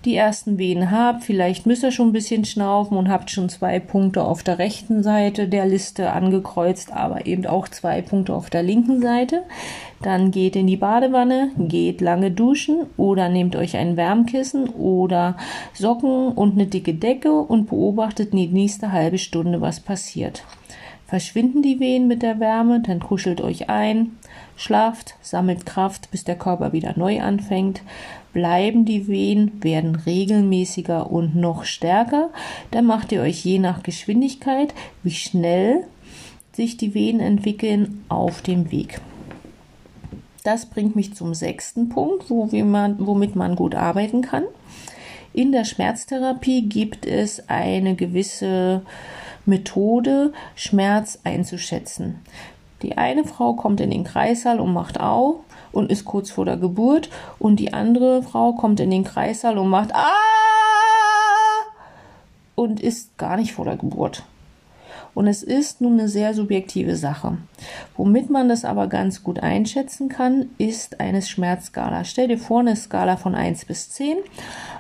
die 0.06 0.16
ersten 0.16 0.58
Wehen 0.58 0.92
habt. 0.92 1.24
Vielleicht 1.24 1.66
müsst 1.66 1.84
ihr 1.84 1.92
schon 1.92 2.10
ein 2.10 2.14
bisschen 2.14 2.46
schnaufen 2.46 2.98
und 2.98 3.10
habt 3.10 3.30
schon 3.30 3.50
zwei 3.50 3.80
Punkte 3.80 4.24
auf 4.24 4.44
der 4.44 4.58
rechten 4.58 5.04
Seite 5.04 5.48
der 5.48 5.66
Liste 5.66 6.12
angekreuzt, 6.12 6.92
aber 6.92 7.26
eben 7.26 7.46
auch 7.46 7.68
zwei 7.68 8.02
Punkte 8.02 8.34
auf 8.34 8.50
der 8.50 8.64
linken 8.64 9.02
Seite. 9.02 9.44
Dann 10.02 10.32
geht 10.32 10.56
in 10.56 10.68
die 10.68 10.78
Badewanne, 10.78 11.52
geht 11.58 12.02
lange 12.02 12.32
duschen 12.32 12.86
oder 12.98 13.30
nehmt 13.30 13.56
euch 13.56 13.78
ein 13.78 13.96
Wärmkissen 13.96 14.68
oder 14.70 15.38
Socken 15.74 16.34
und 16.34 16.54
eine 16.54 16.68
dicke 16.68 16.94
Decke 16.94 17.32
und 17.32 17.70
beobachtet 17.70 18.34
die 18.34 18.48
nächste 18.48 18.92
halbe 18.92 19.18
Stunde, 19.18 19.62
was 19.62 19.80
passiert. 19.80 20.44
Verschwinden 21.14 21.62
die 21.62 21.80
Wehen 21.80 22.08
mit 22.08 22.24
der 22.24 22.40
Wärme, 22.40 22.80
dann 22.80 23.00
kuschelt 23.00 23.40
euch 23.40 23.70
ein, 23.70 24.18
schlaft, 24.56 25.14
sammelt 25.22 25.64
Kraft, 25.64 26.10
bis 26.10 26.24
der 26.24 26.36
Körper 26.36 26.74
wieder 26.74 26.96
neu 26.98 27.22
anfängt 27.22 27.84
bleiben 28.34 28.84
die 28.84 29.08
Wehen, 29.08 29.64
werden 29.64 29.96
regelmäßiger 29.96 31.12
und 31.12 31.36
noch 31.36 31.66
stärker. 31.66 32.32
Dann 32.72 32.86
macht 32.86 33.12
ihr 33.12 33.22
euch 33.22 33.46
je 33.46 33.60
nach 33.60 33.84
Geschwindigkeit, 33.84 34.74
wie 35.04 35.12
schnell 35.12 35.86
sich 36.52 36.78
die 36.78 36.96
Wehen 36.96 37.20
entwickeln, 37.20 38.04
auf 38.10 38.42
dem 38.42 38.72
Weg. 38.72 39.00
Das 40.44 40.66
bringt 40.66 40.96
mich 40.96 41.14
zum 41.14 41.36
sechsten 41.36 41.90
Punkt, 41.90 42.32
wo 42.32 42.46
man, 42.64 42.96
womit 43.06 43.36
man 43.36 43.56
gut 43.56 43.76
arbeiten 43.76 44.24
kann. 44.24 44.46
In 45.32 45.52
der 45.52 45.64
Schmerztherapie 45.64 46.68
gibt 46.68 47.06
es 47.06 47.50
eine 47.50 47.96
gewisse 47.96 48.82
Methode, 49.46 50.34
Schmerz 50.56 51.20
einzuschätzen. 51.24 52.22
Die 52.82 52.98
eine 52.98 53.24
Frau 53.24 53.54
kommt 53.54 53.80
in 53.80 53.92
den 53.92 54.04
Kreissaal 54.04 54.60
und 54.60 54.74
macht 54.74 55.00
Au 55.00 55.44
und 55.72 55.92
ist 55.92 56.06
kurz 56.06 56.32
vor 56.32 56.46
der 56.46 56.58
Geburt 56.58 57.10
und 57.40 57.58
die 57.58 57.74
andere 57.74 58.24
Frau 58.24 58.54
kommt 58.54 58.80
in 58.80 58.92
den 58.92 59.04
Kreissaal 59.04 59.58
und 59.58 59.70
macht 59.70 59.96
Ah 59.96 60.10
und 62.56 62.80
ist 62.82 63.18
gar 63.18 63.38
nicht 63.38 63.54
vor 63.54 63.66
der 63.66 63.78
Geburt. 63.78 64.24
Und 65.14 65.28
es 65.28 65.44
ist 65.44 65.82
nun 65.82 65.94
eine 65.94 66.10
sehr 66.10 66.34
subjektive 66.34 66.96
Sache. 66.96 67.38
Womit 67.96 68.30
man 68.30 68.50
das 68.50 68.66
aber 68.66 68.88
ganz 68.88 69.24
gut 69.24 69.40
einschätzen 69.40 70.10
kann, 70.10 70.48
ist 70.58 71.00
eine 71.00 71.22
Schmerzskala. 71.22 72.04
Stell 72.04 72.28
dir 72.28 72.38
vor, 72.40 72.62
eine 72.62 72.76
Skala 72.76 73.18
von 73.18 73.36
1 73.36 73.66
bis 73.66 73.90
10. 73.92 74.18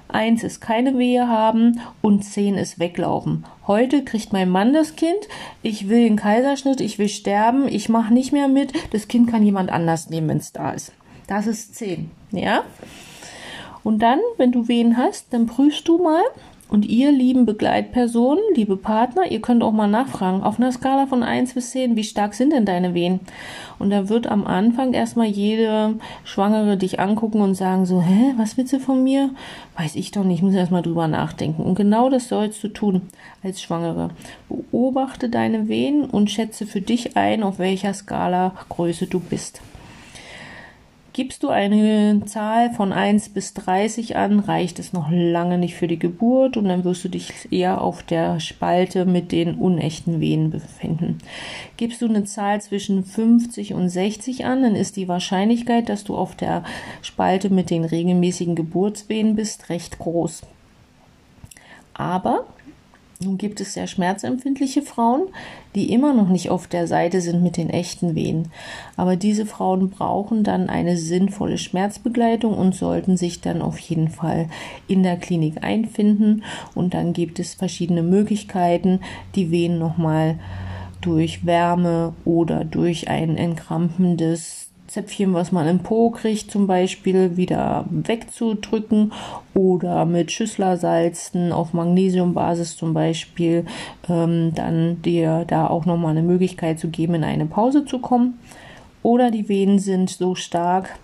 1 0.07 0.43
ist 0.43 0.61
keine 0.61 0.97
Wehe 0.97 1.27
haben 1.27 1.79
und 2.01 2.23
10 2.23 2.55
ist 2.55 2.79
weglaufen. 2.79 3.45
Heute 3.67 4.03
kriegt 4.03 4.33
mein 4.33 4.49
Mann 4.49 4.73
das 4.73 4.95
Kind, 4.95 5.27
ich 5.61 5.89
will 5.89 6.05
einen 6.05 6.17
Kaiserschnitt, 6.17 6.81
ich 6.81 6.99
will 6.99 7.09
sterben, 7.09 7.67
ich 7.67 7.89
mache 7.89 8.13
nicht 8.13 8.31
mehr 8.31 8.47
mit, 8.47 8.73
das 8.91 9.07
Kind 9.07 9.29
kann 9.29 9.43
jemand 9.43 9.71
anders 9.71 10.09
nehmen, 10.09 10.29
wenn 10.29 10.37
es 10.37 10.51
da 10.51 10.71
ist. 10.71 10.91
Das 11.27 11.47
ist 11.47 11.75
10, 11.75 12.11
ja? 12.31 12.63
Und 13.83 13.99
dann, 13.99 14.19
wenn 14.37 14.51
du 14.51 14.67
Wehen 14.67 14.97
hast, 14.97 15.33
dann 15.33 15.45
prüfst 15.45 15.87
du 15.87 16.01
mal, 16.01 16.23
und 16.74 16.88
ihr 16.88 17.11
lieben 17.11 17.45
Begleitpersonen, 17.45 18.43
liebe 18.56 18.77
Partner, 18.77 19.30
ihr 19.30 19.42
könnt 19.42 19.61
auch 19.61 19.72
mal 19.72 19.88
nachfragen, 19.88 20.42
auf 20.42 20.58
einer 20.58 20.72
Skala 20.72 21.06
von 21.06 21.22
1 21.22 21.53
bis 21.53 21.69
10, 21.69 21.95
wie 21.95 22.03
stark 22.03 22.34
sind 22.34 22.52
denn 22.52 22.66
deine 22.66 22.95
Wehen? 22.95 23.19
Und 23.77 23.92
da 23.92 24.10
wird 24.10 24.26
am 24.26 24.48
Anfang 24.48 24.93
erstmal 24.93 25.27
jede 25.27 25.93
Schwangere 26.24 26.76
dich 26.76 27.00
angucken 27.00 27.42
und 27.42 27.53
sagen 27.53 27.85
so, 27.85 28.02
hä, 28.02 28.34
was 28.38 28.58
willst 28.58 28.74
du 28.74 28.80
von 28.80 29.03
mir? 29.03 29.30
Weiß 29.77 29.95
ich 29.95 30.10
doch 30.10 30.24
nicht, 30.24 30.38
ich 30.38 30.43
muss 30.43 30.56
erstmal 30.56 30.82
drüber 30.82 31.08
nachdenken. 31.08 31.61
Und 31.61 31.76
genau 31.76 32.10
das 32.10 32.27
sollst 32.27 32.64
du 32.64 32.69
tun 32.69 33.03
als 33.43 33.61
Schwangere. 33.61 34.10
Beobachte 34.50 35.30
deine 35.30 35.68
Wehen 35.68 36.06
und 36.06 36.32
schätze 36.32 36.66
für 36.66 36.82
dich 36.82 37.16
ein, 37.16 37.43
auf 37.43 37.60
welcher 37.60 37.93
Skala 37.93 38.53
Größe 38.69 39.06
du 39.06 39.19
bist. 39.19 39.61
Gibst 41.14 41.43
du 41.43 41.50
eine 41.50 42.24
Zahl 42.25 42.72
von 42.72 42.92
1 42.92 43.30
bis 43.30 43.53
30 43.53 44.16
an, 44.16 44.40
reicht 44.40 44.80
es 44.80 44.93
noch 44.93 45.11
lange 45.11 45.59
nicht 45.59 45.75
für 45.75 45.88
die 45.88 46.00
Geburt 46.00 46.58
und 46.58 46.67
dann 46.67 46.83
wirst 46.83 47.03
du 47.03 47.09
dich 47.09 47.51
eher 47.51 47.82
auf 47.82 48.01
der 48.01 48.40
Spalte 48.40 49.06
mit 49.06 49.32
den 49.32 49.53
unechten 49.53 50.19
Venen 50.19 50.50
befinden. 50.50 51.19
Gibst 51.77 52.01
du 52.01 52.08
eine 52.08 52.24
Zahl 52.24 52.61
zwischen 52.61 53.06
50 53.06 53.75
und 53.75 53.90
60 53.90 54.45
an, 54.45 54.64
dann 54.64 54.75
ist 54.75 54.95
die 54.95 55.08
Wahrscheinlichkeit, 55.08 55.88
dass 55.88 56.03
du 56.03 56.17
auf 56.17 56.33
der 56.35 56.64
Spalte 57.03 57.51
mit 57.51 57.69
den 57.69 57.85
regelmäßigen 57.85 58.56
Geburtsvenen 58.56 59.35
bist, 59.35 59.69
recht 59.69 60.00
groß. 60.00 60.42
Aber 61.93 62.45
nun 63.26 63.38
gibt 63.38 63.61
es 63.61 63.74
sehr 63.74 63.88
schmerzempfindliche 63.88 64.82
Frauen, 64.82 65.27
die 65.76 65.92
immer 65.92 66.14
noch 66.14 66.30
nicht 66.30 66.50
auf 66.50 66.68
der 66.68 66.88
Seite 66.88 67.22
sind 67.22 67.42
mit 67.42 67.58
den 67.58 67.69
echten 67.69 68.16
Wehen. 68.16 68.50
Aber 68.95 69.16
diese 69.16 69.45
Frauen 69.45 69.90
brauchen 69.90 70.43
dann 70.43 70.69
eine 70.69 70.98
sinnvolle 70.98 71.58
Schmerzbegleitung 71.58 72.58
und 72.58 72.76
sollten 72.76 73.18
sich 73.18 73.42
dann 73.42 73.61
auf 73.61 73.80
jeden 73.80 74.10
Fall 74.10 74.48
in 74.88 75.03
der 75.03 75.18
Klinik 75.18 75.64
einfinden. 75.64 76.43
Und 76.76 76.93
dann 76.93 77.14
gibt 77.14 77.40
es 77.40 77.53
verschiedene 77.53 78.03
Möglichkeiten, 78.03 79.00
die 79.35 79.52
Wehen 79.52 79.80
nochmal 79.80 80.40
durch 81.02 81.45
Wärme 81.45 82.14
oder 82.24 82.64
durch 82.64 83.10
ein 83.10 83.35
entkrampendes 83.35 84.62
Zäpfchen, 84.93 85.33
was 85.33 85.51
man 85.51 85.67
im 85.67 85.80
Po 85.80 86.11
kriegt, 86.11 86.51
zum 86.51 86.67
Beispiel 86.67 87.35
wieder 87.35 87.85
wegzudrücken 87.89 89.11
oder 89.55 90.05
mit 90.05 90.31
Schüsslersalzen 90.31 91.51
auf 91.51 91.73
Magnesiumbasis 91.73 92.77
zum 92.77 92.93
Beispiel, 92.93 93.65
ähm, 94.07 94.53
dann 94.53 95.01
dir 95.01 95.45
da 95.47 95.65
auch 95.65 95.85
nochmal 95.85 96.11
eine 96.11 96.22
Möglichkeit 96.22 96.80
zu 96.80 96.89
geben, 96.89 97.15
in 97.15 97.23
eine 97.23 97.47
Pause 97.47 97.85
zu 97.85 97.97
kommen. 97.97 98.38
Oder 99.01 99.31
die 99.31 99.49
Venen 99.49 99.80
sind 99.80 100.11
so 100.11 100.35
stark, 100.35 100.99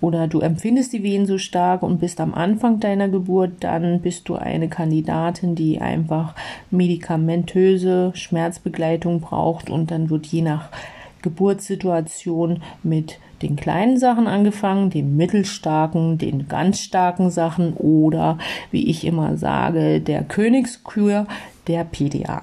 oder 0.00 0.26
du 0.26 0.40
empfindest 0.40 0.92
die 0.92 1.02
Wehen 1.02 1.26
so 1.26 1.38
stark 1.38 1.82
und 1.82 1.98
bist 1.98 2.20
am 2.20 2.34
Anfang 2.34 2.80
deiner 2.80 3.08
Geburt, 3.08 3.52
dann 3.60 4.00
bist 4.00 4.28
du 4.28 4.34
eine 4.34 4.68
Kandidatin, 4.68 5.54
die 5.54 5.80
einfach 5.80 6.34
medikamentöse 6.70 8.10
Schmerzbegleitung 8.14 9.20
braucht 9.20 9.70
und 9.70 9.90
dann 9.90 10.10
wird 10.10 10.26
je 10.26 10.42
nach 10.42 10.68
Geburtssituation 11.22 12.62
mit 12.82 13.18
den 13.42 13.56
kleinen 13.56 13.98
Sachen 13.98 14.26
angefangen, 14.26 14.90
den 14.90 15.16
mittelstarken, 15.16 16.18
den 16.18 16.48
ganz 16.48 16.80
starken 16.80 17.30
Sachen 17.30 17.74
oder, 17.74 18.38
wie 18.70 18.88
ich 18.88 19.04
immer 19.04 19.36
sage, 19.36 20.00
der 20.00 20.22
Königskür, 20.22 21.26
der 21.66 21.84
PDA. 21.84 22.42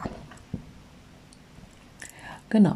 Genau. 2.50 2.76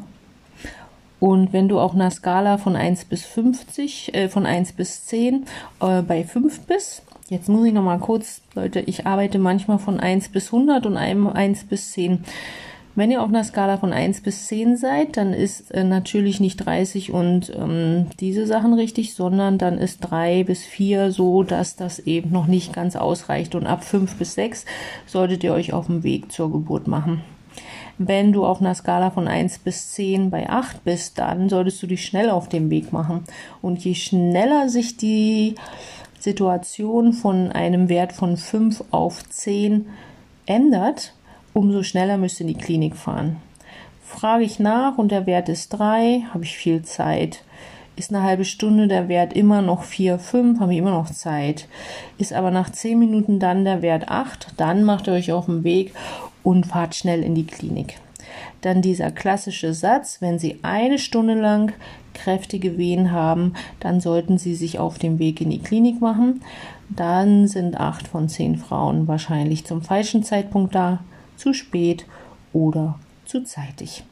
Und 1.19 1.51
wenn 1.51 1.67
du 1.67 1.80
auf 1.80 1.93
einer 1.93 2.11
Skala 2.11 2.58
von 2.58 2.76
1 2.76 3.06
bis 3.06 3.26
50, 3.26 4.14
äh, 4.14 4.30
von 4.30 4.45
1 4.45 4.74
bis 4.74 5.06
10 5.06 5.45
äh, 5.80 6.01
bei 6.01 6.24
5 6.24 6.61
bist, 6.61 7.03
jetzt 7.30 7.50
muss 7.50 7.66
ich 7.66 7.74
noch 7.74 7.84
mal 7.84 8.00
kurz, 8.00 8.42
Leute, 8.53 8.80
ich 8.82 9.08
arbeite 9.08 9.40
manchmal 9.40 9.80
von 9.80 10.00
1 10.00 10.30
bis 10.30 10.48
100 10.48 10.85
und 10.85 10.98
einem 10.98 11.27
1 11.27 11.66
bis 11.66 11.92
10. 11.93 12.24
Wenn 12.98 13.11
ihr 13.11 13.22
auf 13.22 13.30
einer 13.30 13.43
Skala 13.43 13.77
von 13.77 13.93
1 13.93 14.22
bis 14.22 14.48
10 14.48 14.76
seid, 14.76 15.17
dann 15.17 15.32
ist 15.32 15.69
äh, 15.69 15.84
natürlich 15.84 16.40
nicht 16.40 16.58
30 16.58 17.11
und 17.11 17.53
ähm, 17.56 18.08
diese 18.19 18.48
Sachen 18.48 18.74
richtig, 18.74 19.14
sondern 19.14 19.59
dann 19.59 19.77
ist 19.77 20.00
3 20.00 20.43
bis 20.45 20.64
4 20.64 21.11
so, 21.11 21.43
dass 21.43 21.76
das 21.76 22.00
eben 22.00 22.32
noch 22.32 22.48
nicht 22.48 22.74
ganz 22.74 22.95
ausreicht. 22.95 23.53
Und 23.53 23.67
ab 23.67 23.84
5 23.84 24.16
bis 24.16 24.34
6 24.34 24.66
solltet 25.06 25.43
ihr 25.43 25.53
euch 25.53 25.74
auf 25.74 25.85
dem 25.85 26.01
Weg 26.01 26.32
zur 26.32 26.51
Geburt 26.51 26.88
machen. 26.88 27.22
Wenn 28.00 28.34
du 28.34 28.43
auf 28.43 28.61
einer 28.61 28.74
Skala 28.74 29.11
von 29.11 29.27
1 29.27 29.59
bis 29.59 29.92
10 29.92 30.32
bei 30.32 30.50
8 30.50 30.84
bist, 30.84 31.19
dann 31.19 31.50
solltest 31.50 31.84
du 31.84 31.85
dich 31.85 32.03
schnell 32.03 32.32
auf 32.32 32.50
dem 32.50 32.72
Weg 32.72 32.93
machen. 32.93 33.26
Und 33.61 33.85
je 33.85 33.93
schneller 33.93 34.69
sich 34.69 34.98
die 34.98 35.53
Situation 36.19 37.14
von 37.14 37.51
einem 37.51 37.90
Wert 37.90 38.11
von 38.11 38.38
5 38.38 38.85
auf 38.90 39.24
10 39.30 39.85
ändert, 40.48 41.14
umso 41.58 41.82
schneller 41.82 42.18
müsst 42.18 42.40
ihr 42.40 42.48
in 42.48 42.53
die 42.53 42.60
Klinik 42.60 42.95
fahren. 42.95 43.38
Frage 44.03 44.44
ich 44.44 44.60
nach 44.60 44.98
und 44.98 45.11
der 45.11 45.26
Wert 45.26 45.50
ist 45.50 45.69
3, 45.69 46.24
habe 46.34 46.44
ich 46.44 46.56
viel 46.56 46.84
Zeit. 46.84 47.44
Ist 47.95 48.14
eine 48.14 48.24
halbe 48.24 48.45
Stunde 48.45 48.88
der 48.88 49.10
Wert 49.10 49.34
immer 49.34 49.64
noch 49.64 49.82
4, 49.84 50.19
5, 50.19 50.60
habe 50.60 50.72
ich 50.72 50.77
immer 50.77 50.92
noch 50.92 51.10
Zeit. 51.10 51.68
Ist 52.19 52.32
aber 52.32 52.52
nach 52.52 52.69
10 52.69 53.00
Minuten 53.00 53.40
dann 53.40 53.66
der 53.66 53.82
Wert 53.82 54.08
8, 54.08 54.53
dann 54.58 54.84
macht 54.84 55.08
ihr 55.08 55.14
euch 55.14 55.32
auf 55.32 55.48
den 55.48 55.64
Weg 55.64 55.94
und 56.44 56.68
fahrt 56.68 56.94
schnell 56.94 57.24
in 57.24 57.34
die 57.34 57.48
Klinik. 57.48 57.98
Dann 58.61 58.84
dieser 58.84 59.11
klassische 59.11 59.74
Satz, 59.74 60.22
wenn 60.22 60.38
Sie 60.38 60.60
eine 60.61 61.00
Stunde 61.00 61.34
lang 61.34 61.74
kräftige 62.14 62.77
Wehen 62.77 63.11
haben, 63.11 63.53
dann 63.80 64.00
sollten 64.00 64.38
Sie 64.38 64.53
sich 64.53 64.77
auf 64.77 65.00
den 65.00 65.18
Weg 65.18 65.42
in 65.42 65.50
die 65.50 65.61
Klinik 65.61 66.02
machen. 66.02 66.42
Dann 66.90 67.48
sind 67.48 67.80
acht 67.80 68.08
von 68.08 68.30
zehn 68.30 68.58
Frauen 68.58 69.08
wahrscheinlich 69.08 69.66
zum 69.66 69.82
falschen 69.82 70.24
Zeitpunkt 70.24 70.76
da 70.76 71.00
zu 71.38 71.53
spät 71.53 72.06
oder 72.51 72.99
zu 73.25 73.43
zeitig. 73.43 74.03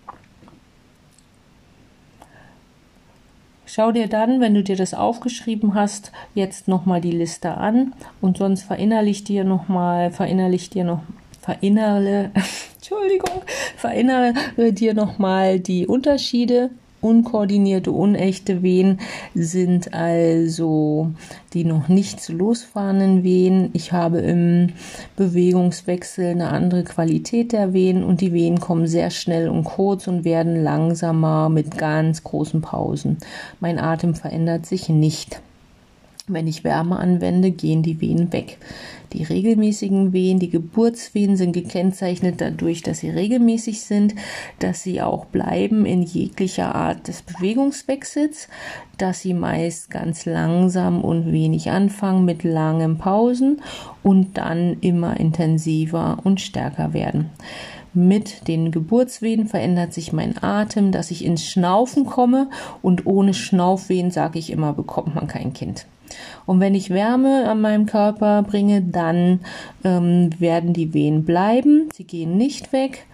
Schau 3.65 3.91
dir 3.91 4.07
dann, 4.07 4.39
wenn 4.39 4.53
du 4.53 4.63
dir 4.63 4.77
das 4.77 4.93
aufgeschrieben 4.93 5.73
hast, 5.73 6.11
jetzt 6.33 6.67
nochmal 6.67 7.01
die 7.01 7.11
Liste 7.11 7.57
an 7.57 7.93
und 8.21 8.37
sonst 8.37 8.63
verinnerlich 8.63 9.23
dir 9.23 9.43
nochmal, 9.43 10.11
verinnerlich 10.11 10.69
dir 10.69 10.83
noch, 10.83 11.01
verinnerle, 11.41 12.31
Entschuldigung, 12.75 13.41
verinnerle 13.75 14.71
dir 14.71 14.93
nochmal 14.93 15.59
die 15.59 15.87
Unterschiede 15.87 16.69
Unkoordinierte, 17.05 17.91
unechte 17.91 18.63
Wehen 18.63 18.99
sind 19.35 19.93
also 19.93 21.11
die 21.53 21.63
noch 21.63 21.87
nicht 21.87 22.27
losfahrenden 22.29 23.23
Wehen. 23.23 23.69
Ich 23.73 23.91
habe 23.91 24.17
im 24.17 24.69
Bewegungswechsel 25.15 26.31
eine 26.31 26.49
andere 26.49 26.83
Qualität 26.83 27.51
der 27.51 27.73
Wehen 27.73 28.03
und 28.03 28.21
die 28.21 28.33
Wehen 28.33 28.59
kommen 28.59 28.87
sehr 28.87 29.11
schnell 29.11 29.49
und 29.49 29.65
kurz 29.65 30.07
und 30.07 30.25
werden 30.25 30.63
langsamer 30.63 31.49
mit 31.49 31.77
ganz 31.77 32.23
großen 32.23 32.61
Pausen. 32.61 33.17
Mein 33.59 33.77
Atem 33.77 34.15
verändert 34.15 34.65
sich 34.65 34.89
nicht. 34.89 35.41
Wenn 36.27 36.47
ich 36.47 36.63
Wärme 36.63 36.97
anwende, 36.97 37.51
gehen 37.51 37.83
die 37.83 38.01
Wehen 38.01 38.33
weg. 38.33 38.57
Die 39.13 39.23
regelmäßigen 39.23 40.13
Wehen, 40.13 40.39
die 40.39 40.49
Geburtswehen 40.49 41.37
sind 41.37 41.53
gekennzeichnet 41.53 42.41
dadurch, 42.41 42.81
dass 42.81 42.99
sie 42.99 43.09
regelmäßig 43.09 43.81
sind, 43.81 44.15
dass 44.59 44.83
sie 44.83 45.01
auch 45.01 45.25
bleiben 45.25 45.85
in 45.85 46.03
jeglicher 46.03 46.75
Art 46.75 47.07
des 47.07 47.21
Bewegungswechsels, 47.21 48.47
dass 48.97 49.21
sie 49.21 49.33
meist 49.33 49.89
ganz 49.89 50.25
langsam 50.25 51.01
und 51.01 51.31
wenig 51.31 51.69
anfangen 51.69 52.25
mit 52.25 52.43
langen 52.43 52.97
Pausen 52.97 53.61
und 54.03 54.37
dann 54.37 54.77
immer 54.81 55.19
intensiver 55.19 56.17
und 56.23 56.41
stärker 56.41 56.93
werden. 56.93 57.29
Mit 57.93 58.49
den 58.49 58.71
Geburtswehen 58.71 59.47
verändert 59.47 59.93
sich 59.93 60.11
mein 60.11 60.43
Atem, 60.43 60.91
dass 60.91 61.11
ich 61.11 61.23
ins 61.23 61.45
Schnaufen 61.45 62.05
komme 62.05 62.49
und 62.81 63.05
ohne 63.05 63.33
Schnaufwehen, 63.33 64.11
sage 64.11 64.37
ich 64.37 64.51
immer, 64.51 64.73
bekommt 64.73 65.15
man 65.15 65.27
kein 65.27 65.53
Kind. 65.53 65.85
Und 66.45 66.59
wenn 66.59 66.75
ich 66.75 66.89
Wärme 66.89 67.49
an 67.49 67.61
meinem 67.61 67.85
Körper 67.85 68.43
bringe, 68.43 68.81
dann 68.81 69.39
ähm, 69.83 70.29
werden 70.39 70.73
die 70.73 70.93
Wehen 70.93 71.25
bleiben, 71.25 71.89
sie 71.93 72.03
gehen 72.03 72.37
nicht 72.37 72.73
weg 72.73 73.05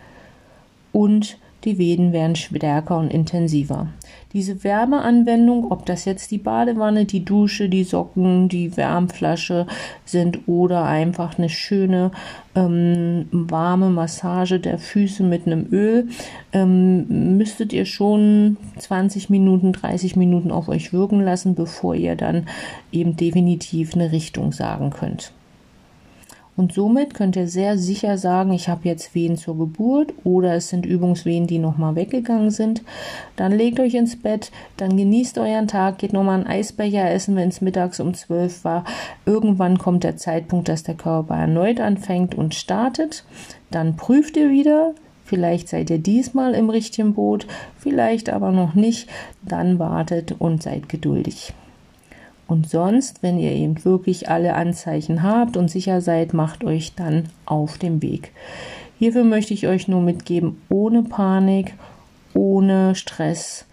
und 0.92 1.38
die 1.64 1.78
Wehen 1.78 2.11
werden 2.11 2.36
stärker 2.36 2.98
und 2.98 3.14
intensiver. 3.14 3.88
Diese 4.34 4.64
Wärmeanwendung, 4.64 5.72
ob 5.72 5.85
das 5.85 6.06
jetzt 6.06 6.32
die 6.32 6.38
Badewanne, 6.38 7.06
die 7.06 7.26
Dusche, 7.26 7.68
die 7.68 7.84
Socken, 7.84 8.48
die 8.48 8.77
Wärmflasche 8.77 9.68
sind 10.06 10.48
oder 10.48 10.85
einfach 10.85 11.38
eine 11.38 11.50
schöne 11.50 12.11
ähm, 12.56 13.27
warme 13.32 13.90
Massage 13.90 14.60
der 14.60 14.77
Füße 14.77 15.24
mit 15.24 15.48
einem 15.48 15.68
Öl, 15.72 16.08
ähm, 16.53 17.38
müsstet 17.38 17.74
ihr 17.74 17.85
schon 17.85 18.58
20 18.77 19.30
Minuten, 19.30 19.74
30 19.74 20.16
Minuten 20.16 20.51
auf 20.51 20.69
euch 20.69 20.93
wirken 20.93 21.22
lassen, 21.22 21.56
bevor 21.56 21.95
ihr 21.95 22.16
dann 22.16 22.48
eben 22.92 23.18
definitiv 23.18 23.95
eine 23.95 24.11
Richtung 24.11 24.53
sagen 24.53 24.92
könnt. 24.92 25.34
Und 26.61 26.73
somit 26.73 27.15
könnt 27.15 27.35
ihr 27.38 27.48
sehr 27.48 27.80
sicher 27.80 28.19
sagen, 28.19 28.53
ich 28.53 28.69
habe 28.69 28.88
jetzt 28.88 29.15
Wehen 29.15 29.35
zur 29.35 29.57
Geburt 29.57 30.14
oder 30.23 30.53
es 30.53 30.69
sind 30.69 30.85
Übungswehen, 30.85 31.48
die 31.48 31.57
nochmal 31.57 31.95
weggegangen 31.95 32.51
sind. 32.51 32.83
Dann 33.35 33.51
legt 33.51 33.80
euch 33.80 33.95
ins 33.95 34.15
Bett, 34.15 34.51
dann 34.77 34.95
genießt 34.95 35.40
euren 35.40 35.67
Tag, 35.67 35.98
geht 35.98 36.14
nochmal 36.14 36.40
ein 36.40 36.45
Eisbecher 36.45 37.09
essen, 37.09 37.35
wenn 37.35 37.49
es 37.49 37.61
mittags 37.61 37.99
um 37.99 38.14
12 38.14 38.64
war. 38.64 38.85
Irgendwann 39.25 39.80
kommt 39.80 40.03
der 40.03 40.17
Zeitpunkt, 40.17 40.69
dass 40.69 40.83
der 40.83 40.93
Körper 40.93 41.33
erneut 41.33 41.80
anfängt 41.80 42.35
und 42.35 42.53
startet. 42.53 43.25
Dann 43.72 43.95
prüft 43.95 44.38
ihr 44.38 44.51
wieder, 44.51 44.93
Vielleicht 45.23 45.67
seid 45.67 45.90
ihr 45.90 45.98
diesmal 45.98 46.53
im 46.53 46.69
richtigen 46.69 47.14
Boot, 47.14 47.48
vielleicht 47.80 48.30
aber 48.30 48.51
noch 48.51 48.75
nicht. 48.75 49.09
Dann 49.41 49.80
wartet 49.80 50.35
und 50.38 50.61
seid 50.61 50.90
geduldig. 50.90 51.53
Und 52.51 52.69
sonst, 52.69 53.23
wenn 53.23 53.39
ihr 53.39 53.53
eben 53.53 53.85
wirklich 53.85 54.27
alle 54.27 54.55
Anzeichen 54.55 55.23
habt 55.23 55.55
und 55.55 55.71
sicher 55.71 56.01
seid, 56.01 56.33
macht 56.33 56.65
euch 56.65 56.93
dann 56.95 57.30
auf 57.45 57.77
den 57.77 58.01
Weg. 58.01 58.33
Hierfür 58.99 59.23
möchte 59.23 59.53
ich 59.53 59.67
euch 59.67 59.88
nur 59.88 60.01
mitgeben, 60.01 60.61
ohne 60.67 61.01
Panik, 61.01 61.75
ohne 62.33 62.93
Stress, 62.95 63.63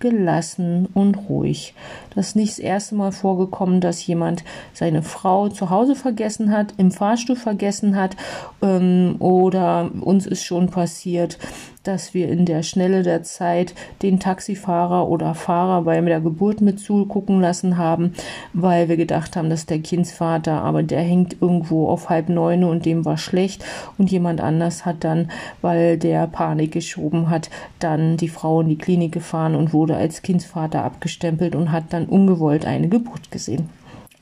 gelassen 0.00 0.88
und 0.94 1.14
ruhig. 1.28 1.74
Das 2.14 2.28
ist 2.28 2.36
nicht 2.36 2.52
das 2.52 2.58
erste 2.58 2.94
Mal 2.94 3.12
vorgekommen, 3.12 3.80
dass 3.80 4.06
jemand 4.06 4.44
seine 4.72 5.02
Frau 5.02 5.48
zu 5.48 5.70
Hause 5.70 5.94
vergessen 5.96 6.52
hat, 6.52 6.74
im 6.76 6.90
Fahrstuhl 6.90 7.36
vergessen 7.36 7.96
hat 7.96 8.16
ähm, 8.62 9.16
oder 9.18 9.90
uns 10.00 10.26
ist 10.26 10.44
schon 10.44 10.70
passiert, 10.70 11.38
dass 11.84 12.14
wir 12.14 12.28
in 12.28 12.46
der 12.46 12.62
Schnelle 12.62 13.02
der 13.02 13.22
Zeit 13.22 13.74
den 14.02 14.18
Taxifahrer 14.18 15.08
oder 15.08 15.34
Fahrer 15.34 15.82
bei 15.82 16.00
der 16.00 16.20
Geburt 16.20 16.60
mit 16.60 16.80
zugucken 16.80 17.40
lassen 17.40 17.76
haben, 17.76 18.14
weil 18.52 18.88
wir 18.88 18.96
gedacht 18.96 19.36
haben, 19.36 19.50
dass 19.50 19.66
der 19.66 19.78
Kindsvater, 19.78 20.62
aber 20.62 20.82
der 20.82 21.02
hängt 21.02 21.40
irgendwo 21.40 21.88
auf 21.88 22.08
halb 22.08 22.28
neun 22.28 22.64
und 22.64 22.86
dem 22.86 23.04
war 23.04 23.18
schlecht 23.18 23.64
und 23.98 24.10
jemand 24.10 24.40
anders 24.40 24.86
hat 24.86 25.04
dann, 25.04 25.30
weil 25.60 25.98
der 25.98 26.26
Panik 26.26 26.72
geschoben 26.72 27.30
hat, 27.30 27.50
dann 27.78 28.16
die 28.16 28.28
Frau 28.28 28.62
in 28.62 28.68
die 28.68 28.78
Klinik 28.78 29.12
gefahren 29.12 29.54
und 29.54 29.72
wurde 29.72 29.96
als 29.96 30.22
Kindsvater 30.22 30.84
abgestempelt 30.84 31.54
und 31.54 31.70
hat 31.70 31.84
dann 31.90 32.03
ungewollt 32.06 32.66
eine 32.66 32.88
Geburt 32.88 33.30
gesehen. 33.30 33.68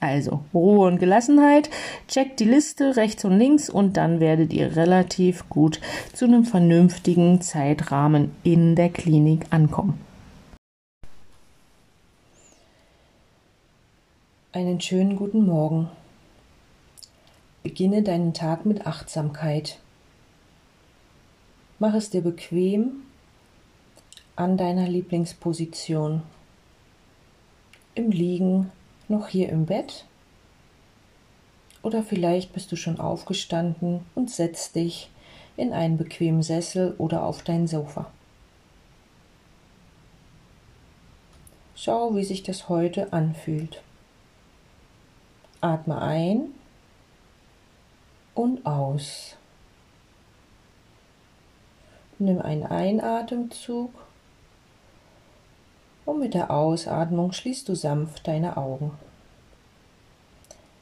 Also 0.01 0.41
Ruhe 0.53 0.89
und 0.89 0.99
Gelassenheit, 0.99 1.71
checkt 2.09 2.41
die 2.41 2.45
Liste 2.45 2.97
rechts 2.97 3.25
und 3.25 3.39
links 3.39 3.71
und 3.71 3.97
dann 3.97 4.19
werdet 4.19 4.53
ihr 4.53 4.75
relativ 4.75 5.49
gut 5.49 5.81
zu 6.13 6.25
einem 6.25 6.45
vernünftigen 6.45 7.41
Zeitrahmen 7.41 8.33
in 8.43 8.75
der 8.75 8.89
Klinik 8.89 9.47
ankommen. 9.51 10.01
Einen 14.51 14.81
schönen 14.81 15.15
guten 15.15 15.47
Morgen. 15.47 15.89
Beginne 17.63 18.03
deinen 18.03 18.35
Tag 18.35 18.67
mit 18.67 18.87
Achtsamkeit. 18.87 19.79
Mach 21.79 21.95
es 21.95 22.11
dir 22.11 22.23
bequem 22.23 23.05
an 24.35 24.57
deiner 24.57 24.89
Lieblingsposition. 24.89 26.23
Im 27.95 28.11
Liegen 28.11 28.73
noch 29.09 29.29
hier 29.29 29.51
im 29.51 29.67
Bett? 29.67 30.07
Oder 31.83 32.03
vielleicht 32.03 32.53
bist 32.53 32.73
du 32.73 32.77
schon 32.77 32.99
aufgestanden 32.99 34.01
und 34.15 34.31
setzt 34.31 34.77
dich 34.77 35.11
in 35.57 35.73
einen 35.73 35.99
bequemen 35.99 36.43
Sessel 36.43 36.95
oder 36.97 37.25
auf 37.25 37.43
dein 37.43 37.67
Sofa. 37.67 38.11
Schau, 41.75 42.15
wie 42.15 42.25
sich 42.25 42.43
das 42.43 42.69
heute 42.69 43.13
anfühlt. 43.13 43.83
Atme 45.61 46.01
ein 46.01 46.55
und 48.35 48.65
aus. 48.65 49.37
Nimm 52.19 52.41
einen 52.41 52.65
Einatemzug 52.65 54.02
und 56.05 56.19
mit 56.19 56.35
der 56.35 56.51
Ausatmung 56.51 57.33
schließt 57.33 57.69
du 57.69 57.75
sanft 57.75 58.27
deine 58.27 58.57
Augen. 58.57 58.93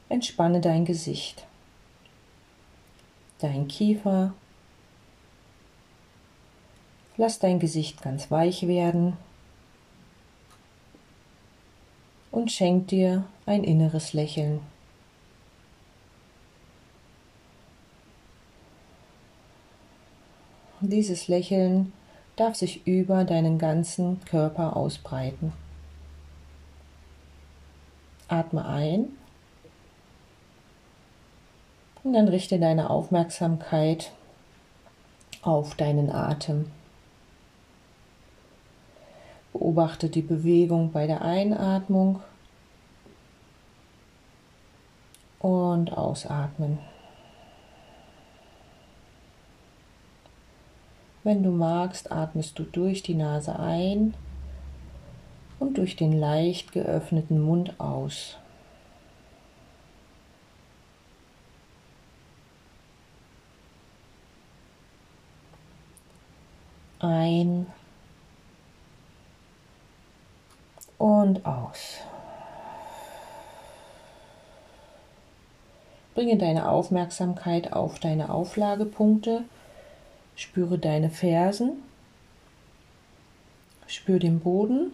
Entspanne 0.09 0.61
dein 0.61 0.85
Gesicht, 0.85 1.47
dein 3.39 3.69
Kiefer. 3.69 4.33
Lass 7.17 7.39
dein 7.39 7.59
Gesicht 7.59 8.03
ganz 8.03 8.31
weich 8.31 8.67
werden 8.67 9.17
und 12.31 12.51
schenk 12.51 12.89
dir 12.89 13.25
ein 13.47 13.63
inneres 13.63 14.13
Lächeln. 14.13 14.61
Dieses 20.81 21.29
Lächeln 21.29 21.93
darf 22.41 22.55
sich 22.55 22.87
über 22.87 23.25
deinen 23.25 23.59
ganzen 23.59 24.25
Körper 24.25 24.75
ausbreiten. 24.75 25.53
Atme 28.29 28.65
ein 28.65 29.09
und 32.03 32.15
dann 32.15 32.29
richte 32.29 32.59
deine 32.59 32.89
Aufmerksamkeit 32.89 34.13
auf 35.43 35.75
deinen 35.75 36.11
Atem. 36.11 36.71
Beobachte 39.53 40.09
die 40.09 40.23
Bewegung 40.23 40.93
bei 40.93 41.07
der 41.07 41.21
Einatmung 41.21 42.23
und 45.41 45.93
Ausatmen. 45.93 46.79
Wenn 51.23 51.43
du 51.43 51.51
magst, 51.51 52.11
atmest 52.11 52.59
du 52.59 52.63
durch 52.63 53.03
die 53.03 53.15
Nase 53.15 53.59
ein 53.59 54.15
und 55.59 55.77
durch 55.77 55.95
den 55.97 56.13
leicht 56.13 56.73
geöffneten 56.73 57.43
Mund 57.43 57.79
aus. 57.79 58.39
Ein 67.01 67.67
und 70.97 71.45
aus. 71.45 71.99
Bringe 76.15 76.37
deine 76.39 76.69
Aufmerksamkeit 76.69 77.73
auf 77.73 77.99
deine 77.99 78.31
Auflagepunkte 78.31 79.45
Spüre 80.37 80.79
deine 80.79 81.11
Fersen, 81.11 81.83
spür 83.87 84.19
den 84.19 84.41
Boden. 84.41 84.93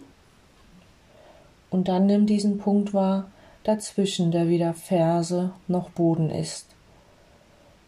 Und 1.69 1.87
dann 1.87 2.05
nimm 2.05 2.25
diesen 2.25 2.57
Punkt 2.57 2.93
wahr, 2.93 3.29
dazwischen, 3.63 4.31
der 4.31 4.47
weder 4.47 4.73
Ferse 4.73 5.51
noch 5.67 5.89
Boden 5.89 6.29
ist. 6.29 6.67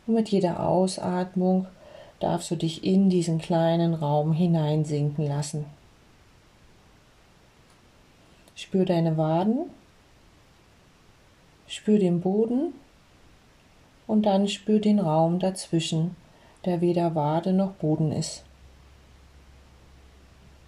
Und 0.05 0.15
mit 0.15 0.29
jeder 0.29 0.67
Ausatmung 0.67 1.67
darfst 2.19 2.51
du 2.51 2.55
dich 2.55 2.83
in 2.83 3.09
diesen 3.09 3.39
kleinen 3.39 3.93
Raum 3.93 4.33
hineinsinken 4.33 5.25
lassen. 5.27 5.65
Spür 8.55 8.85
deine 8.85 9.17
Waden, 9.17 9.69
spür 11.67 11.97
den 11.99 12.19
Boden. 12.19 12.73
Und 14.05 14.23
dann 14.23 14.47
spür 14.47 14.79
den 14.79 14.99
Raum 14.99 15.37
dazwischen, 15.37 16.15
der 16.65 16.81
weder 16.81 17.15
Wade 17.15 17.53
noch 17.53 17.73
Boden 17.73 18.11
ist. 18.11 18.43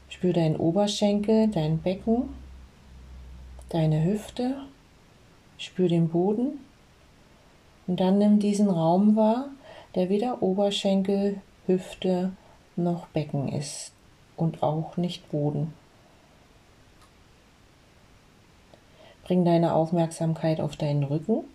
Spür 0.09 0.33
deinen 0.33 0.55
Oberschenkel, 0.55 1.47
dein 1.47 1.79
Becken, 1.79 2.29
deine 3.69 4.03
Hüfte, 4.03 4.57
spür 5.57 5.87
den 5.87 6.09
Boden 6.09 6.59
und 7.87 7.99
dann 7.99 8.17
nimm 8.17 8.39
diesen 8.39 8.69
Raum 8.69 9.15
wahr, 9.15 9.49
der 9.95 10.09
weder 10.09 10.41
Oberschenkel, 10.41 11.41
Hüfte 11.67 12.31
noch 12.75 13.07
Becken 13.07 13.49
ist 13.49 13.93
und 14.35 14.63
auch 14.63 14.97
nicht 14.97 15.29
Boden. 15.29 15.73
Bring 19.23 19.45
deine 19.45 19.73
Aufmerksamkeit 19.73 20.59
auf 20.59 20.75
deinen 20.75 21.03
Rücken, 21.03 21.45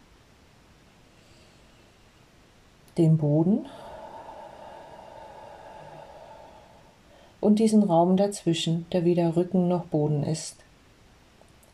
den 2.96 3.18
Boden 3.18 3.66
und 7.46 7.60
diesen 7.60 7.84
Raum 7.84 8.16
dazwischen, 8.16 8.86
der 8.90 9.04
weder 9.04 9.36
Rücken 9.36 9.68
noch 9.68 9.84
Boden 9.84 10.24
ist. 10.24 10.56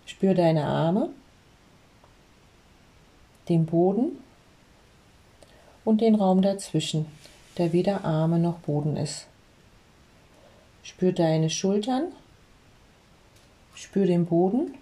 Spür 0.05 0.35
deine 0.35 0.67
Arme, 0.67 1.09
den 3.49 3.65
Boden 3.65 4.19
und 5.87 6.03
den 6.03 6.15
Raum 6.15 6.43
dazwischen, 6.43 7.07
der 7.57 7.73
weder 7.73 8.05
Arme 8.05 8.39
noch 8.39 8.59
Boden 8.59 8.99
ist. 8.99 9.27
Spür 10.83 11.13
deine 11.13 11.49
Schultern, 11.49 12.13
spür 13.75 14.05
den 14.05 14.27
Boden 14.27 14.75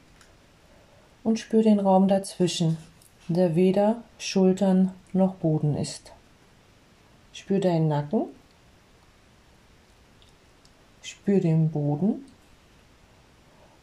und 1.23 1.39
spür 1.39 1.63
den 1.63 1.79
Raum 1.79 2.09
dazwischen, 2.09 2.79
der 3.29 3.55
weder 3.55 4.03
Schultern 4.19 4.91
noch 5.13 5.37
Boden 5.37 5.77
ist. 5.77 6.11
Spür 7.33 7.61
deinen 7.61 7.87
Nacken 7.87 8.25
Spür 11.11 11.41
den 11.41 11.71
Boden 11.71 12.25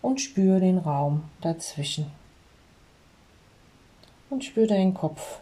und 0.01 0.21
spür 0.21 0.61
den 0.61 0.77
Raum 0.77 1.25
dazwischen. 1.41 2.09
Und 4.29 4.45
spür 4.45 4.65
deinen 4.65 4.93
Kopf. 4.93 5.41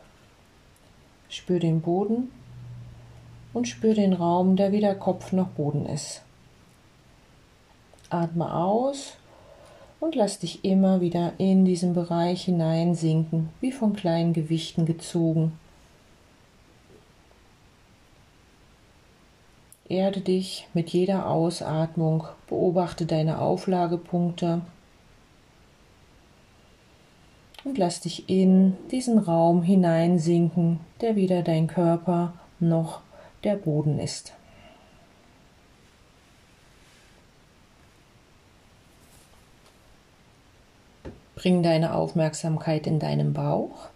Spür 1.29 1.59
den 1.59 1.81
Boden 1.81 2.31
und 3.53 3.67
spür 3.67 3.93
den 3.93 4.13
Raum, 4.13 4.55
der 4.55 4.71
weder 4.71 4.95
Kopf 4.95 5.31
noch 5.31 5.49
Boden 5.49 5.85
ist. 5.85 6.23
Atme 8.09 8.51
aus 8.51 9.17
und 9.99 10.15
lass 10.15 10.39
dich 10.39 10.65
immer 10.65 11.01
wieder 11.01 11.33
in 11.37 11.65
diesen 11.65 11.93
Bereich 11.93 12.45
hineinsinken, 12.45 13.49
wie 13.61 13.71
von 13.71 13.93
kleinen 13.93 14.33
Gewichten 14.33 14.87
gezogen. 14.87 15.51
Erde 19.87 20.21
dich 20.21 20.67
mit 20.73 20.89
jeder 20.89 21.29
Ausatmung, 21.29 22.23
beobachte 22.47 23.05
deine 23.05 23.39
Auflagepunkte 23.39 24.61
und 27.63 27.77
lass 27.77 27.99
dich 27.99 28.29
in 28.29 28.75
diesen 28.89 29.19
Raum 29.19 29.61
hineinsinken, 29.61 30.79
der 31.01 31.15
weder 31.15 31.43
dein 31.43 31.67
Körper 31.67 32.33
noch 32.59 33.01
der 33.43 33.55
Boden 33.55 33.99
ist. 33.99 34.33
Bring 41.35 41.61
deine 41.61 41.93
Aufmerksamkeit 41.93 42.87
in 42.87 42.97
deinen 42.97 43.33
Bauch. 43.33 43.89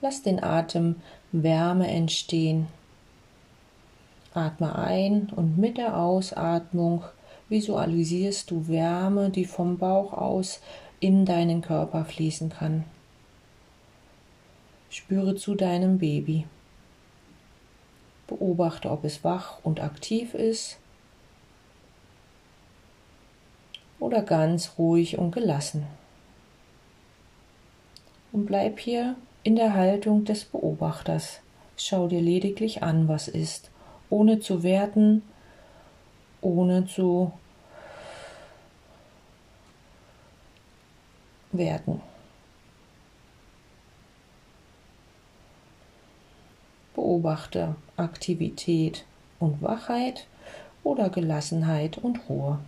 Lass 0.00 0.22
den 0.22 0.40
Atem 0.44 0.96
Wärme 1.32 1.88
entstehen. 1.88 2.68
Atme 4.36 4.76
ein 4.76 5.30
und 5.34 5.58
mit 5.58 5.78
der 5.78 5.96
Ausatmung 5.96 7.04
visualisierst 7.48 8.50
du 8.50 8.68
Wärme, 8.68 9.30
die 9.30 9.44
vom 9.44 9.78
Bauch 9.78 10.12
aus 10.12 10.60
in 11.00 11.24
deinen 11.24 11.62
Körper 11.62 12.04
fließen 12.04 12.50
kann. 12.50 12.84
Spüre 14.90 15.36
zu 15.36 15.54
deinem 15.54 15.98
Baby. 15.98 16.46
Beobachte, 18.26 18.90
ob 18.90 19.04
es 19.04 19.22
wach 19.22 19.58
und 19.62 19.80
aktiv 19.80 20.34
ist 20.34 20.78
oder 23.98 24.22
ganz 24.22 24.72
ruhig 24.78 25.18
und 25.18 25.30
gelassen. 25.32 25.86
Und 28.32 28.46
bleib 28.46 28.78
hier 28.78 29.16
in 29.42 29.56
der 29.56 29.74
Haltung 29.74 30.24
des 30.24 30.44
Beobachters. 30.44 31.40
Schau 31.76 32.08
dir 32.08 32.20
lediglich 32.20 32.82
an, 32.82 33.08
was 33.08 33.28
ist, 33.28 33.70
ohne 34.10 34.40
zu 34.40 34.62
werten, 34.62 35.22
ohne 36.40 36.86
zu 36.86 37.32
werten. 41.52 42.00
Beobachte 46.94 47.76
Aktivität 47.96 49.04
und 49.38 49.60
Wachheit 49.62 50.26
oder 50.82 51.10
Gelassenheit 51.10 51.98
und 51.98 52.20
Ruhe. 52.28 52.58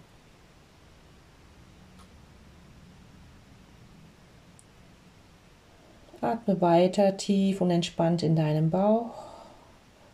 Atme 6.20 6.60
weiter 6.60 7.16
tief 7.16 7.60
und 7.60 7.70
entspannt 7.70 8.22
in 8.22 8.34
deinem 8.34 8.70
Bauch 8.70 9.27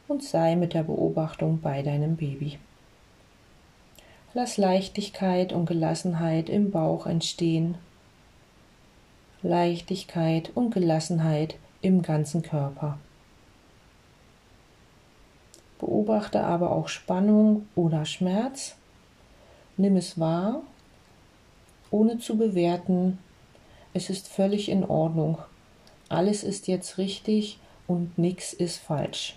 und 0.09 0.23
sei 0.23 0.57
mit 0.57 0.75
der 0.75 0.83
Beobachtung 0.83 1.61
bei 1.61 1.83
deinem 1.83 2.17
Baby. 2.17 2.59
Lass 4.33 4.57
Leichtigkeit 4.57 5.53
und 5.53 5.67
Gelassenheit 5.67 6.49
im 6.49 6.71
Bauch 6.71 7.07
entstehen. 7.07 7.77
Leichtigkeit 9.43 10.51
und 10.55 10.75
Gelassenheit 10.75 11.57
im 11.83 12.03
ganzen 12.03 12.43
Körper. 12.43 12.99
Beobachte 15.79 16.43
aber 16.43 16.73
auch 16.73 16.89
Spannung 16.89 17.69
oder 17.77 18.05
Schmerz. 18.07 18.75
Nimm 19.77 19.97
es 19.97 20.19
wahr, 20.19 20.63
ohne 21.91 22.19
zu 22.19 22.37
bewerten. 22.37 23.19
Es 23.93 24.11
ist 24.11 24.29
völlig 24.29 24.69
in 24.69 24.85
Ordnung. 24.85 25.39
Alles 26.09 26.43
ist 26.43 26.67
jetzt 26.67 26.99
richtig 26.99 27.59
und 27.87 28.19
nichts 28.19 28.53
ist 28.53 28.79
falsch. 28.79 29.37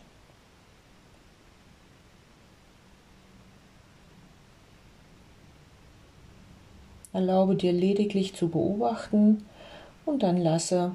Erlaube 7.13 7.55
dir 7.55 7.71
lediglich 7.71 8.35
zu 8.35 8.49
beobachten 8.49 9.45
und 10.05 10.23
dann 10.23 10.37
lasse 10.37 10.91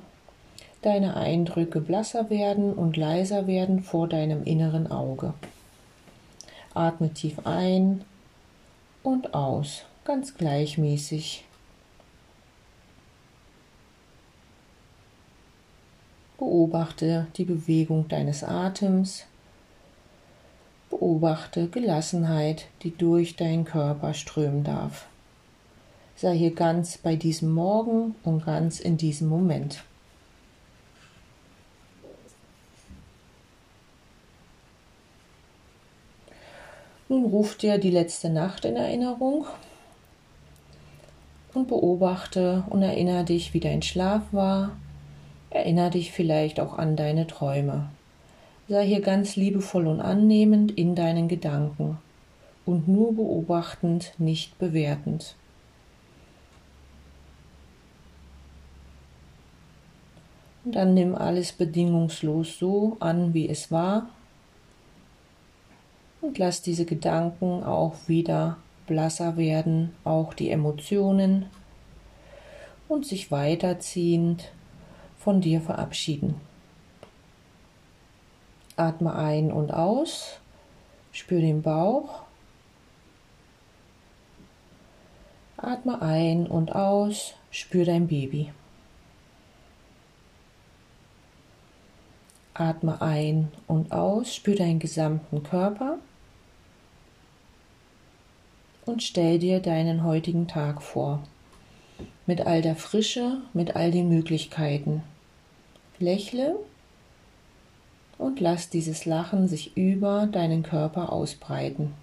deine 0.83 1.17
Eindrücke 1.17 1.81
blasser 1.81 2.29
werden 2.29 2.75
und 2.75 2.97
leiser 2.97 3.47
werden 3.47 3.83
vor 3.83 4.09
deinem 4.09 4.45
inneren 4.45 4.91
Auge. 4.91 5.35
Atme 6.75 7.13
tief 7.13 7.47
ein 7.47 8.05
und 9.03 9.35
aus, 9.35 9.85
ganz 10.05 10.35
gleichmäßig. 10.37 11.45
Beobachte 16.39 17.29
die 17.37 17.45
Bewegung 17.45 18.09
deines 18.09 18.43
Atems. 18.43 19.27
Beobachte 20.91 21.69
Gelassenheit, 21.69 22.67
die 22.83 22.97
durch 22.97 23.37
deinen 23.37 23.65
Körper 23.65 24.13
strömen 24.13 24.65
darf. 24.65 25.07
Sei 26.23 26.37
hier 26.37 26.55
ganz 26.55 26.99
bei 26.99 27.17
diesem 27.17 27.53
Morgen 27.53 28.15
und 28.23 28.47
ganz 28.47 28.79
in 28.79 28.97
diesem 28.97 29.29
Moment. 29.29 29.83
Nun 37.09 37.25
ruf 37.25 37.57
dir 37.57 37.79
die 37.79 37.91
letzte 37.91 38.31
Nacht 38.31 38.65
in 38.65 38.77
Erinnerung 38.77 39.47
und 41.55 41.67
beobachte 41.67 42.63
und 42.71 42.83
erinnere 42.83 43.25
dich, 43.25 43.53
wie 43.53 43.59
dein 43.59 43.83
Schlaf 43.83 44.23
war. 44.31 44.77
Erinnere 45.51 45.91
dich 45.91 46.13
vielleicht 46.13 46.61
auch 46.61 46.79
an 46.79 46.95
deine 46.95 47.27
Träume. 47.27 47.89
Sei 48.69 48.87
hier 48.87 49.01
ganz 49.01 49.35
liebevoll 49.35 49.89
und 49.89 50.01
annehmend 50.01 50.71
in 50.71 50.95
deinen 50.95 51.27
Gedanken 51.27 51.99
und 52.65 52.87
nur 52.87 53.13
beobachtend, 53.13 54.13
nicht 54.19 54.57
bewertend. 54.61 55.35
Und 60.65 60.77
dann 60.77 60.95
nimm 60.95 61.15
alles 61.15 61.53
bedingungslos 61.53 62.59
so 62.59 62.97
an, 63.01 63.35
wie 63.35 63.49
es 63.49 63.71
war 63.71 64.09
und 66.23 66.39
lass 66.39 66.63
diese 66.63 66.87
Gedanken 66.87 67.65
auch 67.65 67.95
wieder 68.07 68.57
blasser 68.87 69.37
werden, 69.37 69.95
auch 70.05 70.33
die 70.35 70.51
Emotionen 70.51 71.47
und 72.89 73.05
sich 73.05 73.31
weiterziehend 73.31 74.53
von 75.19 75.41
dir 75.41 75.61
verabschieden. 75.61 76.41
Atme 78.77 79.15
ein 79.15 79.53
und 79.53 79.73
aus, 79.75 80.39
spür 81.11 81.41
den 81.41 81.63
Bauch. 81.63 82.23
Atme 85.57 86.01
ein 86.03 86.47
und 86.47 86.75
aus, 86.75 87.35
spür 87.51 87.85
dein 87.85 88.07
Baby. 88.09 88.53
Atme 92.55 93.01
ein 93.01 93.49
und 93.67 93.93
aus, 93.93 94.35
spür 94.35 94.57
deinen 94.57 94.79
gesamten 94.79 95.43
Körper 95.43 95.99
und 98.85 99.03
stell 99.03 99.39
dir 99.39 99.61
deinen 99.61 100.05
heutigen 100.05 100.49
Tag 100.49 100.83
vor. 100.83 101.23
Mit 102.27 102.43
all 102.43 102.63
der 102.63 102.77
Frische, 102.77 103.39
mit 103.53 103.77
all 103.77 103.91
den 103.91 104.09
Möglichkeiten. 104.09 105.03
Lächle 105.99 106.57
und 108.19 108.41
lass 108.41 108.71
dieses 108.71 109.05
Lachen 109.05 109.49
sich 109.49 109.77
über 109.77 110.27
deinen 110.27 110.63
Körper 110.63 111.13
ausbreiten. 111.13 111.95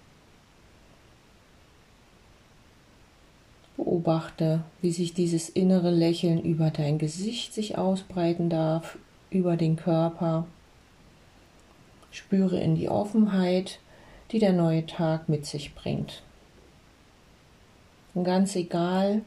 Beobachte, 3.76 4.62
wie 4.80 4.92
sich 4.92 5.14
dieses 5.14 5.48
innere 5.48 5.90
Lächeln 5.90 6.40
über 6.40 6.70
dein 6.70 6.98
Gesicht 6.98 7.54
sich 7.54 7.78
ausbreiten 7.78 8.50
darf, 8.50 8.98
über 9.30 9.56
den 9.56 9.76
Körper. 9.76 10.46
Spüre 12.10 12.60
in 12.60 12.74
die 12.74 12.88
Offenheit, 12.88 13.78
die 14.32 14.38
der 14.38 14.52
neue 14.52 14.86
Tag 14.86 15.28
mit 15.28 15.46
sich 15.46 15.74
bringt. 15.74 16.22
Und 18.14 18.24
ganz 18.24 18.56
egal, 18.56 19.22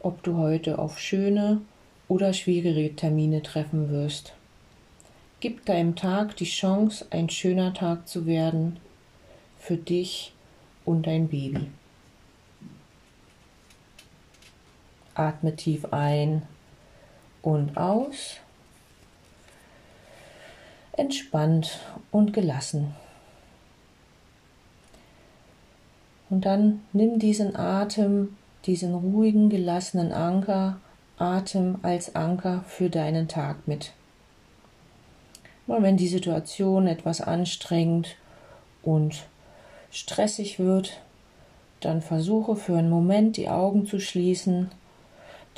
ob 0.00 0.22
du 0.22 0.36
heute 0.36 0.78
auf 0.78 0.98
schöne 0.98 1.60
oder 2.08 2.32
schwierige 2.32 2.94
Termine 2.94 3.42
treffen 3.42 3.90
wirst. 3.90 4.34
Gib 5.40 5.64
deinem 5.66 5.96
Tag 5.96 6.36
die 6.36 6.44
Chance, 6.44 7.06
ein 7.10 7.28
schöner 7.28 7.74
Tag 7.74 8.08
zu 8.08 8.26
werden 8.26 8.78
für 9.58 9.76
dich 9.76 10.32
und 10.84 11.06
dein 11.06 11.28
Baby. 11.28 11.68
Atme 15.14 15.56
tief 15.56 15.92
ein 15.92 16.42
und 17.42 17.76
aus. 17.76 18.36
Entspannt 20.96 21.80
und 22.10 22.32
gelassen. 22.32 22.94
Und 26.30 26.44
dann 26.44 26.82
nimm 26.92 27.18
diesen 27.18 27.54
Atem, 27.54 28.36
diesen 28.64 28.94
ruhigen, 28.94 29.48
gelassenen 29.48 30.12
Anker, 30.12 30.78
Atem 31.18 31.78
als 31.82 32.14
Anker 32.14 32.64
für 32.66 32.90
deinen 32.90 33.28
Tag 33.28 33.68
mit. 33.68 33.92
Und 35.66 35.82
wenn 35.82 35.96
die 35.96 36.08
Situation 36.08 36.86
etwas 36.86 37.20
anstrengend 37.20 38.16
und 38.82 39.26
stressig 39.90 40.58
wird, 40.58 41.00
dann 41.80 42.02
versuche 42.02 42.56
für 42.56 42.76
einen 42.76 42.90
Moment 42.90 43.36
die 43.36 43.48
Augen 43.48 43.86
zu 43.86 44.00
schließen, 44.00 44.70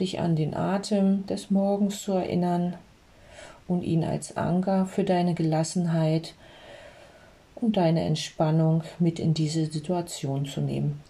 dich 0.00 0.20
an 0.20 0.36
den 0.36 0.54
Atem 0.54 1.26
des 1.26 1.50
Morgens 1.50 2.02
zu 2.02 2.12
erinnern 2.12 2.76
und 3.68 3.82
ihn 3.82 4.02
als 4.02 4.36
Anker 4.36 4.86
für 4.86 5.04
deine 5.04 5.34
Gelassenheit 5.34 6.34
und 7.54 7.76
deine 7.76 8.02
Entspannung 8.04 8.82
mit 8.98 9.18
in 9.20 9.34
diese 9.34 9.66
Situation 9.66 10.46
zu 10.46 10.60
nehmen. 10.60 11.00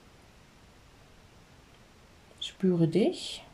Spüre 2.41 2.89
dich, 2.89 3.45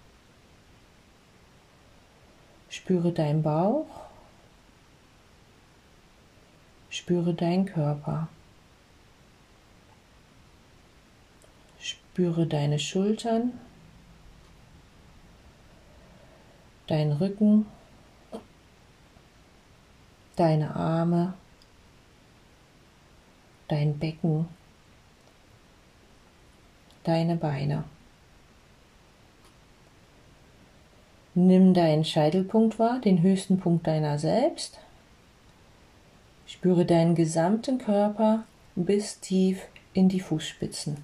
spüre 2.68 3.12
deinen 3.12 3.42
Bauch, 3.42 3.86
spüre 6.88 7.34
deinen 7.34 7.66
Körper. 7.66 8.28
Spüre 12.14 12.46
deine 12.46 12.78
Schultern, 12.78 13.58
deinen 16.86 17.10
Rücken, 17.10 17.66
deine 20.36 20.74
Arme, 20.74 21.34
dein 23.68 23.98
Becken, 23.98 24.48
deine 27.04 27.36
Beine. 27.36 27.84
Nimm 31.34 31.74
deinen 31.74 32.04
Scheitelpunkt 32.04 32.78
wahr, 32.78 33.00
den 33.00 33.22
höchsten 33.22 33.58
Punkt 33.58 33.86
deiner 33.86 34.18
selbst. 34.18 34.78
Spüre 36.46 36.84
deinen 36.84 37.16
gesamten 37.16 37.78
Körper 37.78 38.44
bis 38.76 39.18
tief 39.18 39.66
in 39.94 40.08
die 40.08 40.20
Fußspitzen. 40.20 40.98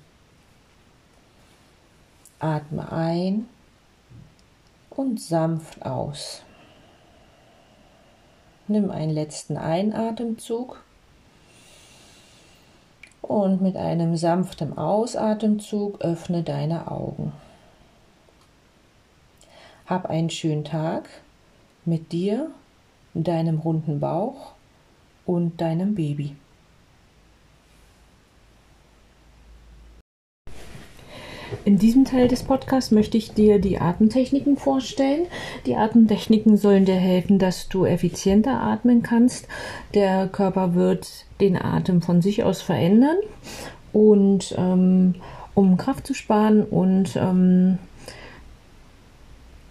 Atme 2.39 2.91
ein 2.93 3.49
und 4.91 5.21
sanft 5.21 5.83
aus. 5.85 6.43
Nimm 8.71 8.93
einen 8.93 9.11
letzten 9.11 9.57
Einatemzug 9.57 10.81
und 13.21 13.61
mit 13.61 13.77
einem 13.77 14.17
sanften 14.17 14.79
Ausatemzug 14.79 16.01
öffne 16.03 16.45
deine 16.45 16.89
Augen. 16.89 17.33
Hab 19.87 20.07
einen 20.09 20.31
schönen 20.31 20.63
Tag 20.65 21.09
mit 21.85 22.13
dir, 22.13 22.53
deinem 23.13 23.59
runden 23.59 23.99
Bauch 23.99 24.53
und 25.27 25.61
deinem 25.61 25.97
Baby. 25.97 26.37
In 31.65 31.79
diesem 31.79 32.05
Teil 32.05 32.29
des 32.29 32.43
Podcasts 32.43 32.91
möchte 32.91 33.19
ich 33.19 33.33
dir 33.33 33.59
die 33.59 33.79
Atemtechniken 33.79 34.57
vorstellen. 34.57 35.27
Die 35.67 35.77
Atemtechniken 35.77 36.57
sollen 36.57 36.85
dir 36.85 36.95
helfen, 36.95 37.39
dass 37.39 37.69
du 37.69 37.85
effizienter 37.85 38.61
atmen 38.61 39.03
kannst. 39.03 39.49
Der 39.95 40.29
Körper 40.29 40.75
wird 40.75 41.27
den 41.41 41.61
Atem 41.61 42.03
von 42.03 42.23
sich 42.23 42.45
aus 42.45 42.63
verändern 42.63 43.17
und 43.93 44.55
ähm, 44.57 45.15
um 45.55 45.77
Kraft 45.77 46.07
zu 46.07 46.15
sparen 46.15 46.63
und 46.63 47.17
ähm, 47.17 47.79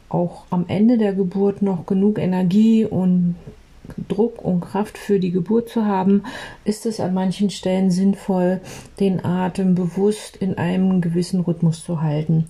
auch 0.10 0.44
am 0.50 0.66
Ende 0.68 0.98
der 0.98 1.14
Geburt 1.14 1.62
noch 1.62 1.86
genug 1.86 2.18
Energie 2.20 2.86
und 2.86 3.36
Druck 4.08 4.44
und 4.44 4.62
Kraft 4.62 4.98
für 4.98 5.20
die 5.20 5.32
Geburt 5.32 5.70
zu 5.70 5.86
haben, 5.86 6.24
ist 6.64 6.86
es 6.86 7.00
an 7.00 7.14
manchen 7.14 7.50
Stellen 7.50 7.92
sinnvoll, 7.92 8.62
den 9.00 9.24
Atem 9.24 9.76
bewusst 9.76 10.38
in 10.38 10.58
einem 10.58 11.02
gewissen 11.02 11.42
Rhythmus 11.42 11.84
zu 11.84 12.02
halten 12.02 12.46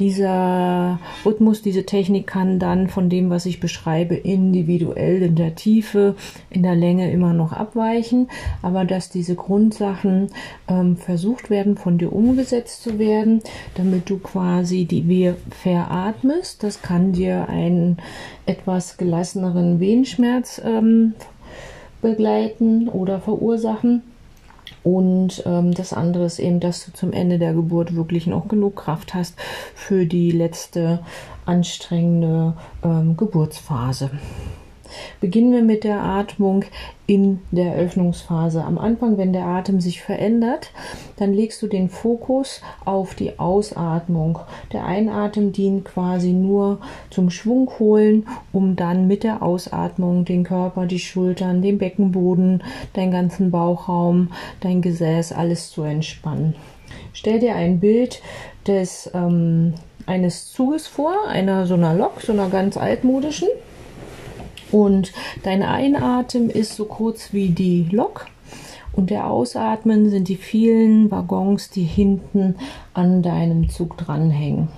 dieser 0.00 0.98
Rhythmus, 1.24 1.62
diese 1.62 1.84
Technik 1.84 2.26
kann 2.26 2.58
dann 2.58 2.88
von 2.88 3.08
dem, 3.08 3.30
was 3.30 3.46
ich 3.46 3.60
beschreibe, 3.60 4.14
individuell 4.14 5.22
in 5.22 5.36
der 5.36 5.54
Tiefe, 5.54 6.16
in 6.48 6.62
der 6.62 6.74
Länge 6.74 7.12
immer 7.12 7.34
noch 7.34 7.52
abweichen, 7.52 8.28
aber 8.62 8.84
dass 8.84 9.10
diese 9.10 9.34
Grundsachen 9.34 10.28
ähm, 10.68 10.96
versucht 10.96 11.50
werden, 11.50 11.76
von 11.76 11.98
dir 11.98 12.12
umgesetzt 12.12 12.82
zu 12.82 12.98
werden, 12.98 13.42
damit 13.74 14.08
du 14.08 14.18
quasi 14.18 14.86
die 14.86 15.06
Wehe 15.06 15.36
veratmest. 15.50 16.62
Das 16.62 16.80
kann 16.82 17.12
dir 17.12 17.48
einen 17.48 17.98
etwas 18.46 18.96
gelasseneren 18.96 19.78
Wehenschmerz 19.78 20.60
ähm, 20.64 21.14
begleiten 22.00 22.88
oder 22.88 23.20
verursachen. 23.20 24.02
Und 24.82 25.42
ähm, 25.46 25.74
das 25.74 25.92
andere 25.92 26.24
ist 26.24 26.38
eben, 26.38 26.60
dass 26.60 26.86
du 26.86 26.92
zum 26.92 27.12
Ende 27.12 27.38
der 27.38 27.52
Geburt 27.52 27.94
wirklich 27.94 28.26
noch 28.26 28.48
genug 28.48 28.76
Kraft 28.76 29.14
hast 29.14 29.34
für 29.74 30.06
die 30.06 30.30
letzte 30.30 31.00
anstrengende 31.44 32.54
ähm, 32.82 33.16
Geburtsphase. 33.16 34.10
Beginnen 35.20 35.52
wir 35.52 35.62
mit 35.62 35.84
der 35.84 36.02
Atmung 36.02 36.64
in 37.06 37.40
der 37.50 37.74
Öffnungsphase. 37.74 38.62
Am 38.62 38.78
Anfang, 38.78 39.18
wenn 39.18 39.32
der 39.32 39.44
Atem 39.44 39.80
sich 39.80 40.00
verändert, 40.00 40.70
dann 41.16 41.32
legst 41.32 41.60
du 41.60 41.66
den 41.66 41.88
Fokus 41.88 42.60
auf 42.84 43.14
die 43.14 43.38
Ausatmung. 43.38 44.38
Der 44.72 44.84
Einatmen 44.84 45.52
dient 45.52 45.84
quasi 45.84 46.32
nur 46.32 46.78
zum 47.10 47.30
Schwung 47.30 47.70
holen, 47.78 48.26
um 48.52 48.76
dann 48.76 49.06
mit 49.06 49.24
der 49.24 49.42
Ausatmung 49.42 50.24
den 50.24 50.44
Körper, 50.44 50.86
die 50.86 51.00
Schultern, 51.00 51.62
den 51.62 51.78
Beckenboden, 51.78 52.62
deinen 52.92 53.10
ganzen 53.10 53.50
Bauchraum, 53.50 54.30
dein 54.60 54.80
Gesäß, 54.82 55.32
alles 55.32 55.70
zu 55.70 55.82
entspannen. 55.82 56.54
Stell 57.12 57.40
dir 57.40 57.56
ein 57.56 57.80
Bild 57.80 58.22
des 58.66 59.10
ähm, 59.14 59.74
eines 60.06 60.52
Zuges 60.52 60.86
vor, 60.86 61.26
einer 61.28 61.66
so 61.66 61.74
einer 61.74 61.94
Lok, 61.94 62.20
so 62.20 62.32
einer 62.32 62.48
ganz 62.48 62.76
altmodischen. 62.76 63.48
Und 64.72 65.12
dein 65.42 65.62
Einatmen 65.62 66.50
ist 66.50 66.76
so 66.76 66.84
kurz 66.84 67.32
wie 67.32 67.48
die 67.48 67.88
Lok 67.90 68.26
und 68.92 69.10
der 69.10 69.28
Ausatmen 69.28 70.10
sind 70.10 70.28
die 70.28 70.36
vielen 70.36 71.10
Waggons, 71.10 71.70
die 71.70 71.84
hinten 71.84 72.56
an 72.92 73.22
deinem 73.22 73.68
Zug 73.70 73.96
dranhängen. 73.96 74.68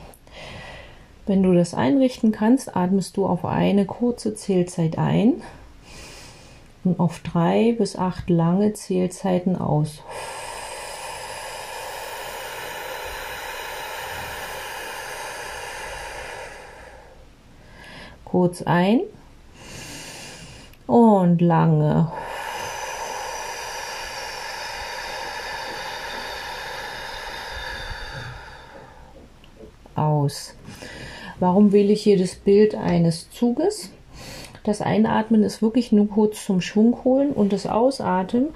Wenn 1.26 1.42
du 1.42 1.54
das 1.54 1.74
einrichten 1.74 2.32
kannst, 2.32 2.76
atmest 2.76 3.16
du 3.16 3.26
auf 3.26 3.44
eine 3.44 3.84
kurze 3.84 4.34
Zählzeit 4.34 4.98
ein 4.98 5.34
und 6.84 6.98
auf 6.98 7.20
drei 7.20 7.74
bis 7.78 7.96
acht 7.96 8.28
lange 8.28 8.72
Zählzeiten 8.72 9.56
aus. 9.56 10.02
Kurz 18.24 18.62
ein 18.62 19.00
und 20.86 21.40
lange. 21.40 22.10
Aus. 29.94 30.54
Warum 31.38 31.72
wähle 31.72 31.92
ich 31.92 32.02
hier 32.02 32.18
das 32.18 32.34
Bild 32.34 32.74
eines 32.74 33.30
Zuges? 33.30 33.90
Das 34.64 34.80
Einatmen 34.80 35.42
ist 35.42 35.60
wirklich 35.60 35.90
nur 35.90 36.08
kurz 36.08 36.44
zum 36.44 36.60
Schwung 36.60 37.02
holen 37.04 37.32
und 37.32 37.52
das 37.52 37.66
Ausatmen 37.66 38.48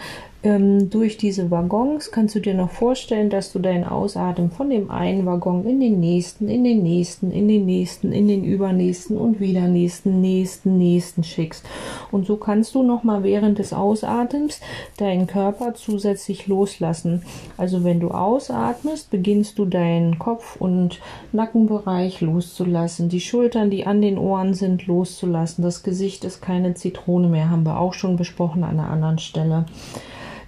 ähm, 0.47 0.91
durch 0.91 1.17
diese 1.17 1.51
Waggons 1.51 2.13
kannst 2.13 2.37
du 2.37 2.41
dir 2.41 2.55
noch 2.55 2.71
vorstellen, 2.71 3.31
dass 3.31 3.53
du 3.53 3.59
deinen 3.59 3.83
Ausatmen 3.83 4.53
von 4.53 4.71
dem 4.71 4.93
einen 4.93 5.27
Waggon 5.27 5.67
in 5.67 5.81
den 5.81 5.99
nächsten, 5.99 6.49
in 6.49 6.63
den 6.63 6.85
nächsten, 6.85 7.33
in 7.33 7.49
den 7.49 7.67
nächsten, 7.67 8.13
in 8.13 8.29
den 8.29 8.45
übernächsten 8.45 9.17
und 9.17 9.41
wieder 9.41 9.67
nächsten, 9.67 10.21
nächsten, 10.21 10.79
nächsten 10.79 11.25
schickst. 11.25 11.67
Und 12.13 12.27
so 12.27 12.37
kannst 12.37 12.77
du 12.77 12.85
nochmal 12.85 13.25
während 13.25 13.59
des 13.59 13.73
Ausatems 13.73 14.61
deinen 14.99 15.27
Körper 15.27 15.75
zusätzlich 15.75 16.47
loslassen. 16.47 17.23
Also 17.57 17.83
wenn 17.83 17.99
du 17.99 18.13
ausatmest, 18.13 19.11
beginnst 19.11 19.59
du 19.59 19.65
deinen 19.65 20.21
Kopf- 20.21 20.55
und 20.61 21.01
Nackenbereich 21.33 22.21
loszulassen, 22.21 23.09
die 23.09 23.21
Schultern, 23.21 23.71
die 23.71 23.85
an 23.85 24.01
den 24.01 24.17
Ohren 24.17 24.55
sind, 24.55 24.87
loszulassen. 24.87 25.65
Das 25.65 25.83
Gesicht 25.83 26.25
ist 26.25 26.41
keine 26.41 26.75
Zitrone 26.75 27.27
mehr, 27.27 27.51
haben 27.51 27.67
wir 27.67 27.81
auch 27.81 27.95
schon 27.95 28.15
besprochen 28.15 28.63
an 28.63 28.79
einer 28.79 28.91
anderen 28.91 29.19
Stelle 29.19 29.67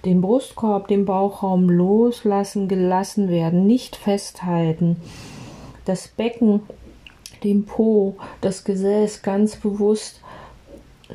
den 0.05 0.21
Brustkorb, 0.21 0.87
den 0.87 1.05
Bauchraum 1.05 1.69
loslassen, 1.69 2.67
gelassen 2.67 3.29
werden, 3.29 3.67
nicht 3.67 3.95
festhalten. 3.95 4.97
Das 5.85 6.07
Becken, 6.07 6.61
den 7.43 7.65
Po, 7.65 8.15
das 8.41 8.63
Gesäß 8.63 9.21
ganz 9.21 9.55
bewusst 9.55 10.21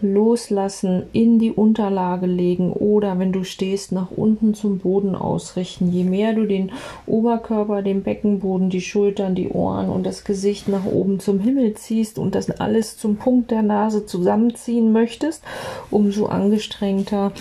loslassen, 0.00 1.04
in 1.12 1.38
die 1.38 1.52
Unterlage 1.52 2.26
legen 2.26 2.72
oder 2.72 3.18
wenn 3.18 3.32
du 3.32 3.44
stehst, 3.44 3.92
nach 3.92 4.10
unten 4.10 4.54
zum 4.54 4.78
Boden 4.78 5.14
ausrichten. 5.14 5.90
Je 5.90 6.04
mehr 6.04 6.32
du 6.34 6.46
den 6.46 6.72
Oberkörper, 7.06 7.82
den 7.82 8.02
Beckenboden, 8.02 8.70
die 8.70 8.80
Schultern, 8.80 9.34
die 9.34 9.48
Ohren 9.48 9.88
und 9.88 10.04
das 10.04 10.24
Gesicht 10.24 10.68
nach 10.68 10.84
oben 10.84 11.20
zum 11.20 11.40
Himmel 11.40 11.74
ziehst 11.74 12.18
und 12.18 12.34
das 12.34 12.50
alles 12.50 12.96
zum 12.96 13.16
Punkt 13.16 13.50
der 13.50 13.62
Nase 13.62 14.06
zusammenziehen 14.06 14.92
möchtest, 14.92 15.42
umso 15.90 16.26
angestrengter 16.26 17.32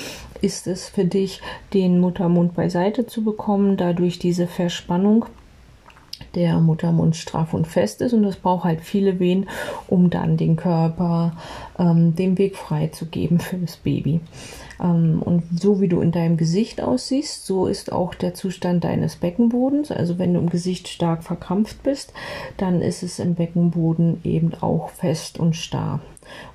ist 0.42 0.68
es 0.68 0.90
für 0.90 1.06
dich, 1.06 1.42
den 1.74 2.00
Muttermund 2.00 2.54
beiseite 2.54 3.08
zu 3.08 3.24
bekommen, 3.24 3.78
dadurch 3.78 4.20
diese 4.20 4.46
Verspannung 4.46 5.26
der 6.36 6.60
Muttermund 6.60 7.16
straff 7.16 7.53
und 7.53 7.68
fest 7.68 8.02
ist 8.02 8.14
und 8.14 8.24
es 8.26 8.36
braucht 8.36 8.64
halt 8.64 8.82
viele 8.82 9.20
Wehen, 9.20 9.50
um 9.88 10.10
dann 10.10 10.38
den 10.38 10.56
Körper 10.56 11.34
ähm, 11.78 12.16
den 12.16 12.38
Weg 12.38 12.56
frei 12.56 12.88
zu 12.88 13.06
geben 13.06 13.40
für 13.40 13.58
das 13.58 13.78
Baby. 13.78 14.20
Ähm, 14.84 15.22
und 15.24 15.44
so 15.60 15.82
wie 15.82 15.88
du 15.88 16.02
in 16.02 16.12
deinem 16.12 16.38
Gesicht 16.38 16.82
aussiehst, 16.82 17.45
so 17.45 17.66
ist 17.66 17.92
auch 17.92 18.14
der 18.14 18.34
Zustand 18.34 18.84
deines 18.84 19.16
Beckenbodens. 19.16 19.92
Also 19.92 20.20
wenn 20.20 20.34
du 20.34 20.40
im 20.40 20.50
Gesicht 20.50 20.88
stark 20.88 21.24
verkrampft 21.24 21.82
bist, 21.84 22.14
dann 22.58 22.82
ist 22.82 23.02
es 23.02 23.20
im 23.20 23.36
Beckenboden 23.36 24.20
eben 24.24 24.53
auch 24.62 24.90
fest 24.90 25.40
und 25.40 25.56
starr. 25.56 26.02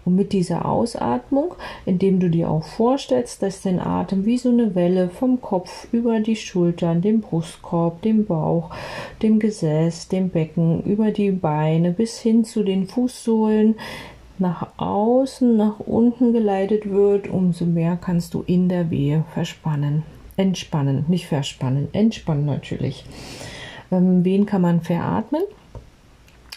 Und 0.04 0.16
mit 0.16 0.32
dieser 0.32 0.64
Ausatmung, 0.64 1.54
indem 1.84 2.20
du 2.20 2.30
dir 2.30 2.50
auch 2.50 2.64
vorstellst, 2.64 3.42
dass 3.42 3.60
dein 3.60 3.80
Atem 3.80 4.24
wie 4.24 4.38
so 4.38 4.48
eine 4.48 4.74
Welle 4.74 5.10
vom 5.10 5.40
Kopf 5.40 5.88
über 5.92 6.20
die 6.20 6.36
Schultern, 6.36 7.02
den 7.02 7.20
Brustkorb, 7.20 8.00
den 8.02 8.24
Bauch, 8.24 8.70
dem 9.22 9.38
Gesäß, 9.38 10.08
dem 10.08 10.30
Becken, 10.30 10.82
über 10.84 11.10
die 11.10 11.30
Beine 11.30 11.92
bis 11.92 12.18
hin 12.18 12.44
zu 12.44 12.62
den 12.62 12.86
Fußsohlen 12.86 13.76
nach 14.40 14.68
außen, 14.76 15.56
nach 15.56 15.80
unten 15.80 16.32
geleitet 16.32 16.88
wird, 16.88 17.28
umso 17.28 17.64
mehr 17.64 17.96
kannst 18.00 18.34
du 18.34 18.42
in 18.46 18.68
der 18.68 18.90
Wehe 18.90 19.24
verspannen. 19.34 20.02
Entspannen, 20.36 21.04
nicht 21.08 21.26
verspannen, 21.26 21.88
entspannen 21.92 22.46
natürlich. 22.46 23.04
Ähm, 23.90 24.24
wen 24.24 24.46
kann 24.46 24.62
man 24.62 24.80
veratmen? 24.80 25.42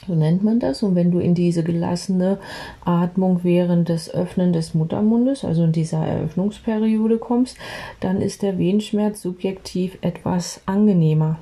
So 0.08 0.16
nennt 0.16 0.44
man 0.44 0.60
das. 0.60 0.82
Und 0.84 0.96
wenn 0.96 1.12
du 1.12 1.20
in 1.20 1.36
diese 1.36 1.64
gelassene 1.64 2.40
Atmung 2.84 3.42
während 3.44 3.90
des 3.90 4.14
Öffnen 4.14 4.52
des 4.52 4.74
Muttermundes, 4.74 5.46
also 5.46 5.64
in 5.64 5.72
dieser 5.72 6.06
Eröffnungsperiode 6.06 7.18
kommst, 7.18 7.58
dann 8.00 8.22
ist 8.22 8.42
der 8.42 8.58
Wehenschmerz 8.58 9.22
subjektiv 9.22 9.98
etwas 10.02 10.62
angenehmer. 10.66 11.38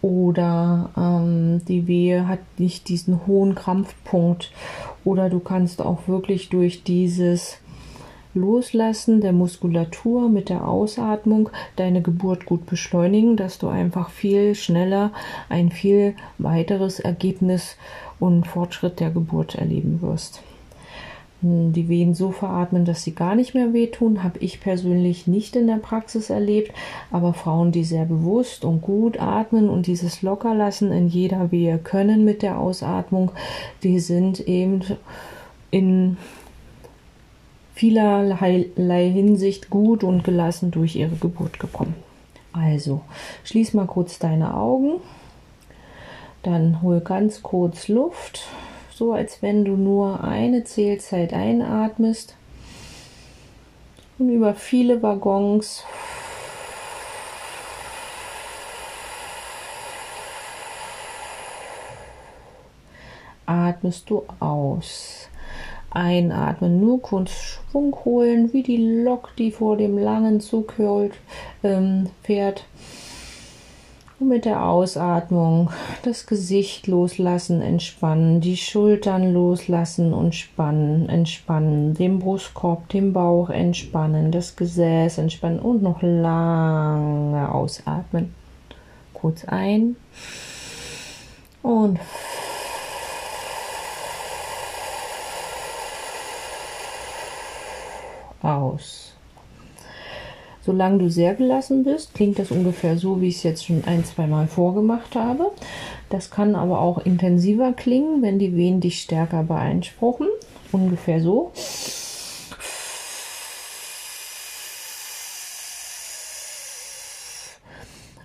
Oder 0.00 0.90
ähm, 0.96 1.60
die 1.66 1.88
Wehe 1.88 2.28
hat 2.28 2.38
nicht 2.56 2.88
diesen 2.88 3.26
hohen 3.26 3.56
Krampfpunkt. 3.56 4.52
Oder 5.08 5.30
du 5.30 5.40
kannst 5.40 5.80
auch 5.80 6.06
wirklich 6.06 6.50
durch 6.50 6.82
dieses 6.82 7.60
Loslassen 8.34 9.22
der 9.22 9.32
Muskulatur 9.32 10.28
mit 10.28 10.50
der 10.50 10.68
Ausatmung 10.68 11.48
deine 11.76 12.02
Geburt 12.02 12.44
gut 12.44 12.66
beschleunigen, 12.66 13.34
dass 13.38 13.56
du 13.56 13.68
einfach 13.68 14.10
viel 14.10 14.54
schneller 14.54 15.12
ein 15.48 15.70
viel 15.70 16.14
weiteres 16.36 17.00
Ergebnis 17.00 17.78
und 18.20 18.46
Fortschritt 18.46 19.00
der 19.00 19.08
Geburt 19.08 19.54
erleben 19.54 20.02
wirst. 20.02 20.42
Die 21.40 21.88
Wehen 21.88 22.14
so 22.14 22.32
veratmen, 22.32 22.84
dass 22.84 23.04
sie 23.04 23.14
gar 23.14 23.36
nicht 23.36 23.54
mehr 23.54 23.72
wehtun, 23.72 24.24
habe 24.24 24.40
ich 24.40 24.60
persönlich 24.60 25.28
nicht 25.28 25.54
in 25.54 25.68
der 25.68 25.76
Praxis 25.76 26.30
erlebt, 26.30 26.72
aber 27.12 27.32
Frauen, 27.32 27.70
die 27.70 27.84
sehr 27.84 28.06
bewusst 28.06 28.64
und 28.64 28.82
gut 28.82 29.20
atmen 29.20 29.70
und 29.70 29.86
dieses 29.86 30.22
Lockerlassen 30.22 30.90
in 30.90 31.06
jeder 31.06 31.52
Wehe 31.52 31.78
können 31.78 32.24
mit 32.24 32.42
der 32.42 32.58
Ausatmung, 32.58 33.30
die 33.84 34.00
sind 34.00 34.40
eben 34.48 34.80
in 35.70 36.16
vielerlei 37.72 39.08
Hinsicht 39.08 39.70
gut 39.70 40.02
und 40.02 40.24
gelassen 40.24 40.72
durch 40.72 40.96
ihre 40.96 41.14
Geburt 41.14 41.60
gekommen. 41.60 41.94
Also, 42.52 43.02
schließ 43.44 43.74
mal 43.74 43.86
kurz 43.86 44.18
deine 44.18 44.54
Augen, 44.54 45.00
dann 46.42 46.82
hol 46.82 46.98
ganz 46.98 47.44
kurz 47.44 47.86
Luft, 47.86 48.48
so 48.98 49.12
als 49.12 49.42
wenn 49.42 49.64
du 49.64 49.76
nur 49.76 50.24
eine 50.24 50.64
Zählzeit 50.64 51.32
einatmest 51.32 52.34
und 54.18 54.28
über 54.28 54.54
viele 54.54 55.00
Waggons 55.04 55.84
atmest 63.46 64.10
du 64.10 64.24
aus. 64.40 65.28
Einatmen, 65.90 66.80
nur 66.80 67.00
kurz 67.00 67.30
Schwung 67.30 67.96
holen, 68.04 68.52
wie 68.52 68.64
die 68.64 69.02
Lok, 69.04 69.30
die 69.38 69.52
vor 69.52 69.76
dem 69.76 69.96
langen 69.96 70.40
Zug 70.40 70.74
ähm, 71.62 72.10
fährt. 72.22 72.64
Und 74.20 74.28
mit 74.28 74.44
der 74.44 74.64
Ausatmung 74.64 75.70
das 76.02 76.26
Gesicht 76.26 76.88
loslassen, 76.88 77.62
entspannen, 77.62 78.40
die 78.40 78.56
Schultern 78.56 79.32
loslassen 79.32 80.12
und 80.12 80.34
spannen, 80.34 81.08
entspannen, 81.08 81.94
den 81.94 82.18
Brustkorb, 82.18 82.88
den 82.88 83.12
Bauch 83.12 83.48
entspannen, 83.48 84.32
das 84.32 84.56
Gesäß 84.56 85.18
entspannen 85.18 85.60
und 85.60 85.84
noch 85.84 86.02
lange 86.02 87.48
ausatmen. 87.52 88.34
Kurz 89.14 89.44
ein 89.44 89.94
und 91.62 92.00
aus. 98.42 99.07
Solange 100.68 100.98
du 100.98 101.08
sehr 101.08 101.34
gelassen 101.34 101.82
bist, 101.82 102.12
klingt 102.12 102.38
das 102.38 102.50
ungefähr 102.50 102.98
so, 102.98 103.22
wie 103.22 103.28
ich 103.28 103.36
es 103.36 103.42
jetzt 103.42 103.64
schon 103.64 103.84
ein, 103.86 104.04
zwei 104.04 104.26
Mal 104.26 104.48
vorgemacht 104.48 105.14
habe. 105.14 105.50
Das 106.10 106.30
kann 106.30 106.54
aber 106.54 106.82
auch 106.82 106.98
intensiver 106.98 107.72
klingen, 107.72 108.20
wenn 108.20 108.38
die 108.38 108.54
Wehen 108.54 108.82
dich 108.82 109.00
stärker 109.00 109.44
beeinspruchen. 109.44 110.26
Ungefähr 110.70 111.22
so. 111.22 111.52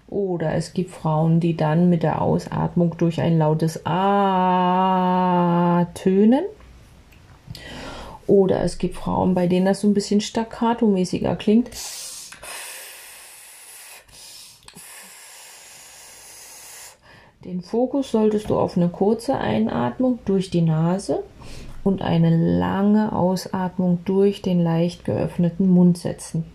Oder 0.09 0.55
es 0.55 0.73
gibt 0.73 0.91
Frauen, 0.91 1.39
die 1.39 1.55
dann 1.55 1.89
mit 1.89 2.03
der 2.03 2.21
Ausatmung 2.21 2.97
durch 2.97 3.21
ein 3.21 3.37
lautes 3.37 3.85
A 3.85 5.87
tönen. 5.93 6.43
Oder 8.27 8.63
es 8.63 8.79
gibt 8.79 8.95
Frauen, 8.95 9.33
bei 9.33 9.47
denen 9.47 9.65
das 9.65 9.79
so 9.79 9.87
ein 9.87 9.93
bisschen 9.93 10.19
staccato-mäßiger 10.19 11.37
klingt. 11.37 11.69
Den 17.45 17.61
Fokus 17.61 18.11
solltest 18.11 18.49
du 18.49 18.57
auf 18.57 18.77
eine 18.77 18.87
kurze 18.87 19.37
Einatmung 19.37 20.19
durch 20.23 20.49
die 20.49 20.61
Nase 20.61 21.23
und 21.83 22.01
eine 22.01 22.57
lange 22.57 23.11
Ausatmung 23.11 23.99
durch 24.05 24.41
den 24.41 24.61
leicht 24.61 25.03
geöffneten 25.03 25.69
Mund 25.69 25.97
setzen. 25.97 26.45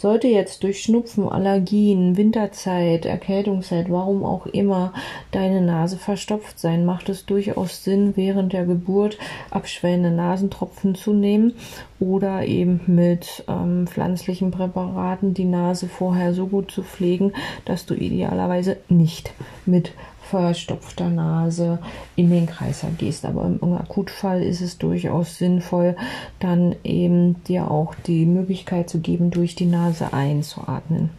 Sollte 0.00 0.28
jetzt 0.28 0.62
durch 0.62 0.82
Schnupfen, 0.82 1.28
Allergien, 1.28 2.16
Winterzeit, 2.16 3.04
Erkältungszeit, 3.04 3.90
warum 3.90 4.24
auch 4.24 4.46
immer 4.46 4.94
deine 5.30 5.60
Nase 5.60 5.98
verstopft 5.98 6.58
sein, 6.58 6.86
macht 6.86 7.10
es 7.10 7.26
durchaus 7.26 7.84
Sinn, 7.84 8.16
während 8.16 8.54
der 8.54 8.64
Geburt 8.64 9.18
abschwellende 9.50 10.10
Nasentropfen 10.10 10.94
zu 10.94 11.12
nehmen 11.12 11.52
oder 11.98 12.46
eben 12.46 12.80
mit 12.86 13.44
ähm, 13.46 13.86
pflanzlichen 13.86 14.50
Präparaten 14.50 15.34
die 15.34 15.44
Nase 15.44 15.86
vorher 15.86 16.32
so 16.32 16.46
gut 16.46 16.70
zu 16.70 16.82
pflegen, 16.82 17.34
dass 17.66 17.84
du 17.84 17.92
idealerweise 17.92 18.78
nicht 18.88 19.34
mit 19.66 19.92
verstopfter 20.30 21.08
Nase 21.08 21.80
in 22.16 22.30
den 22.30 22.46
Kreislauf 22.46 22.96
gehst. 22.98 23.24
Aber 23.24 23.44
im 23.44 23.72
Akutfall 23.74 24.42
ist 24.42 24.60
es 24.60 24.78
durchaus 24.78 25.38
sinnvoll, 25.38 25.96
dann 26.38 26.76
eben 26.84 27.42
dir 27.44 27.70
auch 27.70 27.94
die 28.06 28.26
Möglichkeit 28.26 28.88
zu 28.88 29.00
geben, 29.00 29.30
durch 29.30 29.54
die 29.54 29.66
Nase 29.66 30.12
einzuatmen. 30.12 31.10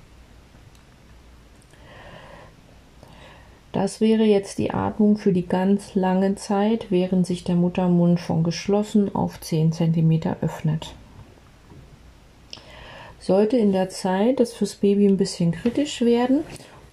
Das 3.74 4.02
wäre 4.02 4.24
jetzt 4.24 4.58
die 4.58 4.72
Atmung 4.72 5.18
für 5.18 5.32
die 5.32 5.48
ganz 5.48 5.96
lange 5.96 6.36
Zeit, 6.36 6.88
während 6.90 7.26
sich 7.26 7.44
der 7.44 7.56
Muttermund 7.56 8.20
von 8.20 8.44
geschlossen 8.44 9.14
auf 9.16 9.40
10 9.40 9.72
cm 9.72 10.36
öffnet. 10.42 10.94
Sollte 13.20 13.56
in 13.56 13.72
der 13.72 13.90
Zeit 13.90 14.40
das 14.40 14.52
fürs 14.52 14.76
Baby 14.76 15.06
ein 15.06 15.18
bisschen 15.18 15.52
kritisch 15.52 16.02
werden 16.02 16.44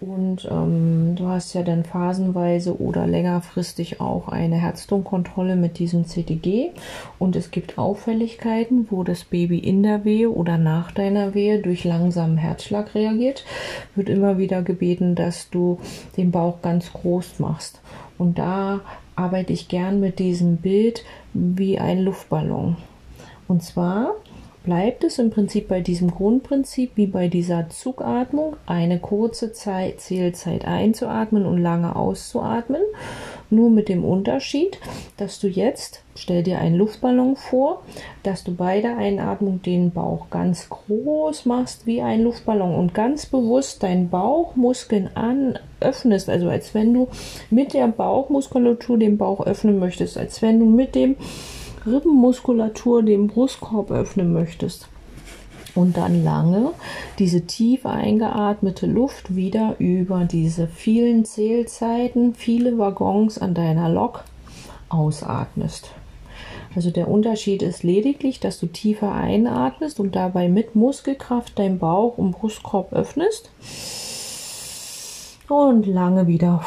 und 0.01 0.47
ähm, 0.49 1.17
du 1.17 1.27
hast 1.27 1.55
ja 1.55 1.63
dann 1.65 1.85
phasenweise 1.85 2.81
oder 2.81 3.07
längerfristig 3.09 4.01
auch 4.01 4.29
eine 4.29 4.55
Herzdruckkontrolle 4.55 5.57
mit 5.57 5.81
diesem 5.81 6.05
CTG. 6.05 6.71
Und 7.19 7.35
es 7.35 7.51
gibt 7.51 7.79
Auffälligkeiten, 7.79 8.87
wo 8.91 9.03
das 9.03 9.25
Baby 9.25 9.59
in 9.59 9.83
der 9.83 10.05
Wehe 10.05 10.31
oder 10.31 10.57
nach 10.57 10.93
deiner 10.93 11.35
Wehe 11.35 11.61
durch 11.61 11.83
langsamen 11.83 12.37
Herzschlag 12.37 12.95
reagiert. 12.95 13.45
Wird 13.97 14.09
immer 14.09 14.39
wieder 14.39 14.63
gebeten, 14.63 15.17
dass 15.17 15.51
du 15.51 15.81
den 16.17 16.31
Bauch 16.31 16.63
ganz 16.63 16.93
groß 16.93 17.41
machst. 17.41 17.81
Und 18.19 18.39
da 18.39 18.81
arbeite 19.17 19.53
ich 19.53 19.67
gern 19.67 19.99
mit 19.99 20.21
diesem 20.21 20.59
Bild 20.59 21.05
wie 21.35 21.81
ein 21.81 21.99
Luftballon. 22.05 22.77
Und 23.49 23.65
zwar 23.65 24.15
bleibt 24.69 25.03
es 25.03 25.19
im 25.19 25.31
Prinzip 25.31 25.67
bei 25.67 25.81
diesem 25.81 26.11
Grundprinzip 26.11 26.91
wie 26.95 27.07
bei 27.07 27.29
dieser 27.29 27.71
Zugatmung, 27.71 28.57
eine 28.67 28.99
kurze 28.99 29.55
Zeit, 29.55 29.99
Zählzeit 29.99 30.67
einzuatmen 30.67 31.47
und 31.47 31.57
lange 31.57 31.97
auszuatmen. 31.97 32.83
Nur 33.49 33.71
mit 33.71 33.89
dem 33.89 34.05
Unterschied, 34.05 34.79
dass 35.17 35.41
du 35.41 35.49
jetzt, 35.49 36.03
stell 36.15 36.43
dir 36.43 36.59
einen 36.59 36.77
Luftballon 36.77 37.37
vor, 37.37 37.83
dass 38.23 38.45
du 38.45 38.55
bei 38.55 38.83
der 38.83 38.99
Einatmung 38.99 39.63
den 39.63 39.91
Bauch 39.91 40.29
ganz 40.29 40.69
groß 40.69 41.47
machst 41.47 41.87
wie 41.87 42.03
ein 42.03 42.23
Luftballon 42.23 42.75
und 42.75 42.93
ganz 42.93 43.25
bewusst 43.25 43.83
deinen 43.83 44.11
Bauchmuskeln 44.11 45.09
an 45.15 45.59
öffnest, 45.81 46.29
also 46.29 46.51
als 46.51 46.75
wenn 46.75 46.93
du 46.93 47.09
mit 47.49 47.73
der 47.73 47.89
Bauchmuskulatur 47.89 48.99
den 48.99 49.17
Bauch 49.17 49.47
öffnen 49.47 49.79
möchtest, 49.79 50.19
als 50.19 50.43
wenn 50.43 50.59
du 50.59 50.67
mit 50.67 50.95
dem 50.95 51.17
Rippenmuskulatur 51.91 53.03
den 53.03 53.27
Brustkorb 53.27 53.91
öffnen 53.91 54.33
möchtest 54.33 54.89
und 55.75 55.97
dann 55.97 56.25
lange 56.25 56.73
diese 57.19 57.47
tief 57.47 57.87
eingeatmete 57.87 58.87
Luft 58.87 59.35
wieder 59.37 59.77
über 59.79 60.25
diese 60.25 60.67
vielen 60.67 61.25
Zählzeiten, 61.25 62.35
viele 62.35 62.79
Waggons 62.79 63.39
an 63.39 63.55
deiner 63.55 63.89
Lok 63.89 64.25
ausatmest. 64.89 65.91
Also 66.75 66.91
der 66.91 67.09
Unterschied 67.09 67.63
ist 67.63 67.83
lediglich, 67.83 68.41
dass 68.41 68.61
du 68.61 68.67
tiefer 68.67 69.13
einatmest 69.13 70.01
und 70.01 70.15
dabei 70.15 70.49
mit 70.49 70.75
Muskelkraft 70.75 71.59
dein 71.59 71.79
Bauch 71.79 72.19
und 72.19 72.33
Brustkorb 72.33 72.93
öffnest 72.93 73.51
und 75.49 75.87
lange 75.87 76.27
wieder 76.27 76.65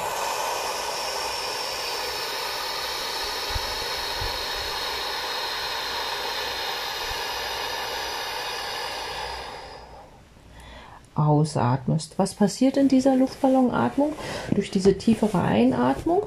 ausatmest. 11.28 12.18
Was 12.18 12.34
passiert 12.34 12.78
in 12.78 12.88
dieser 12.88 13.16
Luftballonatmung? 13.16 14.14
Durch 14.54 14.72
diese 14.72 14.98
tiefere 14.98 15.42
Einatmung 15.42 16.24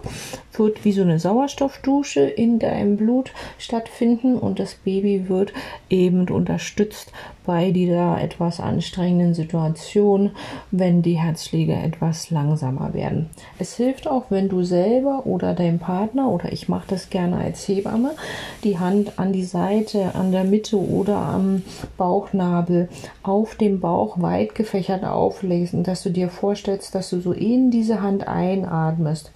wird 0.58 0.84
wie 0.84 0.92
so 0.92 1.02
eine 1.02 1.18
Sauerstoffdusche 1.18 2.20
in 2.20 2.58
deinem 2.58 2.96
Blut 2.96 3.32
stattfinden 3.58 4.36
und 4.36 4.58
das 4.58 4.74
Baby 4.74 5.28
wird 5.28 5.52
eben 5.90 6.28
unterstützt 6.28 7.12
bei 7.44 7.72
dieser 7.72 8.20
etwas 8.22 8.60
anstrengenden 8.60 9.34
Situation, 9.34 10.30
wenn 10.70 11.02
die 11.02 11.18
Herzschläge 11.18 11.74
etwas 11.74 12.30
langsamer 12.30 12.94
werden. 12.94 13.28
Es 13.58 13.76
hilft 13.76 14.08
auch, 14.08 14.26
wenn 14.30 14.48
du 14.48 14.62
selber 14.62 15.26
oder 15.26 15.54
dein 15.54 15.78
Partner 15.78 16.30
oder 16.30 16.52
ich 16.52 16.68
mache 16.68 16.86
das 16.88 17.10
gerne 17.10 17.36
als 17.36 17.66
Hebamme, 17.68 18.12
die 18.62 18.78
Hand 18.78 19.18
an 19.18 19.32
die 19.32 19.44
Seite, 19.44 20.14
an 20.14 20.32
der 20.32 20.44
Mitte 20.44 20.78
oder 20.78 21.16
am 21.16 21.62
Bauchnabel 21.98 22.88
auf 23.22 23.56
dem 23.56 23.80
Bauch 23.80 24.20
weit 24.22 24.54
gefächert 24.54 24.83
auflesen, 24.90 25.82
dass 25.82 26.02
du 26.02 26.10
dir 26.10 26.28
vorstellst, 26.28 26.94
dass 26.94 27.10
du 27.10 27.20
so 27.20 27.32
in 27.32 27.70
diese 27.70 28.02
Hand 28.02 28.28
einatmest 28.28 29.32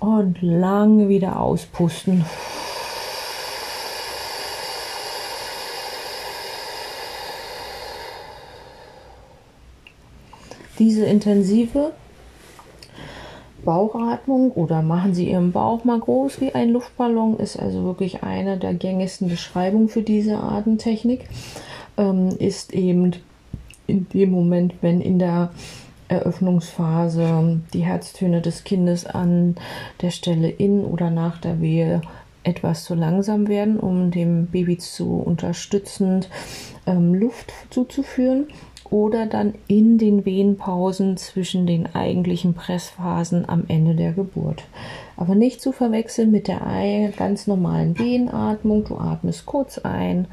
und 0.00 0.40
lange 0.42 1.08
wieder 1.08 1.40
auspusten. 1.40 2.24
Diese 10.78 11.04
intensive 11.06 11.92
Bauchatmung 13.64 14.50
oder 14.52 14.82
machen 14.82 15.14
Sie 15.14 15.30
Ihren 15.30 15.52
Bauch 15.52 15.84
mal 15.84 15.98
groß 15.98 16.40
wie 16.40 16.54
ein 16.54 16.70
Luftballon, 16.70 17.38
ist 17.38 17.58
also 17.58 17.84
wirklich 17.84 18.22
eine 18.22 18.58
der 18.58 18.74
gängigsten 18.74 19.28
Beschreibungen 19.28 19.88
für 19.88 20.02
diese 20.02 20.38
Atemtechnik. 20.38 21.28
Ähm, 21.96 22.30
ist 22.38 22.72
eben 22.72 23.12
in 23.86 24.08
dem 24.08 24.30
Moment, 24.30 24.74
wenn 24.80 25.00
in 25.00 25.18
der 25.18 25.50
Eröffnungsphase 26.08 27.60
die 27.72 27.84
Herztöne 27.84 28.40
des 28.40 28.64
Kindes 28.64 29.06
an 29.06 29.56
der 30.00 30.10
Stelle 30.10 30.48
in 30.48 30.84
oder 30.84 31.10
nach 31.10 31.38
der 31.38 31.60
Wehe 31.60 32.02
etwas 32.42 32.84
zu 32.84 32.94
langsam 32.94 33.48
werden, 33.48 33.78
um 33.78 34.10
dem 34.10 34.46
Baby 34.46 34.78
zu 34.78 35.16
unterstützend 35.16 36.28
ähm, 36.86 37.14
Luft 37.14 37.52
zuzuführen 37.70 38.48
oder 38.90 39.26
dann 39.26 39.54
in 39.66 39.98
den 39.98 40.24
Wehenpausen 40.24 41.16
zwischen 41.16 41.66
den 41.66 41.94
eigentlichen 41.94 42.54
Pressphasen 42.54 43.48
am 43.48 43.64
Ende 43.68 43.94
der 43.94 44.12
Geburt. 44.12 44.64
Aber 45.16 45.34
nicht 45.34 45.60
zu 45.60 45.72
verwechseln 45.72 46.30
mit 46.30 46.48
der 46.48 47.12
ganz 47.16 47.46
normalen 47.46 47.98
Wehenatmung. 47.98 48.84
Du 48.84 48.96
atmest 48.96 49.46
kurz 49.46 49.78
ein 49.78 50.26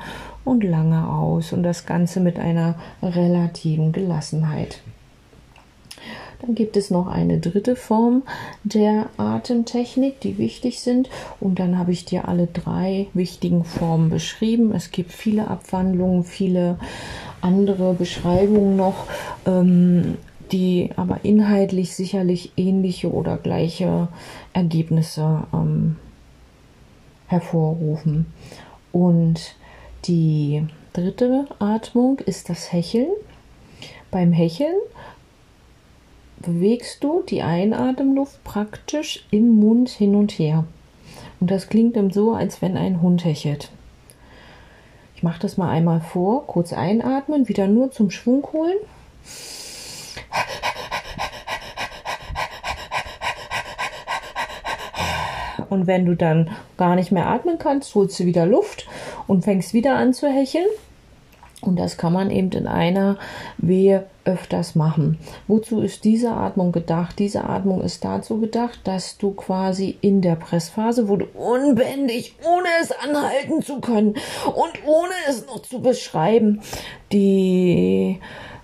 und 0.43 0.63
lange 0.63 1.07
aus 1.07 1.53
und 1.53 1.63
das 1.63 1.85
Ganze 1.85 2.19
mit 2.19 2.39
einer 2.39 2.75
relativen 3.01 3.91
Gelassenheit. 3.91 4.81
Dann 6.41 6.55
gibt 6.55 6.75
es 6.75 6.89
noch 6.89 7.05
eine 7.05 7.39
dritte 7.39 7.75
Form 7.75 8.23
der 8.63 9.09
Atemtechnik, 9.17 10.19
die 10.21 10.39
wichtig 10.39 10.79
sind. 10.79 11.09
Und 11.39 11.59
dann 11.59 11.77
habe 11.77 11.91
ich 11.91 12.05
dir 12.05 12.27
alle 12.27 12.47
drei 12.47 13.07
wichtigen 13.13 13.63
Formen 13.63 14.09
beschrieben. 14.09 14.73
Es 14.73 14.89
gibt 14.89 15.11
viele 15.11 15.47
Abwandlungen, 15.47 16.23
viele 16.23 16.79
andere 17.41 17.93
Beschreibungen 17.93 18.75
noch, 18.75 19.07
ähm, 19.45 20.17
die 20.51 20.89
aber 20.95 21.19
inhaltlich 21.23 21.95
sicherlich 21.95 22.51
ähnliche 22.57 23.11
oder 23.11 23.37
gleiche 23.37 24.07
Ergebnisse 24.53 25.43
ähm, 25.53 25.97
hervorrufen. 27.27 28.25
Und 28.91 29.55
die 30.05 30.65
dritte 30.93 31.47
Atmung 31.59 32.19
ist 32.19 32.49
das 32.49 32.73
Hecheln. 32.73 33.11
Beim 34.09 34.33
Hecheln 34.33 34.75
bewegst 36.39 37.03
du 37.03 37.23
die 37.27 37.41
Einatemluft 37.41 38.43
praktisch 38.43 39.25
im 39.31 39.59
Mund 39.59 39.89
hin 39.89 40.15
und 40.15 40.31
her. 40.33 40.65
Und 41.39 41.49
das 41.51 41.69
klingt 41.69 41.95
dann 41.95 42.11
so, 42.11 42.33
als 42.33 42.61
wenn 42.61 42.77
ein 42.77 43.01
Hund 43.01 43.23
hechelt. 43.25 43.71
Ich 45.21 45.23
mache 45.23 45.39
das 45.39 45.55
mal 45.55 45.69
einmal 45.69 46.01
vor. 46.01 46.47
Kurz 46.47 46.73
einatmen, 46.73 47.47
wieder 47.47 47.67
nur 47.67 47.91
zum 47.91 48.09
Schwung 48.09 48.43
holen. 48.53 48.77
Und 55.69 55.85
wenn 55.85 56.07
du 56.07 56.15
dann 56.15 56.49
gar 56.75 56.95
nicht 56.95 57.11
mehr 57.11 57.27
atmen 57.27 57.59
kannst, 57.59 57.93
holst 57.93 58.19
du 58.19 58.25
wieder 58.25 58.47
Luft 58.47 58.87
und 59.27 59.43
fängst 59.43 59.75
wieder 59.75 59.95
an 59.95 60.15
zu 60.15 60.27
hecheln. 60.27 60.65
Und 61.61 61.77
das 61.77 61.97
kann 61.97 62.11
man 62.11 62.31
eben 62.31 62.51
in 62.51 62.67
einer 62.67 63.17
Wehe 63.57 64.07
öfters 64.25 64.75
machen. 64.75 65.19
Wozu 65.47 65.81
ist 65.81 66.03
diese 66.03 66.31
Atmung 66.31 66.71
gedacht? 66.71 67.19
Diese 67.19 67.43
Atmung 67.43 67.81
ist 67.81 68.03
dazu 68.03 68.39
gedacht, 68.39 68.79
dass 68.83 69.17
du 69.17 69.31
quasi 69.31 69.97
in 70.01 70.21
der 70.21 70.35
Pressphase, 70.35 71.07
wo 71.07 71.17
du 71.17 71.25
unbändig, 71.35 72.35
ohne 72.43 72.67
es 72.81 72.91
anhalten 72.91 73.61
zu 73.61 73.79
können 73.79 74.15
und 74.45 74.85
ohne 74.85 75.13
es 75.29 75.45
noch 75.45 75.61
zu 75.61 75.81
beschreiben, 75.81 76.61
die 77.11 78.19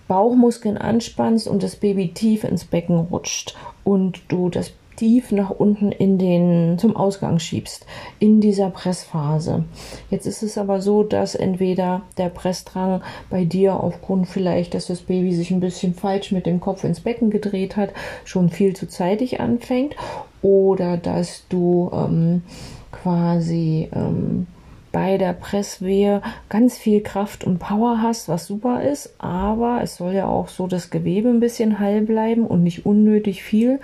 Bauchmuskeln 0.07 0.77
anspannst 0.77 1.47
und 1.47 1.63
das 1.63 1.75
Baby 1.75 2.13
tief 2.13 2.43
ins 2.43 2.65
Becken 2.65 2.97
rutscht 2.97 3.55
und 3.83 4.21
du 4.29 4.49
das 4.49 4.71
tief 4.97 5.31
nach 5.31 5.49
unten 5.49 5.93
in 5.93 6.17
den 6.17 6.77
zum 6.77 6.97
Ausgang 6.97 7.39
schiebst 7.39 7.85
in 8.19 8.41
dieser 8.41 8.69
Pressphase. 8.69 9.63
Jetzt 10.09 10.25
ist 10.25 10.43
es 10.43 10.57
aber 10.57 10.81
so, 10.81 11.03
dass 11.03 11.35
entweder 11.35 12.01
der 12.17 12.29
Pressdrang 12.29 13.01
bei 13.29 13.45
dir 13.45 13.81
aufgrund 13.81 14.27
vielleicht, 14.27 14.73
dass 14.73 14.87
das 14.87 15.01
Baby 15.01 15.33
sich 15.33 15.51
ein 15.51 15.61
bisschen 15.61 15.93
falsch 15.93 16.33
mit 16.33 16.45
dem 16.45 16.59
Kopf 16.59 16.83
ins 16.83 16.99
Becken 16.99 17.29
gedreht 17.29 17.77
hat, 17.77 17.91
schon 18.25 18.49
viel 18.49 18.75
zu 18.75 18.87
zeitig 18.87 19.39
anfängt 19.39 19.95
oder 20.41 20.97
dass 20.97 21.45
du 21.47 21.89
ähm, 21.93 22.43
quasi 22.91 23.89
ähm, 23.93 24.47
bei 24.91 25.17
der 25.17 25.33
Presswehe 25.33 26.21
ganz 26.49 26.77
viel 26.77 27.01
Kraft 27.01 27.43
und 27.43 27.59
Power 27.59 28.01
hast, 28.01 28.29
was 28.29 28.47
super 28.47 28.81
ist, 28.81 29.13
aber 29.19 29.81
es 29.83 29.97
soll 29.97 30.13
ja 30.13 30.27
auch 30.27 30.47
so 30.47 30.67
das 30.67 30.89
Gewebe 30.89 31.29
ein 31.29 31.39
bisschen 31.39 31.79
heil 31.79 32.01
bleiben 32.01 32.45
und 32.45 32.63
nicht 32.63 32.85
unnötig 32.85 33.43
viel 33.43 33.79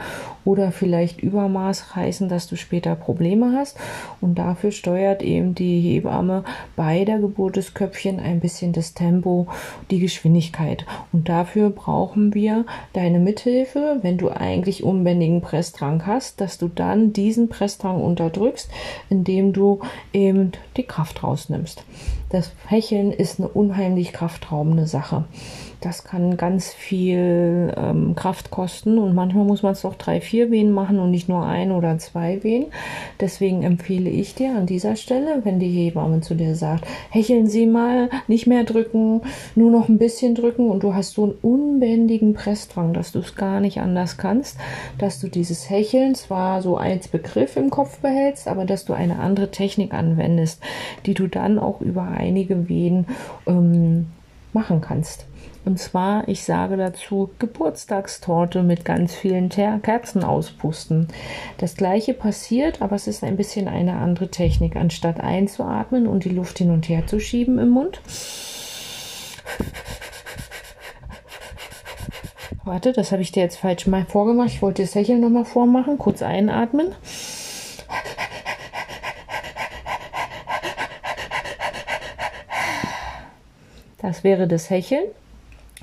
oder 0.45 0.71
vielleicht 0.71 1.21
Übermaß 1.21 1.95
reißen, 1.95 2.29
dass 2.29 2.47
du 2.47 2.55
später 2.55 2.95
Probleme 2.95 3.53
hast. 3.55 3.77
Und 4.21 4.35
dafür 4.39 4.71
steuert 4.71 5.21
eben 5.21 5.55
die 5.55 5.79
Hebamme 5.79 6.43
bei 6.75 7.05
der 7.05 7.19
Geburt 7.19 7.55
des 7.55 7.73
Köpfchen 7.73 8.19
ein 8.19 8.39
bisschen 8.39 8.73
das 8.73 8.93
Tempo, 8.93 9.47
die 9.91 9.99
Geschwindigkeit. 9.99 10.85
Und 11.11 11.29
dafür 11.29 11.69
brauchen 11.69 12.33
wir 12.33 12.65
deine 12.93 13.19
Mithilfe, 13.19 13.99
wenn 14.01 14.17
du 14.17 14.29
eigentlich 14.29 14.83
unbändigen 14.83 15.41
Pressdrang 15.41 16.05
hast, 16.05 16.41
dass 16.41 16.57
du 16.57 16.67
dann 16.67 17.13
diesen 17.13 17.49
Pressdrang 17.49 18.01
unterdrückst, 18.01 18.69
indem 19.09 19.53
du 19.53 19.79
eben 20.11 20.51
die 20.77 20.83
Kraft 20.93 21.23
rausnimmst. 21.23 21.83
Das 22.29 22.51
Hecheln 22.67 23.11
ist 23.11 23.39
eine 23.39 23.47
unheimlich 23.47 24.13
kraftraubende 24.13 24.85
Sache. 24.85 25.23
Das 25.83 26.05
kann 26.05 26.37
ganz 26.37 26.71
viel 26.71 27.73
ähm, 27.75 28.15
Kraft 28.15 28.51
kosten 28.51 28.97
und 28.97 29.13
manchmal 29.13 29.43
muss 29.43 29.63
man 29.63 29.73
es 29.73 29.81
doch 29.81 29.95
drei, 29.95 30.21
vier 30.21 30.49
Wehen 30.49 30.71
machen 30.71 30.97
und 30.97 31.11
nicht 31.11 31.27
nur 31.27 31.45
ein 31.45 31.73
oder 31.73 31.97
zwei 31.97 32.41
Wehen. 32.41 32.67
Deswegen 33.19 33.63
empfehle 33.63 34.09
ich 34.09 34.33
dir 34.33 34.55
an 34.55 34.65
dieser 34.65 34.95
Stelle, 34.95 35.41
wenn 35.43 35.59
die 35.59 35.69
Hebamme 35.69 36.21
zu 36.21 36.35
dir 36.35 36.55
sagt, 36.55 36.87
hecheln 37.09 37.47
Sie 37.47 37.65
mal, 37.65 38.09
nicht 38.29 38.47
mehr 38.47 38.63
drücken, 38.63 39.23
nur 39.55 39.71
noch 39.71 39.89
ein 39.89 39.97
bisschen 39.97 40.35
drücken 40.35 40.69
und 40.69 40.83
du 40.83 40.95
hast 40.95 41.15
so 41.15 41.23
einen 41.23 41.35
unbändigen 41.41 42.33
Pressdrang, 42.33 42.93
dass 42.93 43.11
du 43.11 43.19
es 43.19 43.35
gar 43.35 43.59
nicht 43.59 43.81
anders 43.81 44.15
kannst, 44.15 44.57
dass 44.99 45.19
du 45.19 45.27
dieses 45.27 45.69
Hecheln 45.69 46.15
zwar 46.15 46.61
so 46.61 46.77
als 46.77 47.09
Begriff 47.09 47.57
im 47.57 47.69
Kopf 47.69 47.99
behältst, 47.99 48.47
aber 48.47 48.63
dass 48.63 48.85
du 48.85 48.93
eine 48.93 49.19
andere 49.19 49.51
Technik 49.51 49.93
anwendest, 49.93 50.63
die 51.05 51.13
du 51.13 51.27
dann 51.27 51.59
auch 51.59 51.81
über 51.81 52.03
einige 52.03 52.69
Wehen 52.69 53.05
ähm, 53.47 54.05
machen 54.53 54.79
kannst. 54.79 55.25
Und 55.65 55.79
zwar, 55.79 56.27
ich 56.27 56.43
sage 56.43 56.75
dazu, 56.75 57.29
Geburtstagstorte 57.39 58.63
mit 58.63 58.83
ganz 58.83 59.13
vielen 59.13 59.49
Ter 59.49 59.79
Kerzen 59.79 60.23
auspusten. 60.23 61.07
Das 61.57 61.75
gleiche 61.77 62.13
passiert, 62.13 62.81
aber 62.81 62.97
es 62.97 63.07
ist 63.07 63.23
ein 63.23 63.37
bisschen 63.37 63.69
eine 63.69 63.93
andere 63.93 64.27
Technik. 64.27 64.75
Anstatt 64.75 65.21
einzuatmen 65.21 66.05
und 66.05 66.25
die 66.25 66.29
Luft 66.29 66.57
hin 66.57 66.69
und 66.69 66.89
her 66.89 67.07
zu 67.07 67.21
schieben 67.21 67.59
im 67.59 67.69
Mund. 67.69 68.01
Warte, 72.65 72.91
das 72.91 73.13
habe 73.13 73.21
ich 73.21 73.31
dir 73.31 73.43
jetzt 73.43 73.57
falsch 73.57 73.87
mal 73.87 74.05
vorgemacht. 74.05 74.49
Ich 74.49 74.61
wollte 74.61 74.81
das 74.81 74.95
Hecheln 74.95 75.21
nochmal 75.21 75.45
vormachen. 75.45 75.97
Kurz 75.97 76.21
einatmen. 76.21 76.87
Das 83.99 84.25
wäre 84.25 84.49
das 84.49 84.69
Hecheln 84.69 85.05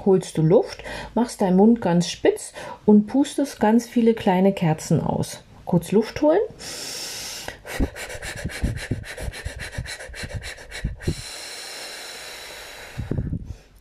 holst 0.07 0.39
du 0.39 0.43
Luft, 0.43 0.83
machst 1.15 1.41
deinen 1.41 1.57
Mund 1.57 1.81
ganz 1.81 2.09
spitz 2.09 2.53
und 2.87 3.07
pustest 3.07 3.61
ganz 3.61 3.87
viele 3.87 4.15
kleine 4.15 4.53
Kerzen 4.53 5.01
aus. 5.01 5.43
Kurz 5.65 5.93
Luft 5.93 6.20
holen. 6.23 6.41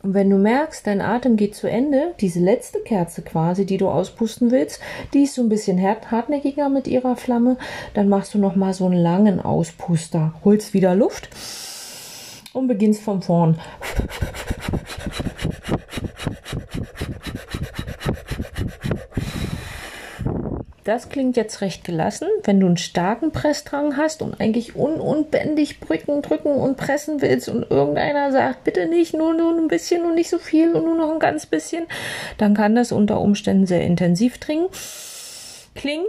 Und 0.02 0.14
wenn 0.14 0.30
du 0.30 0.38
merkst, 0.38 0.86
dein 0.86 1.02
Atem 1.02 1.36
geht 1.36 1.54
zu 1.54 1.68
Ende, 1.68 2.14
diese 2.20 2.40
letzte 2.40 2.80
Kerze 2.80 3.22
quasi, 3.22 3.66
die 3.66 3.76
du 3.76 3.88
auspusten 3.88 4.50
willst, 4.50 4.80
die 5.12 5.24
ist 5.24 5.34
so 5.34 5.42
ein 5.42 5.48
bisschen 5.48 5.80
hartnäckiger 5.80 6.68
mit 6.68 6.88
ihrer 6.88 7.16
Flamme, 7.16 7.58
dann 7.94 8.08
machst 8.08 8.34
du 8.34 8.38
noch 8.38 8.56
mal 8.56 8.72
so 8.72 8.86
einen 8.86 9.00
langen 9.00 9.40
Auspuster, 9.40 10.34
holst 10.44 10.74
wieder 10.74 10.94
Luft 10.94 11.28
und 12.54 12.66
beginnst 12.66 13.02
von 13.02 13.22
vorn. 13.22 13.60
Das 20.84 21.08
klingt 21.08 21.36
jetzt 21.36 21.60
recht 21.60 21.84
gelassen. 21.84 22.26
Wenn 22.42 22.58
du 22.58 22.66
einen 22.66 22.76
starken 22.76 23.32
Pressdrang 23.32 23.96
hast 23.96 24.22
und 24.22 24.40
eigentlich 24.40 24.74
un 24.74 24.94
unbändig 24.94 25.78
drücken, 25.78 26.22
drücken 26.22 26.52
und 26.52 26.76
pressen 26.76 27.20
willst 27.20 27.48
und 27.48 27.70
irgendeiner 27.70 28.32
sagt, 28.32 28.64
bitte 28.64 28.86
nicht, 28.86 29.14
nur, 29.14 29.34
nur 29.34 29.56
ein 29.56 29.68
bisschen 29.68 30.04
und 30.04 30.14
nicht 30.14 30.30
so 30.30 30.38
viel 30.38 30.72
und 30.72 30.84
nur 30.84 30.96
noch 30.96 31.12
ein 31.12 31.20
ganz 31.20 31.46
bisschen, 31.46 31.84
dann 32.38 32.54
kann 32.54 32.74
das 32.74 32.92
unter 32.92 33.20
Umständen 33.20 33.66
sehr 33.66 33.82
intensiv 33.82 34.38
dringen. 34.38 34.68
Klingen. 35.74 36.06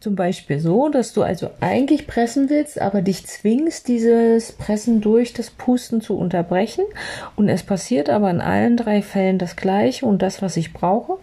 Zum 0.00 0.14
Beispiel 0.14 0.60
so, 0.60 0.88
dass 0.88 1.12
du 1.12 1.22
also 1.22 1.50
eigentlich 1.60 2.06
pressen 2.06 2.48
willst, 2.48 2.80
aber 2.80 3.02
dich 3.02 3.26
zwingst, 3.26 3.86
dieses 3.86 4.52
Pressen 4.52 5.02
durch 5.02 5.34
das 5.34 5.50
Pusten 5.50 6.00
zu 6.00 6.16
unterbrechen. 6.16 6.86
Und 7.36 7.50
es 7.50 7.62
passiert 7.62 8.08
aber 8.08 8.30
in 8.30 8.40
allen 8.40 8.78
drei 8.78 9.02
Fällen 9.02 9.36
das 9.36 9.56
Gleiche 9.56 10.06
und 10.06 10.22
das, 10.22 10.40
was 10.40 10.56
ich 10.56 10.72
brauche, 10.72 11.18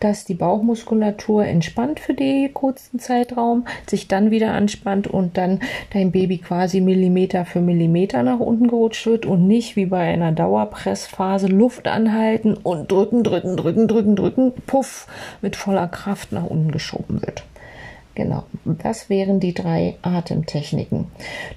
dass 0.00 0.24
die 0.24 0.34
Bauchmuskulatur 0.34 1.44
entspannt 1.44 2.00
für 2.00 2.14
den 2.14 2.52
kurzen 2.52 2.98
Zeitraum, 2.98 3.64
sich 3.88 4.08
dann 4.08 4.32
wieder 4.32 4.54
anspannt 4.54 5.06
und 5.06 5.36
dann 5.36 5.60
dein 5.92 6.10
Baby 6.10 6.38
quasi 6.38 6.80
Millimeter 6.80 7.44
für 7.44 7.60
Millimeter 7.60 8.24
nach 8.24 8.40
unten 8.40 8.66
gerutscht 8.66 9.06
wird 9.06 9.24
und 9.24 9.46
nicht 9.46 9.76
wie 9.76 9.86
bei 9.86 10.00
einer 10.00 10.32
Dauerpressphase 10.32 11.46
Luft 11.46 11.86
anhalten 11.86 12.54
und 12.54 12.90
drücken, 12.90 13.22
drücken, 13.22 13.56
drücken, 13.56 13.86
drücken, 13.86 14.16
drücken, 14.16 14.52
puff, 14.66 15.06
mit 15.42 15.54
voller 15.54 15.86
Kraft 15.86 16.32
nach 16.32 16.46
unten 16.46 16.72
geschoben 16.72 17.22
wird. 17.22 17.44
Genau, 18.16 18.44
das 18.64 19.10
wären 19.10 19.40
die 19.40 19.52
drei 19.52 19.96
Atemtechniken. 20.00 21.08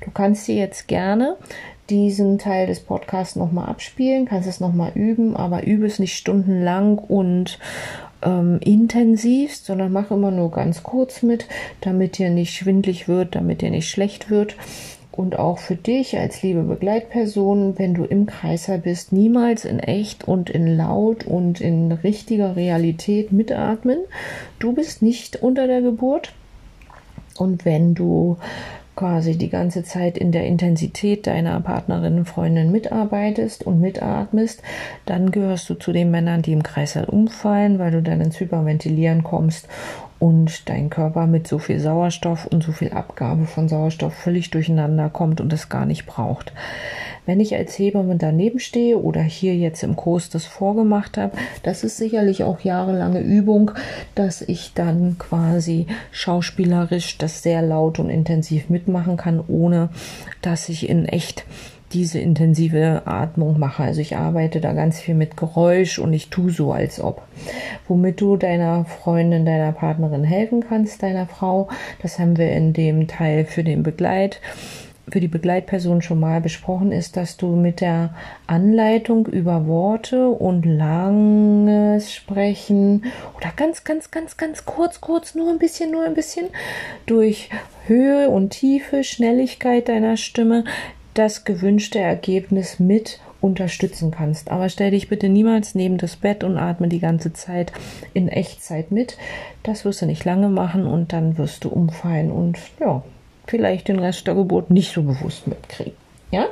Du 0.03 0.11
kannst 0.11 0.43
sie 0.43 0.57
jetzt 0.57 0.89
gerne 0.89 1.37
diesen 1.89 2.37
Teil 2.37 2.67
des 2.67 2.81
Podcasts 2.81 3.37
nochmal 3.37 3.69
abspielen, 3.69 4.25
kannst 4.25 4.47
es 4.47 4.59
nochmal 4.59 4.91
üben, 4.93 5.37
aber 5.37 5.65
übe 5.65 5.85
es 5.85 5.99
nicht 5.99 6.17
stundenlang 6.17 6.97
und 6.97 7.59
ähm, 8.21 8.59
intensivst, 8.61 9.65
sondern 9.65 9.93
mach 9.93 10.11
immer 10.11 10.31
nur 10.31 10.51
ganz 10.51 10.83
kurz 10.83 11.23
mit, 11.23 11.47
damit 11.79 12.17
dir 12.17 12.29
nicht 12.29 12.53
schwindlig 12.53 13.07
wird, 13.07 13.35
damit 13.35 13.61
dir 13.61 13.71
nicht 13.71 13.89
schlecht 13.89 14.29
wird. 14.29 14.57
Und 15.13 15.39
auch 15.39 15.59
für 15.59 15.75
dich 15.75 16.17
als 16.17 16.43
liebe 16.43 16.63
Begleitperson, 16.63 17.79
wenn 17.79 17.93
du 17.93 18.03
im 18.03 18.25
Kreiser 18.25 18.77
bist, 18.77 19.13
niemals 19.13 19.63
in 19.63 19.79
echt 19.79 20.27
und 20.27 20.49
in 20.49 20.75
laut 20.75 21.25
und 21.25 21.61
in 21.61 21.93
richtiger 21.93 22.57
Realität 22.57 23.31
mitatmen. 23.31 23.99
Du 24.59 24.73
bist 24.73 25.01
nicht 25.01 25.41
unter 25.41 25.67
der 25.67 25.81
Geburt. 25.81 26.33
Und 27.39 27.65
wenn 27.65 27.95
du 27.95 28.37
quasi 28.95 29.37
die 29.37 29.49
ganze 29.49 29.83
Zeit 29.83 30.17
in 30.17 30.33
der 30.33 30.45
Intensität 30.45 31.25
deiner 31.25 31.61
Partnerin, 31.61 32.25
Freundin 32.25 32.69
mitarbeitest 32.69 33.65
und 33.65 33.79
mitatmest, 33.79 34.61
dann 35.05 35.31
gehörst 35.31 35.69
du 35.69 35.75
zu 35.75 35.93
den 35.93 36.11
Männern, 36.11 36.41
die 36.41 36.51
im 36.51 36.63
Kreislauf 36.63 37.07
umfallen, 37.07 37.79
weil 37.79 37.91
du 37.91 38.01
dann 38.01 38.19
ins 38.19 38.39
Hyperventilieren 38.41 39.23
kommst 39.23 39.69
und 40.19 40.67
dein 40.67 40.89
Körper 40.89 41.27
mit 41.27 41.47
so 41.47 41.59
viel 41.59 41.79
Sauerstoff 41.79 42.45
und 42.45 42.61
so 42.61 42.73
viel 42.73 42.91
Abgabe 42.91 43.45
von 43.45 43.69
Sauerstoff 43.69 44.13
völlig 44.13 44.51
durcheinander 44.51 45.09
kommt 45.09 45.39
und 45.39 45.53
es 45.53 45.69
gar 45.69 45.85
nicht 45.85 46.05
braucht. 46.05 46.51
Wenn 47.25 47.39
ich 47.39 47.55
als 47.55 47.77
Hebamme 47.77 48.15
daneben 48.15 48.59
stehe 48.59 48.97
oder 48.97 49.21
hier 49.21 49.55
jetzt 49.55 49.83
im 49.83 49.95
Kurs 49.95 50.29
das 50.29 50.45
vorgemacht 50.45 51.17
habe, 51.17 51.37
das 51.63 51.83
ist 51.83 51.97
sicherlich 51.97 52.43
auch 52.43 52.61
jahrelange 52.61 53.21
Übung, 53.21 53.71
dass 54.15 54.41
ich 54.41 54.73
dann 54.73 55.17
quasi 55.17 55.87
schauspielerisch 56.11 57.17
das 57.17 57.43
sehr 57.43 57.61
laut 57.61 57.99
und 57.99 58.09
intensiv 58.09 58.69
mitmachen 58.69 59.17
kann, 59.17 59.43
ohne 59.47 59.89
dass 60.41 60.69
ich 60.69 60.89
in 60.89 61.05
echt 61.05 61.45
diese 61.93 62.19
intensive 62.19 63.03
Atmung 63.05 63.59
mache. 63.59 63.83
Also 63.83 64.01
ich 64.01 64.15
arbeite 64.15 64.61
da 64.61 64.73
ganz 64.73 64.99
viel 64.99 65.15
mit 65.15 65.37
Geräusch 65.37 65.99
und 65.99 66.13
ich 66.13 66.29
tue 66.29 66.51
so, 66.51 66.71
als 66.71 67.01
ob. 67.01 67.23
Womit 67.87 68.21
du 68.21 68.37
deiner 68.37 68.85
Freundin, 68.85 69.45
deiner 69.45 69.71
Partnerin 69.71 70.23
helfen 70.23 70.63
kannst, 70.67 71.01
deiner 71.03 71.25
Frau, 71.25 71.69
das 72.01 72.19
haben 72.19 72.37
wir 72.37 72.51
in 72.51 72.73
dem 72.73 73.07
Teil 73.07 73.45
für 73.45 73.63
den 73.63 73.83
Begleit 73.83 74.39
für 75.11 75.19
die 75.19 75.27
Begleitperson 75.27 76.01
schon 76.01 76.19
mal 76.19 76.41
besprochen 76.41 76.91
ist, 76.91 77.17
dass 77.17 77.37
du 77.37 77.55
mit 77.55 77.81
der 77.81 78.13
Anleitung 78.47 79.25
über 79.25 79.67
Worte 79.67 80.29
und 80.29 80.65
langes 80.65 82.13
Sprechen 82.13 83.05
oder 83.37 83.51
ganz, 83.55 83.83
ganz, 83.83 84.11
ganz, 84.11 84.37
ganz 84.37 84.65
kurz, 84.65 85.01
kurz, 85.01 85.35
nur 85.35 85.49
ein 85.49 85.59
bisschen, 85.59 85.91
nur 85.91 86.05
ein 86.05 86.13
bisschen 86.13 86.47
durch 87.05 87.49
Höhe 87.87 88.29
und 88.29 88.51
Tiefe, 88.51 89.03
Schnelligkeit 89.03 89.89
deiner 89.89 90.17
Stimme 90.17 90.63
das 91.13 91.43
gewünschte 91.43 91.99
Ergebnis 91.99 92.79
mit 92.79 93.19
unterstützen 93.41 94.11
kannst. 94.11 94.51
Aber 94.51 94.69
stell 94.69 94.91
dich 94.91 95.09
bitte 95.09 95.29
niemals 95.29 95.75
neben 95.75 95.97
das 95.97 96.15
Bett 96.15 96.43
und 96.43 96.57
atme 96.57 96.87
die 96.87 96.99
ganze 96.99 97.33
Zeit 97.33 97.71
in 98.13 98.27
Echtzeit 98.27 98.91
mit. 98.91 99.17
Das 99.63 99.85
wirst 99.85 100.01
du 100.01 100.05
nicht 100.05 100.25
lange 100.25 100.49
machen 100.49 100.85
und 100.85 101.13
dann 101.13 101.37
wirst 101.37 101.63
du 101.63 101.69
umfallen 101.69 102.31
und 102.31 102.57
ja, 102.79 103.03
vielleicht 103.49 103.87
den 103.87 103.99
Rest 103.99 104.27
der 104.27 104.35
Geburt 104.35 104.69
nicht 104.69 104.93
so 104.93 105.01
bewusst 105.01 105.47
mitkriegen. 105.47 105.93
Ja? 106.31 106.45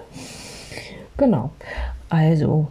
Genau. 1.18 1.52
Also, 2.10 2.68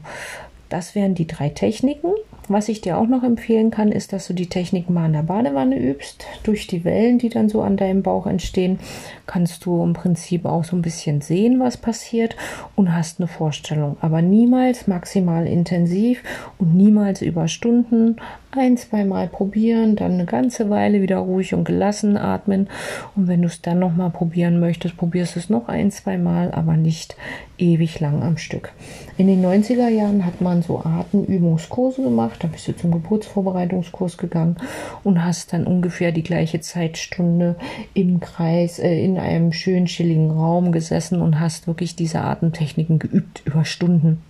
das 0.69 0.95
wären 0.95 1.15
die 1.15 1.27
drei 1.27 1.49
Techniken. 1.49 2.13
Was 2.49 2.69
ich 2.69 2.81
dir 2.81 2.97
auch 2.97 3.09
noch 3.09 3.25
empfehlen 3.25 3.73
kann, 3.73 3.91
ist, 3.91 4.13
dass 4.13 4.29
du 4.29 4.33
die 4.33 4.49
Technik 4.49 4.89
mal 4.89 5.07
in 5.07 5.15
der 5.15 5.25
Badewanne 5.25 5.77
übst. 5.81 6.25
Durch 6.45 6.69
die 6.69 6.85
Wellen, 6.85 7.19
die 7.19 7.29
dann 7.29 7.49
so 7.49 7.61
an 7.61 7.77
deinem 7.77 8.03
Bauch 8.03 8.27
entstehen, 8.27 8.79
kannst 9.27 9.67
du 9.67 9.83
im 9.83 9.95
Prinzip 9.95 10.45
auch 10.45 10.63
so 10.63 10.77
ein 10.77 10.83
bisschen 10.83 11.21
sehen, 11.23 11.59
was 11.59 11.77
passiert 11.77 12.37
und 12.77 12.95
hast 12.95 13.19
eine 13.19 13.27
Vorstellung. 13.27 13.97
Aber 14.01 14.23
niemals 14.23 14.87
maximal 14.87 15.45
intensiv 15.45 16.23
und 16.59 16.77
niemals 16.77 17.21
über 17.21 17.49
Stunden. 17.49 18.17
Ein, 18.53 18.77
zweimal 18.77 19.27
probieren, 19.27 19.97
dann 19.97 20.13
eine 20.13 20.25
ganze 20.25 20.71
Weile 20.71 21.03
wieder 21.03 21.19
ruhig 21.19 21.53
und 21.53 21.65
gelassen 21.65 22.17
atmen. 22.17 22.69
Und 23.17 23.27
wenn 23.27 23.43
du 23.43 23.49
es 23.49 23.61
dann 23.61 23.81
nochmal 23.81 24.11
probieren 24.11 24.61
möchtest, 24.61 24.97
probierst 24.97 25.37
es 25.37 25.51
noch 25.51 25.69
ein, 25.69 25.91
zweimal, 25.91 26.53
aber 26.53 26.77
nicht 26.77 27.17
ewig 27.59 27.99
lang 27.99 28.23
am 28.23 28.39
Stück. 28.39 28.73
In 29.19 29.29
den 29.29 29.43
90er 29.43 29.89
Jahren 29.89 30.27
hat 30.27 30.43
man 30.43 30.61
so 30.61 30.85
Atemübungskurse 30.85 32.03
gemacht. 32.03 32.45
Da 32.45 32.49
bist 32.49 32.69
du 32.69 32.77
zum 32.77 32.91
Geburtsvorbereitungskurs 32.91 34.19
gegangen 34.19 34.57
und 35.05 35.25
hast 35.25 35.55
dann 35.55 35.67
ungefähr 35.67 36.13
die 36.13 36.23
gleiche 36.23 36.61
Zeitstunde 36.61 37.57
im 37.95 38.21
Kreis, 38.21 38.79
äh, 38.79 39.03
in 39.03 39.19
einem 39.19 39.53
schönen, 39.53 39.87
chilligen 39.87 40.31
Raum 40.31 40.71
gesessen 40.71 41.23
und 41.23 41.41
hast 41.41 41.67
wirklich 41.67 41.97
diese 41.97 42.21
Atemtechniken 42.21 42.99
geübt 42.99 43.43
über 43.47 43.65
Stunden. 43.65 44.23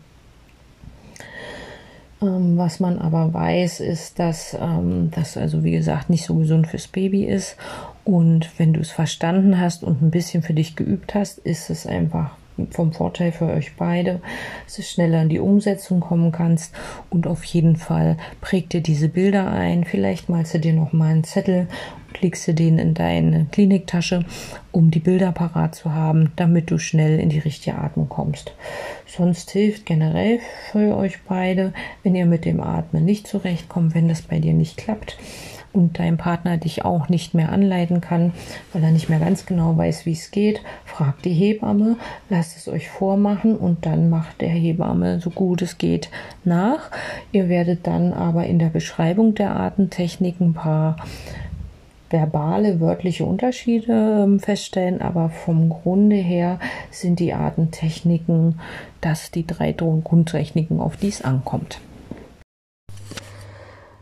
Ähm, 2.23 2.57
was 2.57 2.79
man 2.79 3.01
aber 3.01 3.35
weiß, 3.35 3.81
ist, 3.81 4.21
dass 4.21 4.57
ähm, 4.61 5.11
das 5.11 5.37
also 5.37 5.65
wie 5.65 5.73
gesagt 5.73 6.11
nicht 6.11 6.25
so 6.25 6.37
gesund 6.37 6.69
fürs 6.69 6.87
Baby 6.87 7.25
ist. 7.25 7.57
Und 8.05 8.57
wenn 8.57 8.73
du 8.73 8.79
es 8.79 8.93
verstanden 8.93 9.61
hast 9.61 9.83
und 9.83 10.01
ein 10.01 10.13
bisschen 10.13 10.45
für 10.45 10.55
dich 10.55 10.77
geübt 10.77 11.17
hast, 11.17 11.39
ist 11.39 11.71
es 11.71 11.89
einfach 11.89 12.37
vom 12.71 12.93
Vorteil 12.93 13.33
für 13.33 13.47
euch 13.47 13.77
beide, 13.77 14.21
dass 14.65 14.77
du 14.77 14.83
schneller 14.83 15.23
in 15.23 15.29
die 15.29 15.41
Umsetzung 15.41 16.01
kommen 16.01 16.33
kannst 16.33 16.75
und 17.11 17.27
auf 17.27 17.45
jeden 17.45 17.77
Fall 17.77 18.17
präg 18.41 18.71
dir 18.71 18.81
diese 18.81 19.09
Bilder 19.09 19.51
ein. 19.51 19.85
Vielleicht 19.85 20.29
malst 20.29 20.55
du 20.55 20.59
dir 20.59 20.73
noch 20.73 20.93
mal 20.93 21.11
einen 21.11 21.25
Zettel 21.25 21.69
und 22.09 22.23
legst 22.23 22.47
du 22.49 22.55
den 22.55 22.79
in 22.79 22.95
deine 22.95 23.47
Kliniktasche, 23.53 24.25
um 24.73 24.91
die 24.91 25.01
Bilder 25.01 25.33
parat 25.33 25.75
zu 25.75 25.93
haben, 25.93 26.33
damit 26.37 26.71
du 26.71 26.79
schnell 26.79 27.21
in 27.21 27.29
die 27.29 27.39
richtige 27.39 27.77
Atmung 27.77 28.09
kommst. 28.09 28.55
Sonst 29.07 29.51
hilft 29.51 29.87
generell 29.87 30.41
für 30.71 30.97
euch 30.97 31.23
beide, 31.29 31.73
wenn 32.03 32.15
ihr 32.15 32.27
mit 32.27 32.45
dem 32.45 32.61
Atmen 32.61 33.05
nicht 33.05 33.27
zurechtkommt, 33.27 33.95
wenn 33.95 34.09
das 34.09 34.23
bei 34.23 34.39
dir 34.39 34.55
nicht 34.55 34.77
klappt 34.77 35.19
und 35.77 35.99
dein 35.99 36.17
Partner 36.17 36.57
dich 36.57 36.85
auch 36.85 37.09
nicht 37.09 37.35
mehr 37.35 37.53
anleiten 37.53 38.01
kann, 38.01 38.33
weil 38.73 38.83
er 38.83 38.91
nicht 38.91 39.09
mehr 39.09 39.19
ganz 39.19 39.47
genau 39.47 39.77
weiß, 39.77 40.07
wie 40.07 40.13
es 40.13 40.31
geht, 40.31 40.61
fragt 40.85 41.25
die 41.25 41.33
Hebamme, 41.33 41.97
lasst 42.31 42.57
es 42.57 42.69
euch 42.69 42.89
vormachen 42.89 43.57
und 43.57 43.87
dann 43.87 44.11
macht 44.11 44.41
der 44.41 44.49
Hebamme 44.49 45.21
so 45.21 45.31
gut 45.31 45.63
es 45.63 45.79
geht 45.79 46.11
nach. 46.45 46.91
Ihr 47.33 47.49
werdet 47.49 47.87
dann 47.87 48.13
aber 48.13 48.47
in 48.47 48.59
der 48.59 48.69
Beschreibung 48.69 49.35
der 49.35 49.55
Atemtechnik 49.55 50.41
ein 50.41 50.55
paar 50.55 50.97
verbale, 52.11 52.81
wörtliche 52.81 53.25
Unterschiede 53.25 54.23
ähm, 54.23 54.41
feststellen, 54.41 55.01
aber 55.03 55.29
vom 55.29 55.69
Grunde 55.69 56.17
her 56.17 56.59
sind 56.91 57.19
die 57.19 57.35
Atemtechniken 57.35 58.61
das 59.01 59.31
die 59.31 59.47
drei 59.47 59.73
Grundtechniken, 59.73 60.81
auf 60.81 60.97
die 60.97 61.09
es 61.09 61.23
ankommt. 61.23 61.81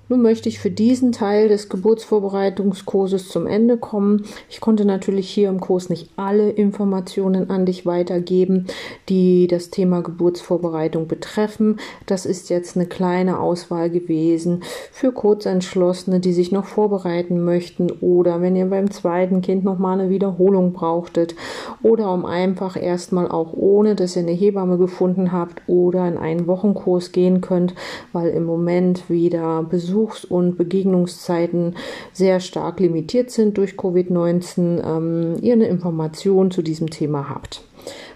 Nun 0.09 0.21
möchte 0.21 0.51
ich 0.51 0.59
für 0.59 0.71
diesen 0.71 1.13
Teil 1.13 1.49
des 1.49 1.71
Geburtsvorbereitungskurses 1.71 3.29
zum 3.31 3.47
Ende 3.47 3.79
kommen. 3.79 4.25
Ich 4.51 4.61
konnte 4.61 4.85
natürlich 4.85 5.31
hier 5.31 5.49
im 5.49 5.61
Kurs 5.61 5.89
nicht 5.89 6.11
alle 6.17 6.51
Informationen 6.51 7.49
an 7.49 7.65
dich 7.65 7.87
weitergeben, 7.87 8.67
die 9.09 9.47
das 9.47 9.71
Thema 9.71 10.03
Geburtsvorbereitung 10.03 11.09
betreffen. 11.09 11.79
Das 12.05 12.27
ist 12.27 12.51
jetzt 12.51 12.77
eine 12.77 12.85
kleine 12.87 13.41
Auswahl 13.41 13.89
gewesen 13.89 14.63
für 14.93 15.11
Kurzentschlossene, 15.11 16.21
die 16.21 16.35
sich 16.35 16.53
noch 16.53 16.67
vorbereiten 16.67 17.43
möchten 17.43 17.91
oder 18.01 18.43
wenn 18.43 18.57
ihr 18.57 18.67
beim 18.67 18.91
zweiten 18.91 19.41
Kind 19.41 19.65
noch 19.65 19.79
mal 19.79 19.99
eine 19.99 20.11
Wiederholung 20.11 20.75
brauchtet 20.75 21.35
oder 21.83 22.13
um 22.13 22.27
einfach 22.27 22.77
erstmal 22.81 23.29
auch 23.29 23.55
ohne, 23.55 23.95
dass 23.95 24.17
ihr 24.17 24.23
eine 24.23 24.33
Hebamme 24.33 24.77
gefunden 24.77 25.33
habt 25.33 25.63
oder 25.67 26.07
in 26.07 26.19
einen 26.19 26.47
Wochenkurs 26.47 27.13
gehen 27.13 27.41
könnt, 27.41 27.75
weil 28.13 28.29
im 28.29 28.45
Moment 28.45 29.09
wieder 29.09 29.63
Besuch 29.63 30.04
Besuchs- 30.05 30.25
und 30.25 30.57
Begegnungszeiten 30.57 31.77
sehr 32.13 32.41
stark 32.41 32.81
limitiert 32.81 33.31
sind 33.31 33.57
durch 33.57 33.73
Covid-19, 33.73 34.83
ähm, 34.85 35.37
ihr 35.41 35.55
eine 35.55 35.67
Information 35.67 36.51
zu 36.51 36.63
diesem 36.63 36.91
Thema 36.91 37.29
habt. 37.29 37.63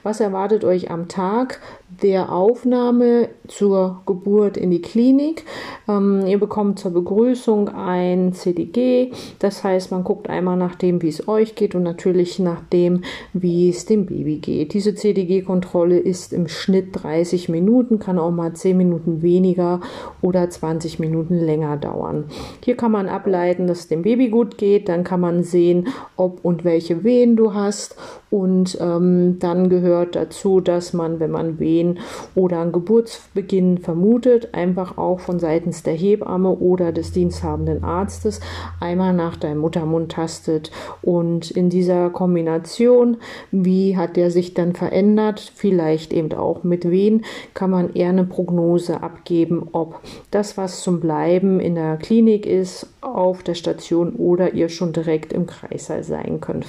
Was 0.02 0.20
erwartet 0.20 0.64
euch 0.64 0.90
am 0.90 1.08
Tag 1.08 1.60
der 2.02 2.32
Aufnahme 2.32 3.28
zur 3.46 4.02
Geburt 4.06 4.56
in 4.56 4.70
die 4.70 4.82
Klinik? 4.82 5.44
Ähm, 5.88 6.26
ihr 6.26 6.38
bekommt 6.38 6.78
zur 6.78 6.92
Begrüßung 6.92 7.68
ein 7.68 8.32
CDG. 8.32 9.12
Das 9.38 9.64
heißt, 9.64 9.90
man 9.90 10.04
guckt 10.04 10.28
einmal 10.28 10.56
nach 10.56 10.74
dem, 10.74 11.02
wie 11.02 11.08
es 11.08 11.28
euch 11.28 11.54
geht 11.54 11.74
und 11.74 11.82
natürlich 11.82 12.38
nach 12.38 12.60
dem, 12.60 13.02
wie 13.32 13.68
es 13.68 13.86
dem 13.86 14.06
Baby 14.06 14.38
geht. 14.38 14.74
Diese 14.74 14.94
CDG-Kontrolle 14.94 15.98
ist 15.98 16.32
im 16.32 16.48
Schnitt 16.48 16.90
30 16.92 17.48
Minuten, 17.48 17.98
kann 17.98 18.18
auch 18.18 18.30
mal 18.30 18.52
10 18.52 18.76
Minuten 18.76 19.22
weniger 19.22 19.80
oder 20.20 20.48
20 20.48 20.98
Minuten 20.98 21.38
länger 21.38 21.76
dauern. 21.76 22.24
Hier 22.64 22.76
kann 22.76 22.92
man 22.92 23.08
ableiten, 23.08 23.66
dass 23.66 23.80
es 23.80 23.88
dem 23.88 24.02
Baby 24.02 24.28
gut 24.28 24.58
geht. 24.58 24.88
Dann 24.88 25.04
kann 25.04 25.20
man 25.20 25.42
sehen, 25.42 25.88
ob 26.16 26.44
und 26.44 26.64
welche 26.64 27.04
Wehen 27.04 27.36
du 27.36 27.54
hast. 27.54 27.96
Und 28.30 28.76
ähm, 28.80 29.38
dann 29.38 29.68
gehört 29.70 30.14
dazu, 30.14 30.60
dass 30.60 30.92
man, 30.92 31.18
wenn 31.18 31.30
man 31.30 31.58
Wehen 31.58 31.87
oder 32.34 32.60
einen 32.60 32.72
Geburtsbeginn 32.72 33.78
vermutet, 33.78 34.52
einfach 34.52 34.98
auch 34.98 35.20
von 35.20 35.38
seitens 35.38 35.82
der 35.82 35.94
Hebamme 35.94 36.50
oder 36.50 36.92
des 36.92 37.12
diensthabenden 37.12 37.84
Arztes 37.84 38.40
einmal 38.80 39.14
nach 39.14 39.36
deinem 39.36 39.58
Muttermund 39.58 40.12
tastet. 40.12 40.70
Und 41.02 41.50
in 41.50 41.70
dieser 41.70 42.10
Kombination, 42.10 43.18
wie 43.50 43.96
hat 43.96 44.16
der 44.16 44.30
sich 44.30 44.54
dann 44.54 44.74
verändert, 44.74 45.52
vielleicht 45.54 46.12
eben 46.12 46.32
auch 46.32 46.64
mit 46.64 46.90
wen, 46.90 47.24
kann 47.54 47.70
man 47.70 47.94
eher 47.94 48.10
eine 48.10 48.24
Prognose 48.24 49.02
abgeben, 49.02 49.68
ob 49.72 50.00
das, 50.30 50.56
was 50.56 50.82
zum 50.82 51.00
Bleiben 51.00 51.60
in 51.60 51.74
der 51.74 51.96
Klinik 51.96 52.46
ist, 52.46 52.86
auf 53.00 53.42
der 53.42 53.54
Station 53.54 54.12
oder 54.14 54.54
ihr 54.54 54.68
schon 54.68 54.92
direkt 54.92 55.32
im 55.32 55.46
Kreißsaal 55.46 56.02
sein 56.02 56.40
könnt. 56.40 56.66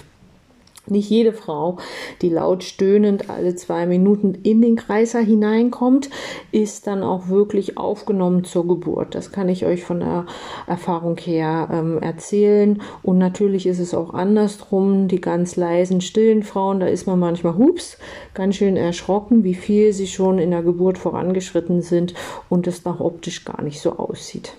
Nicht 0.92 1.10
jede 1.10 1.34
Frau, 1.34 1.78
die 2.22 2.30
laut 2.30 2.64
stöhnend 2.64 3.30
alle 3.30 3.56
zwei 3.56 3.86
Minuten 3.86 4.36
in 4.44 4.62
den 4.62 4.76
Kreiser 4.76 5.20
hineinkommt, 5.20 6.10
ist 6.52 6.88
dann 6.88 7.04
auch 7.04 7.30
wirklich 7.30 7.78
aufgenommen 7.78 8.44
zur 8.44 8.68
Geburt. 8.68 9.16
Das 9.16 9.32
kann 9.32 9.50
ich 9.50 9.66
euch 9.66 9.84
von 9.84 10.00
der 10.00 10.26
Erfahrung 10.68 11.18
her 11.18 11.70
ähm, 11.72 12.00
erzählen. 12.02 12.82
Und 13.04 13.18
natürlich 13.18 13.68
ist 13.68 13.80
es 13.80 13.94
auch 13.94 14.14
andersrum. 14.14 15.08
Die 15.08 15.22
ganz 15.22 15.56
leisen, 15.56 16.02
stillen 16.02 16.44
Frauen, 16.44 16.80
da 16.80 16.88
ist 16.88 17.08
man 17.08 17.20
manchmal, 17.20 17.58
hups, 17.58 17.98
ganz 18.34 18.56
schön 18.56 18.78
erschrocken, 18.78 19.44
wie 19.44 19.56
viel 19.56 19.94
sie 19.94 20.08
schon 20.08 20.40
in 20.40 20.52
der 20.52 20.64
Geburt 20.64 20.98
vorangeschritten 20.98 21.82
sind 21.82 22.14
und 22.50 22.68
es 22.68 22.86
nach 22.86 23.00
optisch 23.00 23.46
gar 23.46 23.62
nicht 23.62 23.82
so 23.82 23.94
aussieht. 23.94 24.54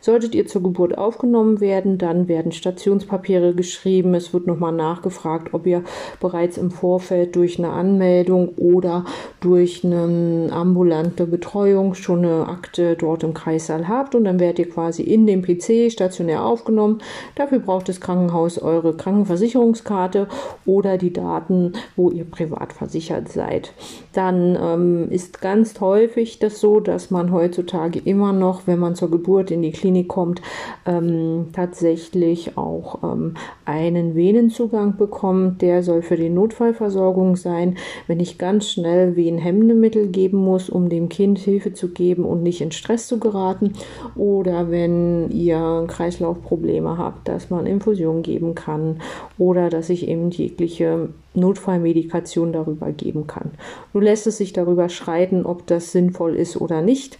Solltet 0.00 0.34
ihr 0.34 0.46
zur 0.46 0.62
Geburt 0.62 0.96
aufgenommen 0.96 1.60
werden, 1.60 1.98
dann 1.98 2.28
werden 2.28 2.52
Stationspapiere 2.52 3.54
geschrieben. 3.54 4.14
Es 4.14 4.32
wird 4.32 4.46
nochmal 4.46 4.72
nachgefragt, 4.72 5.54
ob 5.54 5.66
ihr 5.66 5.84
bereits 6.20 6.58
im 6.58 6.70
Vorfeld 6.70 7.36
durch 7.36 7.58
eine 7.58 7.70
Anmeldung 7.70 8.50
oder 8.56 9.04
durch 9.40 9.84
eine 9.84 10.48
ambulante 10.52 11.26
Betreuung 11.26 11.94
schon 11.94 12.24
eine 12.24 12.48
Akte 12.48 12.96
dort 12.96 13.22
im 13.22 13.34
Kreissaal 13.34 13.88
habt. 13.88 14.14
Und 14.14 14.24
dann 14.24 14.40
werdet 14.40 14.58
ihr 14.58 14.70
quasi 14.70 15.02
in 15.02 15.26
dem 15.26 15.42
PC 15.42 15.90
stationär 15.90 16.44
aufgenommen. 16.44 17.00
Dafür 17.34 17.58
braucht 17.58 17.88
das 17.88 18.00
Krankenhaus 18.00 18.58
eure 18.58 18.96
Krankenversicherungskarte 18.96 20.28
oder 20.66 20.98
die 20.98 21.12
Daten, 21.12 21.72
wo 21.96 22.10
ihr 22.10 22.24
privat 22.24 22.72
versichert 22.72 23.28
seid. 23.28 23.72
Dann 24.12 24.58
ähm, 24.60 25.10
ist 25.10 25.40
ganz 25.40 25.80
häufig 25.80 26.38
das 26.38 26.60
so, 26.60 26.80
dass 26.80 27.10
man 27.10 27.32
heutzutage 27.32 28.00
immer 28.04 28.32
noch, 28.32 28.66
wenn 28.66 28.78
man 28.78 28.94
zur 28.94 29.10
Geburt 29.10 29.50
in 29.50 29.59
in 29.60 29.70
die 29.70 29.72
Klinik 29.72 30.08
kommt, 30.08 30.40
ähm, 30.86 31.48
tatsächlich 31.52 32.56
auch 32.56 33.02
ähm, 33.02 33.34
einen 33.64 34.14
Venenzugang 34.14 34.96
bekommt. 34.96 35.62
Der 35.62 35.82
soll 35.82 36.02
für 36.02 36.16
die 36.16 36.30
Notfallversorgung 36.30 37.36
sein. 37.36 37.76
Wenn 38.06 38.20
ich 38.20 38.38
ganz 38.38 38.70
schnell 38.70 39.16
Venenhemmende 39.16 40.08
geben 40.08 40.38
muss, 40.38 40.70
um 40.70 40.88
dem 40.88 41.08
Kind 41.08 41.38
Hilfe 41.38 41.74
zu 41.74 41.88
geben 41.88 42.24
und 42.24 42.42
nicht 42.42 42.60
in 42.60 42.72
Stress 42.72 43.06
zu 43.06 43.18
geraten. 43.18 43.74
Oder 44.16 44.70
wenn 44.70 45.30
ihr 45.30 45.84
Kreislaufprobleme 45.88 46.96
habt, 46.96 47.28
dass 47.28 47.50
man 47.50 47.66
Infusion 47.66 48.22
geben 48.22 48.54
kann 48.54 49.00
oder 49.38 49.68
dass 49.68 49.90
ich 49.90 50.08
eben 50.08 50.30
jegliche 50.30 51.10
Notfallmedikation 51.34 52.52
darüber 52.52 52.90
geben 52.92 53.26
kann. 53.26 53.52
Nun 53.92 54.02
lässt 54.02 54.26
es 54.26 54.38
sich 54.38 54.52
darüber 54.52 54.88
schreiten, 54.88 55.46
ob 55.46 55.66
das 55.66 55.92
sinnvoll 55.92 56.34
ist 56.34 56.60
oder 56.60 56.82
nicht. 56.82 57.18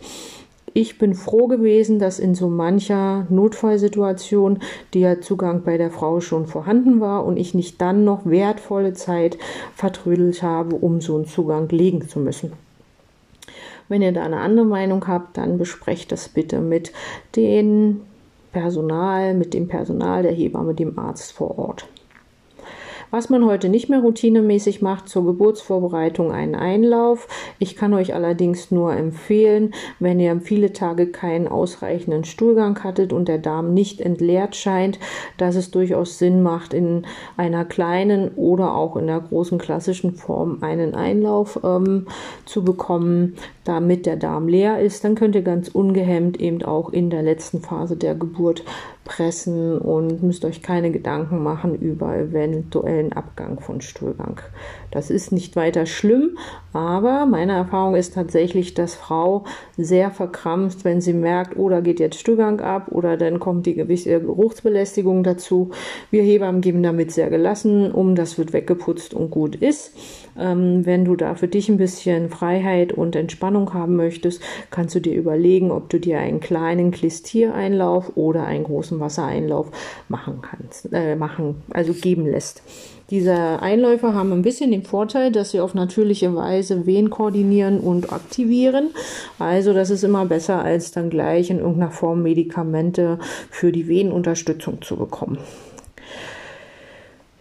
Ich 0.73 0.99
bin 0.99 1.15
froh 1.15 1.49
gewesen, 1.49 1.99
dass 1.99 2.21
in 2.21 2.37
so 2.37 2.49
mancher 2.49 3.27
Notfallsituation 3.29 4.61
der 4.95 5.21
Zugang 5.21 5.63
bei 5.65 5.77
der 5.77 5.91
Frau 5.91 6.21
schon 6.21 6.47
vorhanden 6.47 7.01
war 7.01 7.25
und 7.25 7.37
ich 7.37 7.55
nicht 7.55 7.81
dann 7.81 8.05
noch 8.05 8.25
wertvolle 8.25 8.93
Zeit 8.93 9.37
vertrödelt 9.75 10.43
habe, 10.43 10.77
um 10.77 11.01
so 11.01 11.17
einen 11.17 11.27
Zugang 11.27 11.69
legen 11.71 12.07
zu 12.07 12.21
müssen. 12.21 12.53
Wenn 13.89 14.03
ihr 14.03 14.13
da 14.13 14.23
eine 14.23 14.39
andere 14.39 14.67
Meinung 14.67 15.09
habt, 15.09 15.37
dann 15.37 15.59
besprecht 15.59 16.13
das 16.13 16.29
bitte 16.29 16.61
mit 16.61 16.93
dem 17.35 18.03
Personal, 18.53 19.35
mit 19.35 19.55
dem 19.55 19.67
Personal 19.67 20.23
der 20.23 20.33
Hebamme, 20.33 20.75
dem 20.75 20.97
Arzt 20.97 21.33
vor 21.33 21.59
Ort. 21.59 21.89
Was 23.11 23.29
man 23.29 23.45
heute 23.45 23.69
nicht 23.69 23.89
mehr 23.89 24.01
routinemäßig 24.01 24.83
macht, 24.83 25.09
zur 25.09 25.25
Geburtsvorbereitung 25.25 26.31
einen 26.31 26.55
Einlauf. 26.55 27.27
Ich 27.59 27.75
kann 27.75 27.93
euch 27.93 28.15
allerdings 28.15 28.71
nur 28.71 28.95
empfehlen, 28.95 29.75
wenn 29.99 30.21
ihr 30.21 30.41
viele 30.41 30.73
Tage 30.73 31.09
keinen 31.09 31.49
ausreichenden 31.49 32.25
Stuhlgang 32.25 32.83
hattet 32.85 33.13
und 33.13 33.27
der 33.27 33.39
Darm 33.39 33.75
nicht 33.75 34.01
entleert 34.01 34.55
scheint, 34.55 35.01
dass 35.39 35.57
es 35.57 35.73
durchaus 35.73 36.19
Sinn 36.19 36.43
macht, 36.43 36.73
in 36.73 37.05
einer 37.37 37.65
kleinen 37.65 38.29
oder 38.37 38.77
auch 38.77 38.97
in 38.97 39.09
der 39.09 39.21
großen 39.21 39.59
klassischen 39.59 40.15
Form 40.15 40.59
einen 40.61 40.95
Einlauf 40.95 41.59
ähm, 41.65 42.07
zu 42.45 42.65
bekommen, 42.65 43.35
damit 43.65 44.07
der 44.07 44.17
Darm 44.17 44.47
leer 44.47 44.81
ist. 44.81 45.03
Dann 45.03 45.17
könnt 45.17 45.35
ihr 45.35 45.43
ganz 45.43 45.69
ungehemmt 45.69 46.41
eben 46.41 46.63
auch 46.63 46.91
in 46.91 47.11
der 47.11 47.23
letzten 47.23 47.61
Phase 47.61 47.97
der 47.97 48.15
Geburt 48.15 48.63
pressen 49.11 49.77
und 49.77 50.23
müsst 50.23 50.45
euch 50.45 50.63
keine 50.63 50.93
Gedanken 50.93 51.43
machen 51.43 51.75
über 51.75 52.17
eventuellen 52.17 53.13
Abgang 53.13 53.59
von 53.59 53.81
Stuhlgang. 53.81 54.41
Das 54.93 55.11
ist 55.11 55.33
nicht 55.33 55.57
weiter 55.57 55.85
schlimm, 55.85 56.39
aber 56.73 57.27
meine 57.27 57.55
Erfahrung 57.55 57.97
ist 57.97 58.15
tatsächlich, 58.15 58.75
dass 58.75 58.95
Frau 58.95 59.43
sehr 59.77 60.13
verkrampft, 60.13 60.85
wenn 60.85 61.01
sie 61.01 61.13
merkt, 61.13 61.59
oh, 61.59 61.69
da 61.69 61.81
geht 61.81 61.99
jetzt 61.99 62.21
Stuhlgang 62.21 62.61
ab 62.61 62.87
oder 62.93 63.17
dann 63.17 63.41
kommt 63.41 63.67
die 63.67 63.75
gewisse 63.75 64.21
Geruchsbelästigung 64.21 65.25
dazu. 65.25 65.73
Wir 66.13 66.23
Hebammen 66.23 66.61
geben 66.61 66.85
damit 66.85 67.11
sehr 67.11 67.31
gelassen 67.31 67.91
um, 67.91 68.15
das 68.15 68.39
wird 68.39 68.53
weggeputzt 68.53 69.13
und 69.13 69.33
gut 69.33 69.57
ist. 69.57 69.93
Ähm, 70.39 70.87
wenn 70.87 71.05
du 71.05 71.17
da 71.17 71.35
für 71.35 71.49
dich 71.49 71.69
ein 71.69 71.77
bisschen 71.77 72.31
Freiheit 72.31 72.93
und 72.93 73.17
Entspannung 73.17 73.75
haben 73.75 73.97
möchtest, 73.97 74.43
kannst 74.71 74.95
du 74.95 75.01
dir 75.01 75.15
überlegen, 75.15 75.71
ob 75.71 75.89
du 75.89 75.99
dir 75.99 76.19
einen 76.19 76.41
kleinen 76.41 76.91
Klistiereinlauf 76.91 78.17
oder 78.17 78.45
einen 78.45 78.65
großen 78.65 79.01
Wassereinlauf 79.01 79.71
machen 80.09 80.41
kannst, 80.43 80.93
äh, 80.93 81.17
machen, 81.17 81.63
also 81.71 81.93
geben 81.93 82.27
lässt. 82.27 82.63
Diese 83.11 83.61
Einläufe 83.61 84.15
haben 84.15 84.33
ein 84.33 84.43
bisschen 84.43 84.71
den 84.71 84.85
Vorteil, 84.85 85.33
dass 85.33 85.51
sie 85.51 85.61
auf 85.61 85.75
natürliche 85.75 86.33
Weise 86.37 86.87
Wehen 86.87 87.11
koordinieren 87.11 87.81
und 87.81 88.13
aktivieren. 88.13 88.91
Also 89.41 89.73
das 89.73 89.91
ist 89.91 90.05
immer 90.05 90.27
besser, 90.27 90.63
als 90.63 90.93
dann 90.93 91.11
gleich 91.11 91.51
in 91.51 91.59
irgendeiner 91.59 91.91
Form 91.91 92.23
Medikamente 92.23 93.19
für 93.51 93.73
die 93.73 93.89
Wehenunterstützung 93.89 94.81
zu 94.81 94.97
bekommen. 94.97 95.39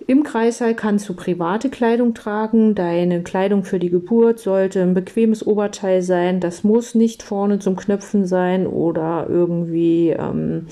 Im 0.10 0.24
Kreißsaal 0.24 0.74
kannst 0.74 1.08
du 1.08 1.14
private 1.14 1.70
Kleidung 1.70 2.16
tragen. 2.16 2.74
Deine 2.74 3.22
Kleidung 3.22 3.64
für 3.64 3.78
die 3.78 3.92
Geburt 3.92 4.40
sollte 4.40 4.82
ein 4.82 4.96
bequemes 4.96 5.46
Oberteil 5.46 6.02
sein. 6.02 6.40
Das 6.40 6.64
muss 6.64 6.96
nicht 6.96 7.22
vorne 7.22 7.60
zum 7.60 7.76
Knöpfen 7.76 8.26
sein 8.26 8.66
oder 8.66 9.28
irgendwie 9.30 10.10
ähm, 10.10 10.66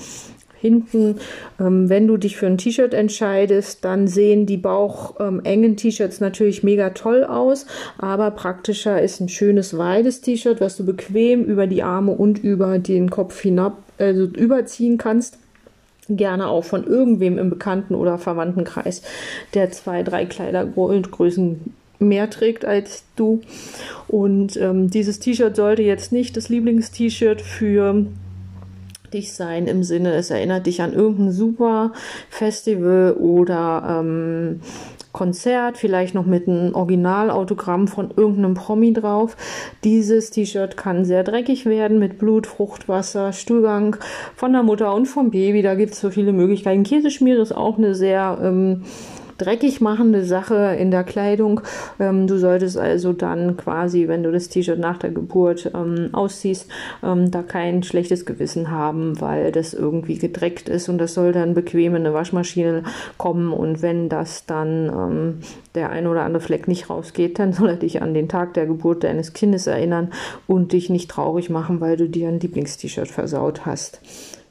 hinten. 0.60 1.20
Ähm, 1.60 1.88
wenn 1.88 2.08
du 2.08 2.16
dich 2.16 2.36
für 2.36 2.48
ein 2.48 2.58
T-Shirt 2.58 2.92
entscheidest, 2.92 3.84
dann 3.84 4.08
sehen 4.08 4.44
die 4.44 4.56
bauchengen 4.56 5.70
ähm, 5.70 5.76
T-Shirts 5.76 6.18
natürlich 6.18 6.64
mega 6.64 6.90
toll 6.90 7.22
aus, 7.22 7.66
aber 7.96 8.32
praktischer 8.32 9.00
ist 9.00 9.20
ein 9.20 9.28
schönes 9.28 9.78
weites 9.78 10.20
T-Shirt, 10.20 10.60
was 10.60 10.76
du 10.76 10.84
bequem 10.84 11.44
über 11.44 11.68
die 11.68 11.84
Arme 11.84 12.10
und 12.10 12.42
über 12.42 12.80
den 12.80 13.08
Kopf 13.08 13.40
hinab, 13.40 13.84
also 13.98 14.24
überziehen 14.24 14.98
kannst 14.98 15.38
gerne 16.08 16.48
auch 16.48 16.64
von 16.64 16.84
irgendwem 16.84 17.38
im 17.38 17.50
Bekannten- 17.50 17.94
oder 17.94 18.18
Verwandtenkreis, 18.18 19.02
der 19.54 19.70
zwei, 19.70 20.02
drei 20.02 20.24
Kleidergrößen 20.26 21.74
mehr 21.98 22.30
trägt 22.30 22.64
als 22.64 23.04
du. 23.16 23.40
Und 24.06 24.56
ähm, 24.56 24.90
dieses 24.90 25.18
T-Shirt 25.18 25.56
sollte 25.56 25.82
jetzt 25.82 26.12
nicht 26.12 26.36
das 26.36 26.48
Lieblingst-T-Shirt 26.48 27.40
für 27.40 28.06
dich 29.12 29.32
sein 29.32 29.66
im 29.66 29.82
Sinne, 29.82 30.14
es 30.14 30.30
erinnert 30.30 30.66
dich 30.66 30.82
an 30.82 30.92
irgendein 30.92 31.32
super 31.32 31.92
Festival 32.28 33.14
oder 33.14 34.00
ähm, 34.00 34.60
Konzert, 35.12 35.78
vielleicht 35.78 36.14
noch 36.14 36.26
mit 36.26 36.48
einem 36.48 36.74
Originalautogramm 36.74 37.88
von 37.88 38.10
irgendeinem 38.16 38.54
Promi 38.54 38.92
drauf. 38.92 39.36
Dieses 39.84 40.30
T-Shirt 40.30 40.76
kann 40.76 41.04
sehr 41.04 41.24
dreckig 41.24 41.66
werden 41.66 41.98
mit 41.98 42.18
Blut, 42.18 42.46
Fruchtwasser, 42.46 43.32
Stuhlgang 43.32 43.96
von 44.36 44.52
der 44.52 44.62
Mutter 44.62 44.94
und 44.94 45.06
vom 45.06 45.30
Baby. 45.30 45.62
Da 45.62 45.74
gibt 45.74 45.94
es 45.94 46.00
so 46.00 46.10
viele 46.10 46.32
Möglichkeiten. 46.32 46.82
Käseschmiere 46.82 47.40
ist 47.40 47.52
auch 47.52 47.78
eine 47.78 47.94
sehr 47.94 48.38
ähm, 48.42 48.84
dreckig 49.38 49.80
machende 49.80 50.24
Sache 50.24 50.76
in 50.78 50.90
der 50.90 51.04
Kleidung. 51.04 51.60
Ähm, 51.98 52.26
du 52.26 52.38
solltest 52.38 52.76
also 52.76 53.12
dann 53.12 53.56
quasi, 53.56 54.08
wenn 54.08 54.22
du 54.22 54.32
das 54.32 54.48
T-Shirt 54.48 54.78
nach 54.78 54.98
der 54.98 55.10
Geburt 55.10 55.70
ähm, 55.74 56.10
ausziehst, 56.12 56.68
ähm, 57.02 57.30
da 57.30 57.42
kein 57.42 57.82
schlechtes 57.82 58.26
Gewissen 58.26 58.70
haben, 58.70 59.20
weil 59.20 59.52
das 59.52 59.74
irgendwie 59.74 60.18
gedreckt 60.18 60.68
ist 60.68 60.88
und 60.88 60.98
das 60.98 61.14
soll 61.14 61.32
dann 61.32 61.54
bequem 61.54 61.94
in 61.94 62.04
eine 62.04 62.14
Waschmaschine 62.14 62.82
kommen 63.16 63.52
und 63.52 63.80
wenn 63.80 64.08
das 64.08 64.46
dann 64.46 64.88
ähm, 64.88 65.40
der 65.74 65.90
ein 65.90 66.06
oder 66.06 66.22
andere 66.22 66.42
Fleck 66.42 66.68
nicht 66.68 66.90
rausgeht, 66.90 67.38
dann 67.38 67.52
soll 67.52 67.70
er 67.70 67.76
dich 67.76 68.02
an 68.02 68.14
den 68.14 68.28
Tag 68.28 68.54
der 68.54 68.66
Geburt 68.66 69.04
deines 69.04 69.32
Kindes 69.32 69.66
erinnern 69.66 70.12
und 70.46 70.72
dich 70.72 70.90
nicht 70.90 71.10
traurig 71.10 71.50
machen, 71.50 71.80
weil 71.80 71.96
du 71.96 72.08
dir 72.08 72.28
ein 72.28 72.40
Lieblingst-T-Shirt 72.40 73.08
versaut 73.08 73.66
hast. 73.66 74.00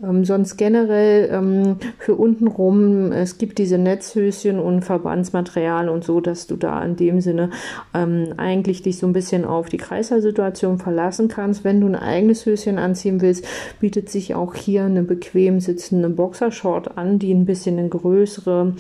Ähm, 0.04 0.26
sonst 0.26 0.58
generell 0.58 1.30
ähm, 1.32 1.78
für 1.98 2.14
untenrum, 2.14 3.12
es 3.12 3.40
gibt 3.40 3.58
diese 3.58 3.80
Netzhöschen 3.80 4.60
und 4.60 4.84
Verbandsmaterial 4.84 5.90
und 5.90 6.04
so, 6.04 6.22
dass 6.22 6.46
du 6.46 6.56
da 6.56 6.84
in 6.84 6.96
dem 6.96 7.20
Sinne 7.20 7.50
ähm, 7.96 8.34
eigentlich 8.38 8.84
dich 8.84 9.00
so 9.00 9.08
ein 9.08 9.14
bisschen 9.14 9.44
auf 9.44 9.70
die 9.70 9.78
Kreißsaalsituation 9.78 10.78
verlassen 10.78 11.30
kannst. 11.30 11.64
Wenn 11.64 11.82
du 11.82 11.88
ein 11.88 11.96
eigenes 11.96 12.46
Höschen 12.46 12.78
anziehen 12.78 13.22
willst, 13.22 13.46
bietet 13.80 14.10
sich 14.10 14.36
auch 14.36 14.54
hier 14.54 14.84
eine 14.84 15.02
bequem 15.02 15.60
sitzende 15.60 16.10
Boxershort 16.10 16.96
an, 16.98 17.18
die 17.18 17.34
ein 17.34 17.46
bisschen 17.46 17.80
eine 17.80 17.90
größere 17.90 18.76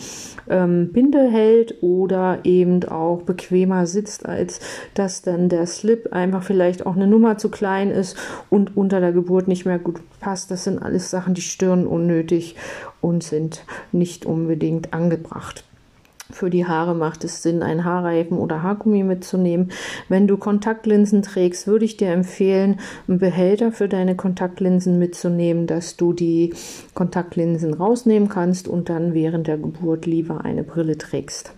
ähm, 0.49 0.91
Binde 0.93 1.31
hält 1.31 1.81
oder 1.81 2.39
eben 2.43 2.83
auch 2.83 3.23
bequemer 3.23 3.87
sitzt, 3.87 4.27
als 4.27 4.59
dass 4.93 5.23
dann 5.23 5.49
der 5.49 5.65
Slip 5.65 6.13
einfach 6.13 6.43
vielleicht 6.43 6.85
auch 6.85 6.95
eine 6.95 7.07
Nummer 7.07 7.39
zu 7.39 7.49
klein 7.49 7.89
ist 7.89 8.15
und 8.51 8.77
unter 8.77 8.99
der 8.99 9.13
Geburt 9.13 9.47
nicht 9.47 9.65
mehr 9.65 9.79
gut 9.79 9.99
passt. 10.19 10.51
Das 10.51 10.63
sind 10.63 10.79
alles 10.79 11.06
Sachen, 11.09 11.33
die 11.33 11.41
stören 11.41 11.87
unnötig 11.87 12.55
und 13.01 13.23
sind 13.23 13.63
nicht 13.91 14.25
unbedingt 14.25 14.93
angebracht. 14.93 15.63
Für 16.29 16.49
die 16.49 16.65
Haare 16.65 16.93
macht 16.93 17.23
es 17.23 17.41
Sinn, 17.41 17.63
einen 17.63 17.85
Haarreifen 17.85 18.37
oder 18.37 18.61
Haargummi 18.61 19.03
mitzunehmen. 19.03 19.71
Wenn 20.09 20.27
du 20.27 20.35
Kontaktlinsen 20.35 21.21
trägst, 21.21 21.67
würde 21.67 21.85
ich 21.85 21.95
dir 21.95 22.11
empfehlen, 22.11 22.79
einen 23.07 23.19
Behälter 23.19 23.71
für 23.71 23.87
deine 23.87 24.15
Kontaktlinsen 24.15 24.99
mitzunehmen, 24.99 25.67
dass 25.67 25.95
du 25.95 26.11
die 26.11 26.53
Kontaktlinsen 26.93 27.73
rausnehmen 27.73 28.27
kannst 28.27 28.67
und 28.67 28.89
dann 28.89 29.13
während 29.13 29.47
der 29.47 29.57
Geburt 29.57 30.05
lieber 30.05 30.43
eine 30.43 30.63
Brille 30.63 30.97
trägst. 30.97 31.53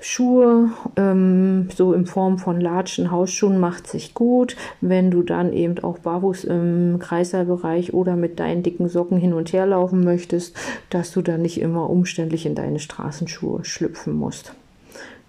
Schuhe, 0.00 0.70
ähm, 0.96 1.68
so 1.74 1.92
in 1.92 2.06
Form 2.06 2.38
von 2.38 2.60
Latschen, 2.60 3.10
Hausschuhen 3.10 3.58
macht 3.58 3.86
sich 3.86 4.14
gut. 4.14 4.56
Wenn 4.80 5.10
du 5.10 5.22
dann 5.22 5.52
eben 5.52 5.78
auch 5.82 5.98
barfuß 5.98 6.44
im 6.44 6.98
Kreißsaalbereich 7.00 7.94
oder 7.94 8.14
mit 8.14 8.38
deinen 8.38 8.62
dicken 8.62 8.88
Socken 8.88 9.18
hin 9.18 9.32
und 9.32 9.52
her 9.52 9.66
laufen 9.66 10.04
möchtest, 10.04 10.56
dass 10.90 11.10
du 11.10 11.22
dann 11.22 11.42
nicht 11.42 11.60
immer 11.60 11.90
umständlich 11.90 12.46
in 12.46 12.54
deine 12.54 12.78
Straßenschuhe 12.78 13.64
schlüpfen 13.64 14.14
musst. 14.14 14.52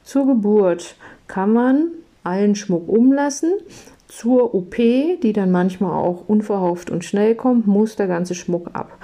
Zur 0.03 0.27
Geburt 0.27 0.95
kann 1.27 1.53
man 1.53 1.87
allen 2.23 2.55
Schmuck 2.55 2.87
umlassen. 2.87 3.53
Zur 4.07 4.55
OP, 4.55 4.75
die 4.75 5.33
dann 5.33 5.51
manchmal 5.51 5.93
auch 5.93 6.27
unverhofft 6.27 6.89
und 6.89 7.05
schnell 7.05 7.35
kommt, 7.35 7.67
muss 7.67 7.95
der 7.95 8.07
ganze 8.07 8.33
Schmuck 8.33 8.71
ab. 8.73 8.97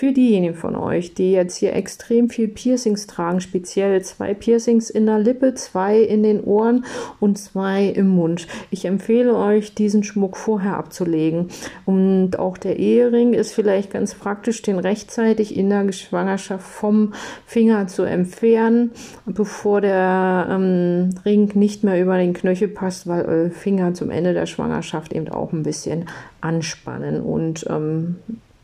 Für 0.00 0.12
diejenigen 0.12 0.54
von 0.54 0.76
euch, 0.76 1.12
die 1.12 1.32
jetzt 1.32 1.56
hier 1.56 1.74
extrem 1.74 2.30
viel 2.30 2.48
Piercings 2.48 3.06
tragen, 3.06 3.42
speziell 3.42 4.00
zwei 4.00 4.32
Piercings 4.32 4.88
in 4.88 5.04
der 5.04 5.18
Lippe, 5.18 5.52
zwei 5.52 6.00
in 6.00 6.22
den 6.22 6.42
Ohren 6.42 6.86
und 7.20 7.36
zwei 7.36 7.84
im 7.84 8.08
Mund. 8.08 8.46
Ich 8.70 8.86
empfehle 8.86 9.36
euch, 9.36 9.74
diesen 9.74 10.02
Schmuck 10.02 10.38
vorher 10.38 10.78
abzulegen. 10.78 11.48
Und 11.84 12.38
auch 12.38 12.56
der 12.56 12.78
Ehering 12.78 13.34
ist 13.34 13.52
vielleicht 13.52 13.90
ganz 13.90 14.14
praktisch, 14.14 14.62
den 14.62 14.78
rechtzeitig 14.78 15.54
in 15.54 15.68
der 15.68 15.92
Schwangerschaft 15.92 16.66
vom 16.66 17.12
Finger 17.44 17.86
zu 17.86 18.04
entfernen, 18.04 18.92
bevor 19.26 19.82
der 19.82 20.48
ähm, 20.50 21.10
Ring 21.26 21.50
nicht 21.52 21.84
mehr 21.84 22.00
über 22.00 22.16
den 22.16 22.32
Knöchel 22.32 22.68
passt, 22.68 23.06
weil 23.06 23.26
eure 23.26 23.50
Finger 23.50 23.92
zum 23.92 24.10
Ende 24.10 24.32
der 24.32 24.46
Schwangerschaft 24.46 25.12
eben 25.12 25.28
auch 25.28 25.52
ein 25.52 25.62
bisschen 25.62 26.06
anspannen 26.40 27.20
und 27.20 27.66
ähm, 27.68 28.16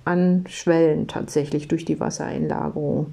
anschwellen 0.07 1.07
tatsächlich 1.07 1.69
durch 1.69 1.85
die 1.85 2.01
Wassereinlagerung. 2.01 3.07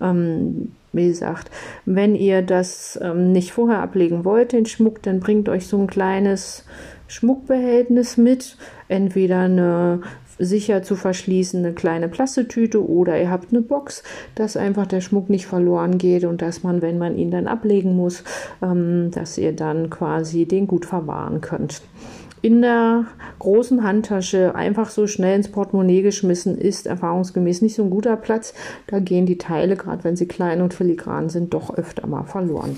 Ähm, 0.00 0.72
wie 0.92 1.08
gesagt, 1.08 1.50
wenn 1.84 2.14
ihr 2.14 2.42
das 2.42 2.98
ähm, 3.02 3.32
nicht 3.32 3.52
vorher 3.52 3.80
ablegen 3.82 4.24
wollt, 4.24 4.52
den 4.52 4.66
Schmuck, 4.66 5.02
dann 5.02 5.20
bringt 5.20 5.48
euch 5.48 5.66
so 5.66 5.78
ein 5.78 5.86
kleines 5.86 6.64
Schmuckbehältnis 7.08 8.16
mit. 8.16 8.56
Entweder 8.88 9.40
eine 9.40 10.00
sicher 10.38 10.82
zu 10.82 10.96
verschließende 10.96 11.72
kleine 11.72 12.08
Plastetüte 12.08 12.86
oder 12.86 13.18
ihr 13.20 13.30
habt 13.30 13.52
eine 13.52 13.62
Box, 13.62 14.02
dass 14.34 14.56
einfach 14.56 14.86
der 14.86 15.00
Schmuck 15.00 15.30
nicht 15.30 15.46
verloren 15.46 15.98
geht 15.98 16.24
und 16.24 16.42
dass 16.42 16.62
man, 16.62 16.82
wenn 16.82 16.98
man 16.98 17.16
ihn 17.16 17.30
dann 17.30 17.46
ablegen 17.46 17.96
muss, 17.96 18.22
ähm, 18.62 19.10
dass 19.12 19.38
ihr 19.38 19.52
dann 19.52 19.90
quasi 19.90 20.46
den 20.46 20.66
gut 20.66 20.84
verwahren 20.84 21.40
könnt 21.40 21.82
in 22.46 22.62
der 22.62 23.06
großen 23.40 23.82
Handtasche 23.82 24.54
einfach 24.54 24.90
so 24.90 25.08
schnell 25.08 25.34
ins 25.34 25.48
Portemonnaie 25.48 26.02
geschmissen 26.02 26.56
ist 26.56 26.86
erfahrungsgemäß 26.86 27.60
nicht 27.60 27.74
so 27.74 27.82
ein 27.82 27.90
guter 27.90 28.16
Platz. 28.16 28.54
Da 28.86 29.00
gehen 29.00 29.26
die 29.26 29.36
Teile, 29.36 29.74
gerade 29.74 30.04
wenn 30.04 30.14
sie 30.14 30.28
klein 30.28 30.62
und 30.62 30.72
filigran 30.72 31.28
sind, 31.28 31.54
doch 31.54 31.76
öfter 31.76 32.06
mal 32.06 32.22
verloren. 32.22 32.76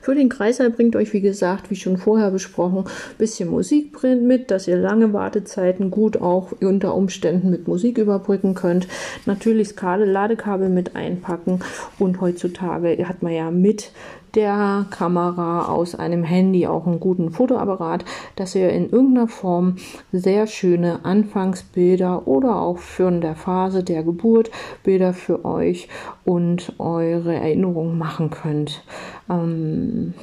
Für 0.00 0.14
den 0.14 0.30
Kreißsaal 0.30 0.70
bringt 0.70 0.96
euch, 0.96 1.12
wie 1.12 1.20
gesagt, 1.20 1.70
wie 1.70 1.76
schon 1.76 1.98
vorher 1.98 2.30
besprochen, 2.30 2.78
ein 2.78 3.18
bisschen 3.18 3.50
Musik 3.50 4.02
mit, 4.02 4.50
dass 4.50 4.66
ihr 4.66 4.78
lange 4.78 5.12
Wartezeiten 5.12 5.90
gut 5.90 6.16
auch 6.16 6.52
unter 6.62 6.94
Umständen 6.94 7.50
mit 7.50 7.68
Musik 7.68 7.98
überbrücken 7.98 8.54
könnt. 8.54 8.88
Natürlich 9.26 9.76
das 9.76 10.00
Ladekabel 10.04 10.70
mit 10.70 10.96
einpacken 10.96 11.60
und 11.98 12.22
heutzutage 12.22 13.06
hat 13.06 13.22
man 13.22 13.32
ja 13.32 13.50
mit 13.50 13.92
der 14.34 14.86
Kamera, 14.90 15.66
aus 15.66 15.94
einem 15.94 16.24
Handy 16.24 16.66
auch 16.66 16.86
einen 16.86 17.00
guten 17.00 17.30
Fotoapparat, 17.30 18.04
dass 18.36 18.54
ihr 18.54 18.70
in 18.70 18.90
irgendeiner 18.90 19.28
Form 19.28 19.76
sehr 20.12 20.46
schöne 20.46 21.04
Anfangsbilder 21.04 22.26
oder 22.26 22.56
auch 22.60 22.78
für 22.78 23.10
der 23.10 23.34
Phase 23.34 23.82
der 23.84 24.02
Geburt 24.02 24.50
Bilder 24.82 25.12
für 25.12 25.44
euch 25.44 25.88
und 26.24 26.72
eure 26.78 27.34
Erinnerungen 27.34 27.98
machen 27.98 28.30
könnt. 28.30 28.82
Ähm, 29.28 30.14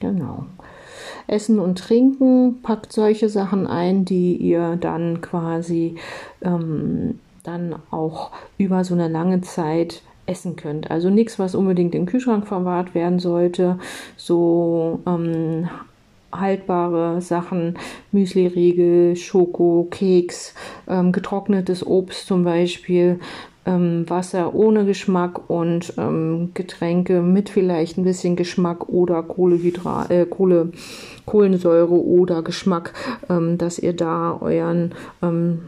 genau. 0.00 0.44
Essen 1.26 1.58
und 1.58 1.78
Trinken, 1.78 2.60
packt 2.62 2.92
solche 2.92 3.28
Sachen 3.28 3.66
ein, 3.66 4.04
die 4.04 4.36
ihr 4.36 4.76
dann 4.76 5.20
quasi 5.20 5.96
ähm, 6.42 7.20
dann 7.42 7.76
auch 7.90 8.30
über 8.58 8.84
so 8.84 8.94
eine 8.94 9.08
lange 9.08 9.40
Zeit 9.40 10.02
essen 10.26 10.56
könnt. 10.56 10.90
Also 10.90 11.10
nichts, 11.10 11.38
was 11.38 11.54
unbedingt 11.54 11.94
im 11.94 12.06
Kühlschrank 12.06 12.46
verwahrt 12.46 12.94
werden 12.94 13.18
sollte. 13.18 13.78
So 14.16 15.00
ähm, 15.06 15.68
haltbare 16.32 17.20
Sachen, 17.20 17.78
Müsli-Riegel, 18.12 19.16
Schoko, 19.16 19.88
Keks, 19.90 20.54
ähm, 20.88 21.12
getrocknetes 21.12 21.86
Obst 21.86 22.26
zum 22.26 22.44
Beispiel, 22.44 23.20
ähm, 23.64 24.08
Wasser 24.08 24.54
ohne 24.54 24.84
Geschmack 24.84 25.48
und 25.48 25.94
ähm, 25.96 26.50
Getränke 26.54 27.20
mit 27.20 27.48
vielleicht 27.48 27.96
ein 27.96 28.04
bisschen 28.04 28.34
Geschmack 28.34 28.88
oder 28.88 29.22
Kohlehydrat, 29.22 30.10
äh, 30.10 30.26
Kohle, 30.26 30.72
Kohlensäure 31.26 31.94
oder 31.94 32.42
Geschmack, 32.42 32.92
ähm, 33.28 33.58
dass 33.58 33.78
ihr 33.78 33.92
da 33.92 34.36
euren 34.40 34.92
ähm, 35.22 35.60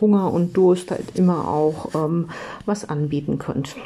Hunger 0.00 0.32
und 0.32 0.56
Durst 0.56 0.90
halt 0.90 1.16
immer 1.16 1.48
auch 1.48 1.94
ähm, 1.94 2.28
was 2.66 2.88
anbieten 2.88 3.38
könnt. 3.38 3.76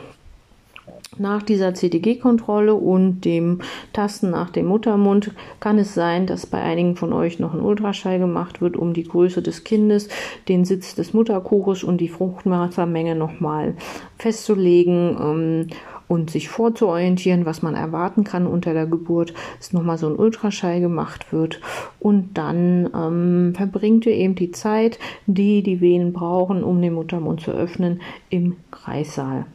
Nach 1.18 1.42
dieser 1.42 1.74
CTG-Kontrolle 1.74 2.74
und 2.74 3.20
dem 3.24 3.60
Tasten 3.92 4.30
nach 4.30 4.50
dem 4.50 4.66
Muttermund 4.66 5.30
kann 5.60 5.78
es 5.78 5.94
sein, 5.94 6.26
dass 6.26 6.46
bei 6.46 6.60
einigen 6.60 6.96
von 6.96 7.12
euch 7.12 7.38
noch 7.38 7.54
ein 7.54 7.60
Ultraschall 7.60 8.18
gemacht 8.18 8.60
wird, 8.60 8.76
um 8.76 8.94
die 8.94 9.04
Größe 9.04 9.40
des 9.40 9.62
Kindes, 9.62 10.08
den 10.48 10.64
Sitz 10.64 10.94
des 10.94 11.14
Mutterkuches 11.14 11.84
und 11.84 12.00
die 12.00 12.08
Fruchtwassermenge 12.08 13.14
nochmal 13.14 13.74
festzulegen. 14.18 15.16
Ähm, 15.20 15.66
und 16.08 16.30
sich 16.30 16.48
vorzuorientieren, 16.48 17.46
was 17.46 17.62
man 17.62 17.74
erwarten 17.74 18.24
kann 18.24 18.46
unter 18.46 18.74
der 18.74 18.86
Geburt, 18.86 19.34
dass 19.58 19.72
nochmal 19.72 19.98
so 19.98 20.06
ein 20.06 20.16
Ultraschall 20.16 20.80
gemacht 20.80 21.32
wird 21.32 21.60
und 22.00 22.36
dann 22.36 22.90
ähm, 22.94 23.54
verbringt 23.56 24.06
ihr 24.06 24.12
eben 24.12 24.34
die 24.34 24.50
Zeit, 24.50 24.98
die 25.26 25.62
die 25.62 25.80
Venen 25.80 26.12
brauchen, 26.12 26.62
um 26.62 26.80
den 26.82 26.94
Muttermund 26.94 27.40
zu 27.40 27.50
öffnen, 27.50 28.00
im 28.30 28.56
Kreissaal. 28.70 29.46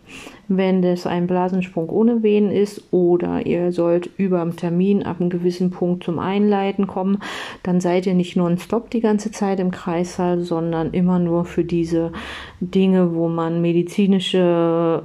Wenn 0.47 0.81
das 0.81 1.05
ein 1.05 1.27
Blasensprung 1.27 1.89
ohne 1.89 2.23
Venen 2.23 2.51
ist 2.51 2.91
oder 2.91 3.45
ihr 3.45 3.71
sollt 3.71 4.09
über 4.17 4.39
dem 4.39 4.55
Termin 4.55 5.03
ab 5.03 5.21
einem 5.21 5.29
gewissen 5.29 5.69
Punkt 5.69 6.03
zum 6.03 6.17
Einleiten 6.17 6.87
kommen, 6.87 7.19
dann 7.61 7.79
seid 7.79 8.07
ihr 8.07 8.15
nicht 8.15 8.35
nonstop 8.35 8.89
die 8.89 9.01
ganze 9.01 9.31
Zeit 9.31 9.59
im 9.59 9.69
Kreissaal, 9.69 10.41
sondern 10.41 10.91
immer 10.91 11.19
nur 11.19 11.45
für 11.45 11.63
diese 11.63 12.11
Dinge, 12.59 13.13
wo 13.13 13.27
man 13.27 13.61
medizinische 13.61 15.03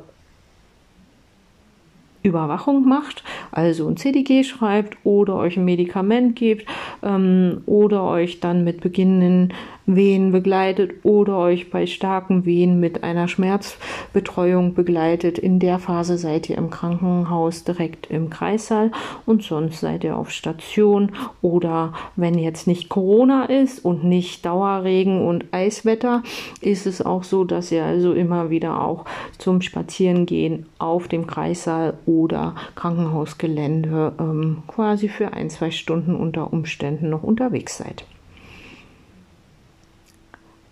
Überwachung 2.25 2.89
macht, 2.89 3.23
also 3.53 3.87
ein 3.87 3.97
CDG 3.97 4.45
schreibt 4.45 4.97
oder 5.05 5.37
euch 5.37 5.57
ein 5.59 5.65
Medikament 5.65 6.37
gibt 6.37 6.67
ähm, 7.03 7.63
oder 7.67 8.05
euch 8.05 8.41
dann 8.41 8.65
mit 8.65 8.81
beginnenden 8.81 9.53
Wehen 9.87 10.33
begleitet 10.33 10.93
oder 11.03 11.39
euch 11.39 11.71
bei 11.71 11.87
starken 11.87 12.45
Wehen 12.45 12.81
mit 12.81 13.05
einer 13.05 13.29
Schmerzbetreuung 13.29 14.75
begleitet. 14.75 15.39
In 15.39 15.59
der 15.59 15.79
Phase 15.79 16.17
seid 16.17 16.49
ihr 16.49 16.57
im 16.57 16.71
Krankenhaus 16.71 17.65
direkt 17.65 18.11
im 18.11 18.31
Kreissaal 18.31 18.93
und 19.27 19.43
sonst 19.43 19.81
seid 19.81 20.05
ihr 20.05 20.17
auf 20.17 20.31
Station 20.31 21.13
oder 21.43 21.93
wenn 22.17 22.39
jetzt 22.39 22.67
nicht 22.67 22.89
Corona 22.89 23.45
ist 23.45 23.85
und 23.85 24.05
nicht 24.05 24.47
Dauerregen 24.47 25.27
und 25.27 25.47
Eiswetter, 25.53 26.23
ist 26.61 26.87
es 26.87 27.03
auch 27.03 27.25
so, 27.25 27.45
dass 27.45 27.71
ihr 27.71 27.85
also 27.85 28.13
immer 28.13 28.51
wieder 28.51 28.83
auch 28.83 29.05
zum 29.39 29.61
Spazierengehen 29.61 30.67
auf 30.79 31.09
dem 31.09 31.27
Kreissaal 31.27 31.99
oder 32.07 32.55
Krankenhausgelände 32.75 34.13
ähm, 34.19 34.63
quasi 34.67 35.09
für 35.09 35.33
ein, 35.33 35.51
zwei 35.51 35.71
Stunden 35.71 36.15
unter 36.15 36.53
Umständen 36.53 37.11
noch 37.11 37.23
unterwegs 37.23 37.77
seid 37.77 38.05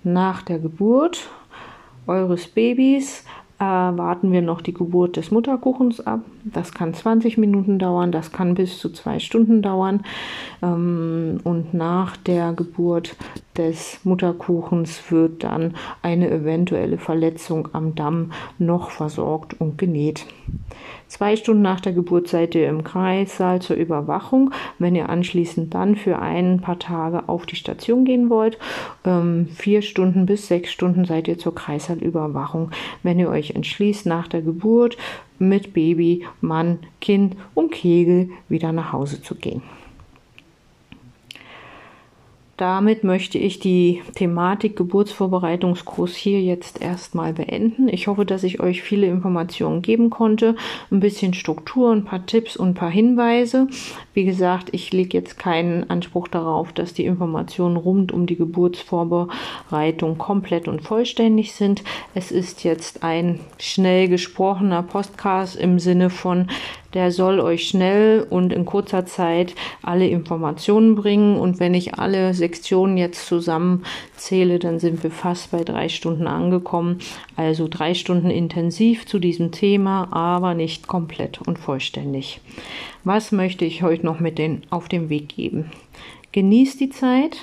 nach 0.05 0.43
der 0.43 0.59
Geburt 0.59 1.29
eures 2.07 2.49
Babys 2.49 3.25
äh, 3.59 3.65
warten 3.65 4.33
wir 4.33 4.43
noch 4.43 4.61
die 4.61 4.75
Geburt 4.75 5.17
des 5.17 5.31
Mutterkuchens 5.31 6.01
ab. 6.01 6.21
Das 6.45 6.73
kann 6.75 6.93
20 6.93 7.39
Minuten 7.39 7.79
dauern, 7.79 8.11
das 8.11 8.33
kann 8.33 8.55
bis 8.55 8.79
zu 8.79 8.91
zwei 8.91 9.19
Stunden 9.21 9.63
dauern. 9.63 10.03
Ähm, 10.63 11.41
und 11.45 11.73
nach 11.73 12.17
der 12.17 12.53
Geburt 12.53 13.17
des 13.57 14.01
Mutterkuchens 14.05 15.11
wird 15.11 15.45
dann 15.45 15.75
eine 16.01 16.31
eventuelle 16.31 16.99
Verletzung 16.99 17.69
am 17.73 17.95
Damm 17.95 18.33
noch 18.59 18.91
versorgt 18.91 19.61
und 19.61 19.79
genäht. 19.79 20.27
Zwei 21.07 21.37
Stunden 21.37 21.61
nach 21.61 21.81
der 21.81 21.93
Geburt 21.93 22.29
seid 22.29 22.55
ihr 22.55 22.69
im 22.69 22.85
Kreissaal 22.85 23.61
zur 23.61 23.77
Überwachung. 23.77 24.51
Wenn 24.79 24.97
ihr 24.97 25.11
anschließend 25.11 25.75
dann 25.75 25.95
für 25.95 26.19
ein 26.19 26.61
paar 26.61 26.79
Tage 26.79 27.29
auf 27.29 27.45
die 27.45 27.57
Station 27.57 28.07
gehen 28.07 28.31
wollt, 28.31 28.59
ähm, 29.05 29.49
vier 29.55 29.83
Stunden 29.83 30.25
bis 30.25 30.49
sechs 30.49 30.73
Stunden 30.73 31.05
seid 31.05 31.29
ihr 31.29 31.37
zur 31.37 31.55
Kreissaalüberwachung. 31.55 32.71
Wenn 33.03 33.19
ihr 33.19 33.29
euch 33.29 33.51
entschließt, 33.51 34.07
nach 34.07 34.27
der 34.27 34.41
Geburt 34.41 34.97
mit 35.49 35.75
Baby, 35.75 36.25
Mann, 36.41 36.79
Kind 37.01 37.37
und 37.55 37.73
Kegel 37.73 38.31
wieder 38.49 38.73
nach 38.73 38.93
Hause 38.93 39.21
zu 39.23 39.35
gehen 39.35 39.63
damit 42.57 43.03
möchte 43.03 43.39
ich 43.39 43.59
die 43.59 44.03
Thematik 44.15 44.77
Geburtsvorbereitungskurs 44.77 46.15
hier 46.15 46.41
jetzt 46.41 46.81
erstmal 46.81 47.33
beenden. 47.33 47.89
Ich 47.89 48.07
hoffe, 48.07 48.27
dass 48.27 48.45
ich 48.45 48.61
euch 48.61 48.83
viele 48.83 49.07
Informationen 49.07 49.81
geben 49.81 50.11
konnte, 50.11 50.55
ein 50.91 51.01
bisschen 51.01 51.35
Struktur, 51.35 51.93
ein 51.93 52.05
paar 52.05 52.27
Tipps 52.27 52.57
und 52.57 52.69
ein 52.69 52.75
paar 52.75 52.91
Hinweise. 52.91 53.69
Wie 54.13 54.25
gesagt, 54.25 54.69
ich 54.73 54.93
lege 54.93 55.17
jetzt 55.17 55.39
keinen 55.39 55.89
Anspruch 55.89 56.29
darauf, 56.29 56.73
dass 56.73 56.93
die 56.93 57.07
Informationen 57.07 57.77
rund 57.77 58.13
um 58.13 58.27
die 58.27 58.37
Geburtsvorbereitung 58.37 60.19
komplett 60.19 60.69
und 60.69 60.83
vollständig 60.83 61.55
sind. 61.55 61.83
Es 62.15 62.31
ist 62.31 62.65
jetzt 62.65 63.03
ein 63.03 63.41
schnell 63.59 64.09
gesprochener 64.09 64.83
Podcast 64.83 65.57
im 65.57 65.79
Sinne 65.79 66.11
von 66.11 66.49
der 66.95 67.11
soll 67.11 67.41
euch 67.41 67.69
schnell 67.69 68.27
und 68.29 68.53
in 68.53 68.65
kurzer 68.65 69.07
Zeit 69.07 69.55
alle 69.83 70.09
Informationen 70.09 70.95
bringen. 70.95 71.37
Und 71.37 71.61
wenn 71.61 71.75
ich 71.75 71.95
alle 71.95 72.35
Sektionen 72.35 72.97
jetzt 72.97 73.27
zusammenzähle, 73.27 74.59
dann 74.59 74.79
sind 74.79 75.03
wir 75.03 75.11
fast 75.11 75.51
bei 75.51 75.65
drei 75.65 75.89
Stunden 75.89 76.27
angekommen. 76.27 76.99
Also 77.37 77.69
drei 77.69 77.95
Stunden 77.95 78.31
intensiv 78.31 79.07
zu 79.07 79.19
diesem 79.19 79.53
Thema, 79.53 80.13
aber 80.13 80.55
nicht 80.55 80.87
komplett 80.87 81.41
und 81.41 81.59
vollständig. 81.59 82.41
Was 83.05 83.33
möchte 83.33 83.65
ich 83.65 83.83
euch 83.83 84.03
noch 84.03 84.21
mit 84.21 84.39
den 84.39 84.63
auf 84.71 84.89
den 84.89 85.09
Weg 85.09 85.31
geben? 85.31 85.71
Genießt 86.33 86.81
die 86.81 86.91
Zeit, 86.91 87.39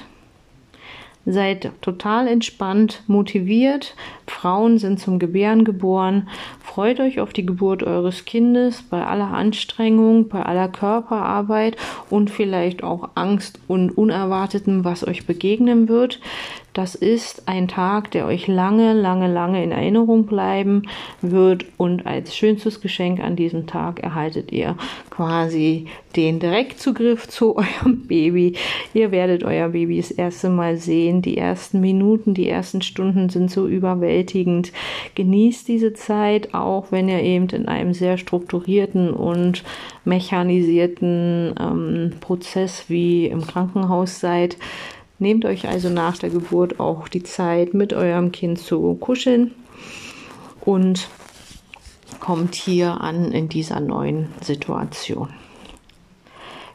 Seid 1.25 1.71
total 1.81 2.27
entspannt, 2.27 3.03
motiviert. 3.05 3.95
Frauen 4.29 4.77
sind 4.77 4.99
zum 4.99 5.19
Gebären 5.19 5.65
geboren. 5.65 6.29
Freut 6.61 6.99
euch 6.99 7.19
auf 7.19 7.33
die 7.33 7.45
Geburt 7.45 7.83
eures 7.83 8.25
Kindes 8.25 8.83
bei 8.83 9.05
aller 9.05 9.31
Anstrengung, 9.31 10.29
bei 10.29 10.43
aller 10.43 10.67
Körperarbeit 10.67 11.75
und 12.09 12.29
vielleicht 12.29 12.83
auch 12.83 13.09
Angst 13.15 13.59
und 13.67 13.97
Unerwartetem, 13.97 14.85
was 14.85 15.05
euch 15.05 15.25
begegnen 15.25 15.89
wird. 15.89 16.19
Das 16.73 16.93
ist 16.93 17.47
ein 17.47 17.67
Tag, 17.67 18.11
der 18.11 18.27
euch 18.27 18.47
lange, 18.47 18.93
lange, 18.93 19.31
lange 19.31 19.63
in 19.63 19.71
Erinnerung 19.71 20.27
bleiben 20.27 20.83
wird 21.21 21.65
und 21.77 22.05
als 22.05 22.35
schönstes 22.35 22.79
Geschenk 22.79 23.19
an 23.19 23.35
diesem 23.35 23.65
Tag 23.65 23.99
erhaltet 24.01 24.51
ihr 24.51 24.77
quasi 25.09 25.87
den 26.15 26.39
Direktzugriff 26.39 27.27
zu 27.27 27.57
eurem 27.57 28.07
Baby. 28.07 28.53
Ihr 28.93 29.11
werdet 29.11 29.43
euer 29.43 29.69
Baby 29.69 29.97
das 29.97 30.11
erste 30.11 30.49
Mal 30.49 30.77
sehen. 30.77 31.21
Die 31.21 31.37
ersten 31.37 31.81
Minuten, 31.81 32.35
die 32.35 32.47
ersten 32.47 32.81
Stunden 32.81 33.29
sind 33.29 33.49
so 33.49 33.67
überwältigend. 33.67 34.18
Genießt 35.15 35.67
diese 35.67 35.93
Zeit, 35.93 36.53
auch 36.53 36.91
wenn 36.91 37.09
ihr 37.09 37.21
eben 37.21 37.47
in 37.49 37.67
einem 37.67 37.93
sehr 37.93 38.17
strukturierten 38.17 39.11
und 39.11 39.63
mechanisierten 40.05 41.55
ähm, 41.59 42.13
Prozess 42.19 42.85
wie 42.87 43.27
im 43.27 43.45
Krankenhaus 43.45 44.19
seid. 44.19 44.57
Nehmt 45.19 45.45
euch 45.45 45.67
also 45.67 45.89
nach 45.89 46.17
der 46.17 46.29
Geburt 46.29 46.79
auch 46.79 47.07
die 47.07 47.23
Zeit, 47.23 47.73
mit 47.73 47.93
eurem 47.93 48.31
Kind 48.31 48.59
zu 48.59 48.95
kuscheln 48.95 49.51
und 50.61 51.09
kommt 52.19 52.55
hier 52.55 53.01
an 53.01 53.31
in 53.31 53.49
dieser 53.49 53.79
neuen 53.79 54.29
Situation. 54.41 55.29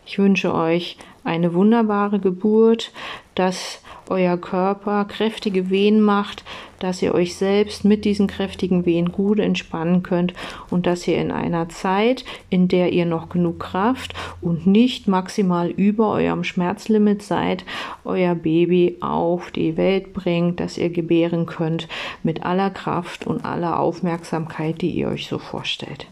Ich 0.06 0.18
wünsche 0.18 0.54
euch 0.54 0.98
eine 1.24 1.54
wunderbare 1.54 2.18
Geburt, 2.18 2.92
dass 3.34 3.80
euer 4.10 4.36
Körper 4.36 5.04
kräftige 5.04 5.70
Wehen 5.70 6.00
macht, 6.00 6.44
dass 6.78 7.00
ihr 7.00 7.14
euch 7.14 7.36
selbst 7.36 7.84
mit 7.84 8.04
diesen 8.04 8.26
kräftigen 8.26 8.84
Wehen 8.84 9.12
gut 9.12 9.38
entspannen 9.38 10.02
könnt 10.02 10.34
und 10.70 10.86
dass 10.86 11.08
ihr 11.08 11.18
in 11.18 11.30
einer 11.30 11.68
Zeit, 11.68 12.24
in 12.50 12.68
der 12.68 12.92
ihr 12.92 13.06
noch 13.06 13.28
genug 13.28 13.60
Kraft 13.60 14.14
und 14.40 14.66
nicht 14.66 15.08
maximal 15.08 15.70
über 15.70 16.10
eurem 16.10 16.44
Schmerzlimit 16.44 17.22
seid, 17.22 17.64
euer 18.04 18.34
Baby 18.34 18.98
auf 19.00 19.50
die 19.50 19.76
Welt 19.76 20.12
bringt, 20.12 20.60
dass 20.60 20.78
ihr 20.78 20.90
gebären 20.90 21.46
könnt 21.46 21.88
mit 22.22 22.44
aller 22.44 22.70
Kraft 22.70 23.26
und 23.26 23.44
aller 23.44 23.78
Aufmerksamkeit, 23.78 24.82
die 24.82 24.90
ihr 24.90 25.08
euch 25.08 25.26
so 25.26 25.38
vorstellt. 25.38 26.06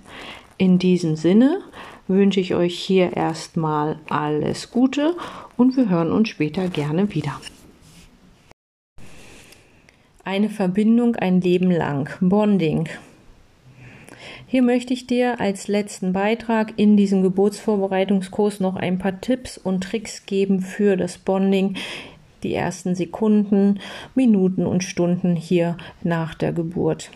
In 0.59 0.79
diesem 0.79 1.17
Sinne 1.17 1.61
wünsche 2.09 2.41
ich 2.41 2.55
euch 2.55 2.79
hier 2.79 3.17
erstmal 3.17 3.99
alles 4.09 4.71
Gute 4.71 5.17
und 5.57 5.77
wir 5.77 5.89
hören 5.89 6.13
uns 6.13 6.29
später 6.29 6.69
gerne 6.69 7.15
wieder. 7.15 7.41
Eine 10.25 10.51
Verbindung 10.51 11.17
ein 11.17 11.41
Leben 11.41 11.73
lang. 11.73 12.09
Bonding. 12.21 12.89
Hier 14.47 14.63
möchte 14.63 14.93
ich 14.95 15.09
dir 15.09 15.41
als 15.41 15.67
letzten 15.67 16.13
Beitrag 16.13 16.75
in 16.77 16.97
diesem 16.97 17.23
Geburtsvorbereitungskurs 17.23 18.61
noch 18.61 18.77
ein 18.77 18.99
paar 18.99 19.21
Tipps 19.21 19.59
und 19.59 19.83
Tricks 19.83 20.25
geben 20.25 20.61
für 20.61 20.97
das 20.97 21.19
Bonding, 21.19 21.75
die 22.45 22.55
ersten 22.55 22.95
Sekunden, 22.95 23.81
Minuten 24.15 24.65
und 24.65 24.85
Stunden 24.85 25.35
hier 25.35 25.77
nach 26.05 26.35
der 26.35 26.53
Geburt. 26.53 27.11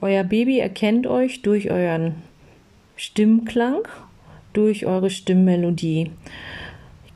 Euer 0.00 0.24
Baby 0.24 0.58
erkennt 0.58 1.06
euch 1.06 1.42
durch 1.42 1.70
euren 1.70 2.16
Stimmklang, 2.96 3.86
durch 4.54 4.86
eure 4.86 5.10
Stimmmelodie. 5.10 6.10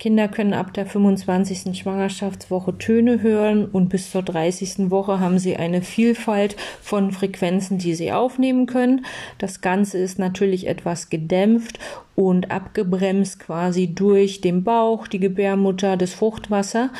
Kinder 0.02 0.26
können 0.26 0.52
ab 0.52 0.74
der 0.74 0.84
25. 0.84 1.78
Schwangerschaftswoche 1.78 2.76
Töne 2.76 3.22
hören 3.22 3.66
und 3.66 3.88
bis 3.88 4.10
zur 4.10 4.24
30. 4.24 4.90
Woche 4.90 5.20
haben 5.20 5.38
sie 5.38 5.54
eine 5.54 5.80
Vielfalt 5.80 6.56
von 6.80 7.12
Frequenzen, 7.12 7.78
die 7.78 7.94
sie 7.94 8.10
aufnehmen 8.10 8.66
können. 8.66 9.06
Das 9.38 9.60
Ganze 9.60 9.98
ist 9.98 10.18
natürlich 10.18 10.66
etwas 10.66 11.08
gedämpft 11.08 11.78
und 12.16 12.50
abgebremst 12.50 13.38
quasi 13.38 13.94
durch 13.94 14.40
den 14.40 14.64
Bauch, 14.64 15.06
die 15.06 15.20
Gebärmutter, 15.20 15.96
das 15.96 16.14
Fruchtwasser. 16.14 16.90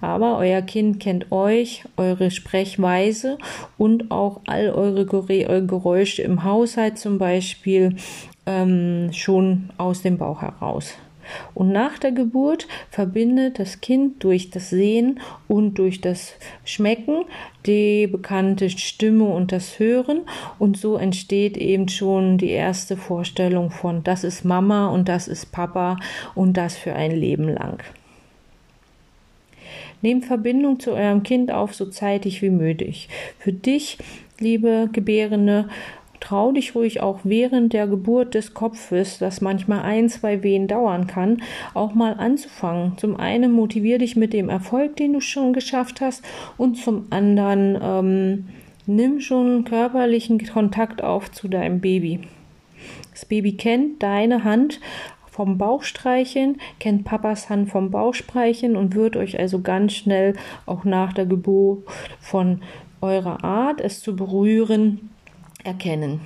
Aber 0.00 0.38
euer 0.38 0.62
Kind 0.62 1.00
kennt 1.00 1.32
euch, 1.32 1.82
eure 1.96 2.30
Sprechweise 2.30 3.38
und 3.76 4.12
auch 4.12 4.40
all 4.46 4.70
eure 4.70 5.04
Geräusche 5.04 6.22
im 6.22 6.44
Haushalt 6.44 6.96
zum 6.96 7.18
Beispiel 7.18 7.96
ähm, 8.46 9.08
schon 9.12 9.70
aus 9.78 10.02
dem 10.02 10.16
Bauch 10.16 10.42
heraus. 10.42 10.94
Und 11.54 11.72
nach 11.72 11.98
der 11.98 12.12
Geburt 12.12 12.66
verbindet 12.90 13.58
das 13.58 13.80
Kind 13.80 14.22
durch 14.24 14.50
das 14.50 14.70
Sehen 14.70 15.20
und 15.48 15.78
durch 15.78 16.00
das 16.00 16.34
Schmecken 16.64 17.24
die 17.66 18.06
bekannte 18.06 18.70
Stimme 18.70 19.24
und 19.24 19.52
das 19.52 19.78
Hören. 19.78 20.22
Und 20.58 20.76
so 20.76 20.96
entsteht 20.96 21.56
eben 21.56 21.88
schon 21.88 22.38
die 22.38 22.50
erste 22.50 22.96
Vorstellung 22.96 23.70
von, 23.70 24.02
das 24.04 24.24
ist 24.24 24.44
Mama 24.44 24.88
und 24.88 25.08
das 25.08 25.28
ist 25.28 25.52
Papa 25.52 25.98
und 26.34 26.56
das 26.56 26.76
für 26.76 26.94
ein 26.94 27.12
Leben 27.12 27.48
lang. 27.48 27.82
Nehmt 30.02 30.24
Verbindung 30.24 30.80
zu 30.80 30.92
eurem 30.92 31.22
Kind 31.22 31.52
auf, 31.52 31.74
so 31.74 31.86
zeitig 31.86 32.42
wie 32.42 32.50
möglich. 32.50 33.08
Für 33.38 33.52
dich, 33.52 33.98
liebe 34.40 34.88
Gebärende, 34.92 35.68
Trau 36.22 36.52
dich 36.52 36.76
ruhig 36.76 37.00
auch 37.00 37.18
während 37.24 37.72
der 37.72 37.88
Geburt 37.88 38.34
des 38.34 38.54
Kopfes, 38.54 39.18
das 39.18 39.40
manchmal 39.40 39.80
ein, 39.80 40.08
zwei 40.08 40.44
Wehen 40.44 40.68
dauern 40.68 41.08
kann, 41.08 41.42
auch 41.74 41.94
mal 41.94 42.14
anzufangen. 42.14 42.96
Zum 42.96 43.16
einen 43.16 43.50
motivier 43.50 43.98
dich 43.98 44.14
mit 44.14 44.32
dem 44.32 44.48
Erfolg, 44.48 44.94
den 44.94 45.14
du 45.14 45.20
schon 45.20 45.52
geschafft 45.52 46.00
hast, 46.00 46.24
und 46.56 46.76
zum 46.76 47.06
anderen 47.10 47.76
ähm, 47.82 48.48
nimm 48.86 49.18
schon 49.18 49.64
körperlichen 49.64 50.38
Kontakt 50.46 51.02
auf 51.02 51.32
zu 51.32 51.48
deinem 51.48 51.80
Baby. 51.80 52.20
Das 53.10 53.24
Baby 53.24 53.56
kennt 53.56 54.00
deine 54.00 54.44
Hand 54.44 54.78
vom 55.28 55.58
Bauchstreicheln, 55.58 56.58
kennt 56.78 57.02
Papas 57.02 57.50
Hand 57.50 57.68
vom 57.68 57.90
Bauchstreicheln 57.90 58.76
und 58.76 58.94
wird 58.94 59.16
euch 59.16 59.40
also 59.40 59.60
ganz 59.60 59.94
schnell 59.94 60.34
auch 60.66 60.84
nach 60.84 61.14
der 61.14 61.26
Geburt 61.26 61.82
von 62.20 62.62
eurer 63.00 63.42
Art, 63.42 63.80
es 63.80 64.00
zu 64.00 64.14
berühren, 64.14 65.10
erkennen. 65.64 66.20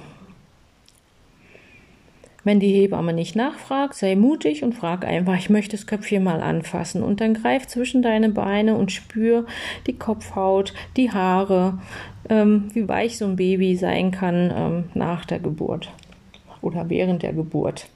Wenn 2.46 2.60
die 2.60 2.72
Hebamme 2.72 3.12
nicht 3.12 3.34
nachfragt, 3.34 3.94
sei 3.94 4.14
mutig 4.14 4.62
und 4.62 4.72
frag 4.72 5.04
einfach, 5.04 5.36
ich 5.36 5.50
möchte 5.50 5.76
das 5.76 5.88
Köpfchen 5.88 6.22
mal 6.22 6.40
anfassen. 6.40 7.02
Und 7.02 7.20
dann 7.20 7.34
greif 7.34 7.66
zwischen 7.66 8.02
deine 8.02 8.28
Beine 8.28 8.76
und 8.76 8.92
spür 8.92 9.46
die 9.88 9.98
Kopfhaut, 9.98 10.72
die 10.96 11.10
Haare, 11.10 11.80
ähm, 12.28 12.68
wie 12.72 12.86
weich 12.86 13.18
so 13.18 13.24
ein 13.24 13.34
Baby 13.34 13.74
sein 13.74 14.12
kann 14.12 14.52
ähm, 14.56 14.84
nach 14.94 15.24
der 15.24 15.40
Geburt 15.40 15.90
oder 16.62 16.88
während 16.88 17.24
der 17.24 17.32
Geburt. 17.32 17.88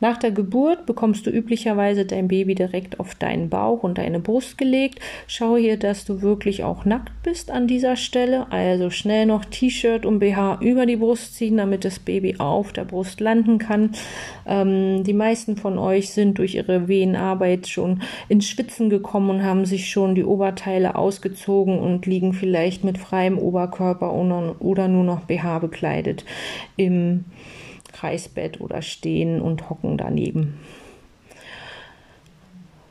Nach 0.00 0.16
der 0.16 0.30
Geburt 0.30 0.86
bekommst 0.86 1.26
du 1.26 1.30
üblicherweise 1.30 2.06
dein 2.06 2.28
Baby 2.28 2.54
direkt 2.54 2.98
auf 2.98 3.14
deinen 3.14 3.50
Bauch 3.50 3.82
und 3.82 3.98
deine 3.98 4.18
Brust 4.18 4.56
gelegt. 4.56 4.98
Schau 5.26 5.56
hier, 5.56 5.76
dass 5.76 6.04
du 6.04 6.22
wirklich 6.22 6.64
auch 6.64 6.84
nackt 6.86 7.12
bist 7.22 7.50
an 7.50 7.66
dieser 7.66 7.96
Stelle. 7.96 8.50
Also 8.50 8.90
schnell 8.90 9.26
noch 9.26 9.44
T-Shirt 9.44 10.06
und 10.06 10.18
BH 10.18 10.58
über 10.60 10.86
die 10.86 10.96
Brust 10.96 11.34
ziehen, 11.34 11.58
damit 11.58 11.84
das 11.84 11.98
Baby 11.98 12.36
auf 12.38 12.72
der 12.72 12.84
Brust 12.84 13.20
landen 13.20 13.58
kann. 13.58 13.92
Ähm, 14.46 15.04
die 15.04 15.12
meisten 15.12 15.56
von 15.56 15.78
euch 15.78 16.10
sind 16.10 16.38
durch 16.38 16.54
ihre 16.54 16.88
Wehenarbeit 16.88 17.68
schon 17.68 18.02
ins 18.28 18.48
Schwitzen 18.48 18.88
gekommen 18.88 19.30
und 19.30 19.44
haben 19.44 19.66
sich 19.66 19.90
schon 19.90 20.14
die 20.14 20.24
Oberteile 20.24 20.94
ausgezogen 20.94 21.78
und 21.78 22.06
liegen 22.06 22.32
vielleicht 22.32 22.84
mit 22.84 22.96
freiem 22.98 23.38
Oberkörper 23.38 24.12
oder 24.12 24.88
nur 24.88 25.04
noch 25.04 25.20
BH 25.20 25.58
bekleidet 25.58 26.24
im 26.76 27.24
Kreisbett 28.00 28.60
oder 28.60 28.80
stehen 28.80 29.42
und 29.42 29.68
hocken 29.68 29.98
daneben. 29.98 30.58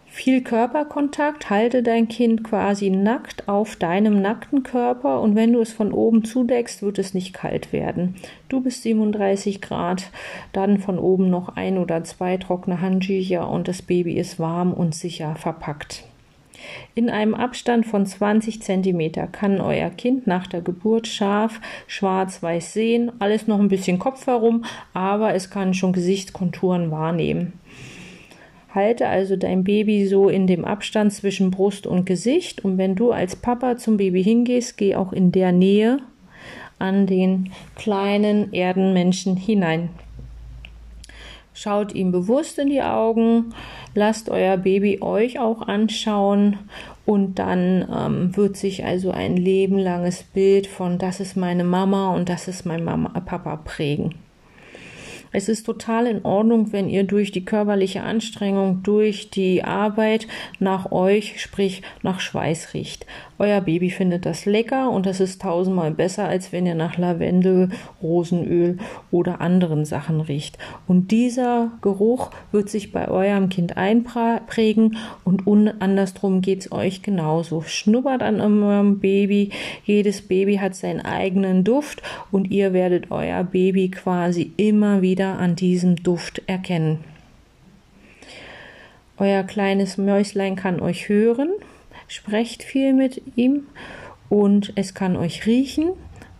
Viel 0.05 0.41
Körperkontakt, 0.41 1.49
halte 1.49 1.81
dein 1.81 2.09
Kind 2.09 2.43
quasi 2.43 2.89
nackt 2.89 3.47
auf 3.47 3.77
deinem 3.77 4.21
nackten 4.21 4.63
Körper 4.63 5.21
und 5.21 5.35
wenn 5.35 5.53
du 5.53 5.61
es 5.61 5.71
von 5.71 5.93
oben 5.93 6.25
zudeckst, 6.25 6.81
wird 6.81 6.99
es 6.99 7.13
nicht 7.13 7.33
kalt 7.33 7.71
werden. 7.71 8.15
Du 8.49 8.59
bist 8.59 8.83
37 8.83 9.61
Grad, 9.61 10.11
dann 10.51 10.77
von 10.77 10.99
oben 10.99 11.29
noch 11.29 11.55
ein 11.55 11.77
oder 11.77 12.03
zwei 12.03 12.35
trockene 12.37 12.81
Handtücher 12.81 13.49
und 13.49 13.69
das 13.69 13.81
Baby 13.81 14.13
ist 14.17 14.39
warm 14.39 14.73
und 14.73 14.93
sicher 14.93 15.35
verpackt. 15.35 16.08
In 16.95 17.09
einem 17.09 17.33
Abstand 17.33 17.85
von 17.85 18.05
20 18.05 18.61
cm 18.61 19.31
kann 19.31 19.61
euer 19.61 19.89
Kind 19.89 20.27
nach 20.27 20.47
der 20.47 20.61
Geburt 20.61 21.07
scharf 21.07 21.61
schwarz-weiß 21.87 22.73
sehen, 22.73 23.11
alles 23.19 23.47
noch 23.47 23.59
ein 23.59 23.69
bisschen 23.69 23.99
Kopf 23.99 24.27
herum, 24.27 24.65
aber 24.93 25.33
es 25.33 25.49
kann 25.49 25.73
schon 25.73 25.93
Gesichtskonturen 25.93 26.91
wahrnehmen. 26.91 27.53
Halte 28.73 29.07
also 29.07 29.35
dein 29.35 29.63
Baby 29.63 30.05
so 30.07 30.29
in 30.29 30.45
dem 30.45 30.63
Abstand 30.63 31.11
zwischen 31.11 31.49
Brust 31.49 31.87
und 31.87 32.05
Gesicht 32.05 32.63
und 32.63 32.77
wenn 32.77 32.95
du 32.95 33.11
als 33.11 33.35
Papa 33.35 33.77
zum 33.77 33.97
Baby 33.97 34.23
hingehst, 34.23 34.77
geh 34.77 34.95
auch 34.95 35.11
in 35.11 35.31
der 35.31 35.51
Nähe 35.51 35.99
an 36.77 37.07
den 37.07 37.51
kleinen 37.75 38.53
Erdenmenschen 38.53 39.35
hinein. 39.35 39.89
Schaut 41.53 41.93
ihm 41.93 42.11
bewusst 42.11 42.57
in 42.57 42.69
die 42.69 42.81
Augen, 42.81 43.53
lasst 43.93 44.29
euer 44.29 44.57
Baby 44.57 45.01
euch 45.01 45.39
auch 45.39 45.61
anschauen 45.67 46.57
und 47.05 47.39
dann 47.39 47.87
ähm, 47.93 48.37
wird 48.37 48.55
sich 48.55 48.85
also 48.85 49.11
ein 49.11 49.35
lebenlanges 49.35 50.23
Bild 50.23 50.67
von 50.67 50.97
das 50.97 51.19
ist 51.19 51.35
meine 51.35 51.63
Mama 51.63 52.13
und 52.13 52.29
das 52.29 52.47
ist 52.47 52.65
mein 52.65 52.83
Mama, 52.83 53.09
Papa 53.19 53.55
prägen. 53.57 54.15
Es 55.31 55.47
ist 55.47 55.65
total 55.65 56.07
in 56.07 56.25
Ordnung, 56.25 56.71
wenn 56.71 56.89
ihr 56.89 57.03
durch 57.03 57.31
die 57.31 57.45
körperliche 57.45 58.01
Anstrengung, 58.01 58.81
durch 58.83 59.29
die 59.29 59.63
Arbeit 59.63 60.27
nach 60.59 60.91
euch, 60.91 61.39
sprich 61.39 61.83
nach 62.01 62.19
Schweiß 62.19 62.73
riecht. 62.73 63.05
Euer 63.37 63.61
Baby 63.61 63.89
findet 63.89 64.25
das 64.25 64.45
lecker 64.45 64.89
und 64.91 65.05
das 65.05 65.19
ist 65.19 65.41
tausendmal 65.41 65.91
besser, 65.91 66.27
als 66.27 66.51
wenn 66.51 66.65
ihr 66.65 66.75
nach 66.75 66.97
Lavendel, 66.97 67.69
Rosenöl 68.01 68.77
oder 69.11 69.39
anderen 69.39 69.85
Sachen 69.85 70.19
riecht. 70.19 70.57
Und 70.87 71.11
dieser 71.11 71.71
Geruch 71.81 72.31
wird 72.51 72.69
sich 72.69 72.91
bei 72.91 73.07
eurem 73.07 73.49
Kind 73.49 73.77
einprägen 73.77 74.97
und 75.23 75.47
andersrum 75.79 76.41
geht 76.41 76.61
es 76.61 76.71
euch 76.71 77.01
genauso. 77.01 77.61
Schnuppert 77.61 78.23
an 78.23 78.41
eurem 78.41 78.99
Baby. 78.99 79.51
Jedes 79.85 80.21
Baby 80.21 80.57
hat 80.57 80.75
seinen 80.75 81.01
eigenen 81.01 81.63
Duft 81.63 82.01
und 82.31 82.51
ihr 82.51 82.73
werdet 82.73 83.11
euer 83.11 83.43
Baby 83.43 83.89
quasi 83.89 84.51
immer 84.57 85.01
wieder 85.01 85.18
an 85.27 85.55
diesem 85.55 85.97
Duft 85.97 86.41
erkennen. 86.47 87.03
Euer 89.17 89.43
kleines 89.43 89.97
Mäuslein 89.97 90.55
kann 90.55 90.79
euch 90.79 91.09
hören 91.09 91.49
Sprecht 92.09 92.63
viel 92.63 92.93
mit 92.93 93.21
ihm 93.35 93.67
und 94.29 94.73
es 94.75 94.95
kann 94.95 95.15
euch 95.15 95.45
riechen 95.45 95.91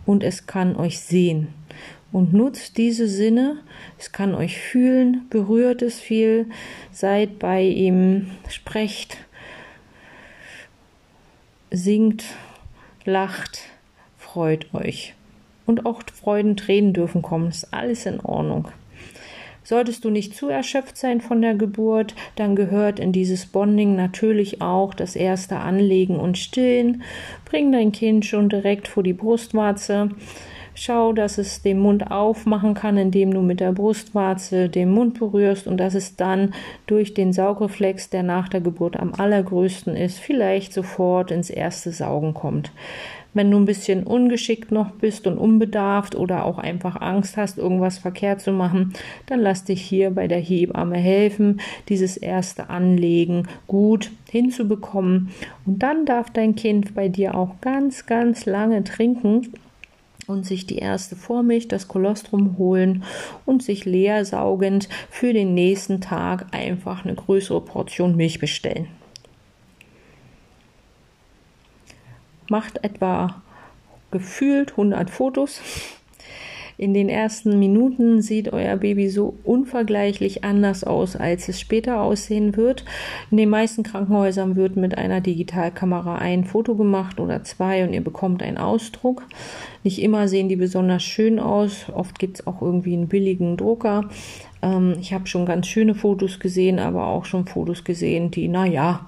und 0.04 0.24
es 0.24 0.46
kann 0.46 0.74
euch 0.74 0.98
sehen. 0.98 1.54
und 2.10 2.32
nutzt 2.32 2.76
diese 2.76 3.06
Sinne. 3.06 3.58
Es 3.96 4.10
kann 4.10 4.34
euch 4.34 4.58
fühlen, 4.58 5.28
berührt 5.30 5.80
es 5.80 6.00
viel, 6.00 6.50
seid 6.90 7.38
bei 7.38 7.62
ihm, 7.62 8.32
sprecht, 8.48 9.16
singt, 11.70 12.24
lacht, 13.04 13.60
freut 14.18 14.74
euch. 14.74 15.14
Und 15.70 15.86
auch 15.86 16.02
Freudentränen 16.12 16.92
dürfen 16.94 17.22
kommen, 17.22 17.46
ist 17.46 17.72
alles 17.72 18.04
in 18.04 18.18
Ordnung. 18.18 18.66
Solltest 19.62 20.04
du 20.04 20.10
nicht 20.10 20.34
zu 20.34 20.48
erschöpft 20.48 20.96
sein 20.96 21.20
von 21.20 21.40
der 21.40 21.54
Geburt, 21.54 22.16
dann 22.34 22.56
gehört 22.56 22.98
in 22.98 23.12
dieses 23.12 23.46
Bonding 23.46 23.94
natürlich 23.94 24.60
auch 24.60 24.94
das 24.94 25.14
erste 25.14 25.58
Anlegen 25.58 26.16
und 26.18 26.38
Stillen. 26.38 27.04
Bring 27.44 27.70
dein 27.70 27.92
Kind 27.92 28.26
schon 28.26 28.48
direkt 28.48 28.88
vor 28.88 29.04
die 29.04 29.12
Brustwarze. 29.12 30.10
Schau, 30.74 31.12
dass 31.12 31.38
es 31.38 31.62
den 31.62 31.78
Mund 31.78 32.10
aufmachen 32.10 32.74
kann, 32.74 32.96
indem 32.96 33.32
du 33.32 33.42
mit 33.42 33.60
der 33.60 33.70
Brustwarze 33.70 34.68
den 34.68 34.90
Mund 34.90 35.20
berührst 35.20 35.68
und 35.68 35.76
dass 35.76 35.94
es 35.94 36.16
dann 36.16 36.52
durch 36.88 37.14
den 37.14 37.32
Saugreflex, 37.32 38.10
der 38.10 38.24
nach 38.24 38.48
der 38.48 38.60
Geburt 38.60 38.98
am 38.98 39.14
allergrößten 39.14 39.94
ist, 39.94 40.18
vielleicht 40.18 40.72
sofort 40.72 41.30
ins 41.30 41.48
erste 41.48 41.92
Saugen 41.92 42.34
kommt. 42.34 42.72
Wenn 43.32 43.50
du 43.50 43.58
ein 43.58 43.64
bisschen 43.64 44.02
ungeschickt 44.02 44.72
noch 44.72 44.90
bist 44.90 45.26
und 45.26 45.38
unbedarft 45.38 46.16
oder 46.16 46.44
auch 46.44 46.58
einfach 46.58 47.00
Angst 47.00 47.36
hast, 47.36 47.58
irgendwas 47.58 47.98
verkehrt 47.98 48.40
zu 48.40 48.52
machen, 48.52 48.92
dann 49.26 49.40
lass 49.40 49.64
dich 49.64 49.82
hier 49.82 50.10
bei 50.10 50.26
der 50.26 50.40
Hebamme 50.40 50.96
helfen, 50.96 51.60
dieses 51.88 52.16
erste 52.16 52.70
Anlegen 52.70 53.46
gut 53.68 54.10
hinzubekommen. 54.30 55.30
Und 55.64 55.82
dann 55.82 56.06
darf 56.06 56.30
dein 56.30 56.56
Kind 56.56 56.94
bei 56.94 57.08
dir 57.08 57.36
auch 57.36 57.60
ganz, 57.60 58.06
ganz 58.06 58.46
lange 58.46 58.82
trinken 58.82 59.52
und 60.26 60.46
sich 60.46 60.66
die 60.66 60.78
erste 60.78 61.16
Vormilch, 61.16 61.68
das 61.68 61.88
Kolostrum 61.88 62.58
holen 62.58 63.04
und 63.46 63.62
sich 63.62 63.84
leer 63.84 64.24
saugend 64.24 64.88
für 65.08 65.32
den 65.32 65.54
nächsten 65.54 66.00
Tag 66.00 66.46
einfach 66.52 67.04
eine 67.04 67.14
größere 67.14 67.60
Portion 67.60 68.16
Milch 68.16 68.38
bestellen. 68.38 68.88
Macht 72.50 72.84
etwa 72.84 73.42
gefühlt 74.10 74.72
100 74.72 75.08
Fotos. 75.08 75.60
In 76.80 76.94
den 76.94 77.10
ersten 77.10 77.58
Minuten 77.58 78.22
sieht 78.22 78.54
euer 78.54 78.78
Baby 78.78 79.10
so 79.10 79.34
unvergleichlich 79.44 80.44
anders 80.44 80.82
aus, 80.82 81.14
als 81.14 81.46
es 81.50 81.60
später 81.60 82.00
aussehen 82.00 82.56
wird. 82.56 82.86
In 83.30 83.36
den 83.36 83.50
meisten 83.50 83.82
Krankenhäusern 83.82 84.56
wird 84.56 84.76
mit 84.76 84.96
einer 84.96 85.20
Digitalkamera 85.20 86.14
ein 86.14 86.44
Foto 86.44 86.76
gemacht 86.76 87.20
oder 87.20 87.44
zwei 87.44 87.84
und 87.84 87.92
ihr 87.92 88.02
bekommt 88.02 88.42
einen 88.42 88.56
Ausdruck. 88.56 89.26
Nicht 89.84 90.00
immer 90.00 90.26
sehen 90.26 90.48
die 90.48 90.56
besonders 90.56 91.02
schön 91.02 91.38
aus. 91.38 91.84
Oft 91.94 92.18
gibt 92.18 92.40
es 92.40 92.46
auch 92.46 92.62
irgendwie 92.62 92.94
einen 92.94 93.08
billigen 93.08 93.58
Drucker. 93.58 94.08
Ähm, 94.62 94.94
ich 94.98 95.12
habe 95.12 95.26
schon 95.26 95.44
ganz 95.44 95.66
schöne 95.66 95.94
Fotos 95.94 96.40
gesehen, 96.40 96.78
aber 96.78 97.08
auch 97.08 97.26
schon 97.26 97.44
Fotos 97.44 97.84
gesehen, 97.84 98.30
die, 98.30 98.48
naja, 98.48 99.06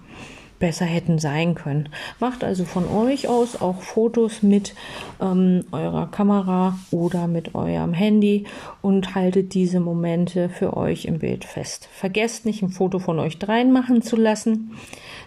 besser 0.62 0.84
hätten 0.84 1.18
sein 1.18 1.56
können. 1.56 1.88
Macht 2.20 2.44
also 2.44 2.64
von 2.64 2.88
euch 2.88 3.26
aus 3.26 3.60
auch 3.60 3.82
Fotos 3.82 4.44
mit 4.44 4.76
ähm, 5.20 5.64
eurer 5.72 6.06
Kamera 6.06 6.78
oder 6.92 7.26
mit 7.26 7.56
eurem 7.56 7.92
Handy 7.92 8.44
und 8.80 9.16
haltet 9.16 9.54
diese 9.54 9.80
Momente 9.80 10.48
für 10.48 10.76
euch 10.76 11.06
im 11.06 11.18
Bild 11.18 11.44
fest. 11.44 11.88
Vergesst 11.92 12.46
nicht, 12.46 12.62
ein 12.62 12.68
Foto 12.68 13.00
von 13.00 13.18
euch 13.18 13.40
dreien 13.40 13.72
machen 13.72 14.02
zu 14.02 14.14
lassen, 14.14 14.70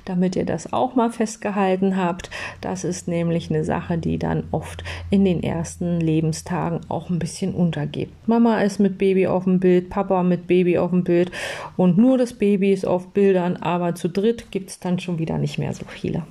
damit 0.05 0.35
ihr 0.35 0.45
das 0.45 0.71
auch 0.71 0.95
mal 0.95 1.11
festgehalten 1.11 1.97
habt. 1.97 2.29
Das 2.61 2.83
ist 2.83 3.07
nämlich 3.07 3.49
eine 3.49 3.63
Sache, 3.63 3.97
die 3.97 4.17
dann 4.17 4.45
oft 4.51 4.83
in 5.09 5.25
den 5.25 5.43
ersten 5.43 5.99
Lebenstagen 5.99 6.81
auch 6.89 7.09
ein 7.09 7.19
bisschen 7.19 7.53
untergeht. 7.53 8.09
Mama 8.25 8.61
ist 8.61 8.79
mit 8.79 8.97
Baby 8.97 9.27
auf 9.27 9.43
dem 9.43 9.59
Bild, 9.59 9.89
Papa 9.89 10.23
mit 10.23 10.47
Baby 10.47 10.77
auf 10.77 10.91
dem 10.91 11.03
Bild 11.03 11.31
und 11.77 11.97
nur 11.97 12.17
das 12.17 12.33
Baby 12.33 12.71
ist 12.71 12.87
auf 12.87 13.09
Bildern, 13.09 13.57
aber 13.57 13.95
zu 13.95 14.07
dritt 14.07 14.51
gibt 14.51 14.69
es 14.69 14.79
dann 14.79 14.99
schon 14.99 15.19
wieder 15.19 15.25
wieder 15.25 15.37
nicht 15.39 15.57
mehr 15.57 15.73
so 15.73 15.85
viele. 15.87 16.23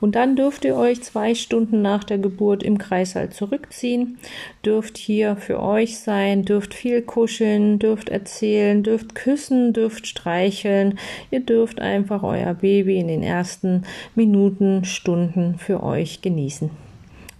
Und 0.00 0.14
dann 0.14 0.36
dürft 0.36 0.64
ihr 0.64 0.76
euch 0.76 1.02
zwei 1.02 1.34
Stunden 1.34 1.82
nach 1.82 2.04
der 2.04 2.18
Geburt 2.18 2.62
im 2.62 2.78
Kreißsaal 2.78 3.30
zurückziehen, 3.30 4.18
dürft 4.64 4.96
hier 4.96 5.36
für 5.36 5.60
euch 5.60 5.98
sein, 5.98 6.44
dürft 6.44 6.74
viel 6.74 7.02
kuscheln, 7.02 7.78
dürft 7.78 8.08
erzählen, 8.08 8.82
dürft 8.82 9.14
küssen, 9.14 9.72
dürft 9.72 10.06
streicheln. 10.06 10.98
Ihr 11.30 11.40
dürft 11.40 11.80
einfach 11.80 12.22
euer 12.22 12.54
Baby 12.54 12.98
in 12.98 13.08
den 13.08 13.22
ersten 13.22 13.82
Minuten, 14.14 14.84
Stunden 14.84 15.58
für 15.58 15.82
euch 15.82 16.22
genießen. 16.22 16.70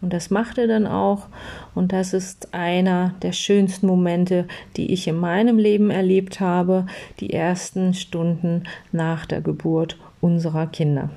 Und 0.01 0.13
das 0.13 0.31
macht 0.31 0.59
er 0.59 0.69
dann 0.69 0.87
auch. 0.87 1.27
Und 1.75 1.93
das 1.93 2.13
ist 2.13 2.55
einer 2.55 3.15
der 3.23 3.33
schönsten 3.33 3.87
Momente, 3.87 4.47
die 4.77 4.93
ich 4.93 5.09
in 5.09 5.17
meinem 5.17 5.59
Leben 5.59 5.91
erlebt 5.91 6.41
habe. 6.41 6.87
Die 7.21 7.33
ersten 7.33 7.95
Stunden 7.95 8.65
nach 8.93 9.27
der 9.27 9.41
Geburt 9.41 9.99
unserer 10.21 10.67
Kinder. 10.67 11.11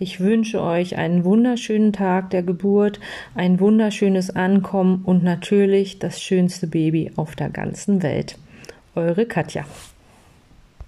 Ich 0.00 0.18
wünsche 0.18 0.60
euch 0.60 0.96
einen 0.96 1.24
wunderschönen 1.24 1.92
Tag 1.92 2.30
der 2.30 2.42
Geburt, 2.42 2.98
ein 3.36 3.60
wunderschönes 3.60 4.34
Ankommen 4.34 5.02
und 5.04 5.22
natürlich 5.22 6.00
das 6.00 6.20
schönste 6.20 6.66
Baby 6.66 7.12
auf 7.14 7.36
der 7.36 7.48
ganzen 7.48 8.02
Welt. 8.02 8.36
Eure 8.96 9.26
Katja. 9.26 9.64